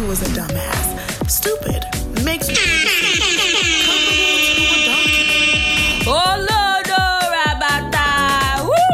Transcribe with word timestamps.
who 0.00 0.10
is 0.12 0.22
a 0.22 0.30
dumbass. 0.32 1.28
Stupid 1.28 1.84
makes 2.24 2.48
me 2.48 2.54
comparable 2.54 3.60
to 4.48 4.62
a 4.64 4.78
donkey. 4.88 5.28
Oh 6.06 6.34
Lord, 6.50 6.88
Rabata. 7.34 8.64
Woo! 8.64 8.88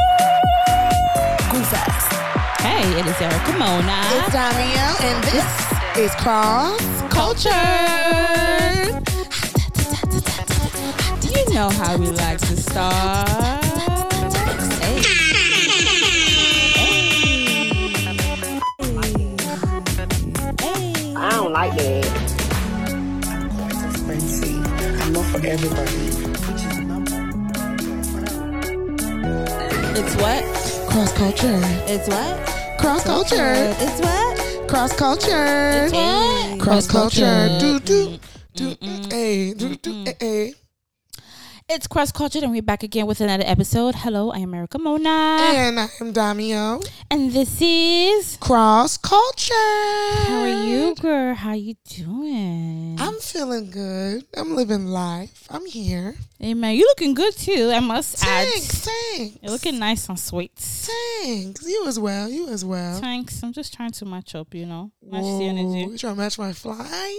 Goof 1.53 1.73
ass. 1.75 2.07
Hey, 2.61 2.85
it 2.99 3.07
is 3.07 3.21
Erica 3.21 3.53
Mona. 3.53 3.99
It's 4.17 4.35
Damiel, 4.35 4.95
and 5.09 5.19
this 5.31 5.51
is 5.97 6.13
Cross 6.17 6.83
Culture. 7.09 7.51
You 11.23 11.55
know 11.55 11.71
how 11.71 11.97
we 11.97 12.07
like 12.07 12.39
to 12.39 12.57
start. 12.57 13.66
Like 21.57 21.75
that. 21.77 22.05
I'm 25.01 25.13
not 25.15 25.25
for 25.33 25.41
everybody. 25.47 26.03
It's 29.99 30.15
what? 30.17 30.43
Cross 30.91 31.13
culture. 31.15 31.61
It's 31.87 32.09
what? 32.09 32.35
Cross 32.79 33.05
culture. 33.05 33.55
It's 33.85 34.01
what? 34.03 34.69
Cross 34.69 34.97
culture. 34.97 35.47
It's 35.85 35.93
what? 35.95 36.61
Cross 36.61 36.89
culture. 36.89 37.49
Do 37.59 37.81
Culture. 37.81 38.19
do 38.55 38.75
do. 38.75 39.09
Hey, 39.09 39.55
do 39.55 39.77
do. 39.77 39.96
Hey. 41.69 41.75
It's 41.75 41.87
Cross 41.89 42.13
Culture, 42.13 42.39
and 42.43 42.53
we're 42.53 42.63
back 42.63 42.83
again 42.85 43.07
with 43.07 43.21
another 43.21 43.43
episode. 43.47 43.97
Hello, 43.97 44.31
I 44.31 44.39
am 44.39 44.55
Erica 44.55 44.79
Mona. 44.79 45.09
And 45.09 45.79
I'm 45.81 46.13
Damio. 46.13 46.87
And 47.11 47.33
this 47.33 47.61
is. 47.61 48.37
Cross 48.41 48.99
culture. 48.99 49.53
How 49.55 50.43
are 50.43 50.49
you, 50.65 50.95
girl? 50.95 51.35
How 51.35 51.53
you 51.55 51.75
doing? 51.89 52.97
I'm 53.01 53.19
feeling 53.19 53.71
good. 53.71 54.25
I'm 54.37 54.55
living 54.55 54.87
life. 54.87 55.47
I'm 55.51 55.67
here. 55.67 56.15
Amen. 56.43 56.75
You 56.77 56.83
looking 56.85 57.15
good 57.15 57.37
too, 57.37 57.71
I 57.75 57.81
must 57.81 58.23
add. 58.25 58.47
Thanks. 58.49 58.89
Thanks. 58.89 59.39
You're 59.43 59.53
looking 59.53 59.79
nice 59.79 60.09
and 60.09 60.19
sweet. 60.19 60.53
Thanks. 60.57 61.67
You 61.67 61.85
as 61.87 61.99
well. 61.99 62.29
You 62.29 62.49
as 62.49 62.65
well. 62.65 63.01
Thanks. 63.01 63.43
I'm 63.43 63.53
just 63.53 63.75
trying 63.75 63.91
to 63.93 64.05
match 64.05 64.35
up, 64.35 64.55
you 64.55 64.67
know. 64.67 64.93
Match 65.03 65.23
Whoa, 65.23 65.39
the 65.39 65.45
You 65.45 65.51
energy. 65.51 65.99
trying 65.99 66.15
to 66.15 66.21
match 66.21 66.39
my 66.39 66.53
fly? 66.53 67.19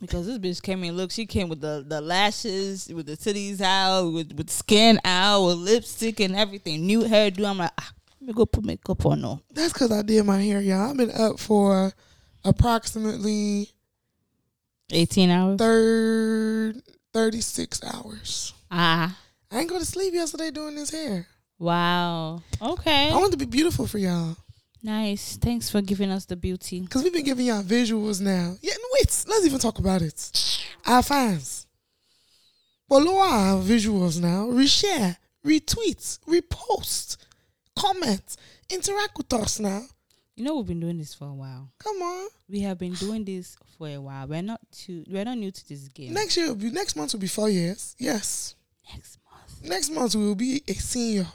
Because 0.00 0.26
this 0.26 0.38
bitch 0.38 0.62
came 0.62 0.84
in, 0.84 0.96
look, 0.96 1.10
she 1.10 1.26
came 1.26 1.48
with 1.48 1.60
the, 1.60 1.84
the 1.86 2.00
lashes, 2.00 2.88
with 2.92 3.06
the 3.06 3.16
titties 3.16 3.60
out, 3.60 4.10
with, 4.10 4.32
with 4.32 4.50
skin 4.50 5.00
out, 5.04 5.46
with 5.46 5.56
lipstick 5.56 6.20
and 6.20 6.36
everything. 6.36 6.86
New 6.86 7.02
hairdo. 7.02 7.44
I'm 7.48 7.58
like, 7.58 7.72
ah, 7.78 7.92
let 8.20 8.28
me 8.28 8.32
go 8.34 8.46
put 8.46 8.64
makeup 8.64 9.04
on. 9.06 9.20
No. 9.20 9.40
That's 9.52 9.72
because 9.72 9.92
I 9.92 10.02
did 10.02 10.24
my 10.24 10.40
hair, 10.40 10.60
y'all. 10.60 10.90
I've 10.90 10.96
been 10.96 11.10
up 11.10 11.38
for 11.38 11.92
approximately 12.44 13.68
18 14.92 15.30
hours. 15.30 15.58
third, 15.58 16.82
36 17.12 17.84
hours. 17.84 18.52
Ah. 18.70 19.18
I 19.50 19.60
ain't 19.60 19.70
go 19.70 19.78
to 19.78 19.84
sleep 19.84 20.14
yesterday 20.14 20.50
doing 20.50 20.74
this 20.74 20.90
hair. 20.90 21.26
Wow. 21.58 22.42
Okay. 22.60 23.10
I 23.10 23.16
want 23.16 23.32
to 23.32 23.38
be 23.38 23.44
beautiful 23.44 23.86
for 23.86 23.98
y'all. 23.98 24.36
Nice. 24.84 25.38
Thanks 25.38 25.70
for 25.70 25.80
giving 25.80 26.10
us 26.10 26.26
the 26.26 26.36
beauty. 26.36 26.80
Because 26.80 27.02
we've 27.02 27.12
been 27.12 27.24
giving 27.24 27.46
y'all 27.46 27.62
visuals 27.62 28.20
now. 28.20 28.54
Yeah, 28.60 28.74
no, 28.74 28.88
wait. 28.92 29.24
Let's 29.26 29.46
even 29.46 29.58
talk 29.58 29.78
about 29.78 30.02
it. 30.02 30.60
Our 30.86 31.02
fans. 31.02 31.66
Follow 32.86 33.16
our 33.16 33.62
visuals 33.62 34.20
now. 34.20 34.46
Reshare, 34.46 35.16
retweet, 35.44 36.18
repost, 36.28 37.16
comment, 37.74 38.36
interact 38.68 39.16
with 39.16 39.32
us 39.32 39.58
now. 39.58 39.84
You 40.36 40.44
know 40.44 40.56
we've 40.56 40.66
been 40.66 40.80
doing 40.80 40.98
this 40.98 41.14
for 41.14 41.28
a 41.28 41.32
while. 41.32 41.72
Come 41.78 42.02
on. 42.02 42.28
We 42.50 42.60
have 42.60 42.78
been 42.78 42.92
doing 42.92 43.24
this 43.24 43.56
for 43.78 43.88
a 43.88 43.98
while. 43.98 44.26
We're 44.26 44.42
not 44.42 44.60
too 44.70 45.04
we're 45.08 45.24
not 45.24 45.38
new 45.38 45.50
to 45.50 45.68
this 45.68 45.88
game. 45.88 46.12
Next 46.12 46.36
year 46.36 46.48
will 46.48 46.56
be 46.56 46.70
next 46.70 46.94
month 46.94 47.14
will 47.14 47.20
be 47.20 47.26
four 47.26 47.48
years. 47.48 47.96
Yes. 47.98 48.54
Next 48.92 49.18
month. 49.30 49.62
Next 49.70 49.90
month 49.90 50.14
we 50.14 50.26
will 50.26 50.34
be 50.34 50.62
a 50.68 50.74
senior. 50.74 51.26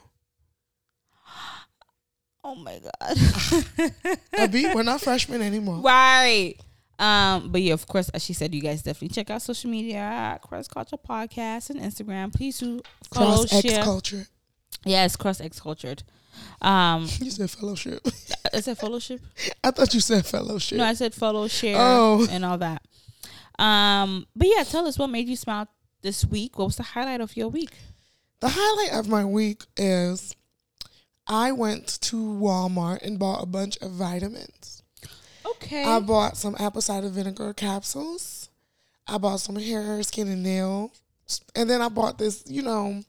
Oh 2.51 2.55
my 2.55 2.79
god. 2.79 3.91
Abby, 4.33 4.65
we're 4.73 4.81
not 4.83 5.01
freshmen 5.01 5.41
anymore. 5.41 5.81
right. 5.81 6.55
Um, 6.97 7.51
but 7.51 7.61
yeah, 7.61 7.73
of 7.73 7.87
course, 7.87 8.09
as 8.09 8.23
she 8.25 8.33
said, 8.33 8.53
you 8.53 8.61
guys 8.61 8.81
definitely 8.81 9.13
check 9.15 9.29
out 9.29 9.41
social 9.41 9.69
media 9.69 10.37
Cross 10.41 10.67
Culture 10.67 10.97
Podcast 10.97 11.69
and 11.69 11.79
Instagram. 11.79 12.33
Please 12.33 12.57
do 12.59 12.81
follow, 13.13 13.45
Cross 13.45 13.63
X 13.65 13.77
culture. 13.85 14.25
Yes, 14.83 15.15
Cross 15.15 15.39
X 15.41 15.59
Cultured. 15.61 16.03
Um, 16.61 17.03
You 17.21 17.31
said 17.31 17.49
fellowship. 17.51 18.05
I 18.53 18.59
said 18.61 18.77
fellowship? 18.77 19.21
I 19.63 19.71
thought 19.71 19.93
you 19.93 19.99
said 20.01 20.25
fellowship. 20.25 20.77
No, 20.79 20.83
I 20.85 20.93
said 20.93 21.13
follow, 21.13 21.47
share, 21.47 21.77
Oh. 21.79 22.27
and 22.31 22.43
all 22.43 22.57
that. 22.57 22.81
Um, 23.59 24.25
but 24.35 24.47
yeah, 24.53 24.63
tell 24.63 24.87
us 24.87 24.97
what 24.97 25.07
made 25.11 25.27
you 25.29 25.35
smile 25.35 25.67
this 26.01 26.25
week. 26.25 26.57
What 26.57 26.65
was 26.65 26.75
the 26.77 26.83
highlight 26.83 27.21
of 27.21 27.37
your 27.37 27.47
week? 27.49 27.71
The 28.41 28.49
highlight 28.51 28.99
of 28.99 29.07
my 29.07 29.23
week 29.23 29.63
is 29.77 30.35
I 31.29 31.51
went 31.51 32.01
to 32.01 32.15
Walmart 32.15 33.03
and 33.03 33.19
bought 33.19 33.43
a 33.43 33.45
bunch 33.45 33.77
of 33.77 33.91
vitamins. 33.91 34.81
Okay. 35.45 35.83
I 35.83 35.99
bought 35.99 36.35
some 36.35 36.55
apple 36.59 36.81
cider 36.81 37.09
vinegar 37.09 37.53
capsules. 37.53 38.49
I 39.07 39.17
bought 39.19 39.39
some 39.39 39.55
hair, 39.55 40.01
skin, 40.03 40.27
and 40.27 40.43
nail. 40.43 40.91
And 41.55 41.69
then 41.69 41.81
I 41.81 41.89
bought 41.89 42.17
this, 42.17 42.43
you 42.47 42.63
know, 42.63 43.01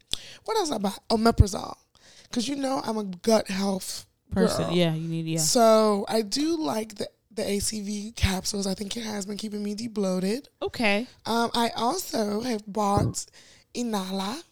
what 0.45 0.57
else 0.59 0.71
I 0.71 0.79
bought? 0.79 1.01
Omeprazole. 1.09 1.77
Because 2.25 2.47
you 2.47 2.57
know 2.57 2.83
I'm 2.85 2.99
a 2.99 3.05
gut 3.05 3.49
health 3.49 4.07
Person. 4.31 4.67
girl. 4.67 4.75
Yeah, 4.75 4.95
you 4.95 5.09
need 5.09 5.27
yeah. 5.27 5.39
So 5.39 6.05
I 6.09 6.23
do 6.23 6.57
like 6.59 6.97
the, 6.97 7.09
the 7.33 7.43
ACV 7.43 8.15
capsules. 8.17 8.67
I 8.67 8.75
think 8.75 8.97
it 8.97 9.05
has 9.05 9.25
been 9.25 9.39
keeping 9.39 9.63
me 9.63 9.75
debloated. 9.75 10.47
Okay. 10.63 11.07
Um, 11.25 11.51
I 11.55 11.71
also 11.75 12.43
have 12.43 12.63
bought 12.67 13.25
Inala. 13.75 14.43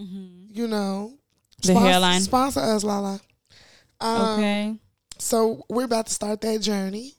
Mm-hmm. 0.00 0.46
You 0.50 0.66
know, 0.66 1.18
The 1.62 1.74
hairline. 1.78 2.20
Sponsor 2.20 2.60
us, 2.60 2.84
Lala. 2.84 3.20
Um, 4.00 4.20
Okay. 4.38 4.74
So 5.18 5.64
we're 5.68 5.84
about 5.84 6.06
to 6.06 6.12
start 6.12 6.40
that 6.40 6.60
journey 6.60 7.14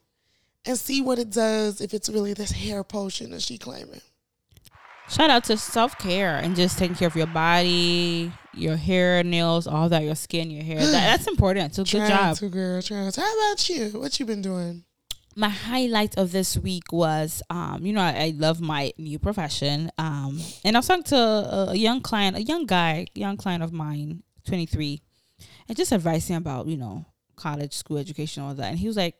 and 0.65 0.77
see 0.77 1.01
what 1.01 1.19
it 1.19 1.29
does 1.29 1.79
if 1.79 1.93
it's 1.93 2.09
really 2.09 2.33
this 2.33 2.51
hair 2.51 2.83
potion 2.83 3.31
that 3.31 3.41
she 3.41 3.57
claiming. 3.57 4.01
Shout 5.09 5.29
out 5.29 5.43
to 5.45 5.57
self 5.57 5.97
care 5.97 6.37
and 6.37 6.55
just 6.55 6.77
taking 6.77 6.95
care 6.95 7.07
of 7.07 7.15
your 7.15 7.27
body, 7.27 8.31
your 8.53 8.75
hair, 8.75 9.23
nails, 9.23 9.67
all 9.67 9.89
that, 9.89 10.03
your 10.03 10.15
skin, 10.15 10.49
your 10.49 10.63
hair. 10.63 10.79
That, 10.79 10.91
that's 10.91 11.27
important. 11.27 11.75
So 11.75 11.83
good 11.83 12.07
job. 12.07 12.37
to, 12.37 12.49
girl. 12.49 12.81
Trying 12.81 13.11
to. 13.11 13.21
How 13.21 13.33
about 13.51 13.69
you? 13.69 13.89
What 13.99 14.19
you 14.19 14.25
been 14.25 14.41
doing? 14.41 14.83
my 15.35 15.49
highlight 15.49 16.15
of 16.15 16.31
this 16.31 16.55
week 16.57 16.91
was 16.91 17.41
um 17.49 17.83
you 17.83 17.91
know 17.91 18.01
I, 18.01 18.25
I 18.25 18.33
love 18.37 18.61
my 18.61 18.93
new 18.99 19.17
profession 19.17 19.91
um 19.97 20.39
and 20.63 20.75
i 20.75 20.79
was 20.79 20.87
talking 20.87 21.01
to 21.05 21.15
a, 21.15 21.67
a 21.71 21.75
young 21.75 22.01
client 22.01 22.37
a 22.37 22.43
young 22.43 22.67
guy 22.67 23.07
young 23.15 23.35
client 23.35 23.63
of 23.63 23.73
mine 23.73 24.21
23 24.45 25.01
and 25.67 25.77
just 25.77 25.91
advising 25.91 26.35
about 26.35 26.67
you 26.67 26.77
know 26.77 27.05
college 27.35 27.73
school 27.73 27.97
education 27.97 28.43
all 28.43 28.53
that. 28.53 28.69
And 28.69 28.79
he 28.79 28.87
was 28.87 28.97
like 28.97 29.15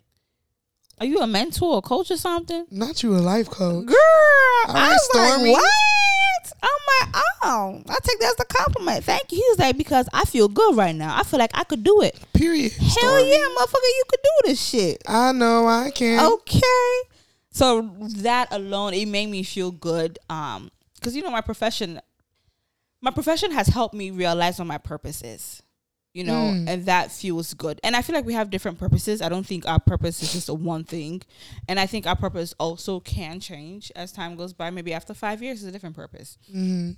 are 1.00 1.06
you 1.08 1.20
a 1.20 1.28
mentor 1.28 1.76
or 1.76 1.82
coach 1.82 2.12
or 2.12 2.18
something? 2.18 2.66
Not 2.70 3.02
you 3.02 3.16
a 3.16 3.18
life 3.18 3.50
coach. 3.50 3.88
girl 3.88 3.96
All 4.68 4.76
i 4.78 4.90
was 4.90 5.10
like 5.16 5.52
what? 5.52 5.64
I'm 6.62 6.70
like 7.12 7.24
oh 7.44 7.82
i 7.90 7.98
take 8.04 8.20
that 8.20 8.36
as 8.38 8.40
a 8.40 8.46
compliment. 8.46 9.04
Thank 9.04 9.32
you. 9.32 9.38
He 9.38 9.44
was 9.50 9.60
like 9.60 9.78
because 9.78 10.08
i 10.14 10.24
feel 10.26 10.48
good 10.48 10.76
right 10.76 10.96
now. 10.96 11.18
I 11.18 11.24
feel 11.24 11.40
like 11.40 11.52
i 11.54 11.64
could 11.64 11.84
do 11.84 12.02
it. 12.02 12.18
Period. 12.34 12.72
hell 12.74 12.90
Stormy. 12.90 13.32
yeah 13.32 13.48
motherfucker 13.58 13.84
you 13.84 14.04
could 14.10 14.20
do 14.24 14.50
this 14.50 14.62
shit. 14.64 15.02
I 15.08 15.32
know 15.32 15.68
I 15.68 15.92
can. 15.92 16.24
Okay. 16.34 16.94
So 17.52 17.94
that 18.18 18.50
alone 18.52 18.94
it 18.94 19.08
made 19.08 19.28
me 19.28 19.44
feel 19.44 19.72
good 19.72 20.20
um 20.30 20.70
because 20.96 21.16
you 21.16 21.24
know 21.24 21.32
my 21.32 21.42
profession 21.42 22.00
my 23.04 23.12
profession 23.12 23.52
has 23.52 23.68
helped 23.68 23.94
me 23.94 24.10
realize 24.10 24.58
what 24.58 24.66
my 24.68 24.78
purpose 24.80 25.22
is 25.22 25.62
you 26.14 26.24
know 26.24 26.44
Mm. 26.54 26.68
and 26.70 26.86
that 26.86 27.12
feels 27.12 27.54
good 27.56 27.80
and 27.84 27.96
i 27.96 28.02
feel 28.04 28.16
like 28.16 28.26
we 28.26 28.34
have 28.34 28.50
different 28.52 28.78
purposes 28.80 29.22
i 29.22 29.30
don't 29.30 29.46
think 29.48 29.68
our 29.68 29.80
purpose 29.80 30.22
is 30.24 30.32
just 30.32 30.48
a 30.50 30.54
one 30.54 30.84
thing 30.84 31.22
and 31.68 31.80
i 31.80 31.86
think 31.88 32.06
our 32.08 32.16
purpose 32.16 32.54
also 32.60 33.00
can 33.00 33.40
change 33.40 33.92
as 33.96 34.12
time 34.12 34.36
goes 34.36 34.54
by 34.54 34.70
maybe 34.70 34.94
after 34.94 35.14
five 35.14 35.42
years 35.44 35.62
is 35.62 35.68
a 35.68 35.72
different 35.72 35.96
purpose 35.96 36.38
Mhm. 36.54 36.96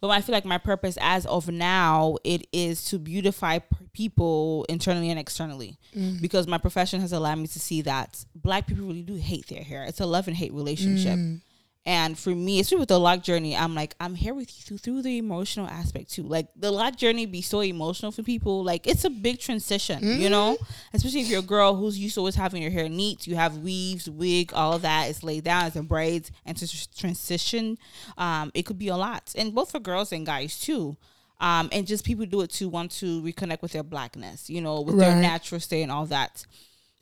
but 0.00 0.08
I 0.08 0.20
feel 0.20 0.32
like 0.34 0.44
my 0.44 0.58
purpose 0.58 0.96
as 1.00 1.24
of 1.26 1.48
now 1.48 2.16
it 2.24 2.46
is 2.52 2.84
to 2.86 2.98
beautify 2.98 3.60
people 3.92 4.66
internally 4.68 5.10
and 5.10 5.18
externally 5.18 5.78
Mm. 5.96 6.20
because 6.20 6.46
my 6.48 6.58
profession 6.58 7.00
has 7.02 7.12
allowed 7.12 7.36
me 7.38 7.46
to 7.46 7.60
see 7.60 7.80
that 7.82 8.24
black 8.34 8.66
people 8.66 8.84
really 8.86 9.02
do 9.02 9.14
hate 9.16 9.46
their 9.48 9.62
hair. 9.62 9.84
It's 9.84 10.00
a 10.00 10.06
love 10.06 10.26
and 10.28 10.36
hate 10.36 10.52
relationship. 10.52 11.18
Mm. 11.18 11.40
And 11.86 12.18
for 12.18 12.30
me, 12.30 12.60
especially 12.60 12.80
with 12.80 12.90
the 12.90 13.00
lock 13.00 13.22
journey, 13.22 13.56
I'm 13.56 13.74
like, 13.74 13.94
I'm 13.98 14.14
here 14.14 14.34
with 14.34 14.50
you 14.54 14.62
through, 14.64 14.78
through 14.78 15.02
the 15.02 15.16
emotional 15.16 15.66
aspect 15.66 16.10
too. 16.10 16.24
Like 16.24 16.48
the 16.54 16.70
lock 16.70 16.96
journey 16.96 17.24
be 17.24 17.40
so 17.40 17.60
emotional 17.62 18.12
for 18.12 18.22
people. 18.22 18.62
Like 18.62 18.86
it's 18.86 19.04
a 19.04 19.10
big 19.10 19.40
transition, 19.40 20.20
you 20.20 20.28
know? 20.28 20.58
Especially 20.92 21.22
if 21.22 21.28
you're 21.28 21.40
a 21.40 21.42
girl 21.42 21.74
who's 21.74 21.98
used 21.98 22.14
to 22.14 22.20
always 22.20 22.34
having 22.34 22.60
your 22.60 22.70
hair 22.70 22.88
neat, 22.90 23.26
you 23.26 23.34
have 23.34 23.56
weaves, 23.58 24.10
wig, 24.10 24.52
all 24.52 24.74
of 24.74 24.82
that 24.82 25.08
is 25.08 25.22
laid 25.22 25.44
down 25.44 25.64
as 25.64 25.74
in 25.74 25.86
braids, 25.86 26.30
and 26.44 26.54
to 26.58 26.94
transition, 26.94 27.78
um, 28.18 28.50
it 28.52 28.66
could 28.66 28.78
be 28.78 28.88
a 28.88 28.96
lot. 28.96 29.32
And 29.34 29.54
both 29.54 29.70
for 29.70 29.80
girls 29.80 30.12
and 30.12 30.26
guys 30.26 30.60
too. 30.60 30.98
Um, 31.40 31.70
and 31.72 31.86
just 31.86 32.04
people 32.04 32.26
do 32.26 32.42
it 32.42 32.50
to 32.50 32.68
want 32.68 32.90
to 32.92 33.22
reconnect 33.22 33.62
with 33.62 33.72
their 33.72 33.82
blackness, 33.82 34.50
you 34.50 34.60
know, 34.60 34.82
with 34.82 34.98
their 34.98 35.16
natural 35.22 35.62
state 35.62 35.80
and 35.82 35.90
all 35.90 36.04
that. 36.06 36.44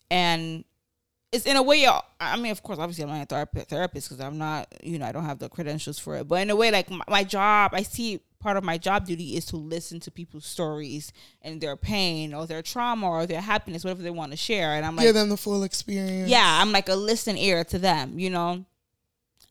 And 0.08 0.64
it's 1.32 1.46
in 1.46 1.56
a 1.56 1.62
way. 1.62 1.86
I 2.20 2.36
mean, 2.36 2.52
of 2.52 2.62
course, 2.62 2.78
obviously, 2.78 3.04
I'm 3.04 3.10
not 3.10 3.22
a 3.22 3.26
therapist 3.26 3.68
therapist 3.68 4.08
because 4.08 4.24
I'm 4.24 4.38
not, 4.38 4.66
you 4.82 4.98
know, 4.98 5.06
I 5.06 5.12
don't 5.12 5.24
have 5.24 5.38
the 5.38 5.48
credentials 5.48 5.98
for 5.98 6.16
it. 6.16 6.26
But 6.28 6.42
in 6.42 6.50
a 6.50 6.56
way, 6.56 6.70
like 6.70 6.90
my, 6.90 7.04
my 7.08 7.24
job, 7.24 7.72
I 7.74 7.82
see 7.82 8.20
part 8.40 8.56
of 8.56 8.64
my 8.64 8.78
job 8.78 9.04
duty 9.04 9.36
is 9.36 9.44
to 9.46 9.56
listen 9.56 9.98
to 10.00 10.10
people's 10.10 10.46
stories 10.46 11.12
and 11.42 11.60
their 11.60 11.76
pain 11.76 12.32
or 12.32 12.46
their 12.46 12.62
trauma 12.62 13.08
or 13.08 13.26
their 13.26 13.40
happiness, 13.40 13.84
whatever 13.84 14.02
they 14.02 14.10
want 14.10 14.30
to 14.30 14.36
share. 14.36 14.70
And 14.74 14.86
I'm 14.86 14.96
like, 14.96 15.04
Give 15.06 15.14
them 15.14 15.28
the 15.28 15.36
full 15.36 15.64
experience. 15.64 16.30
yeah, 16.30 16.60
I'm 16.62 16.72
like 16.72 16.88
a 16.88 16.94
listening 16.94 17.38
ear 17.38 17.64
to 17.64 17.78
them, 17.78 18.18
you 18.18 18.30
know. 18.30 18.64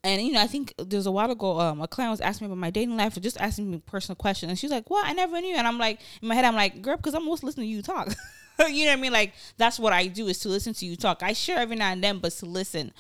And 0.04 0.22
you 0.22 0.32
know, 0.32 0.42
I 0.42 0.48
think 0.48 0.74
there's 0.78 1.06
a 1.06 1.12
while 1.12 1.30
ago, 1.30 1.60
um, 1.60 1.82
a 1.82 1.88
client 1.88 2.12
was 2.12 2.22
asking 2.22 2.48
me 2.48 2.54
about 2.54 2.60
my 2.62 2.70
dating 2.70 2.96
life 2.98 3.18
or 3.18 3.20
just 3.20 3.40
asking 3.42 3.70
me 3.70 3.82
personal 3.86 4.16
questions, 4.16 4.50
and 4.50 4.58
she's 4.58 4.72
like, 4.72 4.90
"What? 4.90 5.06
I 5.06 5.12
never 5.14 5.42
knew." 5.42 5.56
And 5.56 5.68
I'm 5.68 5.78
like, 5.80 6.00
in 6.22 6.28
my 6.28 6.36
head, 6.36 6.46
I'm 6.46 6.56
like, 6.56 6.82
"Girl, 6.82 6.96
because 6.96 7.14
I'm 7.14 7.26
most 7.26 7.44
listening 7.44 7.66
to 7.66 7.70
you 7.70 7.82
talk." 7.82 8.08
you 8.70 8.86
know 8.86 8.92
what 8.92 8.98
I 8.98 9.02
mean? 9.02 9.12
Like 9.14 9.34
that's 9.58 9.80
what 9.80 9.94
I 9.94 10.08
do 10.08 10.28
is 10.28 10.40
to 10.40 10.50
listen 10.50 10.74
to 10.76 10.86
you 10.86 10.96
talk. 10.96 11.24
I 11.24 11.34
share 11.34 11.58
every 11.58 11.76
now 11.76 11.92
and 11.92 12.04
then, 12.04 12.20
but 12.20 12.32
to 12.34 12.46
listen. 12.46 12.92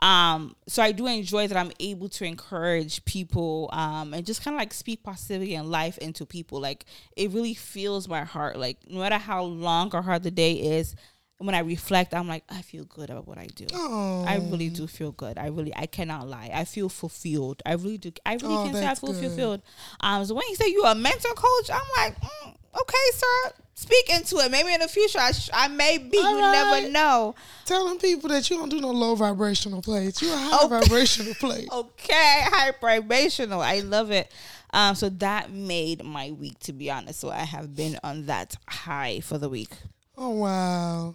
Um, 0.00 0.54
so 0.68 0.80
I 0.82 0.92
do 0.92 1.06
enjoy 1.06 1.48
that 1.48 1.56
I'm 1.56 1.72
able 1.80 2.08
to 2.10 2.24
encourage 2.24 3.04
people 3.04 3.68
um, 3.72 4.14
and 4.14 4.24
just 4.24 4.44
kind 4.44 4.54
of 4.54 4.58
like 4.60 4.72
speak 4.72 5.02
positivity 5.02 5.56
and 5.56 5.70
life 5.70 5.98
into 5.98 6.24
people. 6.24 6.60
Like 6.60 6.84
it 7.16 7.30
really 7.32 7.54
fills 7.54 8.06
my 8.08 8.22
heart. 8.24 8.56
Like 8.58 8.78
no 8.88 9.00
matter 9.00 9.18
how 9.18 9.42
long 9.42 9.90
or 9.94 10.02
hard 10.02 10.22
the 10.22 10.30
day 10.30 10.52
is, 10.52 10.94
when 11.40 11.54
I 11.54 11.60
reflect, 11.60 12.14
I'm 12.14 12.26
like, 12.26 12.42
I 12.48 12.62
feel 12.62 12.84
good 12.84 13.10
about 13.10 13.28
what 13.28 13.38
I 13.38 13.46
do. 13.46 13.66
Oh, 13.72 14.24
I 14.26 14.36
really 14.36 14.70
do 14.70 14.88
feel 14.88 15.12
good. 15.12 15.38
I 15.38 15.46
really, 15.46 15.72
I 15.74 15.86
cannot 15.86 16.26
lie. 16.28 16.50
I 16.52 16.64
feel 16.64 16.88
fulfilled. 16.88 17.62
I 17.64 17.74
really 17.74 17.96
do. 17.98 18.10
I 18.26 18.34
really 18.34 18.56
Oh, 18.56 18.64
can 18.64 18.74
say 18.74 18.86
I 18.86 18.94
feel 18.96 19.12
good. 19.12 19.22
fulfilled. 19.24 19.62
Um, 20.00 20.24
so 20.24 20.34
when 20.34 20.44
you 20.48 20.56
say 20.56 20.68
you're 20.68 20.86
a 20.88 20.96
mental 20.96 21.32
coach, 21.34 21.70
I'm 21.72 21.80
like, 21.96 22.20
mm, 22.20 22.54
okay, 22.74 22.96
sir, 23.14 23.52
speak 23.74 24.10
into 24.10 24.36
it. 24.38 24.50
Maybe 24.50 24.72
in 24.72 24.80
the 24.80 24.88
future, 24.88 25.18
I, 25.20 25.32
sh- 25.32 25.50
I 25.52 25.68
may 25.68 25.98
be. 25.98 26.18
All 26.18 26.30
you 26.36 26.40
right. 26.40 26.52
never 26.52 26.88
know. 26.90 27.34
telling 27.64 27.98
people 27.98 28.28
that 28.30 28.48
you 28.50 28.56
don't 28.56 28.68
do 28.68 28.80
no 28.80 28.90
low 28.90 29.14
vibrational 29.14 29.82
plates. 29.82 30.20
You're 30.22 30.34
a 30.34 30.36
high 30.36 30.64
Okay. 30.64 30.80
vibrational 30.80 31.34
plate. 31.40 31.68
Okay, 31.72 32.40
high 32.44 32.72
vibrational. 32.80 33.60
I 33.60 33.80
love 33.80 34.10
it. 34.10 34.30
Um, 34.72 34.94
so 34.94 35.08
that 35.08 35.50
made 35.50 36.04
my 36.04 36.30
week, 36.32 36.58
to 36.60 36.72
be 36.72 36.90
honest. 36.90 37.20
So 37.20 37.30
I 37.30 37.38
have 37.44 37.74
been 37.74 37.98
on 38.04 38.26
that 38.26 38.56
high 38.68 39.20
for 39.20 39.38
the 39.38 39.48
week. 39.48 39.70
Oh 40.16 40.30
wow. 40.30 41.14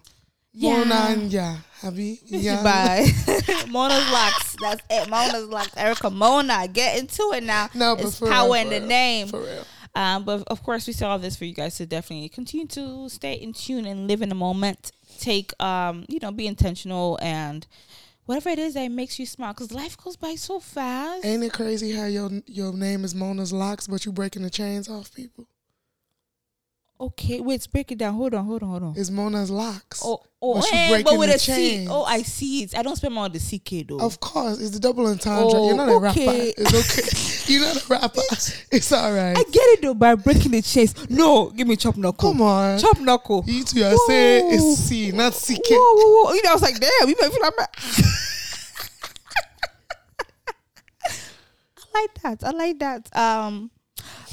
Yeah. 0.56 0.84
Mona 0.84 1.16
yeah, 1.30 1.58
Happy. 1.82 2.20
Yeah. 2.26 2.62
Bye. 2.64 3.08
Mona's 3.70 4.12
locks. 4.12 4.56
That's 4.62 4.82
it. 4.90 5.10
Mona's 5.10 5.48
locks. 5.48 5.76
Erica 5.76 6.10
Mona. 6.12 6.68
Get 6.68 7.00
into 7.00 7.32
it 7.34 7.44
now. 7.44 7.70
No, 7.74 7.96
but 7.96 8.06
it's 8.06 8.20
for 8.20 8.28
power 8.28 8.46
real, 8.54 8.54
in 8.62 8.70
the 8.70 8.80
real, 8.80 8.88
name. 8.88 9.28
For 9.30 9.40
real. 9.42 9.66
Um, 9.96 10.24
but 10.24 10.44
of 10.48 10.64
course, 10.64 10.88
we 10.88 10.94
saw 10.94 11.18
this 11.18 11.36
for 11.36 11.46
you 11.46 11.54
guys 11.54 11.78
to 11.78 11.86
definitely 11.86 12.30
continue 12.30 12.68
to 12.68 13.10
stay 13.10 13.34
in 13.34 13.54
tune 13.54 13.86
and 13.86 14.08
live 14.08 14.22
in 14.22 14.30
the 14.30 14.36
moment. 14.36 14.92
Take, 15.20 15.52
um, 15.62 16.06
you 16.10 16.20
know, 16.20 16.32
be 16.32 16.48
intentional 16.48 17.20
and 17.22 17.68
whatever 18.26 18.50
it 18.50 18.58
is 18.58 18.74
that 18.74 18.88
makes 18.90 19.20
you 19.20 19.26
smile, 19.26 19.54
because 19.54 19.72
life 19.72 19.96
goes 19.98 20.16
by 20.16 20.36
so 20.36 20.60
fast. 20.60 21.26
Ain't 21.26 21.44
it 21.44 21.54
crazy 21.54 21.92
how 21.92 22.06
your 22.06 22.30
your 22.48 22.74
name 22.74 23.04
is 23.04 23.14
Mona's 23.14 23.54
locks, 23.54 23.86
but 23.86 24.06
you 24.06 24.12
breaking 24.12 24.42
the 24.42 24.50
chains 24.50 24.90
off 24.90 25.14
people? 25.14 25.46
Okay, 27.00 27.40
wait, 27.40 27.68
break 27.72 27.92
it 27.92 27.98
down. 27.98 28.14
Hold 28.16 28.34
on, 28.34 28.46
hold 28.46 28.64
on, 28.64 28.70
hold 28.70 28.84
on. 28.84 28.94
It's 28.96 29.10
Mona's 29.10 29.50
locks. 29.52 30.02
Oh, 30.04 30.22
oh, 30.42 30.56
But 30.56 30.72
you 30.72 30.78
eh, 30.78 31.02
but 31.04 31.18
with 31.18 31.36
a 31.36 31.40
C. 31.40 31.88
Oh, 31.90 32.04
I 32.04 32.22
see 32.22 32.64
it. 32.64 32.78
I 32.78 32.82
don't 32.82 32.96
spend 32.96 33.14
more 33.14 33.26
on 33.26 33.32
the 33.32 33.40
CK 33.40 33.88
though. 33.88 34.00
Of 34.00 34.20
course, 34.20 34.60
it's 34.60 34.72
the 34.72 34.80
double 34.80 35.08
entendre. 35.08 35.52
Oh, 35.54 35.68
You're 35.68 35.78
not 35.78 35.90
a 35.90 35.98
rapper. 35.98 36.20
It's 36.20 36.74
okay. 36.74 37.54
You're 37.54 37.62
not 37.62 37.84
a 37.84 37.88
rapper. 37.88 38.22
It's 38.72 38.92
all 38.92 39.12
right. 39.14 39.38
I 39.38 39.44
get 39.44 39.56
it 39.56 39.82
though 39.82 39.94
by 39.94 40.16
breaking 40.16 40.52
the 40.52 40.62
chains. 40.62 41.10
No, 41.10 41.50
give 41.50 41.68
me 41.68 41.76
chop 41.76 41.98
knuckle. 41.98 42.32
Come 42.32 42.42
on. 42.42 42.80
chop 42.80 43.00
knuckle. 43.00 43.44
You 43.48 43.64
two 43.64 43.84
are 43.84 43.96
saying 44.08 44.54
it's 44.54 44.78
C, 44.80 45.12
not 45.12 45.34
CK. 45.34 45.60
Whoa, 45.70 45.78
whoa, 45.78 46.24
whoa. 46.26 46.34
You 46.34 46.44
know, 46.44 46.52
I 46.52 46.54
was 46.54 46.62
like, 46.62 46.80
damn, 46.80 47.10
you 47.10 47.16
might 47.20 47.32
feel 47.32 47.42
like 47.42 47.54
I 51.96 52.00
like 52.02 52.22
that. 52.24 52.44
I 52.44 52.52
like 52.52 52.80
that. 52.80 53.16
Um, 53.16 53.72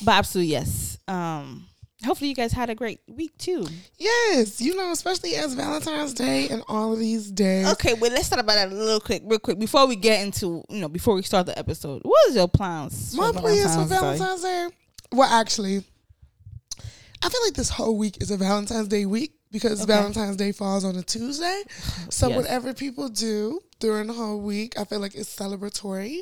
but 0.05 0.13
absolutely 0.13 0.53
yes. 0.53 0.99
Um, 1.07 1.67
hopefully 2.05 2.29
you 2.29 2.35
guys 2.35 2.53
had 2.53 2.71
a 2.71 2.75
great 2.75 3.01
week 3.09 3.37
too. 3.39 3.67
Yes, 3.99 4.61
you 4.61 4.75
know, 4.77 4.91
especially 4.93 5.35
as 5.37 5.55
Valentine's 5.55 6.15
Day 6.15 6.49
and 6.49 6.63
all 6.69 6.93
of 6.93 6.99
these 6.99 7.31
days. 7.31 7.67
Okay, 7.73 7.95
well 7.95 8.11
let's 8.13 8.29
talk 8.29 8.39
about 8.41 8.55
that 8.55 8.71
a 8.71 8.75
little 8.75 9.01
quick, 9.01 9.23
real 9.25 9.39
quick 9.39 9.59
before 9.59 9.87
we 9.87 9.97
get 9.97 10.21
into 10.23 10.65
you 10.69 10.81
know 10.81 10.89
before 10.89 11.15
we 11.15 11.23
start 11.23 11.47
the 11.47 11.59
episode. 11.59 12.03
What 12.03 12.29
is 12.29 12.37
your 12.37 12.49
plans? 12.49 13.15
My 13.15 13.31
plans 13.33 13.75
for? 13.77 13.85
Valentine's 13.85 14.43
Day. 14.43 14.69
Well, 15.13 15.29
actually, 15.29 15.85
I 17.23 17.29
feel 17.29 17.41
like 17.45 17.55
this 17.55 17.71
whole 17.71 17.97
week 17.99 18.23
is 18.23 18.31
a 18.31 18.37
Valentine's 18.37 18.89
Day 18.89 19.05
week 19.07 19.33
because 19.53 19.83
Okay. 19.83 19.93
Valentine's 19.93 20.37
Day 20.37 20.53
falls 20.53 20.85
on 20.85 20.97
a 20.97 21.03
Tuesday. 21.03 21.63
So 22.11 22.29
Yes. 22.29 22.37
whatever 22.37 22.75
people 22.75 23.09
do 23.09 23.61
during 23.79 24.07
the 24.09 24.13
whole 24.13 24.41
week, 24.41 24.79
I 24.79 24.85
feel 24.85 25.01
like 25.01 25.15
it's 25.15 25.35
celebratory. 25.35 26.21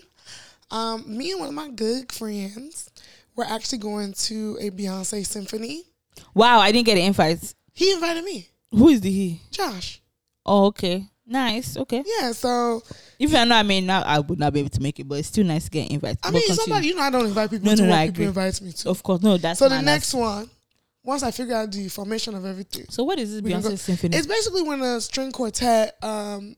Um, 0.71 1.17
me 1.17 1.31
and 1.31 1.41
one 1.41 1.49
of 1.49 1.55
my 1.55 1.69
good 1.71 2.13
friends, 2.13 2.91
we're 3.39 3.45
actually 3.45 3.79
going 3.79 4.13
to 4.13 4.59
a 4.61 4.71
Beyonce 4.71 5.25
symphony. 5.25 5.85
Wow, 6.35 6.59
I 6.59 6.73
didn't 6.73 6.87
get 6.87 6.99
an 6.99 7.05
invite. 7.05 7.55
He 7.73 7.93
invited 7.93 8.25
me, 8.25 8.49
Who 8.73 8.89
is 8.89 9.01
the 9.01 9.11
he? 9.11 9.41
Josh. 9.53 10.03
Oh, 10.45 10.67
okay, 10.67 11.07
nice. 11.25 11.77
Okay, 11.77 12.03
Yeah, 12.21 12.33
so 12.33 12.83
even 13.21 13.35
though 13.35 13.41
I 13.41 13.45
know 13.45 13.55
I 13.57 13.63
may 13.63 13.81
not, 13.81 14.05
I 14.07 14.19
would 14.19 14.41
not 14.41 14.53
be 14.53 14.59
able 14.59 14.71
to 14.71 14.81
make 14.83 14.99
it, 14.99 15.07
but 15.07 15.19
it's 15.21 15.29
still 15.29 15.45
nice 15.45 15.65
to 15.67 15.71
get 15.71 15.89
invited. 15.91 16.19
I 16.25 16.31
mean, 16.33 16.43
continue. 16.43 16.57
somebody 16.57 16.87
you 16.89 16.95
know 16.97 17.03
I 17.03 17.11
don't 17.11 17.27
invite 17.27 17.51
people 17.51 17.67
No, 17.67 17.77
to 17.77 17.83
no, 17.83 17.89
no, 17.89 17.95
I 17.95 18.07
people 18.07 18.15
agree. 18.15 18.27
invites 18.27 18.61
me 18.61 18.73
to. 18.73 18.89
Of 18.91 19.03
course, 19.05 19.23
no. 19.23 19.37
That's 19.37 19.61
So 19.61 19.69
the 19.69 19.81
next 19.81 20.13
one, 20.15 20.51
once 21.05 21.23
I 21.23 21.31
figure 21.31 21.55
out 21.55 21.71
the 21.71 21.89
formation 21.89 22.35
of 22.35 22.45
everything, 22.45 22.87
So 22.91 23.05
what 23.05 23.21
is 23.21 23.31
this 23.31 23.41
Beyonce 23.43 23.79
symphony? 23.79 24.17
it's 24.17 24.27
basically 24.27 24.63
when 24.63 24.83
a 24.83 25.01
string 25.01 25.31
quartet 25.31 25.97
um, 26.03 26.57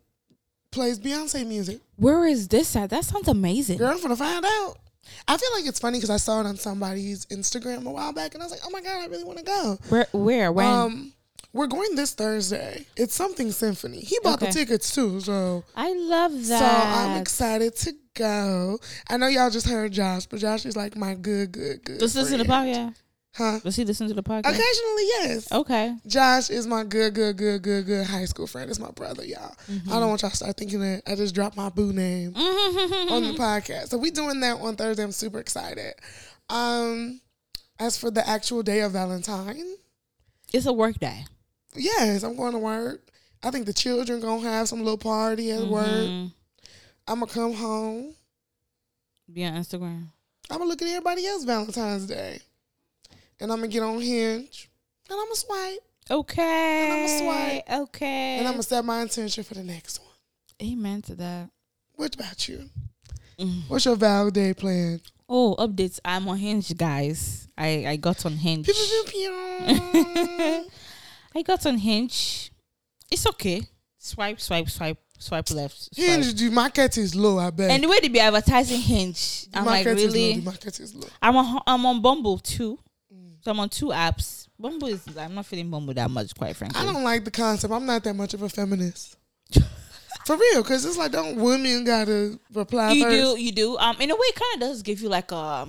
plays 0.72 0.98
Beyonce 0.98 1.46
music. 1.46 1.80
Where 1.96 2.24
is 2.26 2.48
this 2.48 2.74
at? 2.76 2.88
That 2.90 3.04
sounds 3.04 3.28
amazing. 3.28 3.76
Girl, 3.76 3.90
I'm 3.90 4.00
gonna 4.00 4.16
find 4.16 4.42
out. 4.42 4.76
I 5.26 5.36
feel 5.36 5.50
like 5.54 5.66
it's 5.66 5.78
funny 5.78 5.98
because 5.98 6.10
I 6.10 6.16
saw 6.16 6.40
it 6.40 6.46
on 6.46 6.56
somebody's 6.56 7.26
Instagram 7.26 7.86
a 7.86 7.90
while 7.90 8.12
back, 8.12 8.34
and 8.34 8.42
I 8.42 8.46
was 8.46 8.52
like, 8.52 8.60
"Oh 8.66 8.70
my 8.70 8.80
god, 8.80 9.02
I 9.02 9.06
really 9.06 9.24
want 9.24 9.38
to 9.38 9.44
go." 9.44 9.78
Where? 9.88 10.06
Where? 10.12 10.52
When? 10.52 10.66
Um, 10.66 11.12
we're 11.52 11.66
going 11.66 11.96
this 11.96 12.14
Thursday. 12.14 12.86
It's 12.96 13.14
something 13.14 13.50
symphony. 13.50 14.00
He 14.00 14.18
bought 14.22 14.40
the 14.40 14.46
tickets 14.46 14.94
too, 14.94 15.20
so 15.20 15.64
I 15.74 15.92
love 15.92 16.32
that. 16.46 16.58
so 16.58 16.64
I'm 16.98 17.20
excited 17.20 17.74
to 17.76 17.94
go. 18.14 18.78
I 19.08 19.16
know 19.16 19.26
y'all 19.26 19.50
just 19.50 19.68
heard 19.68 19.92
Josh, 19.92 20.26
but 20.26 20.38
Josh 20.38 20.64
is 20.64 20.76
like 20.76 20.96
my 20.96 21.14
good, 21.14 21.52
good, 21.52 21.84
good. 21.84 21.98
Does 21.98 22.14
he 22.14 22.20
listen 22.20 22.38
to 22.38 22.44
the 22.44 22.48
friend. 22.48 22.94
podcast? 22.94 23.02
Huh? 23.34 23.60
Does 23.60 23.76
he 23.76 23.84
listen 23.84 24.08
to 24.08 24.14
the 24.14 24.22
podcast? 24.24 24.40
Occasionally, 24.40 25.04
yes. 25.20 25.52
Okay. 25.52 25.94
Josh 26.06 26.50
is 26.50 26.66
my 26.66 26.82
good, 26.82 27.14
good, 27.14 27.36
good, 27.36 27.62
good, 27.62 27.86
good 27.86 28.06
high 28.06 28.24
school 28.24 28.46
friend. 28.48 28.68
It's 28.68 28.80
my 28.80 28.90
brother, 28.90 29.24
y'all. 29.24 29.54
Mm-hmm. 29.70 29.92
I 29.92 30.00
don't 30.00 30.08
want 30.08 30.22
y'all 30.22 30.30
to 30.30 30.36
start 30.36 30.56
thinking 30.56 30.80
that 30.80 31.02
I 31.06 31.14
just 31.14 31.34
dropped 31.34 31.56
my 31.56 31.68
boo 31.68 31.92
name 31.92 32.32
on 32.36 33.22
the 33.22 33.34
podcast. 33.38 33.88
So 33.88 33.98
we 33.98 34.10
doing 34.10 34.40
that 34.40 34.60
on 34.60 34.74
Thursday. 34.76 35.04
I'm 35.04 35.12
super 35.12 35.38
excited. 35.38 35.94
Um, 36.48 37.20
as 37.78 37.96
for 37.96 38.10
the 38.10 38.28
actual 38.28 38.62
day 38.64 38.80
of 38.80 38.92
Valentine, 38.92 39.76
It's 40.52 40.66
a 40.66 40.72
work 40.72 40.98
day. 40.98 41.24
yes, 41.76 42.24
I'm 42.24 42.36
going 42.36 42.52
to 42.52 42.58
work. 42.58 43.06
I 43.42 43.50
think 43.52 43.64
the 43.64 43.72
children 43.72 44.20
gonna 44.20 44.42
have 44.42 44.68
some 44.68 44.80
little 44.80 44.98
party 44.98 45.50
at 45.52 45.66
work. 45.66 45.86
Mhm. 45.86 46.32
I'm 47.08 47.20
gonna 47.20 47.32
come 47.32 47.54
home. 47.54 48.14
Be 49.32 49.44
on 49.46 49.54
Instagram. 49.54 50.08
I'm 50.50 50.58
gonna 50.58 50.64
look 50.66 50.82
at 50.82 50.88
everybody 50.88 51.24
else 51.26 51.44
Valentine's 51.44 52.04
Day, 52.06 52.40
and 53.40 53.50
I'm 53.50 53.58
gonna 53.58 53.68
get 53.68 53.82
on 53.82 54.00
Hinge, 54.00 54.70
and 55.08 55.18
I'm 55.18 55.26
gonna 55.26 55.36
swipe, 55.36 55.80
Okay. 56.10 56.42
And 56.42 56.92
I'm 56.92 57.06
gonna 57.06 57.18
swipe. 57.18 57.70
Okay. 57.82 58.38
and 58.38 58.46
I'm 58.48 58.54
gonna 58.54 58.62
set 58.64 58.84
my 58.84 59.02
intention 59.02 59.44
for 59.44 59.54
the 59.54 59.62
next 59.62 60.00
one. 60.00 60.08
Amen 60.62 61.02
to 61.02 61.14
that. 61.16 61.50
What 61.94 62.14
about 62.14 62.48
you? 62.48 62.70
Mm. 63.38 63.62
What's 63.68 63.84
your 63.84 63.96
Val 63.96 64.30
Day 64.30 64.54
plan? 64.54 65.00
Oh, 65.28 65.54
updates. 65.58 66.00
I'm 66.04 66.28
on 66.28 66.36
Hinge, 66.36 66.76
guys. 66.76 67.46
I 67.56 67.86
I 67.86 67.96
got 67.96 68.26
on 68.26 68.32
Hinge. 68.32 68.68
I 68.68 70.64
got 71.44 71.64
on 71.64 71.78
Hinge. 71.78 72.50
It's 73.10 73.26
okay. 73.26 73.62
Swipe, 73.98 74.40
swipe, 74.40 74.68
swipe, 74.68 74.98
swipe 75.18 75.50
left. 75.52 75.94
Swipe. 75.94 76.06
Hinge, 76.06 76.34
the 76.34 76.50
market 76.50 76.98
is 76.98 77.14
low. 77.14 77.38
I 77.38 77.50
bet. 77.50 77.70
And 77.70 77.84
the 77.84 77.88
way 77.88 78.00
they 78.00 78.08
be 78.08 78.18
advertising 78.18 78.80
Hinge, 78.80 79.46
the 79.46 79.60
I'm 79.60 79.66
like, 79.66 79.86
is 79.86 80.04
low. 80.04 80.10
The 80.12 80.40
market 80.40 80.80
is 80.80 80.92
low. 80.94 81.06
I'm 81.22 81.36
on 81.36 81.62
I'm 81.66 81.86
on 81.86 82.02
Bumble 82.02 82.38
too. 82.38 82.80
So 83.42 83.50
I'm 83.50 83.60
on 83.60 83.68
two 83.68 83.86
apps. 83.86 84.48
Bumble 84.58 84.88
is 84.88 85.02
I'm 85.16 85.34
not 85.34 85.46
feeling 85.46 85.70
Bumble 85.70 85.94
that 85.94 86.10
much, 86.10 86.34
quite 86.34 86.54
frankly. 86.56 86.80
I 86.80 86.84
don't 86.84 87.02
like 87.02 87.24
the 87.24 87.30
concept. 87.30 87.72
I'm 87.72 87.86
not 87.86 88.04
that 88.04 88.14
much 88.14 88.34
of 88.34 88.42
a 88.42 88.48
feminist. 88.48 89.16
For 90.26 90.36
real, 90.36 90.62
because 90.62 90.84
it's 90.84 90.98
like, 90.98 91.12
don't 91.12 91.36
women 91.36 91.84
gotta 91.84 92.38
reply 92.52 92.92
you 92.92 93.02
first? 93.04 93.36
do, 93.36 93.40
you 93.42 93.52
do. 93.52 93.78
Um, 93.78 93.96
in 94.00 94.10
a 94.10 94.14
way, 94.14 94.20
it 94.26 94.34
kind 94.34 94.54
of 94.62 94.68
does 94.68 94.82
give 94.82 95.00
you 95.00 95.08
like 95.08 95.32
a. 95.32 95.66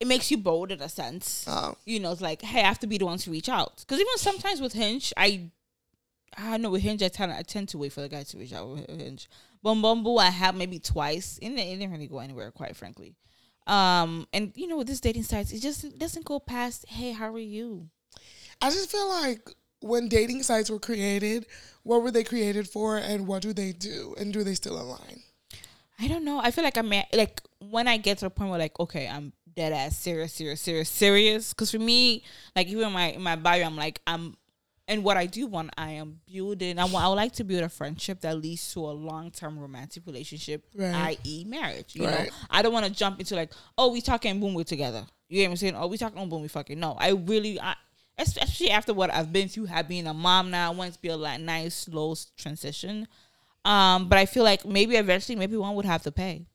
It 0.00 0.06
makes 0.06 0.30
you 0.30 0.38
bold 0.38 0.70
in 0.72 0.80
a 0.80 0.88
sense. 0.88 1.44
Oh, 1.48 1.76
You 1.84 2.00
know, 2.00 2.12
it's 2.12 2.20
like, 2.20 2.40
hey, 2.40 2.60
I 2.60 2.66
have 2.66 2.78
to 2.80 2.86
be 2.86 2.98
the 2.98 3.04
one 3.04 3.18
to 3.18 3.30
reach 3.30 3.48
out. 3.48 3.78
Because 3.80 3.98
even 4.00 4.16
sometimes 4.16 4.60
with 4.60 4.72
Hinge, 4.72 5.12
I, 5.16 5.50
I 6.36 6.56
know 6.56 6.70
with 6.70 6.82
Hinge, 6.82 7.02
I 7.02 7.08
tend 7.08 7.32
I 7.32 7.42
tend 7.42 7.68
to 7.70 7.78
wait 7.78 7.92
for 7.92 8.00
the 8.00 8.08
guy 8.08 8.22
to 8.22 8.38
reach 8.38 8.52
out 8.52 8.68
with 8.68 8.88
Hinge. 8.88 9.28
But 9.62 9.74
Bumble, 9.74 10.18
I 10.20 10.30
have 10.30 10.54
maybe 10.54 10.78
twice, 10.78 11.38
and 11.42 11.58
it 11.58 11.62
it 11.62 11.76
didn't 11.78 11.92
really 11.92 12.06
go 12.06 12.20
anywhere, 12.20 12.50
quite 12.50 12.76
frankly. 12.76 13.14
Um, 13.68 14.26
and 14.32 14.52
you 14.56 14.66
know, 14.66 14.78
with 14.78 14.88
this 14.88 15.00
dating 15.00 15.24
sites, 15.24 15.52
it 15.52 15.60
just 15.60 15.98
doesn't 15.98 16.24
go 16.24 16.40
past, 16.40 16.86
hey, 16.88 17.12
how 17.12 17.32
are 17.32 17.38
you? 17.38 17.88
I 18.60 18.70
just 18.70 18.90
feel 18.90 19.08
like 19.08 19.48
when 19.80 20.08
dating 20.08 20.42
sites 20.42 20.70
were 20.70 20.80
created, 20.80 21.46
what 21.82 22.02
were 22.02 22.10
they 22.10 22.24
created 22.24 22.68
for, 22.68 22.96
and 22.96 23.26
what 23.26 23.42
do 23.42 23.52
they 23.52 23.72
do, 23.72 24.14
and 24.18 24.32
do 24.32 24.42
they 24.42 24.54
still 24.54 24.80
align? 24.80 25.22
I 26.00 26.08
don't 26.08 26.24
know. 26.24 26.40
I 26.40 26.50
feel 26.50 26.64
like 26.64 26.78
I'm 26.78 26.92
at, 26.92 27.06
like 27.12 27.42
when 27.58 27.88
I 27.88 27.96
get 27.96 28.18
to 28.18 28.26
a 28.26 28.30
point 28.30 28.50
where 28.50 28.58
like 28.58 28.78
okay, 28.80 29.08
I'm 29.08 29.32
dead 29.54 29.72
ass 29.72 29.98
serious, 29.98 30.32
serious, 30.32 30.60
serious, 30.60 30.88
serious. 30.88 31.52
Because 31.52 31.70
for 31.70 31.78
me, 31.78 32.22
like 32.56 32.68
even 32.68 32.86
in 32.86 32.92
my 32.92 33.10
in 33.10 33.22
my 33.22 33.36
bio, 33.36 33.64
I'm 33.64 33.76
like 33.76 34.00
I'm, 34.06 34.36
and 34.88 35.04
what 35.04 35.16
I 35.16 35.26
do 35.26 35.46
want, 35.46 35.70
I 35.78 35.90
am 35.92 36.18
building. 36.26 36.78
I 36.78 36.84
want. 36.86 37.04
I 37.04 37.08
would 37.08 37.14
like 37.14 37.32
to 37.34 37.44
build 37.44 37.62
a 37.62 37.68
friendship 37.68 38.20
that 38.22 38.36
leads 38.38 38.72
to 38.72 38.80
a 38.80 38.90
long 38.90 39.30
term 39.30 39.58
romantic 39.58 40.02
relationship, 40.06 40.64
Right. 40.74 41.18
i.e., 41.24 41.44
marriage. 41.44 41.94
You 41.94 42.06
Right. 42.06 42.26
know, 42.28 42.34
I 42.50 42.62
don't 42.62 42.72
want 42.72 42.86
to 42.86 42.90
jump 42.92 43.20
into 43.20 43.36
like, 43.36 43.52
oh, 43.76 43.92
we 43.92 44.00
talking, 44.00 44.40
boom, 44.40 44.54
we're 44.54 44.64
together. 44.64 45.04
You 45.28 45.42
know 45.42 45.48
what 45.48 45.50
I'm 45.52 45.56
saying? 45.58 45.76
Oh, 45.76 45.86
we 45.86 45.98
talking, 45.98 46.28
boom, 46.28 46.42
we 46.42 46.48
fucking. 46.48 46.80
No, 46.80 46.96
I 46.98 47.10
really, 47.10 47.60
I, 47.60 47.74
especially 48.16 48.70
after 48.70 48.94
what 48.94 49.12
I've 49.12 49.32
been 49.32 49.48
through, 49.48 49.66
have 49.66 49.86
being 49.86 50.06
a 50.06 50.14
mom 50.14 50.50
now, 50.50 50.72
I 50.72 50.74
want 50.74 50.94
to 50.94 51.00
be 51.00 51.08
a 51.08 51.16
like 51.16 51.40
nice, 51.40 51.74
slow 51.74 52.14
transition. 52.38 53.06
Um, 53.64 54.08
but 54.08 54.18
I 54.18 54.24
feel 54.26 54.44
like 54.44 54.64
maybe 54.64 54.96
eventually, 54.96 55.36
maybe 55.36 55.56
one 55.58 55.74
would 55.74 55.84
have 55.84 56.02
to 56.04 56.10
pay. 56.12 56.46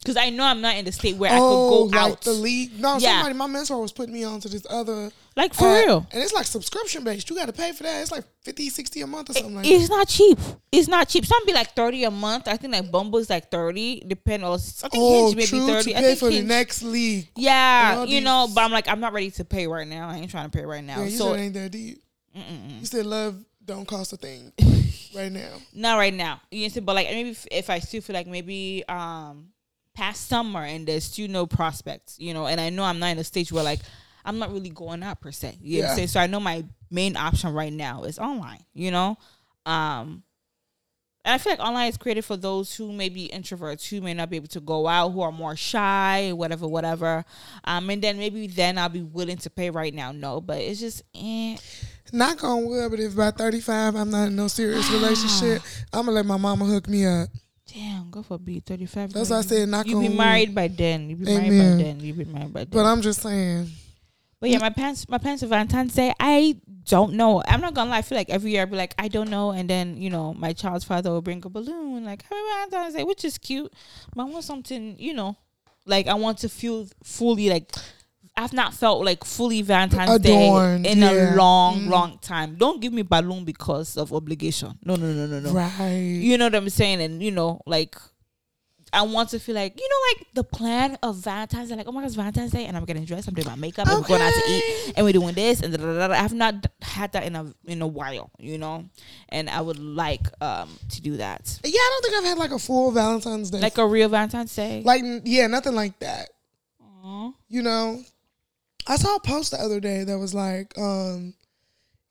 Because 0.00 0.16
I 0.16 0.30
know 0.30 0.44
I'm 0.44 0.60
not 0.60 0.76
in 0.76 0.84
the 0.84 0.92
state 0.92 1.16
where 1.16 1.32
I 1.32 1.38
oh, 1.40 1.48
could 1.48 1.70
go 1.70 1.96
like 1.96 2.12
out. 2.12 2.20
the 2.22 2.32
league? 2.32 2.78
No, 2.78 2.98
Yeah. 2.98 3.22
somebody, 3.22 3.34
my 3.34 3.46
mentor 3.46 3.80
was 3.80 3.92
putting 3.92 4.12
me 4.14 4.24
on 4.24 4.40
to 4.40 4.48
this 4.48 4.66
other. 4.68 5.10
Like 5.36 5.52
for 5.54 5.72
real. 5.72 6.06
And 6.12 6.22
it's 6.22 6.32
like 6.32 6.46
subscription 6.46 7.04
based. 7.04 7.28
You 7.28 7.36
got 7.36 7.46
to 7.46 7.52
pay 7.52 7.72
for 7.72 7.82
that. 7.82 8.00
It's 8.00 8.10
like 8.10 8.24
50, 8.42 8.70
60 8.70 9.00
a 9.02 9.06
month 9.06 9.30
or 9.30 9.32
something 9.34 9.54
like 9.54 9.64
that. 9.64 9.70
It's 9.70 9.90
not 9.90 10.08
cheap. 10.08 10.38
It's 10.72 10.88
not 10.88 11.08
cheap. 11.08 11.26
Some 11.26 11.44
be 11.46 11.52
like 11.52 11.72
thirty 11.74 12.04
a 12.04 12.10
month. 12.10 12.48
I 12.48 12.56
think 12.56 12.72
like 12.72 12.90
Bumble 12.90 13.18
is 13.18 13.28
like 13.28 13.50
thirty. 13.50 14.00
Depend 14.00 14.44
on. 14.44 14.54
I 14.54 14.58
think 14.58 14.92
Oh, 14.96 15.24
Hinge 15.26 15.36
maybe 15.36 15.46
true. 15.46 15.66
thirty. 15.66 15.92
To 15.92 15.98
I 15.98 16.00
pay 16.00 16.06
think 16.08 16.18
for 16.18 16.30
the 16.30 16.42
next 16.42 16.82
league. 16.82 17.28
Yeah, 17.36 18.04
you 18.04 18.20
know. 18.22 18.48
But 18.54 18.64
I'm 18.64 18.72
like, 18.72 18.88
I'm 18.88 19.00
not 19.00 19.12
ready 19.12 19.30
to 19.32 19.44
pay 19.44 19.66
right 19.66 19.86
now. 19.86 20.08
I 20.08 20.16
ain't 20.16 20.30
trying 20.30 20.50
to 20.50 20.56
pay 20.58 20.64
right 20.64 20.82
now. 20.84 20.98
Yeah, 21.00 21.04
you 21.04 21.16
so 21.18 21.24
said 21.32 21.38
it 21.38 21.42
ain't 21.42 21.54
that 21.54 21.70
deep. 21.70 22.02
You 22.34 22.86
said 22.86 23.06
love 23.06 23.42
don't 23.64 23.86
cost 23.86 24.12
a 24.12 24.16
thing 24.16 24.52
right 25.14 25.32
now. 25.32 25.54
not 25.74 25.96
right 25.96 26.14
now. 26.14 26.40
You 26.50 26.68
know, 26.68 26.80
but 26.82 26.94
like 26.94 27.08
maybe 27.08 27.30
if, 27.30 27.46
if 27.50 27.70
I 27.70 27.78
still 27.80 28.00
feel 28.00 28.14
like 28.14 28.26
maybe 28.26 28.84
um 28.88 29.48
past 29.94 30.28
summer 30.28 30.62
and 30.62 30.86
there's 30.86 31.04
still 31.04 31.28
no 31.28 31.46
prospects, 31.46 32.16
you 32.20 32.32
know, 32.34 32.46
and 32.46 32.60
I 32.60 32.70
know 32.70 32.84
I'm 32.84 32.98
not 32.98 33.08
in 33.08 33.18
a 33.18 33.24
stage 33.24 33.50
where 33.50 33.64
like 33.64 33.80
I'm 34.26 34.38
not 34.38 34.52
really 34.52 34.70
going 34.70 35.02
out 35.02 35.20
per 35.20 35.30
se. 35.32 35.56
You 35.62 35.82
know 35.82 35.88
Yeah. 35.88 35.94
saying? 35.94 36.08
So 36.08 36.20
I 36.20 36.26
know 36.26 36.40
my 36.40 36.64
main 36.90 37.16
option 37.16 37.52
right 37.54 37.72
now 37.72 38.02
is 38.04 38.18
online, 38.18 38.64
you 38.74 38.90
know? 38.90 39.16
Um 39.64 40.22
and 41.24 41.34
I 41.34 41.38
feel 41.38 41.54
like 41.54 41.58
online 41.60 41.88
is 41.88 41.96
created 41.96 42.24
for 42.24 42.36
those 42.36 42.72
who 42.76 42.92
may 42.92 43.08
be 43.08 43.28
introverts, 43.34 43.88
who 43.88 44.00
may 44.00 44.14
not 44.14 44.30
be 44.30 44.36
able 44.36 44.46
to 44.46 44.60
go 44.60 44.86
out, 44.86 45.08
who 45.10 45.22
are 45.22 45.32
more 45.32 45.56
shy, 45.56 46.30
whatever, 46.32 46.68
whatever. 46.68 47.24
Um, 47.64 47.90
and 47.90 48.00
then 48.00 48.16
maybe 48.16 48.46
then 48.46 48.78
I'll 48.78 48.88
be 48.88 49.02
willing 49.02 49.38
to 49.38 49.50
pay 49.50 49.70
right 49.70 49.92
now. 49.92 50.12
No, 50.12 50.40
but 50.40 50.58
it's 50.58 50.78
just, 50.78 51.02
eh. 51.16 51.56
Knock 52.12 52.44
on 52.44 52.66
wood, 52.66 52.92
but 52.92 53.00
if 53.00 53.16
by 53.16 53.32
35 53.32 53.96
I'm 53.96 54.08
not 54.08 54.28
in 54.28 54.36
no 54.36 54.46
serious 54.46 54.88
relationship, 54.88 55.62
I'm 55.92 56.06
going 56.06 56.06
to 56.06 56.12
let 56.12 56.26
my 56.26 56.36
mama 56.36 56.64
hook 56.64 56.86
me 56.88 57.04
up. 57.04 57.28
damn, 57.74 58.08
go 58.08 58.22
for 58.22 58.38
B 58.38 58.60
thirty 58.60 58.86
five. 58.86 59.12
That's 59.12 59.28
why 59.30 59.38
I 59.38 59.40
said 59.40 59.68
knock 59.68 59.88
You 59.88 59.96
on 59.96 60.02
be 60.02 60.08
married 60.08 60.54
by 60.54 60.68
then. 60.68 61.10
You'll 61.10 61.18
be 61.18 61.24
married 61.24 61.48
by 61.48 61.82
then. 61.82 61.98
You'll 61.98 62.16
be 62.18 62.24
married 62.24 62.52
by 62.52 62.60
then. 62.60 62.68
But 62.70 62.86
I'm 62.86 63.02
just 63.02 63.20
saying. 63.20 63.68
But 64.40 64.50
yeah, 64.50 64.58
my 64.58 64.70
parents, 64.70 65.08
my 65.08 65.18
parents 65.18 65.42
of 65.42 65.48
Valentine's 65.48 65.94
Day, 65.94 66.12
I 66.20 66.56
don't 66.84 67.14
know. 67.14 67.42
I'm 67.48 67.60
not 67.60 67.74
gonna 67.74 67.90
lie. 67.90 67.98
I 67.98 68.02
feel 68.02 68.16
like 68.18 68.28
every 68.30 68.50
year 68.52 68.62
I'd 68.62 68.70
be 68.70 68.76
like, 68.76 68.94
I 68.98 69.08
don't 69.08 69.30
know, 69.30 69.50
and 69.50 69.68
then 69.68 69.96
you 69.96 70.10
know, 70.10 70.34
my 70.34 70.52
child's 70.52 70.84
father 70.84 71.10
will 71.10 71.22
bring 71.22 71.42
a 71.44 71.48
balloon, 71.48 72.04
like 72.04 72.22
Happy 72.22 72.36
Valentine's 72.70 72.94
Day, 72.94 73.04
which 73.04 73.24
is 73.24 73.38
cute. 73.38 73.72
But 74.14 74.22
I 74.22 74.24
want 74.26 74.44
something, 74.44 74.96
you 74.98 75.14
know, 75.14 75.36
like 75.86 76.06
I 76.06 76.14
want 76.14 76.38
to 76.38 76.48
feel 76.48 76.86
fully 77.02 77.48
like 77.48 77.72
I've 78.36 78.52
not 78.52 78.74
felt 78.74 79.02
like 79.02 79.24
fully 79.24 79.62
Valentine's 79.62 80.10
Adorned, 80.10 80.84
Day 80.84 80.90
in 80.92 80.98
yeah. 80.98 81.34
a 81.34 81.36
long, 81.36 81.80
Mm. 81.84 81.88
long 81.88 82.18
time. 82.18 82.56
Don't 82.56 82.82
give 82.82 82.92
me 82.92 83.00
balloon 83.00 83.46
because 83.46 83.96
of 83.96 84.12
obligation. 84.12 84.78
No, 84.84 84.96
no, 84.96 85.10
no, 85.14 85.26
no, 85.26 85.40
no. 85.40 85.52
Right. 85.52 85.94
You 85.96 86.36
know 86.36 86.44
what 86.46 86.54
I'm 86.54 86.68
saying? 86.68 87.00
And 87.00 87.22
you 87.22 87.30
know, 87.30 87.62
like 87.66 87.96
I 88.96 89.02
want 89.02 89.28
to 89.30 89.38
feel 89.38 89.54
like 89.54 89.78
you 89.78 89.88
know, 89.88 89.96
like 90.18 90.26
the 90.34 90.42
plan 90.44 90.98
of 91.02 91.16
Valentine's 91.16 91.68
Day. 91.68 91.76
Like, 91.76 91.86
oh 91.86 91.92
my 91.92 92.00
God, 92.00 92.06
it's 92.06 92.16
Valentine's 92.16 92.50
Day, 92.52 92.64
and 92.64 92.76
I'm 92.76 92.84
getting 92.84 93.04
dressed. 93.04 93.28
I'm 93.28 93.34
doing 93.34 93.46
my 93.46 93.54
makeup. 93.54 93.86
Okay. 93.86 93.94
and 93.94 94.02
we're 94.02 94.08
going 94.08 94.22
out 94.22 94.32
to 94.32 94.50
eat, 94.50 94.92
and 94.96 95.04
we're 95.06 95.12
doing 95.12 95.34
this, 95.34 95.60
and 95.60 95.72
da, 95.72 95.78
da, 95.84 96.08
da. 96.08 96.14
I 96.14 96.16
have 96.16 96.32
not 96.32 96.66
had 96.82 97.12
that 97.12 97.24
in 97.24 97.36
a 97.36 97.52
in 97.66 97.82
a 97.82 97.86
while, 97.86 98.30
you 98.38 98.58
know. 98.58 98.86
And 99.28 99.48
I 99.50 99.60
would 99.60 99.78
like 99.78 100.26
um 100.40 100.70
to 100.90 101.00
do 101.02 101.18
that, 101.18 101.60
Yeah, 101.62 101.70
I 101.78 101.90
don't 101.92 102.02
think 102.10 102.14
I've 102.24 102.28
had 102.30 102.38
like 102.38 102.52
a 102.52 102.58
full 102.58 102.90
Valentine's 102.90 103.50
Day. 103.50 103.60
like 103.60 103.78
a 103.78 103.86
real 103.86 104.08
Valentine's 104.08 104.54
Day. 104.56 104.82
like 104.84 105.02
yeah, 105.24 105.46
nothing 105.46 105.74
like 105.74 105.98
that. 106.00 106.30
Aw. 107.04 107.32
You 107.48 107.62
know, 107.62 108.02
I 108.86 108.96
saw 108.96 109.16
a 109.16 109.20
post 109.20 109.50
the 109.52 109.58
other 109.60 109.78
day 109.80 110.04
that 110.04 110.18
was 110.18 110.32
like, 110.34 110.76
um, 110.78 111.34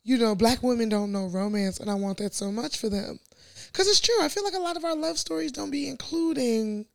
you 0.04 0.18
know, 0.18 0.36
black 0.36 0.62
women 0.62 0.88
don't 0.90 1.12
know 1.12 1.26
romance, 1.28 1.80
and 1.80 1.90
I 1.90 1.96
want 1.96 2.20
that 2.20 2.34
so 2.36 2.52
much 2.52 2.78
for 2.78 2.90
them. 2.90 3.20
Cause 3.76 3.88
it's 3.88 4.00
true. 4.00 4.22
I 4.22 4.30
feel 4.30 4.46
like 4.46 4.54
a 4.54 4.60
lot 4.60 4.78
of 4.78 4.86
our 4.86 4.96
love 4.96 5.18
stories 5.18 5.52
don't 5.52 5.70
be 5.70 5.90
including 5.90 6.86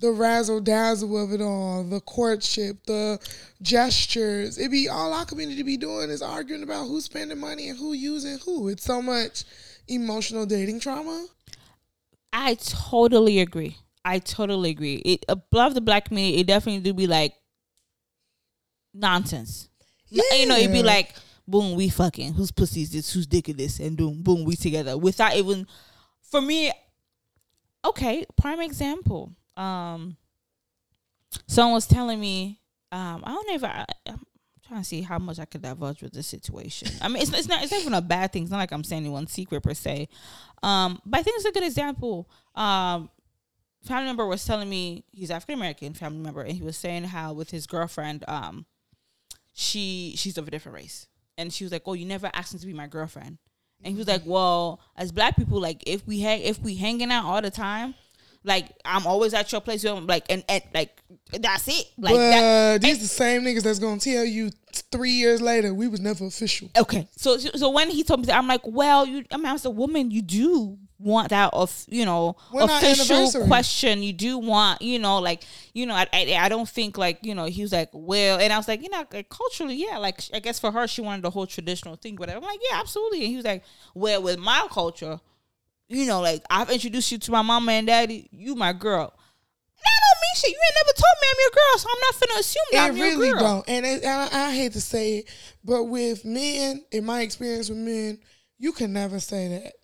the 0.00 0.10
razzle 0.10 0.60
dazzle 0.60 1.22
of 1.22 1.32
it 1.32 1.40
all, 1.40 1.84
the 1.84 2.00
courtship, 2.00 2.84
the 2.86 3.18
gestures. 3.62 4.58
It 4.58 4.70
be 4.70 4.88
all 4.88 5.12
our 5.12 5.24
community 5.24 5.62
be 5.62 5.76
doing 5.76 6.10
is 6.10 6.22
arguing 6.22 6.62
about 6.64 6.88
who's 6.88 7.04
spending 7.04 7.38
money 7.38 7.68
and 7.68 7.78
who 7.78 7.92
using 7.92 8.38
who. 8.44 8.68
It's 8.68 8.82
so 8.84 9.00
much 9.00 9.44
emotional 9.88 10.46
dating 10.46 10.80
trauma. 10.80 11.26
I 12.32 12.54
totally 12.54 13.38
agree. 13.38 13.76
I 14.04 14.18
totally 14.18 14.70
agree. 14.70 14.96
It 14.96 15.24
above 15.28 15.74
the 15.74 15.80
black 15.80 16.06
community, 16.06 16.40
it 16.40 16.46
definitely 16.46 16.80
do 16.82 16.92
be 16.92 17.06
like 17.06 17.34
nonsense. 18.92 19.68
N- 20.12 20.20
You 20.40 20.46
know, 20.46 20.56
it'd 20.56 20.72
be 20.72 20.82
like, 20.82 21.14
boom, 21.46 21.74
we 21.74 21.88
fucking. 21.88 22.34
Whose 22.34 22.50
pussy 22.50 22.82
is 22.82 22.92
this? 22.92 23.12
Whose 23.12 23.26
dick 23.26 23.48
is 23.48 23.56
this? 23.56 23.80
And 23.80 23.96
boom, 23.96 24.22
boom, 24.22 24.44
we 24.44 24.56
together. 24.56 24.96
Without 24.96 25.34
even, 25.34 25.66
for 26.30 26.40
me, 26.40 26.72
okay, 27.84 28.24
prime 28.36 28.60
example. 28.60 29.32
Um, 29.56 30.16
someone 31.46 31.74
was 31.74 31.86
telling 31.86 32.20
me, 32.20 32.60
um, 32.92 33.22
I 33.24 33.30
don't 33.30 33.48
know 33.48 33.54
if 33.54 33.64
I, 33.64 33.84
I'm 34.06 34.26
trying 34.66 34.80
to 34.80 34.84
see 34.84 35.02
how 35.02 35.18
much 35.18 35.38
I 35.38 35.44
could 35.44 35.62
divulge 35.62 36.02
with 36.02 36.12
this 36.12 36.26
situation. 36.26 36.88
I 37.00 37.08
mean, 37.08 37.22
it's, 37.22 37.32
it's 37.32 37.48
not, 37.48 37.62
it's 37.62 37.72
not 37.72 37.80
even 37.80 37.94
a 37.94 38.02
bad 38.02 38.32
thing. 38.32 38.42
It's 38.42 38.50
not 38.50 38.58
like 38.58 38.72
I'm 38.72 38.84
saying 38.84 39.02
anyone's 39.02 39.32
secret 39.32 39.62
per 39.62 39.74
se. 39.74 40.08
Um, 40.62 41.00
but 41.04 41.20
I 41.20 41.22
think 41.22 41.36
it's 41.36 41.46
a 41.46 41.52
good 41.52 41.64
example. 41.64 42.28
Um, 42.54 43.10
family 43.86 44.06
member 44.06 44.26
was 44.26 44.44
telling 44.44 44.68
me 44.68 45.04
he's 45.12 45.30
African 45.30 45.54
American 45.54 45.94
family 45.94 46.18
member, 46.18 46.42
and 46.42 46.52
he 46.52 46.62
was 46.62 46.76
saying 46.76 47.04
how 47.04 47.32
with 47.32 47.50
his 47.50 47.66
girlfriend, 47.66 48.24
um, 48.28 48.66
she 49.52 50.14
she's 50.16 50.36
of 50.36 50.46
a 50.46 50.50
different 50.50 50.76
race, 50.76 51.06
and 51.38 51.52
she 51.52 51.64
was 51.64 51.72
like, 51.72 51.82
"Oh, 51.86 51.94
you 51.94 52.04
never 52.04 52.30
asked 52.34 52.52
me 52.52 52.60
to 52.60 52.66
be 52.66 52.72
my 52.72 52.86
girlfriend," 52.86 53.38
and 53.82 53.92
he 53.92 53.98
was 53.98 54.08
like, 54.08 54.22
"Well, 54.24 54.80
as 54.96 55.12
black 55.12 55.36
people, 55.36 55.60
like 55.60 55.82
if 55.86 56.06
we 56.06 56.20
hang 56.20 56.42
if 56.42 56.60
we 56.60 56.76
hanging 56.76 57.10
out 57.10 57.24
all 57.24 57.42
the 57.42 57.50
time." 57.50 57.94
Like 58.44 58.68
I'm 58.84 59.08
always 59.08 59.34
at 59.34 59.50
your 59.50 59.60
place, 59.60 59.84
I'm 59.84 60.06
like 60.06 60.24
and, 60.30 60.44
and 60.48 60.62
like 60.72 61.02
that's 61.32 61.66
it. 61.66 61.86
Like 61.98 62.14
but 62.14 62.18
that, 62.18 62.80
these 62.80 63.00
the 63.00 63.08
same 63.08 63.42
niggas 63.42 63.64
that's 63.64 63.80
gonna 63.80 63.98
tell 63.98 64.24
you 64.24 64.52
three 64.92 65.10
years 65.10 65.42
later 65.42 65.74
we 65.74 65.88
was 65.88 65.98
never 65.98 66.26
official. 66.26 66.70
Okay, 66.78 67.08
so 67.16 67.38
so 67.38 67.50
so 67.56 67.70
when 67.70 67.90
he 67.90 68.04
told 68.04 68.20
me 68.20 68.26
that, 68.26 68.38
I'm 68.38 68.46
like, 68.46 68.60
well, 68.64 69.04
you. 69.04 69.24
I 69.32 69.36
mean, 69.36 69.46
as 69.46 69.64
a 69.64 69.70
woman, 69.70 70.12
you 70.12 70.22
do 70.22 70.78
want 70.98 71.28
that 71.28 71.52
of 71.52 71.84
you 71.88 72.04
know 72.04 72.36
official 72.52 73.46
question. 73.46 74.02
You 74.02 74.12
do 74.12 74.38
want 74.38 74.80
you 74.80 74.98
know 74.98 75.18
like 75.18 75.44
you 75.74 75.86
know 75.86 75.94
I, 75.94 76.06
I 76.12 76.36
I 76.40 76.48
don't 76.48 76.68
think 76.68 76.96
like 76.96 77.18
you 77.22 77.34
know 77.34 77.44
he 77.44 77.62
was 77.62 77.72
like 77.72 77.90
well, 77.92 78.38
and 78.38 78.52
I 78.52 78.56
was 78.56 78.68
like 78.68 78.82
you 78.82 78.88
know 78.88 79.04
like, 79.12 79.28
culturally 79.28 79.74
yeah 79.74 79.98
like 79.98 80.20
I 80.32 80.40
guess 80.40 80.58
for 80.58 80.70
her 80.72 80.86
she 80.86 81.02
wanted 81.02 81.22
the 81.22 81.30
whole 81.30 81.46
traditional 81.46 81.96
thing, 81.96 82.16
but 82.16 82.30
I'm 82.30 82.42
like 82.42 82.60
yeah 82.70 82.80
absolutely, 82.80 83.20
and 83.20 83.28
he 83.28 83.36
was 83.36 83.44
like 83.44 83.62
well 83.94 84.22
with 84.22 84.38
my 84.38 84.66
culture, 84.70 85.20
you 85.88 86.06
know 86.06 86.20
like 86.20 86.42
I've 86.50 86.70
introduced 86.70 87.12
you 87.12 87.18
to 87.18 87.30
my 87.30 87.42
mama 87.42 87.72
and 87.72 87.86
daddy, 87.86 88.28
you 88.32 88.54
my 88.54 88.72
girl. 88.72 89.12
That 89.78 90.00
don't 90.00 90.20
mean 90.22 90.36
shit. 90.36 90.50
You 90.50 90.60
ain't 90.64 90.76
never 90.86 90.94
told 90.96 91.16
me 91.20 91.28
I'm 91.30 91.36
your 91.40 91.50
girl, 91.50 91.78
so 91.78 91.88
I'm 91.90 92.00
not 92.00 92.14
finna 92.14 92.40
assume 92.40 92.62
that 92.72 92.78
It 92.78 92.88
I'm 92.88 92.96
your 92.96 93.06
really 93.06 93.32
girl. 93.32 93.40
don't. 93.42 93.68
And, 93.68 93.86
it, 93.86 94.04
I, 94.04 94.48
I 94.48 94.54
hate 94.54 94.72
to 94.72 94.80
say 94.80 95.18
it, 95.18 95.28
but 95.62 95.84
with 95.84 96.24
men, 96.24 96.84
in 96.90 97.04
my 97.04 97.20
experience 97.20 97.68
with 97.68 97.78
men, 97.78 98.18
you 98.58 98.72
can 98.72 98.92
never 98.92 99.20
say 99.20 99.48
that. 99.48 99.74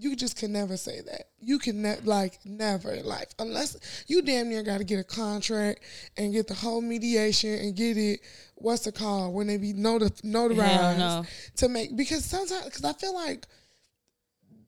You 0.00 0.16
just 0.16 0.38
can 0.38 0.50
never 0.50 0.78
say 0.78 1.02
that. 1.02 1.24
You 1.40 1.58
can 1.58 1.82
ne- 1.82 2.00
like 2.04 2.38
never 2.46 2.90
in 2.90 3.04
life 3.04 3.34
unless 3.38 3.76
you 4.06 4.22
damn 4.22 4.48
near 4.48 4.62
got 4.62 4.78
to 4.78 4.84
get 4.84 4.98
a 4.98 5.04
contract 5.04 5.80
and 6.16 6.32
get 6.32 6.46
the 6.46 6.54
whole 6.54 6.80
mediation 6.80 7.50
and 7.50 7.76
get 7.76 7.98
it. 7.98 8.20
What's 8.54 8.84
the 8.84 8.92
call 8.92 9.34
when 9.34 9.46
they 9.46 9.58
be 9.58 9.74
noti- 9.74 10.26
notarized 10.26 10.98
no. 10.98 11.26
to 11.56 11.68
make 11.68 11.96
because 11.96 12.24
sometimes 12.24 12.64
because 12.64 12.84
I 12.84 12.94
feel 12.94 13.14
like 13.14 13.46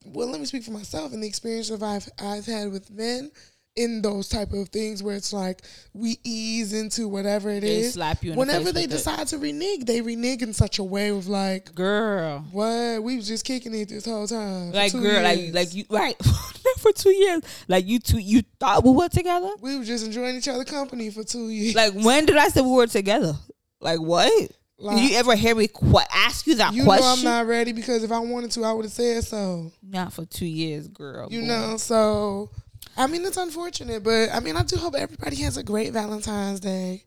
well 0.05 0.29
let 0.29 0.39
me 0.39 0.45
speak 0.45 0.65
for 0.65 0.73
myself 0.73 1.15
and 1.15 1.23
the 1.23 1.29
experience 1.29 1.71
of 1.71 1.83
I've 1.83 2.09
I've 2.21 2.45
had 2.45 2.71
with 2.71 2.91
men 2.91 3.31
in 3.75 4.03
those 4.03 4.29
type 4.29 4.53
of 4.53 4.69
things 4.69 5.03
where 5.03 5.17
it's 5.17 5.33
like 5.33 5.63
we 5.95 6.19
ease 6.25 6.75
into 6.75 7.09
whatever 7.09 7.49
it 7.49 7.61
They 7.63 7.79
is. 7.79 7.95
slap 7.95 8.23
you 8.23 8.33
in 8.33 8.37
the 8.37 8.41
Whenever 8.41 8.65
face 8.67 8.75
they 8.75 8.81
with 8.83 8.91
it. 8.93 8.97
decide 8.97 9.27
to 9.29 9.39
renege, 9.39 9.85
they 9.87 10.03
renege 10.03 10.43
in 10.43 10.53
such 10.53 10.79
a 10.79 10.85
way 10.85 11.09
of 11.09 11.27
like, 11.27 11.75
Girl. 11.75 12.45
what 12.53 13.03
we 13.03 13.17
was 13.17 13.27
just 13.27 13.45
kicking 13.47 13.75
it 13.75 13.89
this 13.89 14.05
whole 14.05 14.27
time. 14.27 14.73
like 14.73 14.93
girl, 14.93 15.23
like 15.23 15.39
years. 15.39 15.55
like 15.55 15.75
you 15.75 15.85
right 15.89 16.15
Not 16.27 16.79
for 16.81 16.93
two 16.93 17.13
years. 17.15 17.43
Like 17.67 17.87
you 17.87 17.99
two, 17.99 18.19
you 18.19 18.43
thought 18.61 18.85
we 18.85 18.91
were 18.91 19.09
together. 19.09 19.51
we 19.61 19.79
were 19.79 19.85
just 19.85 20.05
enjoying 20.05 20.37
each 20.37 20.49
other 20.49 20.65
company 20.65 21.11
for 21.11 21.25
two 21.25 21.49
years. 21.49 21.75
Like 21.75 21.95
when 21.95 22.27
did 22.27 22.37
I 22.37 22.49
say 22.49 22.61
we 22.61 22.71
were 22.71 22.87
together? 22.87 23.35
Like 23.81 24.01
what? 24.01 24.31
Like, 24.79 24.97
Did 24.97 25.11
you 25.13 25.17
ever 25.17 25.37
hear 25.37 25.55
me 25.55 25.69
qu- 25.69 25.97
ask 26.13 26.45
you 26.47 26.57
that 26.57 26.73
you 26.75 26.81
know 26.81 26.87
question? 26.87 27.07
I'm 27.07 27.25
not 27.25 27.47
ready 27.47 27.73
because 27.73 28.03
if 28.03 28.11
I 28.11 28.19
wanted 28.19 28.51
to, 28.53 28.65
I 28.65 28.73
would 28.73 28.85
have 28.85 28.93
said 28.93 29.23
so. 29.23 29.71
Not 29.81 30.13
for 30.13 30.25
two 30.25 30.45
years, 30.47 30.89
girl. 30.89 31.29
You 31.31 31.43
boy. 31.43 31.47
know, 31.47 31.77
so 31.77 32.51
I 32.97 33.07
mean 33.07 33.25
it's 33.25 33.37
unfortunate, 33.37 34.03
but 34.03 34.31
I 34.33 34.41
mean 34.41 34.57
I 34.57 34.63
do 34.63 34.77
hope 34.77 34.95
everybody 34.95 35.37
has 35.37 35.57
a 35.57 35.63
great 35.63 35.93
Valentine's 35.93 36.61
Day. 36.61 37.05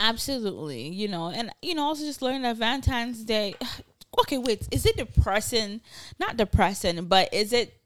Absolutely. 0.00 0.88
You 0.88 1.08
know, 1.08 1.28
and 1.30 1.50
you 1.62 1.74
know, 1.74 1.82
also 1.82 2.04
just 2.04 2.22
learning 2.22 2.42
that 2.42 2.56
Valentine's 2.56 3.24
Day. 3.24 3.54
Okay, 4.22 4.38
wait. 4.38 4.66
Is 4.72 4.84
it 4.84 4.96
depressing? 4.96 5.80
Not 6.18 6.38
depressing, 6.38 7.04
but 7.04 7.32
is 7.32 7.52
it 7.52 7.78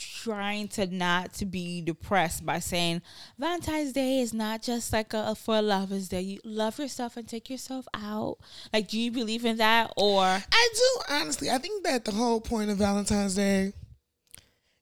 trying 0.00 0.68
to 0.68 0.86
not 0.86 1.32
to 1.34 1.44
be 1.44 1.80
depressed 1.82 2.44
by 2.44 2.58
saying 2.58 3.02
Valentine's 3.38 3.92
Day 3.92 4.20
is 4.20 4.32
not 4.32 4.62
just 4.62 4.92
like 4.92 5.12
a, 5.12 5.28
a 5.28 5.34
for 5.34 5.60
lovers 5.60 6.08
day. 6.08 6.20
You 6.20 6.40
love 6.44 6.78
yourself 6.78 7.16
and 7.16 7.28
take 7.28 7.50
yourself 7.50 7.86
out. 7.94 8.38
Like, 8.72 8.88
do 8.88 8.98
you 8.98 9.10
believe 9.10 9.44
in 9.44 9.58
that 9.58 9.92
or? 9.96 10.22
I 10.24 10.68
do 10.74 11.02
honestly. 11.14 11.50
I 11.50 11.58
think 11.58 11.84
that 11.84 12.04
the 12.04 12.12
whole 12.12 12.40
point 12.40 12.70
of 12.70 12.78
Valentine's 12.78 13.34
Day 13.34 13.72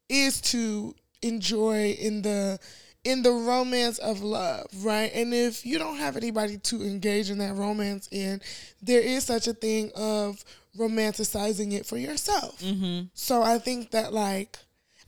is 0.09 0.41
to 0.41 0.95
enjoy 1.23 1.91
in 1.93 2.23
the 2.23 2.59
in 3.05 3.23
the 3.23 3.31
romance 3.31 3.99
of 3.99 4.23
love, 4.23 4.67
right? 4.83 5.11
And 5.15 5.33
if 5.33 5.65
you 5.65 5.79
don't 5.79 5.97
have 5.97 6.17
anybody 6.17 6.59
to 6.59 6.83
engage 6.83 7.31
in 7.31 7.39
that 7.39 7.55
romance 7.55 8.09
in, 8.11 8.41
there 8.83 9.01
is 9.01 9.25
such 9.25 9.47
a 9.47 9.55
thing 9.55 9.91
of 9.97 10.45
romanticizing 10.77 11.73
it 11.73 11.87
for 11.87 11.97
yourself. 11.97 12.61
Mm-hmm. 12.61 13.07
So 13.15 13.43
I 13.43 13.59
think 13.59 13.93
that 13.93 14.13
like 14.13 14.59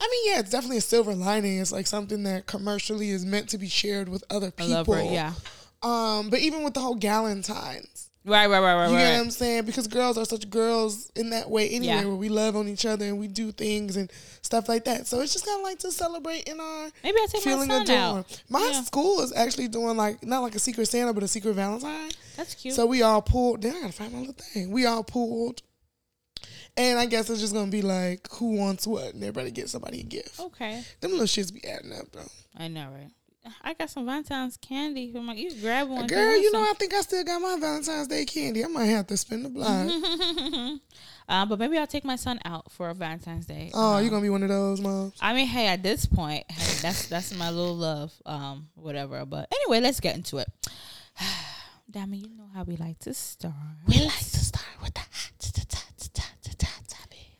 I 0.00 0.08
mean, 0.10 0.32
yeah, 0.32 0.40
it's 0.40 0.50
definitely 0.50 0.78
a 0.78 0.82
silver 0.82 1.14
lining. 1.14 1.58
It's 1.58 1.72
like 1.72 1.86
something 1.86 2.22
that 2.22 2.46
commercially 2.46 3.10
is 3.10 3.26
meant 3.26 3.50
to 3.50 3.58
be 3.58 3.68
shared 3.68 4.08
with 4.08 4.24
other 4.30 4.50
people. 4.50 4.94
lover, 4.94 5.02
yeah. 5.02 5.34
Um, 5.82 6.30
but 6.30 6.40
even 6.40 6.62
with 6.62 6.74
the 6.74 6.80
whole 6.80 6.96
Galentine's, 6.96 8.09
Right, 8.22 8.48
right, 8.48 8.60
right, 8.60 8.74
right, 8.74 8.88
you 8.90 8.96
right. 8.96 9.02
get 9.02 9.16
what 9.16 9.24
I'm 9.24 9.30
saying? 9.30 9.64
Because 9.64 9.86
girls 9.86 10.18
are 10.18 10.26
such 10.26 10.50
girls 10.50 11.10
in 11.16 11.30
that 11.30 11.48
way 11.48 11.68
anyway, 11.70 11.86
Yeah. 11.94 12.04
where 12.04 12.14
we 12.16 12.28
love 12.28 12.54
on 12.54 12.68
each 12.68 12.84
other 12.84 13.06
and 13.06 13.18
we 13.18 13.28
do 13.28 13.50
things 13.50 13.96
and 13.96 14.12
stuff 14.42 14.68
like 14.68 14.84
that. 14.84 15.06
So 15.06 15.20
it's 15.20 15.32
just 15.32 15.46
kind 15.46 15.58
of 15.58 15.64
like 15.64 15.78
to 15.78 15.90
celebrate 15.90 16.44
in 16.44 16.60
our 16.60 16.90
Maybe 17.02 17.16
I 17.18 17.26
take 17.30 17.46
my 17.46 17.52
feeling 17.52 17.70
son 17.70 17.82
adorned. 17.82 18.00
out. 18.26 18.42
My 18.50 18.70
Yeah. 18.72 18.82
school 18.82 19.22
is 19.22 19.32
actually 19.34 19.68
doing 19.68 19.96
like 19.96 20.22
not 20.22 20.40
like 20.40 20.54
a 20.54 20.58
secret 20.58 20.86
Santa, 20.86 21.14
but 21.14 21.22
a 21.22 21.28
secret 21.28 21.54
Valentine. 21.54 22.10
That's 22.36 22.54
cute. 22.54 22.74
So 22.74 22.84
we 22.84 23.00
all 23.00 23.22
pulled. 23.22 23.62
Then 23.62 23.74
I 23.76 23.80
gotta 23.80 23.92
find 23.94 24.12
my 24.12 24.18
little 24.20 24.34
thing. 24.34 24.70
We 24.70 24.84
all 24.84 25.02
pulled, 25.02 25.62
and 26.76 26.98
I 26.98 27.06
guess 27.06 27.30
it's 27.30 27.40
just 27.40 27.54
gonna 27.54 27.70
be 27.70 27.82
like 27.82 28.28
who 28.32 28.54
wants 28.56 28.86
what, 28.86 29.14
and 29.14 29.22
everybody 29.24 29.50
gets 29.50 29.72
somebody 29.72 30.00
a 30.00 30.04
gift. 30.04 30.38
okay. 30.40 30.84
Them 31.00 31.12
little 31.12 31.26
shits 31.26 31.52
be 31.52 31.64
adding 31.66 31.92
up 31.94 32.12
though. 32.12 32.28
I 32.56 32.68
know, 32.68 32.88
right? 32.92 33.10
I 33.62 33.74
got 33.74 33.88
some 33.90 34.04
Valentine's 34.06 34.56
candy. 34.56 35.12
I'm 35.14 35.26
like, 35.26 35.38
you 35.38 35.50
grab 35.60 35.88
one. 35.88 36.06
Girl, 36.06 36.36
you 36.36 36.52
know 36.52 36.62
I 36.62 36.72
think 36.78 36.92
I 36.94 37.00
still 37.00 37.24
got 37.24 37.40
my 37.40 37.56
Valentine's 37.58 38.08
Day 38.08 38.24
candy. 38.24 38.64
I 38.64 38.68
might 38.68 38.86
have 38.86 39.06
to 39.08 39.16
spend 39.16 39.44
the 39.44 39.48
block. 39.48 40.80
uh, 41.28 41.46
but 41.46 41.58
maybe 41.58 41.78
I'll 41.78 41.86
take 41.86 42.04
my 42.04 42.16
son 42.16 42.38
out 42.44 42.70
for 42.70 42.90
a 42.90 42.94
Valentine's 42.94 43.46
Day. 43.46 43.70
Oh, 43.72 43.94
Um, 43.96 44.04
you 44.04 44.10
gonna 44.10 44.22
be 44.22 44.30
one 44.30 44.42
of 44.42 44.48
those 44.50 44.80
moms? 44.80 45.14
I 45.20 45.32
mean, 45.32 45.46
hey, 45.46 45.68
at 45.68 45.82
this 45.82 46.04
point, 46.06 46.44
hey, 46.50 46.78
that's 46.82 47.06
that's 47.06 47.34
my 47.34 47.50
little 47.50 47.76
love, 47.76 48.12
um, 48.26 48.68
whatever. 48.74 49.24
But 49.24 49.48
anyway, 49.52 49.80
let's 49.80 50.00
get 50.00 50.16
into 50.16 50.38
it. 50.38 50.48
Damn 51.90 52.14
you 52.14 52.28
know 52.36 52.46
how 52.54 52.62
we 52.62 52.76
like 52.76 52.98
to 53.00 53.14
start. 53.14 53.54
We 53.88 54.00
like 54.04 54.18
to 54.18 54.44
start 54.44 54.66
with 54.82 54.94
the. 54.94 55.00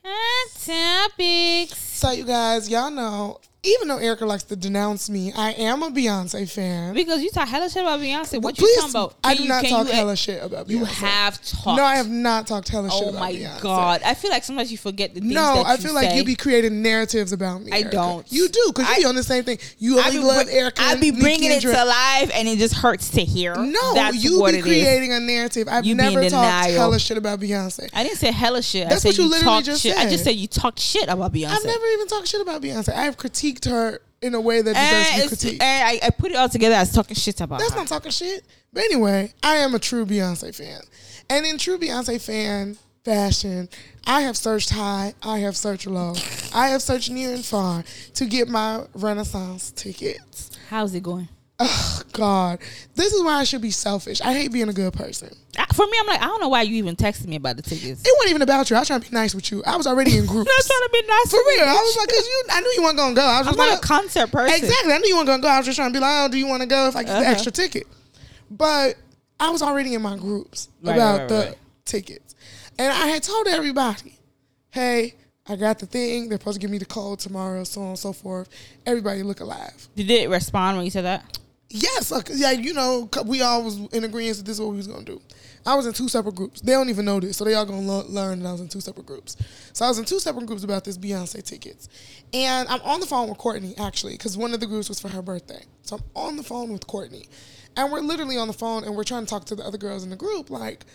Hot 0.03 1.09
topics. 1.09 1.77
So 1.77 2.11
you 2.11 2.23
guys, 2.25 2.67
y'all 2.69 2.89
know, 2.89 3.39
even 3.63 3.87
though 3.89 3.97
Erica 3.99 4.25
likes 4.25 4.41
to 4.43 4.55
denounce 4.55 5.07
me, 5.07 5.31
I 5.35 5.51
am 5.51 5.83
a 5.83 5.91
Beyonce 5.91 6.49
fan. 6.51 6.95
Because 6.95 7.21
you 7.21 7.29
talk 7.29 7.47
hella 7.47 7.69
shit 7.69 7.83
about 7.83 7.99
Beyonce. 7.99 8.41
What 8.41 8.57
Please, 8.57 8.69
you 8.75 8.75
talking 8.81 8.89
about? 8.89 9.15
I 9.23 9.35
Can 9.35 9.37
do 9.37 9.43
you- 9.43 9.49
not 9.49 9.65
talk 9.65 9.87
hella 9.87 10.15
shit 10.15 10.43
about 10.43 10.65
Beyonce. 10.67 10.69
You 10.71 10.85
have 10.85 11.41
talked. 11.45 11.77
No, 11.77 11.83
I 11.83 11.95
have 11.97 12.09
not 12.09 12.47
talked 12.47 12.69
hella 12.69 12.89
shit 12.89 13.03
oh 13.03 13.09
about 13.09 13.29
Beyonce. 13.29 13.49
Oh 13.51 13.53
my 13.57 13.59
god! 13.61 14.01
I 14.03 14.15
feel 14.15 14.31
like 14.31 14.43
sometimes 14.43 14.71
you 14.71 14.79
forget 14.79 15.13
the 15.13 15.19
things 15.19 15.31
No, 15.33 15.61
I 15.63 15.77
feel 15.77 15.93
like 15.93 16.15
you 16.15 16.23
be 16.23 16.35
creating 16.35 16.81
narratives 16.81 17.33
about 17.33 17.61
me. 17.61 17.71
I 17.71 17.81
Erica. 17.81 17.91
don't. 17.91 18.31
You 18.31 18.49
do 18.49 18.63
because 18.73 18.87
you 18.87 18.93
I- 18.95 18.97
be 18.99 19.05
on 19.05 19.13
the 19.15 19.23
same 19.23 19.43
thing. 19.43 19.59
You 19.77 19.99
I 19.99 20.07
only 20.07 20.17
be, 20.17 20.23
love 20.23 20.47
Erica. 20.49 20.81
I 20.81 20.95
be 20.95 21.11
bringing 21.11 21.51
it 21.51 21.61
to 21.61 21.85
life, 21.85 22.31
and 22.33 22.47
it 22.47 22.57
just 22.57 22.73
hurts 22.73 23.09
to 23.11 23.21
hear. 23.21 23.55
No, 23.55 23.93
that's 23.93 24.23
you 24.23 24.39
what 24.39 24.53
be 24.53 24.57
it 24.57 24.65
is. 24.65 24.65
creating 24.65 25.13
a 25.13 25.19
narrative. 25.19 25.67
I've 25.67 25.85
You 25.85 25.93
never 25.93 26.27
talked 26.27 26.71
hella 26.71 26.97
shit 26.99 27.17
about 27.17 27.39
Beyonce. 27.39 27.89
I 27.93 28.01
didn't 28.01 28.17
say 28.17 28.31
hella 28.31 28.63
shit. 28.63 28.89
That's 28.89 29.05
I 29.05 29.09
said 29.11 29.19
what 29.19 29.23
you 29.23 29.29
literally 29.29 29.61
just 29.61 29.83
shit. 29.83 29.95
I 29.95 30.05
just 30.05 30.23
said. 30.23 30.31
said 30.31 30.35
you 30.37 30.47
talked 30.47 30.79
shit 30.79 31.07
about 31.07 31.31
Beyonce. 31.31 31.51
I've 31.51 31.63
never 31.65 31.85
even 31.85 32.07
talked 32.07 32.27
shit 32.27 32.41
about 32.41 32.59
Beyonce. 32.63 32.89
I 32.95 33.03
have 33.03 33.17
critiqued 33.17 33.50
her 33.65 34.01
in 34.21 34.35
a 34.35 34.41
way 34.41 34.61
that 34.61 34.75
deserves 34.75 35.41
to 35.41 35.47
be 35.47 35.57
critiqued. 35.57 35.61
I, 35.61 35.99
I 36.03 36.09
put 36.11 36.31
it 36.31 36.35
all 36.37 36.49
together 36.49 36.75
as 36.75 36.91
talking 36.91 37.15
shit 37.15 37.41
about 37.41 37.59
That's 37.59 37.71
her. 37.71 37.79
not 37.79 37.87
talking 37.87 38.11
shit. 38.11 38.43
But 38.71 38.83
anyway, 38.83 39.33
I 39.43 39.55
am 39.57 39.73
a 39.75 39.79
true 39.79 40.05
Beyonce 40.05 40.55
fan. 40.55 40.81
And 41.29 41.45
in 41.45 41.57
true 41.57 41.77
Beyonce 41.77 42.23
fan 42.23 42.77
fashion, 43.03 43.67
I 44.05 44.21
have 44.21 44.37
searched 44.37 44.69
high, 44.69 45.13
I 45.23 45.39
have 45.39 45.57
searched 45.57 45.87
low, 45.87 46.13
I 46.53 46.67
have 46.69 46.81
searched 46.81 47.09
near 47.09 47.33
and 47.33 47.43
far 47.43 47.83
to 48.15 48.25
get 48.25 48.47
my 48.47 48.83
Renaissance 48.93 49.71
tickets. 49.71 50.51
How's 50.69 50.93
it 50.93 51.03
going? 51.03 51.27
Oh 51.63 52.01
God, 52.13 52.59
this 52.95 53.13
is 53.13 53.21
why 53.23 53.35
I 53.35 53.43
should 53.43 53.61
be 53.61 53.69
selfish. 53.71 54.19
I 54.21 54.33
hate 54.33 54.51
being 54.51 54.67
a 54.69 54.73
good 54.73 54.93
person. 54.93 55.29
For 55.75 55.85
me, 55.85 55.93
I'm 55.99 56.07
like, 56.07 56.19
I 56.21 56.25
don't 56.25 56.41
know 56.41 56.49
why 56.49 56.63
you 56.63 56.75
even 56.75 56.95
texted 56.95 57.27
me 57.27 57.35
about 57.35 57.55
the 57.57 57.61
tickets. 57.61 58.01
It 58.03 58.11
wasn't 58.17 58.31
even 58.31 58.41
about 58.41 58.69
you. 58.69 58.75
I 58.75 58.79
was 58.79 58.87
trying 58.87 59.01
to 59.01 59.09
be 59.09 59.13
nice 59.15 59.35
with 59.35 59.51
you. 59.51 59.63
I 59.65 59.75
was 59.77 59.85
already 59.85 60.17
in 60.17 60.25
groups. 60.31 60.49
Not 60.49 60.65
trying 60.65 60.81
to 60.81 60.89
be 60.91 61.07
nice 61.07 61.29
For 61.31 61.37
real, 61.47 61.65
I 61.65 61.73
was 61.73 61.97
like, 61.97 62.09
cause 62.09 62.25
you, 62.27 62.43
I 62.51 62.61
knew 62.61 62.73
you 62.77 62.83
weren't 62.83 62.97
gonna 62.97 63.13
go. 63.15 63.21
I 63.21 63.37
was 63.39 63.47
just 63.47 63.59
I'm 63.59 63.69
like, 63.69 63.77
a 63.77 63.81
concert 63.81 64.31
person. 64.31 64.55
Exactly. 64.55 64.93
I 64.93 64.97
knew 64.97 65.07
you 65.09 65.15
weren't 65.15 65.27
gonna 65.27 65.41
go. 65.43 65.49
I 65.49 65.57
was 65.57 65.65
just 65.67 65.77
trying 65.77 65.93
to 65.93 65.93
be 65.93 66.01
like, 66.01 66.25
oh, 66.25 66.31
do 66.31 66.37
you 66.39 66.47
want 66.47 66.61
to 66.63 66.67
go 66.67 66.87
if 66.87 66.95
I 66.95 67.03
get 67.03 67.09
the 67.13 67.19
Uh-huh. 67.19 67.31
extra 67.31 67.51
ticket? 67.51 67.85
But 68.49 68.95
I 69.39 69.49
was 69.49 69.61
already 69.61 69.93
in 69.93 70.01
my 70.01 70.17
groups 70.17 70.67
Right, 70.81 70.95
about 70.95 71.19
right, 71.19 71.29
the 71.29 71.35
right. 71.49 71.57
tickets, 71.85 72.35
and 72.79 72.91
I 72.91 73.07
had 73.07 73.23
told 73.23 73.47
everybody, 73.47 74.17
"Hey, 74.71 75.15
I 75.47 75.55
got 75.55 75.79
the 75.79 75.85
thing. 75.85 76.27
They're 76.29 76.37
supposed 76.37 76.55
to 76.55 76.61
give 76.61 76.69
me 76.71 76.77
the 76.77 76.85
code 76.85 77.19
tomorrow, 77.19 77.63
so 77.63 77.81
on 77.81 77.87
and 77.89 77.99
so 77.99 78.13
forth. 78.13 78.49
Everybody 78.85 79.23
look 79.23 79.39
alive." 79.39 79.87
Did 79.95 80.09
it 80.11 80.29
respond 80.29 80.77
when 80.77 80.85
you 80.85 80.91
said 80.91 81.05
that? 81.05 81.37
Yes, 81.73 82.11
uh, 82.11 82.17
like, 82.17 82.29
yeah, 82.33 82.51
you 82.51 82.73
know, 82.73 83.09
we 83.25 83.41
all 83.41 83.63
was 83.63 83.77
in 83.93 84.03
agreement 84.03 84.37
that 84.37 84.45
this 84.45 84.55
is 84.55 84.61
what 84.61 84.71
we 84.71 84.77
was 84.77 84.87
gonna 84.87 85.05
do. 85.05 85.21
I 85.65 85.75
was 85.75 85.85
in 85.85 85.93
two 85.93 86.09
separate 86.09 86.35
groups. 86.35 86.59
They 86.59 86.73
don't 86.73 86.89
even 86.89 87.05
know 87.05 87.19
this, 87.19 87.37
so 87.37 87.45
they 87.45 87.53
all 87.53 87.65
gonna 87.65 87.81
lo- 87.81 88.05
learn 88.09 88.43
that 88.43 88.49
I 88.49 88.51
was 88.51 88.61
in 88.61 88.67
two 88.67 88.81
separate 88.81 89.05
groups. 89.05 89.37
So 89.71 89.85
I 89.85 89.87
was 89.87 89.97
in 89.97 90.03
two 90.03 90.19
separate 90.19 90.47
groups 90.47 90.63
about 90.65 90.83
this 90.83 90.97
Beyonce 90.97 91.41
tickets, 91.43 91.87
and 92.33 92.67
I'm 92.67 92.81
on 92.81 92.99
the 92.99 93.05
phone 93.05 93.29
with 93.29 93.37
Courtney 93.37 93.73
actually, 93.77 94.13
because 94.13 94.37
one 94.37 94.53
of 94.53 94.59
the 94.59 94.67
groups 94.67 94.89
was 94.89 94.99
for 94.99 95.07
her 95.09 95.21
birthday. 95.21 95.63
So 95.83 95.95
I'm 95.95 96.03
on 96.15 96.35
the 96.35 96.43
phone 96.43 96.73
with 96.73 96.85
Courtney, 96.87 97.29
and 97.77 97.89
we're 97.91 98.01
literally 98.01 98.37
on 98.37 98.47
the 98.47 98.53
phone, 98.53 98.83
and 98.83 98.95
we're 98.95 99.05
trying 99.05 99.25
to 99.25 99.29
talk 99.29 99.45
to 99.45 99.55
the 99.55 99.63
other 99.63 99.77
girls 99.77 100.03
in 100.03 100.09
the 100.09 100.17
group, 100.17 100.49
like, 100.49 100.85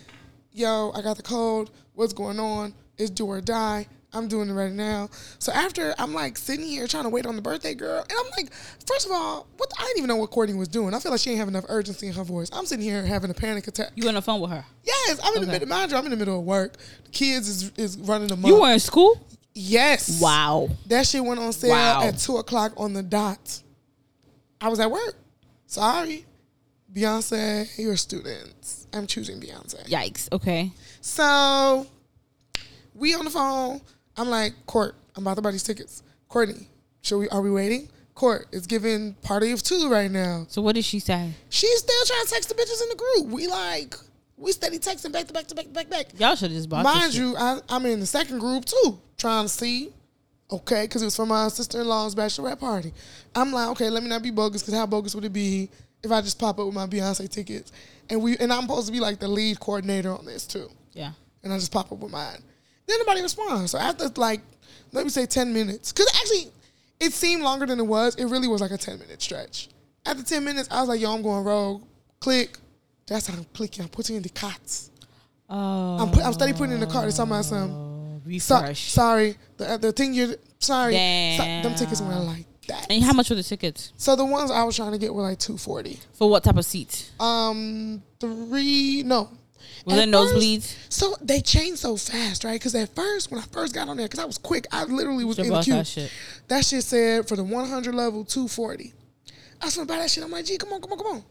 "Yo, 0.52 0.92
I 0.94 1.00
got 1.00 1.16
the 1.16 1.22
code. 1.22 1.70
What's 1.94 2.12
going 2.12 2.38
on? 2.38 2.74
It's 2.98 3.10
do 3.10 3.26
or 3.26 3.40
die." 3.40 3.86
I'm 4.16 4.28
doing 4.28 4.48
it 4.48 4.52
right 4.52 4.72
now. 4.72 5.08
So 5.38 5.52
after 5.52 5.94
I'm 5.98 6.12
like 6.14 6.38
sitting 6.38 6.64
here 6.66 6.86
trying 6.86 7.04
to 7.04 7.08
wait 7.10 7.26
on 7.26 7.36
the 7.36 7.42
birthday 7.42 7.74
girl, 7.74 8.00
and 8.00 8.12
I'm 8.18 8.30
like, 8.36 8.52
first 8.86 9.06
of 9.06 9.12
all, 9.12 9.46
what 9.56 9.70
I 9.78 9.82
didn't 9.84 9.98
even 9.98 10.08
know 10.08 10.16
what 10.16 10.30
Courtney 10.30 10.54
was 10.56 10.68
doing. 10.68 10.94
I 10.94 10.98
feel 10.98 11.12
like 11.12 11.20
she 11.20 11.30
didn't 11.30 11.40
have 11.40 11.48
enough 11.48 11.64
urgency 11.68 12.06
in 12.08 12.14
her 12.14 12.24
voice. 12.24 12.48
I'm 12.52 12.66
sitting 12.66 12.84
here 12.84 13.04
having 13.04 13.30
a 13.30 13.34
panic 13.34 13.68
attack. 13.68 13.90
You 13.94 14.08
on 14.08 14.14
the 14.14 14.22
phone 14.22 14.40
with 14.40 14.50
her? 14.50 14.64
Yes, 14.84 15.20
I'm 15.22 15.34
in 15.36 15.42
the 15.42 15.46
middle. 15.52 15.68
Mind 15.68 15.90
you, 15.92 15.96
I'm 15.98 16.04
in 16.04 16.10
the 16.10 16.16
middle 16.16 16.38
of 16.38 16.44
work. 16.44 16.76
The 17.04 17.10
kids 17.10 17.48
is 17.48 17.72
is 17.76 17.98
running 17.98 18.28
them 18.28 18.44
You 18.44 18.60
were 18.60 18.72
in 18.72 18.80
school? 18.80 19.20
yes. 19.54 20.20
Wow. 20.20 20.68
That 20.86 21.06
shit 21.06 21.24
went 21.24 21.40
on 21.40 21.52
sale 21.52 21.70
Wow. 21.70 22.02
at 22.02 22.18
two 22.18 22.36
o'clock 22.38 22.72
on 22.76 22.92
the 22.92 23.02
dot. 23.02 23.62
I 24.60 24.68
was 24.68 24.80
at 24.80 24.90
work. 24.90 25.14
Sorry, 25.66 26.24
Beyonce, 26.92 27.68
you're 27.78 27.96
students. 27.96 28.86
I'm 28.94 29.06
choosing 29.06 29.40
Beyonce. 29.40 29.86
Yikes. 29.88 30.28
Okay. 30.32 30.72
So 31.00 31.86
we 32.94 33.14
on 33.14 33.24
the 33.24 33.30
phone. 33.30 33.80
I'm 34.16 34.28
like, 34.28 34.54
Court, 34.66 34.94
I'm 35.16 35.24
about 35.24 35.36
to 35.36 35.42
buy 35.42 35.50
these 35.50 35.62
tickets. 35.62 36.02
Courtney, 36.28 36.68
should 37.02 37.18
we 37.18 37.28
are 37.28 37.40
we 37.40 37.50
waiting? 37.50 37.88
Court, 38.14 38.46
it's 38.50 38.66
giving 38.66 39.12
party 39.22 39.52
of 39.52 39.62
two 39.62 39.88
right 39.90 40.10
now. 40.10 40.46
So 40.48 40.62
what 40.62 40.74
did 40.74 40.84
she 40.84 41.00
say? 41.00 41.32
She's 41.50 41.78
still 41.80 42.04
trying 42.06 42.24
to 42.24 42.30
text 42.32 42.48
the 42.48 42.54
bitches 42.54 42.82
in 42.82 42.88
the 42.88 42.96
group. 42.96 43.32
We 43.34 43.46
like 43.46 43.94
we 44.38 44.52
steady 44.52 44.78
texting 44.78 45.12
back 45.12 45.26
to 45.26 45.32
back 45.32 45.46
to 45.48 45.54
back 45.54 45.66
to 45.66 45.70
back 45.70 45.88
back. 45.90 46.06
Y'all 46.18 46.34
should 46.34 46.50
have 46.50 46.56
just 46.58 46.68
bought 46.68 46.84
Mind 46.84 47.04
this 47.08 47.14
shit. 47.14 47.22
you, 47.22 47.36
I, 47.36 47.58
I'm 47.68 47.84
in 47.86 48.00
the 48.00 48.06
second 48.06 48.38
group 48.38 48.64
too, 48.64 48.98
trying 49.18 49.44
to 49.44 49.48
see. 49.48 49.92
Okay, 50.50 50.82
because 50.84 51.02
it 51.02 51.06
was 51.06 51.16
for 51.16 51.26
my 51.26 51.48
sister 51.48 51.80
in 51.80 51.88
law's 51.88 52.14
bachelorette 52.14 52.60
party. 52.60 52.92
I'm 53.34 53.52
like, 53.52 53.68
okay, 53.70 53.90
let 53.90 54.02
me 54.04 54.08
not 54.08 54.22
be 54.22 54.30
bogus, 54.30 54.62
because 54.62 54.74
how 54.74 54.86
bogus 54.86 55.12
would 55.14 55.24
it 55.24 55.32
be 55.32 55.68
if 56.04 56.12
I 56.12 56.20
just 56.20 56.38
pop 56.38 56.60
up 56.60 56.66
with 56.66 56.74
my 56.74 56.86
Beyonce 56.86 57.28
tickets? 57.28 57.72
And 58.08 58.22
we 58.22 58.36
and 58.38 58.52
I'm 58.52 58.62
supposed 58.62 58.86
to 58.86 58.92
be 58.92 59.00
like 59.00 59.18
the 59.18 59.26
lead 59.28 59.58
coordinator 59.58 60.16
on 60.16 60.24
this 60.24 60.46
too 60.46 60.70
Yeah. 60.92 61.12
and 61.42 61.52
I 61.52 61.58
just 61.58 61.72
pop 61.72 61.90
up 61.90 61.98
with 61.98 62.12
mine. 62.12 62.38
Then 62.86 62.98
nobody 62.98 63.22
responds. 63.22 63.72
So 63.72 63.78
after 63.78 64.08
like, 64.16 64.40
let 64.92 65.04
me 65.04 65.10
say 65.10 65.26
ten 65.26 65.52
minutes, 65.52 65.92
because 65.92 66.06
actually, 66.14 66.52
it 67.00 67.12
seemed 67.12 67.42
longer 67.42 67.66
than 67.66 67.78
it 67.78 67.86
was. 67.86 68.14
It 68.16 68.26
really 68.26 68.48
was 68.48 68.60
like 68.60 68.70
a 68.70 68.78
ten 68.78 68.98
minute 68.98 69.20
stretch. 69.20 69.68
After 70.04 70.22
ten 70.22 70.44
minutes, 70.44 70.68
I 70.70 70.80
was 70.80 70.88
like, 70.88 71.00
yo, 71.00 71.12
I'm 71.14 71.22
going 71.22 71.44
rogue. 71.44 71.82
Click. 72.20 72.58
That's 73.06 73.26
how 73.26 73.36
I'm 73.36 73.44
clicking. 73.54 73.82
I'm 73.82 73.88
putting 73.88 74.16
in 74.16 74.22
the 74.22 74.28
carts. 74.28 74.90
Oh. 75.48 75.98
I'm 75.98 76.10
put, 76.10 76.24
I'm 76.24 76.32
steady 76.32 76.52
putting 76.52 76.72
in 76.72 76.80
the 76.80 76.86
cart. 76.86 77.06
It's 77.06 77.16
talking 77.16 77.32
about 77.32 77.44
some. 77.44 78.20
So, 78.38 78.72
sorry, 78.72 79.36
the 79.56 79.78
the 79.78 79.92
thing 79.92 80.12
you're 80.12 80.34
sorry. 80.58 80.94
So, 81.36 81.44
them 81.44 81.74
tickets 81.76 82.00
went 82.00 82.24
like 82.24 82.46
that. 82.66 82.86
and 82.90 83.04
how 83.04 83.12
much 83.12 83.30
were 83.30 83.36
the 83.36 83.42
tickets? 83.44 83.92
So 83.96 84.16
the 84.16 84.24
ones 84.24 84.50
I 84.50 84.64
was 84.64 84.74
trying 84.74 84.92
to 84.92 84.98
get 84.98 85.14
were 85.14 85.22
like 85.22 85.38
two 85.38 85.56
forty. 85.56 86.00
For 86.14 86.28
what 86.28 86.42
type 86.42 86.56
of 86.56 86.64
seat? 86.64 87.12
Um, 87.20 88.02
three 88.18 89.02
no 89.04 89.30
Was 89.86 89.98
it 89.98 90.08
nosebleeds? 90.08 90.76
So 90.88 91.14
they 91.22 91.40
changed 91.40 91.78
so 91.78 91.96
fast, 91.96 92.42
right? 92.42 92.54
Because 92.54 92.74
at 92.74 92.94
first, 92.94 93.30
when 93.30 93.40
I 93.40 93.44
first 93.44 93.72
got 93.72 93.88
on 93.88 93.96
there, 93.96 94.06
because 94.06 94.18
I 94.18 94.24
was 94.24 94.36
quick, 94.36 94.66
I 94.72 94.82
literally 94.84 95.24
was 95.24 95.36
Should 95.36 95.46
in 95.46 95.52
the 95.52 95.62
queue. 95.62 95.74
that 95.74 95.86
shit. 95.86 96.12
That 96.48 96.64
shit 96.64 96.82
said 96.82 97.28
for 97.28 97.36
the 97.36 97.44
100 97.44 97.94
level, 97.94 98.24
240. 98.24 98.92
I 99.62 99.64
was 99.64 99.76
gonna 99.76 99.86
buy 99.86 99.98
that 99.98 100.10
shit. 100.10 100.24
I'm 100.24 100.30
like, 100.32 100.44
G, 100.44 100.58
come 100.58 100.72
on, 100.72 100.80
come 100.80 100.92
on, 100.92 100.98
come 100.98 101.06
on. 101.06 101.24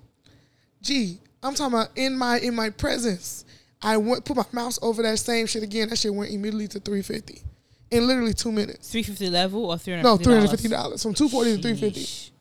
G, 0.81 1.19
I'm 1.43 1.53
talking 1.53 1.73
about 1.73 1.89
in 1.95 2.17
my 2.17 2.39
in 2.39 2.55
my 2.55 2.69
presence. 2.69 3.43
I 3.81 3.97
went 3.97 4.23
put 4.23 4.37
my 4.37 4.45
mouse 4.53 4.79
over 4.81 5.03
that 5.03 5.19
same 5.19 5.47
shit 5.47 5.61
again. 5.61 5.89
That 5.89 5.99
shit 5.99 6.15
went 6.15 6.31
immediately 6.31 6.67
to 6.69 6.79
350 6.79 7.43
in 7.91 8.07
literally 8.07 8.33
two 8.33 8.51
minutes. 8.53 8.89
Three 8.89 9.03
fifty 9.03 9.29
level 9.29 9.65
or 9.65 9.77
three 9.77 9.93
hundred? 9.93 10.03
No, 10.03 10.17
350 10.17 10.69
dollars 10.69 11.03
from 11.03 11.13
240 11.13 11.57
to 11.57 11.61
350. 11.61 12.31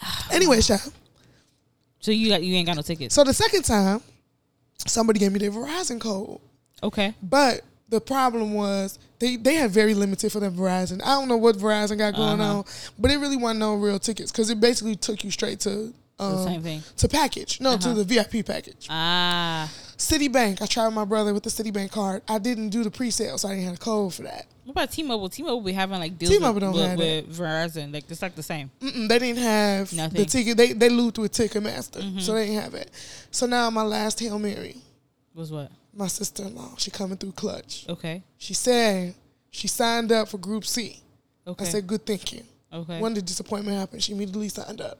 Anyway, 0.32 0.60
child. 0.60 0.92
So 2.00 2.10
you 2.10 2.28
got 2.28 2.42
you 2.42 2.54
ain't 2.54 2.66
got 2.66 2.76
no 2.76 2.82
tickets. 2.82 3.14
So 3.14 3.24
the 3.24 3.34
second 3.34 3.64
time, 3.64 4.00
somebody 4.86 5.18
gave 5.18 5.32
me 5.32 5.38
their 5.38 5.50
Verizon 5.50 6.00
code. 6.00 6.38
Okay. 6.82 7.14
But 7.22 7.62
the 7.88 8.00
problem 8.00 8.54
was 8.54 8.98
they 9.18 9.36
they 9.36 9.54
had 9.54 9.70
very 9.70 9.94
limited 9.94 10.30
for 10.30 10.40
the 10.40 10.50
Verizon. 10.50 11.02
I 11.02 11.14
don't 11.18 11.28
know 11.28 11.36
what 11.36 11.56
Verizon 11.56 11.98
got 11.98 12.14
going 12.14 12.40
Uh-huh. 12.40 12.58
on, 12.58 12.64
but 12.98 13.10
it 13.10 13.16
really 13.18 13.36
wasn't 13.36 13.60
no 13.60 13.74
real 13.74 13.98
tickets 13.98 14.30
because 14.30 14.50
it 14.50 14.60
basically 14.60 14.96
took 14.96 15.24
you 15.24 15.30
straight 15.30 15.60
to 15.60 15.92
The 16.18 16.24
um, 16.24 16.44
same 16.44 16.62
thing. 16.62 16.82
to 16.98 17.08
package. 17.08 17.60
No, 17.60 17.76
to 17.76 17.90
Uh-huh. 17.90 18.02
the 18.02 18.04
VIP 18.04 18.42
package. 18.46 18.86
Ah. 18.90 19.70
Citibank. 19.98 20.62
I 20.62 20.66
tried 20.66 20.86
with 20.86 20.94
my 20.94 21.04
brother 21.04 21.34
with 21.34 21.42
the 21.42 21.50
Citibank 21.50 21.90
card. 21.90 22.22
I 22.28 22.38
didn't 22.38 22.70
do 22.70 22.84
the 22.84 22.90
pre-sale, 22.90 23.36
so 23.36 23.48
I 23.48 23.52
didn't 23.54 23.66
have 23.66 23.74
a 23.74 23.78
code 23.78 24.14
for 24.14 24.22
that. 24.22 24.46
What 24.64 24.72
about 24.72 24.92
T-Mobile? 24.92 25.28
T-Mobile 25.28 25.60
be 25.62 25.72
having 25.72 25.98
like 25.98 26.16
deals 26.18 26.32
T-Mobile 26.32 26.54
with, 26.54 26.62
don't 26.62 26.72
with, 26.74 26.88
have 26.90 26.98
with 26.98 27.36
Verizon. 27.36 27.92
Like 27.92 28.04
it's 28.10 28.22
like 28.22 28.34
the 28.36 28.42
same. 28.42 28.70
Mm-mm, 28.80 29.08
they 29.08 29.18
didn't 29.18 29.42
have 29.42 29.92
Nothing. 29.92 30.18
the 30.18 30.24
ticket. 30.24 30.56
They 30.56 30.72
they 30.72 30.88
looped 30.88 31.18
with 31.18 31.32
Ticketmaster, 31.32 32.00
Mm-hmm. 32.00 32.18
so 32.20 32.34
they 32.34 32.46
didn't 32.46 32.62
have 32.62 32.74
it. 32.74 32.90
So 33.30 33.46
now 33.46 33.70
my 33.70 33.82
last 33.82 34.20
hail 34.20 34.38
mary, 34.38 34.76
Was 35.34 35.50
what? 35.50 35.70
my 35.94 36.06
sister 36.06 36.44
in 36.44 36.54
law, 36.54 36.74
she 36.76 36.90
coming 36.90 37.16
through 37.16 37.32
clutch. 37.32 37.86
Okay. 37.88 38.22
She 38.36 38.54
said 38.54 39.14
she 39.50 39.66
signed 39.66 40.12
up 40.12 40.28
for 40.28 40.38
Group 40.38 40.64
C. 40.64 41.02
Okay. 41.46 41.64
I 41.64 41.68
said 41.68 41.86
good 41.86 42.04
thinking. 42.06 42.44
okay. 42.72 43.00
When 43.00 43.14
the 43.14 43.22
disappointment 43.22 43.78
happened, 43.78 44.02
she 44.04 44.12
immediately 44.12 44.50
signed 44.50 44.80
up. 44.80 44.98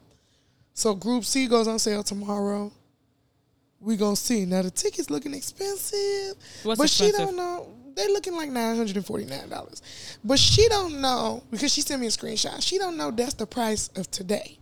So 0.74 0.94
Group 0.94 1.24
C 1.24 1.46
goes 1.46 1.68
on 1.68 1.78
sale 1.78 2.02
tomorrow. 2.02 2.72
We 3.80 3.96
gonna 3.96 4.16
see. 4.16 4.44
Now 4.44 4.62
the 4.62 4.70
tickets 4.70 5.10
looking 5.10 5.34
expensive, 5.34 6.36
What's 6.62 6.80
but 6.80 6.90
she 6.90 7.12
don't 7.12 7.36
know. 7.36 7.74
They 7.94 8.08
looking 8.08 8.34
like 8.34 8.50
nine 8.50 8.76
hundred 8.76 8.96
and 8.96 9.06
forty 9.06 9.24
nine 9.24 9.48
dollars, 9.48 9.82
but 10.24 10.38
she 10.38 10.68
don't 10.68 11.00
know 11.00 11.42
because 11.50 11.72
she 11.72 11.80
sent 11.80 12.00
me 12.00 12.06
a 12.06 12.10
screenshot. 12.10 12.62
She 12.62 12.78
don't 12.78 12.96
know 12.96 13.10
that's 13.10 13.34
the 13.34 13.46
price 13.46 13.88
of 13.96 14.10
today. 14.10 14.58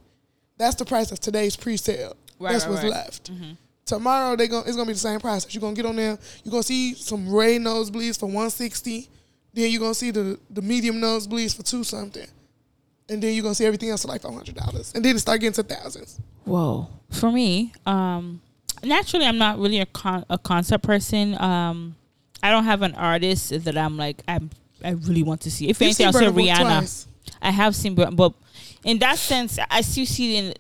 That's 0.59 0.75
the 0.75 0.85
price 0.85 1.13
of 1.13 1.21
today's 1.21 1.57
pre 1.57 1.77
sale. 1.77 2.17
Right, 2.39 2.53
that's 2.53 2.65
right, 2.65 2.71
what's 2.71 2.83
right. 2.83 2.93
left. 2.93 3.31
Tomorrow 3.85 4.37
they 4.37 4.49
gonna 4.49 4.67
it's 4.67 4.77
gonna 4.77 4.87
be 4.87 4.95
the 4.95 4.99
same 4.99 5.21
price. 5.21 5.47
You're 5.55 5.61
gonna 5.61 5.77
get 5.77 5.87
on 5.87 5.97
there. 5.97 6.19
You're 6.45 6.51
gonna 6.51 6.63
see 6.63 6.95
some 6.95 7.33
ray 7.33 7.59
nosebleeds 7.59 8.19
for 8.19 8.27
one 8.27 8.51
sixty. 8.51 9.09
Then 9.55 9.71
you're 9.71 9.81
gonna 9.81 9.95
see 9.95 10.11
the 10.11 10.39
the 10.51 10.63
medium 10.63 10.97
nosebleeds 10.97 11.57
for 11.57 11.63
two 11.63 11.85
something. 11.85 12.27
And 13.09 13.23
then 13.23 13.35
you're 13.35 13.43
gonna 13.43 13.55
see 13.55 13.65
everything 13.65 13.91
else 13.91 14.03
for 14.03 14.09
like 14.09 14.23
five 14.23 14.35
hundred 14.35 14.57
dollars. 14.57 14.93
And 14.95 15.05
then 15.05 15.15
it 15.15 15.21
start 15.21 15.41
getting 15.41 15.55
to 15.55 15.63
thousands. 15.63 16.21
Whoa. 16.45 16.89
For 17.11 17.31
me, 17.31 17.73
um, 17.87 18.41
naturally, 18.85 19.27
I'm 19.27 19.39
not 19.39 19.59
really 19.59 19.81
a 19.81 19.87
con- 19.87 20.25
a 20.29 20.39
concept 20.39 20.85
person. 20.85 21.41
Um, 21.41 21.97
I 22.43 22.51
don't 22.51 22.65
have 22.65 22.83
an 22.83 22.95
artist 22.95 23.65
that 23.65 23.77
I'm 23.77 23.97
like 23.97 24.23
I'm. 24.29 24.51
I 24.85 24.91
really 24.91 25.23
want 25.23 25.41
to 25.43 25.51
see. 25.51 25.69
If 25.69 25.81
You've 25.81 25.87
anything, 25.87 26.07
I'll 26.07 26.13
say 26.13 26.27
Rihanna. 26.27 26.79
twice. 26.79 27.07
I 27.43 27.51
have 27.51 27.75
seen, 27.75 27.95
but, 27.95 28.35
in 28.85 28.99
that 28.99 29.19
sense, 29.19 29.59
I 29.71 29.81
still 29.81 30.07
see 30.07 30.37
it 30.37 30.45
in. 30.45 30.55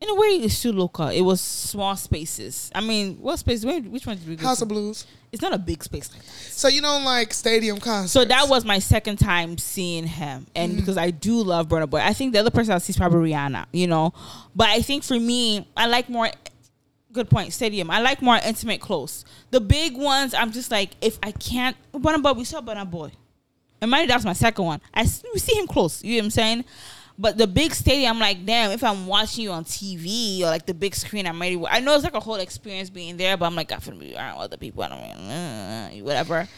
In 0.00 0.08
a 0.08 0.14
way, 0.16 0.26
it's 0.28 0.54
still 0.54 0.72
local. 0.72 1.06
It 1.08 1.20
was 1.20 1.40
small 1.40 1.94
spaces. 1.94 2.72
I 2.74 2.80
mean, 2.80 3.18
what 3.18 3.38
space? 3.38 3.64
Where, 3.64 3.80
which 3.80 4.04
one 4.04 4.16
did 4.16 4.28
we 4.28 4.34
go? 4.34 4.48
House 4.48 4.58
to? 4.58 4.64
of 4.64 4.68
Blues. 4.68 5.06
It's 5.30 5.40
not 5.40 5.54
a 5.54 5.58
big 5.58 5.82
space 5.84 6.12
like 6.12 6.22
that. 6.22 6.30
So 6.30 6.66
you 6.66 6.82
don't 6.82 7.04
like 7.04 7.32
stadium 7.32 7.78
concerts. 7.78 8.12
So 8.12 8.24
that 8.24 8.48
was 8.48 8.64
my 8.64 8.80
second 8.80 9.18
time 9.18 9.58
seeing 9.58 10.04
him, 10.06 10.46
and 10.56 10.76
because 10.76 10.98
I 10.98 11.10
do 11.10 11.42
love 11.42 11.68
Burna 11.68 11.88
Boy, 11.88 12.00
I 12.00 12.14
think 12.14 12.32
the 12.32 12.40
other 12.40 12.50
person 12.50 12.74
I 12.74 12.78
see 12.78 12.90
is 12.90 12.96
probably 12.96 13.30
Rihanna, 13.30 13.66
you 13.72 13.86
know. 13.86 14.12
But 14.56 14.70
I 14.70 14.82
think 14.82 15.04
for 15.04 15.18
me, 15.18 15.68
I 15.76 15.86
like 15.86 16.08
more. 16.08 16.28
Good 17.12 17.28
point, 17.28 17.52
stadium. 17.52 17.90
I 17.90 18.00
like 18.00 18.22
more 18.22 18.36
intimate, 18.36 18.80
close. 18.80 19.24
The 19.50 19.60
big 19.60 19.96
ones, 19.96 20.32
I'm 20.32 20.50
just 20.50 20.70
like, 20.70 20.90
if 21.00 21.18
I 21.22 21.32
can't, 21.32 21.76
Burna 21.92 22.22
Boy, 22.22 22.32
we 22.32 22.44
saw 22.44 22.60
Burna 22.62 22.90
Boy, 22.90 23.12
and 23.80 23.90
mind 23.90 24.08
that's 24.08 24.24
my 24.24 24.32
second 24.32 24.64
one. 24.64 24.80
I 24.94 25.02
we 25.32 25.38
see 25.38 25.58
him 25.58 25.66
close. 25.66 26.02
You 26.02 26.12
know 26.12 26.18
what 26.18 26.24
I'm 26.24 26.30
saying? 26.30 26.64
But 27.18 27.36
the 27.36 27.46
big 27.46 27.74
stadium, 27.74 28.14
I'm 28.14 28.18
like, 28.18 28.46
damn. 28.46 28.70
If 28.70 28.82
I'm 28.82 29.06
watching 29.06 29.44
you 29.44 29.52
on 29.52 29.64
TV 29.64 30.40
or 30.40 30.46
like 30.46 30.66
the 30.66 30.74
big 30.74 30.94
screen, 30.94 31.26
I'm 31.26 31.40
ready. 31.40 31.62
I 31.68 31.80
know 31.80 31.94
it's 31.94 32.04
like 32.04 32.14
a 32.14 32.20
whole 32.20 32.36
experience 32.36 32.90
being 32.90 33.16
there, 33.16 33.36
but 33.36 33.46
I'm 33.46 33.54
like, 33.54 33.78
for 33.80 33.92
me 33.92 34.16
around 34.16 34.38
other 34.38 34.56
people. 34.56 34.82
I 34.82 34.88
don't 34.88 35.02
mean, 35.02 35.30
uh, 35.30 35.90
whatever. 36.04 36.48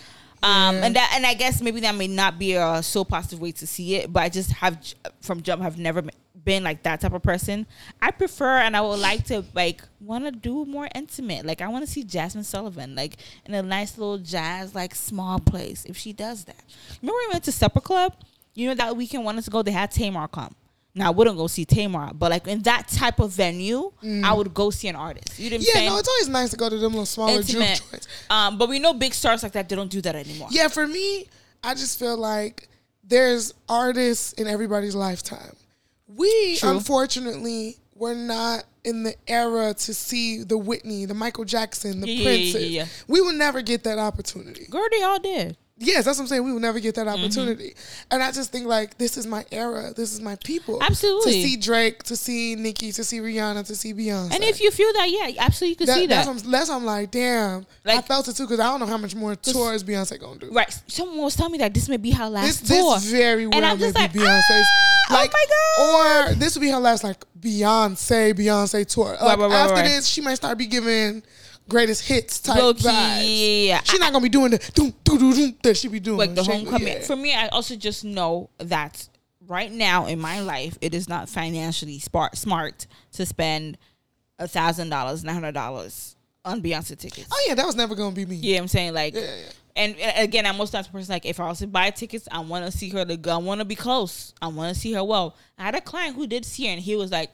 Um, 0.43 0.77
and 0.77 0.95
that, 0.95 1.13
and 1.17 1.27
I 1.27 1.35
guess 1.35 1.63
maybe 1.63 1.81
that 1.81 1.95
may 1.95 2.07
not 2.07 2.39
be 2.39 2.53
a 2.55 2.83
so 2.83 3.05
positive 3.05 3.41
way 3.41 3.53
to 3.53 3.67
see 3.67 3.97
it, 3.97 4.13
but 4.13 4.23
I 4.23 4.29
just 4.29 4.53
have 4.53 4.79
from 5.21 5.41
jump 5.43 5.63
have 5.63 5.79
never 5.79 6.03
been 6.45 6.63
like 6.63 6.83
that 6.83 7.01
type 7.01 7.13
of 7.13 7.23
person. 7.23 7.67
I 8.01 8.11
prefer, 8.11 8.59
and 8.59 8.77
I 8.77 8.81
would 8.81 9.01
like 9.01 9.25
to 9.27 9.45
like 9.55 9.83
want 10.01 10.25
to 10.25 10.31
do 10.31 10.65
more 10.67 10.89
intimate. 10.95 11.45
Like 11.47 11.61
I 11.61 11.69
want 11.69 11.85
to 11.85 11.91
see 11.91 12.05
Jazmine 12.05 12.45
Sullivan 12.45 12.95
like 12.95 13.17
in 13.47 13.55
a 13.55 13.63
nice 13.63 13.97
little 13.99 14.19
jazz 14.19 14.75
like 14.75 14.95
small 14.95 15.39
place 15.41 15.85
if 15.85 15.97
she 15.97 16.13
does 16.13 16.45
that. 16.45 16.63
Remember 17.01 17.19
we 17.27 17.33
went 17.33 17.45
to 17.45 17.53
Supper 17.53 17.81
Club? 17.81 18.15
You 18.55 18.69
know 18.69 18.75
that 18.75 18.97
weekend 18.97 19.25
wanted 19.25 19.45
to 19.45 19.51
go. 19.51 19.63
They 19.63 19.73
had 19.73 19.91
Tamar 19.91 20.29
come. 20.29 20.55
Now 20.97 21.09
I 21.09 21.11
wouldn't 21.11 21.37
go 21.37 21.49
see 21.49 21.65
Tamar, 21.65 22.13
but 22.15 22.31
like 22.31 22.47
in 22.47 22.63
that 22.63 22.87
type 22.87 23.19
of 23.19 23.33
venue, 23.33 23.91
I 24.23 24.33
would 24.33 24.55
go 24.55 24.71
see 24.71 24.87
an 24.87 24.95
artist. 24.95 25.41
You 25.41 25.51
didn't. 25.51 25.67
Yeah, 25.67 25.73
saying? 25.75 25.89
no, 25.89 25.99
it's 25.99 26.09
always 26.09 26.29
nice 26.29 26.51
to 26.51 26.57
go 26.57 26.69
to 26.69 26.79
them 26.79 26.93
little 26.93 27.05
smaller 27.07 27.33
Intimate. 27.39 27.83
joints. 27.91 28.07
Um, 28.31 28.59
but 28.59 28.69
we 28.69 28.79
know 28.79 28.95
big 28.95 29.13
stars 29.13 29.43
like 29.43 29.53
that 29.53 29.69
they 29.69 29.75
don't 29.75 29.91
do 29.91 30.01
that 30.03 30.15
anymore. 30.15 30.49
Yeah, 30.53 30.69
for 30.69 30.87
me, 30.87 31.27
I 31.65 31.75
just 31.75 31.99
feel 31.99 32.17
like 32.17 32.69
there's 33.03 33.55
artists 33.69 34.35
in 34.35 34.47
everybody's 34.47 34.95
lifetime. 34.95 35.57
We 36.17 36.57
True. 36.57 36.71
unfortunately 36.71 37.77
were 37.95 38.15
not 38.15 38.65
in 38.83 39.03
the 39.05 39.15
era 39.29 39.73
to 39.75 39.95
see 39.95 40.43
the 40.43 40.59
Whitney, 40.59 41.05
the 41.07 41.15
Michael 41.15 41.45
Jackson, 41.45 42.01
the 42.01 42.09
Yeah, 42.09 42.15
yeah, 42.15 42.19
yeah, 42.19 42.25
Princes. 42.53 42.71
yeah, 42.71 42.83
yeah. 42.83 42.87
We 43.09 43.21
will 43.21 43.33
never 43.33 43.63
get 43.63 43.85
that 43.85 43.99
opportunity. 43.99 44.67
Girl, 44.69 44.87
they 44.91 45.03
all 45.03 45.19
did. 45.21 45.57
Yes, 45.85 46.05
that's 46.05 46.19
what 46.19 46.25
I'm 46.25 46.29
saying. 46.29 46.45
We 46.45 46.53
will 46.53 46.61
never 46.61 46.81
get 46.81 46.95
that 46.97 47.07
Mm-hmm. 47.07 47.25
opportunity. 47.25 47.75
And 48.11 48.23
I 48.23 48.33
just 48.33 48.51
think 48.51 48.67
like 48.67 48.97
this 48.99 49.17
is 49.17 49.27
my 49.27 49.45
era. 49.53 49.93
This 49.95 50.13
is 50.13 50.21
my 50.21 50.37
people. 50.45 50.83
Absolutely. 50.83 51.33
To 51.33 51.43
see 51.49 51.57
Drake, 51.57 52.03
to 52.05 52.17
see 52.17 52.55
Nicki, 52.55 52.93
to 52.93 53.05
see 53.05 53.19
Rihanna, 53.19 53.67
to 53.67 53.75
see 53.77 53.93
Beyonce. 53.93 54.35
And 54.35 54.43
if 54.43 54.61
you 54.61 54.71
feel 54.71 54.93
that, 54.95 55.11
yeah, 55.11 55.31
absolutely, 55.45 55.71
you 55.71 55.77
can 55.77 55.87
that, 55.87 55.95
see 55.97 56.07
that. 56.07 56.27
That's, 56.27 56.45
I'm, 56.45 56.51
that's 56.51 56.71
I'm 56.71 56.85
like, 56.85 57.11
damn. 57.11 57.67
I 57.85 58.01
felt 58.03 58.27
it 58.29 58.37
too 58.37 58.45
because 58.45 58.61
I 58.61 58.65
don't 58.65 58.81
know 58.81 58.87
how 58.87 58.97
much 58.97 59.15
more 59.15 59.37
tours 59.37 59.85
Beyonce 59.85 60.19
gonna 60.21 60.39
do. 60.39 60.51
Right. 60.51 60.71
Someone 60.87 61.19
was 61.19 61.37
telling 61.37 61.53
me 61.53 61.59
that 61.59 61.75
this 61.75 61.89
may 61.89 61.99
be 61.99 62.11
her 62.13 62.29
last 62.29 62.67
This, 62.67 62.79
tour. 62.81 62.95
this 62.95 63.05
very 63.11 63.47
well 63.47 63.63
I'm 63.63 63.79
may 63.79 63.85
just 63.85 63.95
be 63.97 64.01
like, 64.03 64.13
Beyonce's. 64.13 64.67
ah, 65.11 65.15
like, 65.15 65.31
oh 65.35 65.39
my 65.39 66.27
god. 66.27 66.31
Or 66.31 66.35
this 66.37 66.55
would 66.55 66.63
be 66.63 66.71
her 66.71 66.79
last 66.81 67.05
like 67.05 67.23
Beyonce, 67.39 68.33
Beyonce 68.35 68.87
tour. 68.87 69.17
Like, 69.21 69.39
right, 69.39 69.39
right, 69.39 69.53
after 69.53 69.75
right. 69.75 69.85
this, 69.85 70.07
she 70.07 70.21
might 70.21 70.37
start 70.37 70.57
be 70.59 70.67
giving 70.67 71.23
greatest 71.69 72.07
hits 72.07 72.41
type 72.41 72.57
Low 72.59 72.75
key, 72.75 72.83
vibes. 72.89 73.67
yeah. 73.69 73.81
She's 73.85 74.01
not 74.01 74.13
gonna 74.13 74.23
be 74.23 74.29
doing 74.29 74.51
the 74.53 74.59
doom, 74.75 74.93
doo, 75.05 75.19
doo, 75.19 75.35
doom 75.35 75.57
that 75.63 75.77
she 75.77 75.89
be 75.89 76.01
doing. 76.01 76.19
like 76.19 76.35
the 76.35 76.45
She- 76.45 76.51
homecoming. 76.53 76.89
yeah. 76.89 77.01
For 77.03 77.17
me, 77.17 77.35
I 77.35 77.49
also 77.49 77.77
just 77.77 78.05
know 78.05 78.51
that 78.59 79.09
right 79.47 79.71
now 79.73 80.07
in 80.07 80.19
my 80.21 80.41
life, 80.41 80.77
it 80.81 80.95
is 80.95 81.09
not 81.09 81.29
financially 81.29 81.99
smart 81.99 82.37
smart 82.37 82.87
to 83.13 83.27
spend 83.27 83.79
a 84.39 84.49
thousand 84.49 84.89
dollars, 84.91 85.25
nine 85.25 85.35
hundred 85.35 85.53
dollars 85.53 86.17
on 86.45 86.61
Beyonce 86.63 86.99
tickets. 86.99 87.29
Oh 87.33 87.45
yeah, 87.49 87.55
that 87.55 87.65
was 87.67 87.77
never 87.77 87.95
gonna 87.95 88.15
be 88.15 88.27
me. 88.27 88.37
Yeah, 88.37 88.59
I'm 88.59 88.69
saying 88.69 88.93
like, 88.93 89.15
Yeah, 89.15 89.21
yeah. 89.23 89.43
and, 89.77 89.97
and 89.99 90.25
again, 90.25 90.45
I'm 90.45 90.57
most 90.59 90.71
times 90.73 90.89
person 90.89 91.13
like 91.13 91.25
if 91.25 91.41
I 91.41 91.47
was 91.49 91.61
to 91.61 91.67
buy 91.67 91.91
tickets, 91.91 92.29
I 92.31 92.41
want 92.41 92.67
to 92.71 92.77
see 92.77 92.91
her. 92.91 93.05
The 93.05 93.19
I 93.31 93.37
want 93.39 93.61
to 93.61 93.65
be 93.65 93.75
close. 93.77 94.35
I 94.43 94.49
want 94.49 94.75
to 94.75 94.79
see 94.81 94.93
her 94.93 95.03
well. 95.05 95.37
I 95.59 95.63
had 95.65 95.75
a 95.75 95.81
client 95.81 96.17
who 96.17 96.27
did 96.27 96.45
see 96.45 96.67
her, 96.67 96.73
and 96.73 96.81
he 96.83 96.97
was 96.97 97.11
like, 97.11 97.31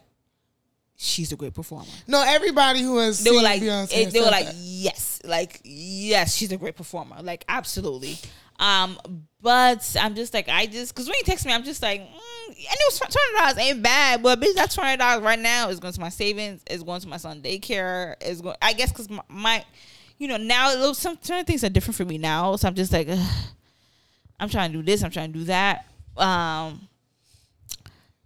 "She's 1.02 1.32
a 1.32 1.36
great 1.36 1.54
performer." 1.54 1.86
No, 2.06 2.22
everybody 2.22 2.82
who 2.82 2.98
has 2.98 3.22
They 3.24 3.30
seen 3.30 3.38
were 3.38 3.42
like, 3.42 3.62
Beyonce, 3.62 3.92
it- 3.96 4.12
they 4.12 4.20
were 4.20 4.26
like, 4.26 4.46
that. 4.46 4.54
yes, 4.54 5.20
like 5.24 5.60
yes, 5.64 6.34
she's 6.36 6.52
a 6.52 6.56
great 6.56 6.76
performer, 6.76 7.16
like 7.22 7.44
absolutely. 7.48 8.18
Um, 8.58 8.98
but 9.40 9.96
I'm 9.98 10.14
just 10.14 10.34
like, 10.34 10.50
I 10.50 10.66
just 10.66 10.94
because 10.94 11.06
when 11.06 11.14
he 11.16 11.22
texts 11.22 11.46
me, 11.46 11.52
I'm 11.54 11.64
just 11.64 11.80
like, 11.82 12.02
mm, 12.02 12.04
and 12.48 12.56
it 12.58 12.80
was 12.86 12.98
twenty 12.98 13.38
dollars 13.38 13.56
ain't 13.58 13.82
bad, 13.82 14.22
but 14.22 14.38
bitch, 14.38 14.54
that 14.56 14.70
twenty 14.70 14.98
dollars 14.98 15.22
right 15.24 15.38
now 15.38 15.70
is 15.70 15.80
going 15.80 15.94
to 15.94 16.00
my 16.00 16.10
savings, 16.10 16.60
is 16.68 16.82
going 16.82 17.00
to 17.00 17.08
my 17.08 17.16
son 17.16 17.40
daycare, 17.40 18.16
is 18.22 18.42
going, 18.42 18.56
I 18.60 18.74
guess, 18.74 18.90
because 18.92 19.08
my, 19.08 19.22
my, 19.30 19.64
you 20.18 20.28
know, 20.28 20.36
now 20.36 20.74
those- 20.74 20.98
some 20.98 21.16
certain 21.22 21.46
things 21.46 21.64
are 21.64 21.70
different 21.70 21.96
for 21.96 22.04
me 22.04 22.18
now, 22.18 22.54
so 22.56 22.68
I'm 22.68 22.74
just 22.74 22.92
like, 22.92 23.08
ugh, 23.10 23.18
I'm 24.38 24.50
trying 24.50 24.72
to 24.72 24.78
do 24.78 24.84
this, 24.84 25.02
I'm 25.02 25.10
trying 25.10 25.32
to 25.32 25.38
do 25.38 25.44
that. 25.46 25.86
Um, 26.18 26.86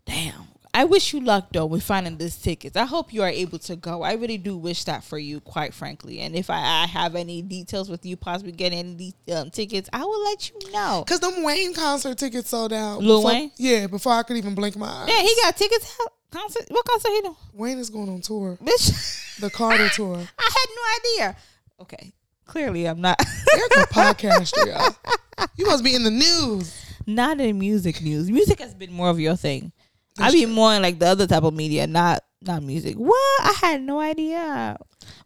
damn. 0.04 0.48
I 0.76 0.84
wish 0.84 1.12
you 1.14 1.20
luck 1.20 1.46
though 1.52 1.66
with 1.66 1.84
finding 1.84 2.18
these 2.18 2.36
tickets. 2.36 2.76
I 2.76 2.84
hope 2.84 3.12
you 3.12 3.22
are 3.22 3.28
able 3.28 3.58
to 3.60 3.76
go. 3.76 4.02
I 4.02 4.14
really 4.14 4.38
do 4.38 4.56
wish 4.56 4.82
that 4.84 5.04
for 5.04 5.18
you, 5.18 5.40
quite 5.40 5.72
frankly. 5.72 6.18
And 6.20 6.34
if 6.34 6.50
I, 6.50 6.82
I 6.82 6.86
have 6.86 7.14
any 7.14 7.42
details 7.42 7.88
with 7.88 8.04
you 8.04 8.16
possibly 8.16 8.50
getting 8.52 8.78
any 8.80 9.14
um, 9.32 9.50
tickets, 9.50 9.88
I 9.92 10.02
will 10.04 10.24
let 10.24 10.50
you 10.50 10.72
know. 10.72 11.04
Cause 11.06 11.20
them 11.20 11.44
Wayne 11.44 11.74
concert 11.74 12.18
tickets 12.18 12.48
sold 12.50 12.72
out. 12.72 12.98
Lil 12.98 13.18
before- 13.20 13.30
Wayne? 13.30 13.52
Yeah, 13.56 13.86
before 13.86 14.12
I 14.14 14.24
could 14.24 14.36
even 14.36 14.56
blink 14.56 14.76
my 14.76 14.88
eyes. 14.88 15.08
Yeah, 15.08 15.20
he 15.22 15.32
got 15.42 15.56
tickets 15.56 15.96
out. 16.02 16.12
concert. 16.32 16.64
What 16.68 16.84
concert 16.86 17.08
he 17.12 17.20
doing? 17.22 17.36
Wayne 17.52 17.78
is 17.78 17.88
going 17.88 18.08
on 18.08 18.20
tour, 18.20 18.58
Bitch, 18.62 19.36
the 19.40 19.50
Carter 19.50 19.88
tour. 19.90 20.16
I 20.38 20.50
had 20.50 20.66
no 20.76 21.24
idea. 21.28 21.36
Okay, 21.82 22.12
clearly 22.46 22.86
I'm 22.88 23.00
not. 23.00 23.22
You're 23.56 23.66
a 23.66 23.86
podcaster, 23.94 24.66
y'all. 24.66 25.46
You 25.56 25.66
must 25.66 25.84
be 25.84 25.94
in 25.94 26.02
the 26.02 26.10
news. 26.10 26.74
not 27.06 27.40
in 27.40 27.58
music 27.60 28.02
news. 28.02 28.28
Music 28.28 28.58
has 28.60 28.74
been 28.74 28.92
more 28.92 29.08
of 29.10 29.20
your 29.20 29.36
thing. 29.36 29.70
I 30.18 30.22
That's 30.24 30.34
be 30.34 30.44
true. 30.44 30.52
more 30.54 30.74
in 30.74 30.82
like 30.82 30.98
the 30.98 31.06
other 31.06 31.26
type 31.26 31.42
of 31.42 31.54
media, 31.54 31.86
not 31.86 32.22
not 32.40 32.62
music. 32.62 32.94
What? 32.96 33.40
I 33.42 33.52
had 33.60 33.82
no 33.82 33.98
idea. 34.00 34.76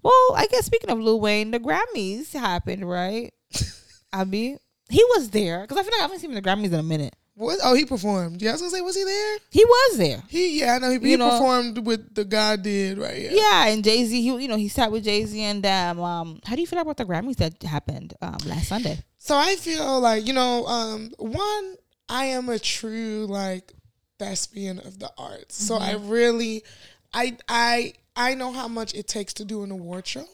Well, 0.03 0.35
I 0.35 0.47
guess 0.51 0.65
speaking 0.67 0.91
of 0.91 0.99
Lil 0.99 1.21
Wayne, 1.21 1.51
the 1.51 1.61
Grammys 1.61 2.33
happened, 2.33 2.89
right? 2.89 3.33
I 4.13 4.25
mean, 4.25 4.59
he 4.89 5.05
was 5.17 5.31
there 5.31 5.63
because 5.63 5.77
I 5.77 5.83
feel 5.83 5.91
like 5.93 5.99
I 6.01 6.03
haven't 6.03 6.21
seen 6.21 6.33
the 6.33 6.41
Grammys 6.43 6.67
in 6.67 6.75
a 6.75 6.83
minute. 6.83 7.15
What? 7.35 7.59
Oh, 7.63 7.75
he 7.75 7.85
performed. 7.85 8.43
Yeah, 8.43 8.51
I 8.51 8.53
was 8.55 8.63
gonna 8.63 8.71
say, 8.73 8.81
was 8.81 8.97
he 8.97 9.05
there? 9.05 9.39
He 9.51 9.65
was 9.65 9.97
there. 9.99 10.23
He, 10.29 10.59
yeah, 10.59 10.75
I 10.75 10.79
know. 10.79 10.91
He, 10.91 10.99
he 11.11 11.17
know- 11.17 11.31
performed 11.31 11.87
with 11.87 12.13
the 12.15 12.25
God 12.25 12.63
did 12.63 12.99
right 12.99 13.15
here. 13.17 13.31
Yeah, 13.33 13.67
and 13.69 13.85
Jay 13.85 14.05
Z, 14.05 14.21
he 14.21 14.27
you 14.43 14.49
know 14.49 14.57
he 14.57 14.69
sat 14.69 14.91
with 14.91 15.05
Jay 15.05 15.25
Z 15.25 15.41
and 15.41 15.65
um, 15.67 16.01
um. 16.01 16.41
How 16.45 16.55
do 16.57 16.61
you 16.61 16.67
feel 16.67 16.81
about 16.81 16.97
the 16.97 17.05
Grammys 17.05 17.37
that 17.37 17.63
happened 17.63 18.15
um 18.23 18.39
last 18.47 18.69
Sunday? 18.69 18.99
So 19.19 19.37
I 19.37 19.55
feel 19.57 20.01
like 20.01 20.27
you 20.27 20.33
know, 20.33 20.67
um, 20.67 21.11
one, 21.19 21.77
I 22.09 22.25
am 22.27 22.49
a 22.49 22.59
true 22.59 23.27
like 23.29 23.73
thespian 24.19 24.79
of 24.81 24.99
the 24.99 25.11
arts. 25.19 25.57
So 25.63 25.77
I 25.77 25.95
Mm-hmm. 25.95 26.09
really, 26.09 26.65
I 27.13 27.37
I 27.49 27.93
I 28.17 28.35
know 28.35 28.53
how 28.53 28.69
much 28.69 28.95
it 28.95 29.07
takes 29.09 29.33
to 29.35 29.45
do 29.45 29.63
an 29.63 29.71
award 29.71 30.07
show. 30.07 30.25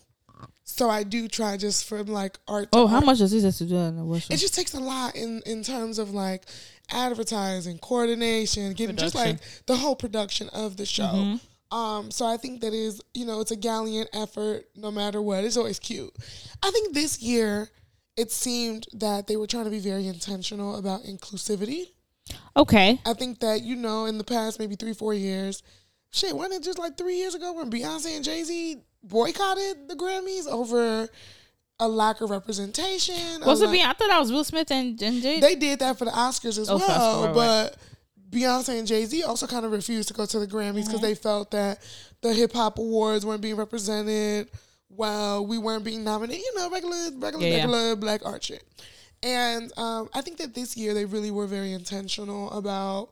So 0.67 0.89
I 0.89 1.03
do 1.03 1.29
try 1.29 1.57
just 1.59 1.87
from 1.87 2.07
like 2.07 2.39
art. 2.49 2.73
To 2.73 2.79
Oh, 2.79 2.87
how 2.87 2.97
art. 2.97 3.07
much 3.07 3.19
does 3.19 3.31
this 3.31 3.45
have 3.45 3.57
to 3.57 3.67
do 3.67 3.77
in 3.77 3.97
the 3.97 4.05
worship? 4.05 4.33
It 4.33 4.39
just 4.39 4.55
takes 4.55 4.73
a 4.75 4.81
lot 4.81 5.15
in 5.15 5.43
in 5.47 5.63
terms 5.63 5.99
of 5.99 6.13
like 6.13 6.45
advertising, 6.91 7.79
coordination, 7.79 8.73
getting 8.73 8.97
just 8.97 9.15
like 9.15 9.39
the 9.67 9.77
whole 9.77 9.97
production 9.97 10.49
of 10.51 10.77
the 10.77 10.87
show. 10.87 11.03
Mm-hmm. 11.05 11.77
Um, 11.77 12.11
so 12.11 12.25
I 12.27 12.37
think 12.37 12.61
that 12.61 12.73
is, 12.73 13.01
you 13.15 13.27
know, 13.27 13.41
it's 13.41 13.51
a 13.51 13.57
gallant 13.57 14.09
effort 14.13 14.67
no 14.77 14.91
matter 14.91 15.21
what. 15.21 15.45
It's 15.45 15.57
always 15.57 15.79
cute. 15.79 16.15
I 16.63 16.71
think 16.71 16.95
this 16.95 17.21
year 17.21 17.69
it 18.17 18.31
seemed 18.31 18.87
that 18.93 19.27
they 19.27 19.37
were 19.37 19.47
trying 19.49 19.65
to 19.65 19.71
be 19.71 19.81
very 19.81 20.07
intentional 20.07 20.77
about 20.77 21.03
inclusivity. 21.03 21.89
Okay. 22.57 23.01
I 23.05 23.15
think 23.15 23.41
that, 23.41 23.63
you 23.63 23.77
know, 23.77 24.07
in 24.07 24.19
the 24.19 24.25
past 24.25 24.59
maybe 24.59 24.77
three, 24.77 24.95
four 24.95 25.15
years, 25.15 25.63
shit, 26.11 26.35
wasn't 26.37 26.55
it 26.55 26.63
just 26.65 26.79
like 26.79 26.97
three 26.97 27.17
years 27.17 27.35
ago 27.35 27.53
when 27.53 27.71
Beyonce 27.71 28.15
and 28.17 28.25
Jay 28.25 28.43
Z 28.43 28.79
boycotted 29.03 29.89
the 29.89 29.97
Grammys 29.97 30.47
over 30.47 31.09
a 31.81 31.89
lack 31.89 32.21
of 32.21 32.31
representation? 32.31 33.43
Was 33.45 33.61
it 33.61 33.69
Beyonce? 33.71 33.85
I 33.85 33.93
thought 33.93 34.09
that 34.09 34.21
was 34.21 34.33
Will 34.33 34.45
Smith 34.45 34.71
and, 34.71 35.01
and 35.03 35.23
Jay. 35.23 35.41
they 35.41 35.55
did 35.55 35.81
that 35.81 35.99
for 35.99 36.05
the 36.05 36.13
Oscars 36.13 36.59
as 36.59 36.71
Oh, 36.71 36.79
well, 36.79 36.91
Oscar, 36.91 37.27
right, 37.27 37.35
but 37.35 37.77
Beyonce 38.31 38.79
and 38.79 38.87
Jay 38.87 39.05
Z 39.05 39.23
also 39.23 39.47
kind 39.47 39.65
of 39.65 39.73
refused 39.73 40.09
to 40.09 40.15
go 40.15 40.27
to 40.27 40.39
the 40.39 40.47
Grammys 40.47 40.87
because 40.87 40.95
mm-hmm. 40.95 41.03
they 41.03 41.15
felt 41.15 41.51
that 41.53 41.83
the 42.21 42.33
hip 42.33 42.53
hop 42.53 42.79
awards 42.79 43.25
weren't 43.25 43.43
being 43.43 43.57
represented 43.57 44.49
well. 44.89 45.47
We 45.47 45.59
weren't 45.59 45.85
being 45.85 46.05
nominated, 46.05 46.43
you 46.43 46.59
know, 46.59 46.71
regular, 46.71 47.11
regular, 47.17 47.47
Yeah, 47.47 47.51
yeah. 47.51 47.57
regular 47.57 47.97
black 47.97 48.25
art 48.25 48.43
shit. 48.43 48.65
And 49.25 49.73
um, 49.79 50.11
I 50.15 50.21
think 50.21 50.37
that 50.37 50.55
this 50.55 50.77
year 50.77 50.93
they 50.93 51.07
really 51.07 51.31
were 51.31 51.47
very 51.47 51.73
intentional 51.73 52.51
about 52.51 53.09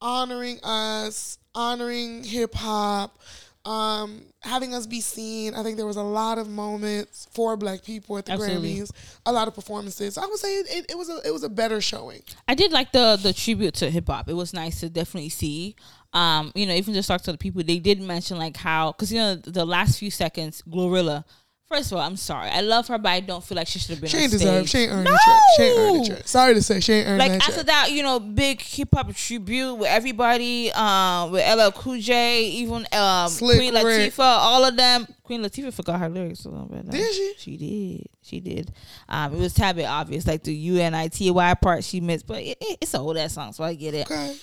honoring 0.00 0.60
us, 0.62 1.38
honoring 1.56 2.22
hip 2.22 2.54
hop, 2.54 3.18
um, 3.64 4.22
having 4.42 4.74
us 4.74 4.86
be 4.86 5.00
seen. 5.00 5.54
I 5.54 5.64
think 5.64 5.76
there 5.76 5.86
was 5.86 5.96
a 5.96 6.02
lot 6.02 6.38
of 6.38 6.48
moments 6.48 7.26
for 7.32 7.56
black 7.56 7.82
people 7.82 8.16
at 8.16 8.26
the 8.26 8.32
Absolutely. 8.32 8.76
Grammys, 8.76 8.92
a 9.26 9.32
lot 9.32 9.48
of 9.48 9.56
performances. 9.56 10.16
I 10.16 10.24
would 10.26 10.38
say 10.38 10.54
it, 10.54 10.86
it 10.90 10.96
was 10.96 11.08
a 11.08 11.20
it 11.26 11.32
was 11.32 11.42
a 11.42 11.48
better 11.48 11.80
showing. 11.80 12.22
I 12.46 12.54
did 12.54 12.70
like 12.70 12.92
the 12.92 13.18
the 13.20 13.32
tribute 13.32 13.74
to 13.74 13.90
hip 13.90 14.06
hop. 14.06 14.28
It 14.28 14.34
was 14.34 14.54
nice 14.54 14.80
to 14.80 14.88
definitely 14.88 15.30
see. 15.30 15.74
Um, 16.12 16.52
you 16.54 16.64
know, 16.66 16.74
even 16.74 16.94
just 16.94 17.08
talk 17.08 17.22
to 17.22 17.32
the 17.32 17.38
people. 17.38 17.64
They 17.64 17.80
did 17.80 18.00
mention 18.00 18.38
like 18.38 18.56
how 18.56 18.92
because 18.92 19.12
you 19.12 19.18
know 19.18 19.34
the 19.34 19.64
last 19.64 19.98
few 19.98 20.12
seconds, 20.12 20.62
Glorilla. 20.68 21.24
First 21.66 21.92
of 21.92 21.98
all, 21.98 22.04
I'm 22.04 22.16
sorry. 22.16 22.50
I 22.50 22.60
love 22.60 22.88
her, 22.88 22.98
but 22.98 23.08
I 23.08 23.20
don't 23.20 23.42
feel 23.42 23.56
like 23.56 23.66
she 23.66 23.78
should 23.78 23.92
have 23.92 24.00
been. 24.00 24.10
She 24.10 24.18
on 24.18 24.22
ain't 24.24 24.32
deserved. 24.32 24.68
She 24.68 24.78
ain't 24.78 24.92
earned 24.92 25.04
no! 25.04 25.12
the 25.12 25.18
check. 25.24 25.40
She 25.56 25.62
ain't 25.62 25.78
earned 25.78 26.04
the 26.04 26.08
check. 26.16 26.28
Sorry 26.28 26.54
to 26.54 26.62
say, 26.62 26.80
she 26.80 26.92
ain't 26.92 27.08
earned 27.08 27.18
Like 27.18 27.32
that 27.32 27.48
after 27.48 27.62
that, 27.62 27.90
you 27.90 28.02
know, 28.02 28.20
big 28.20 28.60
hip 28.60 28.90
hop 28.92 29.12
tribute 29.14 29.74
with 29.74 29.88
everybody, 29.88 30.70
um, 30.72 31.32
with 31.32 31.42
LL 31.58 31.70
Cool 31.72 31.98
J, 32.00 32.44
even 32.48 32.86
um, 32.92 33.28
Slick 33.28 33.56
Queen 33.58 33.74
Rick. 33.74 34.12
Latifah, 34.12 34.18
all 34.20 34.64
of 34.64 34.76
them. 34.76 35.06
Queen 35.22 35.42
Latifah 35.42 35.72
forgot 35.72 36.00
her 36.00 36.08
lyrics 36.10 36.44
a 36.44 36.50
little 36.50 36.66
bit. 36.66 36.88
Did 36.90 37.12
she? 37.14 37.34
She 37.38 37.56
did. 37.56 38.06
She 38.20 38.40
did. 38.40 38.70
Um, 39.08 39.32
it 39.34 39.40
was 39.40 39.54
tad 39.54 39.76
bit 39.76 39.86
obvious, 39.86 40.26
like 40.26 40.42
the 40.42 40.54
U 40.54 40.76
N 40.78 40.94
I 40.94 41.08
T 41.08 41.30
Y 41.30 41.54
part 41.54 41.82
she 41.82 42.00
missed, 42.00 42.26
but 42.26 42.42
it, 42.42 42.58
it- 42.60 42.78
it's 42.82 42.92
an 42.92 43.00
old 43.00 43.16
ass 43.16 43.32
song, 43.32 43.54
so 43.54 43.64
I 43.64 43.74
get 43.74 43.94
it. 43.94 44.10
Okay, 44.10 44.36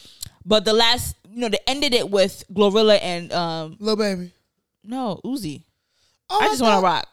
But 0.44 0.66
the 0.66 0.74
last, 0.74 1.16
you 1.30 1.40
know, 1.42 1.50
they 1.50 1.60
ended 1.68 1.94
it 1.94 2.10
with 2.10 2.44
Glorilla 2.52 2.98
and 3.00 3.32
um, 3.32 3.78
Lil 3.80 3.96
Baby. 3.96 4.32
no 4.84 5.22
Uzi. 5.24 5.64
Oh, 6.32 6.40
I 6.40 6.48
just 6.48 6.62
want 6.62 6.80
to 6.80 6.84
rock. 6.84 7.08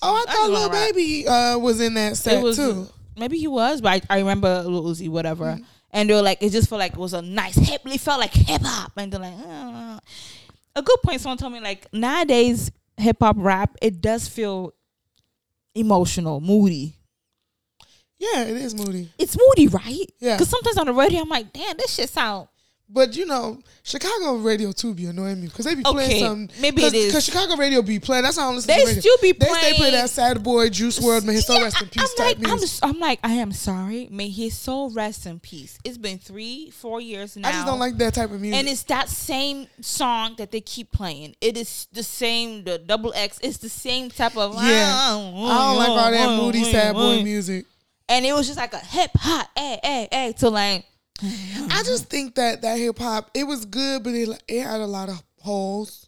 Oh, 0.00 0.14
I 0.14 0.30
I 0.30 0.32
thought 0.32 0.50
Lil 0.50 0.70
Baby 0.70 1.26
uh, 1.26 1.58
was 1.58 1.80
in 1.80 1.94
that 1.94 2.16
set 2.16 2.42
was 2.42 2.56
too. 2.56 2.86
maybe 3.16 3.38
he 3.38 3.48
was, 3.48 3.80
but 3.80 4.04
I, 4.08 4.16
I 4.16 4.18
remember 4.18 4.62
Lil 4.62 4.84
Uzi, 4.84 5.08
whatever. 5.08 5.46
Mm-hmm. 5.46 5.64
And 5.90 6.10
they 6.10 6.14
were 6.14 6.22
like, 6.22 6.42
it 6.42 6.50
just 6.50 6.68
felt 6.68 6.78
like 6.78 6.92
it 6.92 6.98
was 6.98 7.14
a 7.14 7.22
nice 7.22 7.56
hip. 7.56 7.82
It 7.84 8.00
felt 8.00 8.20
like 8.20 8.32
hip 8.32 8.62
hop, 8.64 8.92
and 8.96 9.12
they're 9.12 9.20
like, 9.20 9.34
uh. 9.34 9.98
a 10.76 10.82
good 10.82 10.98
point. 11.02 11.20
Someone 11.20 11.38
told 11.38 11.52
me 11.52 11.60
like 11.60 11.92
nowadays 11.92 12.70
hip 12.96 13.16
hop 13.20 13.36
rap 13.38 13.76
it 13.82 14.00
does 14.00 14.28
feel 14.28 14.72
emotional, 15.74 16.40
moody. 16.40 16.96
Yeah, 18.18 18.44
it 18.44 18.56
is 18.56 18.74
moody. 18.74 19.10
It's 19.18 19.36
moody, 19.36 19.68
right? 19.68 20.06
Yeah. 20.20 20.34
Because 20.34 20.48
sometimes 20.48 20.78
on 20.78 20.86
the 20.86 20.92
radio, 20.92 21.20
I'm 21.22 21.28
like, 21.28 21.52
damn, 21.52 21.76
this 21.76 21.94
shit 21.94 22.08
sound. 22.08 22.48
But 22.94 23.16
you 23.16 23.26
know, 23.26 23.58
Chicago 23.82 24.36
radio 24.36 24.70
too 24.70 24.94
be 24.94 25.06
annoying 25.06 25.40
me 25.40 25.48
because 25.48 25.64
they 25.64 25.74
be 25.74 25.82
playing 25.82 26.10
Okay, 26.10 26.20
some. 26.20 26.48
maybe 26.60 26.80
cause, 26.82 26.92
it 26.94 26.96
is. 26.96 27.06
because 27.06 27.24
Chicago 27.24 27.56
radio 27.56 27.82
be 27.82 27.98
playing. 27.98 28.22
That's 28.22 28.38
how 28.38 28.48
I 28.50 28.54
listen 28.54 28.68
They 28.68 28.80
to 28.82 28.86
radio. 28.86 29.00
still 29.00 29.16
be 29.20 29.32
They, 29.32 29.38
they 29.40 29.46
play 29.50 29.72
playing- 29.76 29.92
that 29.94 30.10
sad 30.10 30.42
boy 30.44 30.70
Juice 30.70 31.00
WRLD 31.00 31.24
man. 31.24 31.34
His 31.34 31.44
soul 31.44 31.56
Yeah, 31.56 31.64
rest 31.64 31.82
in 31.82 31.88
peace 31.88 32.14
I'm 32.18 32.24
like, 32.24 32.36
I'm, 32.36 32.42
music. 32.44 32.68
s- 32.68 32.80
I'm 32.84 33.00
like, 33.00 33.18
I 33.24 33.32
am 33.32 33.50
sorry. 33.50 34.06
May 34.12 34.28
his 34.30 34.56
soul 34.56 34.90
rest 34.90 35.26
in 35.26 35.40
peace. 35.40 35.76
It's 35.82 35.98
been 35.98 36.18
three, 36.20 36.70
four 36.70 37.00
years 37.00 37.36
now. 37.36 37.48
I 37.48 37.52
just 37.52 37.66
don't 37.66 37.80
like 37.80 37.96
that 37.98 38.14
type 38.14 38.30
of 38.30 38.40
music. 38.40 38.60
And 38.60 38.68
it's 38.68 38.84
that 38.84 39.08
same 39.08 39.66
song 39.80 40.36
that 40.38 40.52
they 40.52 40.60
keep 40.60 40.92
playing. 40.92 41.34
It 41.40 41.56
is 41.56 41.88
the 41.92 42.04
same, 42.04 42.62
the 42.62 42.78
double 42.78 43.12
X. 43.16 43.40
It's 43.42 43.58
the 43.58 43.68
same 43.68 44.08
type 44.08 44.36
of. 44.36 44.54
yeah, 44.54 44.94
I 44.96 45.10
don't 45.10 45.42
like 45.78 45.88
all 45.88 46.10
that 46.12 46.40
moody 46.40 46.62
sad 46.62 46.94
boy 46.94 47.24
music. 47.24 47.66
And 48.08 48.24
it 48.24 48.34
was 48.34 48.46
just 48.46 48.58
like 48.58 48.72
a 48.72 48.78
hip 48.78 49.10
hop, 49.16 49.48
hey, 49.56 49.80
hey, 49.82 50.08
hey, 50.12 50.32
to 50.38 50.48
like. 50.48 50.84
I 51.22 51.82
just 51.84 52.06
think 52.06 52.34
that 52.36 52.62
that 52.62 52.78
hip 52.78 52.98
hop 52.98 53.30
it 53.34 53.44
was 53.44 53.64
good, 53.64 54.02
but 54.02 54.14
it 54.14 54.28
it 54.48 54.62
had 54.62 54.80
a 54.80 54.86
lot 54.86 55.08
of 55.08 55.22
holes. 55.40 56.06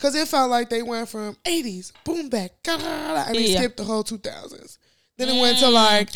Cause 0.00 0.14
it 0.14 0.28
felt 0.28 0.50
like 0.50 0.68
they 0.68 0.82
went 0.82 1.08
from 1.08 1.36
'80s 1.46 1.92
boom 2.04 2.28
bap, 2.28 2.50
and 2.66 3.34
they 3.34 3.46
Yeah. 3.46 3.58
skipped 3.60 3.78
the 3.78 3.84
whole 3.84 4.04
2000s. 4.04 4.76
Then 5.16 5.28
it 5.30 5.40
went 5.40 5.58
to 5.60 5.70
like 5.70 6.10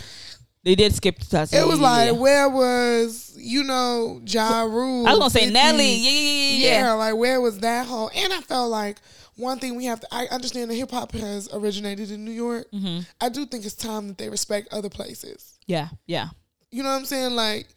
They 0.65 0.75
did 0.75 0.95
skip 0.95 1.19
the 1.21 1.25
touch. 1.25 1.53
it 1.55 1.67
was 1.67 1.79
like 1.81 2.15
where 2.17 2.49
was 2.51 3.33
you 3.37 3.65
know 3.65 4.21
Ja 4.27 4.63
Rule? 4.63 5.07
I 5.07 5.11
was 5.13 5.19
gonna 5.21 5.31
say 5.31 5.41
50? 5.47 5.53
Nelly. 5.55 5.95
Yeah, 5.95 6.11
yeah, 6.11 6.21
yeah, 6.21 6.53
yeah. 6.71 6.81
Yeah, 6.81 6.93
like 6.95 7.17
where 7.17 7.41
was 7.41 7.59
that 7.61 7.87
whole? 7.87 8.11
And 8.15 8.33
I 8.33 8.41
felt 8.43 8.71
like 8.71 8.99
one 9.37 9.59
thing 9.59 9.77
we 9.77 9.85
have 9.87 10.01
to. 10.01 10.09
I 10.11 10.27
understand 10.27 10.71
that 10.71 10.75
hip 10.75 10.91
hop 10.91 11.13
has 11.13 11.49
originated 11.53 12.11
in 12.11 12.25
New 12.25 12.33
York. 12.33 12.67
Mm-hmm. 12.73 13.01
I 13.21 13.29
do 13.31 13.47
think 13.47 13.65
it's 13.65 13.77
time 13.77 14.09
that 14.09 14.19
they 14.19 14.29
respect 14.29 14.69
other 14.75 14.91
places. 14.91 15.55
Yeah, 15.67 15.89
yeah. 16.07 16.29
You 16.73 16.83
know 16.83 16.91
what 16.91 16.97
I'm 16.97 17.05
saying? 17.07 17.31
Like, 17.37 17.69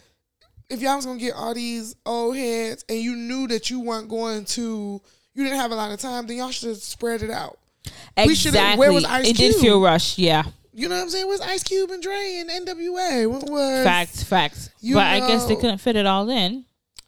if 0.71 0.81
y'all 0.81 0.95
was 0.95 1.05
gonna 1.05 1.19
get 1.19 1.33
all 1.35 1.53
these 1.53 1.95
old 2.05 2.35
heads 2.35 2.83
and 2.89 2.97
you 2.99 3.15
knew 3.15 3.47
that 3.47 3.69
you 3.69 3.79
weren't 3.81 4.09
going 4.09 4.45
to, 4.45 5.01
you 5.33 5.43
didn't 5.43 5.59
have 5.59 5.71
a 5.71 5.75
lot 5.75 5.91
of 5.91 5.99
time, 5.99 6.27
then 6.27 6.37
y'all 6.37 6.51
should 6.51 6.69
have 6.69 6.77
spread 6.77 7.21
it 7.23 7.29
out. 7.29 7.57
Exactly. 8.17 8.79
where 8.79 8.91
was 8.91 9.05
Ice 9.05 9.29
it 9.29 9.35
did 9.37 9.51
Cube? 9.53 9.61
feel 9.61 9.81
rushed. 9.81 10.17
Yeah, 10.17 10.43
You 10.73 10.87
know 10.89 10.95
what 10.95 11.01
I'm 11.03 11.09
saying? 11.09 11.27
Where's 11.27 11.41
Ice 11.41 11.63
Cube 11.63 11.89
and 11.91 12.01
Dre 12.01 12.43
and 12.45 12.49
NWA? 12.67 13.29
What 13.29 13.49
was 13.49 13.83
facts, 13.83 14.23
facts. 14.23 14.69
you 14.81 14.95
But 14.95 15.07
I 15.07 15.19
guess 15.27 15.45
they 15.45 15.55
couldn't 15.55 15.79
fit 15.79 15.95
it 15.95 16.05
all 16.05 16.29
in. 16.29 16.65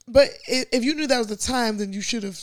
But 0.07 0.29
if 0.47 0.83
you 0.83 0.95
knew 0.95 1.07
that 1.07 1.17
was 1.17 1.27
the 1.27 1.35
time, 1.37 1.77
then 1.77 1.93
you 1.93 2.01
should 2.01 2.23
have 2.23 2.39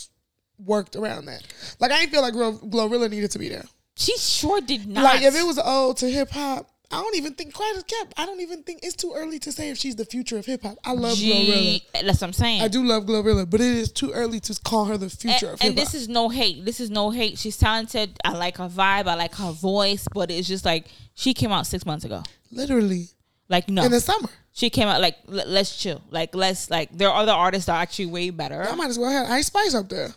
worked 0.64 0.96
around 0.96 1.26
that. 1.26 1.42
Like 1.78 1.90
I 1.92 2.00
didn't 2.00 2.12
feel 2.12 2.22
like 2.22 2.32
Glo- 2.34 2.58
Glorilla 2.58 3.10
needed 3.10 3.30
to 3.32 3.38
be 3.38 3.48
there. 3.48 3.64
She 3.96 4.16
sure 4.16 4.60
did 4.60 4.86
not. 4.86 5.04
Like 5.04 5.22
if 5.22 5.34
it 5.34 5.44
was 5.46 5.58
old 5.58 5.98
to 5.98 6.08
hip 6.10 6.30
hop, 6.30 6.70
I 6.92 7.00
don't 7.00 7.14
even 7.16 7.34
think 7.34 7.54
quite 7.54 7.72
as 7.76 7.84
kept. 7.84 8.14
I 8.18 8.26
don't 8.26 8.40
even 8.40 8.64
think 8.64 8.80
it's 8.82 8.96
too 8.96 9.12
early 9.14 9.38
to 9.40 9.52
say 9.52 9.70
if 9.70 9.78
she's 9.78 9.94
the 9.94 10.04
future 10.04 10.38
of 10.38 10.46
hip 10.46 10.62
hop. 10.62 10.76
I 10.84 10.92
love 10.92 11.16
Glorilla. 11.16 11.80
That's 11.92 12.20
what 12.20 12.22
I'm 12.24 12.32
saying. 12.32 12.62
I 12.62 12.68
do 12.68 12.82
love 12.84 13.04
Glorilla, 13.04 13.48
but 13.48 13.60
it 13.60 13.66
is 13.68 13.92
too 13.92 14.10
early 14.12 14.40
to 14.40 14.60
call 14.64 14.86
her 14.86 14.96
the 14.96 15.08
future 15.08 15.46
and, 15.46 15.54
of 15.54 15.60
hip 15.60 15.60
hop. 15.60 15.68
and 15.68 15.78
this 15.78 15.94
is 15.94 16.08
no 16.08 16.28
hate. 16.30 16.64
This 16.64 16.80
is 16.80 16.90
no 16.90 17.10
hate. 17.10 17.38
She's 17.38 17.56
talented. 17.56 18.18
I 18.24 18.32
like 18.32 18.56
her 18.56 18.68
vibe. 18.68 19.06
I 19.06 19.14
like 19.14 19.34
her 19.36 19.52
voice. 19.52 20.08
But 20.12 20.32
it's 20.32 20.48
just 20.48 20.64
like 20.64 20.86
she 21.14 21.32
came 21.32 21.52
out 21.52 21.66
six 21.68 21.86
months 21.86 22.04
ago. 22.04 22.24
Literally 22.50 23.06
Like 23.48 23.68
no, 23.68 23.84
in 23.84 23.92
the 23.92 24.00
summer. 24.00 24.28
she 24.52 24.68
came 24.68 24.88
out 24.88 25.00
like 25.00 25.16
l- 25.28 25.44
let's 25.46 25.76
chill. 25.80 26.02
Like 26.10 26.34
let's 26.34 26.70
like 26.70 26.90
there 26.96 27.08
are 27.08 27.22
other 27.22 27.30
artists 27.32 27.66
that 27.66 27.74
are 27.76 27.82
actually 27.82 28.06
way 28.06 28.30
better. 28.30 28.66
I 28.68 28.74
might 28.74 28.90
as 28.90 28.98
well 28.98 29.10
have 29.12 29.30
Ice 29.30 29.46
Spice 29.46 29.74
up 29.76 29.88
there. 29.88 30.12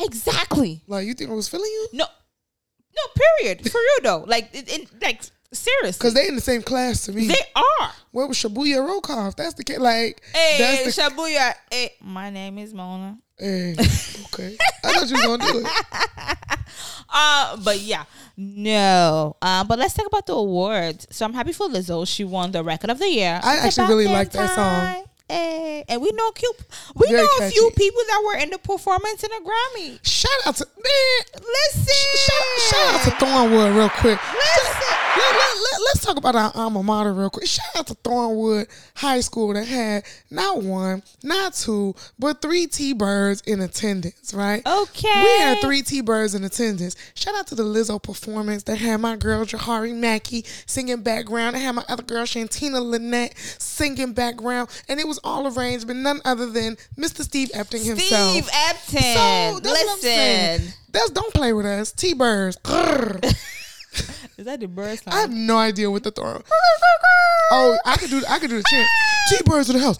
Exactly. 0.00 0.82
Like 0.86 1.06
you 1.06 1.12
think 1.14 1.30
I 1.30 1.34
was 1.34 1.48
feeling 1.48 1.70
you? 1.70 1.88
No, 1.92 2.06
no. 2.96 3.22
Period. 3.42 3.70
For 3.70 3.78
real 3.78 4.02
though. 4.02 4.24
Like 4.26 4.48
it, 4.54 4.72
it 4.72 5.02
like 5.02 5.22
seriously. 5.52 5.98
Because 5.98 6.14
they 6.14 6.28
in 6.28 6.34
the 6.34 6.40
same 6.40 6.62
class 6.62 7.04
to 7.06 7.12
me. 7.12 7.26
they 7.28 7.34
are. 7.56 7.90
Where 8.10 8.26
was 8.26 8.36
Shabuya 8.38 8.78
Rokoff? 8.86 9.36
That's 9.36 9.54
the 9.54 9.64
kid. 9.64 9.80
Like 9.80 10.22
Hey, 10.32 10.56
that's 10.58 10.96
the 10.96 11.02
Shabuya. 11.02 11.54
Hey, 11.70 11.92
my 12.00 12.30
name 12.30 12.58
is 12.58 12.72
Mona. 12.74 13.18
Hey, 13.38 13.72
okay. 13.78 14.56
I 14.84 14.92
thought 14.92 15.08
you 15.08 15.16
were 15.16 15.36
gonna 15.38 15.52
do 15.52 15.64
it. 15.64 15.66
Uh, 17.10 17.56
but 17.64 17.80
yeah, 17.80 18.04
no. 18.36 19.34
Um, 19.40 19.66
but 19.66 19.78
let's 19.78 19.94
talk 19.94 20.06
about 20.06 20.26
the 20.26 20.34
awards. 20.34 21.06
So 21.10 21.24
I'm 21.24 21.32
happy 21.32 21.52
for 21.52 21.66
Lizzo. 21.66 22.06
She 22.06 22.22
won 22.22 22.52
the 22.52 22.62
record 22.62 22.90
of 22.90 22.98
the 22.98 23.08
year. 23.08 23.40
I 23.42 23.66
It's 23.66 23.78
actually 23.78 23.88
really 23.94 24.12
like 24.12 24.30
that 24.32 24.54
song. 24.54 25.04
Hey, 25.28 25.84
and 25.88 26.00
we 26.00 26.10
know 26.12 26.30
cute. 26.32 26.56
We 26.94 27.08
Very 27.08 27.22
know 27.22 27.46
a 27.46 27.50
few 27.50 27.70
people 27.76 28.02
that 28.08 28.22
were 28.24 28.40
in 28.40 28.50
the 28.50 28.58
performance 28.58 29.22
in 29.22 29.30
a 29.30 29.40
Grammy. 29.40 29.98
Shout 30.02 30.46
out 30.46 30.56
to 30.56 30.66
man. 30.66 31.42
Listen, 31.74 31.94
Shout, 32.16 32.44
shout 32.70 32.94
out 32.94 33.04
to 33.04 33.24
Thornwood 33.24 33.76
real 33.76 33.90
quick. 33.90 34.18
Listen. 34.32 34.88
Let, 35.18 35.34
let, 35.34 35.80
let, 35.80 35.96
us 35.96 36.04
talk 36.04 36.16
about 36.16 36.36
our 36.36 36.52
alma 36.54 36.82
mater 36.82 37.12
real 37.12 37.30
quick. 37.30 37.46
Shout 37.46 37.66
out 37.76 37.86
to 37.88 37.94
Thornwood 37.96 38.68
High 38.94 39.20
School 39.20 39.52
that 39.54 39.66
had 39.66 40.04
not 40.30 40.62
one, 40.62 41.02
not 41.22 41.54
two, 41.54 41.94
but 42.18 42.40
three 42.40 42.66
T 42.66 42.92
Birds 42.92 43.40
in 43.42 43.60
attendance, 43.60 44.32
right? 44.32 44.64
Okay. 44.64 45.22
We 45.22 45.40
had 45.40 45.60
three 45.60 45.82
T 45.82 46.02
Birds 46.02 46.34
in 46.34 46.44
attendance. 46.44 46.94
Shout 47.14 47.34
out 47.34 47.48
to 47.48 47.54
the 47.54 47.64
Lizzo 47.64 48.00
performance 48.00 48.62
that 48.64 48.76
had 48.76 48.98
my 49.00 49.16
girl 49.16 49.44
Jahari 49.44 49.94
Mackey 49.94 50.44
singing 50.66 51.02
background. 51.02 51.56
That 51.56 51.60
had 51.60 51.74
my 51.74 51.84
other 51.88 52.04
girl 52.04 52.24
Shantina 52.24 52.80
Lynette 52.84 53.36
singing 53.58 54.12
background. 54.12 54.68
And 54.88 55.00
it 55.00 55.08
was 55.08 55.17
all 55.24 55.46
arranged 55.46 55.86
by 55.86 55.94
none 55.94 56.20
other 56.24 56.50
than 56.50 56.76
Mr. 56.96 57.22
Steve 57.22 57.50
Epting 57.54 57.84
himself. 57.84 58.32
Steve 58.32 58.48
Epton. 58.48 59.14
So 59.52 59.60
that's 59.60 59.84
what 59.84 59.90
I'm 59.92 59.98
saying. 59.98 60.60
Listen, 60.60 60.74
That's 60.92 61.10
don't 61.10 61.34
play 61.34 61.52
with 61.52 61.66
us. 61.66 61.92
T 61.92 62.14
Birds. 62.14 62.58
is 64.38 64.44
that 64.46 64.60
the 64.60 64.68
bird 64.68 64.98
song? 64.98 65.14
I 65.14 65.20
have 65.20 65.32
no 65.32 65.56
idea 65.56 65.90
what 65.90 66.02
the 66.04 66.10
throw. 66.10 66.42
Oh, 67.50 67.78
I 67.86 67.96
could 67.96 68.10
do 68.10 68.22
I 68.28 68.38
could 68.38 68.50
do 68.50 68.58
the 68.58 68.64
chant. 68.68 68.86
T 69.30 69.36
birds 69.46 69.70
in 69.70 69.76
the 69.78 69.82
house. 69.82 69.96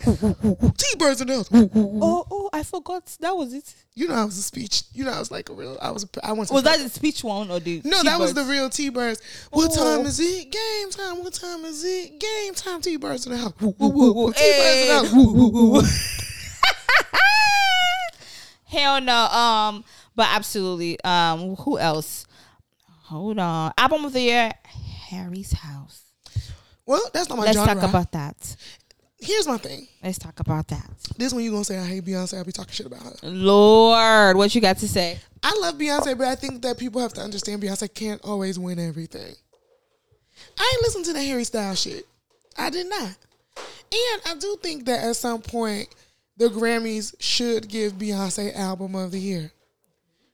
T 0.76 0.86
birds 0.98 1.22
in 1.22 1.28
the 1.28 1.34
house. 1.36 1.48
oh, 1.54 2.26
oh, 2.30 2.50
I 2.52 2.62
forgot. 2.62 3.06
That 3.20 3.34
was 3.34 3.54
it. 3.54 3.74
You 3.94 4.06
know 4.06 4.16
I 4.16 4.24
was 4.26 4.36
a 4.36 4.42
speech. 4.42 4.82
You 4.92 5.06
know 5.06 5.12
I 5.12 5.18
was 5.18 5.30
like 5.30 5.48
a 5.48 5.54
real. 5.54 5.78
I 5.80 5.90
was. 5.90 6.06
I. 6.22 6.28
To 6.34 6.34
Was 6.34 6.62
that 6.64 6.78
the 6.78 6.90
speech 6.90 7.24
one 7.24 7.50
or 7.50 7.58
the? 7.58 7.80
No, 7.86 8.02
that 8.02 8.18
was 8.20 8.34
the 8.34 8.44
real 8.44 8.68
T 8.68 8.90
birds. 8.90 9.22
What 9.50 9.70
Oh. 9.78 9.96
time 9.96 10.04
is 10.04 10.20
it? 10.20 10.50
Game 10.52 10.90
time. 10.90 11.24
What 11.24 11.32
time 11.32 11.64
is 11.64 11.82
it? 11.84 12.20
Game 12.20 12.52
time. 12.52 12.82
T 12.82 12.98
birds 12.98 13.24
in 13.24 13.32
the 13.32 13.38
house. 13.38 13.54
T 13.58 13.64
birds 13.78 15.08
in 15.08 15.08
the 15.08 15.80
house. 15.80 16.18
Hell 18.66 19.00
no. 19.00 19.24
Um, 19.26 19.84
but 20.14 20.26
absolutely. 20.30 21.00
Um, 21.02 21.56
who 21.56 21.78
else? 21.78 22.26
Hold 23.08 23.38
on. 23.38 23.72
Album 23.78 24.04
of 24.04 24.12
the 24.12 24.20
year, 24.20 24.52
Harry's 25.08 25.52
House. 25.52 26.02
Well, 26.84 27.00
that's 27.14 27.30
not 27.30 27.38
my 27.38 27.44
Let's 27.44 27.56
genre. 27.56 27.74
talk 27.74 27.88
about 27.88 28.12
that. 28.12 28.56
Here's 29.18 29.46
my 29.46 29.56
thing. 29.56 29.88
Let's 30.02 30.18
talk 30.18 30.40
about 30.40 30.68
that. 30.68 30.90
This 31.16 31.32
one 31.32 31.42
you 31.42 31.50
gonna 31.50 31.64
say 31.64 31.78
I 31.78 31.86
hate 31.86 32.04
Beyonce. 32.04 32.36
I'll 32.36 32.44
be 32.44 32.52
talking 32.52 32.74
shit 32.74 32.84
about 32.84 33.00
her. 33.00 33.14
Lord, 33.22 34.36
what 34.36 34.54
you 34.54 34.60
got 34.60 34.76
to 34.78 34.88
say? 34.88 35.18
I 35.42 35.56
love 35.58 35.76
Beyonce, 35.76 36.18
but 36.18 36.28
I 36.28 36.34
think 36.34 36.60
that 36.60 36.76
people 36.76 37.00
have 37.00 37.14
to 37.14 37.22
understand 37.22 37.62
Beyonce 37.62 37.92
can't 37.94 38.22
always 38.22 38.58
win 38.58 38.78
everything. 38.78 39.34
I 40.58 40.72
ain't 40.74 40.82
listen 40.82 41.02
to 41.04 41.14
the 41.14 41.22
Harry 41.24 41.44
Styles 41.44 41.80
shit. 41.80 42.06
I 42.58 42.68
did 42.68 42.90
not. 42.90 43.16
And 43.56 44.22
I 44.26 44.34
do 44.38 44.58
think 44.62 44.84
that 44.84 45.02
at 45.02 45.16
some 45.16 45.40
point 45.40 45.88
the 46.36 46.48
Grammys 46.48 47.14
should 47.18 47.68
give 47.68 47.94
Beyonce 47.94 48.54
album 48.54 48.94
of 48.94 49.12
the 49.12 49.18
year. 49.18 49.50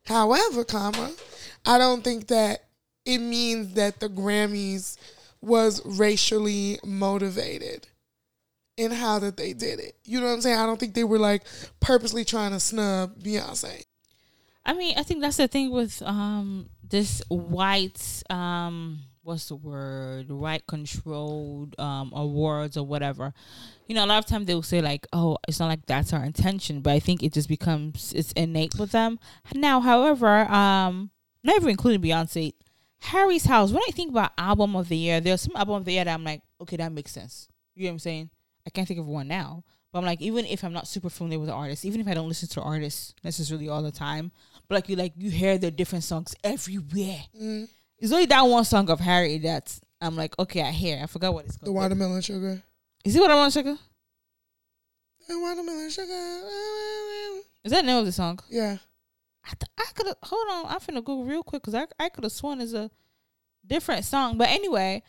However, 0.07 0.65
comma, 0.65 1.13
I 1.65 1.79
don't 1.79 2.05
think 2.05 2.29
that 2.29 2.65
it 3.05 3.19
means 3.19 3.75
that 3.75 4.01
the 4.01 4.09
Grammys 4.09 4.97
was 5.41 5.83
racially 5.85 6.79
motivated 6.85 7.89
in 8.77 8.91
how 8.91 9.19
that 9.21 9.37
they 9.37 9.53
did 9.53 9.79
it. 9.79 9.97
You 10.05 10.21
know 10.21 10.27
what 10.27 10.33
I'm 10.33 10.41
saying? 10.41 10.59
I 10.59 10.67
don't 10.67 10.81
think 10.81 10.95
they 10.95 11.05
were 11.05 11.19
like 11.19 11.43
purposely 11.81 12.25
trying 12.25 12.53
to 12.53 12.61
snub 12.61 13.19
Beyonce. 13.23 13.85
I 14.67 14.73
mean, 14.73 14.97
I 14.99 15.03
think 15.03 15.21
that's 15.21 15.37
the 15.37 15.49
thing 15.49 15.71
with 15.71 16.03
um 16.03 16.71
this 16.83 17.23
white 17.29 18.23
um 18.31 19.01
what's 19.23 19.49
the 19.49 19.57
word 19.57 20.31
white 20.31 20.67
controlled 20.67 21.79
um 21.79 22.13
awards 22.15 22.77
or 22.77 22.87
whatever. 22.87 23.33
You 23.87 23.95
know, 23.95 24.05
a 24.05 24.07
lot 24.07 24.19
of 24.19 24.27
times 24.27 24.47
they 24.47 24.55
will 24.55 24.63
say 24.63 24.81
like, 24.81 25.07
"Oh, 25.13 25.37
it's 25.47 25.61
not 25.61 25.69
like 25.69 25.85
that's 25.87 26.13
our 26.15 26.25
intention," 26.25 26.81
but 26.81 26.95
I 26.95 27.01
think 27.01 27.23
it 27.23 27.35
just 27.35 27.49
becomes 27.49 28.13
it's 28.15 28.33
innate 28.33 28.77
with 28.79 28.93
them. 28.93 29.19
Now, 29.55 29.81
however, 29.81 30.51
um, 30.51 31.11
not 31.45 31.57
even 31.57 31.69
including 31.69 32.01
Beyonce, 32.03 32.55
Harry's 32.99 33.45
House. 33.45 33.71
When 33.71 33.83
I 33.87 33.93
think 33.93 34.11
about 34.11 34.33
album 34.39 34.75
of 34.75 34.89
the 34.89 34.97
year, 34.97 35.21
there's 35.21 35.43
some 35.43 35.55
album 35.55 35.77
of 35.77 35.85
the 35.85 35.93
year 35.93 36.05
that 36.05 36.15
I'm 36.15 36.25
like, 36.25 36.43
okay, 36.61 36.77
that 36.77 36.91
makes 36.91 37.13
sense. 37.13 37.49
You 37.75 37.85
know 37.85 37.91
what 37.91 37.93
I'm 37.93 37.99
saying? 38.01 38.31
I 38.67 38.71
can't 38.71 38.89
think 38.89 38.99
of 38.99 39.07
one 39.07 39.29
now. 39.29 39.63
But 39.93 40.01
I'm 40.01 40.07
like, 40.07 40.23
even 40.23 40.45
if 40.47 40.65
I'm 40.65 40.73
not 40.73 40.89
super 40.89 41.09
familiar 41.09 41.39
with 41.39 41.49
the 41.49 41.55
artist, 41.55 41.85
even 41.85 42.01
if 42.01 42.09
I 42.09 42.15
don't 42.15 42.27
listen 42.27 42.49
to 42.49 42.63
artists 42.63 43.15
necessarily 43.23 43.69
all 43.69 43.83
the 43.83 43.93
time, 43.93 44.33
but 44.67 44.75
like 44.75 44.89
you 44.89 44.97
like 44.97 45.13
you 45.17 45.31
hear 45.31 45.57
their 45.57 45.71
different 45.71 46.03
songs 46.03 46.35
everywhere. 46.43 47.23
Mm. 47.41 47.69
It's 47.99 48.13
only 48.13 48.27
that 48.27 48.43
one 48.43 48.65
song 48.65 48.91
of 48.91 48.99
Harry 48.99 49.39
that 49.39 49.79
I'm 50.01 50.17
like, 50.17 50.37
okay, 50.39 50.63
I 50.63 50.73
hear. 50.73 50.99
I 51.03 51.07
forgot 51.07 51.33
what 51.33 51.45
it's 51.45 51.57
called. 51.57 51.69
The 51.69 51.73
watermelon 51.73 52.23
sugar. 52.23 52.63
Is 53.05 53.15
it 53.15 53.21
what 53.21 53.31
I 53.31 53.35
want, 53.37 53.53
sugar? 53.53 53.77
The 55.29 55.39
watermelon 55.39 55.91
sugar. 55.91 56.41
Is 57.63 57.71
that 57.71 57.83
the 57.83 57.87
name 57.87 57.99
of 57.99 58.07
the 58.07 58.13
song? 58.13 58.41
Yeah. 58.51 58.79
I 59.45 59.49
th- 59.51 59.71
I 59.79 59.85
could 59.95 60.07
have 60.07 60.17
hold 60.25 60.47
on. 60.51 60.67
I'm 60.73 60.81
finna 60.81 61.05
Google 61.05 61.25
real 61.25 61.43
quick 61.43 61.63
because 61.63 61.75
I 61.75 61.87
I 62.03 62.09
could 62.09 62.25
have 62.25 62.33
sworn 62.33 62.61
it's 62.61 62.73
a 62.73 62.91
different 63.67 64.05
song. 64.05 64.39
But 64.39 64.49
anyway, 64.49 65.03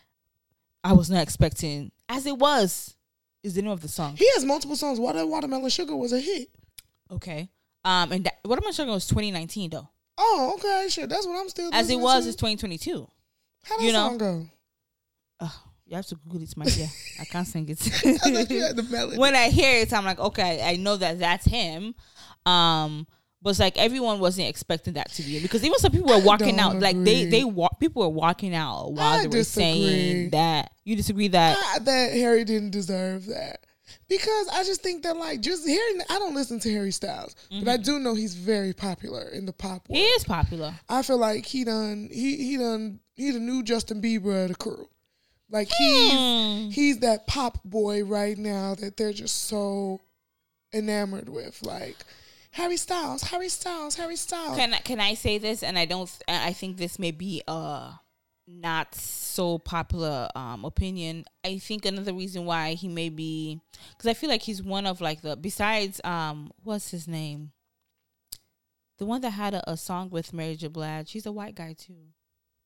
I 0.84 0.94
was 0.94 1.10
not 1.10 1.24
expecting 1.24 1.92
as 2.10 2.26
it 2.26 2.38
was. 2.38 2.96
Is 3.44 3.54
the 3.54 3.62
name 3.62 3.72
of 3.72 3.82
the 3.82 3.88
song 3.88 4.16
He 4.18 4.28
has 4.34 4.44
multiple 4.44 4.76
songs. 4.76 5.00
Water 5.00 5.26
Watermelon 5.26 5.70
Sugar 5.70 5.96
was 5.96 6.12
a 6.12 6.20
hit. 6.20 6.50
okay? 7.12 7.48
Um, 7.84 8.12
and 8.12 8.24
that, 8.26 8.40
I 8.44 8.72
talking 8.72 8.88
was 8.92 9.06
2019 9.08 9.70
though. 9.70 9.88
Oh, 10.18 10.54
okay, 10.58 10.88
sure. 10.90 11.06
That's 11.06 11.28
what 11.28 11.40
I'm 11.40 11.50
still. 11.50 11.70
As 11.72 11.90
it 11.92 12.00
was, 12.00 12.24
to. 12.24 12.30
it's 12.30 12.36
2022. 12.38 13.08
How 13.66 13.78
that 13.78 13.84
you 13.84 13.94
know. 13.94 14.08
song 14.08 14.18
go? 14.18 14.46
Oh, 15.42 15.64
you 15.86 15.96
have 15.96 16.08
to 16.08 16.16
Google 16.16 16.42
it, 16.42 16.58
my 16.58 16.66
dear. 16.66 16.88
I 17.22 17.26
can't 17.26 17.48
sing 17.48 17.68
I 17.70 17.72
it. 17.74 18.50
had 18.50 18.76
the 18.76 18.84
melody. 18.90 19.18
when 19.20 19.36
I 19.36 19.50
hear 19.50 19.82
it, 19.82 19.94
I'm 19.94 20.06
like, 20.06 20.18
okay, 20.20 20.64
I 20.68 20.78
know 20.78 20.98
that 20.98 21.20
that's 21.20 21.46
him. 21.46 21.94
Um, 22.48 23.06
but 23.42 23.52
it's 23.52 23.60
like 23.60 23.78
everyone 23.78 24.20
wasn't 24.20 24.48
expecting 24.48 24.94
that 24.94 25.12
to 25.14 25.22
be 25.24 25.40
because 25.42 25.64
even 25.64 25.78
some 25.80 25.92
people 25.92 26.08
were 26.10 26.24
walking 26.26 26.60
out, 26.60 26.80
like 26.80 27.02
they 27.04 27.26
they 27.26 27.44
walk. 27.44 27.80
People 27.80 28.02
were 28.04 28.10
walking 28.10 28.56
out 28.56 28.94
while 28.94 29.20
I 29.20 29.22
they 29.24 29.28
were 29.28 29.34
disagree. 29.34 29.64
saying 29.64 30.30
that. 30.32 30.72
You 30.84 30.96
disagree 30.96 31.28
that? 31.30 31.58
I- 31.76 31.80
that 31.80 32.12
Harry 32.14 32.44
didn't 32.44 32.72
deserve 32.72 33.26
that 33.28 33.66
because 34.08 34.48
I 34.50 34.64
just 34.64 34.82
think 34.82 35.04
that 35.04 35.16
like 35.18 35.42
just 35.42 35.66
hearing. 35.68 36.02
I 36.10 36.18
don't 36.20 36.34
listen 36.36 36.60
to 36.62 36.72
Harry 36.72 36.92
Styles, 36.92 37.36
but 37.52 37.68
I 37.68 37.78
do 37.78 38.00
know 38.00 38.16
he's 38.16 38.34
very 38.36 38.74
popular 38.74 39.28
in 39.30 39.46
the 39.46 39.54
pop 39.54 39.88
world. 39.90 39.98
He 40.00 40.04
is 40.06 40.24
popular. 40.24 40.74
I 40.90 41.02
feel 41.04 41.18
like 41.18 41.46
he 41.46 41.64
done 41.64 42.10
he 42.12 42.38
he 42.38 42.58
done 42.58 43.00
he 43.14 43.32
the 43.32 43.40
new 43.40 43.62
Justin 43.64 44.02
Bieber 44.02 44.44
of 44.44 44.50
the 44.50 44.56
crew. 44.56 44.88
Like 45.52 45.68
he's 45.70 46.12
Hmm. 46.12 46.70
he's 46.72 47.00
that 47.00 47.28
pop 47.28 47.60
boy 47.64 48.04
right 48.04 48.38
now 48.38 48.74
that 48.76 48.98
they're 48.98 49.14
just 49.14 49.44
so 49.46 50.00
enamored 50.74 51.30
with. 51.30 51.62
Like 51.64 51.98
Harry 52.56 52.78
Styles, 52.78 53.22
Harry 53.24 53.50
Styles, 53.50 53.96
Harry 53.98 54.16
Styles. 54.16 54.56
Can 54.56 54.74
I, 54.74 54.78
can 54.78 55.02
I 55.02 55.14
say 55.16 55.38
this? 55.38 55.62
And 55.62 55.78
I 55.78 55.84
don't. 55.84 56.10
I 56.26 56.54
think 56.54 56.78
this 56.78 56.98
may 56.98 57.12
be 57.12 57.44
a 57.50 58.00
not 58.48 58.96
so 58.96 59.58
popular 59.58 60.30
um, 60.36 60.64
opinion. 60.64 61.26
I 61.44 61.58
think 61.58 61.86
another 61.86 62.14
reason 62.14 62.46
why 62.46 62.76
he 62.76 62.88
may 62.88 63.10
be 63.10 63.60
because 63.90 64.10
I 64.10 64.14
feel 64.14 64.30
like 64.30 64.42
he's 64.42 64.64
one 64.64 64.86
of 64.88 65.02
like 65.02 65.22
the 65.22 65.36
besides 65.36 66.00
um 66.06 66.50
what's 66.64 66.92
his 66.92 67.10
name, 67.10 67.52
the 69.00 69.06
one 69.06 69.20
that 69.20 69.32
had 69.32 69.54
a, 69.54 69.72
a 69.72 69.76
song 69.76 70.10
with 70.10 70.32
Mary 70.32 70.56
J. 70.56 70.68
Blige. 70.70 71.12
He's 71.12 71.26
a 71.26 71.34
white 71.34 71.56
guy 71.56 71.76
too. 71.78 72.08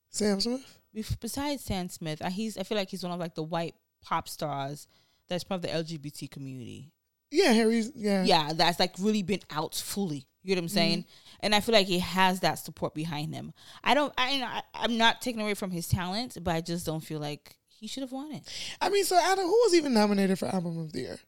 Sam 0.08 0.40
Smith. 0.40 0.78
Bef- 0.94 1.18
Besides 1.18 1.64
Sam 1.64 1.88
Smith, 1.88 2.22
he's 2.30 2.56
I 2.56 2.62
feel 2.62 2.78
like 2.78 2.90
he's 2.90 3.02
one 3.02 3.12
of 3.12 3.18
like 3.18 3.34
the 3.34 3.42
white 3.42 3.74
pop 4.02 4.28
stars 4.28 4.86
that's 5.28 5.42
part 5.42 5.56
of 5.56 5.62
the 5.62 5.68
LGBT 5.96 6.30
community. 6.30 6.92
Yeah, 7.30 7.52
Harry's 7.52 7.92
yeah. 7.94 8.24
yeah, 8.24 8.52
that's 8.54 8.80
like 8.80 8.94
really 8.98 9.22
been 9.22 9.40
out 9.50 9.74
fully. 9.74 10.26
You 10.42 10.54
know 10.54 10.60
what 10.60 10.64
I'm 10.64 10.68
saying? 10.68 11.04
And 11.40 11.54
I 11.54 11.60
feel 11.60 11.74
like 11.74 11.86
he 11.86 11.98
has 12.00 12.40
that 12.40 12.58
support 12.58 12.94
behind 12.94 13.34
him. 13.34 13.52
I 13.84 13.94
don't. 13.94 14.12
I, 14.18 14.42
I. 14.42 14.62
I'm 14.84 14.98
not 14.98 15.20
taking 15.22 15.40
away 15.40 15.54
from 15.54 15.70
his 15.70 15.86
talent, 15.88 16.36
but 16.42 16.54
I 16.54 16.60
just 16.60 16.84
don't 16.86 17.00
feel 17.00 17.20
like 17.20 17.56
he 17.68 17.86
should 17.86 18.02
have 18.02 18.12
won 18.12 18.32
it. 18.32 18.42
I 18.80 18.88
mean, 18.90 19.04
so 19.04 19.18
Adam, 19.18 19.44
who 19.44 19.50
was 19.64 19.74
even 19.74 19.94
nominated 19.94 20.38
for 20.38 20.46
album 20.46 20.78
of 20.78 20.92
the 20.92 21.00
year? 21.00 21.18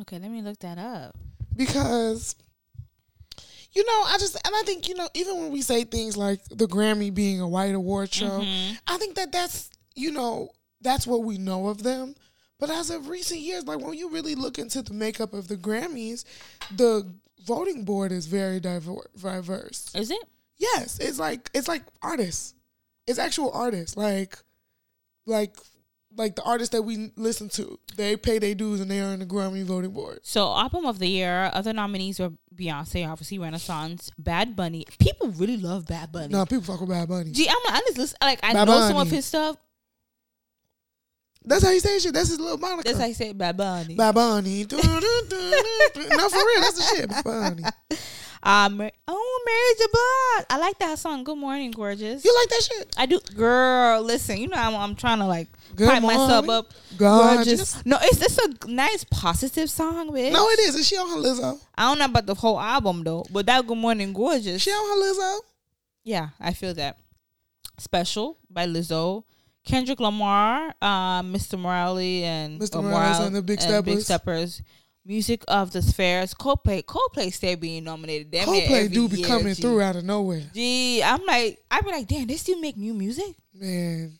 Okay, 0.00 0.18
let 0.18 0.30
me 0.30 0.42
look 0.42 0.58
that 0.60 0.78
up. 0.78 1.16
Because 1.56 2.34
you 3.72 3.84
know, 3.84 4.02
I 4.06 4.16
just 4.18 4.34
and 4.44 4.54
I 4.54 4.62
think 4.64 4.88
you 4.88 4.94
know, 4.94 5.08
even 5.14 5.36
when 5.40 5.52
we 5.52 5.60
say 5.62 5.84
things 5.84 6.16
like 6.16 6.40
the 6.48 6.66
Grammy 6.66 7.12
being 7.12 7.40
a 7.40 7.48
white 7.48 7.74
award 7.74 8.12
show, 8.12 8.40
Mhm. 8.40 8.78
I 8.86 8.96
think 8.98 9.16
that 9.16 9.32
that's 9.32 9.70
you 9.94 10.10
know 10.12 10.50
that's 10.80 11.06
what 11.06 11.24
we 11.24 11.38
know 11.38 11.68
of 11.68 11.82
them. 11.82 12.14
But 12.66 12.74
as 12.76 12.88
of 12.88 13.10
recent 13.10 13.40
years, 13.40 13.66
like 13.66 13.80
when 13.80 13.92
you 13.92 14.08
really 14.08 14.34
look 14.34 14.58
into 14.58 14.80
the 14.80 14.94
makeup 14.94 15.34
of 15.34 15.48
the 15.48 15.56
Grammys, 15.56 16.24
the 16.74 17.06
voting 17.44 17.84
board 17.84 18.10
is 18.10 18.24
very 18.24 18.58
diverse. 18.58 19.94
Is 19.94 20.10
it? 20.10 20.24
Yes, 20.56 20.98
it's 20.98 21.18
like 21.18 21.50
it's 21.52 21.68
like 21.68 21.82
artists. 22.00 22.54
It's 23.06 23.18
actual 23.18 23.50
artists. 23.52 23.98
Like 23.98 24.38
like 25.26 25.58
like 26.16 26.36
the 26.36 26.42
artists 26.42 26.72
that 26.72 26.80
we 26.80 27.12
listen 27.16 27.50
to, 27.50 27.78
they 27.96 28.16
pay 28.16 28.38
their 28.38 28.54
dues 28.54 28.80
and 28.80 28.90
they 28.90 29.00
are 29.00 29.12
in 29.12 29.20
the 29.20 29.26
Grammy 29.26 29.62
voting 29.62 29.90
board. 29.90 30.20
So 30.22 30.46
album 30.46 30.86
of 30.86 30.98
the 31.00 31.08
year, 31.08 31.50
other 31.52 31.74
nominees 31.74 32.18
were 32.18 32.32
Beyonce, 32.54 33.06
obviously 33.06 33.38
Renaissance, 33.38 34.10
Bad 34.16 34.56
Bunny. 34.56 34.86
People 34.98 35.28
really 35.32 35.58
love 35.58 35.84
Bad 35.84 36.12
Bunny. 36.12 36.28
No, 36.28 36.46
people 36.46 36.62
talk 36.62 36.80
about 36.80 36.94
bad 36.94 37.08
Bunny. 37.10 37.32
Gee, 37.32 37.46
I'm 37.46 37.82
listen, 37.94 38.16
like 38.22 38.40
I 38.42 38.54
Bad 38.54 38.68
know 38.68 38.88
some 38.88 38.96
of 38.96 39.10
his 39.10 39.26
stuff. 39.26 39.58
That's 41.44 41.62
how 41.64 41.70
you 41.70 41.80
say 41.80 41.98
shit. 41.98 42.14
That's 42.14 42.28
his 42.30 42.40
little 42.40 42.58
moniker. 42.58 42.84
That's 42.84 42.98
how 42.98 43.04
I 43.04 43.12
say 43.12 43.32
Bad 43.32 43.56
Bunny. 43.56 43.94
Bad 43.96 44.14
Bunny. 44.14 44.66
no, 44.70 44.78
for 44.78 44.80
real, 44.80 46.60
that's 46.60 46.76
the 46.76 46.94
shit. 46.96 47.08
Bad 47.10 47.24
Bunny. 47.24 47.64
Um, 48.46 48.78
oh, 49.08 49.42
Mary 49.46 49.74
J. 49.78 49.86
Blige. 49.90 50.46
I 50.50 50.58
like 50.58 50.78
that 50.80 50.98
song. 50.98 51.24
Good 51.24 51.38
morning, 51.38 51.70
gorgeous. 51.70 52.22
You 52.22 52.34
like 52.38 52.48
that 52.50 52.62
shit? 52.62 52.94
I 52.98 53.06
do, 53.06 53.18
girl. 53.34 54.02
Listen, 54.02 54.36
you 54.36 54.48
know 54.48 54.58
I'm, 54.58 54.74
I'm 54.74 54.94
trying 54.94 55.18
to 55.20 55.26
like 55.26 55.48
Good 55.74 55.88
pipe 55.88 56.02
myself 56.02 56.44
morning, 56.44 56.50
up. 56.50 56.72
Gorgeous. 56.98 57.86
No, 57.86 57.96
it's 58.02 58.20
it's 58.20 58.38
a 58.38 58.70
nice 58.70 59.04
positive 59.04 59.70
song, 59.70 60.10
bitch. 60.10 60.30
No, 60.30 60.46
it 60.50 60.58
is. 60.60 60.74
Is 60.74 60.86
she 60.86 60.96
on 60.96 61.08
her 61.08 61.16
Lizzo? 61.16 61.58
I 61.74 61.88
don't 61.88 61.98
know 61.98 62.04
about 62.04 62.26
the 62.26 62.34
whole 62.34 62.60
album 62.60 63.02
though, 63.02 63.24
but 63.30 63.46
that 63.46 63.66
Good 63.66 63.78
Morning 63.78 64.12
Gorgeous. 64.12 64.60
She 64.60 64.70
on 64.70 64.90
her 64.90 65.02
Lizzo? 65.04 65.40
Yeah, 66.04 66.28
I 66.38 66.52
feel 66.52 66.74
that. 66.74 66.98
Special 67.78 68.36
by 68.50 68.66
Lizzo. 68.66 69.24
Kendrick 69.64 70.00
Lamar, 70.00 70.74
uh, 70.82 71.22
Mr. 71.22 71.58
Morale 71.58 72.24
and 72.24 72.60
Mr. 72.60 72.82
Morales 72.82 73.18
Morale 73.18 73.26
and 73.26 73.36
the 73.36 73.42
Big 73.42 73.60
and 73.62 73.84
Big 73.84 74.00
Steppers. 74.00 74.54
Steppers. 74.56 74.62
Music 75.06 75.44
of 75.48 75.70
the 75.72 75.82
Spheres. 75.82 76.32
Coldplay. 76.32 76.82
Coldplay 76.82 77.32
stay 77.32 77.54
being 77.54 77.84
nominated. 77.84 78.30
Damn 78.30 78.48
Coldplay 78.48 78.92
do 78.92 79.08
be 79.08 79.18
year, 79.18 79.26
coming 79.26 79.54
G. 79.54 79.62
through 79.62 79.82
out 79.82 79.96
of 79.96 80.04
nowhere. 80.04 80.42
Gee, 80.54 81.02
I'm 81.02 81.24
like, 81.26 81.62
I 81.70 81.80
be 81.82 81.90
like, 81.90 82.06
damn, 82.06 82.26
they 82.26 82.36
still 82.36 82.58
make 82.58 82.76
new 82.76 82.94
music. 82.94 83.34
Man. 83.52 84.18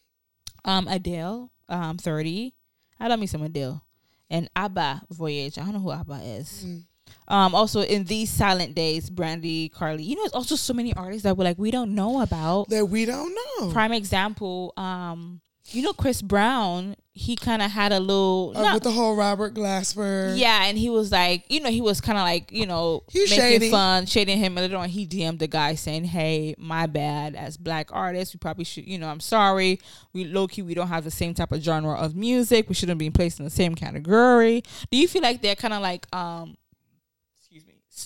Um, 0.64 0.88
Adele, 0.88 1.50
um, 1.68 1.96
thirty. 1.98 2.54
I 3.00 3.08
love 3.08 3.18
me 3.18 3.26
some 3.26 3.42
Adele, 3.42 3.82
and 4.30 4.48
ABBA 4.56 5.02
Voyage. 5.10 5.58
I 5.58 5.62
don't 5.64 5.74
know 5.74 5.80
who 5.80 5.90
ABBA 5.90 6.20
is. 6.22 6.64
Mm. 6.66 6.82
Um, 7.28 7.54
also 7.54 7.80
in 7.82 8.04
these 8.04 8.30
silent 8.30 8.74
days, 8.74 9.08
Brandy, 9.10 9.68
Carly. 9.70 10.02
You 10.02 10.16
know, 10.16 10.24
it's 10.24 10.34
also 10.34 10.56
so 10.56 10.74
many 10.74 10.92
artists 10.94 11.22
that 11.24 11.36
we're 11.36 11.44
like 11.44 11.58
we 11.58 11.70
don't 11.70 11.94
know 11.94 12.20
about. 12.20 12.68
That 12.68 12.86
we 12.86 13.04
don't 13.06 13.34
know. 13.58 13.70
Prime 13.72 13.92
example, 13.92 14.72
um, 14.76 15.40
you 15.70 15.80
know, 15.82 15.92
Chris 15.94 16.20
Brown. 16.22 16.96
He 17.16 17.36
kind 17.36 17.62
of 17.62 17.70
had 17.70 17.92
a 17.92 18.00
little, 18.00 18.52
Uh, 18.56 18.62
not- 18.62 18.74
with 18.74 18.82
the 18.82 18.90
whole 18.90 19.14
Robert 19.14 19.54
Glasper. 19.54 20.36
yeah, 20.36 20.64
and 20.64 20.76
he 20.76 20.90
was 20.90 21.12
like, 21.12 21.44
you 21.48 21.60
know, 21.60 21.70
he 21.70 21.80
was 21.80 22.00
kind 22.00 22.18
of 22.18 22.24
like, 22.24 22.50
you 22.50 22.66
know, 22.66 23.04
He 23.08 23.20
was 23.20 23.30
making 23.30 23.44
shady. 23.60 23.70
fun, 23.70 24.04
shading 24.06 24.36
him. 24.38 24.58
And 24.58 24.64
later 24.66 24.76
on, 24.76 24.88
he 24.88 25.06
DM'd 25.06 25.38
the 25.38 25.46
guy 25.46 25.76
saying, 25.76 26.06
"Hey, 26.06 26.56
my 26.58 26.86
bad. 26.86 27.36
As 27.36 27.56
black 27.56 27.90
artists, 27.92 28.34
we 28.34 28.38
probably 28.38 28.64
should, 28.64 28.88
you 28.88 28.98
know, 28.98 29.06
I'm 29.08 29.20
sorry. 29.20 29.78
We 30.12 30.24
low 30.24 30.48
key, 30.48 30.62
we 30.62 30.74
don't 30.74 30.88
have 30.88 31.04
the 31.04 31.10
same 31.12 31.34
type 31.34 31.52
of 31.52 31.62
genre 31.62 31.94
of 31.96 32.16
music. 32.16 32.68
We 32.68 32.74
shouldn't 32.74 32.98
be 32.98 33.10
placed 33.10 33.38
in 33.38 33.44
the 33.44 33.50
same 33.50 33.76
category." 33.76 34.64
Do 34.90 34.98
you 34.98 35.06
feel 35.06 35.22
like 35.22 35.40
they're 35.40 35.54
kind 35.54 35.72
of 35.72 35.82
like, 35.82 36.12
um, 36.14 36.56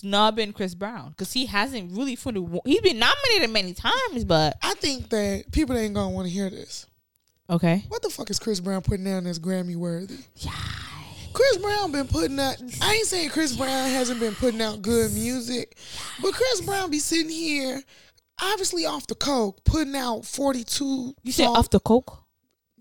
snubbing 0.00 0.52
Chris 0.52 0.74
Brown 0.74 1.10
because 1.10 1.32
he 1.32 1.46
hasn't 1.46 1.92
really 1.96 2.16
fully, 2.16 2.40
won- 2.40 2.60
he's 2.64 2.80
been 2.80 2.98
nominated 2.98 3.50
many 3.50 3.74
times, 3.74 4.24
but 4.24 4.56
I 4.62 4.74
think 4.74 5.08
that 5.10 5.44
people 5.52 5.76
ain't 5.76 5.94
gonna 5.94 6.10
want 6.14 6.26
to 6.28 6.32
hear 6.32 6.50
this. 6.50 6.86
okay, 7.50 7.84
What 7.88 8.02
the 8.02 8.10
fuck 8.10 8.30
is 8.30 8.38
Chris 8.38 8.60
Brown 8.60 8.82
putting 8.82 9.04
down 9.04 9.24
that's 9.24 9.38
Grammy 9.38 9.76
worthy? 9.76 10.16
yeah, 10.36 10.52
Chris 11.32 11.58
Brown 11.58 11.92
been 11.92 12.06
putting 12.08 12.38
out. 12.40 12.56
I 12.82 12.94
ain't 12.94 13.06
saying 13.06 13.30
Chris 13.30 13.56
Brown 13.56 13.90
hasn't 13.90 14.18
been 14.20 14.34
putting 14.34 14.60
out 14.62 14.82
good 14.82 15.12
music, 15.12 15.76
but 16.22 16.32
Chris 16.34 16.60
Brown 16.62 16.90
be 16.90 16.98
sitting 16.98 17.30
here, 17.30 17.80
obviously 18.42 18.86
off 18.86 19.06
the 19.06 19.14
coke, 19.14 19.62
putting 19.64 19.94
out 19.94 20.24
forty 20.24 20.64
two. 20.64 21.14
you 21.22 21.32
said 21.32 21.46
off 21.46 21.70
the 21.70 21.80
coke 21.80 22.24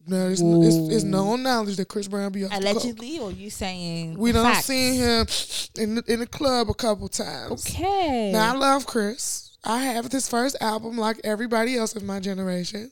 No, 0.08 0.30
it's, 0.30 0.42
it's, 0.42 0.96
it's 0.96 1.04
known 1.04 1.44
knowledge 1.44 1.76
that 1.78 1.88
Chris 1.90 2.08
Brown 2.08 2.32
be 2.32 2.46
off 2.46 2.52
allegedly, 2.54 3.20
or 3.20 3.32
you 3.32 3.50
saying 3.50 4.18
We 4.18 4.32
done 4.32 4.56
seen 4.56 4.94
him 4.96 5.28
in 5.78 5.96
the, 5.96 6.04
in 6.12 6.20
the 6.20 6.28
club 6.28 6.70
a 6.70 6.74
couple 6.74 7.08
times. 7.10 7.68
Okay. 7.70 8.32
Now 8.32 8.54
I 8.54 8.58
love 8.58 8.86
Chris. 8.86 9.58
I 9.64 9.80
have 9.80 10.10
this 10.10 10.30
first 10.30 10.56
album 10.62 10.98
like 10.98 11.20
everybody 11.24 11.76
else 11.76 11.96
of 11.96 12.04
my 12.04 12.20
generation. 12.20 12.92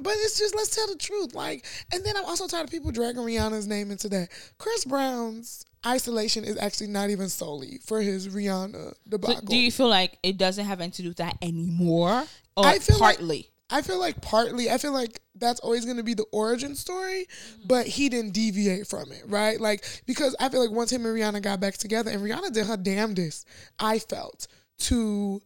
But 0.00 0.14
it's 0.18 0.38
just 0.38 0.54
let's 0.54 0.74
tell 0.74 0.86
the 0.86 0.96
truth. 0.96 1.34
Like, 1.34 1.64
and 1.92 2.04
then 2.04 2.16
I'm 2.16 2.24
also 2.24 2.46
tired 2.46 2.64
of 2.64 2.70
people 2.70 2.90
dragging 2.92 3.22
Rihanna's 3.22 3.66
name 3.66 3.90
into 3.90 4.08
that. 4.10 4.28
Chris 4.58 4.84
Brown's 4.84 5.64
isolation 5.86 6.44
is 6.44 6.56
actually 6.58 6.86
not 6.88 7.10
even 7.10 7.28
solely 7.28 7.78
for 7.84 8.00
his 8.00 8.28
Rihanna 8.28 8.72
So 8.90 8.94
debacle. 9.08 9.42
do 9.42 9.56
you 9.56 9.72
feel 9.72 9.88
like 9.88 10.18
it 10.22 10.36
doesn't 10.38 10.64
have 10.64 10.80
anything 10.80 10.92
to 10.96 11.02
do 11.02 11.08
with 11.08 11.16
that 11.18 11.36
anymore? 11.42 12.24
Or 12.56 12.66
I 12.66 12.78
feel 12.78 12.98
like- 12.98 13.16
partly? 13.18 13.48
I 13.70 13.82
feel 13.82 13.98
like 13.98 14.20
partly, 14.20 14.70
I 14.70 14.78
feel 14.78 14.92
like 14.92 15.20
that's 15.34 15.60
always 15.60 15.84
going 15.84 15.96
to 15.96 16.02
be 16.02 16.14
the 16.14 16.26
origin 16.32 16.74
story, 16.74 17.26
mm-hmm. 17.26 17.68
but 17.68 17.86
he 17.86 18.08
didn't 18.08 18.32
deviate 18.32 18.86
from 18.86 19.12
it, 19.12 19.22
right? 19.26 19.60
Like, 19.60 19.84
because 20.06 20.34
I 20.40 20.48
feel 20.48 20.60
like 20.60 20.70
once 20.70 20.92
him 20.92 21.06
and 21.06 21.16
Rihanna 21.16 21.42
got 21.42 21.60
back 21.60 21.76
together, 21.76 22.10
and 22.10 22.22
Rihanna 22.22 22.52
did 22.52 22.66
her 22.66 22.76
damnedest, 22.76 23.46
I 23.78 23.98
felt, 23.98 24.46
to 24.80 25.40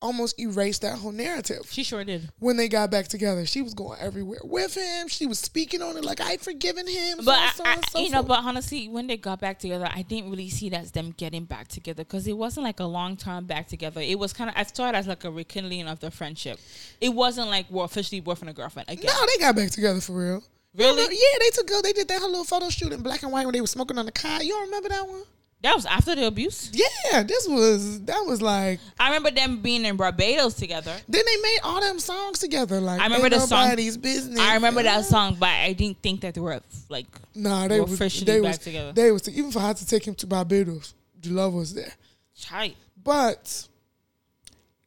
almost 0.00 0.38
erased 0.38 0.82
that 0.82 0.98
whole 0.98 1.10
narrative. 1.12 1.62
she 1.70 1.82
sure 1.82 2.04
did. 2.04 2.30
when 2.38 2.56
they 2.56 2.68
got 2.68 2.90
back 2.90 3.08
together. 3.08 3.44
She 3.44 3.62
was 3.62 3.74
going 3.74 3.98
everywhere 4.00 4.38
with 4.44 4.76
him. 4.76 5.08
She 5.08 5.26
was 5.26 5.38
speaking 5.38 5.82
on 5.82 5.96
it 5.96 6.04
like 6.04 6.20
I'd 6.20 6.40
forgiven 6.40 6.86
him. 6.86 7.18
But 7.24 7.54
so, 7.54 7.64
I, 7.64 7.74
so, 7.76 7.80
I- 7.80 7.80
so 7.90 7.98
you 8.00 8.10
know, 8.10 8.18
forth. 8.18 8.28
but 8.28 8.44
honestly, 8.44 8.88
when 8.88 9.06
they 9.08 9.16
got 9.16 9.40
back 9.40 9.58
together, 9.58 9.88
I 9.92 10.02
didn't 10.02 10.30
really 10.30 10.50
see 10.50 10.68
that 10.70 10.82
as 10.82 10.92
them 10.92 11.12
getting 11.16 11.44
back 11.44 11.68
together 11.68 12.04
because 12.04 12.26
it 12.28 12.36
wasn't 12.36 12.64
like 12.64 12.80
a 12.80 12.84
long 12.84 13.16
time 13.16 13.46
back 13.46 13.66
together. 13.68 14.00
It 14.00 14.18
was 14.18 14.32
kind 14.32 14.48
of 14.50 14.56
I 14.56 14.62
saw 14.64 14.88
it 14.88 14.94
as 14.94 15.06
like 15.06 15.24
a 15.24 15.30
rekindling 15.30 15.88
of 15.88 15.98
the 16.00 16.10
friendship. 16.10 16.60
It 17.00 17.10
wasn't 17.10 17.48
like 17.48 17.70
we're 17.70 17.84
officially 17.84 18.20
boyfriend 18.20 18.50
and 18.50 18.56
girlfriend 18.56 18.88
again. 18.88 19.06
no, 19.12 19.26
they 19.26 19.40
got 19.40 19.56
back 19.56 19.70
together 19.70 20.00
for 20.00 20.12
real. 20.12 20.44
Really? 20.74 21.02
Yeah, 21.02 21.38
they 21.40 21.50
took. 21.50 21.82
They 21.82 21.92
did 21.92 22.06
that 22.08 22.20
whole 22.20 22.28
little 22.30 22.44
photo 22.44 22.68
shoot 22.68 22.92
in 22.92 23.02
black 23.02 23.22
and 23.24 23.32
white 23.32 23.46
when 23.46 23.52
they 23.52 23.60
were 23.60 23.66
smoking 23.66 23.98
on 23.98 24.06
the 24.06 24.12
car. 24.12 24.42
You 24.42 24.50
don't 24.50 24.66
remember 24.66 24.90
that 24.90 25.08
one? 25.08 25.22
That 25.62 25.74
was 25.74 25.86
after 25.86 26.14
the 26.14 26.26
abuse. 26.26 26.70
Yeah, 26.72 27.24
this 27.24 27.48
was 27.48 28.00
that 28.02 28.24
was 28.26 28.40
like. 28.40 28.78
I 28.98 29.08
remember 29.08 29.32
them 29.32 29.60
being 29.60 29.84
in 29.84 29.96
Barbados 29.96 30.54
together. 30.54 30.94
Then 31.08 31.22
they 31.26 31.36
made 31.42 31.58
all 31.64 31.80
them 31.80 31.98
songs 31.98 32.38
together. 32.38 32.80
Like 32.80 33.00
I 33.00 33.04
remember 33.04 33.28
the 33.30 33.40
song- 33.40 33.74
business. 33.76 34.38
I 34.38 34.54
remember 34.54 34.84
that 34.84 35.04
song, 35.04 35.36
but 35.38 35.48
I 35.48 35.72
didn't 35.72 36.00
think 36.00 36.20
that 36.20 36.34
they 36.34 36.40
were 36.40 36.60
like 36.88 37.06
Nah, 37.34 37.66
they 37.66 37.80
were 37.80 37.86
was 37.86 37.94
officially 37.94 38.24
they 38.32 38.40
back 38.40 38.48
was 38.50 38.58
together. 38.58 38.92
they 38.92 39.10
was 39.10 39.28
even 39.28 39.50
for 39.50 39.58
her 39.60 39.74
to 39.74 39.84
take 39.86 40.06
him 40.06 40.14
to 40.16 40.26
Barbados. 40.28 40.94
The 41.20 41.30
love 41.30 41.52
was 41.54 41.74
there. 41.74 41.92
tight. 42.40 42.76
But 43.02 43.66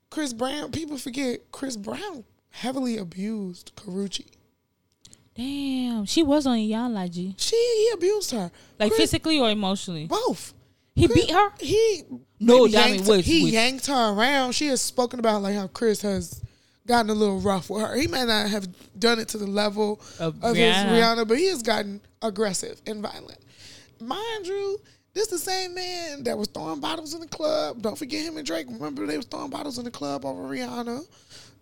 Chris 0.09 0.31
Brown, 0.31 0.71
people 0.71 0.97
forget 0.97 1.51
Chris 1.51 1.75
Brown 1.75 2.23
heavily 2.51 2.95
abused 2.97 3.73
Karrueche. 3.75 4.25
Damn, 5.35 6.05
she 6.05 6.23
was 6.23 6.45
on 6.45 6.57
Yana 6.57 7.09
G. 7.11 7.35
She 7.37 7.55
he 7.55 7.91
abused 7.93 8.31
her. 8.31 8.51
Like 8.79 8.91
Chris- 8.91 9.01
physically 9.01 9.39
or 9.39 9.49
emotionally. 9.49 10.05
both. 10.07 10.53
He 10.95 11.07
Chris- 11.07 11.25
beat 11.25 11.31
her. 11.31 11.49
He 11.59 12.03
No, 12.39 12.59
maybe 12.65 12.71
yanked, 12.73 13.01
it, 13.01 13.07
wait, 13.11 13.25
he 13.25 13.43
wait. 13.45 13.53
yanked 13.53 13.87
her 13.87 14.09
around. 14.13 14.53
She 14.53 14.67
has 14.67 14.81
spoken 14.81 15.19
about 15.19 15.41
like 15.41 15.55
how 15.55 15.67
Chris 15.67 16.01
has 16.01 16.41
gotten 16.87 17.09
a 17.09 17.13
little 17.13 17.39
rough 17.39 17.69
with 17.69 17.81
her. 17.83 17.95
He 17.95 18.07
may 18.07 18.25
not 18.25 18.49
have 18.49 18.67
done 18.99 19.19
it 19.19 19.27
to 19.29 19.37
the 19.37 19.47
level 19.47 20.01
Of 20.19 20.43
of, 20.43 20.55
his 20.55 20.75
Rihanna. 20.75 20.89
Rihanna, 21.17 21.27
but 21.27 21.37
he 21.37 21.45
has 21.47 21.61
gotten 21.63 22.01
aggressive 22.21 22.81
and 22.85 23.01
violent. 23.01 23.39
Mind 23.99 24.47
you, 24.47 24.79
this 25.13 25.25
is 25.31 25.43
the 25.43 25.51
same 25.51 25.75
man 25.75 26.23
that 26.23 26.37
was 26.37 26.47
throwing 26.47 26.79
bottles 26.79 27.13
in 27.13 27.19
the 27.21 27.27
club. 27.27 27.81
Don't 27.81 27.97
forget 27.97 28.25
him 28.25 28.37
and 28.37 28.45
Drake. 28.45 28.67
Remember 28.69 29.05
they 29.05 29.17
was 29.17 29.25
throwing 29.27 29.49
bottles 29.49 29.77
in 29.77 29.85
the 29.85 29.91
club 29.91 30.25
over 30.25 30.41
Rihanna. 30.43 31.05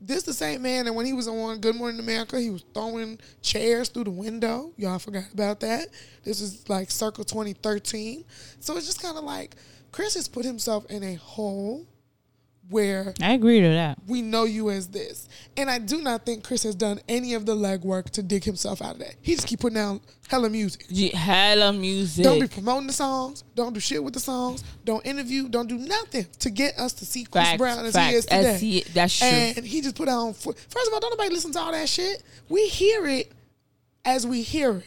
This 0.01 0.23
the 0.23 0.33
same 0.33 0.61
man 0.61 0.85
that 0.85 0.93
when 0.93 1.05
he 1.05 1.13
was 1.13 1.27
on 1.27 1.59
Good 1.59 1.75
Morning 1.75 1.99
America, 1.99 2.39
he 2.39 2.49
was 2.49 2.63
throwing 2.73 3.19
chairs 3.41 3.89
through 3.89 4.05
the 4.05 4.11
window. 4.11 4.71
Y'all 4.77 4.99
forgot 4.99 5.25
about 5.33 5.59
that. 5.59 5.87
This 6.23 6.39
is 6.39 6.67
like 6.69 6.89
circa 6.89 7.23
2013. 7.23 8.23
So 8.61 8.77
it's 8.77 8.85
just 8.85 9.01
kind 9.01 9.17
of 9.17 9.25
like 9.25 9.55
Chris 9.91 10.15
has 10.15 10.27
put 10.27 10.45
himself 10.45 10.85
in 10.89 11.03
a 11.03 11.15
hole 11.15 11.85
where 12.69 13.13
I 13.21 13.33
agree 13.33 13.61
to 13.61 13.67
that. 13.69 13.97
we 14.07 14.21
know 14.21 14.43
you 14.43 14.69
as 14.69 14.87
this. 14.87 15.27
And 15.57 15.69
I 15.69 15.79
do 15.79 16.01
not 16.01 16.25
think 16.25 16.43
Chris 16.43 16.63
has 16.63 16.75
done 16.75 16.99
any 17.09 17.33
of 17.33 17.45
the 17.45 17.55
legwork 17.55 18.11
to 18.11 18.23
dig 18.23 18.43
himself 18.43 18.81
out 18.81 18.93
of 18.93 18.99
that. 18.99 19.15
He 19.21 19.35
just 19.35 19.47
keep 19.47 19.59
putting 19.61 19.75
down 19.75 20.01
hella 20.27 20.49
music. 20.49 20.85
G- 20.91 21.09
hella 21.09 21.73
music. 21.73 22.23
Don't 22.23 22.39
be 22.39 22.47
promoting 22.47 22.87
the 22.87 22.93
songs. 22.93 23.43
Don't 23.55 23.73
do 23.73 23.79
shit 23.79 24.03
with 24.03 24.13
the 24.13 24.19
songs. 24.19 24.63
Don't 24.85 25.05
interview. 25.05 25.49
Don't 25.49 25.67
do 25.67 25.77
nothing 25.77 26.27
to 26.39 26.49
get 26.49 26.77
us 26.77 26.93
to 26.93 27.05
see 27.05 27.23
Chris 27.25 27.43
Facts, 27.45 27.57
Brown 27.57 27.85
as 27.85 27.93
facts. 27.93 28.09
he 28.11 28.15
is 28.17 28.25
today. 28.25 28.53
As 28.53 28.61
he- 28.61 28.81
that's 28.93 29.17
true. 29.17 29.27
And 29.27 29.65
he 29.65 29.81
just 29.81 29.95
put 29.95 30.07
on. 30.07 30.33
First 30.33 30.47
of 30.67 30.93
all, 30.93 30.99
don't 30.99 31.11
nobody 31.11 31.33
listen 31.33 31.51
to 31.53 31.59
all 31.59 31.71
that 31.71 31.89
shit. 31.89 32.21
We 32.49 32.67
hear 32.67 33.07
it 33.07 33.31
as 34.05 34.27
we 34.27 34.41
hear 34.43 34.77
it. 34.77 34.85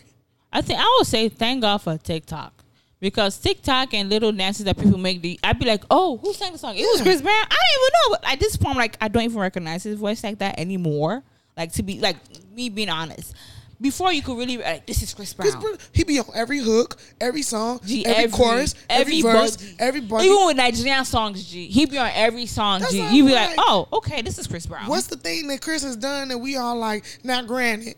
I 0.53 0.61
think 0.63 0.79
I 0.81 0.97
would 0.99 1.07
say 1.07 1.29
thank 1.29 1.63
God 1.63 1.79
for 1.79 1.97
TikTok. 1.99 2.62
Because 3.03 3.37
TikTok 3.37 3.95
and 3.95 4.09
little 4.09 4.31
dances 4.31 4.65
that 4.65 4.79
people 4.79 4.97
make, 4.97 5.23
the 5.23 5.37
I'd 5.43 5.59
be 5.59 5.65
like, 5.65 5.83
oh, 5.91 6.19
who 6.19 6.33
sang 6.33 6.53
the 6.53 6.59
song? 6.59 6.77
It 6.77 6.83
was 6.85 7.03
Chris 7.03 7.21
Brown. 7.23 7.35
I 7.35 7.49
don't 7.49 7.83
even 7.83 7.93
know. 7.95 8.19
But 8.23 8.33
at 8.33 8.39
this 8.39 8.57
point, 8.57 8.79
like, 8.79 8.97
I 9.01 9.09
don't 9.09 9.25
even 9.25 9.41
recognize 9.41 9.83
his 9.83 9.99
voice 9.99 10.23
like 10.23 10.39
that 10.39 10.57
anymore. 10.61 11.25
Like 11.57 11.73
to 11.73 11.83
be 11.83 11.99
like 11.99 12.17
me 12.55 12.69
being 12.69 12.89
honest. 12.89 13.35
Before 13.81 14.13
you 14.13 14.23
could 14.23 14.39
really 14.39 14.59
like, 14.59 14.87
this 14.87 15.03
is 15.03 15.13
Chris 15.13 15.35
Brown. 15.35 15.51
Chris 15.51 15.61
Brown, 15.61 15.79
he 15.91 16.05
be 16.05 16.21
on 16.21 16.27
every 16.33 16.61
hook, 16.61 16.97
every 17.21 17.43
song, 17.43 17.81
G, 17.85 18.07
every, 18.07 18.31
chorus, 18.31 18.77
every, 18.89 19.21
verse, 19.21 19.57
buzz- 19.57 19.75
everybody. 19.81 20.29
Even 20.29 20.47
with 20.47 20.57
Nigerian 20.57 21.05
songs, 21.05 21.45
G, 21.45 21.67
he 21.67 21.87
be 21.87 21.99
on 21.99 22.13
every 22.15 22.47
song, 22.47 22.83
That's 22.83 22.93
G. 22.93 22.99
You 22.99 23.25
I'm 23.25 23.27
be 23.27 23.35
like, 23.35 23.57
like. 23.57 23.59
oh, 23.59 23.89
okay, 23.95 24.23
this 24.23 24.39
is 24.39 24.47
Chris 24.47 24.67
Brown. 24.67 24.87
What's 24.87 25.09
the 25.09 25.17
thing 25.17 25.49
that 25.49 25.61
Chris 25.61 25.83
has 25.83 25.97
done 25.97 26.29
that 26.29 26.39
we 26.39 26.57
all 26.57 26.77
like? 26.77 27.05
Now, 27.25 27.43
granted, 27.43 27.97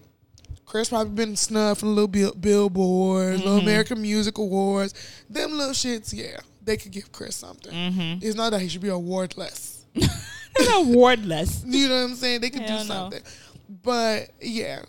Chris 0.75 0.89
probably 0.89 1.15
been 1.15 1.37
snubbed 1.37 1.79
from 1.79 1.91
little 1.95 2.09
bill- 2.09 2.35
billboards, 2.35 3.45
little 3.45 3.61
American 3.61 4.03
Music 4.03 4.39
Awards. 4.39 4.93
Them 5.31 5.53
little 5.53 5.73
shits, 5.73 6.13
yeah, 6.13 6.41
they 6.65 6.77
could 6.77 6.91
give 6.91 7.13
Chris 7.13 7.37
something. 7.37 7.73
Mm-hmm. 7.73 8.27
It's 8.27 8.35
not 8.35 8.51
that 8.51 8.61
he 8.61 8.67
should 8.67 8.81
be 8.81 8.89
awardless. 8.89 9.87
awardless. 10.75 11.63
You 11.69 11.89
know 11.89 11.95
what 12.03 12.11
I'm 12.11 12.17
saying? 12.17 12.41
They 12.41 12.51
could 12.51 12.63
Hell 12.63 12.83
do 12.83 12.89
no. 12.89 12.95
something. 12.95 13.23
But 13.85 14.31
yeah, 14.41 14.83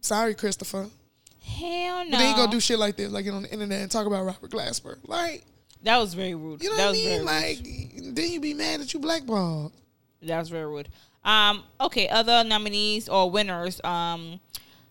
sorry, 0.00 0.34
Christopher. 0.34 0.88
Hell 1.40 2.04
no. 2.06 2.10
But 2.10 2.18
then 2.18 2.30
you 2.30 2.34
gonna 2.34 2.50
do 2.50 2.58
shit 2.58 2.80
like 2.80 2.96
this, 2.96 3.12
like 3.12 3.24
get 3.24 3.32
on 3.32 3.42
the 3.42 3.52
internet 3.52 3.82
and 3.82 3.88
talk 3.88 4.08
about 4.08 4.24
Robert 4.24 4.50
Glasper. 4.50 4.96
Like, 5.04 5.44
that 5.84 5.98
was 5.98 6.12
very 6.12 6.34
rude. 6.34 6.60
you 6.60 6.70
know 6.70 6.76
that 6.76 6.86
what 6.86 6.96
I 6.96 6.98
mean? 6.98 7.18
rude. 7.18 7.26
Like, 7.26 8.14
then 8.16 8.32
you 8.32 8.40
be 8.40 8.54
mad 8.54 8.80
that 8.80 8.92
you 8.92 8.98
blackballed. 8.98 9.70
That 10.22 10.40
was 10.40 10.48
very 10.48 10.66
rude. 10.66 10.88
Um, 11.24 11.62
okay, 11.80 12.08
other 12.08 12.42
nominees 12.42 13.08
or 13.08 13.30
winners. 13.30 13.80
Um, 13.84 14.40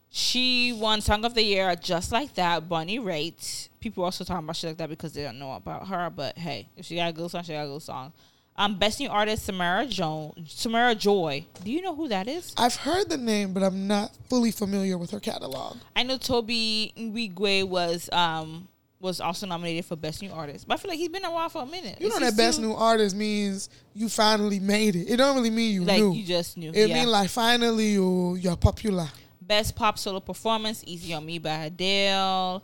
she 0.10 0.74
won 0.74 1.02
Song 1.02 1.24
of 1.24 1.36
the 1.36 1.44
Year 1.44 1.76
just 1.76 2.12
like 2.12 2.34
that. 2.36 2.68
Bonnie 2.68 3.00
Raitt. 3.00 3.70
People 3.80 4.04
also 4.04 4.24
talking 4.24 4.44
about 4.44 4.56
shit 4.56 4.72
like 4.72 4.78
that 4.78 4.90
because 4.90 5.14
they 5.14 5.24
don't 5.24 5.40
know 5.40 5.54
about 5.54 5.88
her. 5.88 6.10
But 6.10 6.38
hey, 6.38 6.68
if 6.76 6.86
she 6.86 6.96
got 6.96 7.10
a 7.10 7.14
good 7.14 7.30
song, 7.30 7.44
she 7.44 7.54
got 7.54 7.66
a 7.66 7.68
good 7.68 7.82
song. 7.82 8.12
Um, 8.58 8.78
best 8.78 9.00
new 9.00 9.08
artist 9.08 9.46
Samara 9.46 9.86
Jo 9.86 10.36
Samara 10.46 10.94
Joy. 10.94 11.46
Do 11.64 11.72
you 11.72 11.82
know 11.82 11.96
who 11.96 12.10
that 12.10 12.28
is? 12.28 12.54
I've 12.58 12.76
heard 12.76 13.08
the 13.10 13.18
name, 13.18 13.54
but 13.54 13.64
I'm 13.64 13.88
not 13.88 14.12
fully 14.30 14.52
familiar 14.52 14.98
with 14.98 15.12
her 15.12 15.20
catalog. 15.20 15.78
I 15.96 16.04
know 16.04 16.18
Tobe 16.18 16.50
Nwigwe 16.50 17.64
was 17.66 18.10
um 18.12 18.68
was 19.00 19.22
also 19.22 19.48
nominated 19.48 19.86
for 19.86 19.96
best 19.96 20.22
new 20.22 20.32
artist, 20.32 20.68
but 20.68 20.74
I 20.74 20.78
feel 20.78 20.90
like 20.90 20.98
he's 20.98 21.08
been 21.08 21.24
around 21.24 21.52
for 21.52 21.62
a 21.62 21.66
minute. 21.66 22.02
You 22.02 22.08
Is 22.08 22.20
know 22.20 22.26
that 22.26 22.36
best 22.36 22.60
new 22.60 22.74
artist 22.74 23.16
means 23.16 23.70
you 23.94 24.10
finally 24.10 24.60
made 24.60 24.98
it. 24.98 25.10
It 25.10 25.16
don't 25.16 25.38
really 25.38 25.52
mean 25.52 25.74
you 25.74 25.86
like 25.86 26.02
knew. 26.02 26.12
you 26.12 26.26
just 26.26 26.58
knew. 26.58 26.72
it 26.74 26.90
yeah. 26.90 26.96
mean 26.96 27.08
like 27.08 27.30
finally 27.30 27.92
you 27.92 28.36
you're 28.36 28.58
popular. 28.58 29.08
Best 29.50 29.76
pop 29.76 29.98
solo 29.98 30.20
performance, 30.20 30.84
Easy 30.86 31.12
on 31.12 31.26
Me 31.26 31.40
by 31.40 31.66
Adele. 31.66 32.64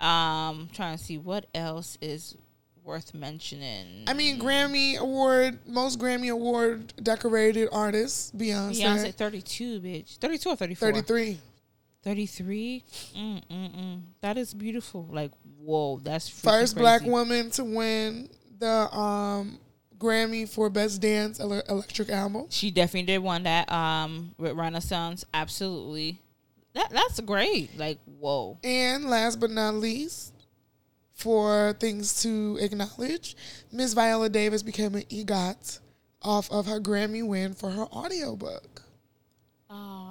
Um, 0.00 0.68
trying 0.72 0.98
to 0.98 1.02
see 1.02 1.16
what 1.16 1.46
else 1.54 1.96
is 2.00 2.36
worth 2.82 3.14
mentioning. 3.14 4.02
I 4.08 4.14
mean 4.14 4.40
Grammy 4.40 4.98
award, 4.98 5.60
most 5.64 6.00
Grammy 6.00 6.32
award 6.32 6.92
decorated 7.00 7.68
artist, 7.70 8.36
Beyonce. 8.36 8.82
Beyonce 8.82 9.14
32, 9.14 9.80
bitch. 9.80 10.16
32 10.18 10.48
or 10.48 10.56
34? 10.56 10.92
33. 10.92 11.38
33? 12.02 12.84
Mm, 13.16 13.42
mm, 13.48 13.76
mm. 13.76 14.00
That 14.20 14.36
is 14.36 14.52
beautiful. 14.54 15.08
Like, 15.08 15.30
whoa, 15.60 16.00
that's 16.02 16.28
First 16.28 16.76
black 16.76 17.02
woman 17.04 17.50
to 17.52 17.64
win 17.64 18.28
the 18.58 18.92
um 18.92 19.60
Grammy 19.98 20.48
for 20.48 20.68
best 20.68 21.00
dance 21.00 21.38
electric 21.38 22.10
album. 22.10 22.46
She 22.50 22.72
definitely 22.72 23.06
did 23.06 23.18
won 23.18 23.44
that 23.44 23.70
um 23.70 24.34
with 24.36 24.56
Renaissance. 24.56 25.24
Absolutely. 25.32 26.18
That 26.74 26.90
that's 26.90 27.20
great. 27.20 27.78
Like, 27.78 27.98
whoa. 28.18 28.58
And 28.64 29.08
last 29.08 29.40
but 29.40 29.50
not 29.50 29.74
least, 29.74 30.32
for 31.14 31.74
things 31.78 32.20
to 32.22 32.58
acknowledge, 32.60 33.36
Miss 33.72 33.94
Viola 33.94 34.28
Davis 34.28 34.62
became 34.62 34.94
an 34.96 35.04
EGOT 35.08 35.78
off 36.22 36.50
of 36.50 36.66
her 36.66 36.80
Grammy 36.80 37.26
win 37.26 37.54
for 37.54 37.70
her 37.70 37.84
audiobook. 37.84 38.73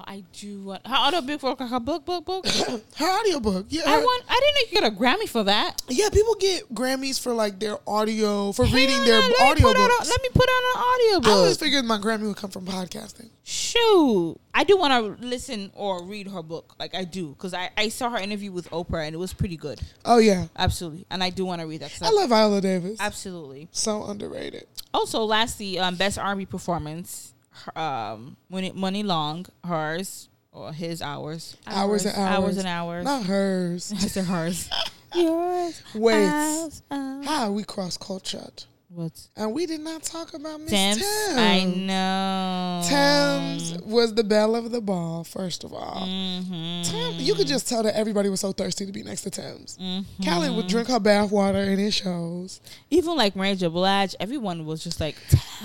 I 0.06 0.24
do 0.34 0.64
want 0.64 0.86
her 0.88 0.96
audiobook, 0.96 1.42
book 1.58 1.60
her 1.70 1.80
book, 1.80 2.06
book, 2.06 2.26
book. 2.26 2.46
Her 2.98 3.20
audiobook. 3.20 3.66
Yeah. 3.70 3.82
I 3.88 3.98
want 3.98 4.24
I 4.30 4.34
didn't 4.40 4.56
know 4.56 4.62
you 4.62 4.82
get 4.82 4.84
a 4.84 4.96
Grammy 4.96 5.28
for 5.30 5.44
that. 5.46 5.82
yeah, 5.90 6.10
people 6.10 6.36
get 6.36 6.74
Grammys 6.74 7.20
for 7.22 7.34
like 7.34 7.60
their 7.60 7.78
audio, 7.88 8.52
for 8.52 8.66
reading 8.66 9.04
their 9.06 9.20
no, 9.22 9.36
let 9.40 9.58
me 9.58 9.64
put 9.64 9.76
a- 9.76 9.80
Let 10.10 10.22
me 10.22 10.30
put 10.34 10.50
on 10.50 10.78
an 10.78 10.84
audiobook. 10.94 11.28
I 11.28 11.32
always 11.38 11.58
figured 11.58 11.86
my 11.86 11.98
Grammy 11.98 12.28
would 12.28 12.38
come 12.38 12.52
from 12.52 12.66
podcasting. 12.66 13.30
Shoot, 13.44 14.40
I 14.54 14.64
do 14.64 14.78
want 14.78 15.20
to 15.20 15.26
listen 15.26 15.72
or 15.74 16.04
read 16.06 16.28
her 16.28 16.44
book. 16.44 16.76
Like 16.80 16.96
I 16.96 17.04
do, 17.04 17.30
because 17.30 17.54
I, 17.54 17.70
I 17.78 17.90
saw 17.90 18.10
her 18.10 18.18
interview 18.18 18.52
with 18.52 18.70
Oprah 18.70 19.06
and 19.06 19.16
it 19.16 19.18
was 19.18 19.34
pretty 19.34 19.58
good. 19.58 19.80
Oh 20.06 20.18
yeah. 20.20 20.46
Absolutely, 20.56 21.06
and 21.10 21.24
I 21.24 21.30
do 21.30 21.46
want 21.46 21.62
to 21.62 21.68
read 21.68 21.82
that. 21.82 21.92
I 22.02 22.12
love 22.12 22.30
Viola 22.30 22.62
Davis. 22.62 22.98
absolutely. 23.00 23.68
So 23.72 24.04
underrated. 24.06 24.66
Also, 24.94 25.24
lastly, 25.24 25.80
um, 25.80 25.96
best 25.96 26.20
R&B 26.20 26.46
performance, 26.46 27.33
her- 27.54 27.78
um, 27.80 28.38
Money, 28.50 28.72
Money 28.74 29.04
Long, 29.04 29.46
hers 29.64 30.30
or 30.52 30.72
his 30.74 31.02
hours, 31.02 31.58
Hours 31.68 32.06
and 32.06 32.16
hours. 32.16 32.28
hours 32.44 32.58
and 32.58 32.68
hours. 32.68 33.06
Not 33.06 33.24
hers. 33.26 33.92
I 33.96 34.00
said 34.00 34.26
hers. 34.26 34.70
Yours. 35.16 35.82
Wait. 35.96 36.26
ours, 36.28 36.82
ours. 36.92 37.26
How 37.26 37.44
are 37.46 37.52
we 37.52 37.64
cross 37.64 37.98
cultured? 37.98 38.64
What? 38.90 39.12
And 39.36 39.54
we 39.54 39.66
did 39.66 39.82
not 39.82 40.04
talk 40.04 40.36
about 40.36 40.62
Miss 40.62 40.70
Tems? 40.70 41.00
Tems. 41.02 41.38
I 41.40 41.64
know. 41.66 42.82
Tems 42.88 43.82
was 43.82 44.14
the 44.14 44.24
belle 44.24 44.56
of 44.56 44.70
the 44.72 44.82
ball, 44.82 45.24
first 45.24 45.64
of 45.64 45.74
all. 45.74 46.06
Mm-hmm. 46.08 46.84
Tems, 46.92 47.24
you 47.24 47.34
could 47.34 47.48
just 47.48 47.68
tell 47.68 47.82
that 47.84 47.96
everybody 47.98 48.30
was 48.30 48.42
so 48.42 48.52
thirsty 48.52 48.86
to 48.86 48.92
be 48.92 49.02
next 49.02 49.22
to 49.24 49.32
Tems. 49.32 49.80
Mm-hmm. 49.82 50.24
Callie 50.24 50.52
would 50.56 50.68
drink 50.68 50.88
her 50.90 51.00
bath 51.00 51.32
water 51.32 51.58
in 51.60 51.80
his 51.80 51.96
shows. 51.96 52.62
Even 52.92 53.16
like 53.16 53.36
Mary 53.36 53.56
J. 53.56 53.68
Blige, 53.68 54.16
everyone 54.20 54.66
was 54.68 54.84
just 54.84 55.00
like, 55.00 55.16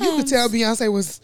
You 0.01 0.17
could 0.17 0.27
tell 0.27 0.49
Beyonce 0.49 0.91
was, 0.91 1.21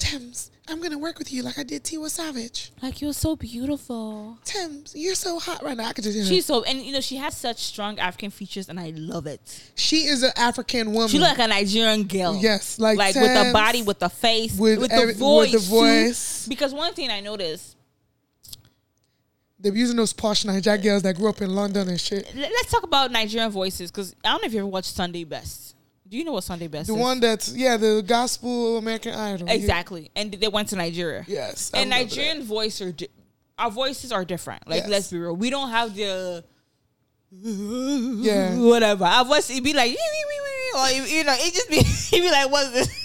Tems, 0.00 0.50
I'm 0.66 0.80
to 0.82 0.96
work 0.98 1.18
with 1.18 1.32
you 1.32 1.42
like 1.42 1.58
I 1.58 1.62
did 1.62 1.84
Tiwa 1.84 2.08
Savage. 2.08 2.72
like 2.82 3.00
you're 3.02 3.12
so 3.12 3.36
beautiful. 3.36 4.38
Tems, 4.44 4.94
you're 4.96 5.14
so 5.14 5.38
hot 5.38 5.62
right 5.62 5.76
now. 5.76 5.84
I 5.84 5.92
could 5.92 6.04
just 6.04 6.16
hear. 6.16 6.24
She's 6.24 6.46
so, 6.46 6.62
and 6.64 6.80
you 6.80 6.92
know, 6.92 7.00
she 7.00 7.16
has 7.16 7.36
such 7.36 7.58
strong 7.58 7.98
African 7.98 8.30
features, 8.30 8.68
and 8.68 8.80
I 8.80 8.92
love 8.96 9.26
it. 9.26 9.40
She 9.74 10.06
is 10.06 10.22
an 10.22 10.32
African 10.36 10.92
woman. 10.92 11.08
She 11.08 11.18
look 11.18 11.36
like 11.36 11.46
a 11.46 11.48
Nigerian 11.48 12.04
girl. 12.04 12.34
Yes, 12.34 12.78
like 12.78 12.96
like 12.98 13.14
with 13.14 13.46
the 13.46 13.52
body, 13.52 13.82
with 13.82 13.98
the 13.98 14.08
face, 14.08 14.56
with 14.58 14.80
with, 14.80 14.90
every- 14.92 15.12
the 15.12 15.18
voice, 15.18 15.52
with 15.52 15.62
the 15.62 15.68
voice. 15.68 16.46
Because 16.48 16.72
one 16.72 16.94
thing 16.94 17.10
I 17.10 17.20
noticed, 17.20 17.76
They're 19.58 19.74
using 19.74 19.96
those 19.96 20.14
posh 20.14 20.44
Nigerian 20.46 20.82
girls 20.82 21.02
that 21.02 21.16
grew 21.16 21.28
up 21.28 21.42
in 21.42 21.54
London 21.54 21.88
and 21.88 22.00
shit. 22.00 22.34
let's 22.34 22.70
talk 22.70 22.84
about 22.84 23.10
Nigerian 23.10 23.50
voices. 23.50 23.90
Because 23.90 24.14
I 24.24 24.30
don't 24.30 24.42
know 24.42 24.46
if 24.46 24.54
you 24.54 24.60
ever 24.60 24.66
watched 24.66 24.94
Sunday 24.94 25.24
Best. 25.24 25.74
Do 26.10 26.16
you 26.18 26.24
know 26.24 26.32
what 26.32 26.42
Sunday 26.44 26.66
Best 26.66 26.88
The 26.88 26.94
is? 26.94 26.98
one 27.00 27.20
that's, 27.20 27.54
yeah, 27.54 27.76
the 27.76 28.02
gospel 28.04 28.78
American 28.78 29.14
Idol. 29.14 29.46
Yeah. 29.46 29.54
exactly, 29.54 30.10
and 30.16 30.32
they 30.32 30.48
went 30.48 30.68
to 30.70 30.76
Nigeria. 30.76 31.24
Yes. 31.28 31.70
I 31.72 31.78
and 31.78 31.90
remember 31.90 32.10
that. 32.10 32.16
Nigerian 32.16 32.42
voice 32.44 32.80
are 32.80 32.90
di- 32.92 33.08
our 33.58 33.70
voices 33.70 34.10
are 34.10 34.24
different. 34.24 34.66
Like 34.68 34.80
Yes. 34.82 34.88
let's 34.90 35.10
be 35.12 35.18
real, 35.18 35.36
we 35.36 35.50
don't 35.50 35.70
have 35.70 35.94
the 35.94 36.42
Yeah. 37.30 38.56
whatever. 38.56 39.04
Our 39.04 39.24
voice 39.24 39.50
it 39.50 39.62
be 39.62 39.72
like 39.72 39.96
or 40.76 40.90
you 40.90 41.24
know 41.24 41.34
it 41.38 41.54
just 41.54 41.70
be 41.70 41.76
it 42.16 42.20
be 42.20 42.30
like 42.30 42.50
what's 42.50 42.70
this? 42.72 42.88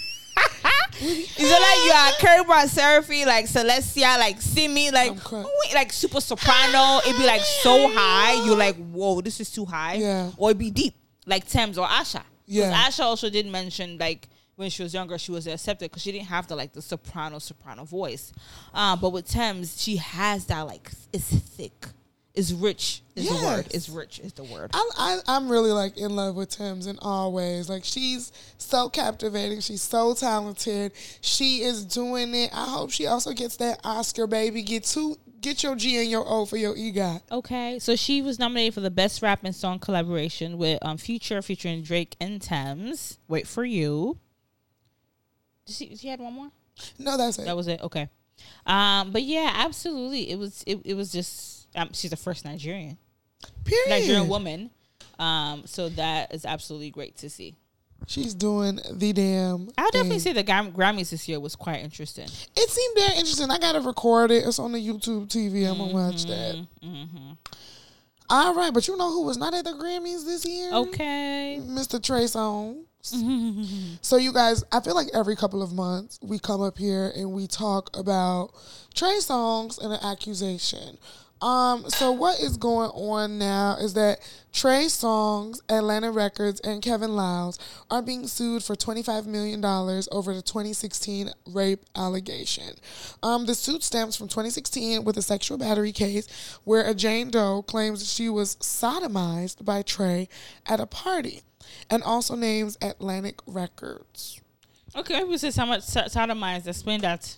Is 1.02 1.30
it 1.38 1.62
like 1.62 1.86
you 1.86 1.92
are 1.92 2.44
Kerber 2.56 2.68
Seraphim, 2.70 3.28
like 3.28 3.46
Celestia, 3.48 4.18
like 4.18 4.42
Simi, 4.42 4.92
like 4.92 5.12
wait, 5.12 5.22
oh, 5.46 5.72
like 5.74 5.92
super 5.94 6.22
soprano? 6.22 7.00
It'd 7.06 7.18
be 7.20 7.26
like 7.28 7.42
so 7.42 7.90
high, 7.94 8.44
you're 8.46 8.56
like, 8.56 8.78
whoa, 8.78 9.20
this 9.22 9.40
is 9.42 9.52
too 9.52 9.66
high. 9.66 9.96
Yeah. 9.96 10.32
Or 10.38 10.50
it'd 10.52 10.58
be 10.58 10.72
deep, 10.72 10.96
like 11.26 11.48
Tems 11.48 11.78
or 11.78 11.86
Asha. 11.86 12.22
Yeah. 12.46 12.74
Asha 12.88 13.04
also 13.04 13.30
did 13.30 13.46
mention 13.46 13.98
like 13.98 14.28
when 14.56 14.70
she 14.70 14.84
was 14.84 14.94
younger, 14.94 15.18
she 15.18 15.32
was 15.32 15.48
accepted 15.48 15.90
because 15.90 16.02
she 16.02 16.12
didn't 16.12 16.28
have 16.28 16.48
the 16.48 16.56
like 16.56 16.74
the 16.74 16.82
soprano 16.82 17.40
soprano 17.40 17.84
voice. 17.84 18.32
Um, 18.74 19.00
but 19.00 19.12
with 19.12 19.28
Tems, 19.28 19.82
she 19.82 19.98
has 19.98 20.46
that 20.46 20.62
like 20.62 20.92
it's 21.12 21.34
thick, 21.34 21.88
it's 22.34 22.52
rich. 22.52 23.02
Is 23.16 23.30
the 23.30 23.46
word? 23.46 23.66
Yes. 23.66 23.68
It's 23.74 23.90
rich. 23.90 24.20
Is 24.20 24.34
the 24.34 24.44
word? 24.44 24.72
I, 24.74 24.90
I, 24.98 25.20
I'm 25.28 25.50
really 25.50 25.72
like 25.72 25.98
in 25.98 26.16
love 26.16 26.36
with 26.36 26.50
Tems 26.50 26.86
in 26.86 27.00
all 27.02 27.32
ways. 27.32 27.70
Like 27.70 27.86
she's 27.86 28.32
so 28.58 28.90
captivating. 28.90 29.62
She's 29.62 29.82
so 29.82 30.14
talented. 30.14 30.92
She 31.22 31.62
is 31.62 31.86
doing 31.86 32.34
it. 32.36 32.52
I 32.54 32.66
hope 32.66 32.92
she 32.92 33.08
also 33.08 33.32
gets 33.32 33.58
that 33.58 33.80
Oscar, 33.84 34.28
baby. 34.28 34.62
Get 34.64 34.84
two, 34.84 35.18
get 35.42 35.64
your 35.64 35.76
G 35.76 35.98
and 35.98 36.10
your 36.10 36.24
O 36.28 36.46
for 36.46 36.58
your 36.58 36.76
EGOT. 36.76 37.22
Okay, 37.32 37.80
so 37.80 37.96
she 37.96 38.22
was 38.22 38.40
nominated 38.40 38.74
for 38.74 38.82
the 38.82 38.92
best 38.92 39.22
rap 39.22 39.42
and 39.44 39.56
song 39.56 39.80
collaboration 39.80 40.58
with 40.58 40.80
um 40.82 40.98
Future 40.98 41.42
featuring 41.42 41.82
Drake 41.82 42.16
and 42.20 42.42
Tems. 42.42 43.20
Wait 43.28 43.48
for 43.48 43.64
you. 43.64 44.18
Did 45.66 45.76
she, 45.76 45.96
she 45.96 46.08
had 46.08 46.20
one 46.20 46.34
more. 46.34 46.52
No, 47.00 47.18
that's 47.18 47.40
it. 47.40 47.46
That 47.46 47.56
was 47.56 47.68
it. 47.68 47.82
Okay. 47.82 48.10
Um, 48.66 49.12
but 49.12 49.24
yeah, 49.24 49.52
absolutely. 49.56 50.30
It 50.30 50.38
was. 50.38 50.64
It, 50.68 50.82
it 50.86 50.94
was 50.94 51.12
just. 51.12 51.68
Um, 51.76 51.90
she's 51.94 52.12
the 52.12 52.18
first 52.18 52.46
Nigerian 52.46 52.98
Period. 53.64 53.90
Nigerian 53.90 54.28
woman. 54.28 54.70
Um, 55.20 55.64
so 55.66 55.90
that 55.90 56.34
is 56.34 56.46
absolutely 56.46 56.90
great 56.90 57.18
to 57.18 57.30
see. 57.30 57.56
She's 58.08 58.34
doing 58.36 58.80
the 58.92 59.14
damn. 59.14 59.70
I'll 59.78 59.90
definitely 59.92 60.20
say 60.20 60.34
the 60.34 60.44
Gram- 60.44 60.72
Grammys 60.72 61.10
this 61.10 61.28
year 61.28 61.40
was 61.40 61.56
quite 61.56 61.82
interesting. 61.84 62.26
It 62.56 62.70
seemed 62.70 62.96
very 62.98 63.18
interesting. 63.18 63.50
I 63.50 63.58
gotta 63.58 63.80
record 63.82 64.30
it. 64.32 64.46
It's 64.46 64.60
on 64.60 64.72
the 64.74 64.80
YouTube 64.80 65.28
TV. 65.28 65.68
I'm 65.70 65.78
gonna 65.80 65.94
watch 65.94 66.26
that. 66.26 66.66
Mm-hmm. 66.84 67.32
All 68.30 68.54
right, 68.56 68.74
but 68.74 68.88
you 68.88 68.98
know 68.98 69.12
who 69.12 69.24
was 69.26 69.38
not 69.38 69.54
at 69.54 69.66
the 69.66 69.72
Grammys 69.72 70.26
this 70.26 70.46
year? 70.46 70.72
Okay. 70.74 71.60
Mr. 71.64 72.02
Trey 72.02 72.24
Songz. 72.26 72.84
So 74.02 74.18
you 74.18 74.34
guys, 74.34 74.64
I 74.72 74.80
feel 74.80 74.96
like 74.96 75.08
every 75.14 75.36
couple 75.36 75.62
of 75.62 75.72
months 75.74 76.20
we 76.24 76.40
come 76.40 76.62
up 76.62 76.76
here 76.78 77.12
and 77.16 77.32
we 77.32 77.46
talk 77.46 77.96
about 77.96 78.50
Trey 78.96 79.18
Songz 79.20 79.78
and 79.78 79.94
an 79.94 80.00
accusation. 80.04 80.98
Um, 81.42 81.90
so 81.90 82.12
what 82.12 82.40
is 82.40 82.58
going 82.58 82.90
on 82.92 83.38
now 83.38 83.76
is 83.80 83.94
that 83.94 84.20
Trey 84.54 84.86
Songz, 84.86 85.60
Atlantic 85.68 86.16
Records, 86.16 86.62
and 86.62 86.82
Kevin 86.82 87.16
Liles 87.16 87.60
are 87.92 88.02
being 88.02 88.26
sued 88.28 88.64
for 88.64 88.76
$25 88.76 89.26
million 89.26 89.64
over 89.64 90.34
the 90.34 90.42
2016 90.42 91.30
rape 91.48 91.84
allegation. 91.96 92.76
Um, 93.22 93.46
the 93.46 93.54
suit 93.54 93.84
stems 93.84 94.16
from 94.16 94.28
2016 94.30 95.04
with 95.04 95.18
a 95.18 95.22
sexual 95.22 95.58
battery 95.58 95.92
case 95.92 96.28
where 96.64 96.90
a 96.90 96.94
Jane 96.94 97.30
Doe 97.30 97.62
claims 97.64 98.12
she 98.12 98.30
was 98.30 98.56
sodomized 98.58 99.66
by 99.66 99.82
Trey 99.82 100.30
at 100.66 100.80
a 100.80 100.86
party 100.86 101.42
and 101.90 102.02
also 102.02 102.36
names 102.36 102.78
Atlantic 102.82 103.40
Records. 103.46 104.42
Okay, 104.96 105.24
we 105.26 105.38
said 105.38 105.54
how 105.56 105.66
much 105.66 105.84
so- 105.84 106.02
sodomized. 106.04 106.68
Explain 106.68 107.02
that. 107.02 107.38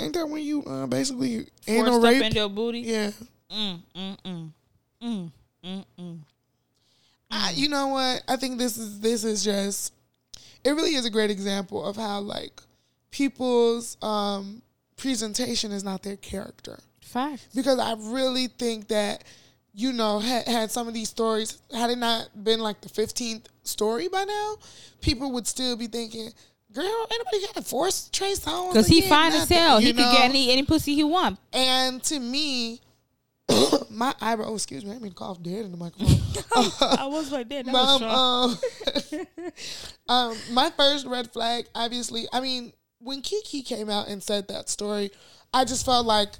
Ain't 0.00 0.14
that 0.14 0.28
when 0.28 0.42
you 0.42 0.64
uh, 0.64 0.86
basically 0.86 1.46
anal 1.66 2.00
stuff 2.00 2.12
rape? 2.12 2.22
in 2.22 2.32
your 2.32 2.48
booty. 2.48 2.80
Yeah. 2.80 3.10
Mm, 3.50 3.80
mm, 3.94 4.16
mm. 4.24 4.50
Mm, 5.02 5.32
mm, 5.64 5.84
mm. 5.98 6.18
I, 7.30 7.52
you 7.52 7.68
know 7.68 7.88
what? 7.88 8.22
I 8.28 8.36
think 8.36 8.58
this 8.58 8.76
is 8.76 9.00
this 9.00 9.24
is 9.24 9.44
just 9.44 9.92
it 10.64 10.70
really 10.70 10.94
is 10.94 11.06
a 11.06 11.10
great 11.10 11.30
example 11.30 11.84
of 11.84 11.96
how 11.96 12.20
like 12.20 12.60
people's 13.10 13.96
um 14.02 14.62
presentation 14.96 15.72
is 15.72 15.84
not 15.84 16.02
their 16.02 16.16
character. 16.16 16.78
Facts. 17.00 17.46
Because 17.54 17.78
I 17.78 17.94
really 17.98 18.46
think 18.46 18.88
that 18.88 19.24
you 19.74 19.92
know 19.92 20.18
had, 20.18 20.46
had 20.46 20.70
some 20.70 20.88
of 20.88 20.94
these 20.94 21.08
stories 21.08 21.60
had 21.72 21.90
it 21.90 21.98
not 21.98 22.28
been 22.42 22.60
like 22.60 22.80
the 22.80 22.88
15th 22.88 23.44
story 23.62 24.08
by 24.08 24.24
now, 24.24 24.56
people 25.00 25.32
would 25.32 25.46
still 25.46 25.76
be 25.76 25.86
thinking, 25.86 26.30
"Girl, 26.72 27.06
anybody 27.10 27.40
got 27.46 27.54
to 27.54 27.62
force 27.62 28.08
Trey 28.12 28.32
Songz?" 28.32 28.72
Because 28.72 28.86
he 28.86 28.98
again?" 28.98 29.08
fine 29.08 29.32
as 29.32 29.48
hell. 29.48 29.78
He 29.78 29.92
could 29.92 29.98
get 29.98 30.24
any 30.24 30.50
any 30.50 30.62
pussy 30.62 30.94
he 30.94 31.04
want. 31.04 31.38
And 31.52 32.02
to 32.04 32.18
me, 32.20 32.80
my 33.90 34.14
eyebrow. 34.20 34.46
Oh, 34.48 34.54
excuse 34.54 34.84
me. 34.84 34.94
I 34.94 34.98
mean 34.98 35.12
cough 35.12 35.42
dead 35.42 35.64
in 35.64 35.72
the 35.72 35.76
microphone. 35.76 36.18
I 36.98 37.06
was 37.06 37.32
right 37.32 37.48
there. 37.48 37.64
Mom, 37.64 38.02
um, 38.02 38.58
um, 40.08 40.36
my 40.52 40.70
first 40.70 41.06
red 41.06 41.32
flag, 41.32 41.66
obviously, 41.74 42.26
I 42.32 42.40
mean, 42.40 42.72
when 42.98 43.22
Keke 43.22 43.64
came 43.64 43.88
out 43.88 44.08
and 44.08 44.22
said 44.22 44.48
that 44.48 44.68
story, 44.68 45.10
I 45.52 45.64
just 45.64 45.84
felt 45.84 46.06
like, 46.06 46.30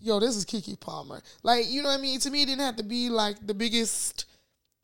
yo, 0.00 0.20
this 0.20 0.36
is 0.36 0.44
Keke 0.44 0.78
Palmer. 0.78 1.22
Like, 1.42 1.68
you 1.68 1.82
know 1.82 1.88
what 1.88 1.98
I 1.98 2.02
mean? 2.02 2.20
To 2.20 2.30
me, 2.30 2.42
it 2.42 2.46
didn't 2.46 2.62
have 2.62 2.76
to 2.76 2.84
be 2.84 3.10
like 3.10 3.46
the 3.46 3.54
biggest, 3.54 4.26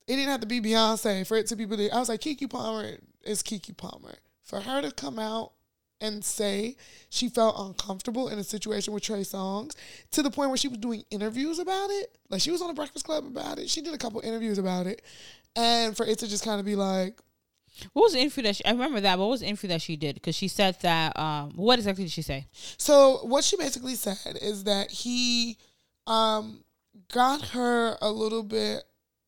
it 0.07 0.17
didn't 0.17 0.31
have 0.31 0.41
to 0.41 0.47
be 0.47 0.61
Beyonce 0.61 1.27
for 1.27 1.37
it 1.37 1.47
to 1.49 1.57
be 1.57 1.65
believed. 1.65 1.93
I 1.93 1.99
was 1.99 2.09
like, 2.09 2.21
Keke 2.21 2.49
Palmer 2.49 2.99
is 3.25 3.43
Keke 3.43 3.77
Palmer. 3.77 4.15
For 4.43 4.61
her 4.61 4.83
to 4.83 4.91
come 4.91 5.19
out 5.19 5.53
and 6.01 6.25
say 6.25 6.77
she 7.09 7.29
felt 7.29 7.55
uncomfortable 7.59 8.29
in 8.29 8.39
a 8.39 8.45
situation 8.45 8.93
with 8.93 9.05
Trey 9.05 9.21
Songz 9.21 9.77
to 10.11 10.23
the 10.23 10.31
point 10.31 10.51
where 10.51 10.57
she 10.57 10.69
was 10.69 10.79
doing 10.79 11.05
interviews 11.11 11.61
about 11.61 11.91
it. 11.91 12.19
Like 12.29 12.41
she 12.41 12.51
was 12.51 12.61
on 12.61 12.69
the 12.69 12.75
Breakfast 12.75 13.05
Club 13.05 13.25
about 13.25 13.59
it. 13.59 13.71
She 13.71 13.81
did 13.81 13.95
a 13.95 13.99
couple 13.99 14.21
interviews 14.21 14.59
about 14.59 14.87
it. 14.87 15.03
And 15.55 15.97
for 15.97 16.05
it 16.05 16.19
to 16.19 16.29
just 16.29 16.45
kind 16.45 16.59
of 16.59 16.67
be 16.67 16.75
like, 16.75 17.21
What 17.93 18.03
was 18.03 18.13
the 18.15 18.19
interview 18.19 18.43
that 18.45 18.57
she, 18.57 18.65
I 18.65 18.73
remember 18.73 19.01
that? 19.01 19.17
But 19.17 19.23
what 19.23 19.31
was 19.31 19.41
the 19.41 19.47
interview 19.47 19.69
that 19.69 19.83
she 19.83 19.97
did? 19.97 20.17
Because 20.17 20.35
she 20.35 20.49
said 20.49 20.77
that. 20.83 21.17
Um, 21.17 21.53
what 21.55 21.79
exactly 21.79 22.05
did 22.05 22.13
she 22.13 22.23
say? 22.23 22.47
so 22.79 23.19
what 23.23 23.45
she 23.45 23.57
basically 23.57 23.95
said 23.95 24.39
is 24.43 24.65
that 24.65 24.91
he 24.91 25.57
um 26.09 26.65
got 27.13 27.43
her 27.49 27.97
a 28.03 28.11
little 28.11 28.43
bit 28.43 28.83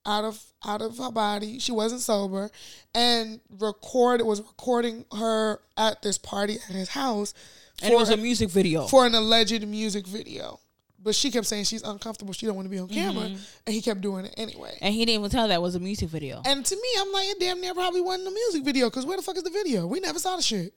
out 0.07 0.25
of 0.25 0.43
out 0.67 0.83
of 0.83 0.99
her 0.99 1.11
body. 1.11 1.59
She 1.59 1.73
wasn't 1.73 2.01
sober 2.01 2.51
and 2.95 3.41
record 3.59 4.21
was 4.23 4.41
recording 4.41 5.05
her 5.17 5.61
at 5.77 6.03
this 6.03 6.19
party 6.19 6.55
at 6.69 6.75
his 6.75 6.89
house 6.91 7.35
And 7.83 7.93
it 7.93 7.97
was 7.97 8.11
a 8.11 8.17
music 8.17 8.51
video. 8.51 8.87
for 8.87 9.07
an 9.07 9.15
alleged 9.15 9.67
music 9.67 10.07
video. 10.07 10.61
But 11.03 11.15
she 11.15 11.31
kept 11.31 11.45
saying 11.47 11.65
she's 11.65 11.83
uncomfortable. 11.83 12.33
She 12.33 12.47
don't 12.47 12.57
want 12.57 12.65
to 12.65 12.71
be 12.71 12.79
on 12.79 12.89
camera, 12.89 13.25
Mm-hmm. 13.25 13.37
and 13.67 13.75
he 13.75 13.83
kept 13.83 14.01
doing 14.01 14.25
it 14.25 14.33
anyway. 14.39 14.79
and 14.81 14.95
he 14.95 15.05
didn't 15.05 15.19
even 15.21 15.31
tell 15.31 15.49
that 15.49 15.61
was 15.61 15.75
a 15.75 15.81
music 15.81 16.09
video. 16.09 16.41
And 16.47 16.65
to 16.65 16.75
me, 16.77 16.89
I'm 16.99 17.13
like, 17.13 17.29
it 17.29 17.41
damn 17.41 17.61
near 17.61 17.75
probably 17.75 18.01
wasn't 18.01 18.29
a 18.29 18.31
music 18.31 18.65
video 18.65 18.89
because 18.89 19.05
where 19.05 19.17
the 19.19 19.23
fuck 19.23 19.37
is 19.37 19.43
the 19.43 19.51
video? 19.51 19.87
We 19.87 20.01
never 20.01 20.19
saw 20.19 20.37
the 20.37 20.43
shit. 20.43 20.73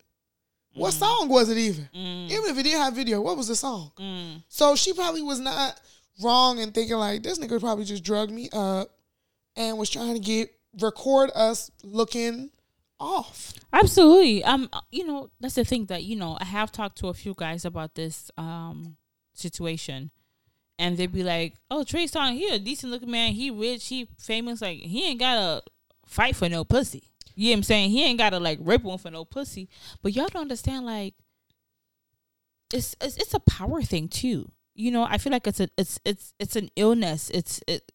What 0.74 0.92
song 0.94 1.30
was 1.30 1.50
it 1.50 1.58
even? 1.58 1.88
Even 1.94 2.50
if 2.52 2.58
it 2.58 2.64
did 2.64 2.74
have 2.74 2.94
video, 2.94 3.22
what 3.22 3.38
was 3.38 3.48
the 3.48 3.56
song? 3.56 3.92
Mm. 3.98 4.44
So 4.50 4.76
she 4.76 4.92
probably 4.94 5.22
was 5.24 5.40
not 5.40 5.80
wrong 6.22 6.60
in 6.60 6.72
thinking 6.72 6.98
like 6.98 7.24
this 7.24 7.40
nigga 7.40 7.60
probably 7.60 7.86
just 7.86 8.04
drugged 8.04 8.32
me 8.32 8.50
up 8.52 8.90
and 9.58 9.78
was 9.78 9.90
trying 9.90 10.14
to 10.14 10.20
get 10.20 10.52
record 10.80 11.32
us 11.36 11.72
looking 11.84 12.52
off. 13.00 13.54
Absolutely. 13.74 14.44
Um, 14.44 14.70
you 14.92 15.06
know, 15.06 15.30
that's 15.40 15.56
the 15.56 15.66
thing 15.66 15.86
that 15.88 16.04
you 16.04 16.16
know. 16.16 16.38
I 16.40 16.46
have 16.46 16.72
talked 16.72 16.98
to 17.00 17.08
a 17.08 17.14
few 17.14 17.34
guys 17.36 17.66
about 17.66 17.96
this 17.96 18.32
um 18.38 18.96
situation, 19.34 20.12
and 20.80 20.98
they'd 20.98 21.12
be 21.12 21.24
like, 21.24 21.56
"Oh, 21.70 21.84
Trey 21.84 22.06
Songz, 22.06 22.34
he 22.34 22.48
a 22.48 22.60
decent 22.60 22.92
looking 22.92 23.12
man. 23.12 23.34
He 23.34 23.52
rich. 23.52 23.88
He 23.88 24.08
famous. 24.18 24.62
Like 24.62 24.80
he 24.80 25.06
ain't 25.06 25.20
gotta 25.20 25.64
fight 26.06 26.36
for 26.36 26.48
no 26.48 26.64
pussy. 26.64 27.04
You 27.36 27.50
know 27.50 27.52
what 27.52 27.58
I'm 27.58 27.64
saying? 27.64 27.90
He 27.92 28.04
ain't 28.04 28.20
gotta 28.20 28.40
like 28.40 28.60
rape 28.62 28.84
one 28.84 28.98
for 28.98 29.12
no 29.12 29.26
pussy. 29.26 29.70
But 30.02 30.14
y'all 30.14 30.28
don't 30.28 30.44
understand. 30.44 30.86
Like, 30.86 31.14
it's 32.74 32.96
it's 33.02 33.18
it's 33.18 33.34
a 33.34 33.40
power 33.40 33.82
thing 33.82 34.08
too. 34.08 34.52
You 34.74 34.92
know, 34.92 35.04
I 35.04 35.18
feel 35.18 35.32
like 35.32 35.48
it's 35.48 35.60
a 35.60 35.70
it's 35.78 36.00
it's 36.06 36.34
it's 36.40 36.56
an 36.56 36.70
illness. 36.76 37.30
It's 37.32 37.62
it 37.68 37.92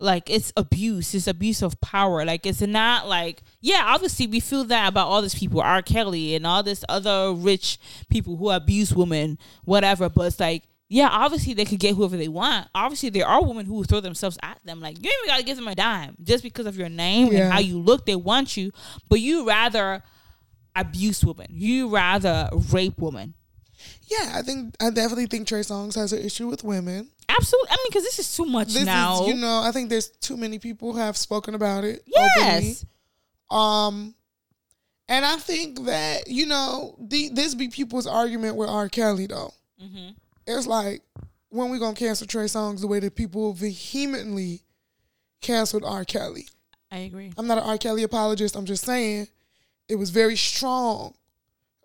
like 0.00 0.30
it's 0.30 0.52
abuse. 0.56 1.14
It's 1.14 1.26
abuse 1.26 1.60
of 1.62 1.80
power. 1.80 2.24
Like 2.24 2.46
it's 2.46 2.60
not 2.60 3.08
like 3.08 3.42
yeah 3.60 3.82
obviously 3.86 4.26
we 4.26 4.40
feel 4.40 4.64
that 4.64 4.88
about 4.88 5.08
all 5.08 5.22
these 5.22 5.34
people 5.34 5.60
r. 5.60 5.82
Kelly 5.82 6.34
and 6.34 6.46
all 6.46 6.62
this 6.62 6.84
other 6.88 7.32
rich 7.32 7.78
people 8.08 8.36
who 8.36 8.50
abuse 8.50 8.94
women 8.94 9.38
whatever 9.64 10.08
but 10.08 10.22
it's 10.28 10.38
like 10.40 10.62
yeah 10.88 11.08
obviously 11.10 11.52
they 11.54 11.64
could 11.64 11.80
get 11.80 11.94
whoever 11.96 12.16
they 12.16 12.28
want. 12.28 12.68
Obviously 12.74 13.08
there 13.10 13.26
are 13.26 13.44
women 13.44 13.66
who 13.66 13.82
throw 13.84 14.00
themselves 14.00 14.38
at 14.42 14.58
them. 14.64 14.80
Like 14.80 14.96
you 15.02 15.08
ain't 15.10 15.14
even 15.24 15.34
gotta 15.34 15.44
give 15.44 15.56
them 15.56 15.68
a 15.68 15.74
dime 15.74 16.16
just 16.22 16.42
because 16.44 16.66
of 16.66 16.76
your 16.76 16.88
name 16.88 17.32
Yeah. 17.32 17.44
and 17.44 17.52
how 17.52 17.58
you 17.60 17.78
look. 17.78 18.06
They 18.06 18.16
want 18.16 18.56
you 18.56 18.70
but 19.08 19.20
you 19.20 19.46
rather 19.46 20.02
abuse 20.76 21.24
women. 21.24 21.46
You 21.50 21.88
rather 21.88 22.48
rape 22.70 22.98
women. 22.98 23.34
Yeah, 24.08 24.32
I 24.34 24.42
think 24.42 24.74
I 24.80 24.90
definitely 24.90 25.26
think 25.26 25.46
Trey 25.48 25.60
Songz 25.60 25.94
has 25.96 26.12
an 26.12 26.20
issue 26.24 26.46
with 26.48 26.62
women. 26.64 27.10
Absolutely 27.28 27.68
i 27.70 27.76
mean 27.76 27.86
because 27.88 28.04
this 28.04 28.18
is 28.18 28.36
too 28.36 28.44
much 28.46 28.72
This 28.72 28.84
now 28.84 29.22
is, 29.22 29.28
you 29.28 29.34
know, 29.34 29.62
I 29.62 29.70
think 29.72 29.88
there's 29.90 30.08
too 30.08 30.36
many 30.36 30.58
people 30.58 30.92
who 30.92 30.98
have 30.98 31.16
spoken 31.16 31.54
about 31.54 31.84
it. 31.84 32.02
openly. 32.16 32.62
yes 32.68 32.86
Um, 33.50 34.14
and 35.08 35.24
I 35.24 35.36
think 35.36 35.84
that 35.86 36.28
you 36.28 36.46
know 36.46 36.96
the, 37.00 37.30
this 37.30 37.54
be 37.54 37.68
people's 37.68 38.06
argument 38.06 38.56
with 38.56 38.68
R. 38.68 38.88
Kelly 38.88 39.26
though. 39.26 39.52
hmm 39.80 40.10
It's 40.46 40.66
like 40.66 41.02
when 41.50 41.70
we 41.70 41.78
gonna 41.78 41.94
cancel 41.94 42.26
Trey 42.26 42.44
Songz 42.44 42.80
the 42.80 42.86
way 42.86 43.00
that 43.00 43.14
people 43.14 43.52
vehemently 43.54 44.62
canceled 45.40 45.84
R. 45.84 46.04
Kelly. 46.04 46.46
i 46.90 46.98
agree 46.98 47.32
I'm 47.38 47.46
not 47.46 47.58
an 47.58 47.64
R. 47.64 47.78
Kelly 47.78 48.02
apologist. 48.02 48.54
I'm 48.56 48.66
just 48.66 48.84
saying 48.84 49.28
it 49.88 49.94
was 49.96 50.10
very 50.10 50.36
strong. 50.36 51.14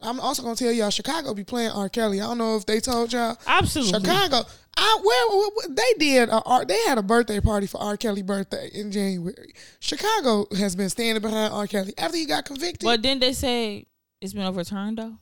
I'm 0.04 0.20
also 0.20 0.44
gonna 0.44 0.56
tell 0.56 0.72
y'all 0.72 0.90
Chicago 0.90 1.34
be 1.34 1.44
playing 1.44 1.72
R. 1.72 1.90
Kelly. 1.90 2.22
I 2.22 2.26
don't 2.26 2.38
know 2.38 2.56
if 2.56 2.66
they 2.66 2.80
told 2.80 3.14
y'all. 3.14 3.38
absolutely 3.48 4.00
Chicago. 4.00 4.48
I 4.76 5.00
where- 5.04 5.76
they 5.76 5.94
did 6.00 6.30
a 6.30 6.66
they 6.68 6.80
had 6.82 6.98
a 6.98 7.04
birthday 7.04 7.40
party 7.40 7.68
for 7.68 7.82
R. 7.82 7.98
Kelly 7.98 8.22
birthday 8.22 8.70
in 8.74 8.92
January. 8.92 9.54
Chicago 9.80 10.48
has 10.58 10.76
been 10.76 10.90
standing 10.90 11.22
behind 11.22 11.54
R. 11.54 11.68
Kelly 11.68 11.94
after 11.98 12.18
he 12.18 12.26
got 12.26 12.46
convicted. 12.46 12.84
But 12.84 13.02
didn't 13.02 13.22
they 13.22 13.34
say 13.34 13.86
it's 14.22 14.34
been 14.34 14.46
overturned 14.46 14.98
though? 14.98 15.18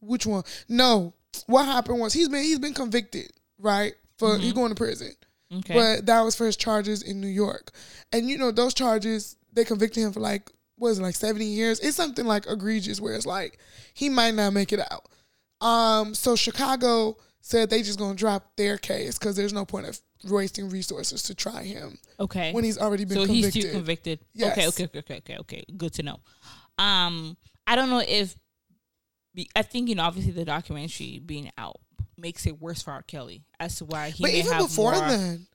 Which 0.00 0.26
one? 0.26 0.44
No. 0.68 1.14
What 1.46 1.66
happened 1.66 2.00
was 2.00 2.12
he's 2.12 2.28
been 2.28 2.42
he's 2.42 2.58
been 2.58 2.74
convicted, 2.74 3.32
right? 3.58 3.94
For 4.18 4.38
he's 4.38 4.50
mm-hmm. 4.50 4.58
going 4.58 4.68
to 4.70 4.74
prison. 4.76 5.12
Okay. 5.52 5.74
But 5.74 6.06
that 6.06 6.22
was 6.22 6.34
for 6.34 6.46
his 6.46 6.56
charges 6.56 7.02
in 7.02 7.20
New 7.20 7.28
York. 7.28 7.72
And 8.12 8.28
you 8.28 8.38
know, 8.38 8.50
those 8.50 8.74
charges, 8.74 9.36
they 9.52 9.64
convicted 9.64 10.02
him 10.02 10.12
for 10.12 10.20
like, 10.20 10.50
it, 10.80 10.98
like 10.98 11.14
70 11.14 11.44
years? 11.44 11.80
It's 11.80 11.96
something 11.96 12.26
like 12.26 12.46
egregious 12.46 13.00
where 13.00 13.14
it's 13.14 13.26
like 13.26 13.58
he 13.94 14.08
might 14.08 14.34
not 14.34 14.52
make 14.52 14.72
it 14.72 14.80
out. 14.80 15.08
Um, 15.66 16.14
so 16.14 16.36
Chicago 16.36 17.16
said 17.40 17.70
they 17.70 17.82
just 17.82 17.98
gonna 17.98 18.14
drop 18.14 18.56
their 18.56 18.78
case 18.78 19.18
because 19.18 19.36
there's 19.36 19.52
no 19.52 19.64
point 19.64 19.86
of 19.86 20.00
wasting 20.24 20.68
resources 20.68 21.22
to 21.24 21.34
try 21.34 21.62
him 21.62 21.98
okay. 22.18 22.52
when 22.52 22.64
he's 22.64 22.78
already 22.78 23.04
been 23.04 23.18
so 23.18 23.26
convicted. 23.26 23.54
he's 23.54 23.64
still 23.64 23.74
convicted. 23.74 24.18
Yes. 24.32 24.52
Okay. 24.52 24.68
Okay. 24.68 24.84
Okay. 24.84 24.98
Okay. 24.98 25.16
Okay. 25.16 25.36
Okay. 25.38 25.64
Good 25.76 25.92
to 25.94 26.02
know. 26.02 26.20
Um, 26.78 27.36
I 27.66 27.76
don't 27.76 27.90
know 27.90 28.02
if 28.06 28.34
I 29.54 29.62
think 29.62 29.88
you 29.88 29.94
know 29.94 30.04
obviously 30.04 30.32
the 30.32 30.44
documentary 30.44 31.20
being 31.24 31.50
out 31.58 31.80
makes 32.16 32.46
it 32.46 32.60
worse 32.60 32.82
for 32.82 32.92
R. 32.92 33.02
Kelly 33.02 33.44
as 33.58 33.76
to 33.76 33.84
why 33.84 34.10
he 34.10 34.22
but 34.22 34.30
even 34.30 34.52
have 34.52 34.62
before 34.62 34.92
more. 34.92 35.08
then, 35.08 35.46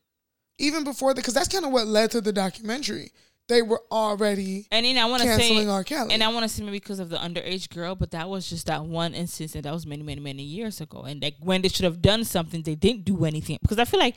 even 0.57 0.84
before 0.84 1.13
that, 1.13 1.22
because 1.22 1.34
that's 1.34 1.47
kind 1.47 1.65
of 1.65 1.72
what 1.72 1.88
led 1.88 2.11
to 2.11 2.22
the 2.22 2.34
documentary. 2.34 3.11
They 3.49 3.61
were 3.61 3.81
already 3.91 4.67
And 4.71 4.85
then 4.85 4.97
I 4.97 5.05
want 5.05 5.21
to 5.23 5.27
canceling 5.27 5.65
say, 5.65 5.69
R. 5.69 5.83
Kelly. 5.83 6.13
and 6.13 6.23
I 6.23 6.29
want 6.29 6.43
to 6.43 6.49
say 6.49 6.63
maybe 6.63 6.77
because 6.79 6.99
of 6.99 7.09
the 7.09 7.17
underage 7.17 7.69
girl, 7.69 7.95
but 7.95 8.11
that 8.11 8.29
was 8.29 8.49
just 8.49 8.67
that 8.67 8.85
one 8.85 9.13
instance, 9.13 9.55
and 9.55 9.65
that 9.65 9.73
was 9.73 9.85
many, 9.85 10.03
many, 10.03 10.21
many 10.21 10.43
years 10.43 10.79
ago. 10.79 11.01
And 11.01 11.21
like 11.21 11.35
when 11.41 11.61
they 11.61 11.67
should 11.67 11.83
have 11.85 12.01
done 12.01 12.23
something, 12.23 12.61
they 12.61 12.75
didn't 12.75 13.03
do 13.03 13.25
anything 13.25 13.57
because 13.61 13.79
I 13.79 13.85
feel 13.85 13.99
like 13.99 14.15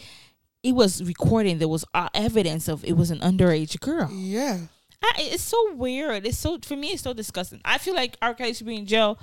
it 0.62 0.72
was 0.76 1.02
recording. 1.02 1.58
There 1.58 1.66
was 1.66 1.84
uh, 1.92 2.08
evidence 2.14 2.68
of 2.68 2.84
it 2.84 2.96
was 2.96 3.10
an 3.10 3.18
underage 3.18 3.80
girl. 3.80 4.08
yeah. 4.12 4.58
I, 5.04 5.14
it's 5.18 5.42
so 5.42 5.74
weird. 5.74 6.24
It's 6.24 6.38
so 6.38 6.58
for 6.64 6.76
me, 6.76 6.90
it's 6.92 7.02
so 7.02 7.12
disgusting. 7.12 7.60
I 7.64 7.78
feel 7.78 7.94
like 7.96 8.16
R. 8.22 8.34
Kelly 8.34 8.54
should 8.54 8.68
be 8.68 8.76
in 8.76 8.86
jail. 8.86 9.18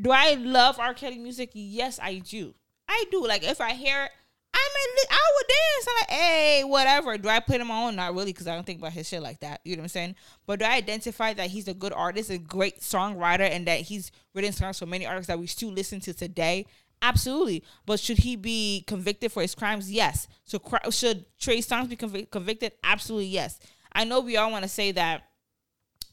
Do 0.00 0.12
I 0.12 0.34
love 0.34 0.78
R. 0.78 0.94
Kelly 0.94 1.18
music? 1.18 1.50
Yes, 1.54 1.98
I 2.00 2.18
do. 2.20 2.54
I 2.88 3.04
do. 3.10 3.26
Like 3.26 3.42
if 3.42 3.60
I 3.60 3.72
hear 3.72 4.04
it, 4.04 4.10
I 4.54 4.68
mean, 4.74 5.06
I 5.10 5.20
would 5.34 5.46
dance. 5.48 5.86
I'm 5.88 5.94
like, 6.00 6.10
hey, 6.10 6.64
whatever. 6.64 7.18
Do 7.18 7.28
I 7.28 7.40
put 7.40 7.60
him 7.60 7.70
on? 7.70 7.96
Not 7.96 8.14
really, 8.14 8.32
because 8.32 8.46
I 8.46 8.54
don't 8.54 8.64
think 8.64 8.78
about 8.78 8.92
his 8.92 9.08
shit 9.08 9.22
like 9.22 9.40
that. 9.40 9.60
You 9.64 9.76
know 9.76 9.80
what 9.80 9.86
I'm 9.86 9.88
saying? 9.88 10.14
But 10.46 10.60
do 10.60 10.64
I 10.64 10.76
identify 10.76 11.34
that 11.34 11.50
he's 11.50 11.68
a 11.68 11.74
good 11.74 11.92
artist, 11.92 12.30
a 12.30 12.38
great 12.38 12.80
songwriter, 12.80 13.50
and 13.50 13.66
that 13.66 13.80
he's 13.80 14.12
written 14.32 14.52
songs 14.52 14.78
for 14.78 14.86
many 14.86 15.06
artists 15.06 15.28
that 15.28 15.38
we 15.38 15.46
still 15.46 15.70
listen 15.70 16.00
to 16.00 16.14
today? 16.14 16.66
Absolutely. 17.02 17.64
But 17.84 18.00
should 18.00 18.18
he 18.18 18.36
be 18.36 18.84
convicted 18.86 19.32
for 19.32 19.42
his 19.42 19.54
crimes? 19.54 19.90
Yes. 19.90 20.28
So 20.44 20.60
should 20.90 21.26
Trey 21.38 21.58
Songz 21.58 21.88
be 21.88 21.96
convic- 21.96 22.30
convicted? 22.30 22.72
Absolutely 22.82 23.26
yes. 23.26 23.58
I 23.92 24.04
know 24.04 24.20
we 24.20 24.36
all 24.36 24.50
want 24.50 24.62
to 24.62 24.68
say 24.68 24.92
that 24.92 25.24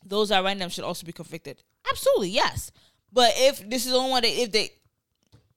those 0.04 0.30
that 0.30 0.44
random 0.44 0.70
should 0.70 0.84
also 0.84 1.06
be 1.06 1.14
convicted. 1.14 1.64
Absolutely 1.90 2.30
yes. 2.30 2.72
But 3.14 3.34
if 3.36 3.70
this 3.70 3.86
is 3.86 3.92
the 3.92 3.98
only 3.98 4.12
one, 4.12 4.22
that, 4.24 4.42
if 4.42 4.52
they 4.52 4.72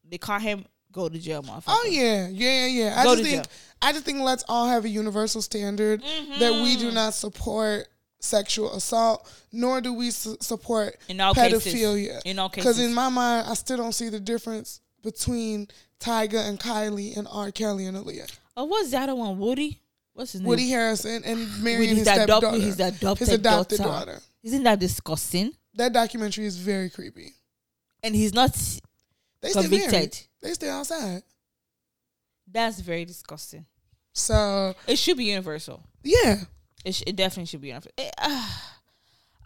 they 0.09 0.19
caught 0.19 0.43
him 0.43 0.67
go 0.95 1.09
to 1.09 1.19
jail, 1.19 1.43
motherfucker. 1.43 1.65
Oh 1.69 1.87
yeah, 1.91 2.29
yeah, 2.29 2.67
yeah. 2.67 2.95
I 2.97 3.05
Go 3.05 3.17
just 3.17 3.29
think 3.29 3.43
jail. 3.45 3.53
I 3.83 3.93
just 3.93 4.05
think 4.05 4.21
let's 4.21 4.45
all 4.49 4.69
have 4.69 4.85
a 4.85 4.89
universal 4.89 5.43
standard 5.43 6.03
that 6.39 6.53
we 6.53 6.77
do 6.77 6.87
mm-hmm. 6.87 6.95
not 6.95 7.15
support 7.15 7.89
sexual 8.21 8.75
assault, 8.75 9.31
nor 9.53 9.81
do 9.81 9.93
we 9.93 10.11
su- 10.11 10.37
support 10.41 10.97
In 11.09 11.21
all 11.21 11.35
cases. 11.35 11.65
pedophilia. 11.65 12.23
In 12.25 12.39
all 12.39 12.49
because 12.49 12.79
in 12.79 12.95
my 12.95 13.09
mind, 13.09 13.47
I 13.49 13.55
still 13.55 13.77
don't 13.77 13.93
see 13.93 14.09
the 14.09 14.21
difference 14.21 14.81
between 15.03 15.69
Tyga 16.01 16.49
and 16.49 16.59
Kylie 16.59 17.17
and 17.17 17.29
R. 17.31 17.51
Kelly 17.51 17.87
and 17.87 17.97
Aaliyah. 17.97 18.33
Oh, 18.57 18.65
what's 18.65 18.91
the 18.91 18.99
other 18.99 19.15
one? 19.15 19.39
Woody? 19.39 19.81
What's 20.15 20.33
his 20.33 20.41
name? 20.41 20.49
Woody 20.49 20.71
Harrison 20.71 21.23
and 21.25 21.63
marrying 21.63 21.97
his 21.97 21.99
his 21.99 22.07
adopted, 22.09 22.29
stepdaughter. 22.29 22.61
his 22.61 22.81
adopted, 22.81 23.19
his 23.19 23.29
adopted 23.35 23.79
daughter. 23.79 24.13
daughter. 24.13 24.21
Isn't 24.43 24.63
that 24.63 24.79
disgusting? 24.79 25.53
That 25.75 25.93
documentary 25.93 26.47
is 26.47 26.57
very 26.57 26.89
creepy. 26.89 27.33
And 28.03 28.15
he's 28.15 28.33
not. 28.33 28.57
They. 29.41 29.53
Convicted. 29.53 30.21
They 30.45 30.53
stay 30.53 30.69
outside. 30.69 31.23
That's 32.47 32.79
very 32.81 33.07
disgusting. 33.07 33.65
So 34.13 34.75
It 34.87 34.97
should 34.99 35.17
be 35.17 35.25
universal. 35.25 35.83
yeah, 36.03 36.43
It, 36.85 36.95
sh- 36.95 37.03
it 37.07 37.17
definitely 37.17 37.47
should 37.47 37.63
be 37.63 37.69
universal. 37.69 37.93
It, 37.97 38.15
uh, 38.19 38.49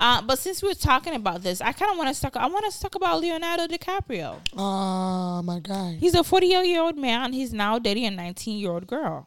uh, 0.01 0.23
but 0.23 0.41
since 0.41 0.61
we're 0.61 0.75
talking 0.75 1.15
about 1.15 1.43
this, 1.45 1.61
I 1.61 1.71
kind 1.73 1.93
of 1.93 1.99
want 1.99 2.13
to 2.15 2.21
talk. 2.21 2.37
I 2.37 2.47
want 2.49 2.71
to 2.71 2.81
talk 2.81 2.97
about 2.97 3.21
Leonardo 3.21 3.69
DiCaprio. 3.69 4.41
Oh 4.57 5.41
my 5.43 5.61
god, 5.61 5.95
He's 6.01 6.15
a 6.15 6.25
40 6.25 6.47
year 6.49 6.81
old 6.83 6.99
man. 6.99 7.33
He's 7.33 7.53
now 7.53 7.79
dating 7.79 8.07
a 8.07 8.11
19 8.11 8.59
year 8.59 8.73
old 8.73 8.89
girl. 8.89 9.25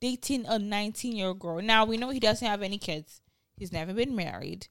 Dating 0.00 0.46
a 0.46 0.58
19 0.58 1.14
year 1.16 1.26
old 1.28 1.38
girl. 1.38 1.60
Now 1.60 1.84
we 1.84 1.98
know 1.98 2.08
he 2.08 2.20
doesn't 2.20 2.46
have 2.46 2.62
any 2.62 2.78
kids. 2.78 3.20
He's 3.58 3.72
never 3.72 3.92
been 3.92 4.16
married. 4.16 4.66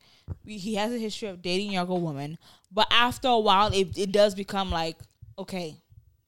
He 0.47 0.73
has 0.75 0.91
a 0.91 0.97
history 0.97 1.27
of 1.29 1.43
dating 1.43 1.71
younger 1.73 1.93
women. 1.93 2.39
But 2.71 2.87
after 2.91 3.27
a 3.27 3.37
while, 3.39 3.71
it, 3.71 3.95
it 3.95 4.11
does 4.11 4.33
become 4.33 4.71
like, 4.71 4.97
okay, 5.39 5.77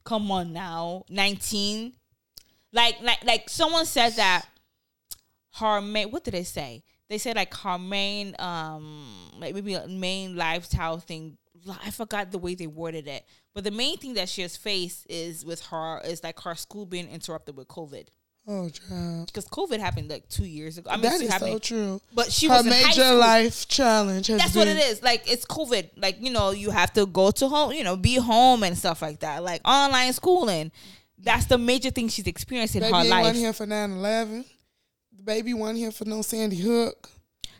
come 0.03 0.31
on 0.31 0.53
now, 0.53 1.03
19. 1.09 1.93
Like, 2.73 3.01
like, 3.01 3.23
like 3.25 3.49
someone 3.49 3.85
said 3.85 4.13
that 4.13 4.45
her 5.55 5.81
main, 5.81 6.09
what 6.09 6.23
did 6.23 6.33
they 6.33 6.43
say? 6.43 6.83
They 7.09 7.17
said 7.17 7.35
like 7.35 7.53
her 7.55 7.77
main, 7.77 8.35
um, 8.39 9.05
like 9.37 9.53
maybe 9.53 9.77
main 9.89 10.37
lifestyle 10.37 10.97
thing. 10.97 11.37
I 11.83 11.91
forgot 11.91 12.31
the 12.31 12.37
way 12.37 12.55
they 12.55 12.67
worded 12.67 13.07
it, 13.07 13.25
but 13.53 13.65
the 13.65 13.71
main 13.71 13.97
thing 13.97 14.13
that 14.15 14.29
she 14.29 14.41
has 14.41 14.55
faced 14.55 15.05
is 15.09 15.45
with 15.45 15.61
her 15.67 15.99
is 16.05 16.23
like 16.23 16.39
her 16.39 16.55
school 16.55 16.85
being 16.85 17.09
interrupted 17.09 17.57
with 17.57 17.67
COVID 17.67 18.07
Oh, 18.47 18.69
child. 18.69 19.27
because 19.27 19.45
COVID 19.47 19.79
happened 19.79 20.09
like 20.09 20.27
two 20.27 20.45
years 20.45 20.77
ago. 20.77 20.89
I 20.89 20.95
mean, 20.95 21.03
That 21.03 21.21
is 21.21 21.29
happening, 21.29 21.53
so 21.53 21.59
true. 21.59 22.01
but 22.13 22.31
she 22.31 22.47
Her 22.47 22.55
was 22.55 22.65
major 22.65 23.13
life 23.13 23.67
challenge 23.67 24.27
That's 24.29 24.51
been 24.53 24.59
what 24.59 24.67
it 24.67 24.77
is. 24.77 25.03
Like 25.03 25.29
it's 25.31 25.45
COVID. 25.45 25.91
Like 25.95 26.17
you 26.19 26.31
know, 26.31 26.49
you 26.51 26.71
have 26.71 26.91
to 26.93 27.05
go 27.05 27.29
to 27.31 27.47
home. 27.47 27.71
You 27.73 27.83
know, 27.83 27.95
be 27.95 28.15
home 28.15 28.63
and 28.63 28.75
stuff 28.77 29.01
like 29.01 29.19
that. 29.19 29.43
Like 29.43 29.61
online 29.65 30.11
schooling. 30.13 30.71
That's 31.19 31.45
the 31.45 31.59
major 31.59 31.91
thing 31.91 32.07
she's 32.09 32.25
experienced 32.25 32.75
in 32.75 32.81
Baby 32.81 32.93
her 32.93 32.99
ain't 33.01 33.09
life. 33.09 33.25
one 33.25 33.35
here 33.35 33.53
for 33.53 33.67
9-11. 33.67 34.43
The 35.15 35.23
baby 35.23 35.53
one 35.53 35.75
here 35.75 35.91
for 35.91 36.05
no 36.05 36.23
Sandy 36.23 36.55
Hook. 36.57 37.09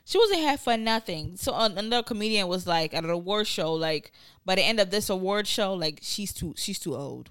She 0.03 0.17
wasn't 0.17 0.39
here 0.39 0.57
for 0.57 0.75
nothing. 0.77 1.38
So 1.38 1.53
uh, 1.53 1.69
another 1.77 2.01
comedian 2.01 2.47
was 2.47 2.65
like 2.65 2.95
at 2.95 3.03
an 3.03 3.11
award 3.11 3.45
show, 3.45 3.71
like 3.73 4.11
by 4.43 4.55
the 4.55 4.63
end 4.63 4.79
of 4.79 4.89
this 4.89 5.11
award 5.11 5.45
show, 5.45 5.75
like 5.75 5.99
she's 6.01 6.34
too 6.34 6.55
she's 6.57 6.79
too 6.79 6.95
old. 6.95 7.29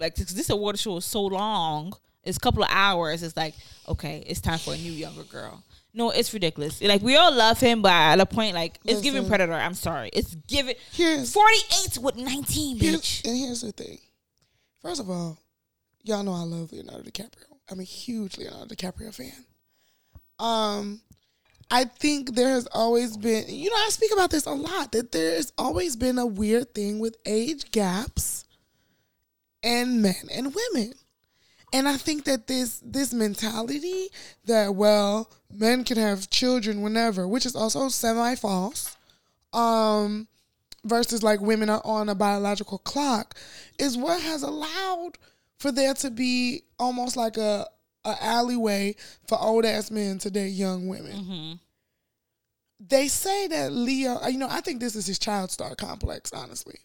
Like 0.00 0.16
this, 0.16 0.32
this 0.32 0.50
award 0.50 0.80
show 0.80 0.96
is 0.96 1.04
so 1.04 1.22
long, 1.22 1.92
it's 2.26 2.36
a 2.36 2.40
couple 2.40 2.62
of 2.62 2.68
hours. 2.70 3.22
It's 3.22 3.36
like 3.36 3.54
okay, 3.88 4.24
it's 4.26 4.40
time 4.40 4.58
for 4.58 4.74
a 4.74 4.76
new 4.76 4.92
younger 4.92 5.24
girl. 5.24 5.62
No, 5.94 6.10
it's 6.10 6.34
ridiculous. 6.34 6.82
Like 6.82 7.02
we 7.02 7.16
all 7.16 7.32
love 7.32 7.58
him, 7.58 7.80
but 7.80 7.92
at 7.92 8.20
a 8.20 8.26
point, 8.26 8.54
like 8.54 8.78
it's 8.84 9.00
giving 9.00 9.26
Predator. 9.26 9.54
I'm 9.54 9.74
sorry, 9.74 10.10
it's 10.12 10.34
giving 10.46 10.74
Here's, 10.92 11.32
forty 11.32 11.56
eight 11.82 11.98
with 11.98 12.16
nineteen, 12.16 12.78
here's 12.78 12.96
bitch. 12.96 13.24
and 13.26 13.36
here's 13.36 13.62
the 13.62 13.72
thing. 13.72 13.98
First 14.82 15.00
of 15.00 15.08
all, 15.08 15.38
y'all 16.02 16.22
know 16.22 16.34
I 16.34 16.42
love 16.42 16.72
Leonardo 16.72 17.02
DiCaprio. 17.02 17.56
I'm 17.70 17.80
a 17.80 17.84
huge 17.84 18.36
Leonardo 18.36 18.74
DiCaprio 18.74 19.14
fan. 19.14 19.32
Um, 20.38 21.00
I 21.70 21.84
think 21.84 22.34
there 22.34 22.50
has 22.50 22.68
always 22.72 23.16
been, 23.16 23.44
you 23.48 23.70
know, 23.70 23.76
I 23.76 23.88
speak 23.90 24.12
about 24.12 24.30
this 24.30 24.46
a 24.46 24.52
lot 24.52 24.92
that 24.92 25.12
there 25.12 25.34
has 25.34 25.52
always 25.58 25.96
been 25.96 26.18
a 26.18 26.26
weird 26.26 26.74
thing 26.74 26.98
with 26.98 27.16
age 27.26 27.70
gaps 27.70 28.44
and 29.62 30.02
men 30.02 30.28
and 30.32 30.54
women. 30.54 30.92
And 31.72 31.88
I 31.88 31.96
think 31.96 32.24
that 32.24 32.46
this 32.46 32.80
this 32.84 33.12
mentality 33.12 34.08
that 34.44 34.74
well, 34.74 35.30
men 35.52 35.84
can 35.84 35.96
have 35.98 36.30
children 36.30 36.80
whenever, 36.82 37.26
which 37.26 37.44
is 37.46 37.56
also 37.56 37.88
semi 37.88 38.34
false. 38.36 38.96
Um 39.52 40.28
versus 40.84 41.22
like 41.22 41.40
women 41.40 41.68
are 41.68 41.82
on 41.84 42.08
a 42.08 42.14
biological 42.14 42.78
clock 42.78 43.34
is 43.78 43.96
what 43.96 44.22
has 44.22 44.42
allowed 44.42 45.12
for 45.58 45.72
there 45.72 45.94
to 45.94 46.10
be 46.10 46.62
almost 46.78 47.16
like 47.16 47.36
a, 47.36 47.66
a 48.04 48.16
alleyway 48.22 48.94
for 49.26 49.36
old 49.40 49.64
ass 49.64 49.90
men 49.90 50.18
to 50.18 50.30
date 50.30 50.50
young 50.50 50.86
women. 50.86 51.24
hmm 51.24 51.52
They 52.78 53.08
say 53.08 53.48
that 53.48 53.72
Leo, 53.72 54.24
you 54.28 54.38
know, 54.38 54.48
I 54.48 54.60
think 54.60 54.80
this 54.80 54.94
is 54.94 55.06
his 55.06 55.18
child 55.18 55.50
star 55.50 55.74
complex, 55.74 56.32
honestly. 56.32 56.78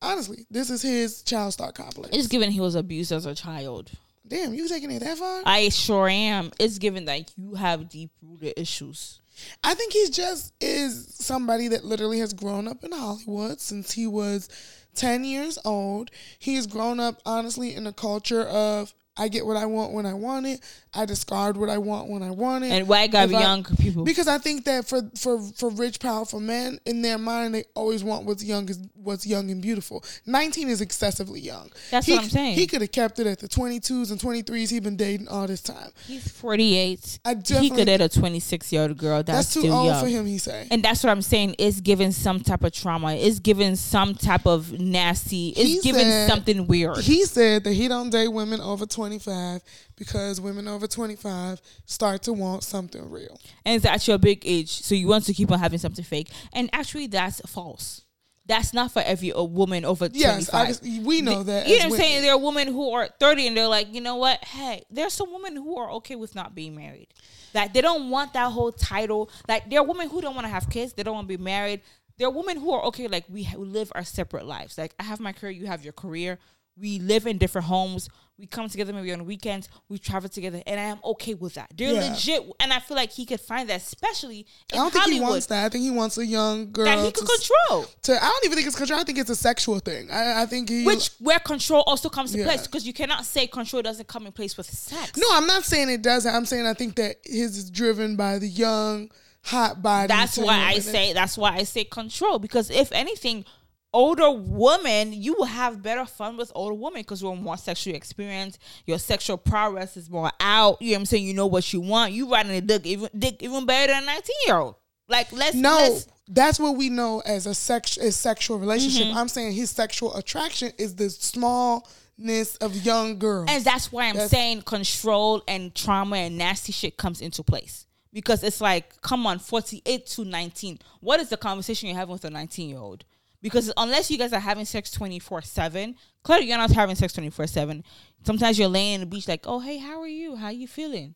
Honestly, 0.00 0.46
this 0.50 0.70
is 0.70 0.82
his 0.82 1.22
child 1.22 1.52
star 1.52 1.72
complex. 1.72 2.16
It's 2.16 2.28
given 2.28 2.50
he 2.50 2.60
was 2.60 2.74
abused 2.74 3.12
as 3.12 3.26
a 3.26 3.34
child. 3.34 3.90
Damn, 4.26 4.54
you 4.54 4.68
taking 4.68 4.90
it 4.90 5.00
that 5.00 5.18
far? 5.18 5.42
I 5.46 5.70
sure 5.70 6.08
am. 6.08 6.52
It's 6.58 6.78
given 6.78 7.06
that 7.06 7.32
you 7.36 7.54
have 7.54 7.88
deep 7.88 8.10
rooted 8.22 8.54
issues. 8.56 9.20
I 9.64 9.74
think 9.74 9.92
he's 9.92 10.10
just 10.10 10.52
is 10.60 11.14
somebody 11.14 11.68
that 11.68 11.84
literally 11.84 12.18
has 12.18 12.32
grown 12.32 12.68
up 12.68 12.84
in 12.84 12.92
Hollywood 12.92 13.60
since 13.60 13.92
he 13.92 14.06
was 14.06 14.48
10 14.96 15.24
years 15.24 15.58
old. 15.64 16.10
He's 16.38 16.66
grown 16.66 17.00
up 17.00 17.20
honestly 17.24 17.74
in 17.74 17.86
a 17.86 17.92
culture 17.92 18.42
of 18.42 18.94
I 19.18 19.28
get 19.28 19.44
what 19.44 19.56
I 19.56 19.66
want 19.66 19.92
when 19.92 20.06
I 20.06 20.14
want 20.14 20.46
it. 20.46 20.60
I 20.94 21.04
discard 21.04 21.56
what 21.56 21.68
I 21.68 21.76
want 21.78 22.08
when 22.08 22.22
I 22.22 22.30
want 22.30 22.64
it. 22.64 22.68
And 22.70 22.88
why 22.88 23.06
gotta 23.08 23.28
be 23.28 23.34
I- 23.34 23.40
young 23.40 23.64
people? 23.64 24.04
Because 24.04 24.28
I 24.28 24.38
think 24.38 24.64
that 24.64 24.88
for 24.88 25.02
for 25.16 25.42
for 25.56 25.70
rich, 25.70 26.00
powerful 26.00 26.40
men, 26.40 26.78
in 26.86 27.02
their 27.02 27.18
mind, 27.18 27.54
they 27.54 27.64
always 27.74 28.02
want 28.04 28.24
what's 28.24 28.42
young 28.44 28.68
is 28.68 28.78
what's 28.94 29.26
young 29.26 29.50
and 29.50 29.60
beautiful. 29.60 30.04
Nineteen 30.24 30.68
is 30.68 30.80
excessively 30.80 31.40
young. 31.40 31.70
That's 31.90 32.06
He- 32.06 32.12
what 32.12 32.22
I'm 32.24 32.30
saying. 32.30 32.54
He 32.56 32.66
could 32.66 32.80
have 32.80 32.92
kept 32.92 33.18
it 33.18 33.26
at 33.26 33.38
the 33.40 33.48
twenty 33.48 33.80
twos 33.80 34.10
and 34.10 34.20
twenty 34.20 34.42
threes 34.42 34.70
he's 34.70 34.80
been 34.80 34.96
dating 34.96 35.28
all 35.28 35.46
this 35.46 35.60
time. 35.60 35.90
He's 36.06 36.28
48. 36.30 37.18
I 37.24 37.34
He 37.60 37.70
could 37.70 37.86
date 37.86 38.00
a 38.00 38.08
26 38.08 38.72
year 38.72 38.82
old 38.82 38.96
girl 38.96 39.22
that's, 39.22 39.38
that's 39.38 39.54
too 39.54 39.60
still 39.60 39.74
old 39.74 39.86
young. 39.86 40.00
for 40.02 40.08
him. 40.08 40.26
He 40.26 40.38
say. 40.38 40.66
And 40.70 40.82
that's 40.82 41.02
what 41.04 41.10
I'm 41.10 41.22
saying. 41.22 41.56
It's 41.58 41.80
given 41.80 42.12
some 42.12 42.40
type 42.40 42.64
of 42.64 42.72
trauma. 42.72 43.14
It's 43.14 43.38
given 43.38 43.76
some 43.76 44.14
type 44.14 44.46
of 44.46 44.78
nasty. 44.80 45.50
It's 45.56 45.84
given 45.84 46.28
something 46.28 46.66
weird. 46.66 46.98
He 46.98 47.24
said 47.24 47.64
that 47.64 47.72
he 47.74 47.88
don't 47.88 48.10
date 48.10 48.28
women 48.28 48.60
over 48.60 48.86
25 49.08 49.62
because 49.96 50.40
women 50.40 50.68
over 50.68 50.86
25 50.86 51.60
start 51.86 52.22
to 52.22 52.32
want 52.32 52.62
something 52.62 53.10
real. 53.10 53.40
and 53.64 53.76
it's 53.76 53.84
actually 53.84 54.14
a 54.14 54.18
big 54.18 54.42
age, 54.44 54.82
so 54.82 54.94
you 54.94 55.08
want 55.08 55.24
to 55.24 55.32
keep 55.32 55.50
on 55.50 55.58
having 55.58 55.78
something 55.78 56.04
fake. 56.04 56.28
And 56.52 56.68
actually, 56.72 57.06
that's 57.06 57.40
false. 57.46 58.02
That's 58.46 58.72
not 58.72 58.92
for 58.92 59.02
every 59.02 59.30
a 59.34 59.42
woman 59.44 59.84
over 59.84 60.08
Yes, 60.10 60.48
25. 60.48 60.54
I 60.54 60.66
just, 60.68 60.82
we 61.06 61.20
know 61.20 61.42
that. 61.42 61.68
You 61.68 61.78
know 61.80 61.84
what 61.88 61.92
I'm 61.92 61.98
saying? 62.00 62.22
There 62.22 62.32
are 62.32 62.38
women 62.38 62.68
who 62.68 62.90
are 62.92 63.06
30 63.06 63.48
and 63.48 63.56
they're 63.56 63.68
like, 63.68 63.92
you 63.92 64.00
know 64.00 64.16
what? 64.16 64.42
Hey, 64.42 64.84
there's 64.90 65.12
some 65.12 65.30
women 65.32 65.54
who 65.54 65.76
are 65.76 65.90
okay 65.92 66.16
with 66.16 66.34
not 66.34 66.54
being 66.54 66.74
married. 66.74 67.08
Like 67.54 67.74
they 67.74 67.82
don't 67.82 68.08
want 68.08 68.32
that 68.32 68.50
whole 68.50 68.72
title. 68.72 69.30
Like 69.48 69.68
there 69.68 69.80
are 69.80 69.84
women 69.84 70.08
who 70.08 70.22
don't 70.22 70.34
want 70.34 70.46
to 70.46 70.50
have 70.50 70.70
kids. 70.70 70.94
They 70.94 71.02
don't 71.02 71.14
want 71.14 71.28
to 71.28 71.36
be 71.36 71.42
married. 71.42 71.82
There 72.16 72.26
are 72.26 72.30
women 72.32 72.56
who 72.58 72.72
are 72.72 72.84
okay. 72.84 73.06
Like 73.06 73.24
we, 73.28 73.46
we 73.54 73.66
live 73.66 73.92
our 73.94 74.04
separate 74.04 74.46
lives. 74.46 74.78
Like 74.78 74.94
I 74.98 75.02
have 75.02 75.20
my 75.20 75.32
career, 75.32 75.52
you 75.52 75.66
have 75.66 75.84
your 75.84 75.92
career. 75.92 76.38
We 76.80 76.98
live 76.98 77.26
in 77.26 77.38
different 77.38 77.66
homes. 77.66 78.08
We 78.38 78.46
come 78.46 78.68
together 78.68 78.92
maybe 78.92 79.12
on 79.12 79.24
weekends. 79.26 79.68
We 79.88 79.98
travel 79.98 80.28
together, 80.28 80.62
and 80.64 80.78
I 80.78 80.84
am 80.84 81.00
okay 81.02 81.34
with 81.34 81.54
that. 81.54 81.72
They're 81.76 81.92
Yeah. 81.92 82.12
legit, 82.12 82.44
and 82.60 82.72
I 82.72 82.78
feel 82.78 82.96
like 82.96 83.10
he 83.10 83.26
could 83.26 83.40
find 83.40 83.68
that, 83.68 83.82
especially 83.82 84.46
I 84.72 84.76
don't 84.76 84.92
think 84.92 85.02
Hollywood, 85.02 85.24
he 85.26 85.30
wants 85.30 85.46
that. 85.46 85.64
I 85.64 85.68
think 85.70 85.82
he 85.82 85.90
wants 85.90 86.18
a 86.18 86.24
young 86.24 86.70
girl 86.70 86.84
that 86.84 86.98
he 87.00 87.10
to, 87.10 87.12
could 87.20 87.28
control. 87.28 87.86
to. 88.02 88.12
I 88.24 88.28
don't 88.28 88.44
even 88.44 88.54
think 88.56 88.68
it's 88.68 88.76
control. 88.76 89.00
I 89.00 89.02
think 89.02 89.18
it's 89.18 89.30
a 89.30 89.34
sexual 89.34 89.80
thing. 89.80 90.08
I, 90.12 90.42
I 90.42 90.46
think 90.46 90.68
he. 90.68 90.84
Which 90.84 91.10
where 91.18 91.40
control 91.40 91.82
also 91.88 92.08
comes 92.08 92.30
to 92.30 92.44
place 92.44 92.62
because 92.64 92.86
you 92.86 92.92
cannot 92.92 93.24
say 93.24 93.48
control 93.48 93.82
doesn't 93.82 94.06
come 94.06 94.24
in 94.24 94.30
place 94.30 94.56
with 94.56 94.70
sex. 94.70 95.16
no, 95.16 95.26
I'm 95.32 95.48
not 95.48 95.64
saying 95.64 95.90
it 95.90 96.02
doesn't. 96.02 96.32
I'm 96.32 96.46
saying 96.46 96.64
I 96.64 96.74
think 96.74 96.94
that 96.94 97.16
his 97.24 97.56
is 97.58 97.70
driven 97.70 98.14
by 98.14 98.38
the 98.38 98.46
young, 98.46 99.10
hot 99.42 99.82
body. 99.82 100.06
that's 100.06 100.38
why. 100.38 100.62
I 100.64 100.78
say 100.78 101.12
that's 101.12 101.36
why 101.36 101.56
I 101.56 101.64
say 101.64 101.82
control 101.82 102.38
because 102.38 102.70
if 102.70 102.92
anything, 102.92 103.44
older 103.92 104.30
woman, 104.30 105.12
you 105.12 105.34
will 105.38 105.44
have 105.46 105.82
better 105.82 106.04
fun 106.04 106.36
with 106.36 106.52
older 106.54 106.74
women 106.74 107.00
because 107.02 107.22
you're 107.22 107.34
more 107.36 107.56
sexually 107.56 107.96
experienced. 107.96 108.58
Your 108.86 108.98
sexual 108.98 109.36
prowess 109.38 109.96
is 109.96 110.10
more 110.10 110.30
out. 110.40 110.80
You 110.80 110.88
know 110.90 110.94
what 110.94 110.98
I'm 111.00 111.06
saying? 111.06 111.24
You 111.24 111.34
know 111.34 111.46
what 111.46 111.72
you 111.72 111.80
want. 111.80 112.12
You 112.12 112.30
riding 112.30 112.52
a 112.52 112.60
dick 112.60 112.86
even 112.86 113.08
dick 113.18 113.42
even 113.42 113.66
better 113.66 113.92
than 113.92 114.02
a 114.02 114.06
19 114.06 114.22
year 114.46 114.56
old. 114.56 114.74
Like 115.08 115.32
let's 115.32 115.54
No, 115.54 115.76
let's- 115.76 116.06
that's 116.28 116.60
what 116.60 116.76
we 116.76 116.90
know 116.90 117.20
as 117.24 117.46
a 117.46 117.54
sex 117.54 117.96
a 117.96 118.12
sexual 118.12 118.58
relationship. 118.58 119.06
Mm-hmm. 119.06 119.16
I'm 119.16 119.28
saying 119.28 119.52
his 119.52 119.70
sexual 119.70 120.14
attraction 120.16 120.72
is 120.76 120.94
the 120.94 121.08
smallness 121.08 122.56
of 122.56 122.74
young 122.84 123.18
girls. 123.18 123.46
And 123.50 123.64
that's 123.64 123.90
why 123.90 124.04
I'm 124.08 124.14
That's- 124.14 124.30
saying 124.30 124.62
control 124.62 125.42
and 125.48 125.74
trauma 125.74 126.16
and 126.16 126.36
nasty 126.38 126.72
shit 126.72 126.96
comes 126.96 127.20
into 127.20 127.42
place. 127.42 127.86
Because 128.12 128.42
it's 128.42 128.60
like, 128.60 129.00
come 129.02 129.26
on, 129.26 129.38
48 129.38 130.06
to 130.06 130.24
19. 130.24 130.78
What 131.00 131.20
is 131.20 131.28
the 131.28 131.36
conversation 131.36 131.88
you're 131.88 131.96
having 131.98 132.12
with 132.14 132.24
a 132.24 132.30
19 132.30 132.68
year 132.68 132.78
old? 132.78 133.04
Because 133.40 133.72
unless 133.76 134.10
you 134.10 134.18
guys 134.18 134.32
are 134.32 134.40
having 134.40 134.64
sex 134.64 134.90
24 134.90 135.42
7, 135.42 135.94
clearly 136.22 136.46
you're 136.46 136.58
not 136.58 136.72
having 136.72 136.96
sex 136.96 137.12
24 137.12 137.46
7. 137.46 137.84
Sometimes 138.24 138.58
you're 138.58 138.68
laying 138.68 138.94
on 138.94 139.00
the 139.00 139.06
beach 139.06 139.28
like, 139.28 139.44
oh, 139.46 139.60
hey, 139.60 139.78
how 139.78 140.00
are 140.00 140.08
you? 140.08 140.36
How 140.36 140.46
are 140.46 140.52
you 140.52 140.66
feeling? 140.66 141.14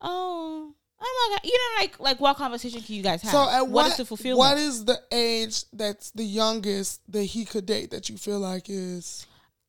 Oh, 0.00 0.74
oh 1.00 1.28
my 1.30 1.36
God. 1.36 1.40
You 1.44 1.52
know, 1.52 1.82
like, 1.82 2.00
like 2.00 2.20
what 2.20 2.36
conversation 2.36 2.82
can 2.82 2.94
you 2.94 3.02
guys 3.02 3.22
have? 3.22 3.32
so 3.32 3.48
at 3.48 3.62
what 3.62 3.70
what 3.70 3.86
is 3.86 3.96
the 3.96 4.04
fulfillment? 4.04 4.38
what 4.38 4.58
is 4.58 4.84
the 4.84 5.00
age 5.10 5.64
that's 5.72 6.10
the 6.10 6.24
youngest 6.24 7.00
that 7.10 7.24
he 7.24 7.44
could 7.44 7.66
date 7.66 7.90
that 7.90 8.08
you 8.08 8.18
feel 8.18 8.38
like 8.38 8.68
is 8.68 9.26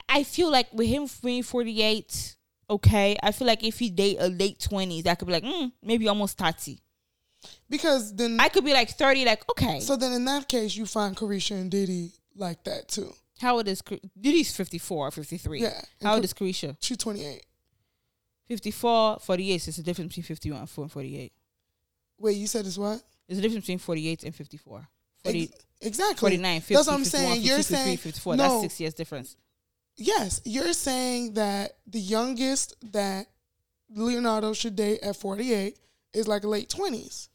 I 0.09 0.23
feel 0.23 0.51
like 0.51 0.67
with 0.73 0.87
him 0.87 1.07
being 1.23 1.43
48, 1.43 2.35
okay, 2.69 3.17
I 3.23 3.31
feel 3.31 3.47
like 3.47 3.63
if 3.63 3.79
he 3.79 3.89
date 3.89 4.17
a 4.19 4.27
late 4.27 4.59
20s, 4.59 5.03
that 5.03 5.17
could 5.17 5.27
be 5.27 5.33
like, 5.33 5.43
mm, 5.43 5.71
maybe 5.81 6.07
almost 6.07 6.37
30. 6.37 6.79
Because 7.69 8.15
then 8.15 8.39
I 8.39 8.49
could 8.49 8.65
be 8.65 8.73
like 8.73 8.89
30, 8.89 9.25
like, 9.25 9.43
okay. 9.51 9.79
so 9.79 9.95
then 9.95 10.11
in 10.13 10.25
that 10.25 10.47
case 10.47 10.75
you 10.75 10.85
find 10.85 11.15
Caresha 11.15 11.51
and 11.59 11.71
Diddy 11.71 12.11
like 12.35 12.63
that 12.63 12.87
too. 12.87 13.13
how 13.39 13.55
old 13.55 13.67
is 13.67 13.81
Diddy's 14.19 14.55
54 14.55 15.07
or 15.07 15.11
53? 15.11 15.61
Yeah. 15.61 15.81
How 16.01 16.15
old 16.15 16.23
is 16.23 16.33
Caresha? 16.33 16.75
She's 16.79 16.97
28. 16.97 17.45
54, 18.47 19.19
48. 19.21 19.57
So 19.61 19.69
it's 19.69 19.77
the 19.77 19.83
difference 19.83 20.09
between 20.09 20.23
51 20.23 20.59
and 20.59 20.69
48. 20.69 21.33
Wait, 22.19 22.37
you 22.37 22.47
said 22.47 22.65
it's 22.65 22.77
what? 22.77 23.01
There's 23.27 23.39
a 23.39 23.41
difference 23.41 23.65
between 23.65 23.79
48 23.79 24.23
and 24.23 24.35
54. 24.35 24.87
40, 25.23 25.43
Ex- 25.43 25.65
exactly. 25.81 26.15
49, 26.17 26.61
50, 26.61 26.73
That's 26.73 26.87
what 26.87 26.93
I'm 26.93 27.03
51, 27.03 27.31
saying. 27.33 27.41
You're 27.41 27.57
52, 27.57 27.75
saying 27.75 27.97
54. 27.97 28.35
no. 28.35 28.43
That's 28.43 28.61
six 28.61 28.79
years 28.79 28.93
difference. 28.93 29.35
Yes, 29.95 30.41
you're 30.43 30.73
saying 30.73 31.33
that 31.35 31.77
the 31.87 31.99
youngest 31.99 32.75
that 32.93 33.27
Leonardo 33.89 34.53
should 34.53 34.75
date 34.75 35.01
at 35.01 35.15
48 35.15 35.77
is 36.13 36.27
like 36.27 36.43
late 36.43 36.69
20s. 36.69 37.29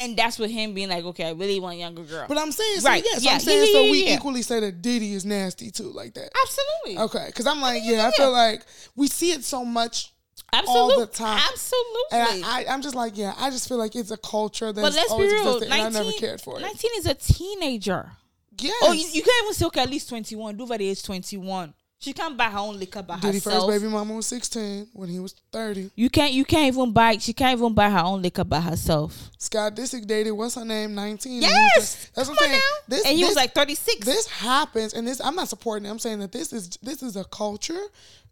And 0.00 0.16
that's 0.16 0.38
with 0.38 0.50
him 0.50 0.74
being 0.74 0.88
like, 0.88 1.04
okay, 1.04 1.28
I 1.28 1.30
really 1.32 1.60
want 1.60 1.76
a 1.76 1.78
younger 1.78 2.02
girl. 2.02 2.26
But 2.28 2.36
I'm 2.36 2.50
saying, 2.50 2.80
so 2.80 2.88
Right, 2.88 3.04
yes, 3.04 3.24
yeah, 3.24 3.32
I'm 3.32 3.40
saying, 3.40 3.72
yeah, 3.72 3.72
so 3.72 3.90
we 3.90 4.06
yeah. 4.06 4.16
equally 4.16 4.42
say 4.42 4.58
that 4.60 4.82
Diddy 4.82 5.14
is 5.14 5.24
nasty 5.24 5.70
too, 5.70 5.90
like 5.90 6.14
that. 6.14 6.30
Absolutely. 6.42 7.04
Okay, 7.04 7.26
because 7.26 7.46
I'm 7.46 7.60
like, 7.60 7.82
yeah, 7.84 8.08
I 8.08 8.10
feel 8.10 8.32
like 8.32 8.64
we 8.96 9.06
see 9.06 9.30
it 9.30 9.44
so 9.44 9.64
much, 9.64 10.12
Absolutely. 10.52 10.94
all 10.94 11.00
the 11.00 11.06
time. 11.06 11.40
Absolutely. 11.48 12.18
and 12.18 12.44
I, 12.44 12.64
I'm 12.68 12.82
just 12.82 12.96
like, 12.96 13.16
yeah, 13.16 13.34
I 13.38 13.50
just 13.50 13.68
feel 13.68 13.78
like 13.78 13.94
it's 13.94 14.10
a 14.10 14.16
culture 14.16 14.72
that's 14.72 14.84
but 14.84 14.94
let's 14.94 15.08
be 15.08 15.12
always 15.12 15.32
real. 15.32 15.56
existed, 15.56 15.68
19, 15.70 15.86
and 15.86 15.96
I 15.96 16.00
never 16.00 16.12
cared 16.18 16.40
for 16.40 16.58
it. 16.58 16.62
19 16.62 16.90
is 16.96 17.06
a 17.06 17.14
teenager. 17.14 18.10
Oh, 18.10 18.56
yes. 18.58 18.74
Oh, 18.82 18.92
you, 18.92 19.06
you 19.12 19.22
can't 19.22 19.44
even 19.44 19.54
say, 19.54 19.66
okay, 19.66 19.82
at 19.82 19.90
least 19.90 20.08
21. 20.08 20.56
Do 20.56 20.66
by 20.66 20.76
the 20.76 20.88
age 20.88 21.02
21. 21.04 21.72
She 21.98 22.12
can't 22.12 22.36
buy 22.36 22.50
her 22.50 22.58
own 22.58 22.78
liquor 22.78 23.02
by 23.02 23.16
Diddy 23.18 23.38
herself. 23.38 23.66
first 23.70 23.80
baby 23.82 23.90
mama 23.90 24.12
was 24.14 24.26
16 24.26 24.88
when 24.92 25.08
he 25.08 25.18
was 25.18 25.34
30. 25.52 25.90
You 25.94 26.10
can't. 26.10 26.32
You 26.34 26.44
can't 26.44 26.66
even 26.74 26.92
buy. 26.92 27.16
She 27.16 27.32
can't 27.32 27.58
even 27.58 27.72
buy 27.72 27.88
her 27.88 28.00
own 28.00 28.20
liquor 28.20 28.44
by 28.44 28.60
herself. 28.60 29.30
Scott 29.38 29.74
Disick 29.74 30.06
dated 30.06 30.34
what's 30.34 30.54
her 30.56 30.64
name 30.66 30.94
19. 30.94 31.32
and 31.32 31.42
he 31.44 31.48
was 31.48 31.52
Yes, 31.76 31.76
like- 32.04 32.14
that's 32.14 32.28
Come 32.28 32.34
what 32.36 32.44
I'm 32.44 32.48
saying. 32.50 32.60
now. 32.60 32.76
This, 32.96 33.06
and 33.06 33.16
he 33.16 33.24
was 33.24 33.36
like 33.36 33.54
thirty 33.54 33.74
six. 33.74 34.04
this 34.06 34.26
happens 34.28 34.92
and 34.92 35.06
this 35.08 35.20
i'm 35.20 35.34
not 35.34 35.48
supporting 35.48 35.86
it 35.86 35.90
i'm 35.90 35.98
saying 35.98 36.18
that 36.18 36.32
this 36.32 36.52
is 36.52 36.76
this 36.82 37.02
is 37.02 37.16
a 37.16 37.24
culture 37.24 37.80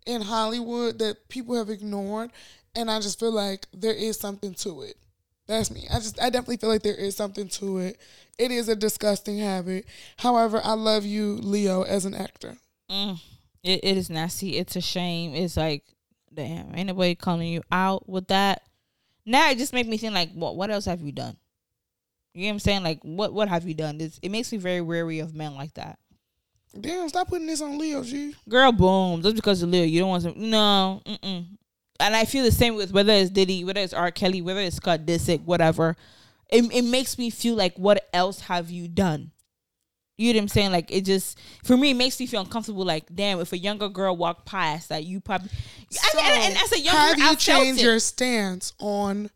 in 0.05 0.21
hollywood 0.21 0.99
that 0.99 1.29
people 1.31 1.55
have 1.57 1.71
ignored 1.71 2.31
and 2.75 2.91
i 2.91 3.01
just 3.01 3.19
feel 3.19 3.33
like 3.33 3.67
there 3.73 3.95
is 3.95 4.19
something 4.19 4.53
to 4.53 4.83
it 4.83 4.97
that's 5.47 5.71
me 5.71 5.87
i 5.91 5.95
just 5.95 6.21
i 6.21 6.29
definitely 6.29 6.59
feel 6.59 6.69
like 6.69 6.83
there 6.83 6.95
is 6.95 7.17
something 7.17 7.49
to 7.49 7.79
it 7.79 7.97
it 8.39 8.51
is 8.51 8.69
a 8.69 8.77
disgusting 8.77 9.39
habit 9.39 9.87
however 10.19 10.61
i 10.65 10.73
love 10.75 11.07
you 11.07 11.37
leo 11.37 11.83
as 11.83 12.05
an 12.05 12.15
actor 12.15 12.57
Mm, 12.91 13.19
it, 13.63 13.81
it 13.83 13.97
is 13.97 14.11
nasty. 14.11 14.57
It's 14.57 14.77
a 14.77 14.81
shame. 14.81 15.35
It's 15.35 15.57
like, 15.57 15.85
damn, 16.33 16.75
ain't 16.75 16.89
nobody 16.89 17.15
calling 17.15 17.49
you 17.49 17.63
out 17.71 18.09
with 18.09 18.29
that. 18.29 18.63
Now 19.25 19.51
it 19.51 19.59
just 19.59 19.73
make 19.73 19.87
me 19.87 19.97
think 19.97 20.15
like, 20.15 20.33
what? 20.33 20.57
What 20.57 20.71
else 20.71 20.87
have 20.87 21.01
you 21.01 21.13
done? 21.13 21.37
You 22.35 22.43
know 22.43 22.49
what 22.49 22.53
I'm 22.55 22.59
saying? 22.61 22.83
Like, 22.83 23.01
what? 23.03 23.33
What 23.33 23.49
have 23.49 23.67
you 23.67 23.75
done? 23.75 24.01
It's, 24.01 24.19
it 24.23 24.31
makes 24.31 24.51
me 24.51 24.59
very 24.59 24.81
wary 24.81 25.21
of 25.21 25.35
men 25.35 25.55
like 25.55 25.75
that. 25.75 25.99
damn 26.79 27.09
stop 27.09 27.29
putting 27.29 27.47
this 27.47 27.61
on 27.61 27.79
leo 27.79 28.03
g 28.03 28.35
Girl, 28.49 28.73
boom. 28.73 29.23
Just 29.23 29.37
because 29.37 29.63
of 29.63 29.69
Lil, 29.69 29.85
you 29.85 30.01
don't 30.01 30.09
want 30.09 30.25
to. 30.25 30.41
No. 30.41 31.03
Mm-mm. 31.07 31.47
And 32.01 32.17
I 32.17 32.25
feel 32.25 32.45
the 32.45 32.51
same 32.51 32.75
with 32.75 32.91
whether 32.93 33.13
it's 33.13 33.31
Diddy, 33.31 33.63
whether 33.65 33.81
it's 33.81 33.93
R. 33.93 34.11
Kelly, 34.11 34.43
whether 34.43 34.61
it's 34.61 34.77
Scott 34.77 35.01
Disick, 35.07 35.45
whatever. 35.45 35.97
It, 36.49 36.65
it 36.75 36.83
makes 36.83 37.17
me 37.17 37.31
feel 37.31 37.55
like, 37.55 37.79
what 37.79 38.09
else 38.13 38.41
have 38.41 38.71
you 38.71 38.89
done? 38.89 39.31
You 40.23 40.33
know 40.35 40.39
what 40.39 40.43
I'm 40.43 40.49
saying? 40.49 40.73
Like 40.73 40.91
it 40.91 41.05
just 41.05 41.39
for 41.65 41.77
me, 41.77 41.91
it 41.91 41.95
makes 41.95 42.19
me 42.21 42.27
feel 42.27 42.41
uncomfortable. 42.43 42.85
Like, 42.85 43.05
damn, 43.15 43.41
if 43.41 43.53
a 43.53 43.59
younger 43.59 43.89
girl 43.89 44.17
walked 44.17 44.47
past, 44.47 44.89
that 44.91 45.05
you 45.05 45.21
probably. 45.21 45.51
I 46.15 46.21
and, 46.21 46.53
and 46.55 46.63
as 46.63 46.73
a 46.73 46.79
younger, 46.81 46.99
have 46.99 47.19
you 47.19 47.37
changed 47.37 47.83
your 47.83 47.99
stance 47.99 48.73
on 48.79 49.31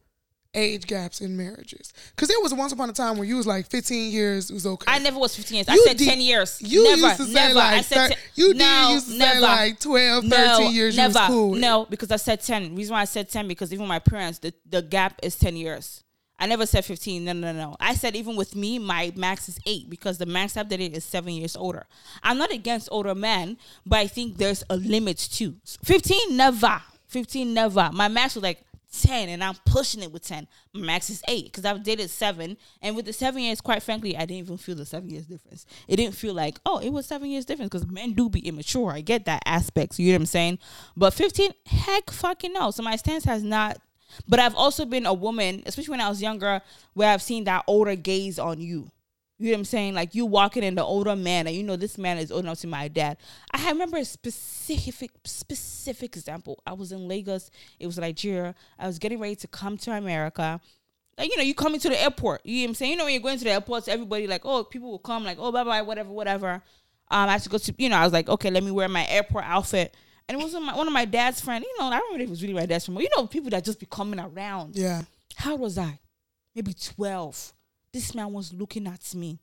age 0.55 0.87
gaps 0.87 1.21
in 1.21 1.37
marriages 1.37 1.93
because 2.15 2.29
there 2.29 2.41
was 2.41 2.55
once 2.55 2.73
upon 2.73 2.89
a 2.89 2.93
time 2.93 3.19
where 3.19 3.27
you 3.27 3.37
was 3.37 3.47
like 3.47 3.67
15 3.69 4.11
years 4.11 4.51
was 4.51 4.67
okay 4.67 4.87
I 4.91 4.99
never 5.01 5.19
was 5.19 5.37
15 5.37 5.55
years. 5.55 5.69
I 5.69 5.75
You 5.75 5.85
said 5.85 5.99
did- 5.99 6.09
10 6.09 6.21
years. 6.23 6.63
You 6.63 6.83
never, 6.85 7.03
used 7.09 7.17
to 7.19 7.25
say 7.27 7.33
never. 7.35 7.55
like 7.55 7.75
I 7.75 7.81
said 7.83 8.09
10 8.09 8.19
you 8.37 8.49
did 8.55 8.59
no, 8.61 8.91
used 8.93 9.11
to 9.11 9.19
never. 9.19 9.35
say 9.35 9.41
like 9.41 9.81
12, 9.81 10.25
13 10.25 10.31
no, 10.65 10.71
years 10.71 10.97
never. 10.97 11.13
you 11.13 11.19
was 11.19 11.27
cool. 11.29 11.55
No, 11.57 11.85
because 11.91 12.11
I 12.11 12.17
said 12.17 12.41
10. 12.41 12.75
Reason 12.75 12.95
why 12.95 13.03
I 13.03 13.05
said 13.05 13.29
10 13.29 13.47
because 13.49 13.71
even 13.73 13.87
my 13.87 13.99
parents, 13.99 14.39
the, 14.39 14.55
the 14.67 14.81
gap 14.81 15.21
is 15.23 15.37
10 15.37 15.57
years. 15.57 16.03
I 16.39 16.47
never 16.47 16.67
said 16.67 16.85
15. 16.85 17.25
No, 17.25 17.33
no, 17.33 17.53
no. 17.53 17.77
I 17.81 17.95
said 17.95 18.15
even 18.15 18.37
with 18.37 18.55
me, 18.55 18.79
my 18.79 19.13
max 19.17 19.49
is 19.49 19.59
8 19.67 19.89
because 19.89 20.19
the 20.19 20.27
max 20.27 20.57
I've 20.57 20.69
dated 20.69 20.95
is 20.95 21.05
7 21.05 21.33
years 21.33 21.57
older. 21.57 21.87
I'm 22.23 22.39
not 22.39 22.53
against 22.53 22.89
older 22.93 23.15
men, 23.15 23.57
but 23.85 23.99
I 23.99 24.07
think 24.07 24.37
there's 24.37 24.63
a 24.69 24.77
limit 24.77 25.17
too. 25.19 25.57
15, 25.85 26.37
never. 26.37 26.83
15, 27.09 27.55
never. 27.55 27.91
My 27.93 28.09
max 28.09 28.35
was 28.35 28.43
like 28.43 28.63
10 29.01 29.29
and 29.29 29.43
I'm 29.43 29.55
pushing 29.67 30.03
it 30.03 30.13
with 30.13 30.27
10. 30.27 30.47
My 30.75 30.81
max 30.81 31.11
is 31.11 31.23
8 31.27 31.47
because 31.47 31.65
I've 31.65 31.83
dated 31.83 32.11
7. 32.11 32.57
And 32.83 32.97
with 32.97 33.07
the 33.07 33.13
7 33.13 33.41
years, 33.43 33.61
quite 33.61 33.83
frankly, 33.83 34.17
I 34.17 34.21
didn't 34.21 34.45
even 34.45 34.57
feel 34.59 34.75
the 34.75 34.87
7 34.87 35.09
years 35.09 35.27
difference. 35.27 35.67
It 35.89 35.97
didn't 35.97 36.15
feel 36.15 36.35
like, 36.35 36.59
oh, 36.67 36.79
it 36.79 36.91
was 36.91 37.07
7 37.07 37.29
years 37.29 37.45
difference 37.45 37.71
because 37.71 37.87
men 37.87 38.13
do 38.13 38.29
be 38.29 38.47
immature. 38.47 38.93
I 38.93 39.01
get 39.01 39.25
that 39.25 39.43
aspect. 39.47 39.99
You 39.99 40.09
know 40.09 40.17
what 40.17 40.23
I'm 40.23 40.27
saying? 40.27 40.59
But 40.97 41.15
15, 41.15 41.53
heck 41.67 42.11
fucking 42.11 42.53
no. 42.53 42.71
So 42.71 42.83
my 42.83 42.97
stance 42.97 43.25
has 43.25 43.43
not. 43.43 43.79
But 44.29 44.41
I've 44.41 44.55
also 44.55 44.85
been 44.85 45.07
a 45.07 45.15
woman, 45.15 45.63
especially 45.67 45.93
when 45.93 46.01
I 46.01 46.09
was 46.09 46.23
younger, 46.23 46.61
where 46.95 47.11
I've 47.11 47.23
seen 47.23 47.45
that 47.45 47.65
older 47.67 47.97
gaze 47.97 48.39
on 48.39 48.61
you. 48.61 48.91
You 49.39 49.49
know 49.49 49.53
what 49.53 49.59
I'm 49.59 49.65
saying? 49.67 49.95
Like 49.95 50.15
you 50.15 50.25
walking 50.25 50.63
in 50.63 50.77
the 50.77 50.83
older 50.83 51.15
man, 51.15 51.47
and 51.47 51.55
you 51.55 51.63
know 51.63 51.77
this 51.77 51.99
man 51.99 52.17
is 52.17 52.33
old 52.33 52.45
enough 52.45 52.61
to 52.61 52.67
my 52.67 52.89
dad. 52.89 53.19
I 53.53 53.69
remember 53.69 53.99
a 53.99 54.05
specific, 54.05 55.11
specific 55.25 56.17
example. 56.17 56.63
I 56.67 56.73
was 56.73 56.91
in 56.91 57.07
Lagos. 57.07 57.51
It 57.79 57.87
was 57.87 57.99
Nigeria. 57.99 58.55
I 58.79 58.87
was 58.87 58.99
getting 58.99 59.21
ready 59.21 59.37
to 59.37 59.49
come 59.49 59.77
to 59.79 59.93
America. 59.93 60.59
Like 61.19 61.31
you 61.31 61.37
know, 61.37 61.43
you 61.43 61.55
coming 61.55 61.81
to 61.81 61.89
the 61.91 62.03
airport. 62.03 62.47
You 62.47 62.57
know 62.57 62.63
what 62.63 62.69
I'm 62.69 62.75
saying? 62.77 62.93
You 62.93 62.97
know 62.97 63.05
when 63.05 63.13
you're 63.13 63.23
going 63.23 63.39
to 63.39 63.45
the 63.45 63.51
airports, 63.51 63.89
everybody 63.89 64.27
like, 64.27 64.43
oh, 64.45 64.65
people 64.65 64.91
will 64.91 64.99
come 64.99 65.25
like, 65.25 65.37
oh, 65.39 65.53
bye 65.53 65.65
bye, 65.65 65.83
whatever, 65.83 66.11
whatever. 66.11 66.63
Um, 67.11 67.29
I 67.29 67.33
had 67.33 67.43
to 67.43 67.49
go 67.49 67.59
to, 67.59 67.75
you 67.79 67.89
know, 67.89 67.97
I 67.97 68.05
was 68.05 68.13
like, 68.13 68.29
okay, 68.29 68.51
let 68.51 68.65
me 68.65 68.71
wear 68.71 68.89
my 68.89 69.07
airport 69.07 69.45
outfit. 69.45 69.95
And 70.29 70.41
it 70.41 70.43
was 70.43 70.53
my, 70.55 70.77
one 70.77 70.87
of 70.87 70.93
my 70.93 71.05
dad's 71.05 71.41
friend. 71.41 71.65
You 71.65 71.77
know, 71.79 71.87
I 71.87 71.99
don't 71.99 72.13
remember 72.13 72.25
if 72.25 72.29
it 72.29 72.31
was 72.31 72.43
really 72.43 72.55
my 72.55 72.67
dad's 72.67 72.85
friend. 72.85 72.97
But 72.97 73.05
you 73.05 73.11
know, 73.17 73.27
people 73.27 73.51
that 73.51 73.65
just 73.65 73.79
be 73.79 73.87
coming 73.87 74.19
around. 74.19 74.77
Yeah. 74.77 75.03
How 75.37 75.53
old 75.53 75.61
was 75.61 75.79
I? 75.79 75.99
Maybe 76.55 76.73
12. 76.73 77.53
This 77.93 78.15
man 78.15 78.33
was 78.33 78.53
looking 78.53 78.87
at 78.87 79.15
me. 79.15 79.39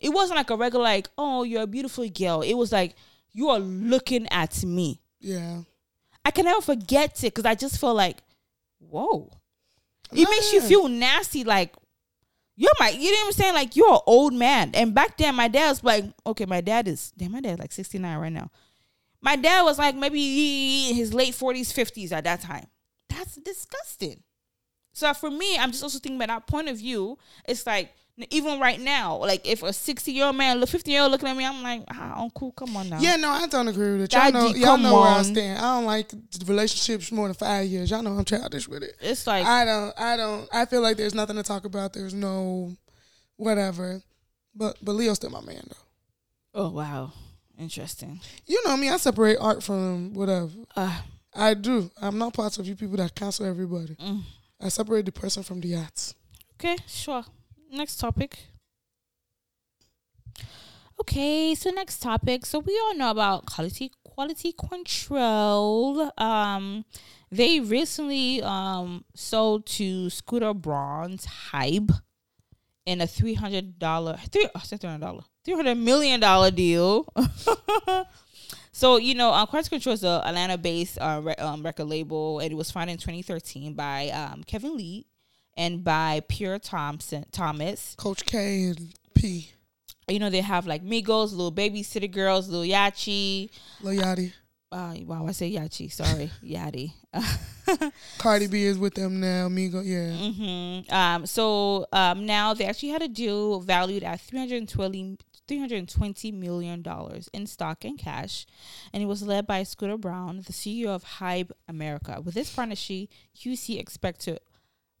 It 0.00 0.08
wasn't 0.08 0.36
like 0.36 0.50
a 0.50 0.56
regular, 0.56 0.84
like, 0.84 1.08
oh, 1.16 1.44
you're 1.44 1.62
a 1.62 1.66
beautiful 1.66 2.08
girl. 2.08 2.42
It 2.42 2.54
was 2.54 2.72
like, 2.72 2.94
you 3.32 3.50
are 3.50 3.60
looking 3.60 4.26
at 4.28 4.64
me. 4.64 5.00
Yeah. 5.20 5.60
I 6.24 6.30
can 6.30 6.44
never 6.44 6.60
forget 6.60 7.22
it 7.22 7.34
because 7.34 7.44
I 7.44 7.54
just 7.54 7.78
felt 7.78 7.96
like, 7.96 8.18
whoa. 8.78 9.30
It 10.12 10.28
makes 10.28 10.52
you 10.52 10.60
feel 10.60 10.88
nasty, 10.88 11.44
like, 11.44 11.74
you're 12.56 12.72
my, 12.78 12.90
you 12.90 13.10
know 13.10 13.18
what 13.18 13.26
I'm 13.26 13.32
saying? 13.32 13.54
Like, 13.54 13.76
you're 13.76 13.92
an 13.92 14.00
old 14.06 14.34
man. 14.34 14.72
And 14.74 14.94
back 14.94 15.16
then, 15.16 15.34
my 15.34 15.48
dad 15.48 15.70
was 15.70 15.82
like, 15.82 16.04
okay, 16.26 16.44
my 16.44 16.60
dad 16.60 16.86
is, 16.86 17.12
damn, 17.16 17.32
my 17.32 17.40
dad's 17.40 17.60
like 17.60 17.72
69 17.72 18.18
right 18.18 18.32
now. 18.32 18.50
My 19.22 19.36
dad 19.36 19.62
was 19.62 19.78
like 19.78 19.94
maybe 19.94 20.90
in 20.90 20.96
his 20.96 21.14
late 21.14 21.34
40s, 21.34 21.72
50s 21.72 22.12
at 22.12 22.24
that 22.24 22.40
time. 22.40 22.66
That's 23.08 23.36
disgusting. 23.36 24.22
So 24.92 25.12
for 25.14 25.30
me, 25.30 25.56
I'm 25.58 25.70
just 25.70 25.82
also 25.82 25.98
thinking 25.98 26.20
about 26.20 26.28
that 26.28 26.46
point 26.46 26.68
of 26.68 26.76
view. 26.78 27.18
It's 27.46 27.66
like 27.66 27.92
even 28.30 28.60
right 28.60 28.78
now, 28.78 29.16
like 29.16 29.46
if 29.46 29.62
a 29.62 29.72
60 29.72 30.12
year 30.12 30.26
old 30.26 30.36
man, 30.36 30.64
50 30.64 30.90
year 30.90 31.02
old 31.02 31.12
looking 31.12 31.28
at 31.28 31.36
me, 31.36 31.46
I'm 31.46 31.62
like, 31.62 31.84
ah, 31.90 32.20
uncle, 32.20 32.52
come 32.52 32.76
on 32.76 32.90
now. 32.90 32.98
Yeah, 32.98 33.16
no, 33.16 33.30
I 33.30 33.46
don't 33.46 33.68
agree 33.68 33.92
with 33.92 34.02
it. 34.02 34.12
Y'all 34.12 34.30
Daddy, 34.30 34.32
know, 34.32 34.54
y'all 34.54 34.76
know 34.76 34.94
where 35.00 35.08
I 35.08 35.18
on. 35.18 35.24
stand. 35.24 35.58
I 35.58 35.76
don't 35.76 35.86
like 35.86 36.12
relationships 36.46 37.10
more 37.10 37.26
than 37.28 37.34
five 37.34 37.66
years. 37.66 37.90
Y'all 37.90 38.02
know 38.02 38.12
I'm 38.12 38.24
childish 38.24 38.68
with 38.68 38.82
it. 38.82 38.96
It's 39.00 39.26
like 39.26 39.46
I 39.46 39.64
don't. 39.64 39.98
I 39.98 40.16
don't. 40.16 40.48
I 40.52 40.66
feel 40.66 40.82
like 40.82 40.96
there's 40.98 41.14
nothing 41.14 41.36
to 41.36 41.42
talk 41.42 41.64
about. 41.64 41.94
There's 41.94 42.14
no 42.14 42.76
whatever. 43.36 44.02
But 44.54 44.76
but 44.82 44.92
Leo's 44.92 45.16
still 45.16 45.30
my 45.30 45.40
man 45.40 45.62
though. 45.68 46.60
Oh 46.66 46.70
wow, 46.70 47.12
interesting. 47.58 48.20
You 48.46 48.62
know 48.64 48.76
me, 48.76 48.88
I 48.88 48.96
separate 48.96 49.38
art 49.40 49.62
from 49.62 50.14
whatever. 50.14 50.50
Uh, 50.76 51.00
I 51.34 51.54
do. 51.54 51.90
I'm 52.00 52.18
not 52.18 52.34
part 52.34 52.58
of 52.58 52.66
you 52.66 52.76
people 52.76 52.96
that 52.98 53.14
cancel 53.14 53.46
everybody. 53.46 53.94
mm. 53.96 54.22
I 54.60 54.68
separate 54.68 55.06
the 55.06 55.12
person 55.12 55.42
from 55.42 55.60
the 55.60 55.76
art. 55.76 56.14
Okay, 56.54 56.76
sure. 56.86 57.24
Next 57.70 57.96
topic. 57.96 58.38
Okay, 61.00 61.54
so 61.54 61.70
next 61.70 62.00
topic. 62.00 62.46
So 62.46 62.60
we 62.60 62.78
all 62.78 62.94
know 62.94 63.10
about 63.10 63.46
quality 63.46 63.90
quality 64.04 64.52
control. 64.52 66.10
Um, 66.16 66.84
they 67.30 67.60
recently 67.60 68.42
um 68.42 69.04
sold 69.14 69.66
to 69.66 70.10
Scooter 70.10 70.54
Braun's 70.54 71.26
HYBE 71.50 71.90
in 72.86 73.00
a 73.00 73.06
three 73.06 73.34
hundred 73.34 73.78
dollar 73.78 74.16
three 74.30 74.48
oh, 74.54 74.60
three 74.60 74.78
hundred 74.88 75.06
dollar 75.06 75.24
three 75.44 75.54
hundred 75.54 75.76
million 75.76 76.20
dollar 76.20 76.50
deal. 76.50 77.06
so 78.72 78.96
you 78.96 79.14
know, 79.14 79.30
uh, 79.30 79.46
Quality 79.46 79.68
Control 79.70 79.94
is 79.94 80.04
a 80.04 80.22
Atlanta 80.24 80.58
based 80.58 80.98
uh, 81.00 81.20
re- 81.22 81.34
um, 81.36 81.62
record 81.62 81.84
label, 81.84 82.38
and 82.40 82.52
it 82.52 82.54
was 82.56 82.70
founded 82.70 82.94
in 82.94 82.98
2013 82.98 83.74
by 83.74 84.08
um, 84.10 84.42
Kevin 84.44 84.76
Lee 84.76 85.06
and 85.56 85.84
by 85.84 86.20
Pure 86.28 86.60
Thompson 86.60 87.24
Thomas. 87.32 87.94
Coach 87.98 88.24
K 88.24 88.64
and 88.64 88.94
P. 89.14 89.50
You 90.08 90.18
know, 90.18 90.30
they 90.30 90.40
have 90.40 90.66
like 90.66 90.84
Migos, 90.84 91.32
Lil 91.34 91.50
Baby, 91.50 91.82
City 91.82 92.08
Girls, 92.08 92.48
Lil 92.48 92.62
Yachi. 92.64 93.50
Lil 93.82 94.02
Yachty. 94.02 94.32
Uh, 94.70 94.94
wow, 95.04 95.26
I 95.26 95.32
say 95.32 95.52
Yachi. 95.52 95.92
Sorry, 95.92 96.30
Yachty. 96.44 96.92
Cardi 98.18 98.46
B 98.46 98.64
is 98.64 98.78
with 98.78 98.94
them 98.94 99.20
now. 99.20 99.48
Migo, 99.48 99.82
yeah. 99.84 100.12
hmm 100.16 100.92
Um, 100.94 101.26
so 101.26 101.86
um, 101.92 102.26
now 102.26 102.54
they 102.54 102.64
actually 102.64 102.88
had 102.88 103.02
a 103.02 103.08
deal 103.08 103.60
valued 103.60 104.02
at 104.02 104.20
320 104.20 105.18
$320 105.48 106.32
million 106.32 106.84
in 107.32 107.46
stock 107.46 107.84
and 107.84 107.98
cash, 107.98 108.46
and 108.92 109.02
it 109.02 109.06
was 109.06 109.22
led 109.22 109.46
by 109.46 109.62
Scooter 109.62 109.98
Braun, 109.98 110.38
the 110.38 110.52
CEO 110.52 110.88
of 110.88 111.04
HYBE 111.04 111.50
America. 111.68 112.20
With 112.20 112.34
this 112.34 112.52
partnership, 112.52 113.08
QC 113.36 113.78
expect 113.78 114.20
to 114.22 114.38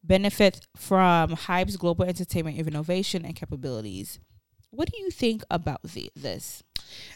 benefit 0.02 0.66
from 0.76 1.30
HYBE's 1.30 1.76
global 1.76 2.04
entertainment 2.04 2.58
innovation 2.58 3.24
and 3.24 3.36
capabilities. 3.36 4.18
What 4.70 4.90
do 4.90 4.98
you 4.98 5.10
think 5.10 5.44
about 5.50 5.82
the, 5.82 6.10
this? 6.16 6.62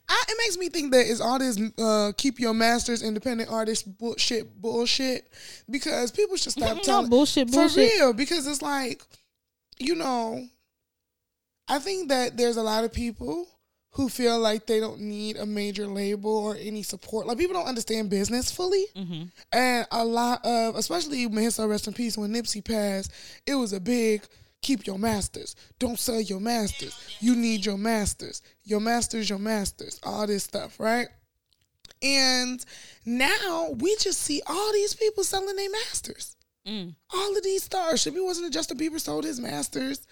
I, 0.09 0.24
it 0.29 0.37
makes 0.39 0.59
me 0.59 0.68
think 0.68 0.93
that 0.93 1.07
it's 1.07 1.20
all 1.20 1.39
this 1.39 1.59
uh, 1.79 2.12
keep 2.16 2.39
your 2.39 2.55
masters 2.55 3.03
independent 3.03 3.51
artist 3.51 3.99
bullshit 3.99 4.61
bullshit 4.61 5.29
because 5.68 6.11
people 6.11 6.37
should 6.37 6.53
stop 6.53 6.77
No, 6.77 6.83
telling 6.83 7.11
bullshit, 7.11 7.51
for 7.51 7.66
real 7.77 8.12
because 8.12 8.47
it's 8.47 8.62
like 8.62 9.03
you 9.79 9.95
know 9.95 10.47
I 11.68 11.78
think 11.78 12.08
that 12.08 12.36
there's 12.36 12.56
a 12.56 12.62
lot 12.62 12.84
of 12.84 12.92
people 12.92 13.46
who 13.96 14.10
feel 14.10 14.38
like 14.38 14.66
they 14.66 14.78
don't 14.78 15.00
need 15.00 15.38
a 15.38 15.46
major 15.46 15.86
label 15.86 16.36
or 16.36 16.54
any 16.60 16.82
support. 16.82 17.26
Like 17.26 17.38
people 17.38 17.54
don't 17.54 17.66
understand 17.66 18.10
business 18.10 18.50
fully. 18.50 18.84
Mm-hmm. 18.94 19.22
and 19.52 19.86
a 19.90 20.04
lot 20.04 20.44
of 20.44 20.76
especially 20.76 21.26
may 21.28 21.44
his 21.44 21.58
rest 21.58 21.86
in 21.86 21.94
peace 21.94 22.18
when 22.18 22.32
Nipsey 22.32 22.62
passed 22.62 23.10
it 23.46 23.54
was 23.54 23.72
a 23.72 23.80
big 23.80 24.22
keep 24.60 24.86
your 24.86 24.98
masters. 24.98 25.56
Don't 25.78 25.98
sell 25.98 26.20
your 26.20 26.40
masters. 26.40 26.98
You 27.20 27.34
need 27.36 27.64
your 27.64 27.78
masters. 27.78 28.42
Your 28.64 28.80
masters 28.80 29.30
your 29.30 29.38
masters. 29.38 29.98
All 30.02 30.26
this 30.26 30.44
stuff 30.44 30.78
right? 30.78 31.08
And 32.02 32.64
now 33.06 33.74
we 33.78 33.96
just 33.96 34.20
see 34.20 34.42
all 34.46 34.72
these 34.72 34.94
people 34.94 35.24
selling 35.24 35.56
their 35.56 35.70
masters. 35.70 36.36
Mm. 36.66 36.96
all 37.14 37.36
of 37.36 37.44
these 37.44 37.62
stars. 37.62 38.02
Should 38.02 38.14
wasn't 38.16 38.48
it 38.48 38.52
Justin 38.52 38.76
Bieber 38.76 38.98
sold 38.98 39.22
his 39.22 39.38
masters 39.38 40.04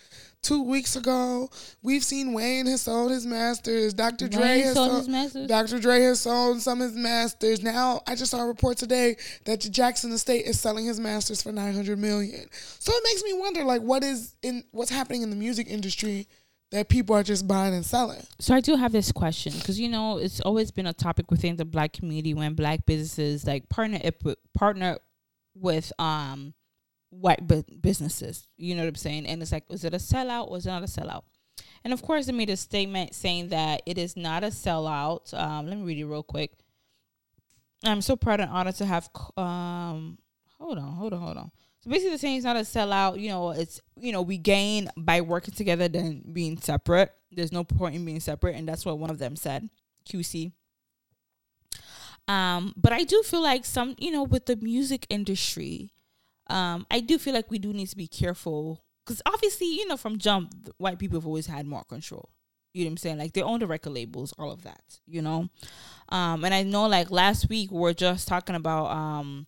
two 0.45 0.63
weeks 0.63 0.95
ago 0.95 1.51
we've 1.83 2.05
seen 2.05 2.33
Wayne 2.33 2.67
has 2.67 2.83
sold 2.83 3.11
his 3.11 3.27
masters 3.27 3.95
Dr. 3.95 4.29
Dre 4.29 4.43
Wayne 4.43 4.65
has 4.65 4.75
sold 4.75 4.91
sold 4.91 4.99
his 4.99 5.09
masters? 5.09 5.47
Dr. 5.49 5.79
Dre 5.81 6.01
has 6.03 6.21
sold 6.21 6.61
some 6.61 6.81
of 6.81 6.91
his 6.91 6.97
masters. 6.99 7.63
Now 7.63 8.03
I 8.07 8.15
just 8.15 8.31
saw 8.31 8.43
a 8.43 8.47
report 8.47 8.77
today 8.77 9.17
that 9.45 9.61
the 9.61 9.69
Jackson 9.71 10.13
Estate 10.13 10.47
is 10.47 10.61
selling 10.61 10.85
his 10.87 11.01
masters 11.01 11.43
for 11.43 11.53
nine 11.53 11.75
hundred 11.75 11.99
million. 11.99 12.47
So 12.53 12.93
it 12.95 13.03
makes 13.05 13.23
me 13.25 13.33
wonder, 13.39 13.65
like, 13.65 13.83
what 13.83 14.05
is 14.05 14.37
in 14.43 14.65
what's 14.71 14.91
happening 14.91 15.23
in 15.23 15.31
the 15.31 15.37
music 15.37 15.67
industry 15.69 16.29
that 16.71 16.89
people 16.89 17.15
are 17.17 17.23
just 17.23 17.47
buying 17.47 17.75
and 17.75 17.85
selling? 17.85 18.23
So 18.39 18.55
I 18.55 18.61
do 18.61 18.77
have 18.77 18.93
this 18.93 19.13
question 19.13 19.53
because 19.59 19.79
you 19.79 19.89
know 19.89 20.19
it's 20.19 20.41
always 20.41 20.71
been 20.71 20.87
a 20.87 20.93
topic 20.93 21.31
within 21.31 21.57
the 21.57 21.65
black 21.65 21.93
community 21.93 22.35
when 22.35 22.55
black 22.55 22.87
businesses 22.87 23.47
like 23.47 23.69
partner 23.69 23.99
partner 24.55 24.99
with 25.55 25.93
um 25.99 26.53
white 27.21 27.47
bu- 27.47 27.63
businesses. 27.81 28.49
You 28.57 28.75
know 28.75 28.83
what 28.83 28.89
I'm 28.89 28.95
saying? 28.97 29.27
And 29.27 29.43
it's 29.43 29.53
like, 29.53 29.65
is 29.71 29.85
it 29.85 29.95
a 29.95 29.99
sellout 29.99 30.51
Was 30.51 30.67
it 30.67 30.71
not 30.71 30.83
a 30.83 30.87
sellout? 30.87 31.23
And 31.85 31.93
of 31.93 32.03
course, 32.03 32.27
they 32.27 32.33
made 32.33 32.51
a 32.51 32.57
statement 32.57 33.15
saying 33.15 33.49
that 33.49 33.83
it 33.87 33.99
is 33.99 34.17
not 34.17 34.43
a 34.43 34.49
sellout. 34.49 35.33
Um, 35.35 35.67
let 35.67 35.77
me 35.77 35.85
read 35.85 35.99
it 35.99 36.07
real 36.07 36.23
quick. 36.23 36.53
I'm 37.85 38.01
so 38.01 38.17
proud 38.17 38.41
and 38.41 38.51
honored 38.51 38.77
to 38.77 38.87
have. 38.87 39.11
Um, 39.37 40.19
hold 40.59 40.79
on, 40.79 40.93
hold 40.95 41.13
on, 41.13 41.21
hold 41.21 41.37
on. 41.37 41.51
So 41.81 41.91
basically, 41.91 42.11
they're 42.11 42.19
saying 42.19 42.37
it's 42.37 42.45
not 42.45 42.57
a 42.57 42.61
sellout. 42.61 43.21
You 43.21 43.29
know, 43.29 43.51
it's 43.51 43.83
you 44.01 44.13
know 44.13 44.23
we 44.23 44.39
gain 44.39 44.89
by 44.97 45.21
working 45.21 45.53
together 45.53 45.87
than 45.89 46.25
being 46.33 46.59
separate. 46.59 47.13
There's 47.31 47.53
no 47.53 47.65
point 47.65 47.95
in 47.95 48.05
being 48.05 48.21
separate, 48.21 48.57
and 48.57 48.67
that's 48.67 48.87
what 48.87 48.99
one 48.99 49.11
of 49.11 49.19
them 49.19 49.37
said. 49.37 49.69
QC. 50.09 50.53
Um, 52.27 52.73
but 52.77 52.93
I 52.93 53.05
do 53.05 53.23
feel 53.23 53.43
like 53.43 53.65
some, 53.65 53.97
you 53.99 54.11
know, 54.11 54.23
with 54.23 54.47
the 54.47 54.57
music 54.57 55.07
industry, 55.11 55.91
um, 56.49 56.87
I 56.91 57.01
do 57.01 57.19
feel 57.19 57.35
like 57.35 57.51
we 57.51 57.59
do 57.59 57.73
need 57.73 57.89
to 57.89 57.97
be 57.97 58.07
careful 58.07 58.85
because 59.05 59.23
obviously, 59.27 59.67
you 59.67 59.87
know, 59.87 59.97
from 59.97 60.19
jump, 60.19 60.53
white 60.79 60.99
people 60.99 61.19
have 61.19 61.27
always 61.27 61.47
had 61.47 61.67
more 61.67 61.85
control. 61.85 62.31
You 62.73 62.85
know 62.85 62.89
what 62.89 62.93
I'm 62.93 62.97
saying? 62.99 63.19
Like 63.19 63.33
they 63.33 63.43
own 63.43 63.61
the 63.61 63.67
record 63.67 63.93
labels, 63.93 64.35
all 64.39 64.51
of 64.51 64.63
that. 64.65 64.99
You 65.07 65.23
know, 65.23 65.49
um, 66.09 66.45
and 66.45 66.53
I 66.53 66.63
know 66.63 66.87
like 66.87 67.11
last 67.11 67.49
week 67.49 67.71
we 67.71 67.91
are 67.91 67.95
just 67.95 68.27
talking 68.27 68.57
about 68.57 68.87
um, 68.91 69.47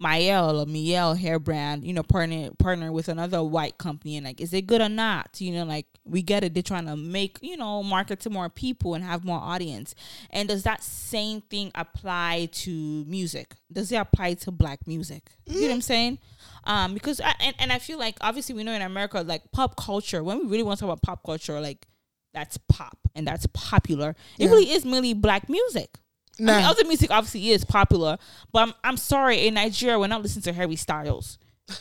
Miel 0.00 0.60
or 0.60 0.66
Miel 0.66 1.14
hair 1.14 1.38
brand, 1.38 1.84
you 1.84 1.92
know, 1.92 2.02
partner 2.02 2.50
partner 2.58 2.92
with 2.92 3.08
another 3.08 3.42
white 3.42 3.78
company, 3.78 4.16
and 4.16 4.24
like, 4.26 4.40
is 4.40 4.52
it 4.52 4.66
good 4.66 4.80
or 4.80 4.88
not? 4.88 5.40
You 5.40 5.52
know, 5.52 5.64
like 5.64 5.86
we 6.04 6.22
get 6.22 6.44
it. 6.44 6.54
They're 6.54 6.62
trying 6.62 6.86
to 6.86 6.94
make 6.96 7.38
you 7.42 7.56
know 7.56 7.82
market 7.82 8.20
to 8.20 8.30
more 8.30 8.48
people 8.48 8.94
and 8.94 9.02
have 9.02 9.24
more 9.24 9.40
audience. 9.40 9.94
And 10.30 10.48
does 10.48 10.62
that 10.62 10.82
same 10.82 11.40
thing 11.40 11.72
apply 11.74 12.48
to 12.52 13.04
music? 13.06 13.56
Does 13.72 13.90
it 13.90 13.96
apply 13.96 14.34
to 14.34 14.50
black 14.52 14.86
music? 14.86 15.30
You 15.46 15.62
know 15.62 15.66
what 15.68 15.74
I'm 15.74 15.80
saying? 15.80 16.18
Um, 16.64 16.94
because 16.94 17.20
I, 17.20 17.34
and 17.40 17.56
and 17.58 17.72
I 17.72 17.78
feel 17.78 17.98
like 17.98 18.16
obviously 18.20 18.54
we 18.54 18.62
know 18.62 18.72
in 18.72 18.82
America 18.82 19.22
like 19.22 19.50
pop 19.52 19.76
culture 19.76 20.22
when 20.22 20.38
we 20.38 20.44
really 20.46 20.62
want 20.62 20.78
to 20.78 20.84
talk 20.84 20.92
about 20.92 21.02
pop 21.02 21.24
culture 21.24 21.60
like 21.60 21.86
that's 22.34 22.56
pop 22.68 22.98
and 23.16 23.26
that's 23.26 23.46
popular. 23.48 24.10
It 24.38 24.44
Yeah. 24.44 24.50
really 24.50 24.70
is 24.70 24.84
mainly 24.84 25.12
black 25.14 25.48
music. 25.48 25.98
I 26.40 26.42
mean, 26.42 26.64
other 26.64 26.84
music 26.84 27.10
obviously 27.10 27.50
is 27.50 27.64
popular, 27.64 28.16
but 28.52 28.68
I'm, 28.68 28.74
I'm 28.84 28.96
sorry. 28.96 29.46
In 29.46 29.54
Nigeria, 29.54 29.98
we're 29.98 30.06
not 30.06 30.22
listening 30.22 30.42
to 30.44 30.52
Harry 30.52 30.76
Styles. 30.76 31.38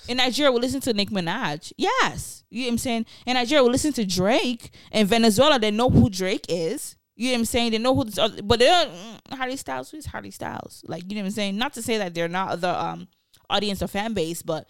In 0.08 0.18
Nigeria, 0.18 0.52
we 0.52 0.60
listen 0.60 0.82
to 0.82 0.94
Nicki 0.94 1.14
Minaj. 1.14 1.72
Yes, 1.78 2.44
you 2.50 2.62
know 2.64 2.68
what 2.68 2.72
I'm 2.74 2.78
saying. 2.80 3.06
In 3.26 3.36
Nigeria, 3.36 3.64
we 3.64 3.70
listen 3.70 3.94
to 3.94 4.06
Drake. 4.06 4.72
In 4.92 5.08
Venezuela, 5.08 5.60
they 5.60 5.72
know 5.72 5.90
who 5.90 6.10
Drake 6.10 6.46
is. 6.50 6.98
You 7.16 7.30
know 7.30 7.34
what 7.34 7.40
I'm 7.40 7.46
saying. 7.46 7.72
They 7.72 7.78
know 7.78 7.96
who, 7.96 8.04
this 8.04 8.18
other, 8.18 8.42
but 8.44 8.60
they 8.60 8.66
don't. 8.66 8.92
mm, 8.92 9.38
Harry 9.38 9.56
Styles, 9.56 9.90
who's 9.90 10.06
Harry 10.08 10.32
Styles? 10.32 10.84
Like 10.88 11.04
you 11.08 11.16
know 11.16 11.22
what 11.22 11.28
I'm 11.28 11.32
saying. 11.32 11.58
Not 11.58 11.74
to 11.74 11.82
say 11.82 11.98
that 11.98 12.14
they're 12.14 12.28
not 12.28 12.62
the 12.62 12.84
um 12.84 13.08
audience 13.50 13.82
or 13.82 13.88
fan 13.88 14.14
base, 14.14 14.42
but 14.42 14.68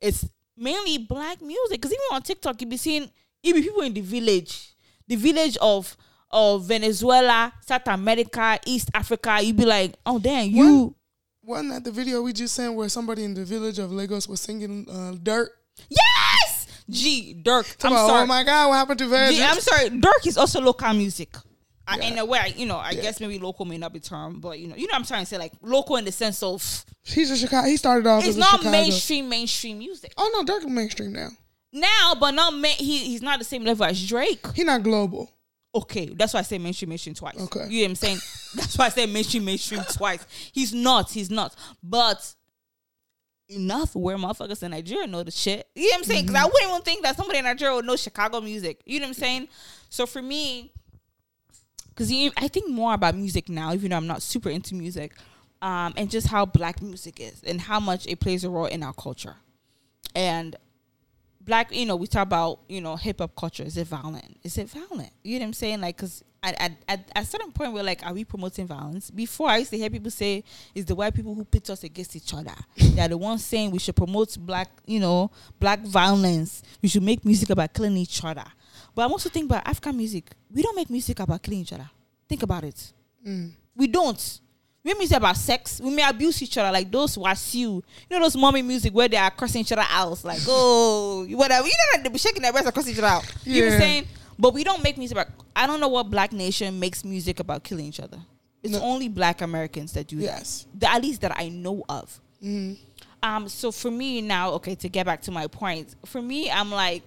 it's 0.00 0.28
mainly 0.56 0.98
black 0.98 1.40
music. 1.40 1.80
Because 1.80 1.92
even 1.92 2.04
on 2.12 2.22
TikTok, 2.22 2.60
you 2.60 2.66
be 2.66 2.76
seeing 2.76 3.10
even 3.42 3.62
people 3.62 3.82
in 3.82 3.94
the 3.94 4.00
village, 4.00 4.74
the 5.06 5.16
village 5.16 5.56
of 5.58 5.96
of 6.30 6.64
Venezuela, 6.64 7.52
South 7.66 7.86
America, 7.88 8.58
East 8.66 8.90
Africa. 8.94 9.38
you'd 9.42 9.56
be 9.56 9.64
like, 9.64 9.94
oh 10.04 10.18
damn, 10.18 10.48
you. 10.50 10.94
Wasn't 11.42 11.70
that 11.70 11.84
the 11.84 11.92
video 11.92 12.22
we 12.22 12.32
just 12.32 12.54
sent 12.56 12.74
where 12.74 12.88
somebody 12.88 13.22
in 13.24 13.32
the 13.34 13.44
village 13.44 13.78
of 13.78 13.92
Lagos 13.92 14.26
was 14.28 14.40
singing 14.40 14.84
uh, 14.90 15.12
"Dirt"? 15.22 15.50
Yes, 15.88 16.66
G 16.90 17.40
Durk. 17.40 17.76
I'm 17.84 17.92
about, 17.92 18.08
sorry. 18.08 18.22
Oh 18.22 18.26
my 18.26 18.42
God, 18.42 18.68
what 18.70 18.74
happened 18.76 18.98
to 18.98 19.06
Virgin? 19.06 19.36
G, 19.36 19.42
I'm 19.44 19.60
sorry. 19.60 19.90
Durk 19.90 20.26
is 20.26 20.36
also 20.36 20.60
local 20.60 20.92
music. 20.92 21.36
I, 21.86 21.98
Yeah. 21.98 22.04
in 22.08 22.18
a 22.18 22.24
way, 22.24 22.52
you 22.56 22.66
know, 22.66 22.78
I 22.78 22.90
Yeah. 22.90 23.02
guess 23.02 23.20
maybe 23.20 23.38
local 23.38 23.64
may 23.64 23.78
not 23.78 23.92
be 23.92 24.00
term, 24.00 24.40
but 24.40 24.58
you 24.58 24.66
know, 24.66 24.74
you 24.74 24.88
know, 24.88 24.92
what 24.92 24.96
I'm 25.00 25.04
trying 25.06 25.22
to 25.22 25.26
say 25.26 25.38
like 25.38 25.52
local 25.62 25.94
in 25.96 26.04
the 26.04 26.10
sense 26.10 26.42
of 26.42 26.84
He's 27.04 27.30
a 27.30 27.36
Chicago. 27.36 27.68
He 27.68 27.76
started 27.76 28.08
off 28.08 28.24
it's 28.24 28.36
not 28.36 28.50
Chicago. 28.58 28.70
mainstream 28.72 29.28
mainstream 29.28 29.78
music 29.78 30.12
Oh 30.16 30.28
no, 30.34 30.42
Durk 30.52 30.64
is 30.64 30.66
mainstream 30.70 31.12
now. 31.12 31.28
now, 31.72 32.14
but 32.18 32.32
not 32.32 32.54
ma- 32.54 32.66
he 32.76 32.98
he's 33.04 33.22
not 33.22 33.38
the 33.38 33.44
same 33.44 33.62
level 33.62 33.84
as 33.86 34.04
Drake. 34.04 34.44
He's 34.56 34.64
not 34.64 34.82
global. 34.82 35.30
Okay, 35.74 36.06
that's 36.14 36.32
why 36.32 36.40
I 36.40 36.42
say 36.42 36.58
mainstream, 36.58 36.88
mainstream 36.88 37.14
twice. 37.14 37.38
Okay. 37.38 37.66
you 37.68 37.80
know 37.80 37.84
what 37.84 37.90
I'm 37.90 37.94
saying? 37.96 38.18
that's 38.54 38.78
why 38.78 38.86
I 38.86 38.88
say 38.88 39.06
mainstream, 39.06 39.44
mainstream 39.44 39.82
twice. 39.92 40.26
He's 40.52 40.72
not, 40.72 41.10
he's 41.10 41.30
not. 41.30 41.54
But 41.82 42.34
enough 43.48 43.94
where 43.94 44.16
motherfuckers 44.16 44.62
in 44.62 44.70
Nigeria 44.70 45.06
know 45.06 45.22
the 45.22 45.30
shit. 45.30 45.68
You 45.74 45.82
know 45.82 45.88
what 45.88 45.98
I'm 45.98 46.04
saying? 46.04 46.26
Because 46.26 46.42
I 46.42 46.44
wouldn't 46.46 46.70
even 46.70 46.82
think 46.82 47.02
that 47.02 47.16
somebody 47.16 47.38
in 47.38 47.44
Nigeria 47.44 47.74
would 47.74 47.84
know 47.84 47.96
Chicago 47.96 48.40
music. 48.40 48.80
You 48.86 49.00
know 49.00 49.04
what 49.04 49.08
I'm 49.08 49.14
saying? 49.14 49.48
So 49.90 50.06
for 50.06 50.22
me, 50.22 50.72
because 51.88 52.12
I 52.36 52.48
think 52.48 52.70
more 52.70 52.94
about 52.94 53.14
music 53.14 53.48
now, 53.48 53.72
even 53.72 53.90
though 53.90 53.96
I'm 53.96 54.06
not 54.06 54.22
super 54.22 54.50
into 54.50 54.74
music, 54.74 55.12
um, 55.62 55.94
and 55.96 56.10
just 56.10 56.28
how 56.28 56.44
black 56.44 56.82
music 56.82 57.20
is 57.20 57.42
and 57.42 57.60
how 57.60 57.80
much 57.80 58.06
it 58.06 58.20
plays 58.20 58.44
a 58.44 58.50
role 58.50 58.66
in 58.66 58.82
our 58.82 58.92
culture. 58.92 59.36
And 60.14 60.56
black, 61.46 61.72
you 61.74 61.86
know, 61.86 61.96
we 61.96 62.06
talk 62.06 62.24
about, 62.24 62.60
you 62.68 62.80
know, 62.80 62.96
hip 62.96 63.20
hop 63.20 63.34
culture. 63.34 63.62
Is 63.62 63.76
it 63.76 63.86
violent? 63.86 64.36
Is 64.42 64.58
it 64.58 64.68
violent? 64.68 65.10
You 65.22 65.38
know 65.38 65.44
what 65.44 65.48
I'm 65.48 65.52
saying? 65.54 65.80
Like, 65.80 65.96
because 65.96 66.22
at, 66.42 66.60
at, 66.60 66.72
at 66.88 67.08
a 67.16 67.24
certain 67.24 67.52
point 67.52 67.72
we're 67.72 67.82
like, 67.82 68.04
are 68.04 68.12
we 68.12 68.24
promoting 68.24 68.66
violence? 68.66 69.10
Before 69.10 69.48
I 69.48 69.58
used 69.58 69.70
to 69.70 69.78
hear 69.78 69.88
people 69.88 70.10
say 70.10 70.44
it's 70.74 70.86
the 70.86 70.94
white 70.94 71.14
people 71.14 71.34
who 71.34 71.44
pit 71.44 71.70
us 71.70 71.84
against 71.84 72.16
each 72.16 72.34
other. 72.34 72.54
They're 72.76 73.08
the 73.08 73.16
ones 73.16 73.44
saying 73.44 73.70
we 73.70 73.78
should 73.78 73.96
promote 73.96 74.36
black, 74.38 74.68
you 74.84 75.00
know, 75.00 75.30
black 75.58 75.80
violence. 75.80 76.62
We 76.82 76.88
should 76.88 77.02
make 77.04 77.24
music 77.24 77.48
about 77.50 77.72
killing 77.72 77.96
each 77.96 78.22
other. 78.24 78.44
But 78.94 79.04
I'm 79.04 79.12
also 79.12 79.28
thinking 79.28 79.50
about 79.50 79.66
African 79.66 79.96
music. 79.96 80.30
We 80.52 80.62
don't 80.62 80.76
make 80.76 80.90
music 80.90 81.20
about 81.20 81.42
killing 81.42 81.60
each 81.60 81.72
other. 81.72 81.88
Think 82.28 82.42
about 82.42 82.64
it. 82.64 82.92
Mm. 83.26 83.52
We 83.76 83.86
don't. 83.86 84.40
We 84.86 84.92
make 84.92 84.98
music 84.98 85.16
about 85.16 85.36
sex. 85.36 85.80
We 85.82 85.90
may 85.90 86.08
abuse 86.08 86.40
each 86.42 86.56
other 86.58 86.70
like 86.70 86.88
those 86.92 87.16
wasiu. 87.16 87.58
You 87.58 87.82
know 88.10 88.20
those 88.20 88.36
mommy 88.36 88.62
music 88.62 88.94
where 88.94 89.08
they 89.08 89.16
are 89.16 89.32
crossing 89.32 89.62
each 89.62 89.72
other 89.72 89.84
out, 89.90 90.22
like 90.22 90.38
oh 90.46 91.26
whatever. 91.30 91.66
You 91.66 91.72
know 91.96 92.02
they 92.04 92.08
be 92.08 92.18
shaking 92.18 92.40
their 92.42 92.52
breasts 92.52 92.68
across 92.68 92.86
each 92.88 92.98
other 92.98 93.08
out. 93.08 93.24
You 93.44 93.62
know 93.62 93.66
what 93.66 93.74
I'm 93.74 93.80
saying? 93.80 94.06
But 94.38 94.54
we 94.54 94.62
don't 94.62 94.84
make 94.84 94.96
music 94.96 95.16
about. 95.18 95.32
I 95.56 95.66
don't 95.66 95.80
know 95.80 95.88
what 95.88 96.08
black 96.08 96.32
nation 96.32 96.78
makes 96.78 97.04
music 97.04 97.40
about 97.40 97.64
killing 97.64 97.86
each 97.86 97.98
other. 97.98 98.18
It's 98.62 98.74
No. 98.74 98.80
only 98.80 99.08
black 99.08 99.40
Americans 99.40 99.92
that 99.94 100.06
do 100.06 100.18
Yes. 100.18 100.66
that. 100.74 100.80
The, 100.80 100.92
at 100.92 101.02
least 101.02 101.20
that 101.22 101.32
I 101.36 101.48
know 101.48 101.82
of. 101.88 102.20
hmm 102.40 102.74
Um. 103.24 103.48
So 103.48 103.72
for 103.72 103.90
me 103.90 104.20
now, 104.22 104.52
okay, 104.52 104.76
to 104.76 104.88
get 104.88 105.04
back 105.04 105.20
to 105.22 105.32
my 105.32 105.48
point, 105.48 105.96
for 106.04 106.22
me, 106.22 106.48
I'm 106.48 106.70
like, 106.70 107.02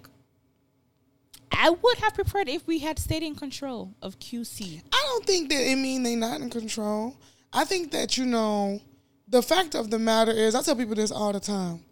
I 1.51 1.69
would 1.69 1.97
have 1.99 2.13
preferred 2.13 2.49
if 2.49 2.67
we 2.67 2.80
had 2.80 2.99
stayed 2.99 3.23
in 3.23 3.36
control 3.36 3.93
of 4.01 4.19
QC. 4.19 4.82
I 4.91 5.01
don't 5.07 5.25
think 5.25 5.49
that 5.49 5.61
it 5.71 5.77
mean 5.77 6.03
they're 6.03 6.17
not 6.17 6.41
in 6.41 6.49
control. 6.49 7.15
I 7.53 7.65
think 7.65 7.91
that 7.91 8.17
you 8.17 8.25
know, 8.25 8.79
the 9.27 9.41
fact 9.41 9.75
of 9.75 9.89
the 9.89 9.99
matter 9.99 10.31
is, 10.31 10.55
I 10.55 10.61
tell 10.61 10.75
people 10.75 10.95
this 10.95 11.11
all 11.11 11.33
the 11.33 11.39
time. 11.39 11.83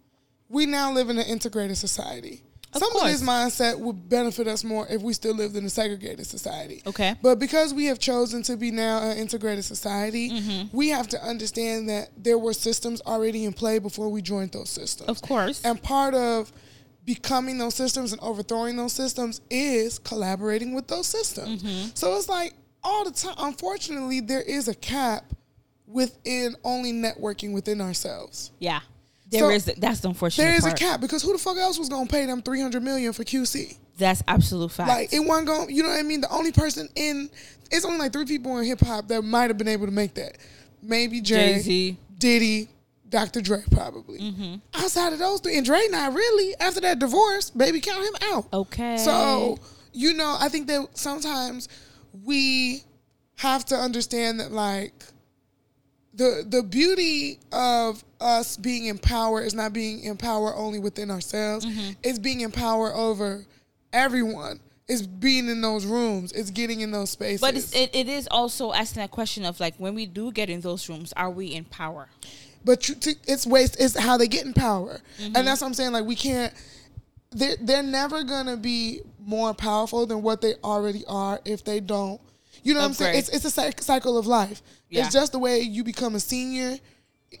We 0.48 0.66
now 0.66 0.92
live 0.92 1.10
in 1.10 1.18
an 1.18 1.26
integrated 1.26 1.76
society. 1.76 2.42
Of 2.72 2.80
Some 2.82 2.96
of 2.96 3.02
this 3.04 3.22
mindset 3.22 3.78
would 3.78 4.10
benefit 4.10 4.46
us 4.46 4.62
more 4.62 4.86
if 4.90 5.00
we 5.00 5.14
still 5.14 5.34
lived 5.34 5.56
in 5.56 5.64
a 5.64 5.70
segregated 5.70 6.26
society. 6.26 6.82
Okay. 6.86 7.14
But 7.22 7.38
because 7.38 7.72
we 7.72 7.86
have 7.86 7.98
chosen 7.98 8.42
to 8.42 8.58
be 8.58 8.70
now 8.70 9.02
an 9.02 9.16
integrated 9.16 9.64
society, 9.64 10.30
Mm-hmm. 10.30 10.76
we 10.76 10.90
have 10.90 11.08
to 11.08 11.22
understand 11.22 11.88
that 11.88 12.10
there 12.16 12.36
were 12.38 12.52
systems 12.52 13.00
already 13.06 13.46
in 13.46 13.54
play 13.54 13.78
before 13.78 14.10
we 14.10 14.20
joined 14.20 14.52
those 14.52 14.68
systems. 14.68 15.08
Of 15.08 15.22
course. 15.22 15.64
And 15.64 15.82
part 15.82 16.14
of 16.14 16.52
becoming 17.06 17.56
those 17.56 17.74
systems 17.74 18.12
and 18.12 18.20
overthrowing 18.20 18.76
those 18.76 18.92
systems 18.92 19.40
is 19.48 19.98
collaborating 19.98 20.74
with 20.74 20.88
those 20.88 21.06
systems. 21.06 21.62
Mm-hmm. 21.62 21.88
So 21.94 22.14
it's 22.16 22.28
like 22.28 22.52
all 22.84 23.04
the 23.04 23.12
time, 23.12 23.34
unfortunately, 23.38 24.20
there 24.20 24.42
is 24.42 24.68
a 24.68 24.74
cap 24.74 25.24
within 25.88 26.54
only 26.64 26.92
networking 26.92 27.52
within 27.52 27.80
ourselves. 27.80 28.52
Yeah. 28.58 28.80
there 29.30 29.50
is 29.50 29.64
So, 29.64 29.72
that's 29.78 30.00
the 30.00 30.08
unfortunate 30.08 30.44
There 30.44 30.54
is 30.54 30.66
a 30.66 30.74
cap 30.74 31.00
because 31.00 31.22
who 31.22 31.32
the 31.32 31.38
fuck 31.38 31.56
else 31.56 31.78
was 31.78 31.88
gonna 31.88 32.08
pay 32.08 32.26
them 32.26 32.42
300 32.42 32.82
million 32.82 33.12
for 33.12 33.24
QC? 33.24 33.76
That's 33.96 34.22
absolute 34.28 34.70
fact. 34.70 34.88
Like 34.88 35.12
it 35.12 35.20
wasn't 35.20 35.48
going. 35.48 35.74
You 35.74 35.82
know 35.82 35.88
what 35.88 35.98
I 35.98 36.02
mean? 36.02 36.20
The 36.20 36.30
only 36.30 36.52
person 36.52 36.88
in 36.94 37.28
it's 37.70 37.84
only 37.84 37.98
like 37.98 38.12
three 38.12 38.24
people 38.24 38.56
in 38.58 38.64
hip 38.64 38.80
hop 38.80 39.08
that 39.08 39.22
might 39.22 39.50
have 39.50 39.58
been 39.58 39.68
able 39.68 39.86
to 39.86 39.92
make 39.92 40.14
that. 40.14 40.38
Maybe 40.82 41.20
Jay, 41.20 41.54
Jay-Z. 41.54 41.96
Diddy, 42.18 42.68
Dr. 43.08 43.40
Dre, 43.40 43.62
probably. 43.70 44.20
Mm-hmm. 44.20 44.54
Outside 44.74 45.12
of 45.12 45.18
those 45.18 45.40
three, 45.40 45.56
and 45.56 45.66
Dre 45.66 45.80
not 45.90 46.14
really. 46.14 46.54
After 46.60 46.80
that 46.82 47.00
divorce, 47.00 47.50
baby, 47.50 47.80
count 47.80 48.04
him 48.04 48.30
out. 48.30 48.46
Okay. 48.52 48.96
So 48.98 49.58
you 49.92 50.14
know, 50.14 50.36
I 50.38 50.48
think 50.48 50.68
that 50.68 50.96
sometimes 50.96 51.68
we 52.24 52.84
have 53.36 53.64
to 53.66 53.74
understand 53.74 54.38
that 54.40 54.52
like 54.52 55.04
the 56.18 56.44
the 56.46 56.62
beauty 56.62 57.40
of 57.52 58.04
us 58.20 58.56
being 58.56 58.86
in 58.86 58.98
power 58.98 59.40
is 59.40 59.54
not 59.54 59.72
being 59.72 60.00
in 60.00 60.16
power 60.16 60.54
only 60.54 60.78
within 60.78 61.10
ourselves. 61.10 61.64
Mm-hmm. 61.64 61.92
It's 62.02 62.18
being 62.18 62.42
in 62.42 62.50
power 62.50 62.94
over 62.94 63.46
everyone. 63.92 64.60
It's 64.86 65.02
being 65.02 65.48
in 65.48 65.60
those 65.60 65.86
rooms. 65.86 66.32
It's 66.32 66.50
getting 66.50 66.80
in 66.80 66.90
those 66.90 67.10
spaces. 67.10 67.40
But 67.40 67.56
it's, 67.56 67.74
it, 67.74 67.94
it 67.94 68.08
is 68.08 68.26
also 68.30 68.72
asking 68.72 69.02
that 69.02 69.10
question 69.10 69.44
of 69.44 69.60
like 69.60 69.74
when 69.76 69.94
we 69.94 70.06
do 70.06 70.32
get 70.32 70.50
in 70.50 70.60
those 70.60 70.88
rooms, 70.88 71.12
are 71.16 71.30
we 71.30 71.46
in 71.46 71.64
power? 71.64 72.08
but 72.64 72.88
you, 72.88 72.94
to, 72.96 73.14
it's 73.26 73.46
waste. 73.46 73.76
It's 73.80 73.98
how 73.98 74.16
they 74.16 74.28
get 74.28 74.44
in 74.44 74.52
power, 74.52 75.00
and 75.18 75.34
that's 75.34 75.60
what 75.60 75.68
I'm 75.68 75.74
saying. 75.74 75.92
Like 75.92 76.04
we 76.04 76.14
can't. 76.14 76.52
They're 77.30 77.56
they're 77.60 77.82
never 77.82 78.22
gonna 78.24 78.56
be 78.56 79.00
more 79.18 79.54
powerful 79.54 80.06
than 80.06 80.22
what 80.22 80.40
they 80.40 80.54
already 80.64 81.04
are 81.06 81.40
if 81.44 81.64
they 81.64 81.80
don't. 81.80 82.20
You 82.62 82.74
know 82.74 82.80
what 82.80 82.86
I'm 82.86 82.92
saying? 82.94 83.18
It's 83.18 83.28
it's 83.28 83.44
a 83.44 83.82
cycle 83.82 84.18
of 84.18 84.26
life. 84.26 84.62
Yeah. 84.90 85.04
It's 85.04 85.12
just 85.12 85.32
the 85.32 85.38
way 85.38 85.60
you 85.60 85.84
become 85.84 86.14
a 86.14 86.20
senior, 86.20 86.78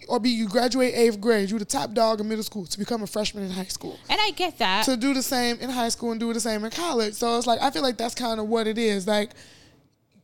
or 0.08 0.20
be 0.20 0.30
you 0.30 0.48
graduate 0.48 0.94
eighth 0.94 1.20
grade. 1.20 1.50
You're 1.50 1.58
the 1.58 1.64
top 1.64 1.92
dog 1.92 2.20
in 2.20 2.28
middle 2.28 2.44
school 2.44 2.66
to 2.66 2.78
become 2.78 3.02
a 3.02 3.06
freshman 3.06 3.44
in 3.44 3.50
high 3.50 3.64
school. 3.64 3.98
And 4.08 4.20
I 4.20 4.30
get 4.32 4.58
that. 4.58 4.84
To 4.84 4.96
do 4.96 5.14
the 5.14 5.22
same 5.22 5.56
in 5.60 5.70
high 5.70 5.88
school 5.88 6.10
and 6.10 6.20
do 6.20 6.32
the 6.32 6.40
same 6.40 6.64
in 6.64 6.70
college. 6.70 7.14
So 7.14 7.36
it's 7.38 7.46
like 7.46 7.60
I 7.62 7.70
feel 7.70 7.82
like 7.82 7.96
that's 7.96 8.14
kind 8.14 8.38
of 8.40 8.48
what 8.48 8.66
it 8.66 8.78
is. 8.78 9.06
Like 9.06 9.30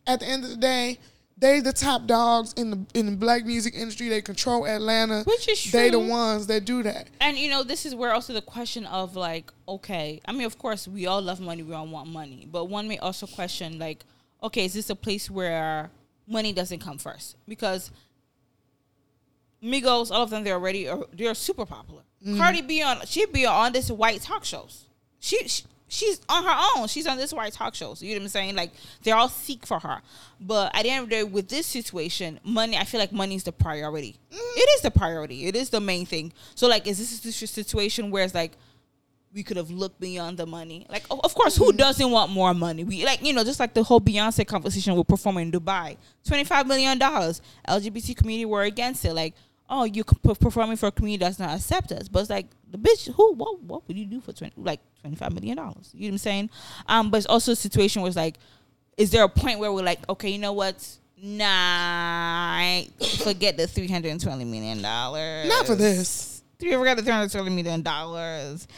at 0.07 0.21
the 0.21 0.27
end 0.27 0.45
of 0.45 0.51
the 0.51 0.57
day, 0.57 0.99
they 1.39 1.61
the 1.61 1.73
top 1.73 2.07
dogs 2.07 2.53
in 2.55 2.71
the 2.71 2.87
in 2.95 3.07
the 3.07 3.17
black 3.17 3.45
music 3.45 3.75
industry. 3.75 4.09
They 4.09 4.21
control 4.23 4.67
Atlanta. 4.67 5.23
Which 5.25 5.49
is 5.49 5.73
They 5.73 5.91
the 5.91 5.99
ones 5.99 6.47
that 6.47 6.65
do 6.65 6.83
that. 6.83 7.09
and 7.21 7.37
you 7.37 7.49
know, 7.51 7.63
this 7.63 7.87
is 7.87 7.95
where 7.95 8.13
also 8.13 8.33
the 8.35 8.43
question 8.43 8.85
of 8.87 9.17
like, 9.17 9.51
okay, 9.67 10.21
I 10.27 10.33
mean, 10.33 10.45
of 10.45 10.59
course, 10.59 10.87
we 10.87 11.07
all 11.07 11.23
love 11.23 11.41
money, 11.41 11.63
we 11.63 11.75
all 11.75 11.87
want 11.89 12.09
money, 12.09 12.47
but 12.51 12.67
one 12.67 12.87
may 12.87 12.99
also 12.99 13.27
question 13.27 13.79
like, 13.79 14.05
okay, 14.45 14.67
is 14.67 14.75
this 14.75 14.91
a 14.91 14.95
place 14.95 15.31
where 15.31 15.91
money 16.29 16.53
doesn't 16.53 16.79
come 16.79 16.99
first? 16.99 17.37
Because 17.49 17.91
Migos, 19.63 20.11
all 20.11 20.23
of 20.23 20.31
them, 20.31 20.45
they're 20.45 20.55
already 20.55 20.87
uh, 20.87 20.99
they're 21.13 21.35
super 21.35 21.67
popular. 21.67 22.03
Mm-hmm. 22.25 22.39
Cardi 22.39 22.63
B 22.63 22.83
on 22.83 23.01
she 23.07 23.27
be 23.27 23.47
on 23.47 23.73
this 23.73 23.91
white 23.91 24.21
talk 24.21 24.45
shows. 24.45 24.87
She, 25.19 25.49
she 25.49 25.65
she's 25.89 26.21
on 26.29 26.45
her 26.45 26.71
own. 26.77 26.89
She's 26.89 27.07
on 27.07 27.17
this 27.17 27.33
white 27.33 27.55
talk 27.55 27.75
shows. 27.75 28.03
You 28.03 28.15
know 28.15 28.21
what 28.21 28.25
I'm 28.25 28.29
saying? 28.29 28.57
Like 28.57 28.73
they're 29.03 29.17
all 29.17 29.31
seek 29.31 29.67
for 29.67 29.81
her. 29.81 30.03
But 30.39 30.77
at 30.77 30.83
the 30.83 30.91
end 30.91 31.05
of 31.05 31.09
the 31.09 31.17
day, 31.17 31.25
with 31.25 31.49
this 31.49 31.67
situation, 31.67 32.39
money, 32.45 32.77
I 32.77 32.85
feel 32.85 33.01
like 33.01 33.13
money 33.13 33.37
is 33.37 33.45
the 33.45 33.53
priority. 33.53 34.19
Mm-hmm. 34.31 34.59
It 34.59 34.69
is 34.77 34.81
the 34.83 34.91
priority. 34.91 35.47
It 35.47 35.57
is 35.57 35.71
the 35.71 35.81
main 35.81 36.05
thing. 36.05 36.33
So 36.55 36.69
like, 36.69 36.87
is 36.87 36.99
this 36.99 37.43
a 37.43 37.47
situation 37.47 38.11
where 38.11 38.25
it's 38.25 38.35
like 38.35 38.53
we 39.35 39.43
could 39.43 39.57
have 39.57 39.71
looked 39.71 40.01
beyond 40.01 40.39
the 40.39 40.47
money. 40.47 40.87
Like, 40.89 41.05
of, 41.11 41.21
of 41.25 41.35
course, 41.35 41.57
who 41.57 41.73
doesn't 41.73 42.11
want 42.11 42.31
more 42.31 42.55
money? 42.55 42.85
We 42.85 43.05
like, 43.05 43.23
you 43.23 43.33
know, 43.33 43.43
just 43.43 43.59
like 43.59 43.75
the 43.75 43.83
whole 43.83 44.01
Beyonce 44.01 44.47
conversation 44.47 44.95
with 44.95 45.09
performing 45.09 45.49
in 45.49 45.53
Dubai, 45.53 45.97
twenty 46.25 46.45
five 46.45 46.67
million 46.67 46.99
dollars. 46.99 47.43
LGBT 47.69 48.17
community 48.17 48.45
were 48.45 48.63
against 48.63 49.05
it. 49.05 49.13
Like, 49.13 49.35
oh, 49.69 49.85
you 49.85 50.05
performing 50.05 50.77
for 50.77 50.87
a 50.87 50.93
community 50.93 51.25
that's 51.25 51.39
not 51.39 51.57
accept 51.57 51.91
us. 51.91 52.09
But 52.09 52.21
it's 52.21 52.31
like 52.31 52.47
the 52.71 52.79
bitch, 52.79 53.13
who, 53.13 53.35
what, 53.35 53.61
what 53.63 53.87
would 53.89 53.99
you 53.99 54.07
do 54.07 54.21
for 54.21 54.33
twenty, 54.33 54.55
like 54.57 54.81
twenty 55.01 55.17
five 55.17 55.33
million 55.33 55.57
dollars? 55.57 55.91
You 55.93 56.03
know 56.03 56.07
what 56.07 56.13
I'm 56.13 56.19
saying? 56.19 56.51
Um, 56.87 57.11
but 57.11 57.19
it's 57.19 57.27
also 57.27 57.53
a 57.53 57.57
situation 57.57 58.03
where 58.03 58.09
it's 58.09 58.17
like, 58.17 58.39
is 58.97 59.11
there 59.11 59.25
a 59.25 59.29
point 59.29 59.59
where 59.59 59.73
we're 59.73 59.83
like, 59.83 60.09
okay, 60.09 60.31
you 60.31 60.39
know 60.39 60.53
what? 60.53 60.87
Nah, 61.21 62.83
forget 63.25 63.57
the 63.57 63.67
three 63.67 63.89
hundred 63.89 64.11
and 64.11 64.21
twenty 64.21 64.45
million 64.45 64.81
dollars. 64.81 65.49
Not 65.49 65.67
for 65.67 65.75
this. 65.75 66.43
Three 66.61 66.73
forgot 66.73 66.97
the 66.97 67.03
three 67.03 67.13
hundred 67.13 67.33
twenty 67.33 67.51
million 67.51 67.83
dollars. 67.83 68.69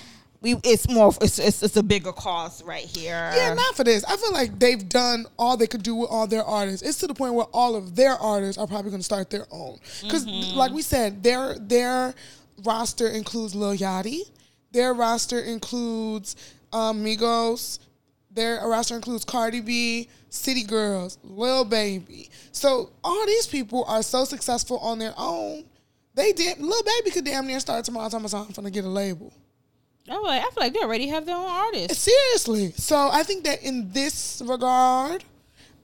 We 0.46 0.60
it's 0.62 0.88
more 0.88 1.12
it's, 1.20 1.38
it's 1.40 1.62
it's 1.64 1.76
a 1.76 1.82
bigger 1.82 2.12
cost 2.12 2.64
right 2.64 2.84
here. 2.84 3.32
Yeah, 3.34 3.54
not 3.54 3.74
for 3.74 3.82
this. 3.82 4.04
I 4.04 4.16
feel 4.16 4.32
like 4.32 4.58
they've 4.60 4.88
done 4.88 5.26
all 5.36 5.56
they 5.56 5.66
could 5.66 5.82
do 5.82 5.96
with 5.96 6.08
all 6.10 6.28
their 6.28 6.44
artists. 6.44 6.86
It's 6.86 6.98
to 6.98 7.08
the 7.08 7.14
point 7.14 7.34
where 7.34 7.46
all 7.52 7.74
of 7.74 7.96
their 7.96 8.12
artists 8.12 8.56
are 8.56 8.66
probably 8.68 8.90
going 8.90 9.00
to 9.00 9.04
start 9.04 9.28
their 9.30 9.46
own. 9.50 9.78
Because, 10.02 10.24
Mm-hmm. 10.24 10.56
like 10.56 10.70
we 10.72 10.82
said, 10.82 11.22
their 11.24 11.56
their 11.58 12.14
roster 12.64 13.08
includes 13.08 13.54
Lil 13.56 13.74
Yachty. 13.76 14.20
Their 14.70 14.94
roster 14.94 15.40
includes 15.40 16.36
um, 16.72 17.04
Migos. 17.04 17.80
Their 18.30 18.60
roster 18.68 18.94
includes 18.94 19.24
Cardi 19.24 19.60
B, 19.60 20.08
City 20.28 20.62
Girls, 20.62 21.18
Lil 21.24 21.64
Baby. 21.64 22.30
So 22.52 22.90
all 23.02 23.26
these 23.26 23.46
people 23.48 23.84
are 23.88 24.02
so 24.02 24.24
successful 24.24 24.78
on 24.78 24.98
their 25.00 25.14
own. 25.16 25.64
They 26.14 26.32
did. 26.32 26.60
Lil 26.60 26.82
Baby 26.84 27.10
could 27.10 27.24
damn 27.24 27.46
near 27.46 27.58
start 27.60 27.84
tomorrow. 27.84 28.08
Time 28.10 28.24
I'm 28.26 28.48
gonna 28.52 28.70
get 28.70 28.84
a 28.84 28.88
label. 28.88 29.32
I'm 30.08 30.22
like, 30.22 30.40
I 30.40 30.44
feel 30.44 30.62
like 30.62 30.74
they 30.74 30.80
already 30.80 31.08
have 31.08 31.26
their 31.26 31.36
own 31.36 31.48
artists. 31.48 31.98
Seriously. 31.98 32.72
So 32.72 33.10
I 33.12 33.22
think 33.22 33.44
that 33.44 33.62
in 33.62 33.90
this 33.92 34.42
regard, 34.44 35.24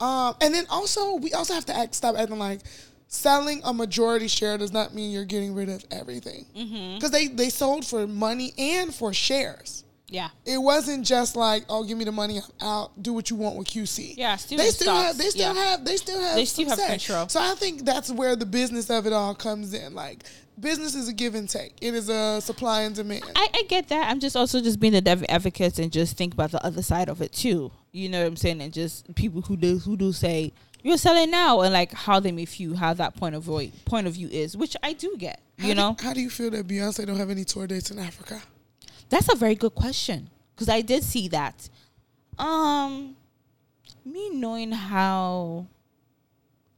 um, 0.00 0.34
and 0.40 0.54
then 0.54 0.66
also 0.70 1.16
we 1.16 1.32
also 1.32 1.54
have 1.54 1.66
to 1.66 1.76
act, 1.76 1.94
stop 1.94 2.16
acting 2.16 2.38
like 2.38 2.60
selling 3.08 3.60
a 3.64 3.74
majority 3.74 4.26
share 4.26 4.56
does 4.56 4.72
not 4.72 4.94
mean 4.94 5.10
you're 5.10 5.24
getting 5.24 5.54
rid 5.54 5.68
of 5.68 5.84
everything. 5.90 6.46
Mm-hmm. 6.56 6.94
Because 6.94 7.10
they 7.10 7.28
they 7.28 7.50
sold 7.50 7.86
for 7.86 8.06
money 8.06 8.52
and 8.58 8.94
for 8.94 9.12
shares. 9.12 9.84
Yeah, 10.12 10.28
It 10.44 10.58
wasn't 10.58 11.06
just 11.06 11.36
like, 11.36 11.64
oh, 11.70 11.84
give 11.84 11.96
me 11.96 12.04
the 12.04 12.12
money, 12.12 12.38
I'm 12.38 12.66
out. 12.68 13.02
Do 13.02 13.12
what 13.14 13.30
you 13.30 13.36
want 13.36 13.56
with 13.56 13.66
QC. 13.68 14.14
Yeah, 14.16 14.36
they 14.36 14.68
still 14.68 14.70
stocks, 14.70 15.06
have. 15.06 15.18
They 15.18 15.28
still 15.30 15.54
yeah. 15.54 15.62
have. 15.62 15.84
They 15.84 15.96
still 15.96 16.20
have. 16.20 16.34
They 16.36 16.44
still 16.44 16.68
have 16.68 16.78
say. 16.78 16.88
control. 16.88 17.28
So 17.28 17.40
I 17.40 17.54
think 17.54 17.84
that's 17.84 18.10
where 18.10 18.36
the 18.36 18.44
business 18.46 18.90
of 18.90 19.06
it 19.06 19.12
all 19.14 19.34
comes 19.34 19.72
in. 19.72 19.94
Like 19.94 20.24
business 20.60 20.94
is 20.94 21.08
a 21.08 21.12
give 21.14 21.34
and 21.34 21.48
take. 21.48 21.74
It 21.80 21.94
is 21.94 22.08
a 22.10 22.40
supply 22.42 22.82
and 22.82 22.94
demand. 22.94 23.24
I, 23.34 23.48
I 23.54 23.62
get 23.62 23.88
that. 23.88 24.10
I'm 24.10 24.20
just 24.20 24.36
also 24.36 24.60
just 24.60 24.78
being 24.80 24.92
the 24.92 25.00
dev 25.00 25.24
advocates 25.30 25.78
and 25.78 25.90
just 25.90 26.16
think 26.18 26.34
about 26.34 26.50
the 26.50 26.64
other 26.64 26.82
side 26.82 27.08
of 27.08 27.22
it 27.22 27.32
too. 27.32 27.72
You 27.92 28.08
know 28.10 28.20
what 28.20 28.26
I'm 28.28 28.36
saying? 28.36 28.60
And 28.60 28.72
just 28.72 29.14
people 29.14 29.40
who 29.40 29.56
do 29.56 29.78
who 29.78 29.96
do 29.96 30.12
say 30.12 30.52
you're 30.82 30.98
selling 30.98 31.30
now 31.30 31.60
and 31.60 31.72
like 31.72 31.92
how 31.92 32.20
they 32.20 32.32
may 32.32 32.44
view 32.44 32.74
how 32.74 32.92
that 32.94 33.16
point 33.16 33.34
of 33.34 33.44
view 33.44 33.72
point 33.86 34.06
of 34.06 34.12
view 34.14 34.28
is, 34.28 34.56
which 34.56 34.76
I 34.82 34.92
do 34.92 35.14
get. 35.16 35.40
How 35.58 35.68
You 35.68 35.74
do- 35.74 35.80
know, 35.80 35.96
how 36.02 36.12
do 36.12 36.20
you 36.20 36.28
feel 36.30 36.50
that 36.50 36.66
Beyonce 36.66 37.06
don't 37.06 37.16
have 37.16 37.30
any 37.30 37.44
tour 37.44 37.66
dates 37.66 37.90
in 37.90 37.98
Africa? 37.98 38.42
That's 39.12 39.30
a 39.30 39.36
very 39.36 39.54
good 39.54 39.74
question 39.74 40.30
because 40.54 40.70
I 40.70 40.80
did 40.80 41.04
see 41.04 41.28
that. 41.28 41.68
Um, 42.38 43.14
me 44.06 44.30
knowing 44.30 44.72
how 44.72 45.66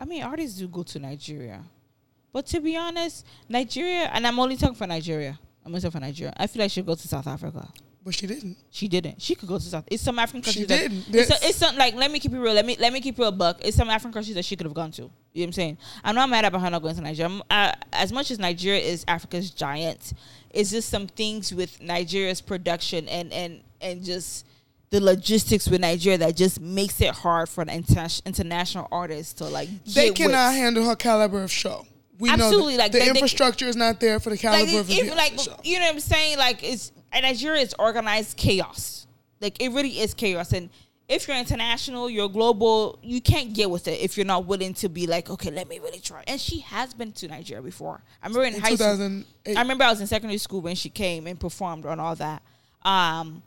I 0.01 0.05
mean 0.05 0.25
artists 0.25 0.59
do 0.59 0.67
go 0.67 0.83
to 0.83 0.99
Nigeria. 0.99 1.63
But 2.33 2.47
to 2.47 2.61
be 2.61 2.77
honest, 2.77 3.25
Nigeria 3.49 4.11
and 4.13 4.27
I'm 4.27 4.41
only 4.41 4.57
talking 4.57 4.75
for 4.75 4.89
Nigeria. 4.89 5.39
I'm 5.65 5.71
gonna 5.71 5.81
say 5.81 5.91
for 5.91 6.01
Nigeria. 6.01 6.33
I 6.37 6.49
feel 6.49 6.63
like 6.63 6.73
she'll 6.73 6.83
go 6.83 6.97
to 6.97 7.07
South 7.09 7.29
Africa. 7.29 7.69
But 8.05 8.15
she 8.17 8.27
didn't. 8.27 8.57
She 8.69 8.89
didn't. 8.89 9.23
She 9.23 9.35
could 9.37 9.49
go 9.49 9.57
to 9.59 9.65
South. 9.65 9.85
It's 9.87 10.03
some 10.03 10.19
African 10.19 10.43
She 10.43 10.67
countries. 10.67 10.69
that- 10.69 10.91
didn't. 10.91 11.15
It's, 11.15 11.31
a, 11.31 11.49
it's 11.49 11.57
some 11.57 11.77
like 11.77 11.95
let 11.95 12.11
me 12.11 12.19
keep 12.19 12.33
it 12.33 12.39
real. 12.41 12.53
Let 12.53 12.67
me 12.67 12.77
let 12.81 12.93
me 12.93 13.01
keep 13.01 13.17
it 13.19 13.23
a 13.25 13.31
buck. 13.31 13.61
It's 13.63 13.77
some 13.77 13.89
African 13.89 14.13
countries 14.13 14.35
that 14.35 14.45
she 14.45 14.57
could 14.57 14.67
have 14.67 14.75
gone 14.75 14.91
to. 14.91 15.03
You 15.03 15.09
know 15.09 15.13
what 15.35 15.45
I'm 15.47 15.53
saying? 15.53 15.79
I'm 16.03 16.15
not 16.17 16.29
mad 16.29 16.45
about 16.45 16.61
her 16.63 16.69
not 16.71 16.83
going 16.83 16.97
to 16.97 17.01
Nigeria. 17.01 17.41
Uh, 17.49 17.73
as 17.93 18.13
much 18.13 18.33
as 18.33 18.41
Nigeria 18.41 18.81
is 18.83 19.05
Africa's 19.07 19.51
giant, 19.53 20.13
it's 20.55 20.71
just 20.71 20.89
some 20.89 21.07
things 21.07 21.53
with 21.55 21.81
Nigeria's 21.83 22.41
production 22.41 23.09
and 23.09 23.33
and 23.33 23.61
and 23.81 24.05
just 24.05 24.47
the 24.91 25.01
logistics 25.01 25.69
with 25.69 25.81
Nigeria 25.81 26.19
that 26.19 26.37
just 26.37 26.61
makes 26.61 27.01
it 27.01 27.11
hard 27.11 27.49
for 27.49 27.63
an 27.63 27.69
inter- 27.69 28.07
international 28.25 28.87
artist 28.93 29.39
to 29.39 29.45
like. 29.47 29.69
They 29.87 30.11
cannot 30.11 30.51
with. 30.51 30.57
handle 30.59 30.85
her 30.85 30.95
caliber 30.97 31.43
of 31.43 31.51
show. 31.51 31.87
We 32.19 32.31
Absolutely, 32.31 32.75
know 32.75 32.79
like, 32.79 32.93
they- 32.93 33.01
the 33.01 33.05
they- 33.07 33.11
infrastructure 33.11 33.67
is 33.67 33.75
not 33.77 33.99
there 33.99 34.21
for 34.21 34.31
the 34.31 34.39
caliber 34.39 34.65
like 34.71 34.81
of 34.81 34.89
if, 34.89 34.97
Beyonce 35.13 35.17
like 35.17 35.39
show. 35.41 35.57
you 35.65 35.81
know 35.81 35.87
what 35.87 35.95
I'm 35.95 36.01
saying 36.01 36.39
like 36.39 36.63
it's 36.63 36.93
Nigeria 37.13 37.61
is 37.63 37.75
organized 37.79 38.37
chaos 38.37 39.07
like 39.41 39.61
it 39.61 39.71
really 39.73 39.99
is 39.99 40.15
chaos 40.15 40.53
and 40.53 40.71
if 41.09 41.29
you're 41.29 41.37
international 41.37 42.09
you're 42.09 42.29
global 42.29 42.99
you 43.03 43.21
can't 43.21 43.53
get 43.53 43.69
with 43.71 43.87
it 43.89 44.01
if 44.01 44.17
you're 44.17 44.25
not 44.27 44.47
willing 44.47 44.73
to 44.73 44.89
be 44.89 45.07
like 45.07 45.29
okay 45.29 45.51
let 45.51 45.69
me 45.69 45.79
really 45.79 46.01
try 46.01 46.23
and 46.27 46.41
she 46.41 46.61
has 46.61 46.95
been 46.95 47.13
to 47.13 47.29
Nigeria 47.29 47.63
before 47.63 48.03
I 48.23 48.27
remember 48.27 48.45
in, 48.47 48.55
In 48.55 48.61
high 48.61 48.75
school 48.75 49.23
I 49.57 49.61
remember 49.61 49.85
I 49.85 49.91
was 49.91 50.01
in 50.01 50.07
secondary 50.07 50.39
school 50.39 50.61
when 50.63 50.75
she 50.77 50.89
came 50.89 51.27
and 51.27 51.39
performed 51.39 51.85
on 51.87 52.01
all 52.01 52.15
that 52.17 52.43
um 52.85 53.43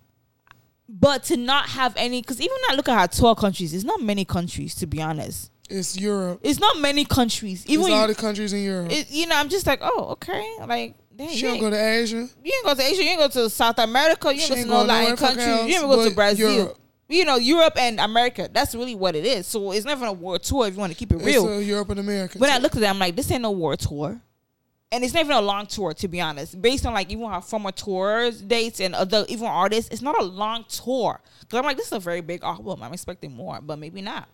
but 0.89 1.23
to 1.25 1.38
not 1.38 1.69
have 1.69 1.93
any 1.97 2.21
because 2.21 2.39
even 2.39 2.55
when 2.61 2.71
I 2.71 2.75
look 2.75 2.88
at 2.89 2.99
her 2.99 3.07
tour 3.07 3.35
countries 3.35 3.73
it's 3.73 3.84
not 3.84 4.01
many 4.01 4.23
countries 4.23 4.75
to 4.75 4.85
be 4.88 5.01
honest 5.01 5.51
It's 5.69 5.97
Europe. 5.99 6.39
it's 6.43 6.59
not 6.59 6.79
many 6.79 7.05
countries 7.05 7.65
even 7.67 7.85
It's 7.85 7.91
all 7.93 8.01
you, 8.07 8.13
the 8.13 8.21
countries 8.21 8.53
in 8.53 8.63
Europe. 8.63 8.91
it, 8.91 9.09
you 9.11 9.25
know 9.27 9.35
I'm 9.35 9.49
just 9.49 9.65
like 9.65 9.79
oh 9.81 10.09
okay 10.11 10.47
like 10.67 10.93
dang, 11.15 11.29
she 11.29 11.38
you 11.39 11.47
don't 11.47 11.59
go 11.59 11.69
to 11.71 11.75
Asia. 11.75 12.15
you 12.43 12.53
ain't 12.55 12.65
go 12.65 12.73
to 12.75 12.84
Asia. 12.84 13.03
You 13.03 13.09
ain't 13.09 13.19
go 13.19 13.27
to 13.29 13.49
South 13.49 13.79
America. 13.79 14.27
You 14.34 14.41
ain't 14.41 14.41
She 14.41 14.49
go 14.49 14.53
to 14.55 14.59
ain't 14.59 14.69
no 14.69 14.75
going 14.75 14.88
Latin 14.88 15.03
nowhere 15.03 15.17
fucking 15.17 15.38
countries. 15.38 15.67
You 15.67 15.75
else 15.75 15.84
ain't 15.84 15.91
go 16.03 16.09
to 16.09 16.15
Brazil. 16.15 16.53
Europe. 16.53 16.77
You 17.09 17.23
know, 17.25 17.38
Europe 17.38 17.73
and 17.77 17.99
America. 17.99 18.49
That's 18.51 18.75
really 18.75 18.95
what 18.95 19.15
it 19.15 19.25
is. 19.25 19.47
So 19.47 19.71
it's 19.71 19.85
never 19.85 20.05
a 20.07 20.11
war 20.11 20.39
tour 20.39 20.67
if 20.67 20.73
you 20.73 20.79
want 20.79 20.91
to 20.91 20.97
keep 20.97 21.11
it 21.11 21.17
real. 21.17 21.47
It's 21.47 21.65
Europe 21.65 21.89
and 21.89 21.99
America. 21.99 22.38
when 22.38 22.49
I 22.49 22.57
looked 22.57 22.75
at 22.75 22.81
that, 22.81 22.89
I'm 22.89 22.99
like, 22.99 23.15
this 23.15 23.31
ain't 23.31 23.43
no 23.43 23.51
war 23.51 23.75
tour. 23.77 24.19
And 24.91 25.03
it's 25.03 25.13
not 25.13 25.21
even 25.21 25.35
a 25.35 25.41
long 25.41 25.65
tour, 25.65 25.93
to 25.93 26.07
be 26.07 26.21
honest. 26.21 26.61
Based 26.61 26.85
on 26.85 26.93
like 26.93 27.11
even 27.11 27.29
her 27.29 27.41
former 27.41 27.71
tours 27.71 28.41
dates 28.41 28.79
and 28.79 28.95
other 28.95 29.25
even 29.27 29.45
artists, 29.47 29.91
it's 29.91 30.01
not 30.01 30.17
a 30.19 30.23
long 30.23 30.65
tour. 30.69 31.19
Cause 31.49 31.57
I'm 31.57 31.65
like, 31.65 31.77
this 31.77 31.88
is 31.88 31.93
a 31.93 31.99
very 31.99 32.21
big 32.21 32.43
album. 32.43 32.81
I'm 32.84 32.93
expecting 32.93 33.34
more, 33.34 33.59
but 33.61 33.79
maybe 33.79 34.01
not. 34.01 34.27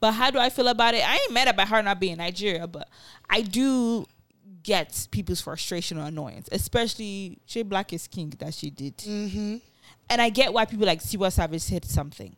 But 0.00 0.12
how 0.12 0.30
do 0.30 0.38
I 0.38 0.48
feel 0.48 0.68
about 0.68 0.94
it? 0.94 1.08
I 1.08 1.14
ain't 1.14 1.32
mad 1.32 1.48
about 1.48 1.68
her 1.68 1.82
not 1.82 2.00
being 2.00 2.16
Nigeria, 2.16 2.66
but 2.66 2.88
I 3.28 3.42
do 3.42 4.06
get 4.62 5.08
people's 5.10 5.40
frustration 5.40 5.98
or 5.98 6.06
annoyance, 6.06 6.48
especially 6.52 7.38
Shea 7.46 7.62
Black 7.62 7.92
is 7.92 8.06
King 8.06 8.32
that 8.38 8.54
she 8.54 8.70
did. 8.70 8.96
Mm-hmm. 8.98 9.56
And 10.08 10.20
I 10.20 10.28
get 10.28 10.52
why 10.52 10.64
people 10.64 10.86
like 10.86 11.00
Tiwa 11.00 11.32
Savage 11.32 11.62
said 11.62 11.84
something. 11.84 12.36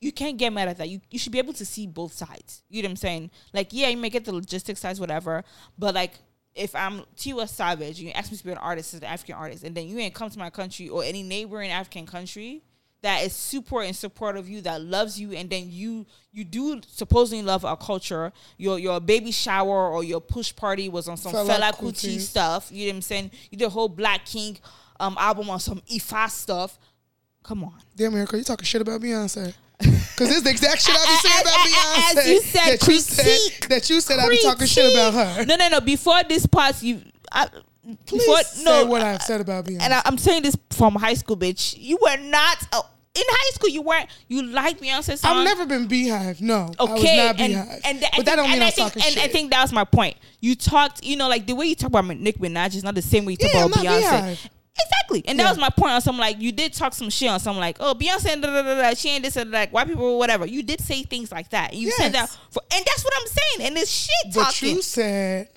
You 0.00 0.12
can't 0.12 0.36
get 0.36 0.52
mad 0.52 0.68
at 0.68 0.78
that. 0.78 0.88
You 0.88 1.00
you 1.10 1.18
should 1.18 1.32
be 1.32 1.38
able 1.38 1.54
to 1.54 1.64
see 1.64 1.86
both 1.86 2.12
sides. 2.12 2.62
You 2.68 2.82
know 2.82 2.88
what 2.88 2.90
I'm 2.90 2.96
saying? 2.96 3.30
Like, 3.52 3.68
yeah, 3.72 3.88
you 3.88 3.96
may 3.96 4.10
get 4.10 4.24
the 4.24 4.34
logistics 4.34 4.80
sides, 4.80 5.00
whatever. 5.00 5.44
But 5.78 5.94
like, 5.94 6.12
if 6.54 6.74
I'm 6.74 7.02
Tiwa 7.16 7.48
Savage, 7.48 7.98
you 7.98 8.10
ask 8.10 8.30
me 8.30 8.36
to 8.36 8.44
be 8.44 8.52
an 8.52 8.58
artist, 8.58 8.94
as 8.94 9.00
an 9.00 9.06
African 9.06 9.36
artist, 9.36 9.64
and 9.64 9.74
then 9.74 9.88
you 9.88 9.98
ain't 9.98 10.14
come 10.14 10.28
to 10.28 10.38
my 10.38 10.50
country 10.50 10.88
or 10.88 11.02
any 11.02 11.22
neighboring 11.22 11.70
African 11.70 12.06
country 12.06 12.62
that 13.04 13.22
is 13.22 13.34
super 13.34 13.82
in 13.82 13.92
support 13.92 14.34
of 14.36 14.48
you, 14.48 14.62
that 14.62 14.80
loves 14.80 15.20
you, 15.20 15.32
and 15.32 15.50
then 15.50 15.66
you 15.70 16.06
you 16.32 16.42
do 16.42 16.80
supposedly 16.88 17.42
love 17.42 17.64
our 17.64 17.76
culture. 17.76 18.32
Your 18.56 18.78
your 18.78 18.98
baby 18.98 19.30
shower 19.30 19.88
or 19.90 20.02
your 20.02 20.20
push 20.20 20.54
party 20.56 20.88
was 20.88 21.06
on 21.06 21.18
some 21.18 21.32
Fela 21.32 21.48
Fela, 21.48 21.72
Kuti. 21.72 22.16
Kuti 22.16 22.20
stuff. 22.20 22.70
You 22.72 22.86
know 22.86 22.90
what 22.92 22.96
I'm 22.96 23.02
saying? 23.02 23.30
You 23.50 23.58
did 23.58 23.66
a 23.66 23.70
whole 23.70 23.88
Black 23.88 24.24
King 24.24 24.58
um 25.00 25.16
album 25.18 25.50
on 25.50 25.60
some 25.60 25.80
Ifa 25.82 26.30
stuff. 26.30 26.78
Come 27.44 27.64
on. 27.64 27.74
Damn, 27.94 28.14
Erica, 28.16 28.36
you 28.38 28.42
talking 28.44 28.64
shit 28.64 28.80
about 28.82 29.00
Beyonce? 29.00 29.54
Because 29.78 30.28
this 30.28 30.36
is 30.38 30.42
the 30.42 30.50
exact 30.50 30.80
shit 30.82 30.94
I 30.96 31.04
be 31.04 31.28
saying 31.28 31.42
about 31.42 31.54
Beyonce. 31.66 32.18
As 32.18 32.28
you 32.28 32.40
said, 32.40 32.78
that 32.78 32.88
you 32.88 32.98
said, 33.00 33.68
that 33.68 33.90
you 33.90 34.00
said 34.00 34.18
I 34.18 34.28
be 34.28 34.42
talking 34.42 34.66
shit 34.66 34.92
about 34.92 35.14
her. 35.36 35.44
No, 35.44 35.56
no, 35.56 35.68
no. 35.68 35.80
Before 35.80 36.22
this 36.24 36.46
part, 36.46 36.82
you. 36.82 37.02
I, 37.30 37.48
Please 38.06 38.24
before, 38.24 38.42
say 38.44 38.64
no, 38.64 38.86
what 38.86 39.02
I've 39.02 39.20
said 39.20 39.42
about 39.42 39.66
Beyonce. 39.66 39.82
and 39.82 39.92
I, 39.92 40.00
I'm 40.06 40.16
saying 40.16 40.42
this 40.42 40.56
from 40.70 40.94
high 40.94 41.12
school, 41.12 41.36
bitch. 41.36 41.76
You 41.78 41.98
were 42.00 42.16
not 42.16 42.56
uh, 42.72 42.80
in 43.14 43.22
high 43.28 43.50
school. 43.54 43.68
You 43.68 43.82
weren't. 43.82 44.08
You 44.26 44.42
liked 44.42 44.80
Beyonce 44.80 45.18
songs. 45.18 45.20
I've 45.24 45.44
never 45.44 45.66
been 45.66 45.86
Beehive. 45.86 46.40
No, 46.40 46.72
I 46.80 46.82
was 46.84 46.98
Okay, 47.00 47.16
not 47.18 47.38
and, 47.40 47.52
Beehive. 47.52 47.80
and, 47.84 47.98
th- 48.00 48.12
but 48.16 48.24
that 48.24 48.36
don't 48.36 48.50
mean 48.50 48.62
I'm 48.62 48.68
I 48.68 48.70
think, 48.70 48.88
talking 48.88 49.02
and 49.04 49.12
shit. 49.12 49.22
I 49.22 49.28
think 49.28 49.50
that 49.50 49.60
was 49.60 49.70
my 49.72 49.84
point. 49.84 50.16
You 50.40 50.54
talked, 50.54 51.04
you 51.04 51.16
know, 51.16 51.28
like 51.28 51.46
the 51.46 51.54
way 51.54 51.66
you 51.66 51.74
talk 51.74 51.88
about 51.88 52.06
Nick 52.06 52.38
Minaj 52.38 52.74
is 52.74 52.84
not 52.84 52.94
the 52.94 53.02
same 53.02 53.26
way 53.26 53.32
you 53.32 53.36
talk 53.36 53.50
Yeah, 53.52 53.64
about 53.66 53.78
Beyonce. 53.84 54.00
Beehive. 54.00 54.48
Exactly, 54.80 55.22
and 55.26 55.38
Yeah. 55.38 55.44
that 55.44 55.50
was 55.50 55.58
my 55.58 55.70
point 55.70 55.92
on 55.92 56.00
something 56.00 56.20
like 56.20 56.40
you 56.40 56.50
did 56.52 56.72
talk 56.72 56.94
some 56.94 57.10
shit 57.10 57.28
on 57.28 57.38
something 57.38 57.60
like 57.60 57.76
oh 57.80 57.94
Beyonce 57.94 58.40
da, 58.40 58.48
da, 58.48 58.62
da, 58.62 58.74
da, 58.82 58.94
she 58.94 59.10
ain't 59.10 59.22
this 59.22 59.36
and 59.36 59.50
like 59.50 59.72
white 59.72 59.86
people 59.86 60.04
or 60.04 60.18
whatever. 60.18 60.46
You 60.46 60.62
did 60.62 60.80
say 60.80 61.02
things 61.04 61.30
like 61.30 61.50
that. 61.50 61.74
You 61.74 61.90
said 61.92 62.12
that, 62.12 62.28
for, 62.50 62.62
and 62.74 62.84
that's 62.84 63.04
what 63.04 63.12
I'm 63.20 63.26
saying. 63.26 63.68
And 63.68 63.76
this 63.76 63.90
shit 63.90 64.34
but 64.34 64.44
talking. 64.44 64.76
you 64.76 64.82
said 64.82 65.48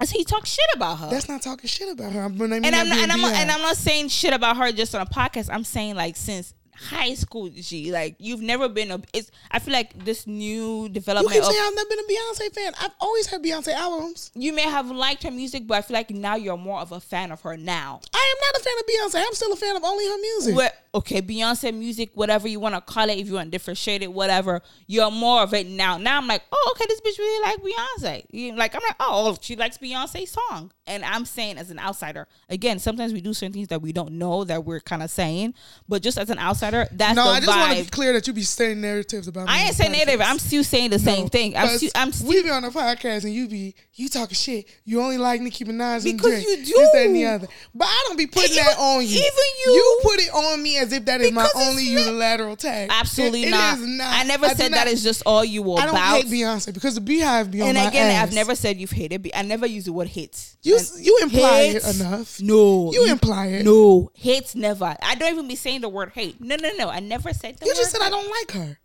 I 0.00 0.04
said 0.04 0.18
you 0.18 0.24
talk 0.24 0.46
shit 0.46 0.64
about 0.74 0.98
her. 0.98 1.10
that's 1.10 1.28
not 1.28 1.42
talking 1.42 1.66
shit 1.66 1.88
about 1.90 2.12
her. 2.12 2.22
I 2.22 2.28
mean 2.28 2.52
and 2.52 2.66
I'm 2.66 2.88
not, 2.88 2.98
and 2.98 3.12
I'm 3.12 3.20
not, 3.20 3.32
and 3.34 3.50
I'm 3.50 3.62
not 3.62 3.76
saying 3.76 4.08
shit 4.08 4.32
about 4.34 4.56
her 4.56 4.70
just 4.70 4.94
on 4.94 5.00
a 5.00 5.06
podcast. 5.06 5.48
I'm 5.52 5.64
saying 5.64 5.96
like 5.96 6.16
since 6.16 6.54
high 6.78 7.14
school, 7.14 7.48
G, 7.48 7.92
like 7.92 8.16
you've 8.18 8.40
never 8.40 8.68
been 8.68 8.90
a. 8.90 9.00
It's 9.12 9.30
I 9.50 9.58
feel 9.58 9.72
like 9.72 10.04
this 10.04 10.26
new 10.26 10.84
You 10.84 10.88
development 10.88 11.32
keep 11.32 11.42
of 11.42 11.48
saying 11.48 11.62
I've 11.64 11.74
never 11.74 11.88
been 11.88 11.98
a 11.98 12.12
Beyonce 12.12 12.54
fan. 12.54 12.72
I've 12.80 12.94
always 13.00 13.26
had 13.26 13.42
Beyonce 13.42 13.72
albums. 13.72 14.30
you 14.34 14.52
may 14.52 14.62
have 14.62 14.90
liked 14.90 15.22
her 15.24 15.30
music, 15.30 15.66
but 15.66 15.78
I 15.78 15.82
feel 15.82 15.94
like 15.94 16.10
now 16.10 16.36
you're 16.36 16.56
more 16.56 16.80
of 16.80 16.92
a 16.92 17.00
fan 17.00 17.32
of 17.32 17.42
her 17.42 17.56
now. 17.56 18.00
I 18.14 18.34
am 18.34 18.52
not 18.52 18.60
a 18.60 18.64
fan 18.64 18.74
of 18.78 18.86
Beyonce. 18.86 19.26
I'm 19.26 19.34
still 19.34 19.52
a 19.52 19.56
fan 19.56 19.76
of 19.76 19.84
only 19.84 20.06
her 20.06 20.18
music. 20.18 20.54
Okay, 20.94 21.20
Beyonce 21.22 21.74
music, 21.74 22.10
whatever 22.14 22.48
you 22.48 22.60
want 22.60 22.74
to 22.74 22.80
call 22.80 23.08
it, 23.10 23.18
if 23.18 23.26
you 23.26 23.34
want 23.34 23.46
to 23.46 23.50
differentiate 23.50 24.02
it, 24.02 24.12
whatever, 24.12 24.62
you're 24.86 25.10
more 25.10 25.42
of 25.42 25.52
it 25.54 25.66
now. 25.66 25.98
Now 25.98 26.16
I'm 26.18 26.26
like, 26.26 26.42
oh, 26.50 26.72
okay, 26.74 26.84
this 26.88 27.00
bitch 27.00 27.18
really 27.18 27.42
like 27.42 27.58
Beyonce. 27.62 28.24
You- 28.30 28.56
Like 28.56 28.74
I'm 28.74 28.80
like, 28.82 28.96
oh, 29.00 29.36
she 29.40 29.54
likes 29.56 29.78
Beyonce's 29.78 30.30
song, 30.30 30.72
and 30.86 31.04
I'm 31.04 31.24
saying 31.24 31.58
as 31.58 31.70
an 31.70 31.78
outsider, 31.78 32.26
again, 32.48 32.78
sometimes 32.78 33.12
we 33.12 33.20
do 33.20 33.34
certain 33.34 33.52
things 33.52 33.68
that 33.68 33.82
we 33.82 33.92
don't 33.92 34.12
know 34.12 34.44
that 34.44 34.64
we're 34.64 34.80
kind 34.80 35.02
of 35.02 35.10
saying, 35.10 35.54
but 35.88 36.02
just 36.02 36.18
as 36.18 36.30
an 36.30 36.38
outsider, 36.38 36.86
that's 36.92 37.16
no, 37.16 37.24
I 37.24 37.40
just 37.40 37.48
want 37.48 37.76
to 37.76 37.84
be 37.84 37.90
clear 37.90 38.12
that 38.14 38.26
you 38.26 38.32
be 38.32 38.42
saying 38.42 38.80
narratives 38.80 39.28
about 39.28 39.46
me. 39.46 39.52
I 39.52 39.58
ain't 39.64 39.74
saying 39.74 39.92
podcast. 39.92 40.24
I'm 40.24 40.38
still 40.38 40.64
saying 40.64 40.90
the 40.90 40.98
same 40.98 41.28
thing. 41.28 41.56
I'm, 41.56 41.68
still, 41.76 41.90
I'm 41.94 42.12
still 42.12 42.28
we 42.28 42.42
be 42.42 42.50
on 42.50 42.64
a 42.64 42.70
podcast 42.70 43.24
and 43.24 43.32
you 43.34 43.46
be 43.48 43.74
you 43.94 44.08
talking 44.08 44.34
shit. 44.34 44.66
You 44.84 45.00
only 45.00 45.18
like 45.18 45.40
Nicki 45.40 45.64
Minaj 45.64 46.04
and 46.08 46.16
Because 46.16 46.42
Drake. 46.44 46.46
you 46.46 46.78
This, 46.78 46.90
that, 46.92 47.06
and 47.06 47.14
the 47.16 47.26
other. 47.26 47.48
But 47.74 47.86
I 47.86 48.04
don't 48.06 48.16
be 48.16 48.26
putting 48.26 48.52
Even- 48.52 48.64
that 48.64 48.78
on 48.78 49.02
you. 49.02 49.08
even 49.08 49.22
you. 49.66 49.72
You 49.72 50.00
put 50.02 50.20
it 50.20 50.32
on 50.32 50.62
me 50.62 50.77
as 50.78 50.92
if 50.92 51.04
that 51.06 51.20
is 51.20 51.32
my 51.32 51.42
Because 51.44 51.60
it's 51.62 51.68
only 51.70 51.82
unilateral 51.84 52.56
tag. 52.56 52.88
absolutely 52.92 53.42
It- 53.44 53.48
it 53.48 53.50
not. 53.50 53.78
is 53.78 53.86
not. 53.86 54.14
I 54.14 54.22
never 54.24 54.48
do 54.48 54.54
said 54.54 54.72
that 54.72 54.84
not- 54.84 54.88
is 54.88 55.02
just 55.02 55.22
all 55.26 55.44
you 55.44 55.62
were 55.62 55.78
I 55.78 55.86
don't 55.86 55.90
about. 55.94 56.16
hate 56.22 56.26
Beyonce 56.26 56.72
because 56.74 56.94
the 56.94 57.00
Beehive 57.00 57.50
be 57.50 57.60
on 57.62 57.68
and 57.68 57.78
my 57.78 57.88
again, 57.88 58.10
ass. 58.10 58.22
I've 58.28 58.34
never 58.34 58.54
said 58.54 58.78
you've 58.78 58.90
hated. 58.90 59.22
Be- 59.22 59.34
I 59.34 59.42
never 59.42 59.66
use 59.66 59.84
the 59.84 59.92
word 59.92 60.08
hate. 60.08 60.38
You 60.62 60.76
And 60.78 60.90
you 61.00 61.18
imply 61.22 61.60
it 61.62 61.82
hate? 61.82 61.94
enough. 61.96 62.40
No, 62.40 62.92
You 62.92 63.06
imply 63.06 63.46
it. 63.46 63.64
No, 63.64 64.10
hate's 64.14 64.54
never. 64.54 64.96
I 65.02 65.14
don't 65.14 65.32
even 65.32 65.48
be 65.48 65.56
saying 65.56 65.80
the 65.82 65.88
word 65.88 66.12
hate. 66.14 66.40
No, 66.40 66.56
no, 66.56 66.70
no. 66.78 66.88
I 66.88 67.00
never 67.00 67.32
said 67.32 67.56
the 67.58 67.66
You 67.66 67.74
just 67.74 67.90
said 67.92 68.00
I 68.02 68.10
don't 68.10 68.28
like 68.30 68.50
her. 68.52 68.78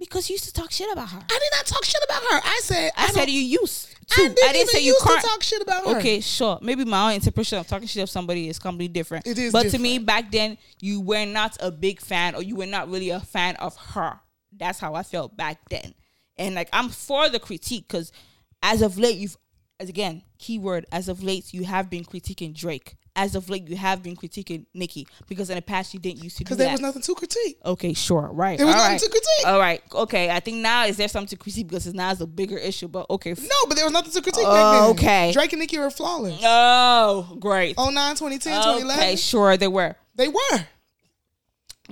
Because 0.00 0.28
you 0.28 0.34
used 0.34 0.46
to 0.46 0.52
talk 0.52 0.72
shit 0.72 0.90
about 0.90 1.10
her. 1.10 1.18
I 1.18 1.38
did 1.38 1.52
not 1.56 1.66
talk 1.66 1.84
shit 1.84 2.02
about 2.04 2.22
her. 2.22 2.40
I 2.42 2.60
said 2.64 2.90
I, 2.96 3.04
I, 3.04 3.10
said 3.10 3.30
you 3.30 3.40
used 3.40 3.94
I 4.10 4.14
to. 4.14 4.20
didn't, 4.22 4.38
I 4.48 4.52
didn't 4.52 4.70
say 4.70 4.80
you 4.80 4.92
used 4.94 5.04
can't. 5.04 5.20
to 5.20 5.28
talk 5.28 5.42
shit 5.42 5.62
about 5.62 5.86
her. 5.86 5.98
Okay, 5.98 6.20
sure. 6.20 6.58
Maybe 6.62 6.84
my 6.84 7.10
own 7.10 7.14
interpretation 7.16 7.58
of 7.58 7.68
talking 7.68 7.86
shit 7.86 8.02
of 8.02 8.10
somebody 8.10 8.48
is 8.48 8.58
completely 8.58 8.88
different. 8.88 9.26
It 9.26 9.38
is 9.38 9.52
But 9.52 9.68
to 9.70 9.78
me, 9.78 9.98
back 9.98 10.32
then, 10.32 10.56
you 10.80 11.02
were 11.02 11.26
not 11.26 11.56
a 11.60 11.70
big 11.70 12.00
fan, 12.00 12.34
or 12.34 12.42
you 12.42 12.56
were 12.56 12.66
not 12.66 12.90
really 12.90 13.10
a 13.10 13.20
fan 13.20 13.56
of 13.56 13.76
her. 13.76 14.18
That's 14.56 14.80
how 14.80 14.94
I 14.94 15.02
felt 15.02 15.36
back 15.36 15.68
then. 15.68 15.94
And 16.38 16.54
like, 16.54 16.70
I'm 16.72 16.88
for 16.88 17.28
the 17.28 17.38
critique 17.38 17.86
because, 17.86 18.10
as 18.62 18.80
of 18.80 18.98
late, 18.98 19.18
you've, 19.18 19.36
as 19.78 19.90
again, 19.90 20.22
keyword, 20.38 20.86
as 20.90 21.08
of 21.08 21.22
late, 21.22 21.52
you 21.52 21.64
have 21.64 21.90
been 21.90 22.04
critiquing 22.04 22.54
Drake. 22.54 22.96
As 23.22 23.34
of 23.34 23.50
late, 23.50 23.68
you 23.68 23.76
have 23.76 24.02
been 24.02 24.16
critiquing 24.16 24.64
Nicki 24.72 25.06
because 25.28 25.50
in 25.50 25.56
the 25.56 25.62
past 25.62 25.92
you 25.92 26.00
didn't 26.00 26.22
used 26.24 26.38
to 26.38 26.44
do 26.44 26.46
Because 26.46 26.56
that. 26.58 26.64
there 26.64 26.72
was 26.72 26.80
nothing 26.80 27.02
to 27.02 27.14
critique. 27.14 27.58
Okay, 27.64 27.92
sure, 27.92 28.30
right. 28.32 28.56
There 28.56 28.66
was 28.66 28.74
all 28.74 28.80
nothing 28.80 28.94
right. 28.94 29.00
to 29.02 29.10
critique. 29.10 29.46
All 29.46 29.58
right, 29.58 29.82
okay. 30.04 30.30
I 30.30 30.40
think 30.40 30.56
now 30.58 30.86
is 30.86 30.96
there 30.96 31.08
something 31.08 31.28
to 31.28 31.36
critique 31.36 31.68
because 31.68 31.86
it's 31.86 31.94
now 31.94 32.10
is 32.12 32.20
a 32.22 32.26
bigger 32.26 32.56
issue. 32.56 32.88
But 32.88 33.04
okay. 33.10 33.34
No, 33.34 33.58
but 33.68 33.74
there 33.76 33.84
was 33.84 33.92
nothing 33.92 34.12
to 34.12 34.22
critique 34.22 34.44
Oh, 34.46 34.54
back 34.54 34.80
then. 34.80 34.90
okay. 34.92 35.32
Drake 35.32 35.52
and 35.52 35.60
Nicki 35.60 35.78
were 35.78 35.90
flawless. 35.90 36.40
Oh, 36.42 37.36
great. 37.38 37.76
09, 37.76 37.92
2010, 38.16 38.38
2011. 38.62 39.02
Okay, 39.04 39.16
sure, 39.16 39.56
they 39.58 39.68
were 39.68 39.94
They 40.14 40.28
were. 40.28 40.58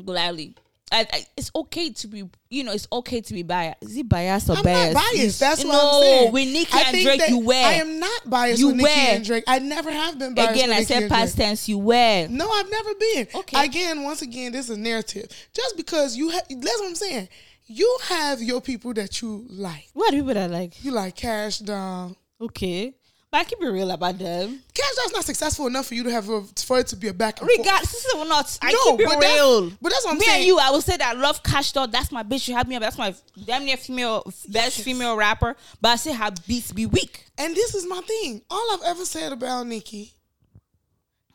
gladly. 0.04 0.54
I, 0.90 1.06
I, 1.12 1.26
it's 1.36 1.50
okay 1.54 1.90
to 1.90 2.06
be, 2.08 2.24
you 2.50 2.64
know, 2.64 2.72
it's 2.72 2.88
okay 2.90 3.20
to 3.20 3.34
be 3.34 3.42
biased. 3.42 3.82
Is 3.82 3.96
it 3.96 4.08
biased 4.08 4.48
or 4.48 4.56
I'm 4.56 4.64
biased? 4.64 4.94
not 4.94 5.04
biased. 5.12 5.40
That's 5.40 5.62
no, 5.64 5.70
what 5.70 5.94
I'm 5.94 6.02
saying. 6.02 6.32
with 6.32 6.48
Nicki 6.48 6.72
I 6.72 6.80
and 6.80 6.90
think 6.92 7.04
Drake, 7.06 7.20
that 7.20 7.28
you 7.28 7.38
were. 7.40 7.52
I 7.54 7.72
am 7.74 8.00
not 8.00 8.30
biased 8.30 8.60
You 8.60 8.66
with 8.68 8.76
Nicki 8.76 8.90
and 8.90 9.24
Drake. 9.24 9.44
I 9.46 9.58
never 9.58 9.90
have 9.90 10.18
been 10.18 10.34
biased 10.34 10.52
Again, 10.54 10.70
I 10.72 10.82
said 10.84 11.08
past 11.10 11.36
tense. 11.36 11.68
You 11.68 11.78
were. 11.78 12.26
No, 12.28 12.50
I've 12.50 12.70
never 12.70 12.94
been. 12.94 13.28
Okay. 13.34 13.64
Again, 13.64 14.02
once 14.02 14.22
again, 14.22 14.52
this 14.52 14.70
is 14.70 14.76
a 14.76 14.80
narrative. 14.80 15.28
Just 15.52 15.76
because 15.76 16.16
you, 16.16 16.30
ha- 16.30 16.40
that's 16.48 16.80
what 16.80 16.88
I'm 16.88 16.94
saying. 16.94 17.28
you 17.66 17.98
have 18.04 18.40
your 18.42 18.60
people 18.62 18.94
that 18.94 19.20
you 19.20 19.44
like. 19.50 19.88
What 19.92 20.12
people 20.12 20.32
that 20.34 20.38
I 20.38 20.46
like? 20.46 20.82
You 20.84 20.92
like 20.92 21.16
Cash 21.16 21.58
Doll. 21.58 22.16
Okay. 22.40 22.94
But 23.30 23.38
I 23.42 23.44
keep 23.44 23.60
it 23.60 23.66
real 23.68 23.90
about 23.90 24.16
them. 24.18 24.60
Cash 24.72 24.94
Doll's 24.96 25.12
not 25.12 25.22
successful 25.24 25.66
enough 25.66 25.86
for 25.88 25.94
you 25.94 26.02
to 26.04 26.10
have 26.10 26.30
a, 26.30 26.42
for 26.64 26.78
it 26.78 26.86
to 26.86 26.96
be 26.96 27.08
a 27.08 27.12
back 27.12 27.40
and. 27.42 27.50
Regardless, 27.58 27.92
this 27.92 28.04
is 28.06 28.14
not. 28.28 28.58
I 28.62 28.72
No, 28.72 28.96
keep 28.96 29.06
but 29.06 29.16
it 29.16 29.20
that's- 29.20 29.34
real. 29.34 29.70
but 29.82 29.90
that's 29.92 30.04
what 30.06 30.12
I'm 30.12 30.18
me 30.18 30.24
saying. 30.24 30.38
and 30.38 30.46
you, 30.46 30.58
I 30.58 30.70
will 30.70 30.80
say 30.80 30.96
that 30.96 31.14
I 31.14 31.18
love 31.20 31.42
Cash 31.42 31.72
Doll. 31.72 31.88
That's 31.88 32.10
my 32.10 32.22
bitch. 32.22 32.48
You 32.48 32.54
have 32.54 32.66
me 32.66 32.76
up. 32.76 32.80
That's 32.82 32.96
my 32.96 33.14
damn 33.44 33.66
near 33.66 33.76
female 33.76 34.22
best 34.48 34.80
female 34.80 35.14
rapper. 35.14 35.56
But 35.78 35.88
I 35.90 35.96
say 35.96 36.14
her 36.14 36.30
beats 36.46 36.72
be 36.72 36.86
weak. 36.86 37.26
And 37.36 37.54
this 37.54 37.74
is 37.74 37.86
my 37.86 38.00
thing. 38.00 38.40
All 38.50 38.66
I've 38.72 38.82
ever 38.96 39.04
said 39.04 39.30
about 39.32 39.66
Nicki 39.66 40.14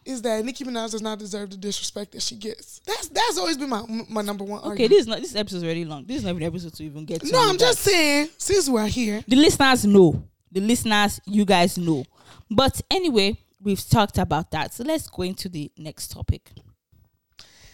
is 0.03 0.21
that 0.23 0.43
Nicki 0.43 0.65
Minaj 0.65 0.91
does 0.91 1.01
not 1.01 1.19
deserve 1.19 1.51
the 1.51 1.57
disrespect 1.57 2.13
that 2.13 2.23
she 2.23 2.35
gets. 2.37 2.79
That's 2.87 3.07
that's 3.09 3.37
always 3.37 3.55
been 3.57 3.69
my 3.69 3.83
my 4.09 4.23
number 4.23 4.43
one 4.43 4.61
Okay, 4.61 4.69
argument. 4.69 4.89
this 4.89 5.01
is 5.01 5.07
not 5.07 5.19
this 5.19 5.35
episode 5.35 5.57
is 5.57 5.63
already 5.63 5.85
long. 5.85 6.05
This 6.05 6.17
is 6.17 6.23
not 6.23 6.35
an 6.35 6.41
episode 6.43 6.73
to 6.73 6.83
even 6.83 7.05
get 7.05 7.21
to. 7.21 7.31
no, 7.31 7.37
I'm 7.49 7.57
just 7.59 7.79
saying. 7.81 8.29
Since 8.39 8.67
we're 8.67 8.87
here, 8.87 9.23
the 9.27 9.35
listeners 9.35 9.85
know. 9.85 10.23
The 10.53 10.61
listeners, 10.61 11.19
you 11.25 11.45
guys 11.45 11.77
know. 11.77 12.05
But 12.49 12.79
anyway, 12.91 13.37
we've 13.61 13.83
talked 13.89 14.17
about 14.19 14.51
that. 14.51 14.73
So 14.73 14.83
let's 14.83 15.07
go 15.07 15.23
into 15.23 15.49
the 15.49 15.71
next 15.77 16.11
topic. 16.11 16.51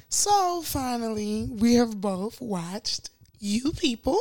so 0.08 0.62
finally 0.64 1.48
we 1.52 1.76
have 1.76 2.02
both 2.02 2.42
watched 2.42 3.12
You 3.40 3.72
People. 3.74 4.20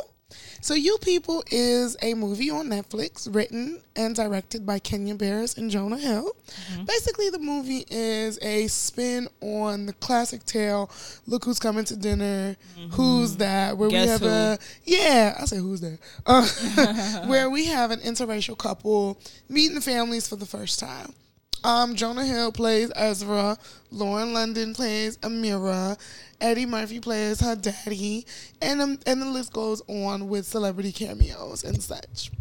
So 0.61 0.73
You 0.73 0.97
People 1.01 1.43
is 1.51 1.97
a 2.01 2.13
movie 2.13 2.49
on 2.49 2.67
Netflix 2.67 3.33
written 3.33 3.81
and 3.95 4.15
directed 4.15 4.65
by 4.65 4.79
Kenya 4.79 5.15
Barris 5.15 5.57
and 5.57 5.71
Jonah 5.71 5.97
Hill. 5.97 6.35
Mm-hmm. 6.73 6.85
Basically, 6.85 7.29
the 7.29 7.39
movie 7.39 7.85
is 7.89 8.39
a 8.41 8.67
spin 8.67 9.27
on 9.41 9.85
the 9.85 9.93
classic 9.93 10.43
tale. 10.45 10.91
Look 11.27 11.45
who's 11.45 11.59
coming 11.59 11.85
to 11.85 11.95
dinner. 11.95 12.55
Who's 12.91 13.37
that? 13.37 13.77
Where 13.77 13.89
Mm-hmm. 13.89 14.05
Guess 14.05 14.21
we 14.21 14.27
have 14.27 14.33
a 14.33 14.59
yeah. 14.85 15.37
I 15.39 15.45
say 15.45 15.57
who's 15.57 15.81
that? 15.81 15.99
Uh, 16.25 17.25
where 17.27 17.49
we 17.49 17.65
have 17.65 17.91
an 17.91 17.99
interracial 17.99 18.57
couple 18.57 19.19
meeting 19.47 19.81
families 19.81 20.27
for 20.27 20.35
the 20.35 20.45
first 20.45 20.79
time. 20.79 21.13
Um, 21.63 21.95
Jonah 21.95 22.25
Hill 22.25 22.51
plays 22.51 22.91
Ezra. 22.95 23.57
Lauren 23.91 24.33
London 24.33 24.73
plays 24.73 25.17
Amira. 25.17 25.97
Eddie 26.39 26.65
Murphy 26.65 26.99
plays 27.01 27.41
her 27.41 27.55
daddy, 27.55 28.25
and 28.61 28.81
um, 28.81 28.99
and 29.05 29.21
the 29.21 29.25
list 29.25 29.51
goes 29.51 29.81
on 29.87 30.29
with 30.29 30.45
celebrity 30.45 30.91
cameos 30.93 31.63
and 31.65 31.81
such. 31.83 32.31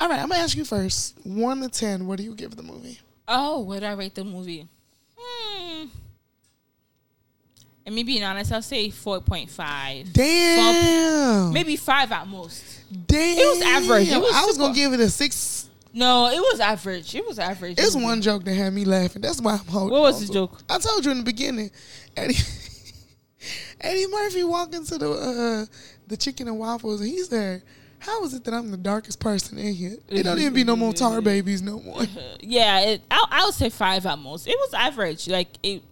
All 0.00 0.08
right, 0.08 0.18
I'm 0.18 0.28
gonna 0.28 0.40
ask 0.42 0.56
you 0.56 0.64
first. 0.64 1.14
One 1.24 1.60
to 1.60 1.68
ten, 1.68 2.06
what 2.06 2.18
do 2.18 2.24
you 2.24 2.34
give 2.34 2.56
the 2.56 2.62
movie? 2.64 2.98
Oh, 3.28 3.60
what 3.60 3.74
did 3.80 3.84
I 3.84 3.92
rate 3.92 4.16
the 4.16 4.24
movie? 4.24 4.66
Hmm. 5.16 5.84
And 7.86 7.94
me 7.94 8.02
being 8.02 8.24
honest, 8.24 8.52
I'll 8.52 8.62
say 8.62 8.90
four 8.90 9.20
point 9.20 9.48
five. 9.48 10.12
Damn, 10.12 11.52
Maybe 11.52 11.76
five 11.76 12.10
at 12.10 12.26
most. 12.26 12.64
damn. 13.06 13.38
It 13.38 13.46
was 13.46 13.62
average. 13.62 14.08
It 14.08 14.18
was 14.20 14.34
I 14.34 14.44
was 14.44 14.58
gonna 14.58 14.74
give 14.74 14.92
it 14.92 15.00
a 15.00 15.08
six. 15.08 15.69
No, 15.92 16.28
it 16.28 16.38
was 16.40 16.60
average. 16.60 17.14
It 17.14 17.26
was 17.26 17.38
average. 17.38 17.78
It's 17.78 17.96
one 17.96 18.22
joke 18.22 18.44
that 18.44 18.54
had 18.54 18.72
me 18.72 18.84
laughing. 18.84 19.22
That's 19.22 19.40
why 19.40 19.52
I'm 19.54 19.66
holding. 19.66 19.90
What 19.92 20.02
was 20.02 20.26
the 20.26 20.32
joke? 20.32 20.60
I 20.68 20.78
told 20.78 21.04
you 21.04 21.10
in 21.10 21.18
the 21.18 21.24
beginning. 21.24 21.70
Eddie, 22.16 22.34
Eddie 23.80 24.06
Murphy 24.06 24.44
walked 24.44 24.74
into 24.74 24.98
the 24.98 25.10
uh, 25.10 25.66
the 26.06 26.16
chicken 26.16 26.48
and 26.48 26.58
waffles, 26.58 27.00
and 27.00 27.08
he 27.10 27.22
said, 27.22 27.62
"How 27.98 28.22
is 28.24 28.34
it 28.34 28.44
that 28.44 28.54
I'm 28.54 28.70
the 28.70 28.76
darkest 28.76 29.18
person 29.18 29.58
in 29.58 29.74
here? 29.74 29.96
It 30.08 30.22
don't 30.22 30.38
even 30.38 30.54
be 30.54 30.64
no 30.64 30.76
more 30.76 30.92
tar 30.92 31.20
babies 31.20 31.62
no 31.62 31.80
more." 31.80 32.02
Yeah, 32.40 32.80
it, 32.80 33.02
I 33.10 33.26
I 33.30 33.44
would 33.44 33.54
say 33.54 33.68
five 33.70 34.06
at 34.06 34.18
most. 34.18 34.46
It 34.46 34.56
was 34.58 34.74
average. 34.74 35.28
Like 35.28 35.48
it. 35.62 35.82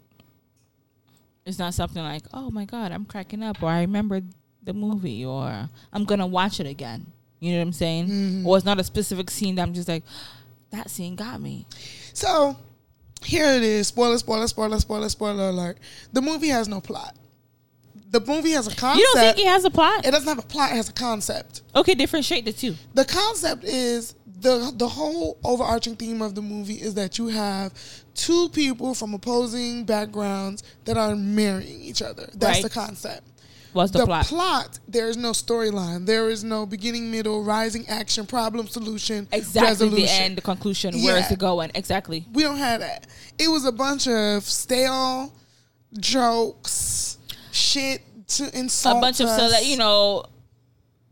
It's 1.44 1.58
not 1.58 1.72
something 1.72 2.02
like, 2.02 2.24
oh 2.34 2.50
my 2.50 2.66
god, 2.66 2.92
I'm 2.92 3.06
cracking 3.06 3.42
up, 3.42 3.62
or 3.62 3.70
I 3.70 3.80
remember 3.80 4.20
the 4.62 4.74
movie, 4.74 5.24
or 5.24 5.68
I'm 5.92 6.04
gonna 6.04 6.26
watch 6.26 6.60
it 6.60 6.66
again. 6.66 7.06
You 7.40 7.52
know 7.52 7.58
what 7.58 7.66
I'm 7.66 7.72
saying? 7.72 8.06
Mm-hmm. 8.08 8.46
Or 8.46 8.56
it's 8.56 8.66
not 8.66 8.80
a 8.80 8.84
specific 8.84 9.30
scene 9.30 9.54
that 9.56 9.62
I'm 9.62 9.74
just 9.74 9.88
like, 9.88 10.04
that 10.70 10.90
scene 10.90 11.16
got 11.16 11.40
me. 11.40 11.66
So 12.12 12.56
here 13.22 13.46
it 13.52 13.62
is. 13.62 13.86
Spoiler, 13.88 14.18
spoiler, 14.18 14.46
spoiler, 14.48 14.78
spoiler, 14.80 15.08
spoiler 15.08 15.48
alert. 15.50 15.78
The 16.12 16.20
movie 16.22 16.48
has 16.48 16.68
no 16.68 16.80
plot. 16.80 17.14
The 18.10 18.20
movie 18.20 18.52
has 18.52 18.66
a 18.66 18.74
concept. 18.74 18.98
You 19.00 19.10
don't 19.14 19.34
think 19.34 19.38
it 19.46 19.46
has 19.48 19.64
a 19.64 19.70
plot? 19.70 20.06
it 20.06 20.10
doesn't 20.12 20.28
have 20.28 20.38
a 20.38 20.46
plot. 20.46 20.72
It 20.72 20.76
has 20.76 20.88
a 20.88 20.92
concept. 20.94 21.62
Okay, 21.76 21.94
differentiate 21.94 22.44
the 22.46 22.52
two. 22.52 22.74
the 22.94 23.04
concept 23.04 23.64
is 23.64 24.14
the 24.40 24.72
the 24.76 24.88
whole 24.88 25.36
overarching 25.44 25.96
theme 25.96 26.22
of 26.22 26.34
the 26.34 26.40
movie 26.40 26.74
is 26.76 26.94
that 26.94 27.18
you 27.18 27.26
have 27.26 27.72
two 28.14 28.48
people 28.50 28.94
from 28.94 29.12
opposing 29.12 29.84
backgrounds 29.84 30.62
that 30.84 30.96
are 30.96 31.14
marrying 31.16 31.82
each 31.82 32.00
other. 32.00 32.28
That's 32.34 32.58
Right. 32.58 32.62
the 32.62 32.70
concept. 32.70 33.27
What's 33.72 33.90
the, 33.92 33.98
The, 34.00 34.06
plot? 34.06 34.26
plot. 34.26 34.78
there 34.88 35.08
is 35.08 35.16
no 35.16 35.30
storyline. 35.32 36.06
There 36.06 36.30
is 36.30 36.42
no 36.42 36.64
beginning, 36.66 37.10
middle, 37.10 37.42
rising 37.44 37.86
action, 37.88 38.26
problem, 38.26 38.66
solution, 38.66 39.28
exactly 39.32 39.68
resolution. 39.68 40.06
the 40.06 40.10
end, 40.12 40.36
the 40.38 40.42
conclusion. 40.42 41.02
Where 41.02 41.18
is 41.18 41.30
it 41.30 41.38
going? 41.38 41.70
Exactly. 41.74 42.24
We 42.32 42.42
don't 42.42 42.56
have 42.58 42.80
that. 42.80 43.06
It 43.38 43.48
was 43.48 43.64
a 43.66 43.72
bunch 43.72 44.08
of 44.08 44.42
stale 44.44 45.32
jokes, 45.98 47.18
shit 47.52 48.02
to 48.28 48.58
insult 48.58 48.98
a 48.98 49.00
bunch 49.00 49.20
of 49.20 49.26
us. 49.28 49.38
cele- 49.52 49.64
you 49.64 49.76
know 49.76 50.24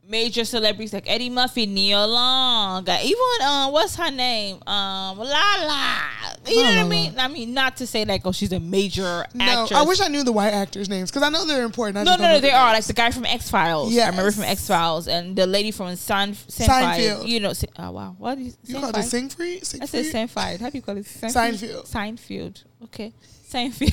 major 0.09 0.45
celebrities 0.45 0.93
like 0.93 1.05
Eddie 1.09 1.31
Murphy, 1.31 1.67
Nia 1.67 2.05
Long, 2.07 2.89
even 2.89 3.19
uh, 3.43 3.69
what's 3.71 3.97
her 3.97 4.11
name, 4.11 4.57
um, 4.67 5.19
La 5.19 5.25
La. 5.25 6.01
You 6.47 6.63
know 6.63 6.69
what 6.71 6.79
I 6.79 6.85
mean? 6.85 7.15
I 7.19 7.29
mean, 7.29 7.55
not 7.55 7.77
to 7.79 7.87
say 7.87 8.05
like 8.05 8.23
oh 8.25 8.33
she's 8.33 8.53
a 8.53 8.61
major 8.61 9.25
No, 9.35 9.45
actress. 9.45 9.73
I 9.79 9.83
wish 9.83 10.01
I 10.01 10.09
knew 10.09 10.23
the 10.23 10.33
white 10.33 10.53
actors' 10.53 10.89
names 10.89 11.11
because 11.11 11.23
I 11.23 11.29
know 11.29 11.45
they're 11.45 11.65
important. 11.65 11.99
I 11.99 12.05
no, 12.05 12.17
no, 12.17 12.33
no, 12.33 12.41
they 12.41 12.53
are 12.53 12.73
like 12.73 12.85
the 12.85 12.93
guy 12.93 13.11
from 13.11 13.25
X 13.25 13.51
Files. 13.51 13.93
Yeah, 13.93 14.07
I 14.07 14.11
remember 14.11 14.31
from 14.31 14.45
X 14.45 14.67
Files 14.67 15.09
and 15.09 15.35
the 15.37 15.47
lady 15.47 15.71
from 15.71 15.95
Sein, 15.97 16.33
Seinfeld. 16.33 16.69
Seinfeld. 16.69 17.29
You 17.29 17.41
know, 17.41 17.53
oh 17.79 17.91
wow, 17.91 18.15
what 18.19 18.39
is 18.39 18.57
You 18.65 18.81
called 18.81 18.97
it 18.97 19.01
Singfried? 19.01 19.83
I 19.83 19.87
said 19.87 20.05
Seinfeld. 20.07 20.61
How 20.61 20.71
do 20.71 20.79
you 20.79 20.83
call 20.83 20.97
it? 20.97 21.05
Seinfeld. 21.05 21.91
Seinfeld. 21.91 22.65
Okay. 22.85 23.13
Seinfeld. 23.49 23.93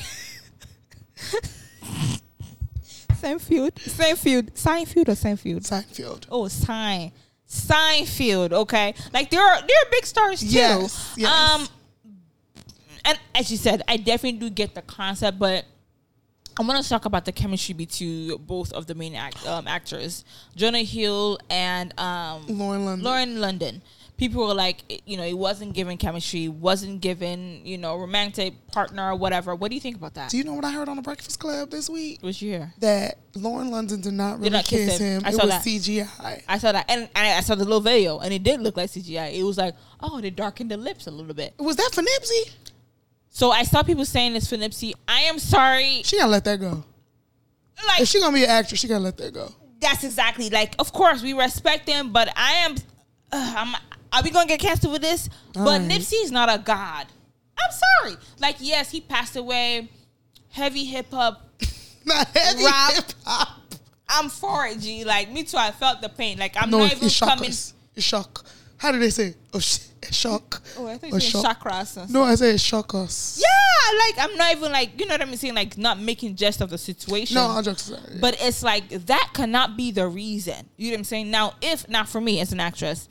Seinfeld. 3.14 3.72
Seinfeld. 3.74 4.52
Seinfeld 4.52 5.08
or 5.08 5.12
Seinfeld? 5.12 5.62
Seinfeld. 5.66 6.26
Oh, 6.30 6.48
Sein. 6.48 7.12
Seinfeld. 7.48 8.52
Okay. 8.52 8.94
Like 9.12 9.30
there 9.30 9.42
are 9.42 9.60
there 9.60 9.76
are 9.82 9.90
big 9.90 10.06
stars 10.06 10.40
too. 10.40 10.46
Yes, 10.46 11.14
yes. 11.16 11.30
Um 11.30 11.68
and 13.04 13.18
as 13.34 13.50
you 13.50 13.56
said, 13.56 13.82
I 13.86 13.96
definitely 13.98 14.38
do 14.38 14.50
get 14.50 14.74
the 14.74 14.82
concept, 14.82 15.38
but 15.38 15.64
I 16.58 16.62
want 16.62 16.82
to 16.82 16.88
talk 16.88 17.04
about 17.04 17.24
the 17.24 17.32
chemistry 17.32 17.74
between 17.74 18.36
both 18.38 18.72
of 18.72 18.86
the 18.86 18.94
main 18.94 19.14
act, 19.14 19.46
um, 19.46 19.66
actors, 19.66 20.24
Jonah 20.54 20.84
Hill 20.84 21.38
and 21.50 21.98
um, 21.98 22.46
Lauren 22.46 22.84
London. 22.84 23.04
Lauren 23.04 23.40
London. 23.40 23.82
People 24.16 24.46
were 24.46 24.54
like, 24.54 25.02
you 25.06 25.16
know, 25.16 25.24
it 25.24 25.36
wasn't 25.36 25.72
given 25.74 25.96
chemistry, 25.96 26.46
wasn't 26.46 27.00
given, 27.00 27.66
you 27.66 27.76
know, 27.76 27.96
romantic 27.98 28.54
partner 28.68 29.10
or 29.10 29.16
whatever. 29.16 29.56
What 29.56 29.70
do 29.70 29.74
you 29.74 29.80
think 29.80 29.96
about 29.96 30.14
that? 30.14 30.30
Do 30.30 30.36
you 30.38 30.44
know 30.44 30.54
what 30.54 30.64
I 30.64 30.70
heard 30.70 30.88
on 30.88 30.94
the 30.94 31.02
Breakfast 31.02 31.40
Club 31.40 31.70
this 31.70 31.90
week? 31.90 32.18
What's 32.20 32.40
you 32.40 32.50
hear? 32.52 32.72
That 32.78 33.18
Lauren 33.34 33.72
London 33.72 34.00
did 34.00 34.12
not 34.12 34.38
really 34.38 34.50
not 34.50 34.66
kiss 34.66 34.90
kiss 34.90 34.98
him. 34.98 35.20
him. 35.20 35.22
I 35.24 35.30
It 35.30 35.34
saw 35.34 35.42
was 35.46 35.50
that. 35.50 35.62
CGI. 35.64 36.42
I 36.46 36.58
saw 36.58 36.70
that, 36.70 36.88
and, 36.88 37.02
and 37.14 37.26
I 37.26 37.40
saw 37.40 37.56
the 37.56 37.64
little 37.64 37.80
video, 37.80 38.20
and 38.20 38.32
it 38.32 38.44
did 38.44 38.60
look 38.60 38.76
like 38.76 38.88
CGI. 38.90 39.34
It 39.34 39.42
was 39.42 39.58
like, 39.58 39.74
oh, 40.00 40.20
they 40.20 40.30
darkened 40.30 40.70
the 40.70 40.76
lips 40.76 41.08
a 41.08 41.10
little 41.10 41.34
bit. 41.34 41.54
Was 41.58 41.74
that 41.76 41.90
for 41.92 42.02
Nipsey? 42.02 42.52
So 43.30 43.50
I 43.50 43.64
saw 43.64 43.82
people 43.82 44.04
saying 44.04 44.34
this 44.34 44.48
for 44.48 44.54
Nipsey. 44.56 44.92
I 45.08 45.22
am 45.22 45.40
sorry. 45.40 46.02
She 46.04 46.18
gotta 46.18 46.30
let 46.30 46.44
that 46.44 46.60
go. 46.60 46.84
Like 47.88 48.02
If 48.02 48.08
she 48.08 48.20
gonna 48.20 48.32
be 48.32 48.44
an 48.44 48.50
actress, 48.50 48.78
she 48.78 48.86
gotta 48.86 49.02
let 49.02 49.16
that 49.16 49.34
go. 49.34 49.50
that's 49.80 50.04
exactly 50.04 50.50
like. 50.50 50.76
Of 50.78 50.92
course, 50.92 51.20
we 51.20 51.32
respect 51.32 51.88
him, 51.88 52.12
but 52.12 52.28
I 52.36 52.52
am. 52.64 52.76
Uh, 53.32 53.54
I'm, 53.56 53.74
are 54.14 54.22
we 54.22 54.30
gonna 54.30 54.46
get 54.46 54.60
canceled 54.60 54.92
with 54.92 55.02
this? 55.02 55.28
but 55.52 55.60
Alright. 55.60 55.82
Nipsey's 55.90 56.30
not 56.32 56.48
a 56.52 56.58
god. 56.62 57.06
I'm 57.58 57.70
sorry. 58.02 58.16
Like, 58.40 58.56
yes, 58.60 58.90
he 58.90 59.00
passed 59.00 59.36
away. 59.36 59.88
Heavy 60.50 60.84
hip 60.84 61.06
hop. 61.10 61.40
Not 62.04 62.26
heavy 62.28 62.62
hip 62.62 63.04
hop. 63.24 63.60
I'm 64.08 64.28
for 64.28 64.66
it, 64.66 64.78
G. 64.80 65.04
Like 65.04 65.30
me 65.32 65.42
too. 65.44 65.56
I 65.56 65.70
felt 65.70 66.00
the 66.02 66.08
pain. 66.08 66.38
Like 66.38 66.54
I'm 66.60 66.70
No, 66.70 66.78
not 66.80 66.92
even 66.92 67.08
coming. 67.08 67.48
us. 67.48 67.72
It's 67.96 68.04
shock. 68.04 68.44
How 68.76 68.92
do 68.92 68.98
they 68.98 69.10
say? 69.10 69.34
Oh, 69.54 69.58
sh- 69.60 69.78
shock. 70.10 70.62
Oh, 70.76 70.86
I 70.86 70.98
thought 70.98 71.12
you 71.12 71.20
said 71.20 71.42
shock. 71.42 71.60
chakras. 71.64 72.10
No, 72.10 72.22
I 72.22 72.34
say 72.34 72.56
shock 72.58 72.94
us. 72.94 73.40
Yeah, 73.42 73.98
like 73.98 74.28
I'm 74.30 74.36
not 74.36 74.52
even 74.52 74.70
like 74.72 75.00
you 75.00 75.06
know 75.06 75.14
what 75.14 75.22
I'm 75.22 75.34
saying, 75.36 75.54
like 75.54 75.78
not 75.78 75.98
making 75.98 76.36
jest 76.36 76.60
of 76.60 76.70
the 76.70 76.78
situation. 76.78 77.34
No, 77.36 77.42
I'll 77.46 77.62
jokes 77.62 77.88
aside. 77.88 78.20
but 78.20 78.36
it's 78.40 78.62
like 78.62 78.88
that 78.90 79.30
cannot 79.32 79.76
be 79.76 79.90
the 79.90 80.06
reason. 80.06 80.68
You 80.76 80.90
know 80.90 80.94
what 80.94 80.98
I'm 80.98 81.04
saying? 81.04 81.30
Now, 81.30 81.54
if 81.62 81.88
not 81.88 82.08
for 82.08 82.20
me 82.20 82.40
as 82.40 82.52
an 82.52 82.60
actress, 82.60 83.08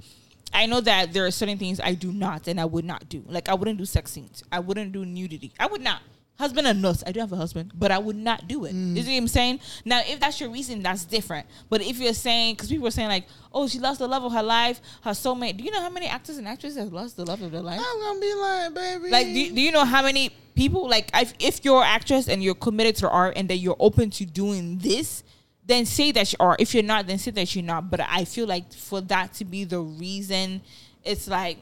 I 0.54 0.66
know 0.66 0.82
that 0.82 1.14
there 1.14 1.26
are 1.26 1.32
certain 1.32 1.58
things 1.58 1.80
I 1.80 1.94
do 1.94 2.12
not 2.12 2.48
and 2.48 2.60
I 2.60 2.66
would 2.66 2.86
not 2.86 3.10
do. 3.10 3.24
Like 3.28 3.50
I 3.50 3.54
wouldn't 3.54 3.78
do 3.78 3.86
sex 3.86 4.12
scenes. 4.12 4.44
I 4.52 4.60
wouldn't 4.60 4.92
do 4.92 5.06
nudity. 5.06 5.54
I 5.60 5.68
would 5.68 5.82
not. 5.82 6.02
Husband 6.40 6.66
and 6.66 6.82
nuts. 6.82 7.04
I 7.06 7.12
do 7.12 7.20
have 7.20 7.32
a 7.32 7.36
husband, 7.36 7.72
but 7.76 7.92
I 7.92 8.00
would 8.00 8.16
not 8.16 8.48
do 8.48 8.66
it. 8.66 8.74
Mm. 8.74 8.96
You 8.96 9.04
see 9.04 9.14
what 9.14 9.18
I'm 9.22 9.28
saying? 9.28 9.60
Now, 9.86 10.02
if 10.04 10.20
that's 10.20 10.40
your 10.42 10.50
reason, 10.50 10.82
that's 10.82 11.06
different. 11.06 11.46
But 11.70 11.84
if 11.84 12.00
you're 12.00 12.14
saying, 12.14 12.56
because 12.56 12.70
people 12.70 12.88
are 12.88 12.92
saying 12.92 13.08
like, 13.08 13.28
oh, 13.54 13.68
she 13.68 13.78
lost 13.78 14.00
the 14.00 14.08
love 14.08 14.24
of 14.24 14.34
her 14.34 14.42
life, 14.42 14.82
her 15.04 15.12
soulmate. 15.12 15.58
Do 15.58 15.64
you 15.64 15.70
know 15.70 15.82
how 15.82 15.92
many 15.92 16.08
actors 16.08 16.38
and 16.38 16.48
actresses 16.48 16.80
have 16.80 16.92
lost 16.92 17.18
the 17.18 17.26
love 17.26 17.44
of 17.44 17.52
their 17.52 17.62
life? 17.62 17.80
I'm 17.80 18.00
gonna 18.00 18.20
be 18.20 18.34
like, 18.34 18.74
baby. 18.74 19.10
Like, 19.12 19.28
do 19.28 19.40
you, 19.40 19.54
do 19.54 19.62
you 19.62 19.72
know 19.72 19.86
how 19.86 20.02
many 20.02 20.32
people 20.56 20.90
like 20.90 21.10
if, 21.14 21.34
if 21.40 21.66
you're 21.66 21.82
an 21.82 21.88
actress 21.88 22.28
and 22.28 22.44
you're 22.44 22.56
committed 22.56 22.96
to 22.98 23.10
art 23.10 23.34
and 23.36 23.48
that 23.50 23.58
you're 23.58 23.78
open 23.80 24.10
to 24.12 24.26
doing 24.26 24.80
this, 24.80 25.24
then 25.66 25.86
say 25.86 26.12
that 26.12 26.32
you 26.32 26.38
are. 26.40 26.56
If 26.60 26.74
you're 26.74 26.84
not, 26.84 27.08
then 27.08 27.18
say 27.18 27.32
that 27.32 27.56
you're 27.56 27.64
not. 27.64 27.90
But 27.90 28.02
I 28.02 28.26
feel 28.26 28.48
like 28.48 28.74
for 28.74 29.02
that 29.02 29.34
to 29.36 29.46
be 29.46 29.64
the 29.64 29.80
reason, 29.80 30.62
it's 31.04 31.28
like 31.28 31.58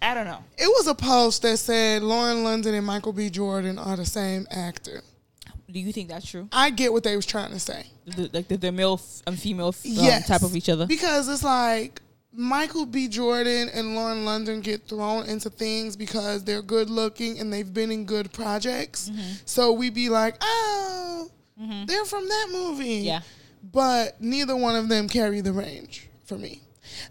I 0.00 0.14
don't 0.14 0.26
know. 0.26 0.44
It 0.56 0.68
was 0.68 0.86
a 0.86 0.94
post 0.94 1.42
that 1.42 1.56
said 1.58 2.02
Lauren 2.02 2.44
London 2.44 2.74
and 2.74 2.86
Michael 2.86 3.12
B. 3.12 3.30
Jordan 3.30 3.78
are 3.78 3.96
the 3.96 4.04
same 4.06 4.46
actor. 4.50 5.02
Do 5.70 5.78
you 5.78 5.92
think 5.92 6.08
that's 6.08 6.28
true? 6.28 6.48
I 6.52 6.70
get 6.70 6.92
what 6.92 7.02
they 7.02 7.14
was 7.14 7.26
trying 7.26 7.50
to 7.50 7.58
say. 7.58 7.84
The, 8.06 8.30
like 8.32 8.48
the, 8.48 8.56
the 8.56 8.72
male 8.72 9.00
and 9.26 9.38
female 9.38 9.68
um, 9.68 9.74
Yes. 9.82 10.26
type 10.26 10.42
of 10.42 10.56
each 10.56 10.68
other. 10.68 10.86
Because 10.86 11.28
it's 11.28 11.44
like 11.44 12.00
Michael 12.32 12.86
B. 12.86 13.08
Jordan 13.08 13.68
and 13.74 13.94
Lauren 13.94 14.24
London 14.24 14.60
get 14.60 14.86
thrown 14.88 15.26
into 15.26 15.50
things 15.50 15.94
because 15.94 16.44
they're 16.44 16.62
good 16.62 16.88
looking 16.88 17.38
and 17.38 17.52
they've 17.52 17.72
been 17.72 17.90
in 17.90 18.06
good 18.06 18.32
projects. 18.32 19.10
Mm-hmm. 19.10 19.32
So 19.44 19.72
we 19.72 19.90
be 19.90 20.08
like, 20.08 20.36
oh, 20.40 21.28
Mm-hmm. 21.60 21.86
they're 21.86 22.04
from 22.04 22.28
that 22.28 22.48
movie. 22.52 22.96
Yeah. 22.96 23.20
But 23.72 24.20
neither 24.20 24.56
one 24.56 24.76
of 24.76 24.88
them 24.88 25.08
carry 25.08 25.40
the 25.40 25.52
range 25.52 26.08
for 26.24 26.36
me. 26.38 26.62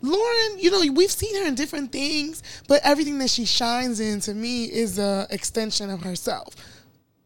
Lauren, 0.01 0.57
you 0.59 0.71
know, 0.71 0.81
we've 0.93 1.11
seen 1.11 1.35
her 1.41 1.47
in 1.47 1.55
different 1.55 1.91
things, 1.91 2.41
but 2.67 2.81
everything 2.83 3.19
that 3.19 3.29
she 3.29 3.45
shines 3.45 3.99
in 3.99 4.19
to 4.21 4.33
me 4.33 4.65
is 4.65 4.97
a 4.97 5.27
extension 5.29 5.89
of 5.89 6.01
herself. 6.01 6.55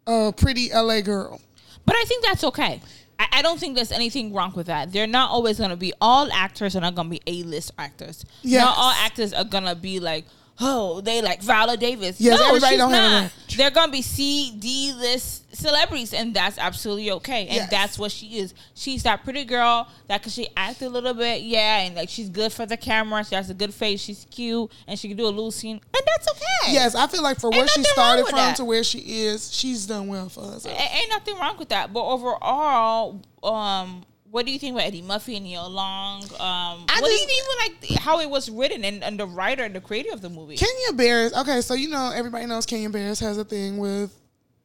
A 0.08 0.34
pretty 0.36 0.70
LA 0.74 1.02
girl. 1.02 1.40
But 1.86 1.96
I 1.96 2.04
think 2.06 2.26
that's 2.26 2.44
okay. 2.44 2.82
I, 3.20 3.28
I 3.34 3.42
don't 3.42 3.60
think 3.60 3.76
there's 3.76 3.92
anything 3.92 4.34
wrong 4.34 4.54
with 4.56 4.68
that. 4.68 4.92
They're 4.92 5.08
not 5.08 5.30
always 5.30 5.60
gonna 5.60 5.76
be 5.76 5.94
all 6.02 6.32
actors 6.32 6.76
are 6.76 6.82
not 6.82 6.96
gonna 6.96 7.10
be 7.10 7.22
A 7.28 7.44
list 7.44 7.72
actors. 7.78 8.26
Yes. 8.42 8.64
Not 8.66 8.78
all 8.78 8.92
actors 8.92 9.34
are 9.34 9.44
gonna 9.44 9.76
be 9.76 10.00
like, 10.00 10.26
oh, 10.62 11.02
they 11.02 11.22
like 11.22 11.42
Viola 11.42 11.76
Davis. 11.76 12.22
Yes, 12.22 12.40
no, 12.40 12.48
everybody 12.48 12.72
she's 12.74 12.78
don't 12.80 12.92
have 12.92 13.12
not. 13.12 13.22
range. 13.22 13.58
They're 13.58 13.72
gonna 13.72 13.92
be 13.92 14.02
C, 14.02 14.56
D 14.58 14.94
list 14.96 15.54
celebrities, 15.56 16.14
and 16.14 16.34
that's 16.34 16.58
absolutely 16.58 17.12
okay. 17.12 17.42
And 17.48 17.56
Yes. 17.56 17.70
that's 17.70 18.00
what 18.00 18.12
she 18.12 18.38
is. 18.40 18.54
She's 18.74 19.04
that 19.04 19.24
pretty 19.26 19.44
girl 19.44 19.88
that 20.08 20.22
can 20.22 20.32
she 20.32 20.48
act 20.56 20.82
a 20.82 20.88
little 20.90 21.14
bit, 21.14 21.42
yeah, 21.42 21.80
and 21.82 21.96
like 21.96 22.08
she's 22.10 22.30
good 22.30 22.54
for 22.54 22.66
the 22.66 22.78
camera. 22.78 23.26
She 23.26 23.36
has 23.36 23.50
a 23.50 23.54
good 23.54 23.74
face. 23.74 24.00
She's 24.02 24.26
cute, 24.32 24.72
and 24.88 24.98
she 24.98 25.08
can 25.10 25.18
do 25.18 25.26
a 25.26 25.28
little 25.28 25.52
scene, 25.52 25.82
and 25.94 26.04
that's 26.06 26.30
okay. 26.30 26.74
Yes, 26.74 26.96
I 26.96 27.08
feel 27.08 27.24
like 27.24 27.40
for 27.40 27.50
where 27.50 27.68
she 27.68 27.84
started 27.84 28.26
from 28.28 28.38
that. 28.38 28.56
to 28.58 28.66
where 28.66 28.84
she 28.84 29.00
is, 29.00 29.54
she's 29.54 29.86
done 29.88 30.08
well 30.08 30.30
for 30.30 30.46
herself. 30.46 30.78
A- 30.78 30.96
ain't 30.96 31.10
nothing 31.10 31.36
wrong 31.38 31.58
with 31.58 31.70
that. 31.70 31.92
But 31.92 32.06
overall, 32.06 33.20
um, 33.44 34.04
what 34.32 34.46
do 34.46 34.52
you 34.52 34.58
think 34.58 34.74
about 34.76 34.88
Eddie 34.88 35.02
Murphy 35.02 35.36
and 35.36 35.46
Nia 35.46 35.62
Long? 35.64 36.24
Um, 36.24 36.30
I 36.40 36.98
what 37.02 37.08
do 37.08 37.12
you 37.12 37.18
just- 37.18 37.28
think 37.28 37.78
even 37.84 37.92
like 37.92 38.00
how 38.02 38.20
it 38.22 38.30
was 38.30 38.50
written 38.50 38.84
and, 38.86 39.04
and 39.04 39.20
the 39.20 39.28
writer 39.28 39.64
and 39.64 39.76
the 39.76 39.82
creator 39.82 40.12
of 40.14 40.22
the 40.22 40.30
movie? 40.30 40.56
Kenya 40.56 40.94
Barris, 40.94 41.34
okay, 41.38 41.62
so 41.62 41.74
you 41.74 41.90
know 41.90 42.12
everybody 42.16 42.46
knows 42.46 42.66
Kenya 42.66 42.90
Barris 42.90 43.20
has 43.20 43.38
a 43.38 43.44
thing 43.44 43.78
with 43.78 44.12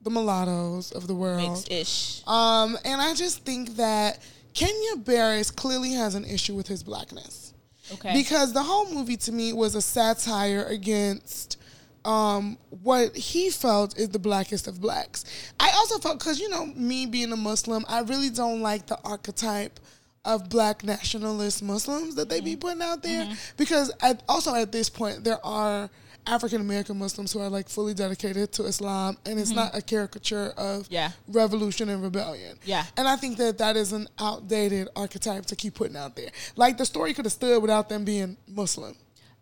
the 0.00 0.10
mulattoes 0.10 0.92
of 0.92 1.08
the 1.08 1.14
world. 1.14 1.50
Mixed 1.50 1.70
ish. 1.70 2.22
Um, 2.28 2.78
and 2.84 3.00
I 3.00 3.12
just 3.14 3.44
think 3.44 3.76
that 3.76 4.20
Kenya 4.54 4.96
Barris 4.96 5.50
clearly 5.50 5.92
has 5.94 6.14
an 6.14 6.24
issue 6.24 6.54
with 6.54 6.68
his 6.68 6.82
blackness. 6.84 7.52
Okay. 7.92 8.12
Because 8.14 8.52
the 8.52 8.62
whole 8.62 8.88
movie 8.92 9.16
to 9.18 9.32
me 9.32 9.52
was 9.52 9.74
a 9.74 9.82
satire 9.82 10.64
against 10.64 11.58
um, 12.06 12.56
what 12.70 13.16
he 13.16 13.50
felt 13.50 13.98
is 13.98 14.10
the 14.10 14.18
blackest 14.18 14.68
of 14.68 14.80
blacks. 14.80 15.24
I 15.58 15.70
also 15.74 15.98
felt, 15.98 16.18
because, 16.20 16.38
you 16.38 16.48
know, 16.48 16.66
me 16.66 17.04
being 17.06 17.32
a 17.32 17.36
Muslim, 17.36 17.84
I 17.88 18.00
really 18.00 18.30
don't 18.30 18.62
like 18.62 18.86
the 18.86 18.98
archetype 19.04 19.80
of 20.24 20.48
black 20.48 20.84
nationalist 20.84 21.62
Muslims 21.62 22.14
that 22.14 22.28
they 22.28 22.40
be 22.40 22.52
mm-hmm. 22.52 22.60
putting 22.60 22.82
out 22.82 23.02
there. 23.02 23.24
Mm-hmm. 23.24 23.34
Because 23.56 23.92
at, 24.00 24.22
also 24.28 24.54
at 24.54 24.70
this 24.70 24.88
point, 24.88 25.24
there 25.24 25.44
are 25.44 25.90
African 26.28 26.60
American 26.60 26.98
Muslims 26.98 27.32
who 27.32 27.40
are 27.40 27.48
like 27.48 27.68
fully 27.68 27.94
dedicated 27.94 28.50
to 28.52 28.64
Islam, 28.64 29.16
and 29.26 29.38
it's 29.38 29.50
mm-hmm. 29.50 29.60
not 29.60 29.76
a 29.76 29.82
caricature 29.82 30.52
of 30.56 30.86
Yeah. 30.90 31.10
revolution 31.28 31.88
and 31.88 32.02
rebellion. 32.02 32.58
Yeah. 32.64 32.84
And 32.96 33.06
I 33.06 33.16
think 33.16 33.36
that 33.38 33.58
that 33.58 33.76
is 33.76 33.92
an 33.92 34.08
outdated 34.18 34.88
archetype 34.96 35.46
to 35.46 35.56
keep 35.56 35.74
putting 35.74 35.96
out 35.96 36.16
there. 36.16 36.30
Like 36.56 36.78
the 36.78 36.84
story 36.84 37.14
could 37.14 37.24
have 37.24 37.32
stood 37.32 37.62
without 37.62 37.88
them 37.88 38.04
being 38.04 38.36
Muslim. 38.48 38.96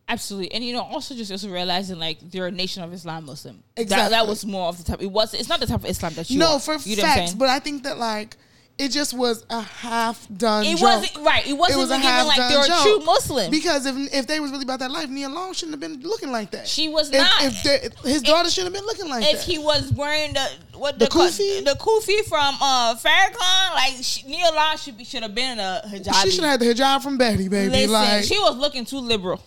Absolutely, 0.06 0.52
and 0.52 0.62
you 0.62 0.74
know, 0.74 0.82
also 0.82 1.14
just 1.14 1.32
also 1.32 1.48
realizing 1.48 1.98
like 1.98 2.18
they're 2.30 2.46
a 2.46 2.50
nation 2.50 2.82
of 2.82 2.92
Islam 2.92 3.24
Muslim. 3.24 3.62
That, 3.74 3.82
Exactly. 3.82 4.10
that 4.10 4.26
was 4.26 4.44
more 4.44 4.68
of 4.68 4.76
the 4.76 4.84
type. 4.84 5.00
It 5.00 5.10
was. 5.10 5.32
It's 5.32 5.48
not 5.48 5.60
the 5.60 5.66
type 5.66 5.80
of 5.80 5.86
Islam 5.86 6.12
that 6.14 6.28
you. 6.30 6.38
no, 6.38 6.58
for 6.58 6.76
you 6.76 6.96
know 6.96 7.02
facts, 7.02 7.32
but 7.32 7.48
I 7.48 7.58
think 7.58 7.84
that 7.84 7.96
like 7.96 8.36
it 8.76 8.88
just 8.90 9.14
was 9.14 9.46
a 9.48 9.62
half 9.62 10.26
done. 10.36 10.64
it 10.66 10.72
joke. 10.76 10.82
wasn't 10.82 11.24
right. 11.24 11.46
It 11.46 11.54
wasn't 11.54 11.78
was 11.80 11.90
a 11.90 11.94
even 11.94 12.04
like 12.26 12.36
half-done 12.36 12.50
they 12.50 12.56
were 12.58 12.66
joke. 12.66 12.82
true 12.82 12.98
Muslim. 13.06 13.50
Because 13.50 13.86
if 13.86 13.96
if 14.12 14.26
they 14.26 14.40
was 14.40 14.50
really 14.50 14.64
about 14.64 14.80
that 14.80 14.90
life, 14.90 15.08
Nia 15.08 15.28
Long 15.30 15.54
shouldn't 15.54 15.72
have 15.72 15.80
been 15.80 16.06
looking 16.06 16.30
like 16.30 16.50
that. 16.50 16.68
She 16.68 16.88
was 16.88 17.08
If- 17.10 17.14
not. 17.20 17.42
If, 17.42 17.62
they- 17.62 18.10
his 18.10 18.20
daughter 18.20 18.50
shouldn't 18.50 18.74
have 18.74 18.82
been 18.82 18.86
looking 18.86 19.08
like 19.08 19.24
if 19.24 19.38
that. 19.38 19.42
he 19.50 19.58
was 19.58 19.90
wearing 19.92 20.34
the 20.34 20.46
what 20.76 20.98
The 20.98 21.06
the 21.06 21.10
kufi? 21.12 21.64
the 21.64 21.76
kufi 21.80 22.24
from 22.26 22.54
uh 22.60 22.94
Farrakhan, 22.96 23.74
like 23.74 23.94
she, 24.02 24.26
Nia 24.26 24.50
Long 24.52 24.76
should 24.76 24.98
be 24.98 25.04
should 25.04 25.22
have 25.22 25.34
been 25.34 25.58
a 25.58 25.80
hijab. 25.86 26.12
she 26.24 26.30
should 26.32 26.44
have 26.44 26.60
had 26.60 26.60
the 26.60 26.66
hijab 26.74 27.02
from 27.02 27.16
Betty, 27.16 27.48
baby. 27.48 27.70
Listen, 27.70 27.92
like 27.92 28.24
she 28.24 28.38
was 28.38 28.56
looking 28.58 28.84
too 28.84 28.98
liberal. 28.98 29.40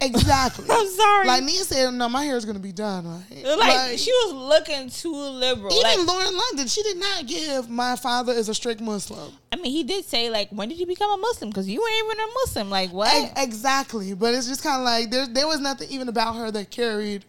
Exactly. 0.00 0.66
I'm 0.70 0.88
sorry. 0.88 1.26
Like 1.26 1.42
Nia 1.44 1.64
said, 1.64 1.90
no, 1.94 2.08
my 2.08 2.24
hair 2.24 2.36
is 2.36 2.44
gonna 2.44 2.58
be 2.58 2.72
done. 2.72 3.06
Right? 3.06 3.44
Like, 3.58 3.98
she 3.98 4.10
was 4.10 4.32
looking 4.32 4.90
too 4.90 5.14
liberal. 5.14 5.72
even 5.72 5.82
Like, 5.82 6.06
Lauren 6.06 6.36
London, 6.36 6.66
she 6.66 6.82
did 6.82 6.96
not 6.98 7.26
give 7.26 7.68
my 7.70 7.96
father 7.96 8.32
is 8.32 8.48
a 8.48 8.54
strict 8.54 8.80
Muslim. 8.80 9.32
I 9.52 9.56
mean, 9.56 9.72
he 9.72 9.84
did 9.84 10.04
say 10.04 10.30
like, 10.30 10.50
when 10.50 10.68
did 10.68 10.78
you 10.78 10.86
become 10.86 11.10
a 11.10 11.16
Muslim? 11.18 11.50
Because 11.50 11.68
you 11.68 11.80
ain't 11.86 12.06
even 12.06 12.24
a 12.24 12.28
Muslim. 12.44 12.70
Like 12.70 12.92
what? 12.92 13.14
E- 13.14 13.30
Exactly, 13.42 14.14
but 14.14 14.34
it's 14.34 14.48
just 14.48 14.62
kind 14.62 14.80
of 14.80 14.84
like 14.84 15.10
there 15.10 15.26
there 15.26 15.46
was 15.46 15.60
nothing 15.60 15.88
even 15.90 16.08
about 16.08 16.36
her 16.36 16.50
that 16.50 16.70
carried. 16.70 17.24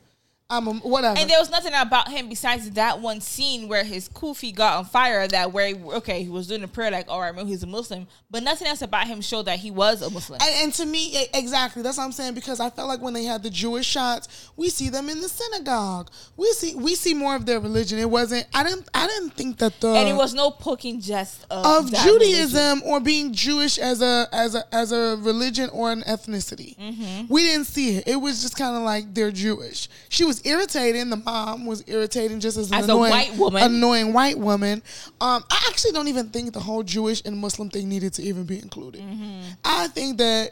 I'm 0.49 0.65
a, 0.67 0.73
whatever. 0.75 1.19
And 1.19 1.29
there 1.29 1.39
was 1.39 1.49
nothing 1.49 1.73
about 1.75 2.07
him 2.09 2.29
besides 2.29 2.71
that 2.71 3.01
one 3.01 3.19
scene 3.19 3.67
where 3.67 3.83
his 3.83 4.07
kufi 4.07 4.55
got 4.55 4.77
on 4.77 4.85
fire. 4.85 5.27
That 5.27 5.51
where 5.51 5.67
he, 5.67 5.75
okay, 5.75 6.23
he 6.23 6.29
was 6.29 6.47
doing 6.47 6.63
a 6.63 6.69
prayer 6.69 6.89
like, 6.89 7.09
all 7.09 7.19
right, 7.19 7.35
he's 7.45 7.63
a 7.63 7.67
Muslim, 7.67 8.07
but 8.31 8.43
nothing 8.43 8.65
else 8.67 8.81
about 8.81 9.07
him 9.07 9.19
showed 9.19 9.43
that 9.43 9.59
he 9.59 9.71
was 9.71 10.01
a 10.01 10.09
Muslim. 10.09 10.39
And, 10.41 10.63
and 10.63 10.73
to 10.75 10.85
me, 10.85 11.27
exactly. 11.33 11.81
That's 11.81 11.97
what 11.97 12.05
I'm 12.05 12.13
saying 12.13 12.33
because 12.33 12.61
I 12.61 12.69
felt 12.69 12.87
like 12.87 13.01
when 13.01 13.13
they 13.13 13.25
had 13.25 13.43
the 13.43 13.49
Jewish 13.49 13.85
shots, 13.85 14.49
we 14.55 14.69
see 14.69 14.87
them 14.87 15.09
in 15.09 15.19
the 15.19 15.27
synagogue. 15.27 16.09
We 16.37 16.47
see 16.53 16.75
we 16.75 16.95
see 16.95 17.13
more 17.13 17.35
of 17.35 17.45
their 17.45 17.59
religion. 17.59 17.99
It 17.99 18.09
wasn't. 18.09 18.47
I 18.53 18.63
didn't. 18.63 18.87
I 18.93 19.05
didn't 19.05 19.31
think 19.31 19.57
that 19.57 19.81
the 19.81 19.89
and 19.89 20.07
it 20.07 20.15
was 20.15 20.33
no 20.33 20.51
poking 20.51 21.01
jest 21.01 21.45
of, 21.51 21.65
of 21.65 21.91
that 21.91 22.05
religion. 22.05 22.29
Judaism 22.29 22.83
or 22.85 23.01
being 23.01 23.33
Jewish 23.33 23.77
as 23.77 24.01
a 24.01 24.29
as 24.31 24.55
a 24.55 24.63
as 24.73 24.93
a 24.93 25.17
religion 25.19 25.69
or 25.73 25.91
an 25.91 26.03
ethnicity. 26.03 26.77
Mm-hmm. 26.77 27.33
We 27.33 27.43
didn't 27.43 27.65
see 27.65 27.97
it. 27.97 28.07
It 28.07 28.15
was 28.15 28.41
just 28.41 28.57
kind 28.57 28.77
of 28.77 28.83
like 28.83 29.13
they're 29.13 29.31
Jewish. 29.31 29.89
She 30.07 30.23
was 30.23 30.36
irritating. 30.45 31.09
The 31.09 31.17
mom 31.17 31.65
was 31.65 31.83
irritating, 31.87 32.39
just 32.39 32.57
as 32.57 32.69
an 32.71 32.77
As 32.77 32.87
a 32.87 32.91
annoying, 32.93 33.11
white 33.11 33.35
woman. 33.37 33.63
annoying 33.63 34.13
white 34.13 34.37
woman. 34.37 34.81
Um, 35.21 35.43
I 35.49 35.67
actually 35.69 35.91
don't 35.91 36.07
even 36.07 36.29
think 36.29 36.53
the 36.53 36.59
whole 36.59 36.83
Jewish 36.83 37.21
and 37.25 37.37
Muslim 37.37 37.69
thing 37.69 37.89
needed 37.89 38.13
to 38.13 38.23
even 38.23 38.45
be 38.45 38.59
included. 38.59 39.01
Mm-hmm. 39.01 39.41
I 39.65 39.87
think 39.87 40.17
that. 40.17 40.51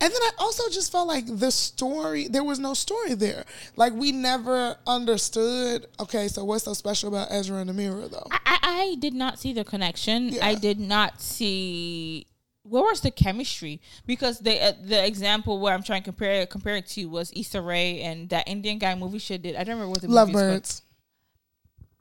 And 0.00 0.12
then 0.12 0.20
I 0.22 0.30
also 0.38 0.68
just 0.68 0.92
felt 0.92 1.08
like 1.08 1.24
the 1.26 1.50
story, 1.50 2.28
there 2.28 2.44
was 2.44 2.58
no 2.58 2.74
story 2.74 3.14
there. 3.14 3.44
Like 3.74 3.94
we 3.94 4.12
never 4.12 4.76
understood, 4.86 5.86
okay, 5.98 6.28
so 6.28 6.44
what's 6.44 6.64
so 6.64 6.74
special 6.74 7.08
about 7.08 7.28
Ezra 7.32 7.56
and 7.56 7.70
Amira 7.70 8.10
though? 8.10 8.26
I, 8.30 8.38
I 8.46 8.58
I 8.62 8.94
did 8.96 9.14
not 9.14 9.38
see 9.38 9.52
the 9.52 9.64
connection. 9.64 10.28
Yeah. 10.28 10.46
I 10.46 10.54
did 10.54 10.78
not 10.78 11.20
see 11.22 12.26
where 12.68 12.82
was 12.82 13.00
the 13.00 13.10
chemistry 13.10 13.80
because 14.06 14.38
the 14.40 14.60
uh, 14.60 14.72
the 14.82 15.04
example 15.06 15.58
where 15.60 15.74
I'm 15.74 15.82
trying 15.82 16.02
to 16.02 16.04
compare 16.04 16.32
it 16.42 16.50
compare 16.50 16.76
it 16.76 16.86
to 16.88 17.06
was 17.06 17.32
Issa 17.34 17.60
Rae 17.60 18.00
and 18.02 18.28
that 18.30 18.48
Indian 18.48 18.78
guy 18.78 18.94
movie 18.94 19.18
she 19.18 19.38
did. 19.38 19.56
I 19.56 19.64
don't 19.64 19.76
remember 19.76 19.90
what 19.90 20.00
the 20.02 20.08
movie 20.08 20.20
is 20.20 20.24
called. 20.24 20.34
Lovebirds. 20.34 20.82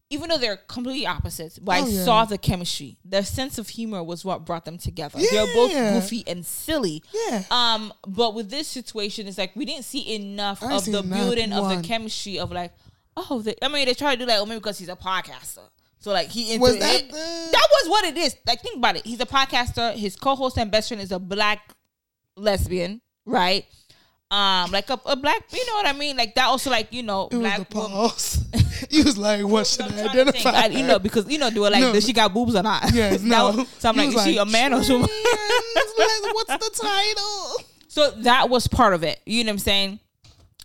Even 0.10 0.30
though 0.30 0.38
they're 0.38 0.56
completely 0.56 1.06
opposites, 1.06 1.60
but 1.60 1.82
Oh, 1.82 1.86
I 1.86 1.88
yeah. 1.90 2.06
saw 2.06 2.24
the 2.24 2.38
chemistry. 2.38 2.96
Their 3.04 3.24
sense 3.26 3.58
of 3.58 3.68
humor 3.68 4.02
was 4.02 4.24
what 4.24 4.46
brought 4.46 4.64
them 4.64 4.78
together. 4.78 5.20
They're 5.20 5.46
both 5.54 5.72
goofy 5.74 6.24
and 6.26 6.46
silly. 6.46 7.04
Yeah. 7.14 7.44
Um, 7.52 7.94
but 8.08 8.34
with 8.34 8.50
this 8.50 8.70
situation, 8.70 9.28
it's 9.28 9.38
like 9.38 9.54
we 9.54 9.66
didn't 9.66 9.84
see 9.84 10.16
enough 10.16 10.64
I 10.64 10.76
of 10.76 10.86
the 10.86 11.04
building 11.04 11.52
of 11.52 11.68
the 11.70 11.82
chemistry 11.86 12.40
of 12.40 12.54
like, 12.54 12.72
oh, 13.18 13.42
they, 13.42 13.56
I 13.62 13.68
mean, 13.68 13.86
they 13.86 13.94
try 13.94 14.16
to 14.16 14.20
do 14.22 14.26
like, 14.26 14.40
oh, 14.40 14.46
maybe 14.46 14.60
because 14.60 14.80
he's 14.80 14.88
a 14.88 14.96
podcaster. 14.96 15.68
So 16.00 16.12
like 16.12 16.30
he 16.30 16.54
into 16.54 16.62
Was 16.62 16.78
that 16.80 16.96
it. 16.96 17.10
the- 17.10 17.50
that 17.52 17.68
was 17.72 17.90
what 17.90 18.06
it 18.06 18.18
is. 18.18 18.36
Like 18.46 18.62
think 18.62 18.78
about 18.78 18.96
it. 18.98 19.06
He's 19.06 19.20
a 19.20 19.26
podcaster. 19.26 19.94
His 19.96 20.16
co-host 20.16 20.58
and 20.58 20.70
best 20.72 20.88
friend 20.90 21.02
is 21.02 21.12
a 21.12 21.20
black 21.20 21.74
lesbian, 22.36 23.02
right? 23.26 23.66
Um, 24.30 24.72
like 24.72 24.90
a, 24.90 25.00
a 25.06 25.16
black, 25.16 25.42
you 25.54 25.66
know 25.68 25.74
what 25.76 25.88
I 25.88 25.94
mean? 25.94 26.18
Like 26.18 26.36
that 26.36 26.48
also 26.48 26.70
like 26.70 26.92
you 26.92 27.02
know 27.02 27.30
It 27.32 27.38
was 27.38 27.40
black 27.42 27.58
the 27.60 27.66
pause. 27.66 28.44
you 28.90 29.06
was 29.06 29.18
like, 29.18 29.44
what 29.46 29.66
should 29.66 29.86
I 29.92 30.10
identify? 30.10 30.50
I, 30.52 30.66
you 30.68 30.86
know, 30.86 31.00
because 31.00 31.28
you 31.32 31.38
know, 31.38 31.50
do 31.50 31.64
it 31.66 31.72
like 31.72 31.82
No. 31.82 31.94
does 31.94 32.06
she 32.06 32.12
got 32.14 32.34
boobs 32.34 32.54
or 32.54 32.62
not? 32.62 32.92
Yes, 32.94 33.22
no. 33.24 33.52
was- 33.52 33.70
so 33.80 33.88
I'm 33.90 33.96
like, 33.96 34.08
was 34.08 34.18
is 34.18 34.24
she 34.34 34.38
a 34.38 34.46
man 34.46 34.74
or 34.74 34.84
something? 34.84 35.10
What's 35.14 36.50
the 36.50 36.72
title? 36.82 37.64
So 37.88 38.12
that 38.22 38.50
was 38.50 38.68
part 38.68 38.94
of 38.94 39.04
it. 39.04 39.20
You 39.26 39.44
know 39.44 39.50
what 39.50 39.54
I'm 39.54 39.60
saying? 39.60 40.00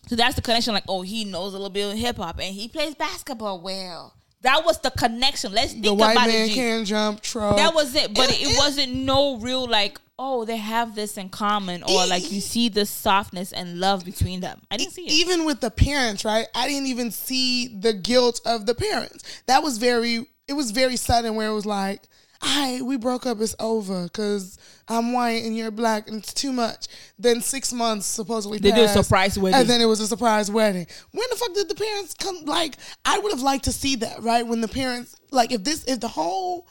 So 0.08 0.16
that's 0.16 0.34
the 0.34 0.42
connection. 0.42 0.74
Like, 0.74 0.84
oh, 0.88 1.02
he 1.02 1.24
knows 1.24 1.54
a 1.54 1.56
little 1.56 1.70
bit 1.70 1.92
of 1.92 1.96
hip 1.98 2.16
hop 2.16 2.38
and 2.40 2.54
he 2.54 2.68
plays 2.68 2.94
basketball 2.94 3.60
well. 3.60 4.12
That 4.42 4.64
was 4.64 4.78
the 4.80 4.90
connection. 4.90 5.52
Let's 5.52 5.72
think 5.72 5.84
The 5.84 5.94
white 5.94 6.12
about 6.12 6.28
man 6.28 6.46
it. 6.46 6.48
G. 6.48 6.54
can 6.54 6.84
jump, 6.84 7.20
troll. 7.20 7.56
That 7.56 7.74
was 7.74 7.94
it. 7.94 8.12
But 8.14 8.30
It- 8.30 8.40
it, 8.42 8.48
it- 8.52 8.58
wasn't 8.58 8.94
no 8.94 9.36
real 9.38 9.66
like, 9.68 10.00
oh, 10.18 10.44
they 10.44 10.56
have 10.56 10.94
this 10.94 11.16
in 11.16 11.28
common 11.28 11.82
or 11.84 12.06
like 12.06 12.30
you 12.30 12.40
see 12.40 12.68
the 12.68 12.84
softness 12.86 13.52
and 13.52 13.80
love 13.80 14.04
between 14.04 14.40
them. 14.40 14.60
I 14.70 14.76
didn't 14.76 14.92
see 14.92 15.02
it. 15.06 15.12
even 15.12 15.44
with 15.44 15.60
the 15.60 15.70
parents, 15.70 16.24
right? 16.24 16.46
I 16.54 16.68
didn't 16.68 16.86
even 16.86 17.10
see 17.10 17.68
the 17.68 17.92
guilt 17.92 18.40
of 18.44 18.66
the 18.66 18.74
parents. 18.74 19.42
That 19.46 19.62
was 19.62 19.78
very. 19.78 20.26
It 20.48 20.54
was 20.54 20.70
very 20.72 20.96
sudden 20.96 21.34
where 21.36 21.48
it 21.48 21.54
was 21.54 21.66
like. 21.66 22.02
"I 22.42 22.80
we 22.82 22.96
broke 22.96 23.24
up. 23.24 23.40
It's 23.40 23.54
over 23.60 24.04
because 24.04 24.58
I'm 24.88 25.12
white 25.12 25.44
and 25.44 25.56
you're 25.56 25.70
black 25.70 26.08
and 26.08 26.18
it's 26.18 26.34
too 26.34 26.52
much." 26.52 26.86
Then 27.18 27.40
six 27.40 27.72
months 27.72 28.06
supposedly 28.06 28.58
They 28.58 28.72
did 28.72 28.84
a 28.84 28.88
surprise 28.88 29.38
wedding. 29.38 29.60
and 29.60 29.70
then 29.70 29.80
it 29.80 29.86
was 29.86 30.00
a 30.00 30.06
surprise 30.08 30.50
wedding. 30.50 30.86
When 31.12 31.26
the 31.30 31.36
fuck 31.36 31.54
did 31.54 31.68
the 31.68 31.74
parents 31.74 32.14
come? 32.14 32.38
Like, 32.44 32.76
I 33.04 33.18
would 33.18 33.32
have 33.32 33.42
liked 33.42 33.64
to 33.66 33.72
see 33.72 33.96
that, 33.96 34.22
right? 34.22 34.46
When 34.46 34.60
the 34.60 34.68
parents, 34.68 35.14
like, 35.30 35.52
if 35.52 35.62
this, 35.64 35.84
if 35.84 36.00
the 36.00 36.08
whole 36.08 36.66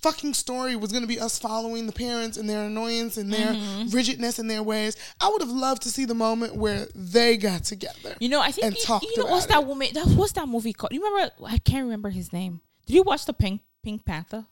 fucking 0.00 0.32
story 0.32 0.76
was 0.76 0.90
going 0.92 1.02
to 1.02 1.08
be 1.08 1.20
us 1.20 1.38
following 1.38 1.86
the 1.86 1.92
parents 1.92 2.38
and 2.38 2.48
their 2.48 2.64
annoyance 2.64 3.18
and 3.18 3.30
their 3.32 3.52
Mm-hmm. 3.54 3.88
rigidness 3.90 4.38
and 4.38 4.50
their 4.50 4.62
ways, 4.62 4.96
I 5.20 5.28
would 5.28 5.42
have 5.42 5.50
loved 5.50 5.82
to 5.82 5.90
see 5.90 6.04
the 6.06 6.14
moment 6.14 6.56
where 6.56 6.86
they 6.94 7.36
got 7.36 7.64
together. 7.64 8.14
You 8.18 8.30
know, 8.30 8.40
I 8.40 8.50
think 8.50 8.66
and 8.66 8.76
you, 8.76 8.82
talked 8.82 9.04
you 9.04 9.18
know 9.18 9.26
what's 9.30 9.46
that 9.46 9.66
woman? 9.66 9.88
That 9.92 10.06
what's 10.08 10.32
that 10.32 10.48
movie 10.48 10.72
called? 10.72 10.92
You 10.92 11.02
remember? 11.04 11.32
I 11.46 11.58
can't 11.58 11.84
remember 11.84 12.08
his 12.10 12.32
name. 12.32 12.60
Did 12.86 12.94
you 12.94 13.02
watch 13.02 13.26
the 13.26 13.32
Pink 13.34 13.60
Pink 13.82 14.04
Panther? 14.06 14.46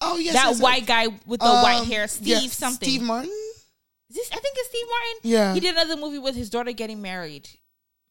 Oh 0.00 0.16
yes, 0.18 0.34
that 0.34 0.46
yes, 0.48 0.60
white 0.60 0.86
guy 0.86 1.08
with 1.26 1.40
the 1.40 1.46
Um, 1.46 1.62
white 1.62 1.84
hair, 1.86 2.08
Steve 2.08 2.52
something. 2.52 2.88
Steve 2.88 3.02
Martin. 3.02 3.30
Is 4.10 4.16
this? 4.16 4.30
I 4.32 4.36
think 4.40 4.56
it's 4.58 4.68
Steve 4.68 4.86
Martin. 4.88 5.30
Yeah. 5.30 5.54
he 5.54 5.60
did 5.60 5.74
another 5.76 5.96
movie 6.00 6.18
with 6.18 6.34
his 6.34 6.50
daughter 6.50 6.72
getting 6.72 7.00
married. 7.02 7.48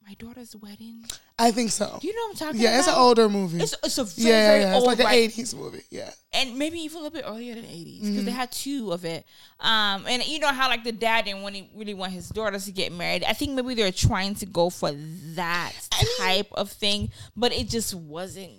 My 0.07 0.13
daughter's 0.15 0.55
wedding. 0.55 1.03
I 1.37 1.51
think 1.51 1.69
so. 1.71 1.99
You 2.01 2.15
know 2.15 2.21
what 2.21 2.29
I'm 2.41 2.47
talking 2.47 2.61
Yeah, 2.61 2.69
about? 2.69 2.79
it's 2.79 2.87
an 2.87 2.93
older 2.95 3.29
movie. 3.29 3.61
It's, 3.61 3.75
it's 3.83 3.97
a 3.99 4.05
very, 4.05 4.29
yeah, 4.29 4.55
yeah, 4.55 4.59
yeah. 4.61 4.67
It's 4.69 4.77
old 4.77 4.87
like 4.87 4.99
an 4.99 5.05
right? 5.05 5.29
'80s 5.29 5.53
movie. 5.55 5.81
Yeah. 5.91 6.09
and 6.33 6.57
maybe 6.57 6.79
even 6.79 6.97
a 6.97 7.01
little 7.01 7.13
bit 7.15 7.25
earlier 7.27 7.53
than 7.55 7.65
80s 7.65 7.99
because 8.01 8.09
Mm-hmm. 8.15 8.25
they 8.25 8.31
had 8.31 8.51
two 8.51 8.91
of 8.91 9.03
it 9.05 9.25
um 9.59 10.05
and 10.07 10.25
you 10.27 10.39
know 10.39 10.47
how 10.53 10.67
like 10.69 10.83
the 10.83 10.91
dad 10.91 11.25
didn't 11.25 11.41
want 11.41 11.55
he 11.55 11.69
really 11.75 11.93
want 11.95 12.11
his 12.11 12.29
daughters 12.29 12.65
to 12.65 12.71
get 12.71 12.91
married 12.91 13.23
i 13.23 13.33
think 13.33 13.51
maybe 13.53 13.73
they're 13.73 13.91
trying 13.91 14.35
to 14.35 14.45
go 14.45 14.69
for 14.69 14.91
that 15.35 15.73
type 16.19 16.47
of 16.53 16.71
thing 16.71 17.09
but 17.35 17.51
it 17.51 17.67
just 17.67 17.93
wasn't 17.95 18.51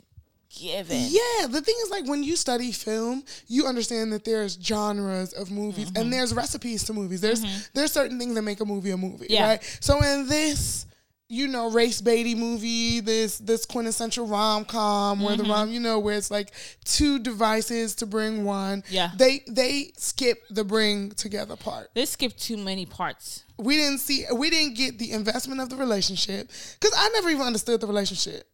given 0.58 0.98
Yeah, 1.10 1.46
the 1.48 1.60
thing 1.60 1.74
is 1.84 1.90
like 1.90 2.06
when 2.08 2.22
you 2.22 2.36
study 2.36 2.72
film, 2.72 3.22
you 3.46 3.66
understand 3.66 4.12
that 4.12 4.24
there's 4.24 4.58
genres 4.62 5.32
of 5.32 5.50
movies 5.50 5.86
Mm-hmm. 5.90 5.96
and 6.02 6.12
there's 6.12 6.34
recipes 6.34 6.84
to 6.84 6.92
movies. 6.92 7.20
There's 7.20 7.70
there's 7.72 7.92
certain 7.92 8.18
things 8.18 8.34
that 8.34 8.42
make 8.42 8.60
a 8.60 8.64
movie 8.64 8.90
a 8.90 8.96
movie, 8.96 9.26
Yeah. 9.30 9.46
right? 9.48 9.78
So 9.80 10.02
in 10.02 10.26
this 10.28 10.86
you 11.32 11.46
know, 11.46 11.70
race 11.70 12.02
baity 12.02 12.36
movie, 12.36 12.98
this 12.98 13.38
this 13.38 13.64
quintessential 13.64 14.26
rom 14.26 14.64
com 14.64 15.20
where 15.22 15.36
the 15.36 15.44
Mm-hmm. 15.44 15.52
rom, 15.52 15.70
you 15.70 15.78
know, 15.78 16.00
where 16.00 16.16
it's 16.16 16.28
like 16.28 16.50
two 16.84 17.20
devices 17.20 17.94
to 17.96 18.06
bring 18.06 18.42
one. 18.44 18.82
Yeah. 18.90 19.12
They 19.16 19.44
they 19.46 19.92
skip 19.96 20.42
the 20.50 20.64
bring 20.64 21.10
together 21.12 21.54
part. 21.54 21.90
they 21.94 22.04
skip 22.06 22.36
too 22.36 22.56
many 22.56 22.84
parts 22.84 23.44
We 23.58 23.76
didn't 23.76 23.98
see 24.00 24.26
we 24.34 24.50
didn't 24.50 24.74
get 24.74 24.98
the 24.98 25.12
investment 25.12 25.60
of 25.60 25.68
the 25.70 25.76
relationship. 25.76 26.48
Cause 26.80 26.92
I 26.96 27.08
never 27.10 27.28
even 27.30 27.42
understood 27.46 27.80
the 27.80 27.86
relationship. 27.86 28.49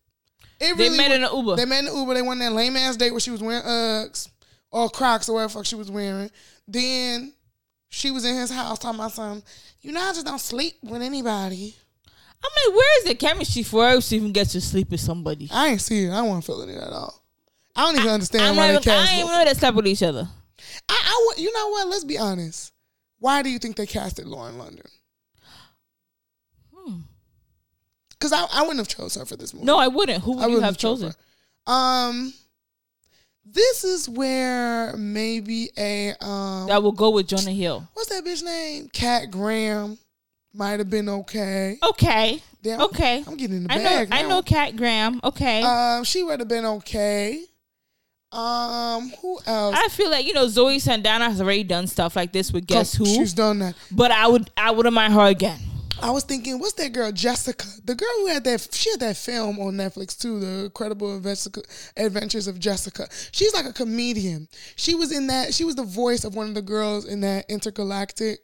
It 0.58 0.76
They 0.76 0.88
met 0.88 1.08
wa- 1.08 1.14
in 1.14 1.24
an 1.24 1.30
Uber. 1.34 1.56
They 1.56 1.64
met 1.66 1.80
in 1.84 1.88
an 1.88 1.96
Uber. 1.96 2.14
They 2.14 2.22
went 2.22 2.40
on 2.42 2.52
that 2.52 2.52
lame 2.52 2.76
ass 2.76 2.96
date 2.96 3.10
where 3.10 3.20
she 3.20 3.30
was 3.30 3.42
wearing 3.42 3.62
Uggs 3.62 4.28
or 4.70 4.88
Crocs 4.88 5.28
or 5.28 5.34
whatever 5.34 5.52
fuck 5.54 5.66
she 5.66 5.74
was 5.74 5.90
wearing. 5.90 6.30
Then 6.66 7.32
she 7.88 8.10
was 8.10 8.24
in 8.24 8.34
his 8.36 8.50
house 8.50 8.78
talking 8.78 8.98
about 8.98 9.12
something. 9.12 9.42
You 9.82 9.92
know, 9.92 10.00
I 10.00 10.12
just 10.12 10.26
don't 10.26 10.40
sleep 10.40 10.74
with 10.82 11.02
anybody. 11.02 11.74
i'm 12.42 12.50
like 12.68 12.76
where 12.76 12.98
is 12.98 13.04
the 13.04 13.14
chemistry 13.14 13.62
for 13.62 13.84
us 13.86 14.08
to 14.08 14.16
even 14.16 14.32
get 14.32 14.48
to 14.48 14.60
sleep 14.60 14.90
with 14.90 15.00
somebody 15.00 15.48
I 15.52 15.68
ain't 15.68 15.80
see 15.80 16.04
it. 16.04 16.10
I 16.10 16.22
wasn't 16.22 16.44
feeling 16.44 16.70
it 16.70 16.78
at 16.78 16.92
all. 16.92 17.22
I 17.74 17.82
don't 17.82 17.96
even 17.96 18.10
understand 18.10 18.44
I'm 18.44 18.56
why 18.56 18.72
not 18.72 18.82
they 18.82 18.90
cast 18.90 19.12
I 19.12 19.16
even 19.16 19.28
know 19.28 19.44
they 19.44 19.54
slept 19.54 19.76
with 19.76 19.86
each 19.86 20.02
other 20.02 20.28
I, 20.88 20.94
I, 21.04 21.34
you 21.40 21.52
know 21.52 21.68
what? 21.68 21.88
Let's 21.88 22.04
be 22.04 22.18
honest. 22.18 22.72
Why 23.18 23.42
do 23.42 23.50
you 23.50 23.58
think 23.58 23.76
they 23.76 23.86
casted 23.86 24.26
Lauren 24.26 24.58
London? 24.58 24.86
Hmm. 26.74 27.00
Because 28.18 28.32
I, 28.32 28.46
I 28.52 28.62
wouldn't 28.62 28.78
have 28.78 28.88
chosen 28.88 29.20
her 29.20 29.26
for 29.26 29.36
this 29.36 29.52
movie. 29.54 29.66
no 29.66 29.78
i 29.78 29.88
wouldn't 29.88 30.22
who 30.22 30.36
would 30.36 30.44
I 30.44 30.48
you 30.48 30.60
have 30.60 30.76
chosen. 30.78 31.12
Um, 31.66 32.32
this 33.44 33.84
is 33.84 34.08
where 34.08 34.96
maybe 34.96 35.70
a 35.78 36.14
um, 36.20 36.66
that 36.68 36.82
will 36.82 36.92
go 36.92 37.10
with 37.10 37.26
jonah 37.28 37.50
hill 37.52 37.88
what's 37.94 38.08
that 38.10 38.24
bitch 38.24 38.42
name? 38.44 38.88
Kat 38.92 39.30
Graham 39.30 39.98
might 40.54 40.78
have 40.78 40.88
been 40.90 41.08
okay. 41.08 41.76
okay 41.82 42.40
Damn, 42.62 42.80
okay 42.80 43.22
I'm 43.26 43.36
getting 43.36 43.56
in 43.58 43.64
the 43.64 43.72
i 43.72 43.76
know 43.76 43.82
bag. 43.84 44.08
i 44.10 44.22
know 44.22 44.42
kat 44.42 44.74
graham 44.76 45.20
okay 45.22 45.62
Um, 45.62 46.02
she 46.04 46.22
would 46.22 46.40
have 46.40 46.48
been 46.48 46.64
okay. 46.64 47.44
Um, 48.32 49.12
who 49.22 49.38
else? 49.46 49.76
I 49.78 49.88
feel 49.88 50.10
like 50.10 50.26
you 50.26 50.34
know 50.34 50.48
Zoe 50.48 50.78
Saldana 50.80 51.26
has 51.30 51.40
already 51.40 51.62
done 51.62 51.86
stuff 51.86 52.16
like 52.16 52.32
this 52.32 52.52
with 52.52 52.66
Guess 52.66 52.94
Who, 52.94 53.06
She's 53.06 53.32
done 53.32 53.60
that. 53.60 53.74
but 53.92 54.10
I 54.10 54.26
would 54.26 54.50
I 54.56 54.72
wouldn't 54.72 54.94
mind 54.94 55.14
her 55.14 55.26
again. 55.26 55.58
I 56.02 56.10
was 56.10 56.24
thinking, 56.24 56.58
what's 56.58 56.74
that 56.74 56.92
girl, 56.92 57.10
Jessica? 57.10 57.66
The 57.84 57.94
girl 57.94 58.08
who 58.18 58.26
had 58.26 58.44
that, 58.44 58.68
she 58.72 58.90
had 58.90 59.00
that 59.00 59.16
film 59.16 59.58
on 59.58 59.74
Netflix 59.74 60.18
too, 60.18 60.38
The 60.40 60.64
Incredible 60.64 61.16
Adventures 61.96 62.46
of 62.46 62.58
Jessica. 62.58 63.08
She's 63.32 63.54
like 63.54 63.64
a 63.64 63.72
comedian. 63.72 64.48
She 64.76 64.94
was 64.94 65.10
in 65.10 65.26
that, 65.28 65.54
she 65.54 65.64
was 65.64 65.74
the 65.74 65.84
voice 65.84 66.24
of 66.24 66.34
one 66.34 66.48
of 66.48 66.54
the 66.54 66.62
girls 66.62 67.06
in 67.06 67.20
that 67.22 67.48
Entergalactic 67.48 68.36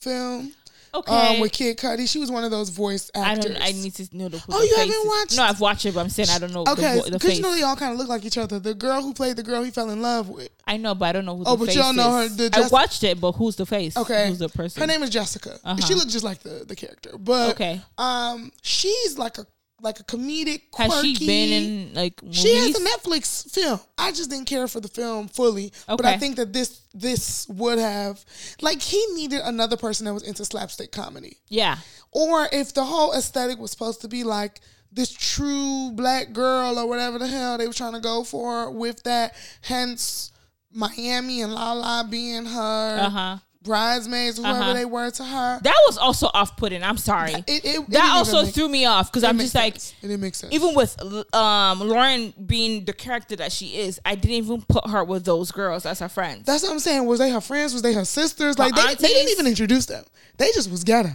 film 0.00 0.52
Okay, 0.96 1.34
um, 1.34 1.40
with 1.40 1.52
Kid 1.52 1.76
Cudi. 1.76 2.08
She 2.08 2.18
was 2.18 2.30
one 2.30 2.42
of 2.44 2.50
those 2.50 2.70
voice 2.70 3.10
I 3.14 3.32
actors. 3.32 3.52
don't. 3.52 3.62
I 3.62 3.72
need 3.72 3.94
to 3.96 4.16
know 4.16 4.28
the. 4.28 4.42
Oh, 4.48 4.58
the 4.60 4.66
you 4.66 4.76
haven't 4.76 5.06
watched- 5.06 5.36
No, 5.36 5.42
I've 5.42 5.60
watched 5.60 5.84
it, 5.86 5.94
but 5.94 6.00
I'm 6.00 6.08
saying 6.08 6.30
I 6.30 6.38
don't 6.38 6.52
know 6.54 6.62
Okay, 6.62 6.94
the, 6.96 7.00
vo- 7.02 7.04
the 7.04 7.10
because 7.12 7.36
you 7.36 7.42
know 7.42 7.54
they 7.54 7.62
all 7.62 7.76
kind 7.76 7.92
of 7.92 7.98
look 7.98 8.08
like 8.08 8.24
each 8.24 8.38
other. 8.38 8.58
The 8.58 8.74
girl 8.74 9.02
who 9.02 9.12
played 9.12 9.36
the 9.36 9.42
girl 9.42 9.62
he 9.62 9.70
fell 9.70 9.90
in 9.90 10.00
love 10.00 10.28
with. 10.28 10.48
I 10.66 10.76
know, 10.78 10.94
but 10.94 11.06
I 11.06 11.12
don't 11.12 11.24
know 11.26 11.36
who. 11.36 11.44
Oh, 11.46 11.52
the 11.52 11.58
but 11.58 11.66
face 11.66 11.76
you 11.76 11.82
don't 11.82 11.96
know 11.96 12.10
her- 12.12 12.28
the 12.28 12.46
I 12.52 12.60
Jess- 12.62 12.72
watched 12.72 13.04
it, 13.04 13.20
but 13.20 13.32
who's 13.32 13.56
the 13.56 13.66
face? 13.66 13.96
Okay, 13.96 14.28
who's 14.28 14.38
the 14.38 14.48
person? 14.48 14.80
Her 14.80 14.86
name 14.86 15.02
is 15.02 15.10
Jessica. 15.10 15.58
Uh-huh. 15.64 15.86
She 15.86 15.94
looks 15.94 16.12
just 16.12 16.24
like 16.24 16.40
the 16.40 16.64
the 16.66 16.74
character, 16.76 17.10
but 17.18 17.50
Okay. 17.50 17.80
um, 17.98 18.50
she's 18.62 19.18
like 19.18 19.38
a 19.38 19.46
like 19.80 20.00
a 20.00 20.04
comedic. 20.04 20.62
Has 20.76 20.90
Quirky, 20.90 21.14
she 21.14 21.26
been 21.26 21.52
in 21.52 21.94
like 21.94 22.22
movies? 22.22 22.40
She 22.40 22.54
has 22.54 22.76
a 22.76 22.84
Netflix 22.84 23.50
film. 23.52 23.80
I 23.98 24.10
just 24.12 24.30
didn't 24.30 24.46
care 24.46 24.68
for 24.68 24.80
the 24.80 24.88
film 24.88 25.28
fully, 25.28 25.72
but 25.86 26.04
I 26.04 26.16
think 26.16 26.36
that 26.36 26.52
this 26.52 26.80
this 26.94 27.46
would 27.48 27.78
have 27.78 28.24
like 28.60 28.80
he 28.80 29.04
needed 29.14 29.40
another 29.44 29.76
person 29.76 30.06
that 30.06 30.14
was 30.14 30.22
into 30.22 30.44
slapstick 30.44 30.92
comedy, 30.92 31.38
yeah, 31.48 31.78
or 32.10 32.48
if 32.52 32.74
the 32.74 32.84
whole 32.84 33.12
aesthetic 33.12 33.58
was 33.58 33.70
supposed 33.70 34.00
to 34.02 34.08
be 34.08 34.24
like 34.24 34.60
this 34.92 35.12
true 35.12 35.90
black 35.92 36.32
girl 36.32 36.78
or 36.78 36.88
whatever 36.88 37.18
the 37.18 37.26
hell 37.26 37.58
they 37.58 37.66
were 37.66 37.72
trying 37.72 37.92
to 37.92 38.00
go 38.00 38.24
for 38.24 38.70
with 38.70 39.02
that. 39.02 39.34
Hence, 39.62 40.32
Miami 40.72 41.42
and 41.42 41.54
Lala 41.54 42.06
being 42.08 42.46
her 42.46 42.98
uh 43.00 43.10
huh. 43.10 43.38
Bridesmaids, 43.66 44.38
whoever 44.38 44.58
Uh-huh. 44.60 44.72
they 44.72 44.84
were 44.86 45.10
to 45.10 45.22
her. 45.24 45.60
That 45.62 45.76
was 45.86 45.98
also 45.98 46.30
off 46.32 46.56
putting. 46.56 46.82
I'm 46.82 46.96
sorry. 46.96 47.32
It, 47.34 47.44
it, 47.48 47.64
it 47.66 47.90
that 47.90 48.14
also 48.16 48.44
make- 48.44 48.54
threw 48.54 48.68
me 48.68 48.86
off 48.86 49.10
because 49.12 49.24
I'm 49.24 49.38
just 49.38 49.54
like, 49.54 49.74
sense. 49.74 49.94
it 50.02 50.06
didn't 50.08 50.22
make 50.22 50.34
sense. 50.34 50.54
even 50.54 50.74
with 50.74 50.96
um 51.34 51.80
Lauren 51.80 52.32
being 52.46 52.84
the 52.86 52.94
character 52.94 53.36
that 53.36 53.52
she 53.52 53.76
is, 53.76 54.00
I 54.06 54.14
didn't 54.14 54.36
even 54.36 54.62
put 54.62 54.88
her 54.88 55.04
with 55.04 55.24
those 55.26 55.52
girls 55.52 55.84
as 55.84 55.98
her 56.00 56.08
friends. 56.08 56.46
That's 56.46 56.62
what 56.62 56.72
I'm 56.72 56.78
saying. 56.78 57.04
Was 57.04 57.18
they 57.18 57.30
her 57.30 57.40
friends? 57.42 57.74
Was 57.74 57.82
they 57.82 57.92
her 57.92 58.04
sisters? 58.06 58.56
Her 58.56 58.64
Like 58.64 58.74
they, 58.74 58.94
they 58.94 59.12
didn't 59.12 59.32
even 59.32 59.46
introduce 59.46 59.84
them. 59.86 60.04
They 60.38 60.50
just 60.52 60.70
was 60.70 60.84
ghetto. 60.84 61.10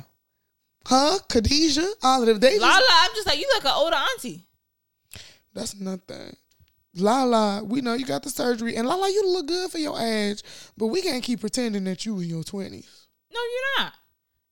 Huh? 0.85 1.19
Khadijah? 1.29 1.87
All 2.03 2.21
of 2.21 2.27
them. 2.27 2.39
They 2.39 2.57
just, 2.57 2.61
Lala, 2.61 2.81
I'm 2.89 3.11
just 3.15 3.27
like 3.27 3.39
you 3.39 3.47
like 3.55 3.65
an 3.65 3.71
older 3.75 3.95
auntie. 3.95 4.43
that's 5.53 5.75
nothing. 5.79 6.35
Lala, 6.95 7.63
we 7.63 7.81
know 7.81 7.93
you 7.93 8.05
got 8.05 8.23
the 8.23 8.29
surgery, 8.29 8.75
and 8.75 8.87
Lala, 8.87 9.09
you 9.09 9.25
look 9.27 9.47
good 9.47 9.71
for 9.71 9.77
your 9.77 9.99
age, 9.99 10.43
but 10.77 10.87
we 10.87 11.01
can't 11.01 11.23
keep 11.23 11.39
pretending 11.39 11.83
that 11.85 12.05
you 12.05 12.19
in 12.19 12.27
your 12.29 12.43
twenties. 12.43 13.07
No, 13.33 13.39
you're 13.39 13.85
not. 13.85 13.93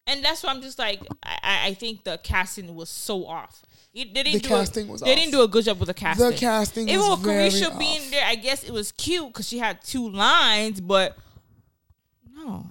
And 0.07 0.23
that's 0.23 0.41
why 0.43 0.51
I'm 0.51 0.61
just 0.61 0.79
like 0.79 1.01
I, 1.23 1.67
I- 1.67 1.73
think 1.73 2.03
the 2.03 2.17
casting 2.23 2.73
was 2.75 2.89
so 2.89 3.25
off. 3.25 3.61
They 3.93 4.05
didn't 4.05 4.33
The 4.33 4.39
do 4.39 4.47
casting 4.47 4.87
a, 4.87 4.91
was 4.91 5.01
They 5.01 5.11
off. 5.11 5.17
didn't 5.17 5.31
do 5.31 5.41
a 5.41 5.47
good 5.47 5.65
job 5.65 5.79
with 5.79 5.87
the 5.87 5.93
casting. 5.93 6.29
The 6.29 6.33
casting 6.37 6.89
Even 6.89 7.01
was 7.01 7.19
with 7.19 7.27
Caresha 7.27 7.71
off. 7.71 7.79
being 7.79 8.09
there, 8.11 8.25
I 8.25 8.35
guess 8.35 8.63
it 8.63 8.71
was 8.71 8.91
cute 8.93 9.27
because 9.27 9.47
she 9.47 9.57
had 9.59 9.81
two 9.83 10.09
lines, 10.09 10.79
but 10.79 11.17
no, 12.33 12.65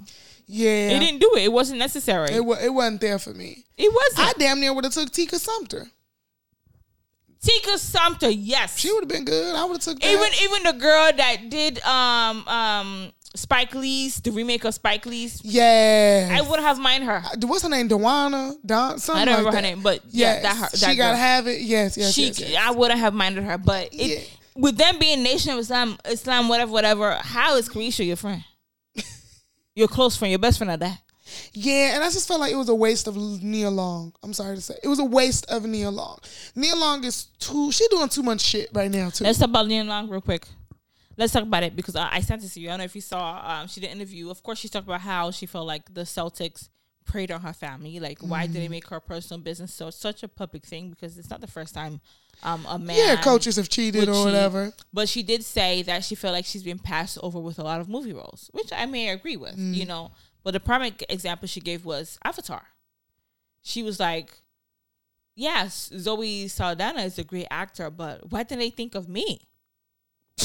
Yeah, 0.46 0.88
they 0.88 0.98
didn't 0.98 1.20
do 1.20 1.32
it. 1.36 1.42
It 1.42 1.52
wasn't 1.52 1.78
necessary. 1.80 2.30
It, 2.30 2.40
It, 2.40 2.64
it 2.64 2.70
wasn't 2.72 3.00
there 3.00 3.18
for 3.18 3.34
me. 3.34 3.64
It 3.76 3.92
wasn't. 3.92 4.28
I 4.28 4.32
damn 4.38 4.60
near 4.60 4.72
would 4.72 4.84
have 4.84 4.94
took 4.94 5.10
Tika 5.10 5.38
Sumpter. 5.38 5.88
Tika 7.40 7.78
Sumpter, 7.78 8.30
yes. 8.30 8.78
She 8.78 8.92
would 8.92 9.02
have 9.04 9.08
been 9.08 9.24
good. 9.24 9.54
I 9.54 9.64
would 9.64 9.74
have 9.74 9.80
took 9.82 10.00
that. 10.00 10.10
even 10.10 10.28
even 10.42 10.62
the 10.64 10.72
girl 10.72 11.10
that 11.16 11.48
did 11.50 11.80
um 11.84 12.46
um 12.48 13.12
Spike 13.36 13.74
Lee's 13.74 14.20
the 14.20 14.30
remake 14.32 14.64
of 14.64 14.74
Spike 14.74 15.06
Lee's, 15.06 15.40
yeah. 15.44 16.30
I 16.32 16.40
would 16.40 16.60
have 16.60 16.78
mind 16.78 17.04
her. 17.04 17.22
what's 17.42 17.62
her 17.62 17.68
name? 17.68 17.88
Dewana? 17.88 18.54
Don? 18.66 18.98
Something 18.98 19.22
I 19.22 19.24
don't 19.24 19.44
like 19.44 19.46
remember 19.54 19.56
her 19.56 19.62
name, 19.62 19.82
but 19.82 20.02
yeah, 20.08 20.34
Yes, 20.34 20.42
that 20.42 20.56
her. 20.56 20.68
That 20.78 20.90
she 20.90 20.96
gotta 20.96 21.16
have 21.16 21.46
it. 21.46 21.60
Yes, 21.60 21.96
yes, 21.96 22.12
she 22.12 22.26
yes, 22.26 22.40
yes. 22.40 22.62
I 22.66 22.70
wouldn't 22.72 22.98
have 22.98 23.14
minded 23.14 23.44
her, 23.44 23.58
but 23.58 23.88
it, 23.92 23.94
Yeah. 23.94 24.20
with 24.56 24.76
them 24.76 24.98
being 24.98 25.22
Nation 25.22 25.52
of 25.52 25.58
Islam, 25.58 25.98
Islam, 26.06 26.48
whatever, 26.48 26.72
whatever. 26.72 27.12
How 27.20 27.56
is 27.56 27.68
Caresha 27.68 28.04
your 28.04 28.16
friend? 28.16 28.42
your 29.76 29.88
close 29.88 30.16
friend, 30.16 30.30
your 30.32 30.40
best 30.40 30.58
friend 30.58 30.70
at 30.70 30.80
that. 30.80 30.98
Yeah, 31.52 31.94
and 31.94 32.04
I 32.04 32.10
just 32.10 32.26
felt 32.28 32.40
like 32.40 32.52
it 32.52 32.56
was 32.56 32.68
a 32.68 32.74
waste 32.74 33.06
of 33.08 33.16
Nia 33.16 33.70
Long. 33.70 34.12
I'm 34.22 34.32
sorry 34.32 34.56
to 34.56 34.60
say, 34.62 34.74
it 34.82 34.88
was 34.88 34.98
a 34.98 35.04
waste 35.04 35.46
of 35.50 35.64
Nia 35.64 35.90
Long. 35.90 36.18
Nia 36.54 36.74
Long 36.76 37.04
is 37.04 37.24
too. 37.38 37.72
She 37.72 37.86
doing 37.88 38.08
too 38.08 38.22
much 38.22 38.40
shit 38.40 38.70
right 38.72 38.90
now 38.90 39.10
too. 39.10 39.24
Let's 39.24 39.38
talk 39.38 39.48
about 39.48 39.66
Leon 39.66 39.86
Long 39.88 40.08
real 40.08 40.20
quick. 40.20 40.46
Let's 41.16 41.32
talk 41.32 41.42
about 41.42 41.64
it 41.64 41.74
because 41.74 41.96
I, 41.96 42.08
I 42.12 42.20
sent 42.20 42.44
it 42.44 42.48
to 42.48 42.60
you. 42.60 42.68
I 42.68 42.72
don't 42.72 42.78
know 42.78 42.84
if 42.84 42.94
you 42.94 43.00
saw. 43.00 43.42
Um, 43.44 43.66
she 43.68 43.80
did 43.80 43.90
an 43.90 43.96
interview. 43.96 44.30
Of 44.30 44.42
course, 44.42 44.58
she 44.58 44.68
talked 44.68 44.86
about 44.86 45.00
how 45.00 45.30
she 45.32 45.46
felt 45.46 45.66
like 45.66 45.92
the 45.92 46.02
Celtics 46.02 46.68
preyed 47.04 47.32
on 47.32 47.40
her 47.40 47.52
family. 47.52 47.98
Like, 47.98 48.20
why 48.20 48.46
did 48.46 48.54
they 48.56 48.68
make 48.68 48.86
her 48.88 49.00
personal 49.00 49.40
business 49.42 49.72
so 49.74 49.90
such 49.90 50.22
a 50.22 50.28
public 50.28 50.64
thing? 50.64 50.90
Because 50.90 51.18
it's 51.18 51.30
not 51.30 51.40
the 51.40 51.46
first 51.48 51.74
time 51.74 52.00
um, 52.44 52.64
a 52.68 52.78
man. 52.78 52.96
Yeah, 52.96 53.16
coaches 53.20 53.56
have 53.56 53.68
cheated 53.68 54.08
or 54.08 54.12
cheat. 54.12 54.24
whatever. 54.26 54.72
But 54.92 55.08
she 55.08 55.24
did 55.24 55.42
say 55.44 55.82
that 55.82 56.04
she 56.04 56.14
felt 56.14 56.34
like 56.34 56.44
she's 56.44 56.62
been 56.62 56.78
passed 56.78 57.18
over 57.20 57.40
with 57.40 57.58
a 57.58 57.64
lot 57.64 57.80
of 57.80 57.88
movie 57.88 58.12
roles, 58.12 58.48
which 58.52 58.70
I 58.72 58.86
may 58.86 59.08
agree 59.08 59.36
with, 59.36 59.56
Mm. 59.56 59.74
you 59.74 59.86
know. 59.86 60.12
But 60.42 60.52
the 60.52 60.60
prime 60.60 60.94
example 61.08 61.48
she 61.48 61.60
gave 61.60 61.84
was 61.84 62.18
Avatar. 62.24 62.68
She 63.62 63.82
was 63.82 64.00
like, 64.00 64.40
Yes, 65.34 65.92
Zoe 65.96 66.48
Saldana 66.48 67.02
is 67.02 67.16
a 67.16 67.22
great 67.22 67.46
actor, 67.48 67.90
but 67.90 68.28
why 68.30 68.42
didn't 68.42 68.58
they 68.58 68.70
think 68.70 68.96
of 68.96 69.08
me? 69.08 69.40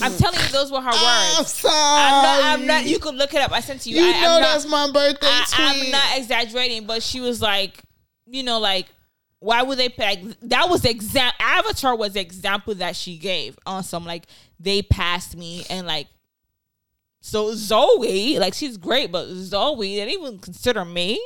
I'm 0.00 0.16
telling 0.16 0.38
you, 0.38 0.48
those 0.52 0.70
were 0.70 0.80
her 0.80 0.90
I'm 0.92 1.36
words. 1.38 1.52
sorry. 1.52 1.74
I'm 1.74 2.22
not, 2.22 2.44
I'm 2.44 2.66
not, 2.66 2.84
you 2.84 3.00
could 3.00 3.16
look 3.16 3.34
it 3.34 3.40
up. 3.40 3.50
I 3.50 3.58
sent 3.58 3.80
to 3.82 3.90
you. 3.90 4.00
You 4.00 4.12
I, 4.12 4.20
know 4.20 4.36
I'm 4.36 4.40
not, 4.40 4.52
that's 4.52 4.68
my 4.68 4.90
birthday 4.92 5.26
I, 5.26 5.44
tweet. 5.48 5.86
I'm 5.86 5.90
not 5.90 6.18
exaggerating, 6.18 6.86
but 6.86 7.02
she 7.02 7.20
was 7.20 7.42
like, 7.42 7.82
you 8.26 8.44
know, 8.44 8.60
like, 8.60 8.86
why 9.40 9.62
would 9.62 9.78
they 9.78 9.88
pick? 9.88 9.98
Like, 10.00 10.40
that 10.42 10.68
was 10.68 10.84
exam. 10.84 11.32
Avatar 11.40 11.96
was 11.96 12.12
the 12.12 12.20
example 12.20 12.74
that 12.76 12.96
she 12.96 13.18
gave 13.18 13.58
on 13.66 13.82
some 13.82 14.04
like 14.04 14.26
they 14.60 14.82
passed 14.82 15.36
me 15.36 15.64
and 15.70 15.86
like. 15.86 16.06
So 17.28 17.54
Zoe, 17.54 18.38
like 18.38 18.54
she's 18.54 18.78
great, 18.78 19.12
but 19.12 19.26
Zoe, 19.28 19.96
they 19.96 20.06
didn't 20.06 20.22
even 20.22 20.38
consider 20.38 20.82
me. 20.84 21.20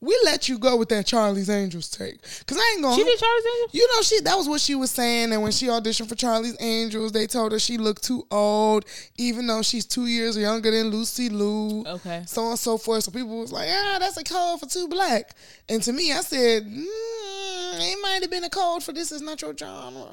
we 0.00 0.18
let 0.24 0.48
you 0.48 0.58
go 0.58 0.76
with 0.78 0.88
that 0.88 1.04
Charlie's 1.04 1.50
Angels 1.50 1.90
take. 1.90 2.22
Cause 2.46 2.56
I 2.58 2.72
ain't 2.74 2.82
gonna 2.82 2.96
She 2.96 3.04
did 3.04 3.18
Charlie's 3.18 3.44
Angels. 3.44 3.74
You 3.74 3.88
know, 3.94 4.02
she 4.02 4.20
that 4.20 4.36
was 4.38 4.48
what 4.48 4.62
she 4.62 4.74
was 4.74 4.90
saying. 4.90 5.32
And 5.32 5.42
when 5.42 5.52
she 5.52 5.66
auditioned 5.66 6.08
for 6.08 6.14
Charlie's 6.14 6.56
Angels, 6.60 7.12
they 7.12 7.26
told 7.26 7.52
her 7.52 7.58
she 7.58 7.76
looked 7.76 8.04
too 8.04 8.26
old, 8.30 8.86
even 9.18 9.46
though 9.46 9.60
she's 9.60 9.84
two 9.84 10.06
years 10.06 10.34
younger 10.38 10.70
than 10.70 10.86
Lucy 10.88 11.28
Liu. 11.28 11.84
Okay. 11.86 12.22
So 12.26 12.42
on 12.44 12.50
and 12.52 12.58
so 12.58 12.78
forth. 12.78 13.04
So 13.04 13.10
people 13.10 13.40
was 13.40 13.52
like, 13.52 13.68
ah, 13.70 13.98
that's 14.00 14.16
a 14.16 14.24
code 14.24 14.60
for 14.60 14.66
too 14.66 14.88
black. 14.88 15.34
And 15.68 15.82
to 15.82 15.92
me, 15.92 16.10
I 16.12 16.20
said, 16.22 16.64
mm, 16.64 16.86
it 16.86 17.98
might 18.02 18.20
have 18.22 18.30
been 18.30 18.44
a 18.44 18.50
code 18.50 18.82
for 18.82 18.92
this 18.92 19.12
is 19.12 19.20
not 19.20 19.42
your 19.42 19.54
genre. 19.54 20.08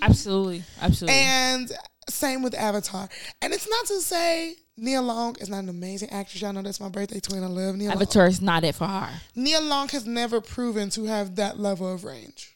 Absolutely, 0.00 0.64
absolutely. 0.80 1.18
And 1.18 1.72
same 2.08 2.42
with 2.42 2.54
Avatar. 2.54 3.08
And 3.42 3.52
it's 3.52 3.68
not 3.68 3.86
to 3.86 4.00
say 4.00 4.54
Nia 4.76 5.00
Long 5.02 5.36
is 5.40 5.48
not 5.48 5.58
an 5.64 5.68
amazing 5.68 6.10
actress. 6.10 6.40
Y'all 6.42 6.52
know 6.52 6.62
that's 6.62 6.80
my 6.80 6.88
birthday 6.88 7.20
twin. 7.20 7.42
I 7.42 7.46
love 7.46 7.76
Nia 7.76 7.88
Long. 7.88 7.96
Avatar 7.96 8.26
is 8.26 8.40
not 8.42 8.64
it 8.64 8.74
for 8.74 8.86
her. 8.86 9.10
Nia 9.34 9.60
Long 9.60 9.88
has 9.88 10.06
never 10.06 10.40
proven 10.40 10.90
to 10.90 11.04
have 11.04 11.36
that 11.36 11.58
level 11.58 11.92
of 11.92 12.04
range. 12.04 12.52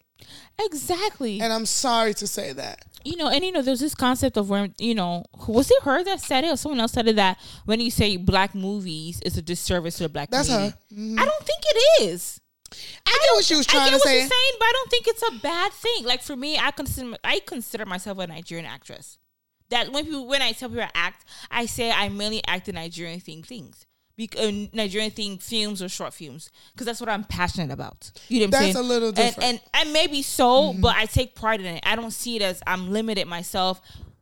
Exactly. 0.58 1.40
And 1.40 1.52
I'm 1.52 1.66
sorry 1.66 2.14
to 2.14 2.26
say 2.26 2.52
that. 2.52 2.84
you 3.04 3.16
know, 3.16 3.28
and 3.28 3.42
you 3.44 3.50
know, 3.50 3.62
there's 3.62 3.80
this 3.80 3.94
concept 3.94 4.36
of 4.36 4.50
where 4.50 4.68
you 4.78 4.94
know, 4.94 5.24
was 5.48 5.70
it 5.70 5.82
her 5.84 6.04
that 6.04 6.20
said 6.20 6.44
it, 6.44 6.48
or 6.52 6.56
someone 6.56 6.80
else 6.80 6.92
said 6.92 7.08
it 7.08 7.16
that 7.16 7.38
when 7.64 7.80
you 7.80 7.90
say 7.90 8.16
black 8.18 8.54
movies, 8.54 9.20
it's 9.24 9.36
a 9.38 9.42
disservice 9.42 9.96
to 9.96 10.02
the 10.04 10.08
black 10.10 10.30
That's 10.30 10.48
community. 10.48 10.76
her. 10.90 10.94
Mhm. 10.96 11.18
I 11.18 11.24
don't 11.24 11.44
think 11.46 11.60
it 11.64 12.02
is. 12.02 12.40
I 13.06 13.10
get 13.22 13.32
what 13.34 13.44
she 13.44 13.56
was 13.56 13.66
I 13.68 13.70
trying 13.72 13.84
get 13.86 13.90
to 13.92 13.96
what 13.96 14.04
say. 14.04 14.18
saying, 14.20 14.52
but 14.58 14.64
I 14.66 14.72
don't 14.72 14.90
think 14.90 15.06
it's 15.08 15.22
a 15.22 15.30
bad 15.42 15.72
thing. 15.72 16.04
Like 16.04 16.22
for 16.22 16.36
me, 16.36 16.58
I 16.58 16.70
consider 16.70 17.16
I 17.24 17.40
consider 17.44 17.86
myself 17.86 18.18
a 18.18 18.26
Nigerian 18.26 18.66
actress. 18.66 19.16
That 19.70 19.92
when 19.92 20.04
people 20.04 20.26
when 20.26 20.42
I 20.42 20.52
tell 20.52 20.68
people 20.68 20.84
I 20.84 20.90
act, 20.94 21.24
I 21.50 21.66
say 21.66 21.90
I 21.90 22.08
mainly 22.08 22.42
act 22.46 22.68
in 22.68 22.74
Nigerian 22.74 23.20
themed 23.20 23.46
things. 23.46 23.86
Bec- 24.16 24.36
uh, 24.38 24.50
Nigerian 24.74 25.10
themed 25.10 25.42
films 25.42 25.80
or 25.80 25.88
short 25.88 26.12
films 26.12 26.50
because 26.72 26.84
that's 26.84 27.00
what 27.00 27.08
I'm 27.08 27.24
passionate 27.24 27.72
about. 27.72 28.10
You 28.28 28.40
know 28.40 28.46
what 28.46 28.46
I'm 28.46 28.50
That's 28.50 28.72
saying? 28.74 28.84
a 28.84 28.88
little 28.88 29.12
different. 29.12 29.48
And, 29.48 29.60
and 29.72 29.92
maybe 29.94 30.20
so, 30.20 30.74
but 30.74 30.94
I 30.94 31.06
take 31.06 31.34
pride 31.34 31.60
in 31.60 31.66
it. 31.66 31.82
I 31.86 31.96
don't 31.96 32.10
see 32.10 32.36
it 32.36 32.42
as 32.42 32.60
I'm 32.66 32.90
limited 32.90 33.26
myself. 33.28 33.80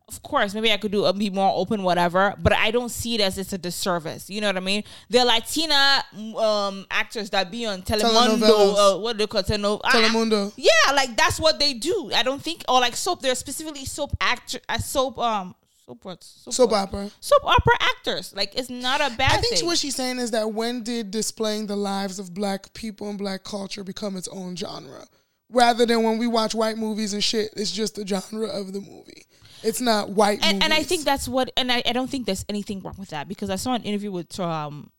Of 0.09 0.23
course, 0.23 0.53
maybe 0.55 0.71
I 0.71 0.77
could 0.77 0.91
do 0.91 1.05
a, 1.05 1.13
be 1.13 1.29
more 1.29 1.51
open, 1.55 1.83
whatever. 1.83 2.33
But 2.41 2.53
I 2.53 2.71
don't 2.71 2.89
see 2.89 3.15
it 3.15 3.21
as 3.21 3.37
it's 3.37 3.53
a 3.53 3.57
disservice. 3.57 4.29
You 4.29 4.41
know 4.41 4.47
what 4.47 4.57
I 4.57 4.61
mean? 4.61 4.83
The 5.09 5.23
Latina 5.23 6.03
um, 6.37 6.85
actors 6.91 7.29
that 7.29 7.51
be 7.51 7.65
on 7.65 7.83
Telemundo, 7.83 8.37
Telenovelas. 8.39 8.95
uh, 8.95 8.99
what 8.99 9.13
do 9.13 9.19
they 9.19 9.27
call? 9.27 9.43
Teleno- 9.43 9.79
I- 9.83 10.01
Telemundo. 10.01 10.51
yeah, 10.57 10.91
like 10.93 11.15
that's 11.15 11.39
what 11.39 11.59
they 11.59 11.73
do. 11.73 12.11
I 12.15 12.23
don't 12.23 12.41
think, 12.41 12.63
or 12.67 12.81
like 12.81 12.95
soap. 12.95 13.21
They're 13.21 13.35
specifically 13.35 13.85
soap 13.85 14.17
actor, 14.19 14.59
uh, 14.67 14.79
soap, 14.79 15.17
um, 15.19 15.53
soap 15.85 16.03
what? 16.05 16.23
Soap 16.23 16.71
what? 16.71 16.77
opera. 16.79 17.11
Soap 17.19 17.45
opera 17.45 17.73
actors. 17.79 18.33
Like 18.35 18.55
it's 18.57 18.69
not 18.69 18.99
a 19.01 19.15
bad 19.15 19.31
I 19.33 19.37
think 19.37 19.57
thing. 19.57 19.65
what 19.67 19.77
she's 19.77 19.95
saying 19.95 20.17
is 20.19 20.31
that 20.31 20.51
when 20.53 20.83
did 20.83 21.11
displaying 21.11 21.67
the 21.67 21.75
lives 21.75 22.17
of 22.19 22.33
black 22.33 22.73
people 22.73 23.09
and 23.09 23.17
black 23.17 23.43
culture 23.43 23.83
become 23.83 24.17
its 24.17 24.27
own 24.29 24.55
genre? 24.55 25.05
Rather 25.51 25.83
than 25.85 26.03
when 26.03 26.19
we 26.19 26.27
watch 26.27 26.53
white 26.53 26.77
movies 26.77 27.13
and 27.13 27.23
shit, 27.23 27.51
it's 27.57 27.71
just 27.71 27.95
the 27.95 28.05
genre 28.05 28.47
of 28.47 28.71
the 28.71 28.79
movie. 28.81 29.25
It's 29.63 29.81
not 29.81 30.09
white 30.09 30.39
and, 30.43 30.63
and 30.63 30.73
I 30.73 30.83
think 30.83 31.03
that's 31.03 31.27
what, 31.27 31.51
and 31.57 31.71
I, 31.71 31.83
I 31.85 31.93
don't 31.93 32.09
think 32.09 32.25
there's 32.25 32.45
anything 32.49 32.81
wrong 32.81 32.95
with 32.97 33.09
that 33.09 33.27
because 33.27 33.49
I 33.49 33.55
saw 33.55 33.73
an 33.73 33.83
interview 33.83 34.11
with 34.11 34.39
um, 34.39 34.91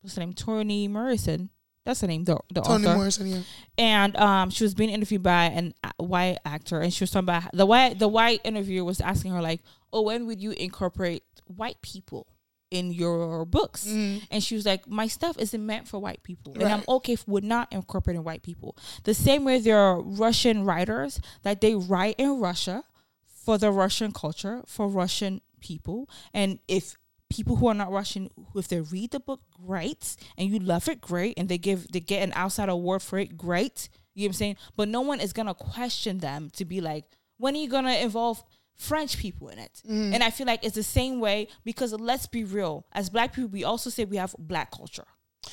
what's 0.00 0.14
the 0.14 0.20
name, 0.20 0.32
Toni 0.32 0.88
Morrison. 0.88 1.50
That's 1.84 2.00
the 2.00 2.08
name, 2.08 2.24
the 2.24 2.38
the 2.52 2.60
Toni 2.60 2.86
author. 2.86 2.96
Morrison, 2.96 3.26
yeah. 3.26 3.40
and 3.78 4.16
um, 4.16 4.50
she 4.50 4.64
was 4.64 4.74
being 4.74 4.90
interviewed 4.90 5.22
by 5.22 5.44
an 5.44 5.74
white 5.96 6.38
actor, 6.44 6.80
and 6.80 6.92
she 6.92 7.02
was 7.02 7.10
talking 7.10 7.24
about 7.24 7.50
the 7.52 7.64
white 7.64 7.98
the 7.98 8.08
white 8.08 8.40
interviewer 8.44 8.84
was 8.84 9.00
asking 9.00 9.32
her 9.32 9.40
like, 9.40 9.62
"Oh, 9.92 10.02
when 10.02 10.26
would 10.26 10.40
you 10.42 10.50
incorporate 10.52 11.22
white 11.46 11.80
people 11.80 12.26
in 12.70 12.92
your 12.92 13.46
books?" 13.46 13.86
And 13.86 14.42
she 14.42 14.54
was 14.54 14.66
like, 14.66 14.86
"My 14.88 15.06
stuff 15.06 15.38
isn't 15.38 15.64
meant 15.64 15.88
for 15.88 15.98
white 15.98 16.22
people, 16.22 16.52
and 16.52 16.64
I'm. 16.64 16.78
Right. 16.80 16.88
okay 16.88 17.16
with 17.26 17.44
not 17.44 17.72
incorporating 17.72 18.24
white 18.24 18.42
people." 18.42 18.76
The 19.04 19.14
same 19.14 19.44
way 19.44 19.58
there 19.58 19.78
are 19.78 20.02
Russian 20.02 20.64
writers 20.64 21.18
that 21.44 21.62
they 21.62 21.74
write 21.74 22.16
in 22.18 22.40
Russia 22.40 22.84
for 23.50 23.58
the 23.58 23.72
Russian 23.72 24.12
culture, 24.12 24.62
for 24.64 24.86
Russian 24.86 25.40
people, 25.60 26.08
and 26.32 26.60
if 26.68 26.96
people 27.28 27.56
who 27.56 27.66
are 27.66 27.74
not 27.74 27.90
Russian, 27.90 28.30
if 28.54 28.68
they 28.68 28.80
read 28.80 29.10
the 29.10 29.18
book, 29.18 29.40
great, 29.66 30.14
and 30.38 30.48
you 30.48 30.60
love 30.60 30.88
it, 30.88 31.00
great, 31.00 31.34
and 31.36 31.48
they 31.48 31.58
give 31.58 31.88
they 31.90 31.98
get 31.98 32.22
an 32.22 32.32
outside 32.36 32.68
award 32.68 33.02
for 33.02 33.18
it, 33.18 33.36
great. 33.36 33.88
You 34.14 34.22
know 34.22 34.26
what 34.26 34.28
I'm 34.28 34.32
saying? 34.34 34.56
But 34.76 34.88
no 34.88 35.00
one 35.00 35.18
is 35.20 35.32
gonna 35.32 35.54
question 35.54 36.18
them 36.18 36.50
to 36.58 36.64
be 36.64 36.80
like, 36.80 37.04
when 37.38 37.56
are 37.56 37.58
you 37.58 37.68
gonna 37.68 37.94
involve 37.94 38.40
French 38.76 39.18
people 39.18 39.48
in 39.48 39.58
it? 39.58 39.82
Mm-hmm. 39.84 40.14
And 40.14 40.22
I 40.22 40.30
feel 40.30 40.46
like 40.46 40.64
it's 40.64 40.76
the 40.76 40.84
same 40.84 41.18
way 41.18 41.48
because 41.64 41.92
let's 41.92 42.28
be 42.28 42.44
real, 42.44 42.86
as 42.92 43.10
black 43.10 43.34
people, 43.34 43.50
we 43.50 43.64
also 43.64 43.90
say 43.90 44.04
we 44.04 44.16
have 44.18 44.32
black 44.38 44.70
culture. 44.70 45.06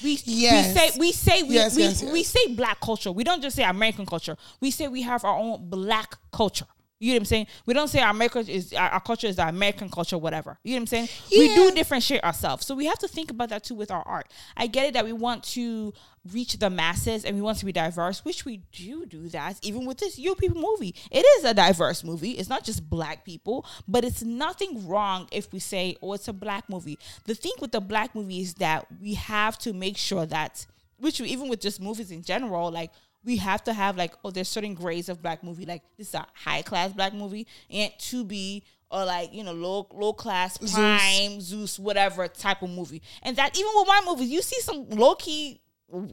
We, 0.03 0.19
Yes. 0.26 0.76
we 0.76 0.80
say 0.80 0.99
we 0.99 1.11
say 1.11 1.44
we, 1.44 1.56
Yes, 1.56 1.76
we, 1.76 1.82
yes. 1.82 2.03
we 2.03 2.22
say 2.22 2.53
black 2.53 2.80
culture. 2.80 3.11
We 3.11 3.24
don't 3.24 3.41
just 3.41 3.56
say 3.56 3.64
American 3.64 4.06
culture. 4.06 4.38
We 4.61 4.69
say 4.69 4.88
we 4.88 5.02
have 5.02 5.24
our 5.26 5.36
own 5.36 5.68
black 5.68 6.15
culture. 6.32 6.68
You 6.99 7.10
know 7.11 7.15
what 7.18 7.22
I'm 7.22 7.26
saying? 7.26 7.48
We 7.68 7.74
don't 7.76 7.88
say 7.90 7.99
our 8.02 8.10
America 8.10 8.40
is 8.40 8.74
our, 8.74 8.99
culture 8.99 9.28
is 9.28 9.36
the 9.36 9.48
American 9.48 9.88
culture, 9.90 10.18
whatever. 10.18 10.57
You 10.64 10.72
know 10.72 10.78
what 10.78 10.82
I'm 10.82 10.88
saying? 10.88 11.10
We 11.32 11.53
do 11.53 11.72
differentiate 11.72 12.24
ourselves. 12.24 12.65
So 12.65 12.74
we 12.74 12.86
have 12.86 12.98
to 12.99 13.07
think 13.07 13.30
about 13.30 13.49
that 13.49 13.64
too 13.64 13.76
with 13.76 13.91
our 13.91 14.02
art. 14.02 14.32
I 14.56 14.65
get 14.65 14.88
it 14.88 14.94
that 14.95 15.06
we 15.06 15.14
want 15.14 15.44
to 15.56 15.94
reach 16.34 16.57
the 16.57 16.69
masses 16.72 17.24
and 17.24 17.36
we 17.36 17.41
want 17.41 17.60
to 17.60 17.65
be 17.65 17.72
diverse, 17.72 18.26
which 18.26 18.45
we 18.45 18.57
do 18.72 19.06
do 19.06 19.30
that. 19.30 19.60
Even 19.61 19.86
with 19.86 19.99
this 19.99 20.18
You 20.18 20.34
People 20.34 20.60
movie, 20.60 20.95
it 21.11 21.19
is 21.38 21.44
a 21.45 21.53
diverse 21.53 22.03
movie. 22.03 22.32
It's 22.32 22.49
not 22.49 22.64
just 22.64 22.90
black 22.90 23.24
people, 23.24 23.64
but 23.88 24.03
it's 24.03 24.24
nothing 24.24 24.88
wrong 24.88 25.28
if 25.32 25.53
we 25.53 25.60
say, 25.60 25.98
"Oh, 26.02 26.14
it's 26.14 26.28
a 26.28 26.34
black 26.34 26.68
movie." 26.68 26.98
The 27.26 27.36
thing 27.36 27.53
with 27.61 27.72
the 27.74 27.80
black 27.82 28.15
movie 28.15 28.41
is 28.41 28.56
that 28.56 28.88
we 28.99 29.14
have 29.14 29.60
to 29.60 29.72
make 29.72 29.98
sure 29.98 30.26
that, 30.26 30.65
which 30.98 31.22
we- 31.22 31.30
even 31.30 31.48
with 31.48 31.61
just 31.61 31.80
movies 31.80 32.10
in 32.10 32.24
general, 32.24 32.72
like 32.72 32.91
we 33.27 33.37
have 33.37 33.63
to 33.65 33.73
have 33.73 33.95
like 33.97 34.13
oh 34.25 34.31
there's 34.31 34.47
certain 34.49 34.73
grades 34.73 35.09
of 35.09 35.21
black 35.21 35.43
movie 35.43 35.65
like 35.67 35.83
this 35.97 36.07
is 36.09 36.15
a 36.15 36.25
high 36.33 36.63
class 36.63 36.91
black 36.93 37.13
movie 37.13 37.45
and 37.69 37.91
to 37.99 38.23
be 38.23 38.63
or 38.89 39.05
like 39.05 39.31
you 39.33 39.43
know 39.43 39.51
low 39.53 39.85
low 39.93 40.13
class 40.13 40.57
prime 40.57 41.39
Zeus. 41.41 41.77
whatever 41.77 42.27
type 42.27 42.61
of 42.63 42.69
movie 42.71 43.01
and 43.21 43.35
that 43.35 43.55
even 43.59 43.71
with 43.75 43.87
my 43.87 44.01
movies 44.05 44.29
you 44.29 44.41
see 44.41 44.59
some 44.61 44.89
low 44.89 45.13
key 45.15 45.61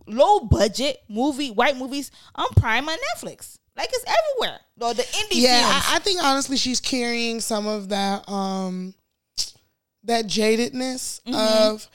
low 0.07 0.41
budget 0.41 0.99
movie 1.09 1.51
white 1.51 1.77
movies 1.77 2.11
on 2.35 2.47
Prime 2.57 2.89
on 2.89 2.97
Netflix 3.17 3.59
like 3.77 3.89
it's 3.93 4.05
everywhere 4.07 4.61
or 4.81 4.95
the 4.95 5.03
indie 5.03 5.43
Yeah. 5.43 5.63
I, 5.65 5.97
I 5.97 5.99
think 6.01 6.23
honestly 6.23 6.57
she's 6.57 6.81
carrying 6.81 7.41
some 7.41 7.67
of 7.67 7.89
that 7.89 8.29
um 8.29 8.95
that 10.05 10.27
jadedness 10.27 11.21
Mm-hmm. 11.23 11.35
of 11.35 11.89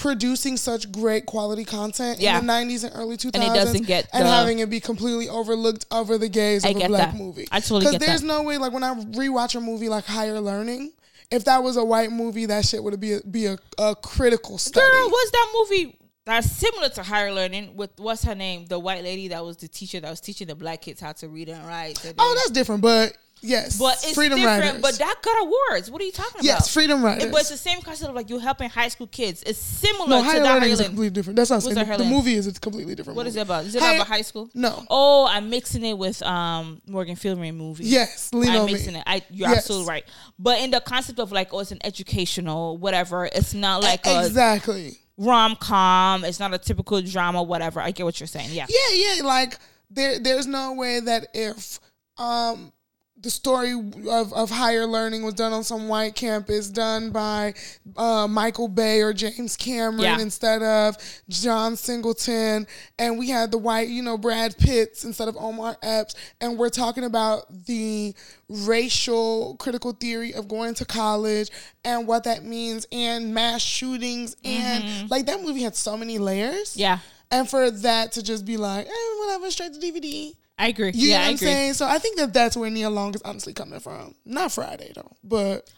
producing 0.00 0.56
such 0.56 0.90
great 0.90 1.26
quality 1.26 1.64
content 1.64 2.20
Yeah. 2.20 2.38
in 2.38 2.46
the 2.46 2.52
90s 2.52 2.84
and 2.84 2.92
early 2.96 3.16
2000s 3.16 3.34
And 3.34 3.44
it 3.44 3.54
doesn't 3.58 3.86
get 3.86 4.08
and 4.12 4.24
the- 4.24 4.30
having 4.30 4.58
it 4.60 4.70
be 4.70 4.80
completely 4.80 5.28
overlooked 5.28 5.86
over 5.90 6.18
the 6.18 6.28
gaze 6.28 6.64
I 6.64 6.70
of 6.70 6.76
a 6.76 6.86
black 6.88 7.12
that. 7.12 7.16
movie. 7.18 7.46
I 7.52 7.60
totally 7.60 7.80
Because 7.92 7.98
there's 8.06 8.20
that. 8.22 8.26
no 8.26 8.42
way 8.42 8.58
like 8.58 8.72
when 8.72 8.82
I 8.82 8.94
rewatch 8.94 9.54
a 9.54 9.60
movie 9.60 9.88
like 9.88 10.04
Higher 10.06 10.40
Learning, 10.40 10.92
if 11.30 11.44
that 11.44 11.62
was 11.62 11.76
a 11.76 11.84
white 11.84 12.10
movie, 12.10 12.46
that 12.46 12.64
shit 12.64 12.82
would 12.82 12.98
be 12.98 13.12
a, 13.14 13.20
be 13.20 13.46
a, 13.46 13.58
a 13.78 13.94
critical 13.94 14.58
study. 14.58 14.84
Girl, 14.84 15.10
what's 15.10 15.30
that 15.30 15.48
movie 15.54 15.96
that's 16.26 16.50
similar 16.50 16.88
to 16.90 17.02
higher 17.02 17.32
learning 17.32 17.76
with 17.76 17.90
what's 17.98 18.24
her 18.24 18.34
name? 18.34 18.66
The 18.66 18.78
white 18.78 19.02
lady 19.04 19.28
that 19.28 19.44
was 19.44 19.56
the 19.58 19.68
teacher 19.68 20.00
that 20.00 20.10
was 20.10 20.20
teaching 20.20 20.48
the 20.48 20.54
black 20.54 20.82
kids 20.82 21.00
how 21.00 21.12
to 21.12 21.28
read 21.28 21.48
and 21.48 21.64
write. 21.66 21.98
oh, 22.18 22.34
that's 22.36 22.50
different, 22.50 22.82
but 22.82 23.16
yes, 23.42 23.78
but 23.78 23.94
it's 24.04 24.14
freedom 24.14 24.38
different. 24.38 24.64
writers. 24.64 24.82
But 24.82 24.98
that 24.98 25.16
got 25.22 25.42
awards. 25.42 25.90
What 25.90 26.00
are 26.02 26.04
you 26.04 26.12
talking 26.12 26.32
about? 26.40 26.44
yes, 26.44 26.72
freedom 26.72 27.02
writers. 27.04 27.24
It- 27.24 27.32
but 27.32 27.40
it's 27.40 27.50
the 27.50 27.56
same 27.56 27.80
concept 27.80 28.08
of 28.08 28.14
like 28.14 28.28
you're 28.30 28.40
helping 28.40 28.68
high 28.70 28.88
school 28.88 29.06
kids. 29.06 29.42
It's 29.46 29.58
similar 29.58 30.08
no, 30.08 30.18
to 30.18 30.22
higher 30.24 30.38
the 30.40 30.44
learning 30.44 30.70
is 30.70 30.80
completely 30.80 31.10
different. 31.10 31.36
That's 31.36 31.50
not 31.50 31.62
the, 31.62 31.74
the 31.74 32.04
movie 32.04 32.34
is 32.34 32.46
it's 32.46 32.58
completely 32.58 32.94
different. 32.94 33.16
What 33.16 33.26
is 33.26 33.36
it 33.36 33.40
about? 33.40 33.64
Is 33.64 33.74
it 33.74 33.82
Higher- 33.82 33.96
about 33.96 34.06
high 34.08 34.22
school? 34.22 34.50
No. 34.54 34.84
Oh, 34.88 35.26
I'm 35.30 35.50
mixing 35.50 35.84
it 35.84 35.96
with 35.96 36.22
um 36.22 36.80
Morgan 36.86 37.16
Freeman 37.16 37.56
movie. 37.56 37.84
Yes, 37.84 38.32
lean 38.32 38.50
I'm 38.50 38.60
on 38.60 38.66
me. 38.66 38.72
mixing 38.74 38.96
it. 38.96 39.02
I, 39.06 39.22
you're 39.30 39.48
Yes. 39.48 39.58
absolutely 39.58 39.88
right. 39.88 40.04
But 40.38 40.60
in 40.60 40.70
the 40.70 40.80
concept 40.80 41.18
of 41.18 41.32
like, 41.32 41.52
oh, 41.52 41.60
it's 41.60 41.72
an 41.72 41.78
educational, 41.84 42.76
whatever. 42.78 43.26
It's 43.26 43.54
not 43.54 43.82
like 43.82 44.06
a 44.06 44.24
exactly. 44.26 44.98
rom 45.16 45.56
com. 45.56 46.24
It's 46.24 46.40
not 46.40 46.52
a 46.54 46.58
typical 46.58 47.00
drama, 47.02 47.42
whatever. 47.42 47.80
I 47.80 47.90
get 47.90 48.04
what 48.04 48.20
you're 48.20 48.26
saying. 48.26 48.50
Yeah. 48.52 48.66
Yeah, 48.68 49.14
yeah. 49.16 49.22
Like 49.22 49.58
there, 49.90 50.18
there's 50.18 50.46
no 50.46 50.72
way 50.74 51.00
that 51.00 51.28
if 51.34 51.78
um 52.18 52.72
the 53.22 53.30
story 53.30 53.72
of, 53.72 54.32
of 54.32 54.50
higher 54.50 54.86
learning 54.86 55.22
was 55.22 55.34
done 55.34 55.52
on 55.52 55.62
some 55.62 55.88
white 55.88 56.14
campus, 56.14 56.68
done 56.70 57.10
by 57.10 57.54
uh, 57.96 58.26
Michael 58.26 58.68
Bay 58.68 59.02
or 59.02 59.12
James 59.12 59.56
Cameron 59.56 60.00
Yeah. 60.00 60.18
instead 60.20 60.62
of 60.62 60.96
John 61.28 61.76
Singleton, 61.76 62.66
and 62.98 63.18
we 63.18 63.28
had 63.28 63.50
the 63.50 63.58
white, 63.58 63.88
you 63.88 64.02
know, 64.02 64.16
Brad 64.16 64.56
Pitts 64.56 65.04
instead 65.04 65.28
of 65.28 65.36
Omar 65.38 65.76
Epps, 65.82 66.14
and 66.40 66.56
we're 66.58 66.70
talking 66.70 67.04
about 67.04 67.44
the 67.66 68.14
racial 68.48 69.56
critical 69.58 69.92
theory 69.92 70.32
of 70.34 70.48
going 70.48 70.74
to 70.74 70.84
college 70.84 71.50
and 71.84 72.06
what 72.06 72.24
that 72.24 72.44
means, 72.44 72.86
and 72.92 73.34
mass 73.34 73.60
shootings, 73.62 74.36
and 74.44 75.10
like 75.10 75.26
that 75.26 75.42
movie 75.42 75.62
had 75.62 75.74
so 75.76 75.96
many 75.96 76.18
layers. 76.18 76.76
Yeah. 76.76 76.98
And 77.32 77.48
for 77.48 77.70
that 77.70 78.12
to 78.12 78.22
just 78.24 78.44
be 78.44 78.56
like, 78.56 78.86
eh, 78.86 79.18
whatever, 79.20 79.50
straight 79.50 79.72
to 79.74 79.78
DVD. 79.80 80.34
I 80.60 80.68
agree. 80.68 80.92
You 80.94 81.08
yeah, 81.08 81.16
know 81.16 81.20
what 81.22 81.26
I 81.26 81.30
I'm 81.30 81.36
saying? 81.38 81.74
So 81.74 81.86
I 81.86 81.98
think 81.98 82.18
that 82.18 82.34
that's 82.34 82.54
where 82.54 82.68
Nia 82.68 82.90
Long 82.90 83.14
is 83.14 83.22
honestly 83.22 83.54
coming 83.54 83.80
from. 83.80 84.14
Not 84.26 84.52
Friday 84.52 84.92
though, 84.94 85.10
but 85.24 85.72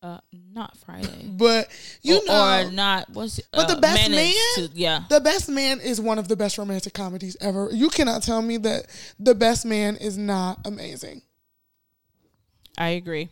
Uh, 0.00 0.18
not 0.52 0.76
Friday. 0.78 1.26
but 1.26 1.68
you 2.02 2.20
or, 2.20 2.24
know, 2.24 2.60
or 2.68 2.70
not. 2.70 3.10
What's 3.10 3.38
it? 3.40 3.46
But 3.52 3.66
The 3.66 3.76
uh, 3.76 3.80
Best 3.80 4.08
Man? 4.08 4.32
To, 4.54 4.68
yeah. 4.74 5.02
The 5.10 5.20
Best 5.20 5.48
Man 5.48 5.80
is 5.80 6.00
one 6.00 6.18
of 6.20 6.28
the 6.28 6.36
best 6.36 6.56
romantic 6.56 6.94
comedies 6.94 7.36
ever. 7.40 7.68
You 7.72 7.90
cannot 7.90 8.22
tell 8.22 8.40
me 8.40 8.58
that 8.58 8.86
The 9.18 9.34
Best 9.34 9.66
Man 9.66 9.96
is 9.96 10.16
not 10.16 10.60
amazing. 10.64 11.22
I 12.78 12.90
agree. 12.90 13.28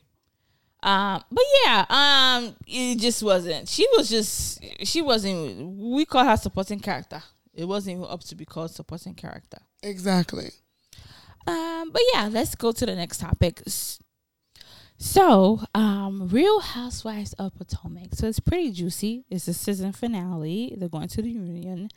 Um, 0.82 1.22
but 1.30 1.44
yeah, 1.64 1.86
um, 1.88 2.56
it 2.66 2.98
just 2.98 3.22
wasn't. 3.22 3.68
She 3.68 3.86
was 3.96 4.10
just. 4.10 4.62
She 4.82 5.02
wasn't. 5.02 5.78
We 5.78 6.04
call 6.04 6.24
her 6.24 6.36
supporting 6.36 6.80
character. 6.80 7.22
It 7.54 7.64
wasn't 7.64 7.96
even 7.98 8.10
up 8.10 8.22
to 8.24 8.34
be 8.34 8.44
called 8.44 8.72
supporting 8.72 9.14
character. 9.14 9.58
Exactly. 9.82 10.50
Um, 11.46 11.90
but 11.92 12.02
yeah, 12.12 12.28
let's 12.30 12.54
go 12.54 12.72
to 12.72 12.86
the 12.86 12.94
next 12.94 13.18
topic. 13.18 13.62
So, 14.98 15.60
um, 15.74 16.28
Real 16.28 16.60
Housewives 16.60 17.32
of 17.34 17.56
Potomac. 17.56 18.14
So 18.14 18.26
it's 18.26 18.40
pretty 18.40 18.72
juicy. 18.72 19.24
It's 19.30 19.46
the 19.46 19.54
season 19.54 19.92
finale. 19.92 20.74
They're 20.76 20.88
going 20.88 21.08
to 21.08 21.22
the 21.22 21.32
reunion. 21.38 21.88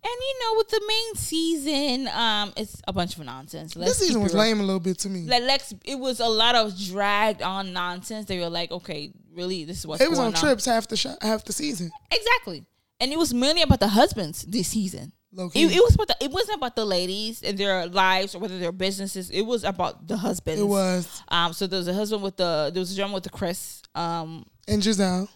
And 0.00 0.14
you 0.20 0.34
know, 0.44 0.56
with 0.56 0.68
the 0.68 0.80
main 0.86 1.14
season, 1.16 2.08
um, 2.14 2.52
it's 2.56 2.80
a 2.86 2.92
bunch 2.92 3.18
of 3.18 3.24
nonsense. 3.24 3.74
Let's 3.74 3.98
this 3.98 4.06
season 4.06 4.22
was 4.22 4.32
lame 4.32 4.60
a 4.60 4.62
little 4.62 4.78
bit 4.78 4.98
to 5.00 5.08
me. 5.08 5.22
Like, 5.22 5.42
let's. 5.42 5.74
It 5.84 5.98
was 5.98 6.20
a 6.20 6.28
lot 6.28 6.54
of 6.54 6.78
dragged 6.78 7.42
on 7.42 7.72
nonsense. 7.72 8.26
They 8.26 8.38
were 8.38 8.48
like, 8.48 8.70
okay, 8.70 9.10
really, 9.34 9.64
this 9.64 9.78
is 9.78 9.86
what's 9.88 10.00
They 10.00 10.06
was 10.06 10.20
going 10.20 10.34
on 10.34 10.40
trips 10.40 10.66
half 10.66 10.86
the 10.86 10.96
sh- 10.96 11.06
half 11.20 11.44
the 11.44 11.52
season. 11.52 11.90
Exactly. 12.12 12.64
And 13.00 13.12
it 13.12 13.18
was 13.18 13.34
mainly 13.34 13.62
about 13.62 13.80
the 13.80 13.88
husbands 13.88 14.42
this 14.42 14.68
season. 14.68 15.12
It, 15.30 15.50
it 15.54 15.82
was 15.82 15.94
about 15.94 16.08
the, 16.08 16.16
it 16.20 16.30
wasn't 16.30 16.56
about 16.56 16.74
the 16.74 16.86
ladies 16.86 17.42
and 17.42 17.58
their 17.58 17.86
lives 17.86 18.34
or 18.34 18.38
whether 18.38 18.58
their 18.58 18.72
businesses. 18.72 19.30
It 19.30 19.42
was 19.42 19.62
about 19.62 20.08
the 20.08 20.16
husbands. 20.16 20.60
It 20.60 20.64
was. 20.64 21.22
Um. 21.28 21.52
So 21.52 21.66
there 21.66 21.78
was 21.78 21.88
a 21.88 21.94
husband 21.94 22.22
with 22.22 22.36
the 22.36 22.70
there 22.72 22.80
was 22.80 22.92
a 22.92 22.96
gentleman 22.96 23.14
with 23.14 23.24
the 23.24 23.30
Chris. 23.30 23.82
Um. 23.94 24.46
And 24.66 24.82
Gizelle. 24.82 25.28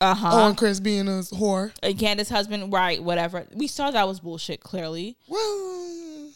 Uh 0.00 0.14
huh. 0.14 0.30
Oh, 0.32 0.48
and 0.48 0.56
Chris 0.56 0.80
being 0.80 1.06
a 1.08 1.22
whore. 1.22 1.72
and 1.82 1.98
Candace's 1.98 2.30
husband, 2.30 2.72
right? 2.72 3.02
Whatever. 3.02 3.46
We 3.54 3.66
saw 3.66 3.90
that 3.90 4.06
was 4.06 4.20
bullshit. 4.20 4.60
Clearly. 4.60 5.16
Well, 5.28 6.30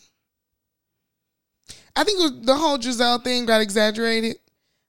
I 1.95 2.05
think 2.05 2.45
the 2.45 2.57
whole 2.57 2.78
Gizelle 2.78 3.23
thing 3.23 3.47
got 3.47 3.61
exaggerated, 3.61 4.37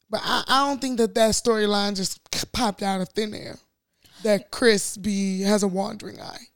but 0.10 0.22
I, 0.24 0.44
I 0.48 0.68
don't 0.68 0.82
think 0.82 0.98
that 0.98 1.16
that 1.16 1.32
storyline 1.32 1.96
just 1.96 2.20
popped 2.52 2.84
out 2.84 3.02
of 3.02 3.10
thin 3.10 3.34
air. 3.34 3.58
That 4.24 4.52
Chris 4.52 4.98
B 4.98 5.42
has 5.42 5.64
a 5.64 5.68
wandering 5.68 6.20
eye. 6.20 6.48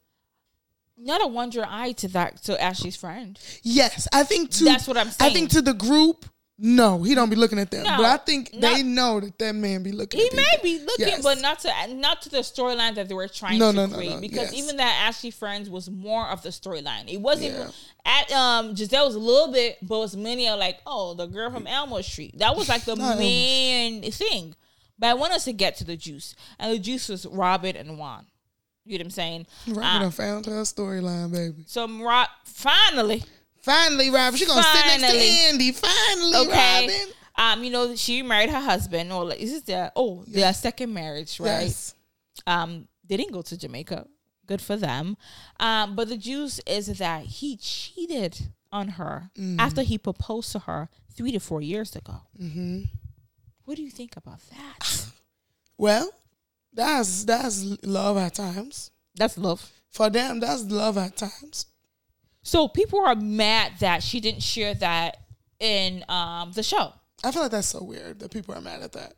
Not 1.03 1.23
a 1.23 1.27
wonder 1.27 1.65
eye 1.67 1.93
to 1.93 2.07
that 2.09 2.43
to 2.43 2.61
Ashley's 2.61 2.95
friend. 2.95 3.39
Yes, 3.63 4.07
I 4.13 4.23
think 4.23 4.51
to 4.51 4.63
That's 4.65 4.87
what 4.87 4.97
I'm 4.97 5.09
saying. 5.09 5.31
I 5.31 5.33
think 5.33 5.49
to 5.51 5.61
the 5.61 5.73
group, 5.73 6.25
no, 6.63 7.01
he 7.01 7.15
don't 7.15 7.31
be 7.31 7.35
looking 7.35 7.57
at 7.57 7.71
them. 7.71 7.83
No, 7.83 7.97
but 7.97 8.05
I 8.05 8.17
think 8.17 8.53
no. 8.53 8.71
they 8.71 8.83
know 8.83 9.19
that 9.19 9.39
that 9.39 9.55
man 9.55 9.81
be 9.81 9.91
looking. 9.91 10.19
He 10.19 10.29
may 10.35 10.43
people. 10.51 10.63
be 10.63 10.79
looking, 10.85 11.07
Yes. 11.07 11.23
but 11.23 11.41
not 11.41 11.57
to 11.61 11.71
not 11.95 12.21
to 12.21 12.29
the 12.29 12.37
storyline 12.39 12.93
that 12.95 13.09
they 13.09 13.15
were 13.15 13.27
trying 13.27 13.57
No, 13.57 13.71
to 13.71 13.75
no, 13.77 13.85
no, 13.87 13.97
create. 13.97 14.11
no, 14.11 14.21
because 14.21 14.53
yes. 14.53 14.63
even 14.63 14.77
that 14.77 15.05
Ashley 15.07 15.31
Friends 15.31 15.71
was 15.71 15.89
more 15.89 16.27
of 16.27 16.43
the 16.43 16.49
storyline. 16.49 17.11
It 17.11 17.17
wasn't 17.19 17.55
Yeah. 17.55 17.71
at 18.05 18.31
um 18.31 18.75
Gizelle 18.75 19.07
was 19.07 19.15
a 19.15 19.19
little 19.19 19.51
bit, 19.51 19.79
but 19.81 19.95
it 19.95 19.99
was 20.01 20.15
many 20.15 20.47
of 20.47 20.59
like, 20.59 20.79
oh, 20.85 21.15
the 21.15 21.25
girl 21.25 21.49
from 21.49 21.65
Elmo 21.65 22.01
Street. 22.01 22.37
That 22.37 22.55
was 22.55 22.69
like 22.69 22.85
the 22.85 22.95
main 23.17 24.03
thing. 24.11 24.53
But 24.99 25.07
I 25.09 25.13
want 25.15 25.33
us 25.33 25.45
to 25.45 25.53
get 25.53 25.77
to 25.77 25.83
the 25.83 25.97
juice, 25.97 26.35
and 26.59 26.71
the 26.71 26.77
juice 26.77 27.09
was 27.09 27.25
Robyn 27.25 27.75
and 27.75 27.97
Juan. 27.97 28.27
You 28.85 28.97
know 28.97 29.01
what 29.03 29.05
I'm 29.05 29.11
saying? 29.11 29.47
Robyn 29.67 30.01
done 30.01 30.11
found 30.11 30.45
her 30.47 30.61
storyline, 30.61 31.31
baby. 31.31 31.63
so 31.67 31.87
Rob 31.87 32.27
finally, 32.45 33.23
Finally, 33.61 34.09
Robyn, 34.09 34.37
she 34.39 34.45
gonna 34.45 34.63
sit 34.63 34.85
next 34.85 35.11
to 35.11 35.19
Andy. 35.19 35.71
Finally, 35.71 36.35
okay. 36.47 36.87
Robyn. 36.87 37.13
Um, 37.35 37.63
you 37.63 37.71
know, 37.71 37.95
she 37.95 38.21
married 38.23 38.49
her 38.49 38.59
husband, 38.59 39.11
or 39.11 39.23
like, 39.25 39.39
is 39.39 39.51
this 39.51 39.61
their 39.63 39.91
oh 39.95 40.23
their 40.27 40.53
second 40.53 40.93
marriage, 40.93 41.39
right? 41.39 41.63
Yes. 41.63 41.93
Um, 42.47 42.87
they 43.07 43.17
didn't 43.17 43.33
go 43.33 43.41
to 43.43 43.57
Jamaica. 43.57 44.07
Good 44.47 44.61
for 44.61 44.75
them. 44.75 45.15
Um, 45.59 45.95
but 45.95 46.09
the 46.09 46.17
juice 46.17 46.59
is 46.65 46.87
that 46.97 47.23
he 47.23 47.55
cheated 47.57 48.37
on 48.71 48.89
her 48.89 49.29
after 49.59 49.81
he 49.81 49.97
proposed 49.97 50.51
to 50.53 50.59
her 50.59 50.89
three 51.15 51.31
to 51.31 51.39
four 51.39 51.61
years 51.61 51.95
ago. 51.95 52.21
Mm-hmm. 52.41 52.83
What 53.65 53.77
do 53.77 53.83
you 53.83 53.91
think 53.91 54.17
about 54.17 54.39
that? 54.49 55.05
Well, 55.77 56.11
that's 56.73 57.25
that's 57.25 57.65
love 57.83 58.17
at 58.17 58.35
times. 58.35 58.91
That's 59.15 59.37
love. 59.37 59.71
For 59.89 60.09
them, 60.09 60.39
that's 60.39 60.63
love 60.63 60.97
at 60.97 61.17
times. 61.17 61.65
So 62.43 62.67
people 62.67 62.99
are 63.05 63.15
mad 63.15 63.73
that 63.79 64.01
she 64.03 64.19
didn't 64.19 64.43
share 64.43 64.73
that 64.75 65.17
in 65.59 66.03
um 66.09 66.51
the 66.53 66.63
show. 66.63 66.93
I 67.23 67.31
feel 67.31 67.43
like 67.43 67.51
that's 67.51 67.67
so 67.67 67.83
weird 67.83 68.19
that 68.19 68.31
people 68.31 68.55
are 68.55 68.61
mad 68.61 68.81
at 68.81 68.93
that. 68.93 69.13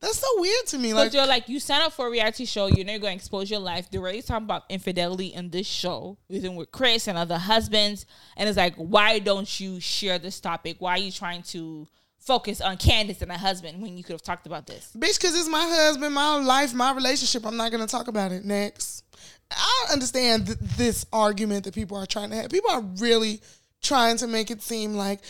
That's 0.00 0.18
so 0.18 0.28
weird 0.36 0.66
to 0.68 0.78
me. 0.78 0.94
Like, 0.94 1.12
you're 1.12 1.26
like, 1.26 1.48
you 1.50 1.60
sign 1.60 1.82
up 1.82 1.92
for 1.92 2.06
a 2.06 2.10
reality 2.10 2.46
show, 2.46 2.68
you 2.68 2.84
know 2.84 2.92
you're 2.92 3.00
going 3.00 3.18
to 3.18 3.22
expose 3.22 3.50
your 3.50 3.60
life. 3.60 3.90
They're 3.90 4.00
already 4.00 4.22
talking 4.22 4.46
about 4.46 4.64
infidelity 4.70 5.26
in 5.26 5.50
this 5.50 5.66
show, 5.66 6.16
even 6.30 6.56
with 6.56 6.72
Chris 6.72 7.06
and 7.06 7.18
other 7.18 7.36
husbands. 7.36 8.06
And 8.38 8.48
it's 8.48 8.56
like, 8.56 8.74
why 8.76 9.18
don't 9.18 9.60
you 9.60 9.78
share 9.78 10.18
this 10.18 10.40
topic? 10.40 10.76
Why 10.78 10.92
are 10.92 10.98
you 10.98 11.12
trying 11.12 11.42
to 11.44 11.86
focus 12.20 12.60
on 12.60 12.76
Candace 12.76 13.22
and 13.22 13.32
her 13.32 13.38
husband 13.38 13.82
when 13.82 13.96
you 13.96 14.04
could 14.04 14.12
have 14.12 14.22
talked 14.22 14.46
about 14.46 14.66
this? 14.66 14.92
bitch, 14.96 15.20
because 15.20 15.38
it's 15.38 15.48
my 15.48 15.66
husband, 15.66 16.14
my 16.14 16.36
life, 16.36 16.72
my 16.74 16.92
relationship. 16.92 17.44
I'm 17.46 17.56
not 17.56 17.72
gonna 17.72 17.86
talk 17.86 18.08
about 18.08 18.32
it 18.32 18.44
next. 18.44 19.04
I 19.50 19.86
understand 19.92 20.46
th- 20.46 20.58
this 20.76 21.04
argument 21.12 21.64
that 21.64 21.74
people 21.74 21.96
are 21.96 22.06
trying 22.06 22.30
to 22.30 22.36
have. 22.36 22.50
People 22.50 22.70
are 22.70 22.82
really 22.98 23.40
trying 23.82 24.16
to 24.18 24.26
make 24.26 24.50
it 24.50 24.62
seem 24.62 24.94
like 24.94 25.20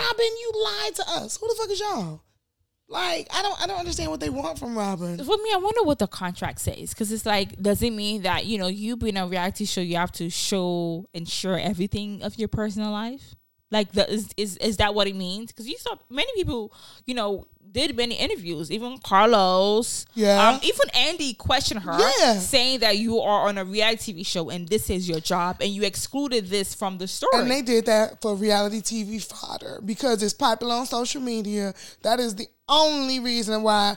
Robyn, 0.00 0.26
you 0.26 0.52
lied 0.64 0.94
to 0.96 1.04
us. 1.08 1.36
Who 1.38 1.48
the 1.48 1.54
fuck 1.54 1.70
is 1.70 1.80
y'all? 1.80 2.22
Like, 2.86 3.28
I 3.34 3.42
don't, 3.42 3.62
I 3.62 3.66
don't 3.66 3.78
understand 3.78 4.10
what 4.10 4.20
they 4.20 4.28
want 4.28 4.58
from 4.58 4.76
Robyn. 4.76 5.16
For 5.16 5.36
me, 5.38 5.50
I 5.54 5.56
wonder 5.56 5.82
what 5.82 5.98
the 5.98 6.06
contract 6.06 6.60
says 6.60 6.90
because 6.90 7.10
it's 7.10 7.24
like, 7.24 7.60
does 7.60 7.82
it 7.82 7.92
mean 7.92 8.22
that 8.22 8.44
you 8.44 8.58
know 8.58 8.66
you 8.66 8.96
being 8.96 9.16
a 9.16 9.26
reality 9.26 9.64
show, 9.64 9.80
you 9.80 9.96
have 9.96 10.12
to 10.12 10.28
show 10.28 11.06
and 11.14 11.28
share 11.28 11.58
everything 11.58 12.22
of 12.22 12.38
your 12.38 12.48
personal 12.48 12.90
life? 12.90 13.34
Like, 13.70 13.92
the, 13.92 14.10
is 14.10 14.28
is 14.36 14.56
is 14.58 14.76
that 14.76 14.94
what 14.94 15.06
it 15.06 15.16
means? 15.16 15.50
Because 15.50 15.68
you 15.68 15.76
saw 15.78 15.96
many 16.10 16.32
people, 16.34 16.72
you 17.06 17.14
know, 17.14 17.46
did 17.74 17.94
many 17.96 18.14
interviews. 18.14 18.70
Even 18.70 18.96
Carlos, 18.98 20.06
Yeah. 20.14 20.48
um, 20.48 20.60
even 20.62 20.88
Andy 20.94 21.34
questioned 21.34 21.80
her, 21.80 21.98
Yeah. 22.20 22.38
saying 22.38 22.78
that 22.80 22.96
you 22.98 23.20
are 23.20 23.48
on 23.48 23.58
a 23.58 23.64
reality 23.64 24.12
TV 24.14 24.24
show 24.24 24.48
and 24.48 24.66
this 24.68 24.88
is 24.88 25.08
your 25.08 25.20
job, 25.20 25.56
and 25.60 25.70
you 25.70 25.82
excluded 25.82 26.48
this 26.48 26.72
from 26.74 26.98
the 26.98 27.08
story. 27.08 27.32
And 27.42 27.50
they 27.50 27.62
did 27.62 27.86
that 27.86 28.22
for 28.22 28.34
reality 28.36 28.80
TV 28.80 29.18
fodder 29.18 29.80
because 29.84 30.22
it's 30.22 30.32
popular 30.32 30.76
on 30.76 30.86
social 30.86 31.20
media. 31.20 31.74
That 32.02 32.20
is 32.20 32.36
the 32.36 32.46
only 32.68 33.20
reason 33.20 33.62
why, 33.62 33.96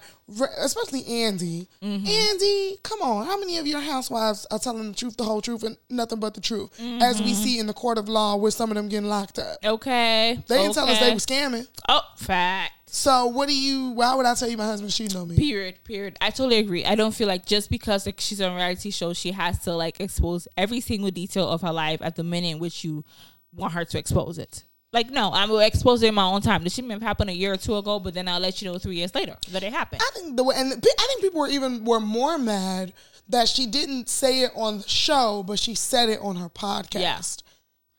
especially 0.58 1.06
Andy. 1.24 1.68
Andy, 1.82 2.78
come 2.84 3.02
on. 3.02 3.26
How 3.26 3.40
many 3.40 3.58
of 3.60 3.66
your 3.68 3.80
housewives 3.80 4.46
are 4.52 4.60
telling 4.60 4.90
the 4.92 4.98
truth, 4.98 5.16
the 5.18 5.24
whole 5.24 5.42
truth, 5.42 5.64
and 5.64 5.78
nothing 5.90 6.20
but 6.20 6.34
the 6.34 6.42
truth? 6.42 6.72
As 7.00 7.22
we 7.22 7.34
see 7.34 7.60
in 7.60 7.68
the 7.68 7.74
court 7.74 7.98
of 7.98 8.10
law 8.10 8.36
with 8.36 8.54
some 8.54 8.70
of 8.72 8.76
them 8.76 8.90
getting 8.90 9.08
locked 9.08 9.40
up. 9.40 9.58
okay, 9.64 10.44
They 10.48 10.58
didn't 10.58 10.74
tell 10.74 10.90
us 10.90 11.00
they 11.00 11.12
were 11.12 11.16
scamming. 11.20 11.68
Oh, 11.88 12.02
fact. 12.18 12.74
So 12.98 13.28
what 13.28 13.48
do 13.48 13.56
you, 13.56 13.92
why 13.92 14.16
would 14.16 14.26
I 14.26 14.34
tell 14.34 14.50
you 14.50 14.58
my 14.58 14.66
husband 14.66 14.92
cheating 14.92 15.22
on 15.22 15.28
me? 15.28 15.38
Period. 15.38 15.76
Period. 15.84 16.18
I 16.20 16.32
totally 16.32 16.58
agree. 16.58 16.84
I 16.84 16.96
don't 16.96 17.14
feel 17.14 17.28
like 17.28 17.46
just 17.46 17.70
because 17.70 18.08
like 18.08 18.20
she's 18.20 18.42
on 18.42 18.54
a 18.54 18.56
reality 18.56 18.90
show, 18.90 19.14
she 19.14 19.34
has 19.34 19.60
to 19.66 19.74
like 19.74 20.00
expose 20.00 20.48
every 20.58 20.80
single 20.80 21.12
detail 21.12 21.48
of 21.48 21.62
her 21.62 21.72
life 21.72 22.02
at 22.02 22.16
the 22.16 22.24
minute 22.24 22.54
in 22.54 22.60
which 22.60 22.84
you 22.84 23.06
want 23.54 23.74
her 23.74 23.86
to 23.86 24.00
expose 24.00 24.40
it. 24.40 24.64
Like, 24.92 25.12
no, 25.12 25.32
I'm 25.32 25.50
gonna 25.50 25.68
expose 25.68 26.02
it 26.02 26.08
in 26.08 26.16
my 26.16 26.24
own 26.24 26.42
time. 26.42 26.64
This 26.64 26.74
shouldn't 26.74 26.92
have 26.92 27.04
happened 27.04 27.30
a 27.30 27.34
year 27.34 27.54
or 27.54 27.58
two 27.58 27.76
ago, 27.76 28.00
but 28.00 28.16
then 28.16 28.28
I'll 28.28 28.40
let 28.40 28.64
you 28.64 28.72
know 28.72 28.80
three 28.80 28.96
years 28.96 29.14
later 29.14 29.38
that 29.52 29.62
it 29.62 29.72
happened. 29.72 30.02
I 30.02 30.12
think 30.16 30.36
the 30.36 30.44
way, 30.44 30.56
and 30.58 30.72
pe- 30.72 30.90
I 30.98 31.08
think 31.08 31.22
people 31.22 31.42
were 31.42 31.50
even 31.50 31.86
were 31.86 32.00
more 32.00 32.40
mad 32.40 32.94
that 33.30 33.48
she 33.48 33.68
didn't 33.68 34.10
say 34.10 34.42
it 34.42 34.52
on 34.56 34.80
the 34.80 34.88
show, 34.88 35.44
but 35.46 35.60
she 35.60 35.76
said 35.76 36.10
it 36.10 36.20
on 36.20 36.38
her 36.38 36.50
podcast. 36.50 37.44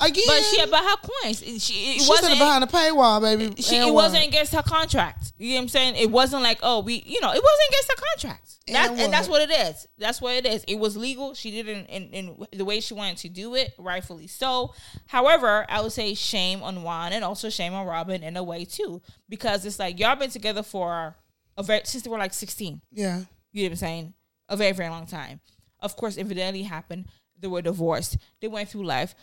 Again, 0.00 0.24
But 0.28 0.42
she 0.44 0.60
had 0.60 0.68
about 0.68 0.84
her 0.84 0.96
coins. 1.24 1.40
She, 1.40 1.96
it 1.96 2.02
she 2.02 2.08
wasn't 2.08 2.38
behind 2.38 2.62
the 2.62 2.68
paywall, 2.68 3.20
baby. 3.20 3.60
she, 3.60 3.76
it 3.76 3.92
wasn't 3.92 4.24
against 4.24 4.54
her 4.54 4.62
contract. 4.62 5.32
You 5.38 5.50
know 5.50 5.54
what 5.56 5.62
I'm 5.62 5.68
saying? 5.68 5.96
It 5.96 6.08
wasn't 6.10 6.44
like, 6.44 6.60
oh, 6.62 6.80
we, 6.80 7.02
you 7.04 7.20
know, 7.20 7.32
it 7.32 7.42
wasn't 7.42 7.68
against 7.68 7.90
her 7.90 8.04
contract. 8.12 8.54
That, 8.68 8.90
And 8.90 9.00
and, 9.00 9.12
that's 9.12 9.28
what? 9.28 9.42
it 9.42 9.50
is. 9.50 9.88
That's 9.98 10.20
what 10.20 10.34
it 10.36 10.46
is. 10.46 10.62
It 10.68 10.78
was 10.78 10.96
legal. 10.96 11.34
She 11.34 11.50
did 11.50 11.66
it 11.66 11.76
in, 11.76 11.86
in, 11.86 12.12
in 12.12 12.46
the 12.52 12.64
way 12.64 12.78
she 12.80 12.94
wanted 12.94 13.16
to 13.18 13.28
do 13.28 13.56
it, 13.56 13.74
rightfully 13.76 14.28
so. 14.28 14.72
However, 15.06 15.66
I 15.68 15.80
would 15.80 15.90
say 15.90 16.14
shame 16.14 16.62
on 16.62 16.84
Juan 16.84 17.12
and 17.12 17.24
also 17.24 17.50
shame 17.50 17.74
on 17.74 17.84
Robyn 17.84 18.22
in 18.22 18.36
a 18.36 18.42
way 18.44 18.64
too, 18.64 19.02
because 19.28 19.64
it's 19.66 19.80
like 19.80 19.98
y'all 19.98 20.14
been 20.14 20.30
together 20.30 20.62
for 20.62 21.16
a 21.56 21.62
very 21.64 21.80
since 21.84 22.04
they 22.04 22.10
were 22.10 22.18
like 22.18 22.34
16. 22.34 22.80
Yeah. 22.92 23.22
You 23.52 23.64
know 23.64 23.66
what 23.66 23.70
I'm 23.72 23.76
saying? 23.76 24.14
A 24.48 24.56
very, 24.56 24.72
very 24.72 24.90
long 24.90 25.06
time. 25.06 25.40
Of 25.80 25.96
course, 25.96 26.16
infidelity 26.16 26.62
happened. 26.62 27.06
They 27.40 27.48
were 27.48 27.62
divorced. 27.62 28.16
They 28.40 28.46
went 28.48 28.68
through 28.68 28.84
life. 28.84 29.14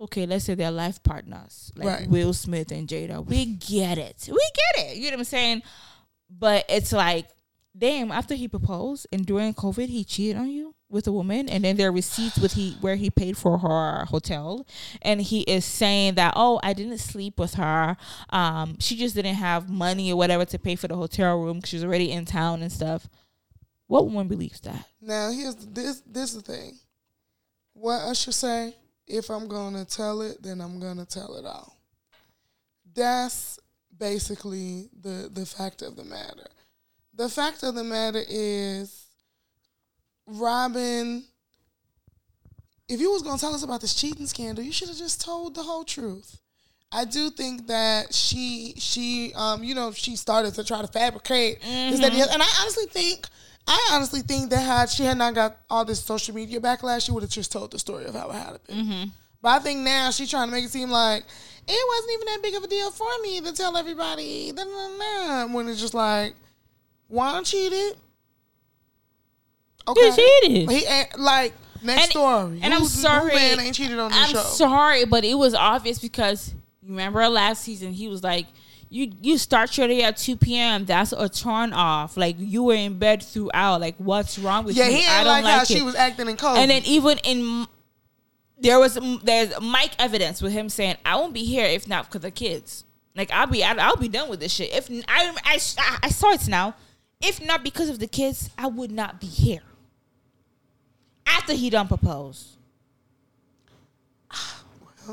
Okay, 0.00 0.26
let's 0.26 0.44
say 0.44 0.54
they're 0.54 0.70
life 0.70 1.02
partners, 1.02 1.70
like 1.76 1.86
Right. 1.86 2.08
Will 2.08 2.32
Smith 2.32 2.72
and 2.72 2.88
Jada. 2.88 3.24
We 3.24 3.46
get 3.46 3.96
it. 3.96 4.28
We 4.28 4.50
get 4.74 4.86
it. 4.86 4.96
You 4.96 5.04
know 5.04 5.16
what 5.16 5.20
I'm 5.20 5.24
saying? 5.24 5.62
But 6.28 6.64
it's 6.68 6.92
like, 6.92 7.28
damn, 7.76 8.10
after 8.10 8.34
he 8.34 8.48
proposed 8.48 9.06
and 9.12 9.24
during 9.24 9.54
COVID, 9.54 9.88
he 9.88 10.04
cheated 10.04 10.36
on 10.36 10.48
you 10.48 10.74
with 10.90 11.06
a 11.06 11.12
woman, 11.12 11.48
and 11.48 11.64
then 11.64 11.76
there 11.76 11.88
are 11.88 11.92
receipts 11.92 12.38
with 12.38 12.52
he 12.52 12.76
where 12.80 12.96
he 12.96 13.10
paid 13.10 13.36
for 13.36 13.58
her 13.58 14.04
hotel, 14.04 14.66
and 15.02 15.20
he 15.20 15.40
is 15.42 15.64
saying 15.64 16.14
that 16.14 16.34
oh, 16.36 16.60
I 16.62 16.72
didn't 16.72 16.98
sleep 16.98 17.38
with 17.38 17.54
her. 17.54 17.96
Um, 18.30 18.76
she 18.80 18.96
just 18.96 19.14
didn't 19.14 19.34
have 19.34 19.68
money 19.68 20.12
or 20.12 20.16
whatever 20.16 20.44
to 20.44 20.58
pay 20.58 20.76
for 20.76 20.88
the 20.88 20.96
hotel 20.96 21.40
room 21.40 21.56
because 21.56 21.70
she 21.70 21.76
was 21.76 21.84
already 21.84 22.10
in 22.12 22.24
town 22.24 22.62
and 22.62 22.70
stuff. 22.70 23.08
What 23.86 24.06
woman 24.06 24.28
believes 24.28 24.60
that? 24.60 24.86
Now 25.00 25.30
here's 25.30 25.56
this 25.56 26.02
this 26.06 26.34
is 26.34 26.42
the 26.42 26.52
thing. 26.52 26.78
What 27.74 28.02
I 28.08 28.12
should 28.12 28.34
say, 28.34 28.74
if 29.06 29.30
I'm 29.30 29.48
gonna 29.48 29.84
tell 29.84 30.22
it, 30.22 30.42
then 30.42 30.60
I'm 30.60 30.80
gonna 30.80 31.06
tell 31.06 31.36
it 31.36 31.44
all. 31.44 31.78
That's 32.94 33.58
basically 33.96 34.88
the 35.00 35.30
the 35.32 35.46
fact 35.46 35.82
of 35.82 35.96
the 35.96 36.04
matter. 36.04 36.48
The 37.14 37.28
fact 37.28 37.62
of 37.62 37.74
the 37.74 37.84
matter 37.84 38.22
is 38.28 39.06
Robyn 40.26 41.24
if 42.88 43.00
you 43.00 43.10
was 43.10 43.22
gonna 43.22 43.38
tell 43.38 43.54
us 43.54 43.62
about 43.62 43.80
this 43.80 43.94
cheating 43.94 44.26
scandal, 44.26 44.64
you 44.64 44.72
should 44.72 44.88
have 44.88 44.98
just 44.98 45.20
told 45.20 45.54
the 45.54 45.62
whole 45.62 45.84
truth. 45.84 46.40
I 46.92 47.04
do 47.04 47.30
think 47.30 47.66
that 47.66 48.14
she 48.14 48.74
she 48.76 49.32
um 49.34 49.64
you 49.64 49.74
know 49.74 49.90
she 49.92 50.16
started 50.16 50.54
to 50.54 50.64
try 50.64 50.80
to 50.80 50.86
fabricate 50.86 51.60
this 51.60 52.00
that, 52.00 52.12
other. 52.12 52.30
and 52.32 52.42
I 52.42 52.46
honestly 52.60 52.86
think 52.86 53.26
I 53.66 53.88
honestly 53.92 54.20
think 54.20 54.50
that 54.50 54.60
had 54.60 54.90
she 54.90 55.04
had 55.04 55.16
not 55.18 55.34
got 55.34 55.56
all 55.70 55.84
this 55.84 56.02
social 56.02 56.34
media 56.34 56.60
backlash, 56.60 57.06
she 57.06 57.12
would 57.12 57.22
have 57.22 57.30
just 57.30 57.50
told 57.50 57.70
the 57.70 57.78
story 57.78 58.04
of 58.04 58.14
how 58.14 58.28
it 58.30 58.34
had 58.34 58.58
been. 58.66 58.76
Mm-hmm. 58.76 59.04
But 59.40 59.48
I 59.48 59.58
think 59.60 59.80
now 59.80 60.10
she's 60.10 60.30
trying 60.30 60.48
to 60.48 60.52
make 60.52 60.64
it 60.64 60.70
seem 60.70 60.90
like 60.90 61.24
it 61.66 61.88
wasn't 61.88 62.12
even 62.12 62.26
that 62.26 62.42
big 62.42 62.54
of 62.56 62.62
a 62.64 62.66
deal 62.66 62.90
for 62.90 63.06
me 63.22 63.40
to 63.40 63.52
tell 63.52 63.76
everybody. 63.76 64.52
da, 64.52 64.64
da, 64.64 64.70
da, 64.70 65.46
da," 65.46 65.54
When 65.54 65.68
it's 65.68 65.80
just 65.80 65.94
like, 65.94 66.34
Juan 67.08 67.44
cheated. 67.44 67.96
Okay, 69.86 70.10
cheated. 70.12 70.70
He 70.70 70.84
ain't 70.86 71.18
like 71.18 71.52
next 71.82 72.02
And- 72.04 72.10
story. 72.10 72.60
and 72.62 72.72
I'm 72.74 72.84
sorry. 72.86 73.34
ain't 73.36 73.74
cheated 73.74 73.98
on 73.98 74.10
the 74.10 74.16
I'm 74.16 74.34
sorry, 74.36 75.04
but 75.04 75.24
it 75.24 75.34
was 75.34 75.54
obvious 75.54 75.98
because 75.98 76.54
you 76.82 76.90
remember 76.90 77.26
last 77.28 77.62
season 77.62 77.92
he 77.92 78.08
was 78.08 78.22
like, 78.22 78.46
"You 78.94 79.10
you 79.20 79.38
start 79.38 79.76
your 79.76 79.88
day 79.88 80.02
at 80.02 80.16
two 80.16 80.36
p.m. 80.36 80.84
That's 80.84 81.10
a 81.10 81.28
turn 81.28 81.72
off. 81.72 82.16
Like 82.16 82.36
you 82.38 82.62
were 82.62 82.74
in 82.74 82.96
bed 82.96 83.24
throughout. 83.24 83.80
Like 83.80 83.96
what's 83.98 84.38
wrong 84.38 84.64
with 84.64 84.76
yeah, 84.76 84.86
you? 84.86 84.98
he 84.98 85.04
I 85.04 85.24
don't 85.24 85.32
like, 85.32 85.44
like 85.44 85.54
how 85.54 85.62
it." 85.62 85.66
she 85.68 85.82
was 85.82 85.96
acting 85.96 86.28
in 86.28 86.36
COVID. 86.36 86.58
and 86.58 86.70
then 86.70 86.82
even 86.84 87.18
in 87.24 87.66
there 88.56 88.78
was 88.78 88.96
there's 89.24 89.60
mic 89.60 89.90
evidence 89.98 90.40
with 90.40 90.52
him 90.52 90.68
saying, 90.68 90.96
"I 91.04 91.16
won't 91.16 91.34
be 91.34 91.44
here 91.44 91.66
if 91.66 91.88
not 91.88 92.04
because 92.04 92.18
of 92.18 92.22
the 92.22 92.30
kids. 92.30 92.84
Like 93.16 93.32
I'll 93.32 93.48
be 93.48 93.64
I'll, 93.64 93.80
I'll 93.80 93.96
be 93.96 94.06
done 94.06 94.28
with 94.28 94.38
this 94.38 94.52
shit. 94.52 94.72
If 94.72 94.88
I, 95.08 95.34
I 95.44 95.58
I 96.04 96.08
saw 96.08 96.30
it 96.30 96.46
now. 96.46 96.76
If 97.20 97.44
not 97.44 97.64
because 97.64 97.88
of 97.88 97.98
the 97.98 98.06
kids, 98.06 98.50
I 98.56 98.68
would 98.68 98.92
not 98.92 99.20
be 99.20 99.26
here." 99.26 99.62
After 101.26 101.52
he 101.52 101.68
done 101.68 101.88
propose. 101.88 102.58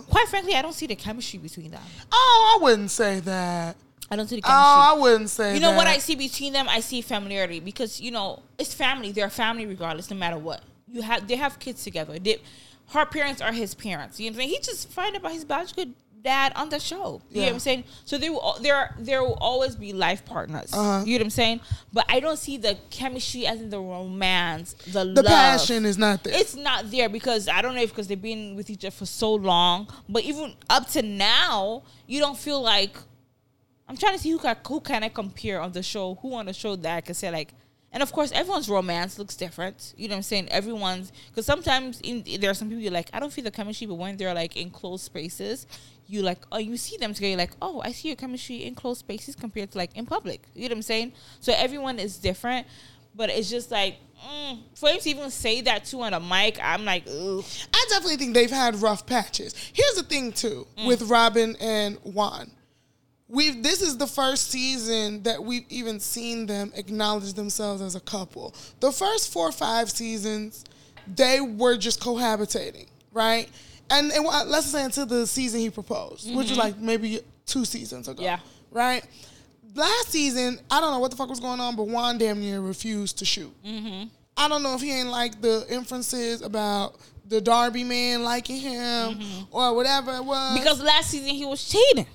Quite 0.09 0.27
frankly, 0.27 0.55
I 0.55 0.61
don't 0.61 0.73
see 0.73 0.87
the 0.87 0.95
chemistry 0.95 1.39
between 1.39 1.71
them. 1.71 1.81
oh, 2.11 2.57
I 2.59 2.63
wouldn't 2.63 2.91
say 2.91 3.19
that. 3.21 3.75
I 4.09 4.15
don't 4.15 4.27
see 4.27 4.37
the 4.37 4.41
chemistry. 4.41 4.63
Oh. 4.63 4.95
I 4.95 4.99
wouldn't 4.99 5.29
say 5.29 5.53
you 5.53 5.59
know 5.59 5.71
what. 5.71 5.87
I 5.87 5.97
see 5.97 6.15
between 6.15 6.53
them? 6.53 6.67
I 6.69 6.79
see 6.81 7.01
familiarity 7.01 7.59
because 7.59 8.01
you 8.01 8.11
know 8.11 8.43
it's 8.57 8.73
family. 8.73 9.11
They're 9.11 9.29
family 9.29 9.65
regardless, 9.65 10.09
no 10.09 10.17
matter 10.17 10.37
what. 10.37 10.63
You 10.87 11.01
have 11.01 11.27
they 11.27 11.37
have 11.37 11.59
kids 11.59 11.83
together. 11.83 12.19
They, 12.19 12.41
her 12.89 13.05
parents 13.05 13.41
are 13.41 13.53
his 13.53 13.73
parents. 13.73 14.19
You 14.19 14.29
know 14.29 14.35
what 14.35 14.43
I'm 14.43 14.49
saying? 14.49 14.49
He 14.49 14.59
just 14.59 14.89
find 14.89 15.15
out 15.15 15.21
about 15.21 15.31
his 15.31 15.45
biological 15.45 15.85
dad 16.23 16.53
on 16.55 16.69
the 16.69 16.79
show. 16.79 17.21
You 17.29 17.41
know 17.41 17.45
what 17.47 17.53
I'm 17.53 17.59
saying? 17.59 17.83
So 18.05 18.17
they 18.17 18.29
will 18.29 18.57
there 18.61 18.95
there 18.99 19.21
will 19.23 19.37
always 19.41 19.75
be 19.75 19.93
life 19.93 20.23
partners. 20.25 20.71
Uh-huh. 20.73 21.03
You 21.05 21.17
know 21.17 21.23
what 21.23 21.25
I'm 21.25 21.29
saying? 21.31 21.61
But 21.91 22.05
I 22.09 22.19
don't 22.19 22.37
see 22.37 22.57
the 22.57 22.77
chemistry 22.89 23.45
as 23.47 23.61
in 23.61 23.69
the 23.69 23.79
romance, 23.79 24.73
the 24.85 25.05
The 25.05 25.23
love. 25.23 25.25
passion 25.25 25.85
is 25.85 25.97
not 25.97 26.23
there. 26.23 26.33
It's 26.35 26.55
not 26.55 26.91
there 26.91 27.09
because 27.09 27.47
I 27.47 27.61
don't 27.61 27.75
know 27.75 27.81
if 27.81 27.89
because 27.89 28.07
they've 28.07 28.21
been 28.21 28.55
with 28.55 28.69
each 28.69 28.85
other 28.85 28.91
for 28.91 29.05
so 29.05 29.33
long, 29.33 29.87
but 30.07 30.23
even 30.23 30.53
up 30.69 30.87
to 30.91 31.01
now, 31.01 31.83
you 32.07 32.19
don't 32.19 32.37
feel 32.37 32.61
like. 32.61 32.95
I'm 33.87 33.97
trying 33.97 34.13
to 34.15 34.19
see 34.19 34.31
who 34.31 34.37
can 34.39 34.55
who 34.65 34.79
can 34.79 35.03
I 35.03 35.09
compare 35.09 35.59
on 35.61 35.73
the 35.73 35.83
show, 35.83 36.15
who 36.21 36.33
on 36.35 36.45
the 36.45 36.53
show 36.53 36.77
that 36.77 36.95
I 36.95 37.01
can 37.01 37.13
say 37.13 37.29
like, 37.29 37.53
and 37.91 38.01
of 38.01 38.13
course 38.13 38.31
everyone's 38.31 38.69
romance 38.69 39.19
looks 39.19 39.35
different. 39.35 39.93
You 39.97 40.07
know 40.07 40.13
what 40.13 40.17
I'm 40.19 40.23
saying? 40.23 40.47
Everyone's 40.49 41.11
because 41.27 41.45
sometimes 41.45 41.99
in, 41.99 42.23
there 42.39 42.49
are 42.49 42.53
some 42.53 42.69
people 42.69 42.81
you're 42.81 42.91
like 42.93 43.09
I 43.11 43.19
don't 43.19 43.33
feel 43.33 43.43
the 43.43 43.51
chemistry, 43.51 43.87
but 43.87 43.95
when 43.95 44.15
they're 44.15 44.33
like 44.33 44.55
in 44.55 44.69
closed 44.69 45.03
spaces, 45.03 45.67
you 46.11 46.21
like 46.21 46.39
oh 46.51 46.57
you 46.57 46.77
see 46.77 46.97
them 46.97 47.13
together, 47.13 47.29
you're 47.29 47.37
like 47.37 47.51
oh 47.61 47.81
I 47.83 47.91
see 47.91 48.09
your 48.09 48.17
chemistry 48.17 48.63
in 48.65 48.75
closed 48.75 48.99
spaces 48.99 49.35
compared 49.35 49.71
to 49.71 49.77
like 49.77 49.95
in 49.95 50.05
public. 50.05 50.41
You 50.53 50.61
know 50.63 50.73
what 50.73 50.77
I'm 50.77 50.81
saying? 50.81 51.13
So 51.39 51.53
everyone 51.55 51.99
is 51.99 52.17
different. 52.17 52.67
But 53.13 53.29
it's 53.29 53.49
just 53.49 53.71
like 53.71 53.97
mm, 54.25 54.59
for 54.75 54.89
him 54.89 54.99
to 54.99 55.09
even 55.09 55.29
say 55.31 55.61
that 55.61 55.83
too 55.85 56.01
on 56.01 56.13
a 56.13 56.19
mic, 56.19 56.59
I'm 56.63 56.85
like, 56.85 57.03
ugh. 57.07 57.43
I 57.73 57.85
definitely 57.89 58.17
think 58.17 58.33
they've 58.33 58.49
had 58.49 58.75
rough 58.81 59.05
patches. 59.05 59.53
Here's 59.73 59.95
the 59.95 60.03
thing 60.03 60.31
too 60.31 60.65
Mm. 60.77 60.87
with 60.87 61.01
Robyn 61.09 61.55
and 61.59 61.97
Juan. 62.03 62.51
We've 63.27 63.63
this 63.63 63.81
is 63.81 63.97
the 63.97 64.07
first 64.07 64.49
season 64.51 65.23
that 65.23 65.43
we've 65.43 65.65
even 65.69 65.99
seen 66.01 66.45
them 66.47 66.71
acknowledge 66.75 67.33
themselves 67.33 67.81
as 67.81 67.95
a 67.95 67.99
couple. 68.01 68.53
The 68.81 68.91
first 68.91 69.31
four 69.31 69.47
or 69.49 69.53
five 69.53 69.89
seasons, 69.89 70.65
they 71.07 71.39
were 71.39 71.77
just 71.77 72.01
cohabitating, 72.01 72.87
right? 73.13 73.49
And, 73.91 74.11
and 74.11 74.25
let's 74.25 74.67
say 74.67 74.83
until 74.83 75.05
the 75.05 75.27
season 75.27 75.59
he 75.59 75.69
proposed, 75.69 76.33
which 76.33 76.49
was 76.49 76.57
like 76.57 76.77
maybe 76.77 77.19
two 77.45 77.65
seasons 77.65 78.07
ago. 78.07 78.15
Mm-hmm. 78.15 78.23
Yeah. 78.23 78.39
Right? 78.71 79.05
Last 79.75 80.09
season, 80.09 80.59
I 80.69 80.81
don't 80.81 80.91
know 80.91 80.99
what 80.99 81.11
the 81.11 81.17
fuck 81.17 81.29
was 81.29 81.39
going 81.39 81.59
on, 81.59 81.75
but 81.75 81.83
Juan 81.87 82.17
damn 82.17 82.39
near 82.39 82.59
refused 82.61 83.19
to 83.19 83.25
shoot. 83.25 83.53
Mm-hmm. 83.63 84.07
I 84.37 84.47
don't 84.47 84.63
know 84.63 84.73
if 84.75 84.81
he 84.81 84.91
ain't 84.91 85.09
like 85.09 85.41
the 85.41 85.65
inferences 85.69 86.41
about 86.41 86.95
the 87.27 87.39
Darby 87.41 87.83
man 87.83 88.23
liking 88.23 88.57
him 88.57 89.19
or 89.51 89.73
whatever 89.75 90.15
it 90.15 90.23
was. 90.25 90.37
Mm-hmm. 90.37 90.55
because 90.63 90.81
last 90.81 91.11
season 91.11 91.29
he 91.29 91.45
was 91.45 91.63
cheating. 91.67 92.07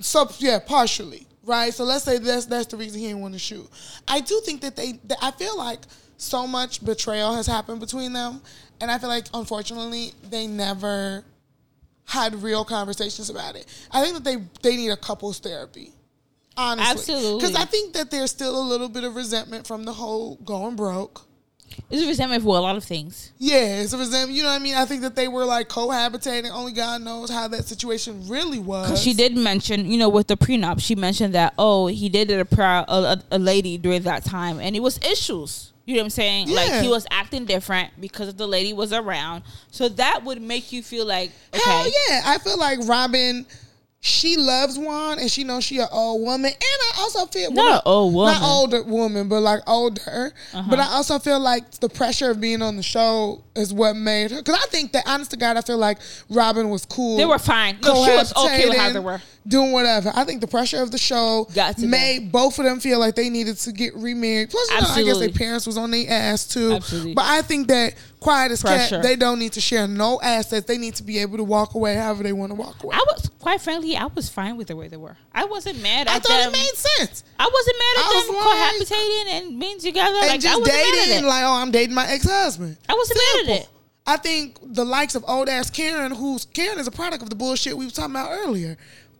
so 0.00 0.28
yeah, 0.38 0.58
partially, 0.58 1.26
right? 1.44 1.72
So 1.72 1.84
let's 1.84 2.04
say 2.04 2.18
that's 2.18 2.46
that's 2.46 2.66
the 2.66 2.76
reason 2.76 3.00
he 3.00 3.06
didn't 3.08 3.22
want 3.22 3.34
to 3.34 3.40
shoot. 3.40 3.68
I 4.08 4.20
do 4.20 4.40
think 4.44 4.60
that 4.62 4.76
they, 4.76 4.92
that 5.04 5.18
I 5.22 5.30
feel 5.30 5.56
like 5.56 5.80
so 6.16 6.46
much 6.46 6.84
betrayal 6.84 7.34
has 7.34 7.46
happened 7.46 7.80
between 7.80 8.12
them, 8.12 8.42
and 8.80 8.90
I 8.90 8.98
feel 8.98 9.08
like 9.08 9.26
unfortunately 9.34 10.12
they 10.28 10.46
never 10.46 11.24
had 12.06 12.42
real 12.42 12.64
conversations 12.64 13.30
about 13.30 13.56
it. 13.56 13.66
I 13.90 14.02
think 14.02 14.14
that 14.14 14.24
they 14.24 14.36
they 14.62 14.76
need 14.76 14.90
a 14.90 14.96
couples 14.96 15.38
therapy. 15.38 15.92
Honestly, 16.56 16.90
Absolutely. 16.90 17.40
because 17.40 17.54
I 17.54 17.64
think 17.64 17.94
that 17.94 18.10
there's 18.10 18.30
still 18.30 18.60
a 18.60 18.66
little 18.66 18.88
bit 18.88 19.04
of 19.04 19.14
resentment 19.14 19.66
from 19.66 19.84
the 19.84 19.92
whole 19.92 20.36
going 20.36 20.76
broke. 20.76 21.22
It's 21.88 22.02
a 22.02 22.06
resentment 22.06 22.42
for 22.42 22.56
a 22.56 22.60
lot 22.60 22.76
of 22.76 22.84
things. 22.84 23.32
Yeah, 23.38 23.80
it's 23.80 23.92
a 23.92 23.98
resentment. 23.98 24.36
You 24.36 24.42
know 24.42 24.50
what 24.50 24.60
I 24.60 24.62
mean? 24.62 24.74
I 24.74 24.84
think 24.84 25.02
that 25.02 25.14
they 25.14 25.28
were 25.28 25.44
like 25.44 25.68
cohabitating. 25.68 26.50
Only 26.50 26.72
God 26.72 27.00
knows 27.02 27.30
how 27.30 27.48
that 27.48 27.64
situation 27.64 28.28
really 28.28 28.58
was. 28.58 28.88
Because 28.88 29.02
she 29.02 29.14
did 29.14 29.36
mention, 29.36 29.90
you 29.90 29.96
know, 29.96 30.08
with 30.08 30.26
the 30.26 30.36
prenup, 30.36 30.80
she 30.80 30.96
mentioned 30.96 31.34
that 31.34 31.54
oh, 31.58 31.86
he 31.86 32.08
did 32.08 32.30
it 32.30 32.40
a, 32.40 32.44
prior, 32.44 32.84
a, 32.88 32.94
a, 32.94 33.22
a 33.32 33.38
lady 33.38 33.78
during 33.78 34.02
that 34.02 34.24
time, 34.24 34.58
and 34.58 34.74
it 34.74 34.80
was 34.80 34.98
issues. 34.98 35.69
You 35.90 35.96
know 35.96 36.02
what 36.02 36.04
I'm 36.04 36.10
saying? 36.10 36.48
Yeah. 36.48 36.54
Like 36.54 36.82
he 36.82 36.88
was 36.88 37.04
acting 37.10 37.46
different 37.46 38.00
because 38.00 38.32
the 38.34 38.46
lady 38.46 38.72
was 38.72 38.92
around. 38.92 39.42
So 39.72 39.88
that 39.88 40.22
would 40.22 40.40
make 40.40 40.70
you 40.70 40.84
feel 40.84 41.04
like 41.04 41.32
okay, 41.52 41.68
Hell 41.68 41.86
yeah. 41.86 42.22
I 42.26 42.38
feel 42.38 42.56
like 42.58 42.78
Robyn 42.86 43.44
she 44.02 44.38
loves 44.38 44.78
Juan 44.78 45.18
and 45.18 45.30
she 45.30 45.44
knows 45.44 45.62
she 45.62 45.78
an 45.78 45.88
old 45.92 46.22
woman. 46.22 46.50
And 46.50 46.56
I 46.60 46.92
also 47.00 47.26
feel 47.26 47.52
Not 47.52 47.74
an 47.74 47.80
old 47.84 48.14
woman. 48.14 48.34
Uh-huh. 48.34 48.40
Not 48.40 48.50
older 48.50 48.82
woman, 48.82 49.28
but 49.28 49.40
like 49.40 49.60
older. 49.66 50.32
But 50.52 50.78
I 50.78 50.86
also 50.86 51.18
feel 51.18 51.38
like 51.38 51.70
the 51.80 51.88
pressure 51.90 52.30
of 52.30 52.40
being 52.40 52.62
on 52.62 52.76
the 52.76 52.82
show 52.82 53.44
is 53.54 53.74
what 53.74 53.96
made 53.96 54.30
her. 54.30 54.38
Because 54.38 54.56
I 54.56 54.66
think 54.68 54.92
that, 54.92 55.06
honest 55.06 55.32
to 55.32 55.36
God, 55.36 55.58
I 55.58 55.60
feel 55.60 55.76
like 55.76 55.98
Robyn 56.30 56.70
was 56.70 56.86
cool. 56.86 57.18
They 57.18 57.26
were 57.26 57.38
fine. 57.38 57.78
No, 57.82 58.04
she 58.06 58.12
was 58.12 58.34
okay 58.34 58.68
with 58.70 58.78
how 58.78 58.90
they 58.90 59.00
were. 59.00 59.20
Doing 59.46 59.72
whatever. 59.72 60.12
I 60.14 60.24
think 60.24 60.40
the 60.40 60.46
pressure 60.46 60.82
of 60.82 60.90
the 60.92 60.98
show 60.98 61.48
made 61.78 62.32
both 62.32 62.58
of 62.58 62.64
them 62.64 62.80
feel 62.80 62.98
like 62.98 63.16
they 63.16 63.28
needed 63.28 63.56
to 63.58 63.72
get 63.72 63.94
remarried. 63.94 64.50
Plus, 64.50 64.70
you 64.70 64.80
know, 64.80 64.88
I 64.88 65.02
guess 65.02 65.18
their 65.18 65.28
parents 65.30 65.66
was 65.66 65.76
on 65.76 65.90
their 65.90 66.10
ass 66.10 66.46
too. 66.46 66.72
Absolutely. 66.72 67.14
But 67.14 67.24
I 67.26 67.42
think 67.42 67.68
that 67.68 67.94
quiet 68.20 68.52
as 68.52 68.60
Pressure. 68.62 68.96
cat, 68.96 69.02
they 69.02 69.16
don't 69.16 69.38
need 69.38 69.52
to 69.54 69.60
share 69.60 69.88
no 69.88 70.20
assets. 70.22 70.66
They 70.66 70.78
need 70.78 70.94
to 70.96 71.02
be 71.02 71.18
able 71.18 71.38
to 71.38 71.44
walk 71.44 71.74
away 71.74 71.96
however 71.96 72.22
they 72.22 72.32
want 72.32 72.50
to 72.50 72.54
walk 72.54 72.82
away. 72.82 72.94
I 72.94 73.04
was 73.12 73.30
quite 73.38 73.60
frankly, 73.60 73.96
I 73.96 74.06
was 74.06 74.28
fine 74.28 74.56
with 74.56 74.68
the 74.68 74.76
way 74.76 74.88
they 74.88 74.96
were. 74.98 75.16
I 75.34 75.44
wasn't 75.46 75.82
mad 75.82 76.06
I 76.08 76.16
at 76.16 76.22
thought 76.22 76.38
them. 76.38 76.48
it 76.50 76.52
made 76.52 76.74
sense. 76.76 77.24
I 77.38 77.50
wasn't 77.52 77.76
mad 77.78 77.96
at 77.96 78.04
I 78.04 78.26
them 78.26 78.36
like- 78.36 78.90
cohabitating 78.90 79.32
and 79.50 79.60
being 79.60 79.78
together. 79.80 80.08
and 80.16 80.20
like 80.26 80.30
I 80.32 80.38
just 80.38 80.60
wasn't 80.60 80.76
mad 80.76 80.86
at 80.86 81.04
dating, 81.06 81.24
it. 81.24 81.28
like, 81.28 81.44
oh, 81.44 81.52
I'm 81.54 81.70
dating 81.70 81.94
my 81.94 82.06
ex 82.08 82.28
husband. 82.28 82.76
I 82.88 82.94
wasn't 82.94 83.18
mad 83.48 83.54
at 83.56 83.62
it. 83.62 83.68
I 84.06 84.16
think 84.16 84.58
the 84.62 84.84
likes 84.84 85.14
of 85.14 85.24
old 85.28 85.48
ass 85.48 85.70
Karen, 85.70 86.12
who's 86.12 86.44
Karen 86.46 86.78
is 86.78 86.86
a 86.86 86.90
product 86.90 87.22
of 87.22 87.30
the 87.30 87.36
bullshit 87.36 87.76
we 87.76 87.84
were 87.84 87.90
talking 87.90 88.12
about 88.12 88.30
earlier, 88.32 88.76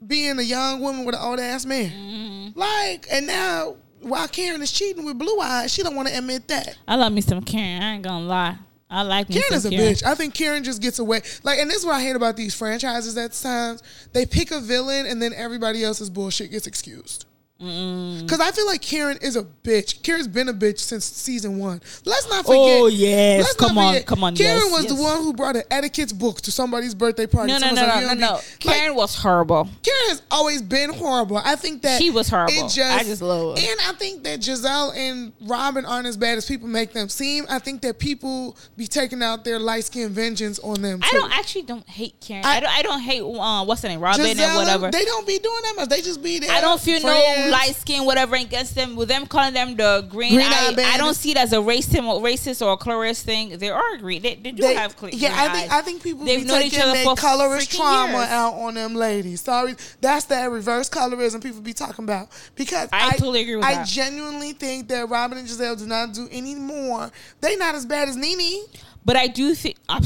being 0.06 0.38
a 0.38 0.42
young 0.42 0.80
woman 0.80 1.04
with 1.04 1.14
an 1.14 1.20
old 1.22 1.38
ass 1.38 1.64
man. 1.64 1.90
Mm-hmm. 1.90 2.58
Like, 2.58 3.06
and 3.12 3.26
now 3.26 3.76
while 4.00 4.26
Karen 4.28 4.62
is 4.62 4.72
cheating 4.72 5.04
with 5.04 5.18
Blue 5.18 5.38
Eyes, 5.40 5.72
she 5.72 5.82
don't 5.82 5.94
want 5.94 6.08
to 6.08 6.16
admit 6.18 6.48
that. 6.48 6.76
I 6.88 6.96
love 6.96 7.12
me 7.12 7.20
some 7.20 7.42
Karen. 7.42 7.82
I 7.82 7.92
ain't 7.94 8.02
gonna 8.02 8.24
lie. 8.24 8.56
I 8.90 9.02
like 9.02 9.28
me 9.28 9.36
Karen 9.36 9.54
is 9.54 9.64
a 9.64 9.70
Karen. 9.70 9.94
bitch. 9.94 10.02
I 10.04 10.14
think 10.16 10.34
Karen 10.34 10.64
just 10.64 10.82
gets 10.82 10.98
away. 10.98 11.22
Like, 11.44 11.60
and 11.60 11.70
this 11.70 11.78
is 11.78 11.86
what 11.86 11.94
I 11.94 12.02
hate 12.02 12.16
about 12.16 12.36
these 12.36 12.54
franchises 12.54 13.16
at 13.16 13.32
times. 13.32 13.82
They 14.12 14.26
pick 14.26 14.50
a 14.50 14.60
villain 14.60 15.06
and 15.06 15.22
then 15.22 15.32
everybody 15.32 15.84
else's 15.84 16.10
bullshit 16.10 16.50
gets 16.50 16.66
excused. 16.66 17.26
Because 17.60 18.40
I 18.40 18.52
feel 18.52 18.66
like 18.66 18.80
Karen 18.80 19.18
is 19.20 19.36
a 19.36 19.42
bitch. 19.42 20.02
Karen's 20.02 20.28
been 20.28 20.48
a 20.48 20.54
bitch 20.54 20.78
since 20.78 21.04
season 21.04 21.58
one. 21.58 21.82
Let's 22.06 22.28
not 22.30 22.46
forget. 22.46 22.58
Oh, 22.80 22.86
yes. 22.86 23.42
let's 23.42 23.54
Come 23.56 23.76
on, 23.76 23.92
forget, 23.92 24.06
come 24.06 24.24
on, 24.24 24.34
Karen 24.34 24.62
yes, 24.64 24.72
was 24.72 24.86
the 24.86 24.94
one 24.94 25.18
who 25.18 25.34
brought 25.34 25.56
an 25.56 25.64
etiquette 25.70 26.18
book 26.18 26.40
to 26.42 26.52
somebody's 26.52 26.94
birthday 26.94 27.26
party. 27.26 27.52
No, 27.52 27.58
no, 27.58 27.70
no, 27.72 27.82
like, 27.82 28.00
no, 28.02 28.06
no, 28.08 28.14
no. 28.14 28.40
be-" 28.60 28.68
Like, 28.68 28.76
Karen 28.78 28.94
was 28.94 29.14
horrible. 29.16 29.64
Karen 29.82 30.08
has 30.08 30.22
always 30.30 30.62
been 30.62 30.90
horrible. 30.92 31.36
I 31.36 31.56
think 31.56 31.82
that 31.82 32.00
She 32.00 32.10
was 32.10 32.28
horrible. 32.30 32.54
It 32.54 32.70
just, 32.70 32.80
I 32.80 33.02
just 33.02 33.20
love 33.20 33.58
her. 33.58 33.62
And 33.64 33.80
I 33.86 33.92
think 33.92 34.22
that 34.24 34.40
Gizelle 34.40 34.96
and 34.96 35.32
Robyn 35.42 35.84
aren't 35.84 36.06
as 36.06 36.16
bad 36.16 36.38
as 36.38 36.46
people 36.46 36.68
make 36.68 36.92
them 36.92 37.08
seem. 37.08 37.44
I 37.50 37.58
think 37.58 37.82
that 37.82 37.98
people 37.98 38.56
be 38.76 38.86
taking 38.86 39.22
out 39.22 39.44
their 39.44 39.58
light 39.58 39.84
skin 39.84 40.10
vengeance 40.10 40.58
on 40.60 40.80
them. 40.80 41.00
I 41.02 41.10
don't 41.12 41.36
actually 41.36 41.62
don't 41.62 41.88
hate 41.88 42.14
Karen. 42.20 42.44
I- 42.44 42.60
I, 42.60 42.60
don't. 42.60 42.70
I 42.78 42.82
don't 42.82 43.00
hate 43.00 43.22
uh, 43.22 43.64
what's 43.64 43.82
her 43.82 43.88
name, 43.88 44.00
Robyn 44.00 44.38
and 44.38 44.56
whatever. 44.56 44.90
They 44.90 45.04
don't 45.04 45.26
be 45.26 45.38
doing 45.38 45.60
that 45.64 45.74
much. 45.76 45.88
They 45.88 46.02
just 46.02 46.22
be 46.22 46.38
there. 46.38 46.50
I 46.50 46.60
don't 46.60 46.80
feel 46.80 47.00
no 47.00 47.08
friends. 47.08 47.49
Light 47.50 47.74
skin 47.76 48.04
whatever 48.04 48.36
against 48.36 48.74
them. 48.74 48.96
With 48.96 49.08
them 49.08 49.26
calling 49.26 49.54
them 49.54 49.76
the 49.76 50.06
green, 50.08 50.34
Green 50.34 50.46
eye, 50.46 50.74
eye 50.76 50.90
I 50.94 50.96
don't 50.96 51.14
see 51.14 51.32
it 51.32 51.36
as 51.36 51.52
a 51.52 51.56
racist 51.56 52.06
or 52.06 52.20
racist 52.22 52.64
or 52.64 52.72
a 52.72 52.76
colorist 52.76 53.24
thing. 53.24 53.58
They 53.58 53.68
are 53.70 53.96
green. 53.98 54.22
They, 54.22 54.34
they 54.36 54.52
do 54.52 54.62
They- 54.62 54.74
have 54.74 54.96
clean. 54.96 55.12
yeah, 55.16 55.32
I 55.34 55.48
think 55.52 55.72
eyes. 55.72 55.78
I 55.78 55.82
think 55.82 56.02
people 56.02 56.24
They've 56.24 56.40
be 56.40 56.46
known 56.46 56.62
each 56.62 56.78
other 56.78 56.94
for 57.02 57.16
colorist 57.16 57.70
trauma 57.72 58.12
years. 58.18 58.28
out 58.30 58.54
on 58.54 58.74
them 58.74 58.94
ladies. 58.94 59.40
Sorry, 59.42 59.74
that's 60.00 60.26
that 60.26 60.50
reverse 60.50 60.88
colorism 60.88 61.42
people 61.42 61.60
be 61.60 61.72
talking 61.72 62.04
about. 62.04 62.28
Because 62.56 62.88
I 62.92 63.10
totally 63.12 63.42
agree 63.42 63.56
with 63.56 63.64
I 63.64 63.74
that. 63.74 63.86
genuinely 63.86 64.52
think 64.52 64.88
that 64.88 65.08
Robyn 65.08 65.38
and 65.38 65.48
Gizelle 65.48 65.78
do 65.78 65.86
not 65.86 66.12
do 66.14 66.28
any 66.30 66.54
more. 66.54 67.10
They 67.40 67.56
not 67.56 67.74
as 67.74 67.86
bad 67.86 68.08
as 68.08 68.16
Nene. 68.16 68.64
But 69.04 69.16
I 69.16 69.28
do 69.28 69.54
think 69.54 69.76
I'm, 69.88 70.02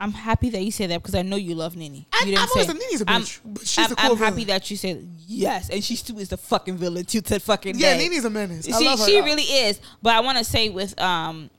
I'm 0.00 0.12
happy 0.12 0.48
that 0.50 0.62
you 0.62 0.70
say 0.70 0.86
that 0.86 1.02
because 1.02 1.14
I 1.16 1.22
know 1.22 1.34
you 1.36 1.54
love 1.56 1.74
Nene. 1.76 2.06
I- 2.12 2.20
You 2.20 2.26
didn't 2.32 2.42
I've 2.42 2.48
say- 2.50 2.64
said 2.66 2.76
Nene's 2.76 3.02
a 3.02 3.10
I'm- 3.10 3.22
bitch, 3.22 3.40
but 3.44 3.66
she's 3.66 3.78
I'm, 3.86 3.92
a 3.92 3.96
cool 3.96 4.10
I'm 4.12 4.16
happy 4.18 4.30
villain. 4.44 4.46
that 4.48 4.70
you 4.70 4.76
said 4.76 5.08
yes, 5.26 5.70
and 5.70 5.82
she 5.82 5.96
still 5.96 6.18
is 6.18 6.28
the 6.28 6.36
fucking 6.36 6.76
villain 6.76 7.04
to 7.06 7.20
the 7.20 7.40
fucking 7.40 7.76
Yeah, 7.78 7.96
day. 7.96 8.08
Nene's 8.08 8.24
a 8.24 8.30
menace. 8.30 8.68
I 8.72 8.78
she 8.78 8.84
love 8.84 8.98
her. 9.00 9.04
she 9.06 9.20
really 9.20 9.42
is. 9.42 9.80
But 10.00 10.14
I 10.14 10.20
want 10.20 10.38
to 10.38 10.44
say 10.44 10.68
with 10.68 10.98
um 11.00 11.50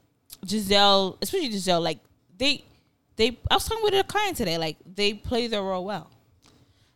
Gizelle, 0.46 1.18
especially 1.22 1.50
Gizelle, 1.50 1.82
like 1.84 2.00
they 2.38 2.64
they 3.18 3.38
I 3.52 3.56
was 3.56 3.66
talking 3.68 3.84
with 3.84 3.94
a 3.94 4.04
client 4.06 4.38
today, 4.38 4.58
like 4.58 4.78
they 4.96 5.14
play 5.14 5.48
their 5.48 5.62
role 5.62 5.84
well. 5.84 6.10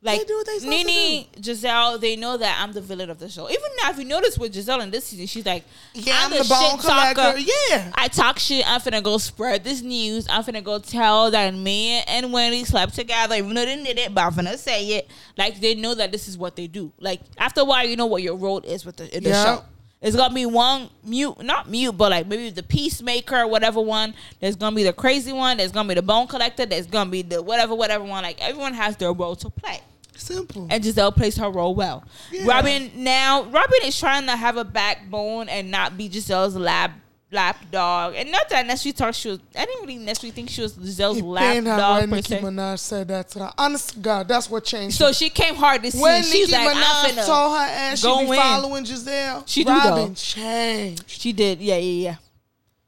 Like 0.04 0.20
They 0.20 0.26
do 0.26 0.34
what 0.36 0.46
they 0.46 0.68
Nene, 0.68 1.26
Gizelle, 1.40 1.98
they 2.00 2.18
know 2.18 2.36
that 2.36 2.60
I'm 2.62 2.74
the 2.74 2.82
villain 2.82 3.10
of 3.10 3.20
the 3.20 3.30
show. 3.30 3.50
Even 3.50 3.64
now, 3.82 3.90
if 3.90 3.98
you 3.98 4.04
notice 4.04 4.38
with 4.38 4.54
Gizelle 4.54 4.84
in 4.84 4.92
this 4.92 5.06
season, 5.06 5.28
she's 5.28 5.46
like, 5.46 5.64
Yeah, 5.94 6.14
I'm, 6.18 6.34
I'm, 6.34 6.40
the, 6.40 6.50
bone 6.50 6.72
shit 6.72 6.80
collector. 6.82 7.22
talker. 7.22 7.38
Yeah. 7.40 7.92
I 7.96 8.10
talk 8.10 8.38
shit. 8.38 8.70
I'm 8.70 8.82
finna 8.82 9.02
go 9.02 9.18
spread 9.18 9.64
this 9.64 9.82
news. 9.82 10.28
I'm 10.30 10.44
finna 10.44 10.62
go 10.62 10.78
tell 10.80 11.32
that 11.32 11.54
me 11.54 12.02
and 12.08 12.34
Wendy 12.34 12.66
slept 12.66 12.96
together, 12.96 13.36
even 13.36 13.54
though 13.54 13.66
they 13.66 13.82
did 13.82 13.98
it, 13.98 14.14
but 14.14 14.26
I'm 14.26 14.34
finna 14.34 14.58
say 14.58 14.86
it. 14.98 15.10
Like 15.38 15.62
they 15.62 15.74
know 15.76 15.96
that 15.96 16.12
this 16.12 16.28
is 16.28 16.38
what 16.38 16.58
they 16.58 16.68
do. 16.68 16.92
Like 17.00 17.22
after 17.38 17.62
a 17.62 17.66
while, 17.66 17.88
you 17.88 17.96
know 17.96 18.06
what 18.08 18.22
your 18.22 18.36
role 18.36 18.60
is 18.60 18.86
with 18.86 18.98
the 18.98 19.16
in 19.16 19.24
the 19.24 19.30
Yeah. 19.30 19.46
show. 19.46 19.64
It's 20.02 20.18
gonna 20.18 20.34
be 20.36 20.46
one 20.46 20.90
mute, 21.06 21.42
not 21.42 21.70
mute, 21.70 21.94
but 21.94 22.12
like 22.12 22.28
maybe 22.28 22.50
the 22.50 22.62
peacemaker, 22.62 23.48
whatever 23.48 23.80
one. 23.80 24.14
There's 24.42 24.58
gonna 24.58 24.76
be 24.76 24.84
the 24.84 24.92
crazy 24.92 25.32
one. 25.32 25.56
There's 25.56 25.72
gonna 25.72 25.88
be 25.88 25.96
the 25.96 26.02
bone 26.02 26.28
collector. 26.28 26.66
There's 26.66 26.88
gonna 26.88 27.10
be 27.10 27.22
the 27.22 27.42
whatever, 27.42 27.74
whatever 27.74 28.04
one. 28.04 28.22
Like 28.24 28.42
everyone 28.42 28.74
has 28.74 28.98
their 28.98 29.14
role 29.14 29.38
to 29.38 29.50
play 29.50 29.80
Simple. 30.16 30.68
and 30.70 30.84
Gizelle 30.84 31.16
plays 31.16 31.36
her 31.38 31.50
role 31.50 31.76
well. 31.76 32.04
Yeah. 32.32 32.46
Robyn 32.48 32.92
now 32.96 33.44
Robyn 33.44 33.80
is 33.86 34.00
trying 34.00 34.26
to 34.28 34.36
have 34.36 34.58
a 34.58 34.64
backbone 34.64 35.50
and 35.50 35.72
not 35.72 35.98
be 35.98 36.10
Gizelle's 36.10 36.56
lap 36.56 36.92
lap 37.32 37.58
dog. 37.72 38.14
And 38.16 38.32
not 38.32 38.48
that 38.50 38.60
I 38.60 38.62
necessarily 38.68 38.96
thought 38.96 39.16
she 39.16 39.30
was 39.30 39.40
I 39.58 39.66
didn't 39.66 39.82
really 39.82 39.98
necessarily 39.98 40.32
think 40.36 40.50
she 40.52 40.62
was 40.62 40.74
Gizelle's 40.78 41.18
It 41.18 41.24
lap 41.26 41.54
pained 41.54 41.66
her 41.68 41.78
dog 41.78 42.02
when 42.02 42.10
Nicki. 42.12 42.36
Minaj 42.36 42.78
said 42.80 43.08
that 43.08 43.30
to 43.30 43.40
her. 43.40 43.52
Honest 43.58 43.90
to 43.94 44.00
God, 44.00 44.28
that's 44.28 44.50
what 44.50 44.64
changed. 44.64 44.98
So 44.98 45.08
her. 45.08 45.14
she 45.14 45.30
came 45.32 45.56
hard 45.56 45.82
this 45.82 45.96
when 45.96 46.22
season. 46.24 46.38
She's 46.40 46.52
Nicki 46.52 46.64
like, 46.66 46.78
Minaj 46.78 47.26
told 47.26 47.58
her 47.58 47.66
ass 47.66 48.00
she 48.02 48.08
be 48.08 48.32
in. 48.32 48.36
following 48.36 48.84
Gizelle, 48.86 49.44
She 49.48 49.64
do, 49.64 49.72
Robyn 49.72 50.10
though. 50.10 50.14
changed. 50.14 51.04
She 51.10 51.34
did, 51.34 51.60
yeah, 51.60 51.78
yeah, 51.78 52.10
yeah. 52.10 52.16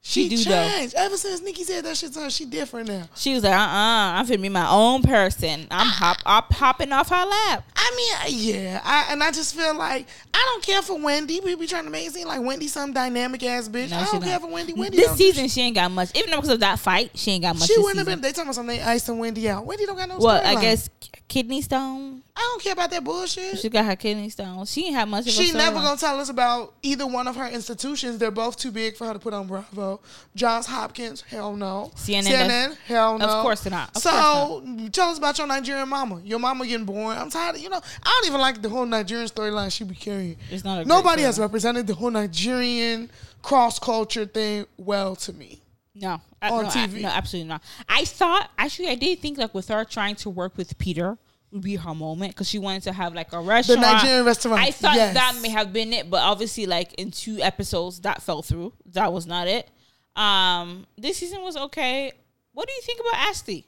She, 0.07 0.29
She 0.29 0.35
do, 0.43 0.43
though. 0.51 0.69
changed. 0.69 0.93
Ever 0.93 1.17
since 1.17 1.41
Nicki 1.41 1.63
said 1.63 1.83
that 1.83 1.97
shit 1.97 2.13
to 2.13 2.19
her, 2.19 2.29
she 2.29 2.45
different 2.45 2.89
now. 2.89 3.09
She 3.15 3.33
was 3.33 3.43
like, 3.43 3.53
uh 3.53 3.55
uh-uh, 3.55 4.19
I'm 4.19 4.27
finna 4.27 4.43
be 4.43 4.49
my 4.49 4.69
own 4.69 5.01
person. 5.01 5.65
I'm 5.71 5.87
hop 5.87 6.17
up 6.27 6.53
hopping 6.53 6.91
off 6.91 7.09
her 7.09 7.25
lap. 7.25 7.63
I 7.75 7.91
mean, 8.27 8.37
yeah, 8.39 8.81
I, 8.83 9.07
and 9.11 9.23
I 9.23 9.31
just 9.31 9.55
feel 9.55 9.73
like 9.75 10.07
I 10.31 10.37
don't 10.53 10.63
care 10.63 10.83
for 10.83 11.01
Wendy. 11.01 11.39
We 11.39 11.55
be 11.55 11.65
trying 11.65 11.85
to 11.85 11.89
make 11.89 12.05
it 12.05 12.13
seem 12.13 12.27
like 12.27 12.39
Wendy 12.39 12.67
some 12.67 12.93
dynamic 12.93 13.41
ass 13.41 13.67
bitch. 13.67 13.89
No, 13.89 13.97
I 13.97 14.05
don't 14.05 14.13
not. 14.19 14.23
care 14.23 14.39
for 14.39 14.47
Wendy. 14.51 14.73
Wendy 14.73 14.95
this 14.95 15.17
season 15.17 15.47
she 15.47 15.61
ain't 15.61 15.75
got 15.75 15.89
much. 15.89 16.11
Even 16.15 16.29
though 16.29 16.37
because 16.37 16.49
of 16.51 16.59
that 16.59 16.77
fight, 16.77 17.09
she 17.15 17.31
ain't 17.31 17.41
got 17.43 17.57
much. 17.57 17.67
she 17.67 17.79
wouldn't 17.79 17.97
have 17.97 18.05
been. 18.05 18.21
They 18.21 18.29
talking 18.29 18.43
about 18.43 18.55
something. 18.55 18.77
They 18.77 18.83
icing 18.83 19.17
Wendy 19.17 19.49
out. 19.49 19.65
Wendy 19.65 19.87
don't 19.87 19.97
got 19.97 20.07
no. 20.07 20.19
Well, 20.19 20.39
I 20.39 20.53
storyline. 20.53 20.61
guess 20.61 20.89
kidney 21.27 21.63
stone. 21.63 22.21
I 22.35 22.41
don't 22.41 22.61
care 22.61 22.73
about 22.73 22.91
that 22.91 23.03
bullshit. 23.03 23.59
She 23.59 23.69
got 23.69 23.85
her 23.85 23.95
kidney 23.95 24.29
stone. 24.29 24.65
She 24.65 24.87
ain't 24.87 24.95
have 24.95 25.07
much 25.07 25.25
She 25.29 25.51
never 25.53 25.77
gonna 25.79 25.97
tell 25.97 26.19
us 26.19 26.29
about 26.29 26.73
either 26.83 27.07
one 27.07 27.27
of 27.27 27.35
her 27.37 27.47
institutions. 27.47 28.17
They're 28.17 28.29
both 28.31 28.57
too 28.57 28.71
big 28.71 28.97
for 28.97 29.07
her 29.07 29.13
to 29.13 29.19
put 29.19 29.33
on 29.33 29.47
Bravo. 29.47 29.94
Johns 30.35 30.65
Hopkins, 30.65 31.21
hell 31.21 31.55
no. 31.55 31.91
CNN 31.95 32.23
CNN, 32.23 32.77
hell 32.85 33.17
no. 33.17 33.25
Of 33.25 33.43
course 33.43 33.65
not. 33.69 33.95
Of 33.95 34.01
so 34.01 34.09
course 34.11 34.89
tell 34.91 35.09
us 35.09 35.17
about 35.17 35.37
your 35.37 35.47
Nigerian 35.47 35.87
mama. 35.89 36.21
Your 36.23 36.39
mama 36.39 36.65
getting 36.65 36.85
born. 36.85 37.17
I'm 37.17 37.29
tired. 37.29 37.55
Of, 37.55 37.61
you 37.61 37.69
know, 37.69 37.81
I 38.03 38.19
don't 38.21 38.27
even 38.29 38.41
like 38.41 38.61
the 38.61 38.69
whole 38.69 38.85
Nigerian 38.85 39.27
storyline 39.27 39.71
she 39.71 39.83
be 39.83 39.95
carrying. 39.95 40.37
It's 40.49 40.63
not 40.63 40.81
a 40.81 40.85
Nobody 40.85 41.23
has 41.23 41.39
represented 41.39 41.87
the 41.87 41.95
whole 41.95 42.11
Nigerian 42.11 43.09
cross 43.41 43.79
culture 43.79 44.25
thing 44.25 44.65
well 44.77 45.15
to 45.17 45.33
me. 45.33 45.61
No, 45.93 46.19
I, 46.41 46.49
on 46.49 46.63
no, 46.63 46.69
I- 46.69 46.73
TV. 46.73 47.01
no, 47.01 47.09
absolutely 47.09 47.49
not. 47.49 47.63
I 47.87 48.05
thought 48.05 48.49
actually 48.57 48.89
I 48.89 48.95
did 48.95 49.19
think 49.19 49.37
like 49.37 49.53
with 49.53 49.69
her 49.69 49.85
trying 49.85 50.15
to 50.17 50.29
work 50.29 50.57
with 50.57 50.77
Peter 50.77 51.17
would 51.51 51.63
be 51.63 51.75
her 51.75 51.95
moment 51.95 52.33
because 52.33 52.49
she 52.49 52.59
wanted 52.59 52.83
to 52.83 52.91
have 52.91 53.13
like 53.13 53.31
a 53.33 53.39
restaurant, 53.39 53.81
The. 53.81 53.93
Nigerian 53.93 54.25
restaurant. 54.25 54.61
I 54.61 54.71
thought 54.71 54.95
yes. 54.95 55.13
that 55.13 55.39
may 55.41 55.49
have 55.49 55.71
been 55.71 55.93
it, 55.93 56.09
but 56.09 56.21
obviously 56.21 56.65
like 56.65 56.93
in 56.95 57.11
two 57.11 57.39
episodes 57.41 58.01
that 58.01 58.21
fell 58.21 58.41
through. 58.41 58.73
That 58.91 59.13
was 59.13 59.25
not 59.25 59.47
it. 59.47 59.69
Um, 60.15 60.85
this 60.97 61.17
season 61.17 61.41
was 61.41 61.57
okay. 61.57 62.11
What 62.53 62.67
do 62.67 62.73
you 62.73 62.81
think 62.81 62.99
about 63.01 63.15
Ashley? 63.27 63.65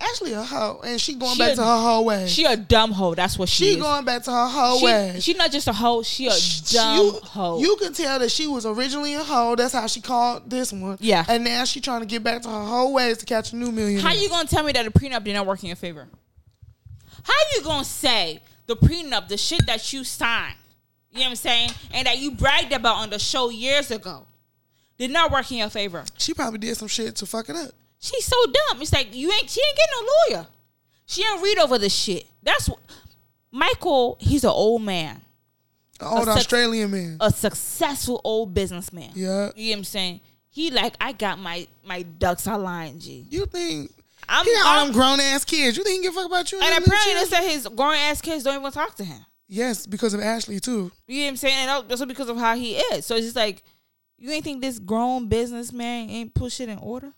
Ashley 0.00 0.32
a 0.32 0.42
hoe, 0.44 0.80
and 0.84 1.00
she 1.00 1.14
going 1.16 1.32
She 1.34 1.38
back 1.40 1.52
a- 1.54 1.56
to 1.56 1.64
her 1.64 1.80
whole 1.80 2.04
way. 2.04 2.26
She, 2.28 2.42
She 2.42 2.44
a 2.44 2.56
dumb 2.56 2.92
hoe. 2.92 3.14
That's 3.16 3.36
what 3.36 3.48
she, 3.48 3.70
is. 3.70 3.76
going 3.78 4.04
back 4.04 4.22
to 4.24 4.30
her 4.30 4.46
whole 4.46 4.78
she, 4.78 4.84
way. 4.84 5.16
she 5.18 5.34
not 5.34 5.50
just 5.50 5.66
a 5.66 5.72
hoe. 5.72 6.02
She 6.04 6.28
a 6.28 6.32
Sh- 6.32 6.60
dumb 6.72 6.98
you, 6.98 7.12
hoe. 7.24 7.58
You 7.58 7.76
can 7.80 7.92
tell 7.92 8.18
that 8.20 8.30
she 8.30 8.46
was 8.46 8.64
originally 8.64 9.14
a 9.14 9.24
hoe. 9.24 9.56
That's 9.56 9.72
how 9.74 9.88
she 9.88 10.00
called 10.00 10.48
this 10.48 10.72
one. 10.72 10.98
Yeah. 11.00 11.24
And 11.28 11.42
now 11.42 11.64
she 11.64 11.80
trying 11.80 12.00
to 12.00 12.06
get 12.06 12.22
back 12.22 12.42
to 12.42 12.48
her 12.48 12.64
whole 12.64 12.92
ways 12.92 13.18
to 13.18 13.26
catch 13.26 13.52
a 13.52 13.56
new 13.56 13.72
millionaire. 13.72 14.02
How 14.08 14.12
you 14.14 14.28
gonna 14.28 14.48
tell 14.48 14.62
me 14.62 14.70
that 14.72 14.84
the 14.84 14.90
prenup 14.92 15.24
did 15.24 15.34
not 15.34 15.46
work 15.46 15.62
in 15.64 15.66
your 15.66 15.76
favor? 15.76 16.08
How 17.24 17.34
you 17.56 17.62
gonna 17.62 17.84
say 17.84 18.40
the 18.66 18.76
prenup, 18.76 19.26
the 19.28 19.36
shit 19.36 19.66
that 19.66 19.92
you 19.92 20.04
signed, 20.04 20.54
you 21.10 21.18
know 21.18 21.24
what 21.24 21.30
I'm 21.30 21.36
saying, 21.36 21.70
and 21.92 22.06
that 22.06 22.18
you 22.18 22.30
bragged 22.32 22.72
about 22.72 22.96
on 22.98 23.10
the 23.10 23.18
show 23.18 23.48
years 23.50 23.90
ago, 23.90 24.26
did 24.98 25.10
not 25.10 25.30
work 25.30 25.50
in 25.50 25.58
your 25.58 25.70
favor? 25.70 26.04
She 26.18 26.34
probably 26.34 26.58
did 26.58 26.76
some 26.76 26.88
shit 26.88 27.14
to 27.16 27.26
fuck 27.26 27.48
it 27.48 27.56
up. 27.56 27.70
She's 28.00 28.24
so 28.24 28.36
dumb. 28.46 28.82
It's 28.82 28.92
like 28.92 29.14
you 29.14 29.30
ain't. 29.32 29.48
She 29.50 29.60
ain't 29.60 29.76
getting 29.76 29.94
no 29.96 30.36
lawyer. 30.38 30.46
She 31.06 31.24
ain't 31.24 31.42
read 31.42 31.58
over 31.58 31.78
the 31.78 31.88
shit. 31.88 32.26
That's 32.42 32.68
what 32.68 32.78
Michael. 33.50 34.16
He's 34.20 34.44
an 34.44 34.50
old 34.50 34.82
man, 34.82 35.20
An 36.00 36.06
old 36.06 36.24
suc- 36.24 36.36
Australian 36.36 36.90
man. 36.90 37.16
a 37.20 37.30
successful 37.30 38.20
old 38.24 38.54
businessman. 38.54 39.10
Yeah. 39.14 39.50
you 39.56 39.70
know 39.70 39.72
what 39.72 39.78
I'm 39.78 39.84
saying. 39.84 40.20
He 40.50 40.70
like 40.70 40.94
I 41.00 41.12
got 41.12 41.38
my 41.38 41.66
my 41.84 42.02
ducks 42.02 42.46
aligned. 42.46 43.00
G. 43.00 43.26
You 43.30 43.46
think 43.46 43.92
I'm, 44.28 44.44
He 44.44 44.52
got 44.54 44.66
all 44.78 44.84
them 44.84 44.92
grown 44.94 45.20
ass 45.20 45.44
kids. 45.44 45.76
You 45.76 45.84
think 45.84 45.98
he 45.98 46.02
give 46.02 46.12
a 46.12 46.20
fuck 46.20 46.26
about 46.26 46.52
you? 46.52 46.58
and 46.60 46.68
little 46.68 46.84
apparently 46.84 47.14
they 47.14 47.24
said 47.24 47.48
his 47.48 47.68
grown 47.68 47.94
ass 47.94 48.20
kids 48.20 48.44
don't 48.44 48.58
even 48.60 48.72
talk 48.72 48.94
to 48.96 49.04
him. 49.04 49.24
yes, 49.48 49.86
because 49.86 50.14
of 50.14 50.20
Ashley 50.20 50.60
too. 50.60 50.90
You 51.06 51.20
know 51.20 51.24
what 51.24 51.28
I'm 51.30 51.36
saying? 51.36 51.54
And 51.68 51.70
also 51.90 52.06
because 52.06 52.28
of 52.28 52.36
how 52.36 52.54
he 52.56 52.76
is. 52.76 53.06
So 53.06 53.14
it's 53.16 53.26
just 53.26 53.36
like, 53.36 53.62
you 54.18 54.30
ain't 54.32 54.44
think 54.44 54.60
this 54.62 54.78
grown 54.78 55.28
businessman 55.28 56.10
ain't 56.10 56.34
put 56.34 56.52
shit 56.52 56.68
in 56.68 56.78
order? 56.78 57.12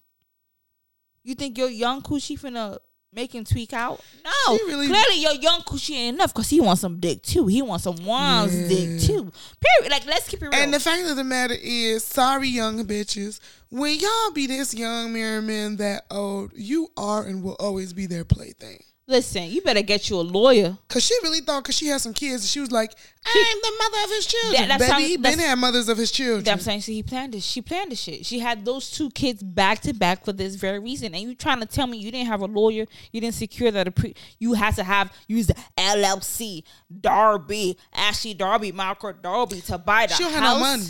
You 1.23 1.35
think 1.35 1.59
your 1.59 1.69
young 1.69 2.03
coochie 2.03 2.39
finna 2.41 2.79
make 3.13 3.35
him 3.35 3.45
tweak 3.45 3.73
out? 3.73 4.01
No. 4.25 4.55
Really- 4.67 4.87
Clearly 4.87 5.21
your 5.21 5.35
young 5.35 5.61
coochie 5.63 5.95
ain't 5.97 6.15
enough 6.17 6.33
because 6.33 6.49
he 6.49 6.61
wants 6.61 6.81
some 6.81 6.99
dick 7.01 7.23
too. 7.23 7.47
He 7.47 7.61
wants 7.63 7.85
some 7.85 7.97
mom's 8.05 8.55
Yeah. 8.55 8.69
dick 8.69 9.01
too. 9.03 9.33
Period. 9.61 9.91
Like, 9.91 10.07
let's 10.07 10.29
keep 10.29 10.43
it 10.43 10.47
real. 10.49 10.55
And 10.55 10.73
the 10.73 10.81
fact 10.81 11.09
of 11.09 11.17
the 11.17 11.25
matter 11.25 11.57
is, 11.61 12.05
sorry, 12.05 12.49
young 12.49 12.85
bitches, 12.87 13.41
when 13.69 13.99
y'all 13.99 14.31
be 14.33 14.47
this 14.47 14.73
young, 14.75 15.13
married 15.13 15.45
men 15.45 15.77
that 15.77 16.05
old, 16.11 16.53
you 16.55 16.91
are 16.97 17.25
and 17.25 17.43
will 17.43 17.57
always 17.61 17.93
be 17.93 18.07
their 18.07 18.25
plaything. 18.25 18.83
Listen, 19.11 19.51
you 19.51 19.61
better 19.61 19.83
get 19.83 20.09
you 20.09 20.17
a 20.17 20.23
lawyer. 20.23 20.79
Cause 20.89 21.03
she 21.05 21.15
really 21.25 21.41
thought, 21.41 21.65
cause 21.65 21.75
she 21.75 21.89
had 21.89 22.01
some 22.01 22.15
kids, 22.15 22.43
and 22.45 22.49
she 22.49 22.61
was 22.61 22.71
like, 22.71 22.93
"I'm 23.27 23.57
the 23.61 23.73
mother 23.83 24.05
of 24.05 24.11
his 24.11 24.27
children." 24.27 24.69
That- 24.69 24.79
that's 24.79 24.91
Baby, 24.93 25.03
how- 25.03 25.09
he 25.09 25.17
been 25.17 25.39
had 25.41 25.59
mothers 25.59 25.89
of 25.89 25.99
his 25.99 26.13
children. 26.13 26.49
I'm 26.49 26.61
saying, 26.61 26.83
see, 26.83 26.95
he 26.95 27.03
planned 27.03 27.35
this. 27.35 27.45
She 27.45 27.61
planned 27.61 27.91
this 27.91 28.01
shit. 28.01 28.25
She 28.25 28.39
had 28.39 28.65
those 28.65 28.89
two 28.89 29.11
kids 29.11 29.43
back 29.43 29.81
to 29.83 29.93
back 29.93 30.25
for 30.25 30.33
this 30.33 30.55
very 30.55 30.79
reason. 30.79 31.13
And 31.13 31.25
you 31.25 31.35
trying 31.35 31.59
to 31.59 31.67
tell 31.67 31.89
me 31.89 31.99
you 31.99 32.13
didn't 32.13 32.29
have 32.29 32.41
a 32.41 32.47
lawyer? 32.47 32.87
You 33.11 33.21
didn't 33.21 33.35
secure 33.35 33.73
that 33.73 33.89
a 33.89 33.91
pre? 33.91 34.15
You 34.39 34.53
had 34.53 34.77
to 34.77 34.85
have 34.85 35.13
use 35.27 35.49
the 35.49 35.57
LLC, 35.77 36.63
Darby, 37.01 37.77
Ashley 37.93 38.35
Darby, 38.35 38.71
Michael 38.73 39.13
Darby 39.15 39.61
to 39.63 39.77
buy 39.79 40.07
the 40.07 40.15
she 40.15 40.23
don't 40.23 40.33
house. 40.35 40.43
have 40.43 40.57
no 40.57 40.61
money. 40.61 40.85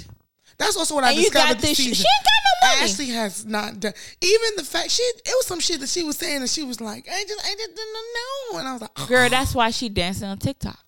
That's 0.60 0.76
also 0.76 0.94
what 0.94 1.04
I 1.04 1.08
And 1.08 1.18
you 1.18 1.30
discovered 1.30 1.58
this 1.58 1.78
season. 1.78 1.94
she 1.94 2.00
ain't 2.02 2.24
got 2.24 2.40
no 2.44 2.68
money. 2.68 2.84
Ashley 2.84 3.06
has 3.08 3.46
not 3.46 3.80
done. 3.80 3.94
Even 4.20 4.48
the 4.56 4.62
fact 4.62 4.90
she, 4.90 5.02
it 5.02 5.22
was 5.26 5.46
some 5.46 5.58
shit 5.58 5.80
that 5.80 5.88
she 5.88 6.04
was 6.04 6.18
saying, 6.18 6.42
and 6.42 6.50
she 6.50 6.62
was 6.62 6.82
like, 6.82 7.08
"I 7.10 7.24
just, 7.26 7.40
I 7.42 7.54
just 7.54 7.74
didn't 7.74 7.94
know," 7.94 8.58
and 8.58 8.68
I 8.68 8.72
was 8.74 8.82
like, 8.82 8.90
oh, 8.98 9.06
Girl, 9.06 9.30
that's 9.30 9.54
why 9.54 9.70
she 9.70 9.88
dancing 9.88 10.28
on 10.28 10.36
TikTok. 10.36 10.78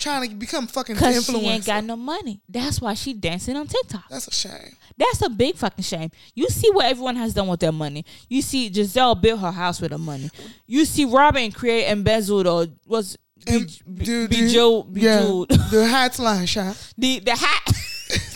trying 0.00 0.28
to 0.28 0.34
become 0.34 0.66
fucking 0.66 0.96
Cause 0.96 1.24
she 1.24 1.36
ain't 1.46 1.64
got 1.64 1.84
no 1.84 1.94
money. 1.94 2.40
That's 2.48 2.80
why 2.80 2.94
she 2.94 3.14
dancing 3.14 3.56
on 3.56 3.68
TikTok. 3.68 4.08
That's 4.10 4.26
a 4.26 4.32
shame. 4.32 4.74
That's 4.98 5.22
a 5.22 5.30
big 5.30 5.54
fucking 5.54 5.84
shame. 5.84 6.10
You 6.34 6.48
see 6.48 6.68
what 6.72 6.86
everyone 6.86 7.14
has 7.14 7.32
done 7.32 7.46
with 7.46 7.60
their 7.60 7.70
money. 7.70 8.04
You 8.28 8.42
see 8.42 8.68
Gizelle 8.68 9.20
built 9.22 9.40
her 9.40 9.52
house 9.52 9.80
with 9.80 9.92
her 9.92 9.98
money. 9.98 10.28
You 10.66 10.84
see 10.84 11.04
Robyn 11.04 11.52
create 11.52 11.88
embezzled 11.88 12.48
or 12.48 12.66
was 12.84 13.16
be, 13.46 13.60
dude, 13.60 13.98
be, 13.98 14.04
dude, 14.04 14.30
bejeweled, 14.30 14.96
yeah, 14.96 15.20
the 15.70 15.86
hat's 15.88 16.18
line 16.18 16.46
shot. 16.46 16.76
the 16.98 17.20
the 17.20 17.36
hat. 17.36 17.72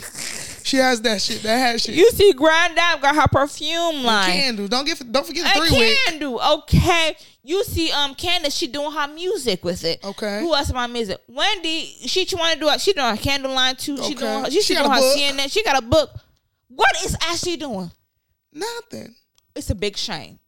She 0.75 0.81
has 0.81 1.01
that 1.03 1.23
shit. 1.23 1.41
That 1.45 1.57
hat 1.57 1.81
shit. 1.81 1.95
you 1.95 2.11
see 2.11 2.33
Grand 2.33 2.75
Dame 2.75 3.01
got 3.01 3.15
her 3.15 3.29
perfume 3.29 4.03
line. 4.03 4.33
Candle. 4.33 4.67
Don't 4.67 4.85
get. 4.85 5.01
Don't 5.13 5.25
forget 5.25 5.55
the 5.55 5.61
three 5.69 5.79
wick. 5.79 5.99
candle, 6.07 6.41
okay. 6.41 7.17
You 7.45 7.63
see, 7.63 7.93
um, 7.93 8.17
Candace, 8.17 8.57
she 8.57 8.67
doing 8.67 8.91
her 8.91 9.07
music 9.07 9.65
with 9.65 9.85
it. 9.85 10.05
Okay. 10.05 10.41
Who 10.41 10.53
else 10.53 10.71
am 10.71 10.79
I 10.79 10.89
missing? 10.89 11.17
Wendy, 11.29 11.85
she 12.07 12.27
want 12.33 12.55
to 12.55 12.59
do. 12.61 12.69
it. 12.71 12.81
She 12.81 12.93
doing 12.93 13.07
her 13.09 13.23
candle 13.23 13.53
line 13.53 13.77
too. 13.77 13.97
She 13.99 14.03
Okay. 14.03 14.15
doing. 14.15 14.45
Her, 14.45 14.51
she, 14.51 14.63
She 14.63 14.63
she 14.63 14.75
doing 14.75 14.91
her 14.91 14.99
book. 14.99 15.17
CNN. 15.17 15.53
She 15.53 15.63
got 15.63 15.79
a 15.81 15.87
book. 15.87 16.11
What 16.67 16.91
is 17.05 17.17
Ashley 17.23 17.57
doing? 17.57 17.93
Nothing. 18.53 19.15
It's 19.55 19.71
a 19.71 19.77
big 19.77 19.97
shame. 19.97 20.41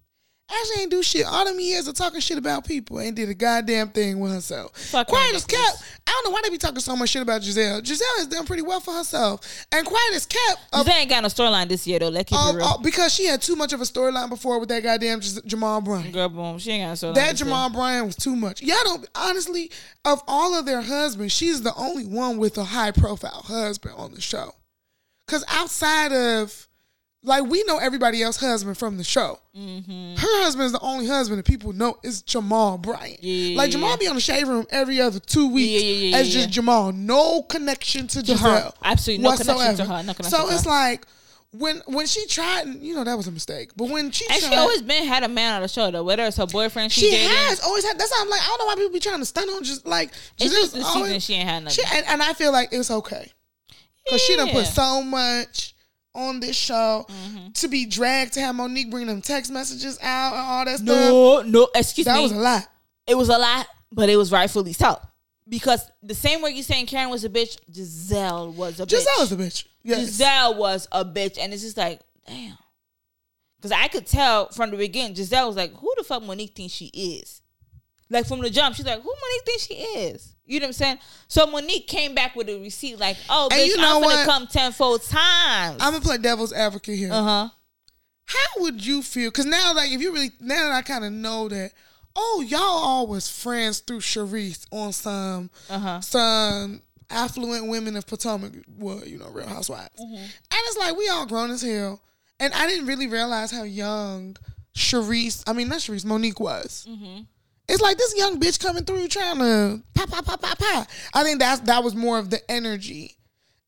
Ashley 0.48 0.82
ain't 0.82 0.90
do 0.92 1.02
shit. 1.02 1.26
All 1.26 1.44
them 1.44 1.58
years 1.58 1.88
of 1.88 1.94
talking 1.96 2.20
shit 2.20 2.38
about 2.38 2.64
people 2.64 3.00
ain't 3.00 3.16
did 3.16 3.28
a 3.28 3.34
goddamn 3.34 3.88
thing 3.88 4.20
with 4.20 4.30
herself. 4.32 4.76
Fuck 4.76 5.08
Quiet 5.08 5.34
as 5.34 5.44
kept. 5.44 5.82
I 6.06 6.10
don't 6.12 6.24
know 6.26 6.30
why 6.30 6.40
they 6.44 6.50
be 6.50 6.56
talking 6.58 6.78
so 6.78 6.94
much 6.94 7.10
shit 7.10 7.22
about 7.22 7.42
Gizelle. 7.42 7.82
Gizelle 7.82 8.18
has 8.18 8.28
done 8.28 8.46
pretty 8.46 8.62
well 8.62 8.78
for 8.78 8.94
herself. 8.94 9.66
And 9.72 9.84
quiet 9.84 10.14
as 10.14 10.24
kept. 10.24 10.60
Uh, 10.72 10.84
They 10.84 10.92
ain't 10.92 11.10
got 11.10 11.22
no 11.24 11.28
storyline 11.28 11.68
this 11.68 11.84
year 11.84 11.98
though. 11.98 12.10
Let's 12.10 12.30
keep 12.30 12.38
uh, 12.38 12.50
it 12.52 12.56
real. 12.58 12.64
uh, 12.64 12.78
because 12.78 13.12
she 13.12 13.26
had 13.26 13.42
too 13.42 13.56
much 13.56 13.72
of 13.72 13.80
a 13.80 13.84
storyline 13.84 14.28
before 14.28 14.60
with 14.60 14.68
that 14.68 14.84
goddamn 14.84 15.20
J- 15.20 15.40
Jamal 15.46 15.80
Bryant. 15.80 16.12
Girl, 16.12 16.28
boom. 16.28 16.58
She 16.60 16.70
ain't 16.70 16.84
got 16.84 17.02
no 17.02 17.10
storyline. 17.10 17.14
That 17.16 17.30
this 17.32 17.40
year. 17.40 17.46
Jamal 17.46 17.70
Bryant 17.70 18.06
was 18.06 18.16
too 18.16 18.36
much. 18.36 18.62
Y'all 18.62 18.76
don't 18.84 19.08
honestly 19.16 19.72
of 20.04 20.22
all 20.28 20.54
of 20.56 20.64
their 20.64 20.80
husbands, 20.82 21.32
she's 21.32 21.62
the 21.62 21.74
only 21.74 22.06
one 22.06 22.38
with 22.38 22.56
a 22.56 22.64
high 22.64 22.92
profile 22.92 23.42
husband 23.46 23.94
on 23.98 24.14
the 24.14 24.20
show. 24.20 24.52
Cause 25.26 25.44
outside 25.48 26.12
of 26.12 26.68
like 27.26 27.44
we 27.44 27.62
know 27.64 27.78
everybody 27.78 28.22
else 28.22 28.36
husband 28.36 28.78
from 28.78 28.96
the 28.96 29.04
show. 29.04 29.38
Mm-hmm. 29.56 30.14
Her 30.16 30.42
husband 30.44 30.66
is 30.66 30.72
the 30.72 30.80
only 30.80 31.06
husband 31.06 31.38
that 31.38 31.44
people 31.46 31.72
know 31.72 31.98
is 32.02 32.22
Jamal 32.22 32.78
Bryant. 32.78 33.22
Yeah, 33.22 33.56
like 33.58 33.70
Jamal 33.70 33.90
yeah. 33.90 33.96
be 33.96 34.06
on 34.08 34.14
the 34.14 34.20
shade 34.20 34.46
room 34.46 34.66
every 34.70 35.00
other 35.00 35.18
two 35.18 35.52
weeks 35.52 35.82
Yeah, 35.82 35.90
yeah, 35.90 36.08
yeah, 36.10 36.16
as 36.16 36.32
just. 36.32 36.50
Jamal. 36.50 36.92
No 36.92 37.42
connection 37.42 38.06
to, 38.08 38.22
To 38.22 38.36
her. 38.36 38.72
Absolutely 38.82 39.24
no 39.24 39.36
connection 39.36 39.76
to 39.76 39.84
her. 39.84 40.02
No 40.02 40.14
connection 40.14 40.24
so 40.24 40.48
it's 40.50 40.66
like 40.66 41.04
when 41.52 41.82
when 41.86 42.06
she 42.06 42.26
tried, 42.26 42.66
you 42.80 42.94
know 42.94 43.04
that 43.04 43.16
was 43.16 43.26
a 43.28 43.32
mistake. 43.32 43.70
But 43.76 43.88
when 43.88 44.10
she 44.10 44.26
And 44.30 44.40
tried, 44.40 44.50
she 44.50 44.56
always 44.56 44.82
been 44.82 45.04
had 45.06 45.22
a 45.22 45.28
man 45.28 45.54
on 45.54 45.62
the 45.62 45.68
show 45.68 45.90
though. 45.90 46.04
Whether 46.04 46.24
it's 46.24 46.36
her 46.36 46.46
boyfriend, 46.46 46.92
she, 46.92 47.10
she 47.10 47.16
has 47.16 47.60
always 47.60 47.84
had. 47.84 47.98
That's 47.98 48.14
how 48.14 48.22
I'm 48.22 48.28
like. 48.28 48.40
I 48.42 48.46
don't 48.46 48.58
know 48.60 48.66
why 48.66 48.74
people 48.76 48.92
be 48.92 49.00
trying 49.00 49.20
to 49.20 49.24
stunt 49.26 49.50
on 49.50 49.64
just 49.64 49.86
like. 49.86 50.10
It's 50.38 50.52
just 50.52 50.74
the 50.74 50.82
always- 50.82 51.04
season 51.06 51.20
she 51.20 51.34
ain't 51.34 51.48
had 51.48 51.64
nothing. 51.64 51.84
she, 51.84 51.96
and, 51.96 52.06
and 52.06 52.22
I 52.22 52.34
feel 52.34 52.52
like 52.52 52.68
it's 52.72 52.90
okay 52.90 53.32
because 54.04 54.20
she 54.22 54.36
done 54.36 54.50
put 54.50 54.66
so 54.66 55.02
much 55.02 55.74
on 56.16 56.40
this 56.40 56.56
show 56.56 57.06
Mm-hmm. 57.08 57.50
to 57.52 57.68
be 57.68 57.86
dragged 57.86 58.32
to 58.34 58.40
have 58.40 58.54
Monique 58.54 58.90
bring 58.90 59.06
them 59.06 59.20
text 59.22 59.52
messages 59.52 59.98
out 60.02 60.32
and 60.32 60.40
all 60.40 60.64
that 60.64 60.78
stuff. 60.78 60.86
no, 60.86 61.42
no. 61.42 61.68
Excuse 61.74 62.04
that 62.06 62.14
me. 62.16 62.20
That 62.20 62.22
was 62.22 62.32
a 62.32 62.36
lot. 62.42 62.68
it 63.06 63.14
was 63.16 63.28
a 63.28 63.38
lot, 63.38 63.66
but 63.92 64.08
it 64.08 64.16
was 64.16 64.32
rightfully 64.32 64.72
so. 64.72 64.98
Because 65.48 65.88
the 66.02 66.14
same 66.14 66.42
way 66.42 66.50
you 66.50 66.62
saying 66.64 66.86
Karen 66.86 67.08
was 67.10 67.24
a 67.24 67.28
bitch, 67.28 67.56
Gizelle 67.70 68.52
was 68.52 68.80
a 68.80 68.86
bitch. 68.86 68.98
Gizelle 68.98 69.20
was 69.20 69.30
a 69.32 69.36
bitch. 69.36 69.64
Yes. 69.84 70.18
Gizelle 70.18 70.56
was 70.56 70.88
a 70.90 71.04
bitch, 71.04 71.38
and 71.40 71.52
it's 71.52 71.62
just 71.62 71.76
like, 71.76 72.00
damn. 72.26 72.56
Because 73.58 73.70
I 73.70 73.86
could 73.88 74.06
tell 74.06 74.48
from 74.50 74.70
the 74.72 74.76
beginning, 74.76 75.14
Gizelle 75.14 75.46
was 75.46 75.56
like, 75.56 75.72
"Who 75.74 75.92
the 75.96 76.02
fuck 76.04 76.22
Monique 76.24 76.54
thinks 76.56 76.74
she 76.74 76.86
is?" 76.86 77.42
Like 78.10 78.26
from 78.26 78.40
the 78.40 78.50
jump, 78.50 78.74
she's 78.76 78.86
like, 78.86 79.00
"Who 79.00 79.08
Monique 79.08 79.44
thinks 79.46 79.66
she 79.66 79.74
is?" 79.74 80.34
You 80.46 80.60
know 80.60 80.64
what 80.64 80.68
I'm 80.68 80.72
saying? 80.74 80.98
So 81.28 81.46
Monique 81.46 81.88
came 81.88 82.14
back 82.14 82.36
with 82.36 82.48
a 82.48 82.58
receipt, 82.60 82.98
like, 83.00 83.16
"Oh, 83.28 83.48
bitch, 83.50 83.66
you 83.66 83.76
know 83.76 83.96
I'm 83.96 84.02
gonna 84.02 84.14
what? 84.14 84.26
come 84.26 84.46
tenfold 84.46 85.02
times." 85.02 85.82
I'm 85.82 85.92
gonna 85.92 86.00
play 86.04 86.18
devil's 86.18 86.52
advocate 86.52 86.98
here. 86.98 87.12
uh 87.12 87.22
huh. 87.22 87.48
How 88.26 88.62
would 88.62 88.84
you 88.84 89.02
feel? 89.02 89.30
Because 89.30 89.46
now, 89.46 89.72
like, 89.74 89.90
if 89.92 90.00
you 90.00 90.12
really 90.12 90.30
now 90.40 90.68
that 90.68 90.72
I 90.72 90.82
kind 90.82 91.04
of 91.04 91.12
know 91.12 91.48
that, 91.48 91.72
oh, 92.16 92.44
y'all 92.46 92.60
all 92.60 93.06
was 93.06 93.28
friends 93.28 93.80
through 93.80 94.00
Charrisse 94.00 94.66
on 94.72 94.92
some 94.92 95.50
Uh 95.70 95.78
huh. 95.78 96.00
some 96.00 96.82
affluent 97.10 97.68
women 97.68 97.96
of 97.96 98.06
Potomac, 98.06 98.52
well, 98.78 99.04
you 99.06 99.18
know, 99.18 99.28
Real 99.30 99.46
Housewives, 99.46 99.90
Mm-hmm. 100.00 100.14
and 100.16 100.30
it's 100.50 100.76
like 100.76 100.96
we 100.96 101.08
all 101.08 101.26
grown 101.26 101.50
as 101.52 101.62
hell, 101.62 102.00
and 102.40 102.52
I 102.54 102.66
didn't 102.66 102.86
really 102.86 103.06
realize 103.06 103.50
how 103.52 103.62
young 103.62 104.36
Charrisse, 104.74 105.42
I 105.46 105.52
mean 105.52 105.68
not 105.68 105.78
Charrisse, 105.78 106.04
Monique 106.04 106.40
was. 106.40 106.86
Mm-hmm. 106.88 107.22
It's 107.68 107.80
like 107.82 107.98
this 107.98 108.14
young 108.16 108.38
bitch 108.40 108.60
coming 108.60 108.84
through 108.84 109.08
trying 109.08 109.38
to 109.38 109.82
pop, 109.94 110.10
pop, 110.10 110.24
pop, 110.24 110.40
pop, 110.40 110.58
pop. 110.58 110.86
I 111.14 111.24
think 111.24 111.40
that's 111.40 111.60
that 111.62 111.82
was 111.82 111.94
more 111.94 112.18
of 112.18 112.30
the 112.30 112.48
energy, 112.50 113.16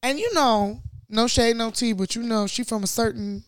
and 0.02 0.18
you 0.18 0.32
know, 0.34 0.80
no 1.08 1.26
shade, 1.26 1.56
no 1.56 1.70
tea, 1.70 1.92
but 1.92 2.14
you 2.14 2.22
know, 2.22 2.46
she 2.46 2.62
from 2.62 2.84
a 2.84 2.86
certain 2.86 3.42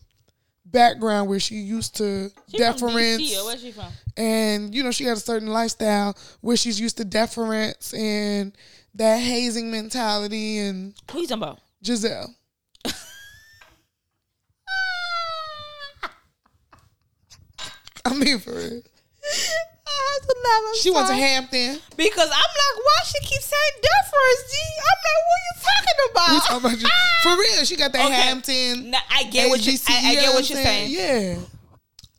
background 0.65 1.27
where 1.29 1.39
she 1.39 1.55
used 1.55 1.95
to 1.97 2.29
She 2.49 2.57
from 2.57 2.59
deference 2.59 3.43
where's 3.45 3.61
she 3.61 3.71
from? 3.73 3.87
and 4.15 4.73
you 4.73 4.83
know 4.83 4.91
she 4.91 5.03
got 5.03 5.17
a 5.17 5.19
certain 5.19 5.49
lifestyle 5.49 6.15
where 6.39 6.55
she's 6.55 6.79
used 6.79 6.95
to 6.95 7.03
deference 7.03 7.93
and 7.93 8.53
that 8.95 9.17
hazing 9.17 9.69
mentality 9.69 10.59
and 10.59 10.93
Who 11.11 11.19
you 11.19 11.27
talking 11.27 11.43
about? 11.43 11.59
Gizelle. 11.83 12.29
I 18.05 18.13
mean 18.13 18.39
for 18.39 18.53
real. 18.53 18.81
I 20.29 20.49
have 20.49 20.69
to. 20.69 20.69
I'm 20.69 20.75
She 20.75 20.91
went 20.91 21.07
to. 21.07 21.13
Hampton. 21.13 21.79
because 21.97 22.29
I'm 22.29 22.51
like, 22.61 22.75
why 22.85 22.97
she 23.05 23.19
keep 23.25 23.41
saying 23.41 23.75
deference? 23.81 24.51
G? 24.51 24.57
I'm 24.79 24.99
like, 25.07 25.21
what 25.27 25.41
you 25.47 25.53
talking 25.61 25.97
about? 26.11 26.29
We 26.31 26.39
talking 26.39 26.65
about 26.65 26.81
you. 26.81 26.89
For 27.23 27.37
real, 27.37 27.65
she 27.65 27.75
got 27.75 27.91
that 27.93 28.05
Okay. 28.05 28.13
Hampton. 28.13 28.91
Nah, 28.91 28.97
I 29.09 29.23
get 29.25 29.49
what 29.49 29.65
you. 29.65 29.77
I, 29.87 30.11
I 30.11 30.15
get 30.15 30.33
what 30.33 30.49
you're 30.49 30.63
saying. 30.63 30.91
Yeah. 30.91 31.39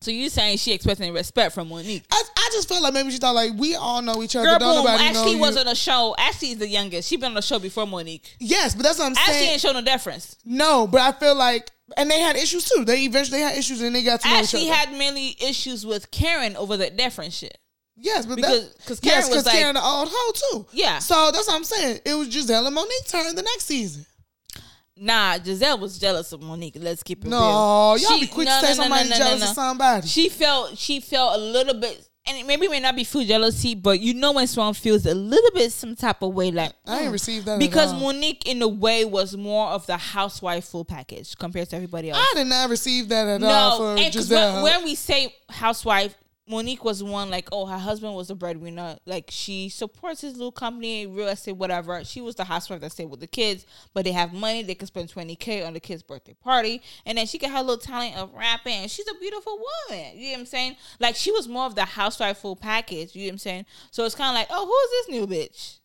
So 0.02 0.10
you 0.10 0.28
saying 0.30 0.58
she 0.58 0.72
expecting 0.72 1.12
respect 1.12 1.54
from 1.54 1.68
Monique? 1.68 2.02
I, 2.10 2.22
I 2.36 2.50
just 2.52 2.68
felt 2.68 2.82
like 2.82 2.92
maybe 2.92 3.12
she 3.12 3.18
thought 3.18 3.36
like 3.36 3.52
we 3.56 3.76
all 3.76 4.02
know 4.02 4.20
each 4.22 4.34
other. 4.34 4.48
Girl, 4.48 4.58
don't 4.58 4.76
boom. 4.76 4.84
nobody 4.84 5.04
Ashley 5.04 5.36
was 5.36 5.56
on 5.56 5.68
a 5.68 5.76
show. 5.76 6.14
Ashley 6.18 6.50
is 6.50 6.58
the 6.58 6.66
youngest. 6.66 7.08
She 7.08 7.16
been 7.16 7.30
on 7.32 7.36
a 7.38 7.42
show 7.42 7.60
before 7.60 7.86
Monique. 7.86 8.36
Yes, 8.40 8.74
but 8.74 8.82
that's 8.82 8.98
what 8.98 9.06
I'm 9.06 9.14
saying. 9.14 9.28
Ashley 9.28 9.34
saying. 9.34 9.52
ain't 9.52 9.60
show 9.60 9.72
no 9.72 9.80
deference. 9.80 10.36
No, 10.44 10.88
but 10.88 11.02
I 11.02 11.12
feel 11.12 11.36
like, 11.36 11.70
and 11.96 12.10
they 12.10 12.18
had 12.18 12.34
issues 12.34 12.68
too. 12.68 12.84
They 12.84 13.04
eventually 13.04 13.40
had 13.40 13.56
issues, 13.56 13.80
and 13.80 13.94
they 13.94 14.02
got 14.02 14.22
to 14.22 14.28
know 14.28 14.34
Ashley 14.34 14.62
each 14.62 14.70
other. 14.70 14.76
had 14.76 14.98
mainly 14.98 15.36
issues 15.40 15.86
with 15.86 16.10
Karen 16.10 16.56
over 16.56 16.76
the 16.76 16.90
deference 16.90 17.36
shit. 17.36 17.58
Yes, 17.96 18.26
but 18.26 18.36
because- 18.36 18.68
that, 18.70 18.86
'cause 18.86 19.00
Karen 19.00 19.18
yes, 19.20 19.28
was 19.28 19.28
because 19.30 19.46
like- 19.46 19.54
Karen 19.54 19.74
the 19.74 19.82
old 19.84 20.08
hoe 20.10 20.32
too. 20.32 20.66
Yeah. 20.72 20.98
So 20.98 21.30
that's 21.32 21.46
what 21.46 21.56
I'm 21.56 21.64
saying. 21.64 22.00
It 22.04 22.14
was 22.14 22.28
Gizelle 22.28 22.66
and 22.66 22.74
Monique 22.74 23.06
turn 23.06 23.34
the 23.34 23.42
next 23.42 23.66
season. 23.66 24.06
Nah, 24.96 25.38
Gizelle 25.38 25.78
was 25.80 25.98
jealous 25.98 26.32
of 26.32 26.42
Monique. 26.42 26.76
Let's 26.78 27.02
keep 27.02 27.24
it 27.24 27.28
No, 27.28 27.38
real. 27.38 27.98
y'all 27.98 28.18
She- 28.18 28.20
be 28.20 28.26
quick 28.26 28.46
no, 28.46 28.60
to 28.60 28.66
say 28.66 28.72
no, 28.74 28.82
somebody 28.82 29.08
no, 29.08 29.16
jealous 29.16 29.42
of 29.42 29.54
somebody. 29.54 30.06
She 30.06 30.28
felt 30.28 30.76
she 30.78 31.00
felt 31.00 31.34
a 31.34 31.38
little 31.38 31.74
bit, 31.74 32.06
and 32.26 32.36
it 32.38 32.46
maybe 32.46 32.68
may 32.68 32.78
not 32.78 32.94
be 32.94 33.02
food 33.02 33.26
jealousy, 33.26 33.74
but 33.74 34.00
you 34.00 34.14
know 34.14 34.32
when 34.32 34.46
someone 34.46 34.74
feels 34.74 35.06
a 35.06 35.14
little 35.14 35.50
bit 35.54 35.72
some 35.72 35.96
type 35.96 36.22
of 36.22 36.34
way, 36.34 36.50
like 36.50 36.72
I 36.86 37.00
ain't 37.00 37.08
mm. 37.08 37.12
received 37.12 37.46
that 37.46 37.54
at 37.54 37.58
because 37.58 37.92
all. 37.92 38.00
Monique 38.00 38.46
in 38.46 38.60
a 38.62 38.68
way 38.68 39.04
was 39.04 39.34
more 39.36 39.68
of 39.68 39.86
the 39.86 39.96
housewife 39.96 40.66
full 40.66 40.84
package 40.84 41.36
compared 41.36 41.70
to 41.70 41.76
everybody 41.76 42.10
else. 42.10 42.20
I 42.20 42.34
did 42.36 42.46
not 42.46 42.68
receive 42.70 43.08
that 43.08 43.26
at 43.26 43.42
all 43.42 43.70
no, 43.70 43.76
for 43.78 44.00
and 44.02 44.14
'cause 44.14 44.28
Gizelle. 44.28 44.54
when, 44.54 44.62
when 44.62 44.84
we 44.84 44.94
say 44.94 45.34
housewife, 45.48 46.14
Monique 46.48 46.84
was 46.84 47.04
one 47.04 47.30
like, 47.30 47.48
oh, 47.52 47.66
her 47.66 47.78
husband 47.78 48.14
was 48.14 48.28
a 48.28 48.34
breadwinner. 48.34 48.96
Like 49.06 49.26
she 49.30 49.68
supports 49.68 50.22
his 50.22 50.32
little 50.32 50.50
company, 50.52 51.06
real 51.06 51.28
estate, 51.28 51.52
whatever. 51.52 52.02
She 52.04 52.20
was 52.20 52.34
the 52.34 52.44
housewife 52.44 52.80
that 52.80 52.90
stayed 52.90 53.10
with 53.10 53.20
the 53.20 53.28
kids, 53.28 53.64
but 53.94 54.04
they 54.04 54.12
have 54.12 54.32
money. 54.32 54.62
They 54.62 54.74
can 54.74 54.88
spend 54.88 55.08
twenty 55.08 55.36
k 55.36 55.62
on 55.62 55.72
the 55.72 55.80
kid's 55.80 56.02
birthday 56.02 56.34
party, 56.34 56.82
and 57.06 57.16
then 57.16 57.26
she 57.26 57.38
got 57.38 57.52
her 57.52 57.60
little 57.60 57.78
talent 57.78 58.16
of 58.16 58.34
rapping. 58.34 58.72
And 58.72 58.90
she's 58.90 59.08
a 59.08 59.14
beautiful 59.20 59.60
woman. 59.88 60.18
You 60.18 60.28
know 60.28 60.32
what 60.32 60.40
I'm 60.40 60.46
saying? 60.46 60.76
Like 60.98 61.14
she 61.14 61.30
was 61.30 61.46
more 61.46 61.66
of 61.66 61.76
the 61.76 61.84
housewife 61.84 62.38
full 62.38 62.56
package. 62.56 63.14
You 63.14 63.22
know 63.22 63.26
what 63.28 63.32
I'm 63.34 63.38
saying? 63.38 63.66
So 63.92 64.04
it's 64.04 64.16
kind 64.16 64.30
of 64.30 64.34
like, 64.34 64.48
oh, 64.50 64.66
who's 64.66 65.06
this 65.06 65.20
new 65.20 65.26
bitch? 65.28 65.78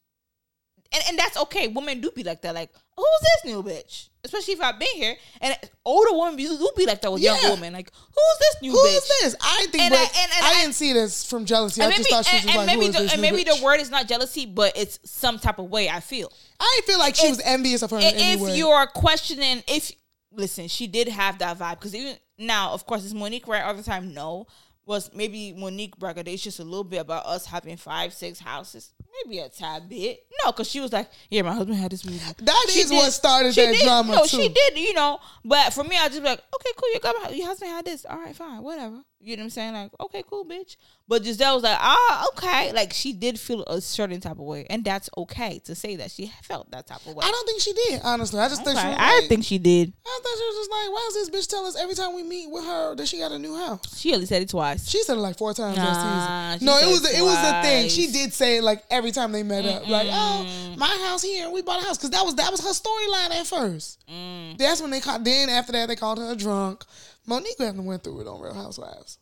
And 0.91 1.03
and 1.07 1.19
that's 1.19 1.37
okay. 1.37 1.67
Women 1.67 2.01
do 2.01 2.09
be 2.11 2.23
like 2.23 2.41
that. 2.41 2.55
Like, 2.55 2.71
who's 2.95 3.05
this 3.21 3.51
new 3.51 3.61
bitch? 3.61 4.09
Especially 4.27 4.53
if 4.53 4.61
I've 4.61 4.77
been 4.77 4.95
here, 4.95 5.15
and 5.41 5.55
older 5.85 6.09
women 6.13 6.35
be, 6.35 6.43
do 6.45 6.69
be 6.75 6.85
like 6.85 7.01
that 7.01 7.11
with 7.11 7.21
Yeah. 7.21 7.39
young 7.41 7.51
woman. 7.51 7.73
Like, 7.73 7.91
who's 7.93 8.39
this 8.39 8.55
new 8.61 8.71
Who 8.71 8.77
bitch? 8.77 8.97
is 8.97 9.07
this? 9.21 9.35
I 9.41 9.57
didn't 9.59 9.71
think, 9.71 9.83
And 9.83 9.91
but 9.93 9.99
I- 9.99 10.03
and- 10.03 10.31
and 10.35 10.45
I- 10.45 10.61
didn't 10.61 10.75
see 10.75 10.93
this 10.93 11.23
from 11.23 11.45
jealousy. 11.45 11.81
I 11.81 11.91
just 11.91 12.09
thought 12.09 12.25
she 12.25 12.35
was 12.35 12.45
and, 12.45 12.55
like, 12.55 12.65
maybe 12.67 12.81
who 12.85 12.89
is 12.89 12.95
the 12.95 13.13
and 13.13 13.21
maybe 13.21 13.43
bitch? 13.43 13.57
the 13.57 13.63
word 13.63 13.79
is 13.79 13.89
not 13.89 14.07
jealousy, 14.07 14.45
but 14.45 14.75
it's 14.77 14.99
some 15.05 15.39
type 15.39 15.59
of 15.59 15.65
way. 15.65 15.89
I 15.89 15.99
feel 16.01 16.31
I 16.59 16.81
feel 16.85 16.99
like 16.99 17.15
she 17.15 17.29
was 17.29 17.39
envious 17.39 17.81
of 17.83 17.91
her 17.91 17.97
in 17.97 18.03
And 18.03 18.15
any 18.17 18.31
if 18.33 18.39
way. 18.41 18.57
you're 18.57 18.87
questioning, 18.87 19.63
if 19.67 19.91
listen, 20.31 20.67
she 20.67 20.87
did 20.87 21.07
have 21.07 21.39
that 21.39 21.57
vibe 21.57 21.75
because 21.79 21.95
even 21.95 22.17
now, 22.37 22.71
of 22.73 22.85
course, 22.85 23.03
is 23.03 23.13
Monique 23.13 23.47
right 23.47 23.63
all 23.63 23.73
the 23.73 23.81
time? 23.83 24.13
No, 24.13 24.45
was 24.85 25.09
maybe 25.13 25.53
Monique 25.53 25.97
braggadocious 25.97 26.59
a 26.59 26.63
little 26.63 26.83
bit 26.83 26.97
about 26.97 27.25
us 27.25 27.45
having 27.45 27.75
five, 27.77 28.13
six 28.13 28.39
houses, 28.39 28.91
maybe 29.25 29.39
a 29.39 29.49
tad 29.49 29.89
bit. 29.89 30.25
No, 30.43 30.51
because 30.51 30.69
she 30.69 30.79
was 30.79 30.91
like, 30.93 31.09
yeah, 31.29 31.41
my 31.41 31.53
husband 31.53 31.77
had 31.77 31.91
this 31.91 32.05
movie. 32.05 32.19
That 32.41 32.65
She 32.69 32.79
is 32.81 32.91
what 32.91 33.11
started 33.11 33.53
that 33.55 33.71
did, 33.73 33.83
drama, 33.83 34.13
No, 34.15 34.21
too. 34.23 34.27
she 34.37 34.49
did, 34.49 34.77
you 34.77 34.93
know. 34.93 35.19
But 35.43 35.73
for 35.73 35.83
me, 35.83 35.97
I 35.97 36.07
just 36.07 36.21
be 36.21 36.27
like, 36.29 36.39
okay, 36.55 36.69
cool. 36.75 37.13
Your, 37.29 37.35
your 37.35 37.47
husband 37.47 37.71
had 37.71 37.85
this. 37.85 38.05
All 38.09 38.17
right, 38.17 38.35
fine, 38.35 38.61
whatever. 38.63 39.01
You 39.19 39.35
know 39.35 39.41
what 39.41 39.45
I'm 39.45 39.49
saying? 39.49 39.73
Like, 39.73 39.91
okay, 39.99 40.23
cool, 40.29 40.45
bitch. 40.45 40.75
But 41.07 41.23
Gizelle 41.23 41.55
was 41.55 41.63
like, 41.63 41.77
ah, 41.81 42.27
okay. 42.33 42.71
Like 42.71 42.93
she 42.93 43.13
did 43.13 43.39
feel 43.39 43.63
a 43.63 43.81
certain 43.81 44.21
type 44.21 44.33
of 44.33 44.39
way, 44.39 44.67
and 44.69 44.85
that's 44.85 45.09
okay 45.17 45.59
to 45.65 45.73
say 45.73 45.95
that 45.95 46.11
she 46.11 46.31
felt 46.43 46.69
that 46.71 46.85
type 46.85 47.05
of 47.05 47.15
way. 47.15 47.25
I 47.25 47.31
don't 47.31 47.45
think 47.47 47.61
she 47.61 47.73
did, 47.73 48.01
honestly. 48.03 48.39
I 48.39 48.47
just 48.47 48.63
think 48.63 48.77
she 48.77 48.85
Okay, 48.85 48.89
was 48.93 48.97
I 48.99 49.19
like, 49.21 49.29
think 49.29 49.43
she 49.43 49.57
did. 49.57 49.91
I 50.05 50.19
thought 50.21 50.37
she 50.37 50.45
was 50.45 50.55
just 50.57 50.71
like, 50.71 50.91
why 50.91 51.09
does 51.11 51.29
this 51.29 51.29
bitch 51.45 51.49
tell 51.49 51.65
us 51.65 51.75
every 51.75 51.95
time 51.95 52.13
we 52.15 52.23
meet 52.23 52.51
with 52.51 52.63
her 52.65 52.93
that 52.95 53.07
she 53.07 53.17
got 53.17 53.31
a 53.31 53.39
new 53.39 53.55
house? 53.55 53.97
She 53.99 54.13
only 54.13 54.27
said 54.27 54.43
it 54.43 54.49
twice. 54.49 54.87
She 54.87 55.01
said 55.03 55.17
it 55.17 55.21
like 55.21 55.37
four 55.37 55.53
times 55.53 55.77
Nah, 55.77 56.53
season. 56.53 56.65
No, 56.67 56.77
it 56.77 56.85
was 56.87 57.03
it 57.09 57.17
it 57.19 57.21
was 57.23 57.41
the 57.41 57.61
thing. 57.63 57.89
She 57.89 58.11
did 58.11 58.33
say 58.33 58.57
it 58.57 58.63
like 58.63 58.83
every 58.91 59.11
time 59.11 59.31
they 59.31 59.41
met 59.43 59.65
up, 59.65 59.87
like, 59.87 60.07
oh, 60.11 60.75
my 60.77 60.95
house 61.07 61.23
here, 61.23 61.49
we 61.49 61.63
bought 61.63 61.81
a 61.81 61.85
house, 61.85 61.97
because 61.97 62.11
that 62.11 62.23
was 62.23 62.35
that 62.35 62.51
was 62.51 62.61
her 62.61 62.69
storyline 62.69 63.31
at 63.39 63.47
first. 63.47 64.03
Mm. 64.07 64.57
That's 64.59 64.79
when 64.81 64.91
they 64.91 64.99
called. 64.99 65.25
Then 65.25 65.49
after 65.49 65.71
that, 65.71 65.87
they 65.87 65.95
called 65.95 66.19
her 66.19 66.31
a 66.31 66.35
drunk. 66.35 66.83
Monique 67.27 67.57
kind 67.57 67.77
of 67.77 67.85
went 67.85 68.03
through 68.03 68.21
it 68.21 68.27
on 68.27 68.39
Real 68.41 68.53
Housewives. 68.53 69.19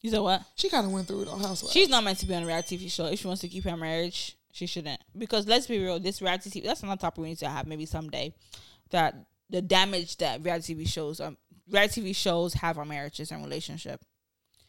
You 0.00 0.10
said 0.10 0.18
what? 0.20 0.42
She 0.56 0.68
kind 0.68 0.84
of 0.84 0.92
went 0.92 1.06
through 1.06 1.22
it 1.22 1.28
on 1.28 1.38
Housewives. 1.40 1.72
She's 1.72 1.88
not 1.88 2.02
meant 2.02 2.18
to 2.18 2.26
be 2.26 2.34
on 2.34 2.42
a 2.42 2.46
reality 2.46 2.76
TV 2.76 2.90
show. 2.90 3.06
If 3.06 3.20
she 3.20 3.26
wants 3.28 3.40
to 3.42 3.48
keep 3.48 3.64
her 3.64 3.76
marriage, 3.76 4.36
she 4.52 4.66
shouldn't. 4.66 5.00
Because 5.16 5.46
let's 5.46 5.68
be 5.68 5.78
real, 5.78 6.00
this 6.00 6.20
reality 6.20 6.50
TV 6.50 6.64
that's 6.64 6.82
another 6.82 7.00
topic 7.00 7.22
we 7.22 7.28
need 7.28 7.38
to 7.38 7.48
have 7.48 7.66
maybe 7.68 7.86
someday. 7.86 8.34
That 8.90 9.14
the 9.48 9.62
damage 9.62 10.16
that 10.18 10.42
reality 10.42 10.74
TV 10.74 10.88
shows 10.88 11.20
um 11.20 11.36
reality 11.70 12.02
TV 12.02 12.16
shows 12.16 12.54
have 12.54 12.78
on 12.78 12.88
marriages 12.88 13.30
and 13.30 13.44
relationship. 13.44 14.00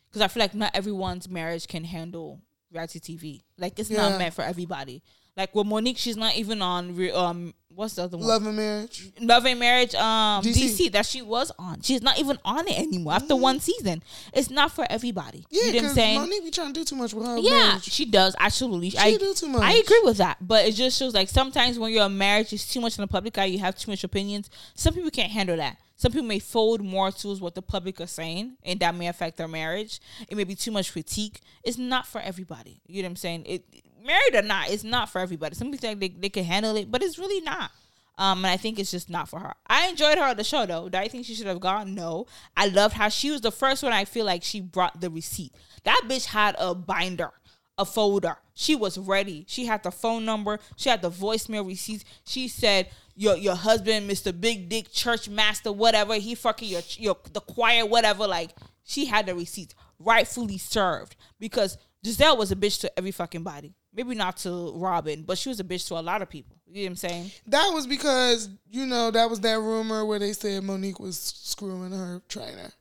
Because 0.07 0.21
I 0.21 0.27
feel 0.27 0.41
like 0.41 0.53
not 0.53 0.71
everyone's 0.75 1.27
marriage 1.27 1.67
can 1.67 1.83
handle 1.83 2.39
reality 2.71 2.99
TV. 2.99 3.41
Like 3.57 3.79
it's 3.79 3.89
Yeah. 3.89 4.09
not 4.09 4.19
meant 4.19 4.35
for 4.35 4.43
everybody. 4.43 5.01
Like 5.35 5.53
with 5.55 5.65
Monique, 5.65 5.97
she's 5.97 6.17
not 6.17 6.35
even 6.35 6.61
on 6.61 6.95
re- 6.95 7.11
um 7.11 7.53
what's 7.75 7.95
the 7.95 8.03
other 8.03 8.17
one? 8.17 8.27
Love 8.27 8.45
and 8.45 8.55
Marriage. 8.55 9.11
Love 9.19 9.45
and 9.45 9.59
Marriage, 9.59 9.95
um, 9.95 10.43
DC. 10.43 10.53
DC. 10.53 10.91
that 10.91 11.05
she 11.05 11.21
was 11.21 11.51
on. 11.57 11.81
She's 11.81 12.01
not 12.01 12.19
even 12.19 12.37
on 12.45 12.67
it 12.67 12.77
anymore 12.77 13.13
after 13.13 13.35
one 13.35 13.59
season. 13.59 14.03
It's 14.33 14.49
not 14.49 14.71
for 14.71 14.85
everybody. 14.89 15.39
Mm-hmm. 15.39 15.55
Yeah, 15.55 15.61
you 15.61 15.65
know 15.65 15.67
what 15.67 15.75
I'm 15.75 15.81
because 15.81 15.95
saying? 15.95 16.19
Monique 16.19 16.43
be 16.43 16.51
trying 16.51 16.73
to 16.73 16.79
do 16.79 16.83
too 16.83 16.95
much 16.95 17.13
with 17.13 17.25
her 17.25 17.37
yeah, 17.37 17.49
marriage. 17.49 17.83
she 17.83 18.05
does 18.05 18.35
absolutely. 18.39 18.91
She 18.91 18.97
I 18.97 19.17
do 19.17 19.33
too 19.33 19.49
much. 19.49 19.61
I 19.61 19.73
agree 19.73 20.01
with 20.03 20.17
that, 20.17 20.37
but 20.39 20.65
it 20.65 20.73
just 20.73 20.97
shows 20.97 21.13
like 21.13 21.29
sometimes 21.29 21.79
when 21.79 21.91
you're 21.91 22.05
a 22.05 22.09
marriage 22.09 22.53
it's 22.53 22.71
too 22.71 22.81
much 22.81 22.97
in 22.97 23.01
the 23.01 23.07
public 23.07 23.37
eye, 23.37 23.45
you 23.45 23.59
have 23.59 23.75
too 23.75 23.91
much 23.91 24.03
opinions. 24.03 24.49
Some 24.75 24.93
people 24.93 25.09
can't 25.11 25.31
handle 25.31 25.57
that. 25.57 25.77
Some 25.95 26.11
people 26.11 26.27
may 26.27 26.39
fold 26.39 26.81
more 26.83 27.11
towards 27.11 27.39
what 27.39 27.55
the 27.55 27.61
public 27.61 28.01
are 28.01 28.07
saying, 28.07 28.57
and 28.63 28.79
that 28.79 28.93
may 28.95 29.07
affect 29.07 29.37
their 29.37 29.47
marriage. 29.47 29.99
It 30.27 30.35
may 30.35 30.43
be 30.43 30.55
too 30.55 30.71
much 30.71 30.91
critique. 30.91 31.39
It's 31.63 31.77
not 31.77 32.07
for 32.07 32.19
everybody. 32.19 32.81
You 32.87 33.03
know 33.03 33.07
what 33.07 33.11
I'm 33.11 33.15
saying? 33.17 33.45
It 33.45 33.63
married 34.05 34.35
or 34.35 34.41
not, 34.41 34.69
it's 34.69 34.83
not 34.83 35.09
for 35.09 35.19
everybody. 35.19 35.55
Some 35.55 35.71
people 35.71 35.89
think 35.89 35.99
they, 35.99 36.09
they 36.09 36.29
can 36.29 36.43
handle 36.43 36.75
it, 36.75 36.91
but 36.91 37.01
it's 37.03 37.17
really 37.17 37.41
not. 37.41 37.71
Um, 38.17 38.45
and 38.45 38.51
I 38.51 38.57
think 38.57 38.77
it's 38.77 38.91
just 38.91 39.09
not 39.09 39.27
for 39.27 39.39
her. 39.39 39.53
I 39.65 39.87
enjoyed 39.87 40.19
her 40.19 40.25
on 40.25 40.37
the 40.37 40.43
show 40.43 40.65
though. 40.67 40.87
Do 40.87 40.97
I 40.99 41.07
think 41.07 41.25
she 41.25 41.33
should 41.33 41.47
have 41.47 41.59
gone? 41.59 41.95
No. 41.95 42.27
I 42.55 42.67
loved 42.67 42.93
how 42.93 43.09
she 43.09 43.31
was 43.31 43.41
the 43.41 43.51
first 43.51 43.81
one. 43.81 43.91
I 43.91 44.05
feel 44.05 44.25
like 44.25 44.43
she 44.43 44.61
brought 44.61 45.01
the 45.01 45.09
receipt. 45.09 45.55
That 45.83 46.01
bitch 46.07 46.25
had 46.25 46.55
a 46.59 46.75
binder, 46.75 47.31
a 47.77 47.85
folder. 47.85 48.37
She 48.53 48.75
was 48.75 48.99
ready. 48.99 49.45
She 49.47 49.65
had 49.65 49.81
the 49.81 49.91
phone 49.91 50.25
number. 50.25 50.59
She 50.75 50.89
had 50.89 51.01
the 51.01 51.09
voicemail 51.09 51.65
receipts. 51.65 52.05
She 52.23 52.47
said, 52.47 52.87
"Your 53.15 53.35
your 53.35 53.55
husband, 53.55 54.05
Mister 54.05 54.31
Big 54.31 54.69
Dick 54.69 54.91
Church 54.91 55.27
Master, 55.27 55.71
whatever. 55.71 56.13
He 56.15 56.35
fucking 56.35 56.69
your 56.69 56.81
your 56.97 57.17
the 57.33 57.41
choir, 57.41 57.83
whatever. 57.83 58.27
Like 58.27 58.51
she 58.83 59.07
had 59.07 59.25
the 59.25 59.33
receipts, 59.33 59.73
rightfully 59.97 60.59
served 60.59 61.15
because 61.39 61.79
Gizelle 62.05 62.37
was 62.37 62.51
a 62.51 62.55
bitch 62.55 62.79
to 62.81 62.95
every 62.95 63.11
fucking 63.11 63.41
body. 63.41 63.73
Maybe 63.95 64.15
not 64.15 64.37
to 64.37 64.71
Robyn, 64.75 65.23
but 65.23 65.37
she 65.37 65.49
was 65.49 65.59
a 65.59 65.63
bitch 65.63 65.87
to 65.89 65.95
a 65.95 66.01
lot 66.01 66.21
of 66.21 66.29
people. 66.29 66.57
You 66.67 66.83
know 66.83 66.85
what 66.85 66.89
I'm 66.89 66.95
saying? 66.95 67.31
That 67.47 67.69
was 67.73 67.85
because 67.85 68.49
you 68.69 68.85
know 68.85 69.11
that 69.11 69.29
was 69.29 69.41
that 69.41 69.59
rumor 69.59 70.05
where 70.05 70.19
they 70.19 70.33
said 70.33 70.63
Monique 70.63 70.99
was 70.99 71.17
screwing 71.19 71.91
her 71.91 72.21
trainer. 72.27 72.71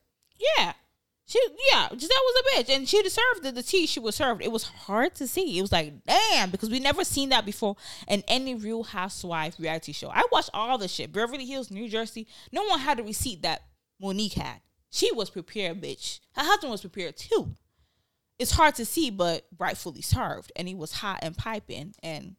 Yeah. 0.57 0.73
She 1.25 1.39
yeah, 1.71 1.87
Gizelle 1.89 2.09
was 2.09 2.43
a 2.43 2.63
bitch 2.63 2.75
and 2.75 2.87
she 2.87 3.01
deserved 3.01 3.43
the, 3.43 3.51
the 3.51 3.63
tea 3.63 3.85
she 3.85 3.99
was 3.99 4.15
served. 4.15 4.41
It 4.41 4.51
was 4.51 4.63
hard 4.63 5.15
to 5.15 5.27
see. 5.27 5.57
It 5.57 5.61
was 5.61 5.71
like, 5.71 6.03
damn, 6.05 6.49
because 6.49 6.69
we 6.69 6.79
never 6.79 7.05
seen 7.05 7.29
that 7.29 7.45
before 7.45 7.77
in 8.07 8.23
any 8.27 8.55
real 8.55 8.83
housewife 8.83 9.55
reality 9.57 9.93
show. 9.93 10.09
I 10.09 10.23
watched 10.31 10.49
all 10.53 10.77
the 10.77 10.89
shit. 10.89 11.13
Beverly 11.13 11.45
Hills, 11.45 11.71
New 11.71 11.87
Jersey. 11.87 12.27
No 12.51 12.63
one 12.63 12.79
had 12.79 12.97
the 12.97 13.03
receipt 13.03 13.41
that 13.43 13.61
Monique 14.01 14.33
had. 14.33 14.59
She 14.89 15.11
was 15.13 15.29
prepared, 15.29 15.81
bitch. 15.81 16.19
Her 16.35 16.43
husband 16.43 16.71
was 16.71 16.81
prepared 16.81 17.17
too. 17.17 17.55
It's 18.43 18.51
hard 18.51 18.75
to 18.75 18.85
see, 18.85 19.09
but 19.09 19.45
rightfully 19.57 20.01
served. 20.01 20.51
And 20.55 20.67
he 20.67 20.75
was 20.75 20.91
hot 20.93 21.19
and 21.23 21.35
piping 21.35 21.95
and 22.03 22.35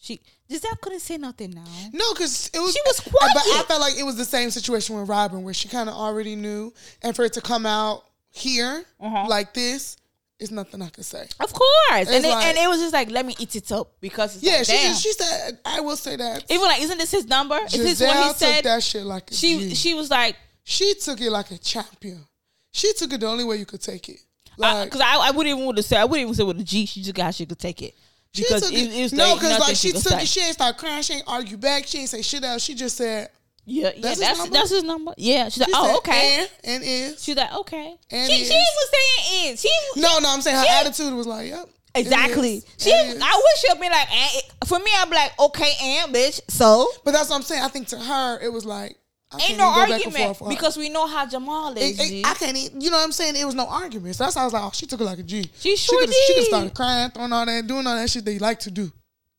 she 0.00 0.20
Gizelle 0.50 0.80
couldn't 0.80 1.00
say 1.00 1.18
nothing 1.18 1.50
now. 1.50 1.64
No, 1.92 2.14
because 2.14 2.50
it 2.54 2.58
was 2.60 2.72
She 2.72 2.80
was 2.86 3.00
But 3.00 3.42
I 3.58 3.64
felt 3.66 3.80
like 3.80 3.96
it 3.98 4.04
was 4.04 4.16
the 4.16 4.24
same 4.24 4.50
situation 4.50 4.96
with 4.98 5.08
Robyn, 5.08 5.42
where 5.42 5.54
she 5.54 5.68
kind 5.68 5.88
of 5.88 5.94
already 5.96 6.36
knew, 6.36 6.72
and 7.02 7.14
for 7.16 7.24
it 7.24 7.32
to 7.34 7.40
come 7.40 7.66
out 7.66 8.04
here 8.30 8.84
Uh-huh. 9.00 9.26
like 9.28 9.54
this, 9.54 9.96
is 10.38 10.52
nothing 10.52 10.80
I 10.82 10.88
could 10.88 11.04
say. 11.04 11.26
Of 11.40 11.52
course. 11.52 12.06
And 12.06 12.08
It's 12.10 12.24
it, 12.24 12.28
like- 12.30 12.44
and 12.46 12.56
it 12.58 12.68
was 12.68 12.78
just 12.80 12.92
like, 12.92 13.10
let 13.10 13.26
me 13.26 13.34
eat 13.40 13.56
it 13.56 13.72
up 13.72 13.90
because 14.00 14.36
it's 14.36 14.44
Yeah, 14.44 14.58
like, 14.58 14.66
she 14.66 14.72
just, 14.88 15.02
she 15.02 15.12
said, 15.14 15.58
I 15.64 15.80
will 15.80 15.96
say 15.96 16.14
that. 16.14 16.44
Even 16.48 16.62
like, 16.62 16.80
isn't 16.80 16.96
this 16.98 17.10
his 17.10 17.26
number? 17.26 17.58
Is 17.66 17.72
this 17.72 18.00
what 18.00 18.16
he 18.16 18.28
took 18.28 18.36
said? 18.36 18.64
that 18.64 18.82
shit 18.84 19.04
like 19.04 19.30
a 19.32 19.34
she 19.34 19.58
G. 19.58 19.74
she 19.74 19.94
was 19.94 20.10
like, 20.10 20.36
She 20.62 20.94
took 20.94 21.20
it 21.20 21.30
like 21.30 21.50
a 21.50 21.58
champion. 21.58 22.24
She 22.70 22.92
took 22.92 23.12
it 23.12 23.18
the 23.20 23.26
only 23.26 23.42
way 23.42 23.56
you 23.56 23.66
could 23.66 23.82
take 23.82 24.08
it. 24.08 24.20
Like 24.58 24.86
because 24.86 25.00
I, 25.00 25.28
I, 25.28 25.30
wouldn't 25.30 25.52
even 25.54 25.64
want 25.64 25.76
to 25.76 25.82
say, 25.82 25.96
I 25.96 26.04
wouldn't 26.04 26.26
even 26.26 26.34
say 26.34 26.42
with 26.44 26.60
a 26.60 26.64
G. 26.64 26.84
She 26.84 27.00
just 27.02 27.14
got 27.14 27.34
she 27.34 27.46
could 27.46 27.58
take 27.58 27.80
it 27.80 27.94
she 28.32 28.42
because 28.42 28.62
took 28.62 28.72
it, 28.72 28.88
it. 28.88 28.98
it 28.98 29.02
was 29.02 29.12
no, 29.12 29.34
because 29.34 29.58
like 29.60 29.76
she 29.76 29.92
took 29.92 30.02
say. 30.02 30.22
it. 30.22 30.28
She 30.28 30.40
ain't 30.40 30.54
start 30.54 30.78
crying. 30.78 31.02
She 31.02 31.14
ain't 31.14 31.24
argue 31.26 31.56
back. 31.56 31.86
She 31.86 31.98
ain't 31.98 32.08
say 32.08 32.22
shit 32.22 32.44
else. 32.44 32.62
She 32.62 32.74
just 32.74 32.96
said. 32.96 33.30
Yeah, 33.70 33.90
yeah, 33.94 34.00
That's 34.00 34.18
that's 34.18 34.40
his 34.40 34.50
that's, 34.50 34.70
number? 34.70 34.74
his 34.76 34.84
number. 34.84 35.14
Yeah, 35.18 35.48
she's 35.50 35.58
like, 35.58 35.68
She 35.68 35.74
oh, 35.76 35.86
said, 35.86 35.96
okay. 35.98 36.46
And, 36.64 36.74
and 36.76 36.84
is. 36.84 37.22
She's 37.22 37.36
like, 37.36 37.52
okay. 37.52 37.96
And 38.10 38.30
she 38.32 38.40
is. 38.40 38.48
she 38.48 38.54
was 38.54 38.90
saying 38.90 39.52
is 39.52 39.60
she 39.60 39.68
No, 39.96 40.18
no, 40.20 40.30
I'm 40.32 40.40
saying 40.40 40.56
her 40.56 40.62
she- 40.62 40.70
attitude 40.70 41.12
was 41.12 41.26
like, 41.26 41.48
yep. 41.48 41.68
exactly. 41.94 42.62
She, 42.78 42.88
is. 42.88 43.20
I 43.22 43.42
wish 43.44 43.60
she'd 43.60 43.78
be 43.78 43.90
like, 43.90 44.08
for 44.66 44.78
me, 44.78 44.90
I'd 44.96 45.10
be 45.10 45.16
like, 45.16 45.38
okay, 45.38 45.72
and 45.82 46.14
bitch, 46.14 46.40
so 46.48 46.88
But 47.04 47.12
that's 47.12 47.28
what 47.28 47.36
I'm 47.36 47.42
saying. 47.42 47.62
I 47.62 47.68
think 47.68 47.88
to 47.88 47.98
her, 47.98 48.40
it 48.40 48.50
was 48.50 48.64
like, 48.64 48.97
I 49.30 49.36
ain't 49.42 49.58
no 49.58 49.64
even 49.70 49.74
go 49.74 49.74
back 49.74 49.90
and 49.90 49.92
argument 50.16 50.36
her. 50.38 50.48
because 50.48 50.76
we 50.78 50.88
know 50.88 51.06
how 51.06 51.26
Jamal 51.26 51.76
is. 51.76 52.00
It- 52.00 52.12
it-. 52.12 52.26
I 52.26 52.34
can't 52.34 52.56
even, 52.56 52.80
you 52.80 52.90
know 52.90 52.96
what 52.96 53.04
I'm 53.04 53.12
saying? 53.12 53.36
It 53.36 53.44
was 53.44 53.54
no 53.54 53.66
argument. 53.66 54.16
So 54.16 54.24
that's 54.24 54.36
how 54.36 54.42
I 54.42 54.44
was 54.44 54.52
like, 54.54 54.62
oh, 54.64 54.70
she 54.72 54.86
took 54.86 55.00
it 55.00 55.04
like 55.04 55.18
a 55.18 55.22
G. 55.22 55.50
She 55.58 55.76
sure 55.76 56.00
could've- 56.00 56.14
She 56.14 56.34
could 56.34 56.40
did. 56.40 56.46
started 56.46 56.74
crying, 56.74 57.10
throwing 57.10 57.32
all 57.32 57.44
that, 57.44 57.66
doing 57.66 57.86
all 57.86 57.94
that 57.96 58.08
shit 58.08 58.24
they 58.24 58.38
like 58.38 58.58
to 58.60 58.70
do. 58.70 58.90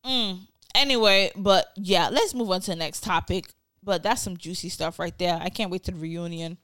Mm. 0.05 0.39
Anyway, 0.75 1.31
but 1.35 1.71
yeah, 1.75 2.09
let's 2.09 2.33
move 2.35 2.51
on 2.51 2.61
to 2.61 2.71
the 2.71 2.75
next 2.75 3.01
topic. 3.03 3.51
But 3.81 4.03
that's 4.03 4.21
some 4.21 4.37
juicy 4.37 4.69
stuff 4.69 4.99
right 4.99 5.17
there. 5.17 5.39
I 5.41 5.49
can't 5.49 5.71
wait 5.71 5.83
to 5.85 5.91
the 5.91 5.97
reunion. 5.97 6.57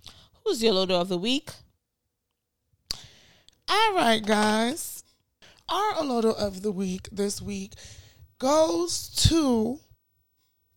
Who's 0.43 0.61
your 0.61 0.73
Olodo 0.73 1.01
of 1.01 1.07
the 1.09 1.17
week? 1.17 1.49
All 3.67 3.93
right, 3.95 4.23
guys. 4.23 5.03
Our 5.67 5.93
Olodo 5.93 6.35
of 6.35 6.61
the 6.61 6.71
week 6.71 7.09
this 7.11 7.41
week 7.41 7.73
goes 8.37 9.09
to 9.29 9.79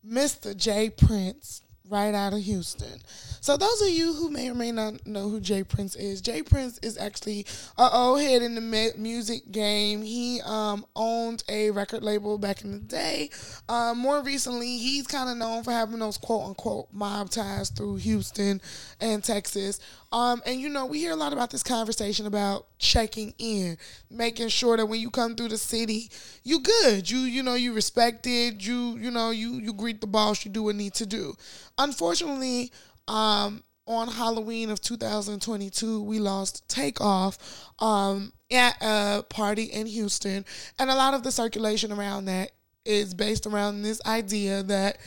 Mr. 0.07 0.57
J 0.57 0.89
Prince, 0.89 1.61
right 1.89 2.15
out 2.15 2.33
of 2.33 2.41
Houston. 2.41 3.01
So, 3.41 3.57
those 3.57 3.81
of 3.83 3.89
you 3.89 4.13
who 4.15 4.31
may 4.31 4.51
or 4.51 4.55
may 4.55 4.73
not 4.73 5.07
know 5.07 5.29
who 5.29 5.41
Jay 5.41 5.63
Prince 5.63 5.95
is, 5.97 6.21
Jay 6.21 6.43
Prince 6.43 6.79
is 6.83 6.99
actually 6.99 7.47
a 7.77 7.89
old 7.93 8.21
head 8.21 8.43
in 8.43 8.55
the 8.55 8.93
music 8.97 9.51
game. 9.51 10.03
He 10.03 10.41
um, 10.45 10.85
owned 10.97 11.45
a 11.49 11.71
record 11.71 12.03
label 12.03 12.39
back 12.39 12.63
in 12.63 12.73
the 12.73 12.79
day. 12.79 13.31
Uh, 13.69 13.95
more 13.97 14.23
recently, 14.23 14.79
he's 14.79 15.07
kind 15.07 15.31
of 15.31 15.37
known 15.37 15.63
for 15.63 15.71
having 15.71 15.99
those 16.01 16.19
quote 16.19 16.47
unquote 16.47 16.89
mob 16.93 17.31
ties 17.31 17.71
through 17.71 17.97
Houston 17.97 18.61
and 19.01 19.23
Texas. 19.23 19.81
Um, 20.11 20.43
and 20.47 20.61
you 20.61 20.69
know, 20.69 20.87
we 20.87 20.99
hear 20.99 21.13
a 21.13 21.17
lot 21.17 21.33
about 21.33 21.51
this 21.51 21.63
conversation 21.63 22.27
about 22.27 22.67
checking 22.79 23.35
in, 23.39 23.77
making 24.11 24.49
sure 24.49 24.77
that 24.77 24.87
when 24.87 25.01
you 25.01 25.11
come 25.11 25.37
through 25.37 25.49
the 25.49 25.59
city, 25.59 26.11
you 26.45 26.61
good. 26.61 27.11
You 27.11 27.19
you 27.19 27.43
know, 27.43 27.55
you 27.55 27.75
respected, 27.75 28.65
you 28.65 28.97
you 28.97 29.11
know, 29.11 29.31
you 29.31 29.55
you 29.55 29.73
greet 29.73 30.01
the 30.01 30.07
boss, 30.07 30.45
you 30.45 30.51
do 30.51 30.63
what 30.63 30.77
need 30.77 30.95
to 30.95 31.07
do. 31.07 31.35
Unfortunately, 31.77 32.73
um, 33.07 33.63
on 33.89 34.09
Halloween 34.09 34.71
of 34.71 34.81
2022, 34.81 36.03
we 36.03 36.19
lost 36.19 36.69
Takeoff 36.69 37.39
um, 37.79 38.33
at 38.51 38.77
a 38.83 39.25
party 39.29 39.65
in 39.65 39.87
Houston. 39.87 40.45
And 40.79 40.91
a 40.91 40.95
lot 40.95 41.15
of 41.15 41.23
the 41.23 41.33
circulation 41.33 41.91
around 41.91 42.27
that 42.27 42.53
is 42.85 43.15
based 43.15 43.47
around 43.47 43.83
this 43.83 44.01
idea 44.07 44.63
that 44.65 44.99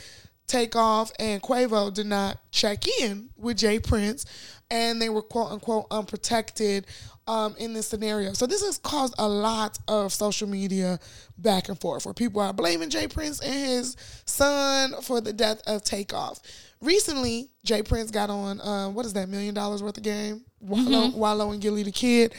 Takeoff 0.52 1.10
and 1.18 1.42
Quavo 1.42 1.92
did 1.92 2.04
not 2.04 2.38
check 2.50 2.84
in 3.00 3.30
with 3.36 3.56
Jay 3.56 3.78
Prince 3.78 4.26
and 4.70 5.00
they 5.00 5.08
were 5.08 5.22
quote 5.22 5.50
unquote 5.50 5.86
unprotected 5.90 6.86
um, 7.26 7.54
in 7.58 7.72
this 7.72 7.86
scenario. 7.86 8.34
So 8.34 8.46
this 8.46 8.62
has 8.62 8.76
caused 8.76 9.14
a 9.16 9.26
lot 9.26 9.78
of 9.88 10.12
social 10.12 10.46
media 10.46 11.00
back 11.38 11.70
and 11.70 11.80
forth 11.80 12.04
where 12.04 12.12
people 12.12 12.42
are 12.42 12.52
blaming 12.52 12.90
Jay 12.90 13.08
Prince 13.08 13.40
and 13.40 13.54
his 13.54 13.96
son 14.26 14.92
for 15.00 15.22
the 15.22 15.32
death 15.32 15.62
of 15.66 15.84
Takeoff. 15.84 16.40
Recently, 16.82 17.48
Jay 17.64 17.82
Prince 17.82 18.10
got 18.10 18.28
on 18.28 18.60
uh, 18.60 18.90
what 18.90 19.06
is 19.06 19.14
that 19.14 19.30
Million 19.30 19.54
Dollaz 19.54 19.80
Worth 19.80 19.96
of 19.96 20.02
Game? 20.02 20.44
Wallo, 20.60 21.16
Wallo 21.16 21.52
and 21.52 21.62
Gillie 21.62 21.82
the 21.82 21.92
Kid, 21.92 22.34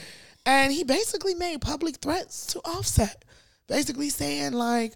and 0.46 0.72
he 0.72 0.84
basically 0.84 1.34
made 1.34 1.60
public 1.60 1.96
threats 1.96 2.46
to 2.46 2.60
Offset, 2.60 3.24
basically 3.66 4.08
saying 4.08 4.52
like 4.52 4.94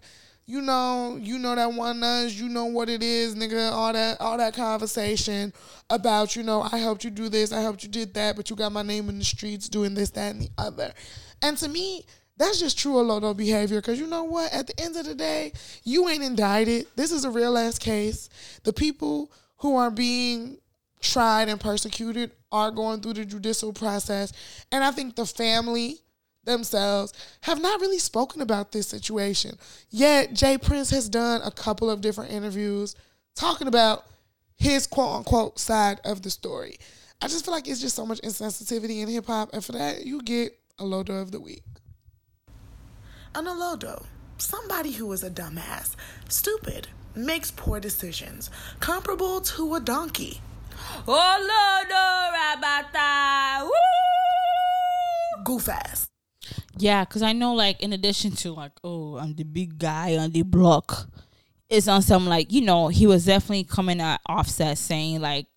you 0.49 0.63
know, 0.63 1.15
you 1.21 1.37
know 1.37 1.53
that 1.53 1.71
one 1.71 2.03
us, 2.03 2.33
you 2.33 2.49
know 2.49 2.65
what 2.65 2.89
it 2.89 3.03
is, 3.03 3.35
nigga, 3.35 3.71
all 3.71 3.93
that 3.93 4.19
all 4.19 4.35
that 4.35 4.55
conversation 4.55 5.53
about, 5.91 6.35
you 6.35 6.41
know, 6.41 6.67
I 6.71 6.79
helped 6.79 7.03
you 7.03 7.11
do 7.11 7.29
this, 7.29 7.53
I 7.53 7.61
helped 7.61 7.83
you 7.83 7.89
did 7.89 8.15
that, 8.15 8.35
but 8.35 8.49
you 8.49 8.55
got 8.55 8.71
my 8.71 8.81
name 8.81 9.09
in 9.09 9.19
the 9.19 9.23
streets 9.23 9.69
doing 9.69 9.93
this, 9.93 10.09
that, 10.09 10.33
and 10.33 10.41
the 10.41 10.49
other. 10.57 10.91
And 11.43 11.55
to 11.59 11.67
me, 11.69 12.03
that's 12.35 12.59
just 12.59 12.79
true 12.79 12.93
Olodo 12.93 13.37
behavior. 13.37 13.79
Cause 13.79 13.99
you 13.99 14.07
know 14.07 14.23
what? 14.23 14.51
At 14.51 14.65
the 14.65 14.81
end 14.81 14.97
of 14.97 15.05
the 15.05 15.13
day, 15.13 15.53
you 15.83 16.09
ain't 16.09 16.23
indicted. 16.23 16.87
This 16.95 17.11
is 17.11 17.25
a 17.25 17.29
real 17.29 17.55
ass 17.55 17.77
case. 17.77 18.27
The 18.63 18.73
people 18.73 19.31
who 19.57 19.75
are 19.77 19.91
being 19.91 20.57
tried 20.99 21.49
and 21.49 21.59
persecuted 21.59 22.31
are 22.51 22.71
going 22.71 23.01
through 23.01 23.13
the 23.13 23.25
judicial 23.25 23.71
process. 23.71 24.33
And 24.71 24.83
I 24.83 24.89
think 24.89 25.15
the 25.15 25.27
family 25.27 25.99
themselves 26.43 27.13
have 27.41 27.61
not 27.61 27.81
really 27.81 27.99
spoken 27.99 28.41
about 28.41 28.71
this 28.71 28.87
situation. 28.87 29.57
Yet 29.89 30.33
Jay 30.33 30.57
Prince 30.57 30.89
has 30.91 31.09
done 31.09 31.41
a 31.43 31.51
couple 31.51 31.89
of 31.89 32.01
different 32.01 32.31
interviews 32.31 32.95
talking 33.35 33.67
about 33.67 34.05
his 34.57 34.87
quote 34.87 35.17
unquote 35.17 35.59
side 35.59 35.99
of 36.03 36.21
the 36.21 36.29
story. 36.29 36.77
I 37.21 37.27
just 37.27 37.45
feel 37.45 37.53
like 37.53 37.67
it's 37.67 37.81
just 37.81 37.95
so 37.95 38.05
much 38.05 38.21
insensitivity 38.21 39.01
in 39.01 39.09
hip 39.09 39.25
hop, 39.25 39.53
and 39.53 39.63
for 39.63 39.73
that, 39.73 40.05
you 40.05 40.21
get 40.21 40.57
a 40.77 40.83
Lodo 40.83 41.21
of 41.21 41.31
the 41.31 41.39
week. 41.39 41.63
An 43.35 43.45
Olodo, 43.45 44.05
somebody 44.37 44.91
who 44.91 45.11
is 45.11 45.23
a 45.23 45.29
dumbass, 45.29 45.95
stupid, 46.29 46.87
makes 47.15 47.51
poor 47.51 47.79
decisions, 47.79 48.49
comparable 48.79 49.41
to 49.41 49.75
a 49.75 49.79
donkey. 49.79 50.41
Olodo 51.05 52.31
Rabata. 52.33 53.63
Woo! 53.63 55.43
Goof 55.43 55.67
ass. 55.69 56.07
Yeah, 56.77 57.03
because 57.03 57.21
I 57.21 57.33
know, 57.33 57.53
like, 57.53 57.81
in 57.81 57.93
addition 57.93 58.31
to, 58.37 58.53
like, 58.53 58.73
oh, 58.83 59.17
I'm 59.17 59.33
the 59.35 59.43
big 59.43 59.79
guy 59.79 60.17
on 60.17 60.31
the 60.31 60.43
block, 60.43 61.09
it's 61.69 61.87
on 61.87 62.01
some, 62.01 62.27
like, 62.27 62.51
you 62.51 62.61
know, 62.61 62.87
he 62.87 63.07
was 63.07 63.25
definitely 63.25 63.63
coming 63.63 63.99
at 63.99 64.21
Offset 64.27 64.77
saying, 64.77 65.19
like, 65.21 65.47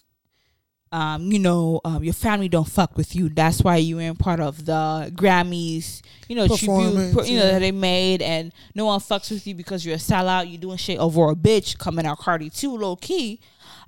um, 0.92 1.32
you 1.32 1.38
know, 1.38 1.80
um, 1.86 2.04
your 2.04 2.12
family 2.12 2.50
don't 2.50 2.68
fuck 2.68 2.98
with 2.98 3.16
you. 3.16 3.30
That's 3.30 3.62
why 3.62 3.76
you 3.76 3.98
ain't 3.98 4.18
part 4.18 4.40
of 4.40 4.66
the 4.66 5.10
Grammys, 5.14 6.02
you 6.28 6.36
know, 6.36 6.46
tribute, 6.46 7.26
you 7.26 7.38
know, 7.38 7.44
yeah. 7.44 7.52
that 7.52 7.60
they 7.60 7.72
made, 7.72 8.20
and 8.20 8.52
no 8.74 8.84
one 8.84 9.00
fucks 9.00 9.30
with 9.30 9.46
you 9.46 9.54
because 9.54 9.86
you're 9.86 9.94
a 9.94 9.98
sellout. 9.98 10.50
You're 10.50 10.60
doing 10.60 10.76
shit 10.76 10.98
over 10.98 11.30
a 11.30 11.34
bitch 11.34 11.78
coming 11.78 12.04
out 12.04 12.18
Cardi 12.18 12.50
too, 12.50 12.76
low 12.76 12.96
key. 12.96 13.40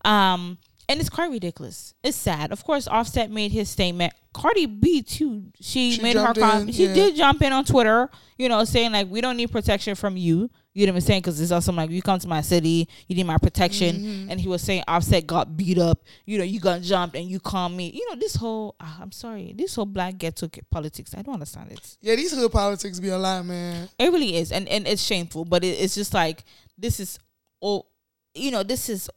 Um, 0.02 0.56
and 0.88 1.00
it's 1.00 1.08
quite 1.08 1.30
ridiculous. 1.30 1.94
It's 2.02 2.16
sad. 2.16 2.52
Of 2.52 2.64
course, 2.64 2.86
Offset 2.86 3.30
made 3.30 3.52
his 3.52 3.68
statement. 3.70 4.12
Cardi 4.32 4.66
B 4.66 5.02
too. 5.02 5.44
She, 5.60 5.92
She 5.92 6.02
made 6.02 6.16
her 6.16 6.34
com- 6.34 6.62
in, 6.62 6.72
She 6.72 6.86
yeah. 6.86 6.94
did 6.94 7.16
jump 7.16 7.40
in 7.42 7.52
on 7.52 7.64
Twitter. 7.64 8.10
You 8.36 8.48
know, 8.48 8.64
saying 8.64 8.92
like 8.92 9.08
we 9.08 9.20
don't 9.20 9.36
need 9.36 9.52
protection 9.52 9.94
from 9.94 10.16
you. 10.16 10.50
You 10.72 10.86
know 10.86 10.92
what 10.92 10.96
I'm 10.96 11.00
saying? 11.02 11.20
Because 11.20 11.40
it's 11.40 11.52
also 11.52 11.72
like 11.72 11.90
you 11.90 12.02
come 12.02 12.18
to 12.18 12.26
my 12.26 12.40
city, 12.40 12.88
you 13.06 13.14
need 13.14 13.26
my 13.26 13.38
protection. 13.38 13.94
Mm-hmm. 13.96 14.30
And 14.30 14.40
he 14.40 14.48
was 14.48 14.60
saying 14.60 14.82
Offset 14.88 15.24
got 15.24 15.56
beat 15.56 15.78
up. 15.78 16.02
You 16.26 16.38
know, 16.38 16.44
you 16.44 16.58
got 16.58 16.82
jumped 16.82 17.14
and 17.14 17.26
you 17.26 17.38
call 17.38 17.68
me. 17.68 17.90
You 17.94 18.10
know, 18.10 18.16
this 18.16 18.34
whole 18.34 18.74
ah, 18.80 18.98
I'm 19.00 19.12
sorry, 19.12 19.54
this 19.56 19.76
whole 19.76 19.86
black 19.86 20.18
ghetto 20.18 20.48
politics. 20.70 21.14
I 21.16 21.22
don't 21.22 21.34
understand 21.34 21.70
it. 21.70 21.96
Yeah, 22.00 22.16
these 22.16 22.34
hood 22.36 22.50
politics 22.50 22.98
be 22.98 23.08
a 23.08 23.18
lot, 23.18 23.46
man. 23.46 23.88
It 23.98 24.12
really 24.12 24.36
is, 24.36 24.50
and 24.50 24.68
and 24.68 24.86
it's 24.88 25.02
shameful. 25.02 25.44
But 25.44 25.62
it, 25.62 25.78
it's 25.78 25.94
just 25.94 26.12
like 26.12 26.42
this 26.76 26.98
is, 26.98 27.20
oh, 27.62 27.86
you 28.34 28.50
know, 28.50 28.64
this 28.64 28.88
is 28.88 29.08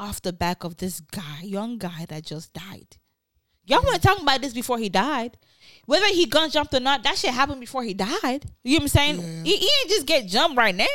off 0.00 0.22
the 0.22 0.32
back 0.32 0.64
of 0.64 0.78
this 0.78 1.00
guy, 1.00 1.40
young 1.42 1.78
guy 1.78 2.06
that 2.08 2.24
just 2.24 2.52
died. 2.52 2.96
Y'all 3.66 3.82
want 3.82 3.94
to 3.94 4.00
talk 4.00 4.20
about 4.20 4.40
this 4.40 4.52
before 4.54 4.78
he 4.78 4.88
died? 4.88 5.36
Whether 5.86 6.06
he 6.06 6.26
gun 6.26 6.50
jumped 6.50 6.74
or 6.74 6.80
not, 6.80 7.02
that 7.04 7.18
shit 7.18 7.30
happened 7.30 7.60
before 7.60 7.84
he 7.84 7.94
died. 7.94 8.46
You 8.64 8.72
know 8.72 8.76
what 8.76 8.82
I'm 8.82 8.88
saying? 8.88 9.16
Yeah. 9.20 9.42
He, 9.44 9.56
he 9.58 9.68
ain't 9.82 9.90
just 9.90 10.06
get 10.06 10.26
jumped 10.26 10.56
right 10.56 10.74
now. 10.74 10.86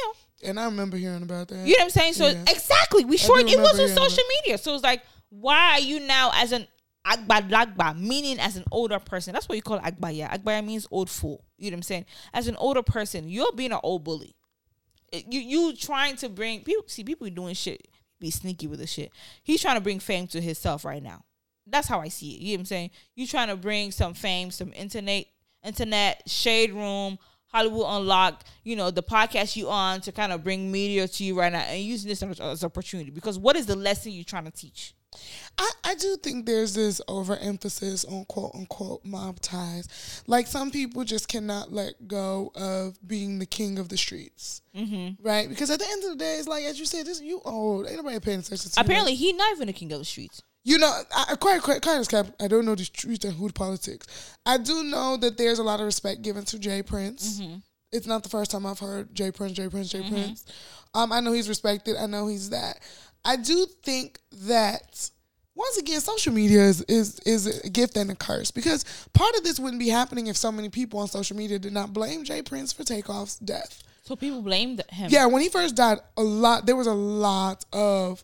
And 0.43 0.59
I 0.59 0.65
remember 0.65 0.97
hearing 0.97 1.23
about 1.23 1.47
that. 1.49 1.65
You 1.65 1.77
know 1.77 1.83
what 1.83 1.83
I'm 1.83 1.89
saying? 1.91 2.13
So 2.13 2.27
Yeah. 2.27 2.41
exactly, 2.49 3.05
we 3.05 3.17
short. 3.17 3.41
it 3.41 3.57
was 3.57 3.79
on 3.79 3.87
social 3.87 4.23
media. 4.41 4.57
So 4.57 4.73
it's 4.73 4.83
like, 4.83 5.03
why 5.29 5.73
are 5.73 5.79
you 5.79 5.99
now 6.01 6.31
as 6.33 6.51
an 6.51 6.67
Agba 7.05 7.49
Lagba, 7.49 7.97
meaning 7.97 8.39
as 8.39 8.57
an 8.57 8.65
older 8.71 8.99
person? 8.99 9.33
That's 9.33 9.47
what 9.47 9.55
you 9.55 9.61
call 9.61 9.79
Agbaya. 9.79 10.29
Agbaya 10.29 10.65
means 10.65 10.87
old 10.91 11.09
fool. 11.09 11.45
You 11.57 11.71
know 11.71 11.75
what 11.75 11.79
I'm 11.79 11.83
saying? 11.83 12.05
As 12.33 12.47
an 12.47 12.55
older 12.57 12.83
person, 12.83 13.29
you're 13.29 13.51
being 13.53 13.71
an 13.71 13.79
old 13.83 14.03
bully. 14.03 14.35
You 15.13 15.39
you 15.39 15.75
trying 15.75 16.17
to 16.17 16.29
bring 16.29 16.61
people 16.61 16.83
see 16.87 17.03
people 17.03 17.29
doing 17.29 17.53
shit, 17.53 17.87
be 18.19 18.31
sneaky 18.31 18.67
with 18.67 18.79
the 18.79 18.87
shit. 18.87 19.11
He's 19.43 19.61
trying 19.61 19.75
to 19.75 19.81
bring 19.81 19.99
fame 19.99 20.27
to 20.27 20.41
himself 20.41 20.85
right 20.85 21.03
now. 21.03 21.23
That's 21.67 21.87
how 21.87 21.99
I 21.99 22.09
see 22.09 22.35
it. 22.35 22.41
You 22.41 22.53
know 22.53 22.59
what 22.59 22.59
I'm 22.61 22.65
saying? 22.65 22.89
You 23.15 23.27
trying 23.27 23.47
to 23.47 23.55
bring 23.55 23.91
some 23.91 24.13
fame, 24.13 24.51
some 24.51 24.71
internet, 24.73 25.25
internet 25.63 26.29
shade 26.29 26.73
room, 26.73 27.17
Hollywood 27.47 27.85
Unlock, 27.87 28.43
You 28.63 28.75
know 28.75 28.91
the 28.91 29.01
podcast 29.01 29.55
you 29.55 29.69
on 29.69 30.01
to 30.01 30.11
kind 30.11 30.31
of 30.31 30.43
bring 30.43 30.71
media 30.71 31.07
to 31.07 31.23
you 31.23 31.39
right 31.39 31.51
now, 31.51 31.59
and 31.59 31.81
using 31.81 32.09
this 32.09 32.21
as, 32.21 32.39
as 32.39 32.63
opportunity. 32.63 33.11
Because 33.11 33.39
what 33.39 33.55
is 33.55 33.65
the 33.65 33.75
lesson 33.75 34.11
you're 34.11 34.25
trying 34.25 34.45
to 34.45 34.51
teach? 34.51 34.93
I, 35.57 35.71
I 35.83 35.95
do 35.95 36.17
think 36.17 36.45
there's 36.45 36.73
this 36.73 37.01
overemphasis 37.07 38.05
on 38.05 38.25
quote 38.25 38.53
unquote 38.55 39.05
mob 39.05 39.39
ties. 39.39 40.23
Like 40.27 40.47
some 40.47 40.71
people 40.71 41.03
just 41.03 41.27
cannot 41.27 41.71
let 41.71 42.07
go 42.07 42.51
of 42.55 42.97
being 43.07 43.39
the 43.39 43.45
king 43.45 43.79
of 43.79 43.89
the 43.89 43.97
streets. 43.97 44.61
Mm-hmm. 44.75 45.25
Right? 45.25 45.47
Because 45.47 45.69
at 45.69 45.79
the 45.79 45.87
end 45.89 46.03
of 46.03 46.11
the 46.11 46.17
day, 46.17 46.35
it's 46.35 46.47
like, 46.47 46.63
as 46.65 46.79
you 46.79 46.85
said, 46.85 47.05
this 47.05 47.21
you 47.21 47.41
old. 47.45 47.87
Ain't 47.87 47.97
nobody 47.97 48.19
paying 48.19 48.39
attention 48.39 48.71
to. 48.71 48.81
Apparently, 48.81 49.15
he 49.15 49.33
not 49.33 49.51
even 49.55 49.67
the 49.67 49.73
king 49.73 49.91
of 49.91 49.99
the 49.99 50.05
streets. 50.05 50.41
You 50.63 50.79
know, 50.79 50.91
I, 51.15 51.35
quite, 51.35 51.61
quite, 51.61 51.83
quite 51.83 51.97
as 51.97 52.07
cap. 52.07 52.25
I 52.41 52.47
don't 52.47 52.65
know 52.65 52.73
the 52.73 52.85
streets 52.85 53.23
and 53.23 53.35
hood 53.35 53.53
politics. 53.53 54.35
I 54.47 54.57
do 54.57 54.83
know 54.83 55.15
that 55.17 55.37
there's 55.37 55.59
a 55.59 55.63
lot 55.63 55.79
of 55.79 55.85
respect 55.85 56.23
given 56.23 56.43
to 56.45 56.57
J. 56.57 56.81
Prince. 56.81 57.39
It's 57.91 58.07
not 58.07 58.23
the 58.23 58.29
first 58.29 58.49
time 58.49 58.65
I've 58.65 58.79
heard 58.79 59.13
J. 59.13 59.31
Prince, 59.31 59.53
J. 59.53 59.69
Prince, 59.69 59.91
J. 59.91 60.01
Prince. 60.09 60.45
Um, 60.95 61.11
I 61.11 61.19
know 61.19 61.33
he's 61.33 61.47
respected. 61.47 61.97
I 61.97 62.07
know 62.07 62.27
he's 62.27 62.49
that. 62.49 62.79
I 63.25 63.35
do 63.35 63.65
think 63.83 64.19
that 64.43 65.09
once 65.55 65.77
again, 65.77 66.01
social 66.01 66.33
media 66.33 66.61
is, 66.61 66.81
is 66.81 67.19
is 67.21 67.63
a 67.63 67.69
gift 67.69 67.95
and 67.95 68.11
a 68.11 68.15
curse 68.15 68.51
because 68.51 68.83
part 69.13 69.35
of 69.35 69.43
this 69.43 69.59
wouldn't 69.59 69.79
be 69.79 69.89
happening 69.89 70.27
if 70.27 70.35
so 70.35 70.51
many 70.51 70.69
people 70.69 70.99
on 70.99 71.07
social 71.07 71.35
media 71.35 71.57
did 71.57 71.73
not 71.73 71.93
blame 71.93 72.23
J. 72.23 72.41
Prince 72.41 72.73
for 72.73 72.83
Takeoff's 72.83 73.37
death. 73.39 73.81
So 74.03 74.15
people 74.15 74.41
blamed 74.41 74.83
him. 74.89 75.09
Yeah, 75.09 75.25
when 75.25 75.41
he 75.41 75.49
first 75.49 75.75
died, 75.75 75.99
a 76.17 76.23
lot 76.23 76.65
there 76.65 76.75
was 76.75 76.87
a 76.87 76.93
lot 76.93 77.65
of 77.73 78.23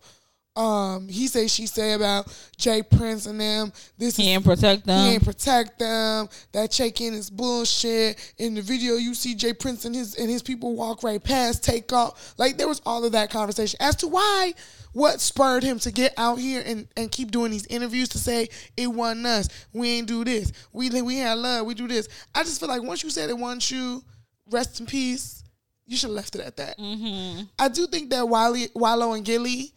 um 0.56 1.08
he 1.08 1.28
say 1.28 1.48
she 1.48 1.66
say 1.66 1.94
about 1.94 2.28
J. 2.58 2.84
Prince 2.84 3.26
and 3.26 3.40
them. 3.40 3.72
This 3.98 4.18
he 4.18 4.24
is 4.24 4.30
ain't 4.30 4.44
protect 4.44 4.86
them. 4.86 5.06
he 5.06 5.14
ain't 5.14 5.24
protect 5.24 5.80
them. 5.80 6.28
That 6.52 6.72
check 6.72 7.00
in 7.00 7.14
is 7.14 7.30
bullshit. 7.30 8.34
In 8.38 8.56
the 8.56 8.62
video, 8.62 8.96
you 8.96 9.14
see 9.14 9.34
J. 9.34 9.54
Prince 9.54 9.86
and 9.86 9.96
his 9.96 10.16
and 10.16 10.30
his 10.30 10.44
people 10.44 10.76
walk 10.76 11.04
right 11.04 11.24
past, 11.24 11.64
Takeoff. 11.64 12.34
Like 12.38 12.58
there 12.58 12.68
was 12.68 12.82
all 12.86 13.06
of 13.06 13.14
that 13.14 13.30
conversation 13.30 13.78
as 13.82 13.96
to 13.98 14.08
why 14.08 14.54
what 14.94 15.22
spurred 15.22 15.64
him 15.64 15.80
to 15.80 15.92
get 15.92 16.14
out 16.18 16.38
here 16.38 16.62
and, 16.66 16.86
and 16.98 17.10
keep 17.10 17.32
doing 17.32 17.50
these 17.52 17.66
interviews 17.68 18.10
to 18.10 18.18
say 18.18 18.50
it 18.76 18.88
wasn't 18.88 19.26
us. 19.26 19.48
We 19.72 19.90
ain't 19.90 20.08
do 20.08 20.26
this. 20.26 20.52
We 20.74 20.90
we 21.02 21.18
had 21.18 21.38
love. 21.38 21.66
We 21.66 21.76
do 21.76 21.88
this. 21.88 22.10
I 22.36 22.44
just 22.44 22.60
feel 22.60 22.68
like 22.70 22.84
once 22.84 23.04
you 23.04 23.10
said 23.10 23.30
it 23.30 23.38
wasn't 23.38 23.72
you, 23.72 24.04
rest 24.50 24.82
in 24.82 24.86
peace. 24.86 25.44
You 25.88 25.98
should 25.98 26.10
have 26.10 26.16
left 26.16 26.36
it 26.36 26.42
at 26.42 26.58
that. 26.58 26.78
Mm-hmm. 26.78 27.44
I 27.60 27.68
do 27.68 27.88
think 27.88 28.12
that 28.12 28.28
Wiley, 28.28 28.68
Wallo 28.76 29.14
and 29.14 29.26
Gillie 29.26 29.74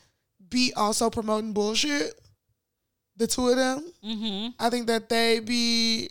be 0.50 0.72
also 0.76 1.10
promoting 1.10 1.52
bullshit. 1.52 2.20
The 3.16 3.26
two 3.26 3.48
of 3.48 3.56
them. 3.56 3.92
mm-hmm. 4.04 4.48
I 4.58 4.70
think 4.70 4.88
that 4.88 5.08
they 5.08 5.38
be 5.40 6.08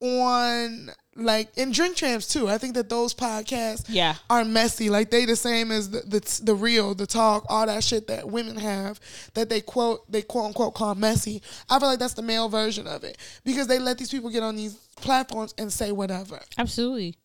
on 0.00 0.90
like 1.14 1.50
in 1.56 1.70
drink 1.72 1.96
champs 1.96 2.26
too. 2.26 2.48
I 2.48 2.58
think 2.58 2.74
that 2.74 2.88
those 2.88 3.12
podcasts 3.14 3.84
Yeah. 3.88 4.14
are 4.30 4.44
messy. 4.44 4.88
Like 4.88 5.10
they 5.10 5.24
the 5.26 5.36
same 5.36 5.70
as 5.70 5.90
the, 5.90 6.00
the 6.00 6.40
the 6.44 6.54
real, 6.54 6.94
the 6.94 7.06
talk, 7.06 7.44
all 7.48 7.66
that 7.66 7.84
shit 7.84 8.06
that 8.08 8.28
women 8.28 8.56
have 8.56 8.98
that 9.34 9.48
they 9.48 9.60
quote 9.60 10.10
they 10.10 10.22
quote 10.22 10.46
unquote 10.46 10.74
call 10.74 10.94
messy. 10.94 11.42
I 11.68 11.78
feel 11.78 11.88
like 11.88 11.98
that's 11.98 12.14
the 12.14 12.22
male 12.22 12.48
version 12.48 12.86
of 12.86 13.04
it 13.04 13.18
because 13.44 13.66
they 13.66 13.78
let 13.78 13.98
these 13.98 14.10
people 14.10 14.30
get 14.30 14.42
on 14.42 14.56
these 14.56 14.74
platforms 14.96 15.54
and 15.58 15.72
say 15.72 15.92
whatever. 15.92 16.40
Absolutely. 16.56 17.16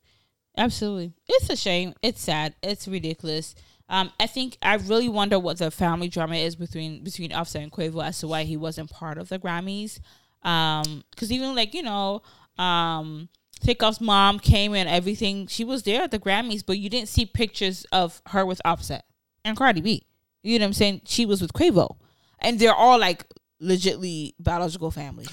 Absolutely. 0.58 1.14
It's 1.30 1.49
a 1.49 1.56
shame. 1.56 1.94
It's 2.02 2.22
sad. 2.22 2.56
It's 2.64 2.88
ridiculous. 2.88 3.54
Um, 3.89 4.11
I 4.19 4.27
think 4.27 4.57
I 4.61 4.76
really 4.76 5.09
wonder 5.09 5.39
what 5.39 5.59
the 5.59 5.72
family 5.72 6.09
drama 6.09 6.35
is 6.35 6.55
between 6.55 7.03
between 7.03 7.31
Offset 7.31 7.61
and 7.61 7.72
Quavo 7.72 8.03
as 8.03 8.19
to 8.19 8.27
why 8.27 8.43
he 8.43 8.57
wasn't 8.57 8.89
part 8.89 9.18
of 9.18 9.30
the 9.30 9.39
Grammys. 9.39 9.99
Um, 10.43 11.03
because 11.11 11.31
even 11.31 11.55
like 11.55 11.73
you 11.73 11.84
know, 11.84 12.22
um, 12.57 13.30
Takeoff's 13.61 14.01
mom 14.01 14.39
came 14.39 14.73
and 14.73 14.89
everything. 14.89 15.47
She 15.47 15.64
was 15.64 15.84
there 15.84 16.03
at 16.03 16.11
the 16.11 16.19
Grammys, 16.19 16.64
but 16.65 16.77
you 16.77 16.89
didn't 16.89 17.09
see 17.09 17.26
pictures 17.26 17.85
of 17.91 18.22
her 18.27 18.45
with 18.45 18.61
Offset 18.65 19.05
and 19.45 19.55
Cardi 19.55 19.81
B. 19.81 20.03
You 20.43 20.59
know 20.59 20.64
what 20.64 20.68
I'm 20.68 20.73
saying? 20.73 21.01
She 21.05 21.26
was 21.26 21.41
with 21.41 21.53
Quavo, 21.53 21.95
and 22.39 22.59
they're 22.59 22.73
all 22.73 22.99
like 22.99 23.26
legitly 23.61 24.34
biological 24.39 24.91
family. 24.91 25.26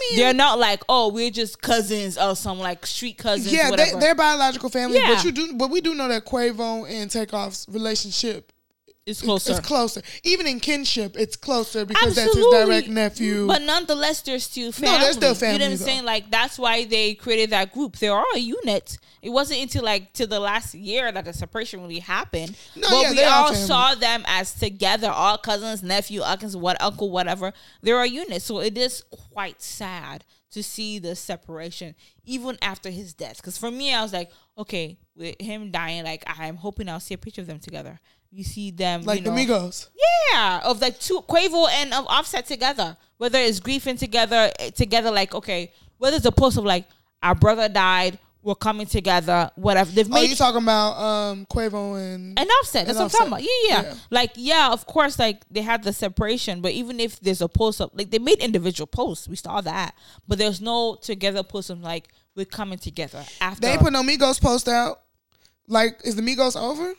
I 0.00 0.10
mean, 0.10 0.18
They're 0.20 0.34
not 0.34 0.58
like, 0.58 0.82
oh, 0.88 1.08
we're 1.12 1.30
just 1.30 1.60
cousins 1.60 2.16
or 2.18 2.36
some 2.36 2.58
like 2.58 2.86
street 2.86 3.18
cousins. 3.18 3.52
yeah, 3.52 3.64
they, 3.64 3.70
whatever. 3.70 4.00
they're 4.00 4.14
biological 4.14 4.68
family, 4.70 4.98
Yeah. 4.98 5.14
but 5.14 5.24
you 5.24 5.32
do, 5.32 5.54
but 5.54 5.70
we 5.70 5.80
do 5.80 5.94
know 5.94 6.08
that 6.08 6.24
Quavo 6.24 6.88
and 6.88 7.10
Takeoff's 7.10 7.66
relationship 7.68 8.52
it's 9.08 9.22
closer. 9.22 9.52
is 9.52 9.60
closer. 9.60 10.02
Even 10.22 10.46
in 10.46 10.60
kinship, 10.60 11.16
it's 11.16 11.36
closer 11.36 11.86
because 11.86 12.14
that's 12.14 12.34
his 12.34 12.46
direct 12.46 12.88
nephew. 12.88 13.46
But 13.46 13.62
nonetheless, 13.62 14.20
they're 14.20 14.38
still 14.38 14.70
family. 14.70 14.98
No, 14.98 15.04
they're 15.04 15.12
still 15.14 15.34
family. 15.34 15.54
You 15.54 15.58
know 15.60 15.64
what 15.64 15.72
I'm 15.72 15.78
though. 15.78 15.84
saying? 15.84 16.04
Like 16.04 16.30
that's 16.30 16.58
why 16.58 16.84
they 16.84 17.14
created 17.14 17.50
that 17.50 17.72
group. 17.72 17.96
They're 17.96 18.12
all 18.12 18.26
a 18.34 18.38
unit. 18.38 18.98
It 19.22 19.30
wasn't 19.30 19.62
until 19.62 19.84
like 19.84 20.12
to 20.14 20.26
the 20.26 20.38
last 20.38 20.74
year 20.74 21.10
that 21.10 21.24
the 21.24 21.32
separation 21.32 21.80
really 21.80 22.00
happened. 22.00 22.56
No, 22.76 22.88
but 22.88 23.02
yeah, 23.02 23.10
we 23.12 23.24
all 23.24 23.52
family. 23.52 23.66
saw 23.66 23.94
them 23.94 24.24
as 24.26 24.52
together, 24.52 25.08
all 25.08 25.38
cousins, 25.38 25.82
nephew, 25.82 26.22
uncles, 26.22 26.56
what 26.56 26.80
uncle, 26.80 27.10
whatever. 27.10 27.52
They're 27.82 28.02
a 28.02 28.06
unit. 28.06 28.42
So 28.42 28.60
it 28.60 28.76
is 28.76 29.02
quite 29.32 29.62
sad 29.62 30.24
to 30.50 30.62
see 30.62 30.98
the 30.98 31.14
separation 31.14 31.94
even 32.24 32.58
after 32.62 32.90
his 32.90 33.14
death. 33.14 33.36
Because 33.36 33.58
for 33.58 33.70
me, 33.70 33.92
I 33.92 34.02
was 34.02 34.12
like, 34.12 34.30
okay, 34.56 34.98
with 35.16 35.40
him 35.40 35.70
dying, 35.70 36.04
like 36.04 36.24
I'm 36.26 36.56
hoping 36.56 36.88
I'll 36.88 37.00
see 37.00 37.14
a 37.14 37.18
picture 37.18 37.40
of 37.40 37.46
them 37.46 37.58
together. 37.58 38.00
You 38.30 38.44
see 38.44 38.70
them 38.70 39.02
like 39.02 39.20
you 39.20 39.24
the 39.24 39.30
know, 39.30 39.36
Migos. 39.36 39.88
yeah, 40.32 40.60
of 40.64 40.80
like 40.80 40.98
two 41.00 41.22
Quavo 41.22 41.66
and 41.70 41.94
of 41.94 42.06
Offset 42.08 42.44
together. 42.46 42.96
Whether 43.16 43.38
it's 43.38 43.58
grieving 43.58 43.96
together, 43.96 44.52
eh, 44.58 44.70
together 44.70 45.10
like 45.10 45.34
okay, 45.34 45.72
whether 45.96 46.16
it's 46.16 46.26
a 46.26 46.32
post 46.32 46.58
of 46.58 46.64
like 46.64 46.86
our 47.22 47.34
brother 47.34 47.68
died, 47.70 48.18
we're 48.42 48.54
coming 48.54 48.86
together, 48.86 49.50
whatever. 49.56 49.90
They've 49.90 50.06
Oh, 50.10 50.14
made 50.14 50.28
you 50.30 50.36
talking 50.36 50.62
about 50.62 50.92
um 51.00 51.46
Quavo 51.46 51.96
and 51.98 52.38
and 52.38 52.48
Offset. 52.60 52.86
That's 52.86 52.98
and 52.98 53.10
what 53.10 53.14
I'm 53.14 53.28
talking 53.28 53.28
about. 53.28 53.42
Yeah, 53.42 53.48
yeah, 53.68 53.82
Yeah. 53.82 53.94
Like 54.10 54.30
yeah, 54.36 54.72
of 54.72 54.86
course, 54.86 55.18
like 55.18 55.42
they 55.50 55.62
had 55.62 55.82
the 55.82 55.94
separation, 55.94 56.60
but 56.60 56.72
even 56.72 57.00
if 57.00 57.18
there's 57.20 57.40
a 57.40 57.48
post 57.48 57.80
up, 57.80 57.92
like 57.94 58.10
they 58.10 58.18
made 58.18 58.38
individual 58.40 58.86
posts, 58.86 59.26
we 59.26 59.36
saw 59.36 59.62
that, 59.62 59.94
but 60.28 60.36
there's 60.36 60.60
no 60.60 60.96
together 61.00 61.42
post 61.42 61.70
of 61.70 61.80
like 61.80 62.08
we're 62.36 62.44
coming 62.44 62.78
together 62.78 63.24
after. 63.40 63.62
they 63.62 63.78
put 63.78 63.92
no 63.94 64.02
Migos 64.02 64.38
post 64.40 64.68
out. 64.68 65.00
Like, 65.66 66.00
is 66.04 66.14
the 66.14 66.22
Migos 66.22 66.56
over? 66.60 66.94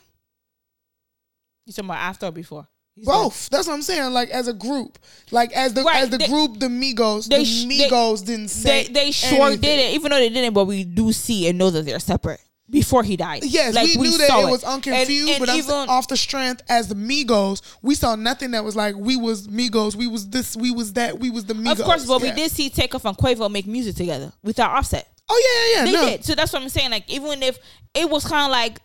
You 1.70 1.74
talking 1.74 1.90
about 1.90 2.00
after 2.00 2.26
or 2.26 2.32
before? 2.32 2.68
He's. 2.96 3.06
Both. 3.06 3.50
That's 3.50 3.68
what 3.68 3.76
I'm 3.76 3.82
saying. 3.82 4.12
Like 4.14 4.30
as 4.30 4.48
a 4.48 4.54
group, 4.54 5.00
like 5.32 5.54
as 5.54 5.74
the 5.74 5.84
Right, 5.84 6.04
as 6.04 6.10
the 6.10 6.18
they- 6.18 6.28
group, 6.28 6.60
the 6.60 6.68
Migos, 6.68 7.28
they 7.30 7.40
the 7.40 7.46
sh- 7.46 7.64
they- 7.66 7.88
Migos 7.90 8.26
didn't 8.26 8.50
say 8.50 8.88
they 8.88 8.94
they 8.94 9.12
sure 9.12 9.48
anything. 9.48 9.62
did 9.62 9.80
it, 9.80 9.94
even 9.96 10.12
though 10.12 10.18
they 10.20 10.30
didn't. 10.30 10.54
But 10.54 10.66
we 10.66 10.84
do 10.84 11.14
see 11.14 11.48
and 11.48 11.58
know 11.58 11.70
that 11.70 11.86
they're 11.86 12.00
separate 12.00 12.42
before 12.70 13.04
he 13.04 13.16
died. 13.16 13.44
Yes, 13.46 13.74
Like, 13.74 13.88
we 13.96 14.10
knew 14.10 14.18
that 14.18 14.30
it 14.30 14.52
was 14.52 14.64
And- 14.64 14.74
unconfused, 14.74 15.30
and 15.30 15.40
but 15.40 15.50
I'm 15.50 15.58
even 15.58 15.74
off 15.90 16.08
the 16.08 16.18
strength 16.18 16.62
as 16.68 16.88
the 16.88 16.96
Migos, 16.96 17.62
we 17.82 17.96
saw 17.96 18.16
nothing 18.16 18.52
that 18.52 18.64
was 18.66 18.76
like 18.76 18.96
we 18.96 19.16
was 19.16 19.48
Migos, 19.48 19.96
we 19.96 20.08
was 20.08 20.28
this, 20.30 20.56
we 20.58 20.72
was 20.72 20.94
that, 20.94 21.20
we 21.20 21.30
was 21.30 21.46
the 21.46 21.54
Migos. 21.54 21.80
of 21.80 21.86
course, 21.86 22.06
but 22.06 22.22
Yeah. 22.22 22.30
we 22.32 22.36
did 22.36 22.52
see 22.52 22.70
Takeoff 22.70 23.06
and 23.06 23.18
Quavo 23.18 23.50
make 23.50 23.66
music 23.68 23.96
together 23.96 24.34
without 24.44 24.72
Offset. 24.72 25.08
Oh 25.30 25.42
yeah, 25.74 25.80
yeah, 25.80 25.86
They 25.86 25.92
yeah. 25.92 26.02
No. 26.02 26.10
did. 26.10 26.26
So 26.26 26.36
that's 26.36 26.52
what 26.52 26.62
I'm 26.64 26.70
saying. 26.70 26.90
Like 26.92 27.10
even 27.10 27.42
if 27.44 27.60
it 27.94 28.10
was 28.10 28.26
kind 28.26 28.46
of 28.46 28.52
like 28.52 28.80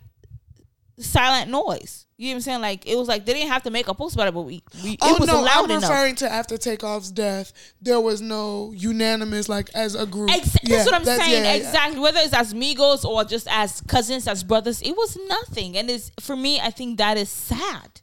silent 0.99 1.51
noise. 1.51 2.04
You 2.17 2.27
know 2.27 2.31
what 2.31 2.35
I'm 2.35 2.41
saying? 2.41 2.61
Like 2.61 2.87
it 2.87 2.95
was 2.97 3.09
like 3.09 3.25
they 3.25 3.33
didn't 3.33 3.49
have 3.49 3.63
to 3.63 3.71
make 3.71 3.89
a 3.89 3.93
post 3.93 4.15
about 4.15 4.29
it, 4.29 4.33
but 4.33 4.43
we, 4.43 4.63
we 4.85 4.97
Oh 5.01 5.15
it 5.15 5.19
was 5.19 5.27
no, 5.27 5.41
loud 5.41 5.65
I'm 5.65 5.71
enough. 5.79 5.89
referring 5.89 6.15
to 6.15 6.31
after 6.31 6.55
Takeoff's 6.57 7.11
death. 7.11 7.51
There 7.81 7.99
was 7.99 8.21
no 8.21 8.71
unanimous 8.73 9.49
like 9.49 9.69
as 9.75 9.95
a 9.95 10.05
group. 10.05 10.31
Ex- 10.31 10.55
Yeah, 10.63 10.77
that's 10.77 10.85
what 10.85 10.95
I'm 10.95 11.03
that's- 11.03 11.27
saying. 11.27 11.43
yeah, 11.43 11.51
yeah. 11.55 11.57
exactly. 11.67 11.99
Whether 11.99 12.19
it's 12.21 12.33
as 12.33 12.53
Migos 12.53 13.03
or 13.03 13.25
just 13.25 13.47
as 13.49 13.81
cousins, 13.81 14.29
as 14.29 14.45
brothers, 14.45 14.81
it 14.81 14.91
was 14.95 15.17
nothing. 15.27 15.75
And 15.77 15.89
it's 15.89 16.09
for 16.21 16.37
me, 16.37 16.61
I 16.61 16.69
think 16.71 16.99
that 16.99 17.17
is 17.17 17.27
sad. 17.29 17.99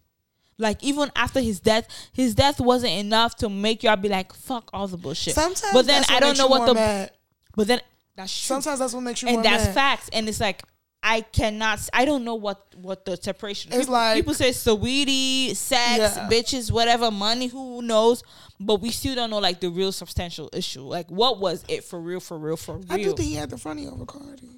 Like 0.59 0.83
even 0.85 1.11
after 1.17 1.41
his 1.41 1.59
death, 1.61 1.89
his 2.13 2.35
death 2.35 2.61
wasn't 2.61 2.93
enough 2.93 3.35
to 3.37 3.49
make 3.49 3.83
y'all 3.83 3.97
be 3.97 4.11
like, 4.11 4.35
"Fuck 4.35 4.69
all 4.75 4.87
the 4.87 4.99
bullshit." 4.99 5.35
Sometimes, 5.35 5.73
but 5.73 5.87
then 5.87 6.03
that's 6.03 6.11
I 6.11 6.21
don't 6.21 6.37
know 6.37 6.49
what 6.49 6.67
the. 6.67 6.75
Mad. 6.75 7.11
But 7.57 7.67
then 7.67 7.81
that's 8.15 8.31
true. 8.39 8.57
Sometimes 8.57 8.79
that's 8.79 8.93
what 8.93 9.01
makes 9.01 9.23
you 9.23 9.29
more 9.29 9.37
and 9.39 9.45
that's 9.45 9.65
mad. 9.65 9.75
facts. 9.75 10.11
And 10.13 10.29
it's 10.29 10.39
like 10.39 10.63
I 11.05 11.23
cannot. 11.23 11.81
I 11.93 12.05
don't 12.05 12.23
know 12.25 12.37
what 12.37 12.65
what 12.77 13.05
the 13.05 13.17
separation. 13.17 13.73
It's 13.73 13.81
people, 13.83 13.95
like- 13.95 14.17
people 14.17 14.35
say 14.35 14.53
sweetie, 14.53 15.53
sex, 15.55 15.99
Yeah. 16.17 16.29
bitches, 16.31 16.71
whatever, 16.71 17.11
money. 17.11 17.49
Who 17.49 17.83
knows? 17.83 18.23
But 18.61 18.81
we 18.81 18.91
still 18.91 19.15
don't 19.17 19.31
know 19.31 19.39
like 19.41 19.61
the 19.61 19.69
real 19.71 19.91
substantial 19.91 20.49
issue. 20.53 20.83
Like 20.83 21.11
what 21.11 21.41
was 21.41 21.65
it 21.69 21.83
for 21.85 22.01
real? 22.01 22.21
For 22.21 22.39
real? 22.39 22.57
For 22.57 22.77
real? 22.77 22.87
I 22.89 22.99
do 22.99 23.15
think 23.15 23.29
he 23.31 23.35
had 23.35 23.51
the 23.51 23.57
fronty 23.57 23.91
over 23.93 24.07
Cardi. 24.07 24.49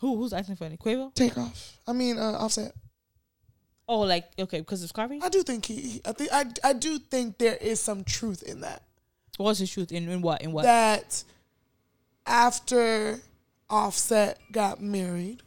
Who 0.00 0.16
who's 0.16 0.32
acting 0.32 0.56
funny? 0.56 0.76
Quavo? 0.76 1.12
Takeoff. 1.14 1.76
I 1.86 1.92
mean, 1.92 2.18
uh, 2.18 2.32
Offset. 2.38 2.72
Oh, 3.86 4.00
like 4.00 4.26
okay, 4.38 4.60
because 4.60 4.82
it's 4.82 4.92
Cardi. 4.92 5.18
I 5.22 5.28
do 5.28 5.42
think 5.42 5.66
he. 5.66 5.74
he- 5.80 6.00
I 6.06 6.12
think 6.12 6.30
I. 6.32 6.44
I 6.64 6.72
do 6.72 6.98
think 6.98 7.36
there 7.38 7.56
is 7.56 7.80
some 7.80 8.04
truth 8.04 8.42
in 8.42 8.60
that. 8.62 8.82
What's 9.36 9.58
the 9.60 9.66
truth 9.66 9.92
in, 9.92 10.08
in 10.08 10.22
what 10.22 10.40
in 10.42 10.52
what? 10.52 10.64
That 10.64 11.22
after 12.26 13.20
Offset 13.70 14.38
got 14.50 14.80
married, 14.80 15.42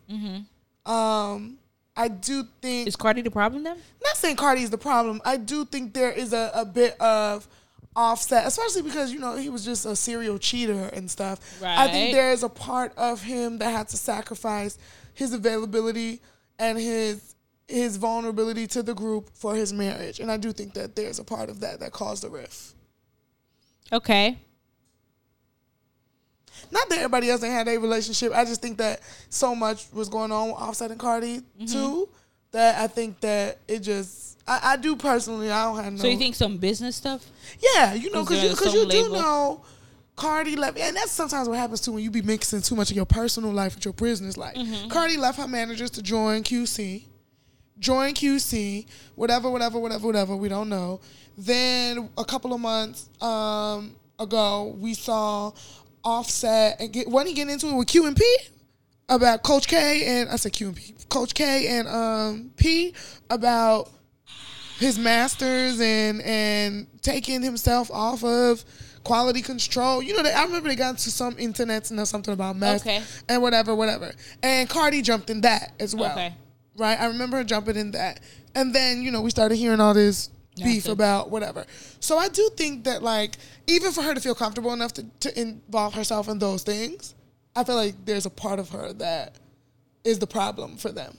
um, 0.86 1.58
I 1.96 2.08
do 2.08 2.46
think 2.62 2.88
Is 2.88 2.96
Cardi 2.96 3.22
the 3.22 3.32
problem 3.32 3.64
then? 3.64 3.78
not 4.04 4.16
saying 4.18 4.36
Cardi 4.36 4.62
is 4.62 4.70
the 4.70 4.78
problem. 4.78 5.22
I 5.26 5.38
do 5.38 5.66
think 5.66 5.94
there 5.94 6.12
is 6.12 6.34
a, 6.34 6.52
a 6.54 6.66
bit 6.66 7.00
of 7.02 7.48
offset, 7.96 8.48
especially 8.48 8.84
because 8.84 9.12
you 9.12 9.20
know 9.20 9.36
he 9.36 9.50
was 9.50 9.66
just 9.66 9.86
a 9.86 9.96
serial 9.96 10.38
cheater 10.38 10.90
and 10.94 11.10
stuff. 11.10 11.62
I 11.64 11.88
think 11.88 12.14
there 12.14 12.32
is 12.32 12.44
a 12.44 12.50
part 12.50 12.94
of 12.98 13.22
him 13.24 13.58
that 13.58 13.72
had 13.72 13.88
to 13.90 13.98
sacrifice 13.98 14.78
his 15.14 15.34
availability 15.34 16.22
and 16.60 16.78
his 16.78 17.36
his 17.68 17.98
vulnerability 17.98 18.68
to 18.68 18.84
the 18.84 18.94
group 18.94 19.30
for 19.34 19.56
his 19.56 19.74
marriage, 19.74 20.20
and 20.20 20.32
I 20.32 20.38
do 20.38 20.52
think 20.52 20.74
that 20.74 20.96
there's 20.96 21.20
a 21.20 21.24
part 21.24 21.50
of 21.50 21.60
that 21.62 21.80
that 21.80 21.92
caused 21.92 22.24
the 22.24 22.30
rift. 22.30 22.76
Okay. 23.92 24.38
Not 26.72 26.90
that 26.90 26.98
everybody 26.98 27.30
else 27.30 27.44
ain't 27.44 27.54
had 27.54 27.68
a 27.68 27.78
relationship. 27.78 28.32
I 28.34 28.46
just 28.46 28.62
think 28.62 28.78
that 28.78 29.02
so 29.30 29.54
much 29.54 29.88
was 29.92 30.10
going 30.10 30.32
on 30.32 30.48
with 30.48 30.58
Offset 30.58 30.92
and 30.92 31.00
Cardi 31.00 31.40
Mm-hmm. 31.40 31.66
too 31.66 32.10
that 32.52 32.80
I 32.80 32.88
think 32.88 33.20
that 33.22 33.60
it 33.68 33.80
just. 33.80 34.40
I, 34.48 34.74
I 34.74 34.78
do 34.78 34.96
personally. 34.96 35.52
I 35.52 35.64
don't 35.66 35.84
have 35.84 35.94
no. 35.94 36.00
So 36.00 36.08
you 36.08 36.18
think 36.18 36.36
some 36.36 36.58
business 36.58 36.96
stuff? 36.96 37.26
Yeah, 37.60 37.94
you 37.94 38.12
know, 38.12 38.24
because 38.24 38.44
you, 38.44 38.56
cause 38.56 38.74
you 38.74 38.88
do 38.88 39.10
know 39.10 39.64
Cardi 40.16 40.56
left, 40.56 40.78
and 40.78 40.96
that's 40.96 41.12
sometimes 41.12 41.48
what 41.48 41.58
happens 41.58 41.82
too 41.82 41.94
when 41.94 42.04
you 42.04 42.12
be 42.12 42.22
mixing 42.22 42.62
too 42.62 42.76
much 42.76 42.90
of 42.90 42.96
your 42.96 43.06
personal 43.06 43.52
life 43.52 43.76
with 43.76 43.86
your 43.86 43.94
business 43.94 44.38
life. 44.38 44.56
Mm-hmm. 44.56 44.90
Cardi 44.90 45.18
left 45.18 45.40
her 45.40 45.48
managers 45.48 45.92
to 45.92 46.02
join 46.02 46.44
QC, 46.44 47.04
join 47.80 48.14
QC, 48.14 48.86
whatever, 49.16 49.50
whatever, 49.50 49.80
whatever, 49.80 50.06
whatever. 50.06 50.36
We 50.36 50.50
don't 50.50 50.70
know. 50.70 51.00
Then 51.38 52.10
a 52.18 52.26
couple 52.26 52.54
of 52.54 52.60
months 52.60 53.10
um, 53.22 53.96
ago, 54.20 54.76
we 54.80 54.94
saw 54.94 55.54
Offset 56.04 56.80
and 56.80 56.92
get 56.92 57.08
wasn't 57.08 57.30
he 57.30 57.36
getting 57.36 57.54
into 57.54 57.68
it 57.68 57.76
with 57.76 57.88
Q 57.88 58.06
and 58.08 58.16
P 58.16 58.38
about 59.10 59.44
Coach 59.44 59.68
K 59.68 60.06
and 60.06 60.30
I 60.30 60.36
said 60.38 60.54
Q 60.54 60.68
and 60.68 60.76
P, 60.76 60.96
Coach 61.10 61.34
K 61.34 61.68
and 61.68 61.88
um, 61.88 62.52
P 62.58 62.94
about 63.30 63.90
his 64.80 64.98
masters 64.98 65.80
and 65.80 66.22
and 66.22 66.88
taking 67.02 67.42
himself 67.44 67.92
off 67.92 68.24
of 68.24 68.66
quality 69.04 69.42
control. 69.42 70.02
You 70.02 70.16
know, 70.16 70.24
they, 70.24 70.34
I 70.34 70.44
remember 70.44 70.70
they 70.70 70.76
got 70.76 70.92
into 70.92 71.10
some 71.12 71.36
internet 71.38 71.92
and 71.92 72.08
something 72.08 72.34
about 72.34 72.56
meth 72.56 72.82
Okay. 72.82 73.02
and 73.30 73.42
whatever, 73.42 73.76
whatever. 73.76 74.12
And 74.44 74.70
Cardi 74.70 75.02
jumped 75.02 75.30
in 75.30 75.42
that 75.42 75.74
as 75.80 75.96
well. 75.96 76.12
Okay. 76.12 76.34
Right? 76.78 77.00
I 77.00 77.06
remember 77.06 77.38
her 77.38 77.44
jumping 77.44 77.76
in 77.76 77.92
that. 77.92 78.20
And 78.56 78.74
then, 78.74 79.02
you 79.02 79.12
know, 79.12 79.22
we 79.22 79.30
started 79.30 79.56
hearing 79.56 79.80
all 79.80 79.94
this 79.94 80.30
beef 80.56 80.88
about 80.88 81.30
whatever. 81.30 81.66
So 82.00 82.18
I 82.18 82.30
do 82.30 82.50
think 82.56 82.84
that 82.86 83.04
like 83.04 83.38
even 83.68 83.92
for 83.92 84.02
her 84.02 84.14
to 84.14 84.20
feel 84.20 84.36
comfortable 84.36 84.74
enough 84.74 84.94
to, 84.94 85.06
to 85.22 85.40
involve 85.40 85.94
herself 85.94 86.28
in 86.28 86.40
those 86.40 86.64
things, 86.64 87.16
I 87.56 87.64
feel 87.64 87.76
like 87.76 87.96
there's 88.06 88.26
a 88.26 88.30
part 88.30 88.60
of 88.60 88.70
her 88.70 88.94
that 88.94 89.36
is 90.04 90.20
the 90.20 90.28
problem 90.28 90.78
for 90.78 90.92
them. 90.92 91.18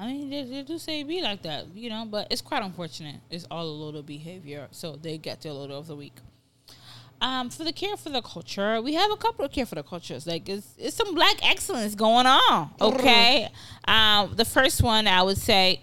I 0.00 0.06
mean, 0.06 0.30
they, 0.30 0.44
they 0.44 0.62
do 0.62 0.78
say 0.78 1.02
be 1.02 1.20
like 1.22 1.42
that, 1.42 1.66
you 1.74 1.90
know, 1.90 2.06
but 2.08 2.28
it's 2.30 2.40
quite 2.40 2.62
unfortunate. 2.62 3.16
It's 3.30 3.46
all 3.50 3.64
a 3.64 3.68
load 3.68 3.96
of 3.96 4.06
behavior, 4.06 4.68
so 4.70 4.96
they 4.96 5.18
get 5.18 5.42
their 5.42 5.52
load 5.52 5.70
of 5.70 5.88
the 5.88 5.96
week. 5.96 6.14
Um, 7.20 7.50
for 7.50 7.64
the 7.64 7.72
care 7.72 7.96
for 7.96 8.10
the 8.10 8.22
culture, 8.22 8.80
we 8.80 8.94
have 8.94 9.10
a 9.10 9.16
couple 9.16 9.44
of 9.44 9.50
care 9.50 9.66
for 9.66 9.74
the 9.74 9.82
cultures. 9.82 10.24
Like 10.24 10.48
it's 10.48 10.68
it's 10.78 10.94
some 10.94 11.16
black 11.16 11.36
excellence 11.42 11.96
going 11.96 12.26
on. 12.26 12.70
Okay. 12.80 13.48
Um, 13.88 14.34
the 14.36 14.44
first 14.44 14.82
one 14.82 15.08
I 15.08 15.22
would 15.22 15.38
say 15.38 15.80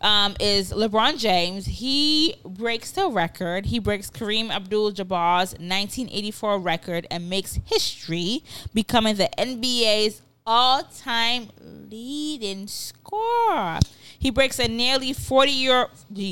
um, 0.00 0.36
is 0.40 0.72
LeBron 0.72 1.18
James. 1.18 1.66
He 1.66 2.36
breaks 2.44 2.92
the 2.92 3.08
record. 3.08 3.66
He 3.66 3.78
breaks 3.78 4.10
Kareem 4.10 4.50
Abdul-Jabbar's 4.50 5.52
1984 5.52 6.58
record 6.58 7.06
and 7.10 7.28
makes 7.28 7.58
history, 7.66 8.42
becoming 8.74 9.16
the 9.16 9.28
NBA's 9.38 10.22
all-time 10.46 11.48
leading 11.90 12.66
scorer. 12.66 13.80
He 14.18 14.30
breaks 14.30 14.58
a 14.58 14.68
nearly 14.68 15.12
40 15.12 15.50
year, 15.50 15.88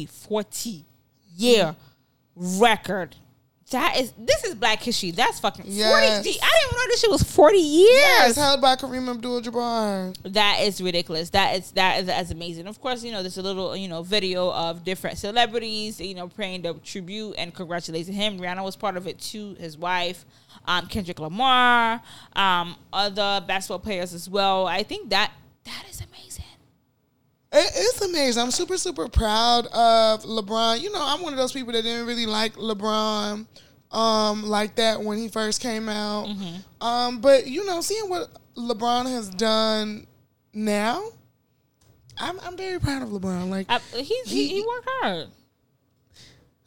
40 0.09 0.85
year 1.37 1.77
record. 2.35 3.17
That 3.71 3.97
is 3.99 4.13
this 4.17 4.45
is 4.45 4.55
Black 4.55 4.81
History. 4.81 5.11
That's 5.11 5.41
fucking 5.41 5.65
Yes. 5.67 5.91
40. 5.91 6.07
I 6.07 6.21
didn't 6.23 6.31
even 6.31 6.77
know 6.77 6.87
this 6.89 7.01
shit 7.01 7.11
was 7.11 7.23
40 7.25 7.59
years. 7.59 7.89
Yes, 7.91 8.37
held 8.37 8.61
by 8.61 8.77
Kareem 8.77 9.11
Abdul-Jabbar. 9.11 10.17
That 10.33 10.59
is 10.61 10.81
ridiculous. 10.81 11.31
That 11.31 11.57
is 11.57 11.73
that 11.73 12.01
is 12.01 12.07
that's 12.07 12.31
amazing. 12.31 12.69
Of 12.69 12.81
course, 12.81 13.03
you 13.03 13.11
know 13.11 13.23
there's 13.23 13.39
a 13.39 13.43
little 13.43 13.77
you 13.77 13.89
know 13.89 14.03
video 14.05 14.53
of 14.53 14.85
different 14.85 15.19
celebrities 15.19 16.01
you 16.01 16.15
know 16.15 16.29
paying 16.29 16.63
the 16.63 16.75
tribute 16.75 17.35
and 17.39 17.53
congratulating 17.53 18.15
him. 18.15 18.39
Rihanna 18.39 18.63
was 18.63 18.77
part 18.77 18.97
of 18.97 19.09
it 19.09 19.19
too. 19.19 19.57
His 19.59 19.77
wife, 19.77 20.25
um, 20.67 20.87
Kendrick 20.87 21.19
Lamar, 21.19 22.01
um, 22.37 22.77
other 22.93 23.43
basketball 23.49 23.81
players 23.81 24.15
as 24.15 24.29
well. 24.31 24.67
I 24.69 24.85
think 24.85 25.11
that 25.11 25.33
that 25.65 25.85
is 25.91 25.99
amazing. 25.99 26.16
It, 27.53 27.73
it's 27.75 28.01
amazing. 28.03 28.43
I'm 28.43 28.51
super, 28.51 28.77
super 28.77 29.09
proud 29.09 29.67
of 29.67 30.23
LeBron. 30.25 30.81
You 30.81 30.93
know, 30.93 31.01
I'm 31.01 31.23
one 31.23 31.33
of 31.33 31.39
those 31.39 31.53
people 31.53 31.73
that 31.73 31.83
didn't 31.83 32.07
really 32.07 32.27
like 32.27 32.55
LeBron 32.57 33.47
um, 33.93 34.43
like 34.43 34.75
that 34.77 35.01
when 35.01 35.17
he 35.19 35.29
first 35.29 35.61
came 35.61 35.89
out. 35.89 36.29
Um, 36.81 37.21
but 37.21 37.47
you 37.47 37.65
know, 37.67 37.81
seeing 37.81 38.09
what 38.11 38.29
LeBron 38.57 39.07
has 39.07 39.29
done 39.31 40.07
now, 40.53 41.03
I'm, 42.19 42.39
I'm 42.41 42.57
very 42.57 42.81
proud 42.81 43.03
of 43.03 43.11
LeBron. 43.11 43.49
Like, 43.49 43.67
I, 43.69 43.79
he 44.01 44.21
he 44.27 44.65
worked 44.67 44.89
hard. 45.01 45.29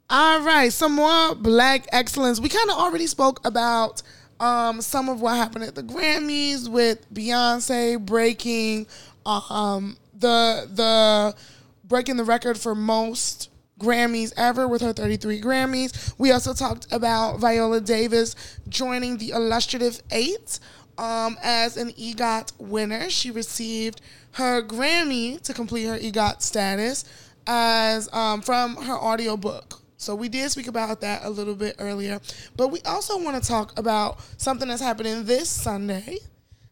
all 0.09 0.41
right, 0.41 0.71
some 0.71 0.93
more 0.93 1.35
black 1.35 1.87
excellence. 1.91 2.39
We 2.39 2.49
kind 2.49 2.69
of 2.69 2.77
already 2.77 3.05
spoke 3.07 3.45
about 3.45 4.01
um, 4.39 4.81
some 4.81 5.09
of 5.09 5.21
what 5.21 5.35
happened 5.35 5.65
at 5.65 5.75
the 5.75 5.83
Grammys 5.83 6.69
with 6.69 7.11
Beyonce 7.13 7.99
breaking 8.03 8.87
um, 9.25 9.97
the 10.19 10.67
the 10.71 11.35
breaking 11.83 12.17
the 12.17 12.23
record 12.23 12.57
for 12.57 12.75
most 12.75 13.49
Grammys 13.79 14.33
ever 14.35 14.67
with 14.67 14.81
her 14.81 14.93
33 14.93 15.41
Grammys. 15.41 16.13
We 16.17 16.31
also 16.31 16.53
talked 16.53 16.91
about 16.91 17.39
Viola 17.39 17.81
Davis 17.81 18.35
joining 18.67 19.17
the 19.17 19.31
illustrative 19.31 20.01
eight 20.11 20.59
um, 20.97 21.37
as 21.41 21.77
an 21.77 21.91
EGOT 21.91 22.51
winner. 22.59 23.09
She 23.09 23.31
received 23.31 24.01
her 24.33 24.61
Grammy 24.61 25.41
to 25.41 25.53
complete 25.53 25.85
her 25.85 25.97
EGOT 25.97 26.41
status 26.41 27.05
as 27.47 28.11
um, 28.13 28.41
from 28.41 28.75
her 28.75 28.95
audiobook. 28.95 29.81
So 29.97 30.15
we 30.15 30.29
did 30.29 30.49
speak 30.51 30.67
about 30.67 31.01
that 31.01 31.25
a 31.25 31.29
little 31.29 31.55
bit 31.55 31.75
earlier, 31.79 32.21
but 32.55 32.69
we 32.69 32.79
also 32.81 33.21
want 33.21 33.41
to 33.41 33.47
talk 33.47 33.77
about 33.77 34.19
something 34.37 34.67
that's 34.67 34.81
happening 34.81 35.25
this 35.25 35.49
Sunday, 35.49 36.19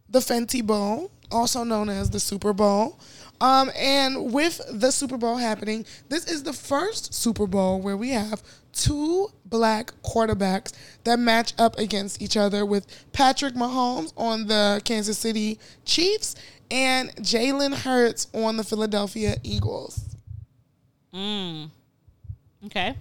the 0.07 0.19
Fenty 0.19 0.65
Bowl, 0.65 1.11
also 1.29 1.65
known 1.65 1.89
as 1.89 2.09
the 2.09 2.21
Super 2.21 2.53
Bowl. 2.53 2.99
Um, 3.39 3.71
and 3.75 4.33
with 4.33 4.61
the 4.69 4.91
Super 4.91 5.17
Bowl 5.17 5.37
happening, 5.37 5.85
this 6.09 6.25
is 6.25 6.43
the 6.43 6.53
first 6.53 7.13
Super 7.13 7.45
Bowl 7.45 7.79
where 7.79 7.95
we 7.95 8.09
have 8.11 8.41
two 8.73 9.29
black 9.45 9.91
quarterbacks 10.03 10.73
that 11.03 11.19
match 11.19 11.53
up 11.57 11.77
against 11.77 12.21
each 12.21 12.35
other 12.35 12.65
with 12.65 12.87
Patrick 13.13 13.53
Mahomes 13.53 14.11
on 14.17 14.47
the 14.47 14.81
Kansas 14.85 15.17
City 15.17 15.59
Chiefs 15.85 16.35
and 16.71 17.15
Jalen 17.17 17.73
Hurts 17.73 18.27
on 18.33 18.57
the 18.57 18.63
Philadelphia 18.63 19.37
Eagles. 19.43 20.15
Mm. 21.13 21.69
Okay. 22.65 22.95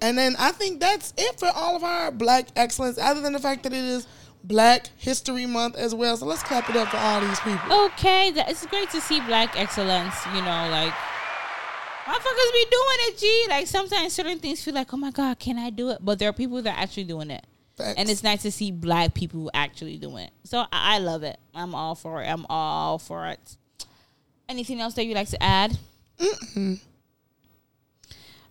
And 0.00 0.16
then 0.16 0.36
I 0.38 0.52
think 0.52 0.80
that's 0.80 1.12
it 1.16 1.38
for 1.38 1.48
all 1.54 1.76
of 1.76 1.82
our 1.82 2.12
black 2.12 2.48
excellence, 2.54 2.98
other 2.98 3.20
than 3.20 3.32
the 3.32 3.40
fact 3.40 3.64
that 3.64 3.72
it 3.72 3.84
is 3.84 4.06
Black 4.44 4.88
History 4.96 5.46
Month 5.46 5.76
as 5.76 5.94
well. 5.94 6.16
So 6.16 6.26
let's 6.26 6.42
clap 6.42 6.68
it 6.70 6.76
up 6.76 6.88
for 6.88 6.96
all 6.96 7.20
these 7.20 7.40
people. 7.40 7.84
Okay, 7.86 8.30
that, 8.32 8.50
it's 8.50 8.64
great 8.66 8.90
to 8.90 9.00
see 9.00 9.20
black 9.20 9.58
excellence. 9.58 10.14
You 10.26 10.40
know, 10.42 10.68
like 10.70 10.92
motherfuckers 12.06 12.52
be 12.52 12.66
doing 12.70 12.98
it. 13.08 13.18
G. 13.18 13.46
Like 13.48 13.66
sometimes 13.66 14.12
certain 14.12 14.38
things 14.38 14.62
feel 14.62 14.74
like, 14.74 14.92
oh 14.94 14.96
my 14.96 15.10
god, 15.10 15.38
can 15.38 15.58
I 15.58 15.70
do 15.70 15.90
it? 15.90 15.98
But 16.00 16.18
there 16.18 16.28
are 16.28 16.32
people 16.32 16.62
that 16.62 16.76
are 16.76 16.80
actually 16.82 17.04
doing 17.04 17.30
it, 17.30 17.46
Facts. 17.76 17.94
and 17.98 18.08
it's 18.08 18.22
nice 18.22 18.42
to 18.42 18.50
see 18.50 18.70
black 18.70 19.14
people 19.14 19.50
actually 19.54 19.96
doing 19.98 20.24
it. 20.24 20.30
So 20.44 20.58
I, 20.60 20.96
I 20.96 20.98
love 20.98 21.22
it. 21.22 21.38
I'm 21.54 21.74
all 21.74 21.94
for 21.94 22.22
it. 22.22 22.26
I'm 22.26 22.46
all 22.48 22.98
for 22.98 23.26
it. 23.28 23.56
Anything 24.48 24.80
else 24.80 24.94
that 24.94 25.04
you'd 25.04 25.14
like 25.14 25.28
to 25.28 25.42
add? 25.42 25.76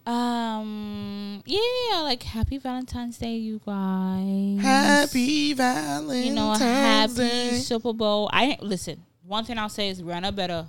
Um, 0.07 1.43
yeah, 1.45 1.99
like 2.01 2.23
happy 2.23 2.57
Valentine's 2.57 3.17
Day, 3.17 3.35
you 3.35 3.59
guys. 3.65 4.59
Happy 4.61 5.53
Valentine's 5.53 6.25
you 6.25 6.33
know, 6.33 6.53
happy 6.53 7.13
Day. 7.15 7.49
Super 7.59 7.93
Bowl. 7.93 8.29
I 8.31 8.57
listen. 8.61 9.03
One 9.25 9.43
thing 9.43 9.57
I'll 9.57 9.67
say 9.69 9.89
is 9.89 10.01
Rihanna 10.01 10.33
better, 10.35 10.65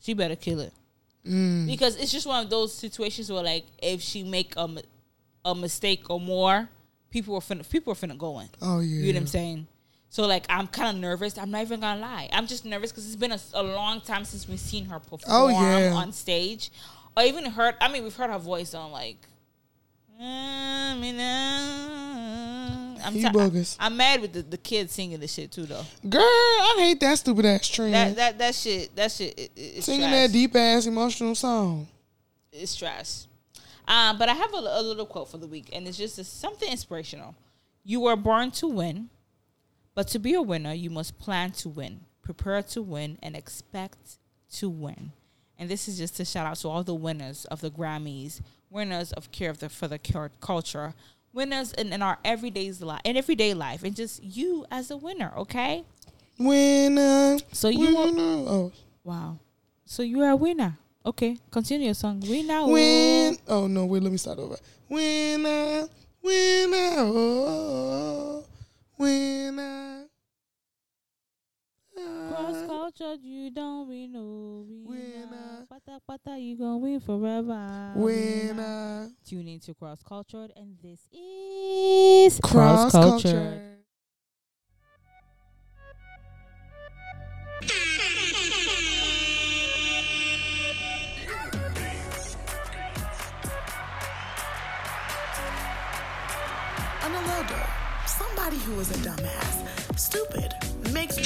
she 0.00 0.14
better 0.14 0.36
kill 0.36 0.60
it 0.60 0.72
Mm. 1.26 1.68
because 1.68 1.96
it's 1.98 2.10
just 2.10 2.26
one 2.26 2.42
of 2.42 2.50
those 2.50 2.74
situations 2.74 3.30
where 3.30 3.44
like 3.44 3.64
if 3.80 4.00
she 4.02 4.24
make 4.24 4.54
a, 4.56 4.68
a 5.44 5.54
mistake 5.54 6.10
or 6.10 6.18
more, 6.18 6.68
people 7.10 7.36
are 7.36 7.40
finna 7.40 7.68
people 7.70 7.92
are 7.92 7.96
finna 7.96 8.18
go 8.18 8.40
in. 8.40 8.48
Oh 8.60 8.80
yeah. 8.80 8.96
You 9.06 9.12
know 9.12 9.18
what 9.18 9.22
I'm 9.22 9.26
saying? 9.28 9.66
So 10.10 10.26
like 10.26 10.44
I'm 10.50 10.66
kind 10.66 10.96
of 10.96 11.00
nervous. 11.00 11.38
I'm 11.38 11.50
not 11.52 11.62
even 11.62 11.78
gonna 11.80 12.00
lie. 12.00 12.28
I'm 12.32 12.48
just 12.48 12.64
nervous 12.64 12.90
because 12.90 13.06
it's 13.06 13.14
been 13.16 13.30
a, 13.32 13.38
a 13.54 13.62
long 13.62 14.00
time 14.00 14.24
since 14.24 14.48
we've 14.48 14.58
seen 14.58 14.86
her 14.86 14.98
perform 14.98 15.20
Oh, 15.28 15.48
yeah. 15.48 15.92
on 15.94 16.10
stage, 16.12 16.72
or 17.16 17.22
even 17.24 17.44
heard. 17.46 17.74
I 17.80 17.90
mean, 17.92 18.02
we've 18.04 18.14
heard 18.16 18.30
her 18.30 18.38
voice 18.38 18.74
on 18.74 18.90
like. 18.92 19.18
"I 20.20 20.96
mean, 21.00 21.18
uh," 21.18 22.98
I'm, 23.04 23.12
He 23.14 23.22
ti- 23.22 23.30
bogus. 23.30 23.76
I'm 23.80 23.96
mad 23.96 24.20
with 24.20 24.32
the, 24.32 24.42
the 24.42 24.56
kids 24.58 24.92
singing 24.92 25.18
this 25.20 25.32
shit 25.34 25.50
too 25.50 25.64
though. 25.66 25.84
Girl, 26.08 26.22
I 26.22 26.74
hate 26.78 27.00
that 27.00 27.18
stupid 27.18 27.44
ass 27.46 27.66
trend. 27.68 27.94
That 27.94 28.16
that 28.16 28.38
that 28.38 28.54
shit 28.54 28.94
that 28.96 29.10
shit 29.10 29.38
it, 29.56 29.82
Singing 29.82 30.02
trash. 30.08 30.12
that 30.28 30.32
deep 30.32 30.54
ass 30.56 30.86
emotional 30.86 31.34
song. 31.34 31.88
It's 32.52 32.76
trash. 32.76 33.24
Um, 33.88 34.16
but 34.18 34.28
I 34.28 34.34
have 34.34 34.54
a, 34.54 34.58
a 34.58 34.82
little 34.82 35.06
quote 35.06 35.28
for 35.28 35.38
the 35.38 35.46
week, 35.48 35.70
and 35.72 35.88
it's 35.88 35.98
just 35.98 36.16
something 36.40 36.70
inspirational. 36.70 37.34
You 37.84 38.00
were 38.00 38.14
born 38.14 38.52
to 38.52 38.68
win, 38.68 39.10
but 39.96 40.06
to 40.08 40.20
be 40.20 40.34
a 40.34 40.42
winner, 40.42 40.72
you 40.72 40.88
must 40.88 41.18
plan 41.18 41.50
to 41.52 41.68
win, 41.68 42.02
prepare 42.22 42.62
to 42.62 42.80
win, 42.82 43.18
and 43.22 43.34
expect 43.34 44.18
to 44.52 44.68
win. 44.70 45.10
And 45.58 45.68
this 45.68 45.86
is 45.88 45.98
just 45.98 46.18
a 46.20 46.24
shout 46.24 46.46
out 46.46 46.56
to 46.56 46.68
all 46.68 46.82
the 46.82 46.94
winners 46.94 47.44
of 47.46 47.60
the 47.60 47.70
Grammys, 47.70 48.40
winners 48.70 49.12
of 49.12 49.30
Care 49.30 49.50
of 49.50 49.58
the 49.58 49.68
for 49.68 49.86
the 49.86 49.98
Culture, 50.40 50.94
winners 51.32 51.72
in, 51.72 51.92
in 51.92 52.02
our 52.02 52.18
everyday's 52.24 52.82
life, 52.82 53.00
in 53.04 53.16
everyday 53.16 53.54
life, 53.54 53.82
and 53.84 53.94
just 53.94 54.22
you 54.22 54.66
as 54.70 54.90
a 54.90 54.96
winner. 54.96 55.32
Okay, 55.36 55.84
Winner. 56.38 57.38
so 57.52 57.68
you 57.68 57.96
winner. 57.96 58.22
Oh. 58.22 58.72
wow, 59.04 59.38
so 59.84 60.02
you 60.02 60.20
are 60.22 60.30
a 60.30 60.36
winner. 60.36 60.78
Okay, 61.04 61.36
continue 61.50 61.86
your 61.86 61.94
song. 61.94 62.20
Winner. 62.20 62.58
oh. 62.58 62.68
Win. 62.70 63.36
Oh 63.48 63.66
no, 63.66 63.86
wait, 63.86 64.02
let 64.02 64.12
me 64.12 64.18
start 64.18 64.38
over. 64.38 64.56
Winner. 64.88 65.86
Winner. 66.22 66.94
Oh. 66.98 68.44
Winner. 68.98 70.01
Cross 72.28 72.56
uh, 72.56 72.66
culture, 72.66 73.14
you 73.22 73.50
don't 73.50 73.88
win 73.88 74.12
no 74.12 74.64
winner. 74.86 75.26
Winner. 75.26 75.66
Pata 75.68 76.00
pata, 76.06 76.38
you 76.38 76.56
gonna 76.56 76.78
win 76.78 77.00
forever. 77.00 77.92
Winner. 77.96 79.10
Tune 79.26 79.48
into 79.48 79.74
Cross 79.74 80.02
Cultured, 80.02 80.52
and 80.56 80.76
this 80.82 81.00
is 81.12 82.40
Cross 82.40 82.92
culture. 82.92 83.68
On 97.04 97.12
the 97.12 97.18
logo, 97.18 97.66
somebody 98.06 98.56
who 98.58 98.80
is 98.80 98.90
a 98.90 98.94
dumbass, 98.94 99.98
stupid, 99.98 100.54
makes 100.92 101.16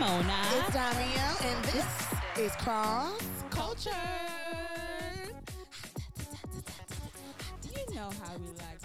Mona. 0.00 0.40
It's 0.56 0.72
Danielle, 0.72 1.36
and 1.44 1.64
this 1.66 1.84
is 2.38 2.56
Cross 2.56 3.20
Culture. 3.50 3.90
You 7.64 7.94
know 7.94 8.08
how 8.24 8.34
we 8.38 8.46
like. 8.46 8.79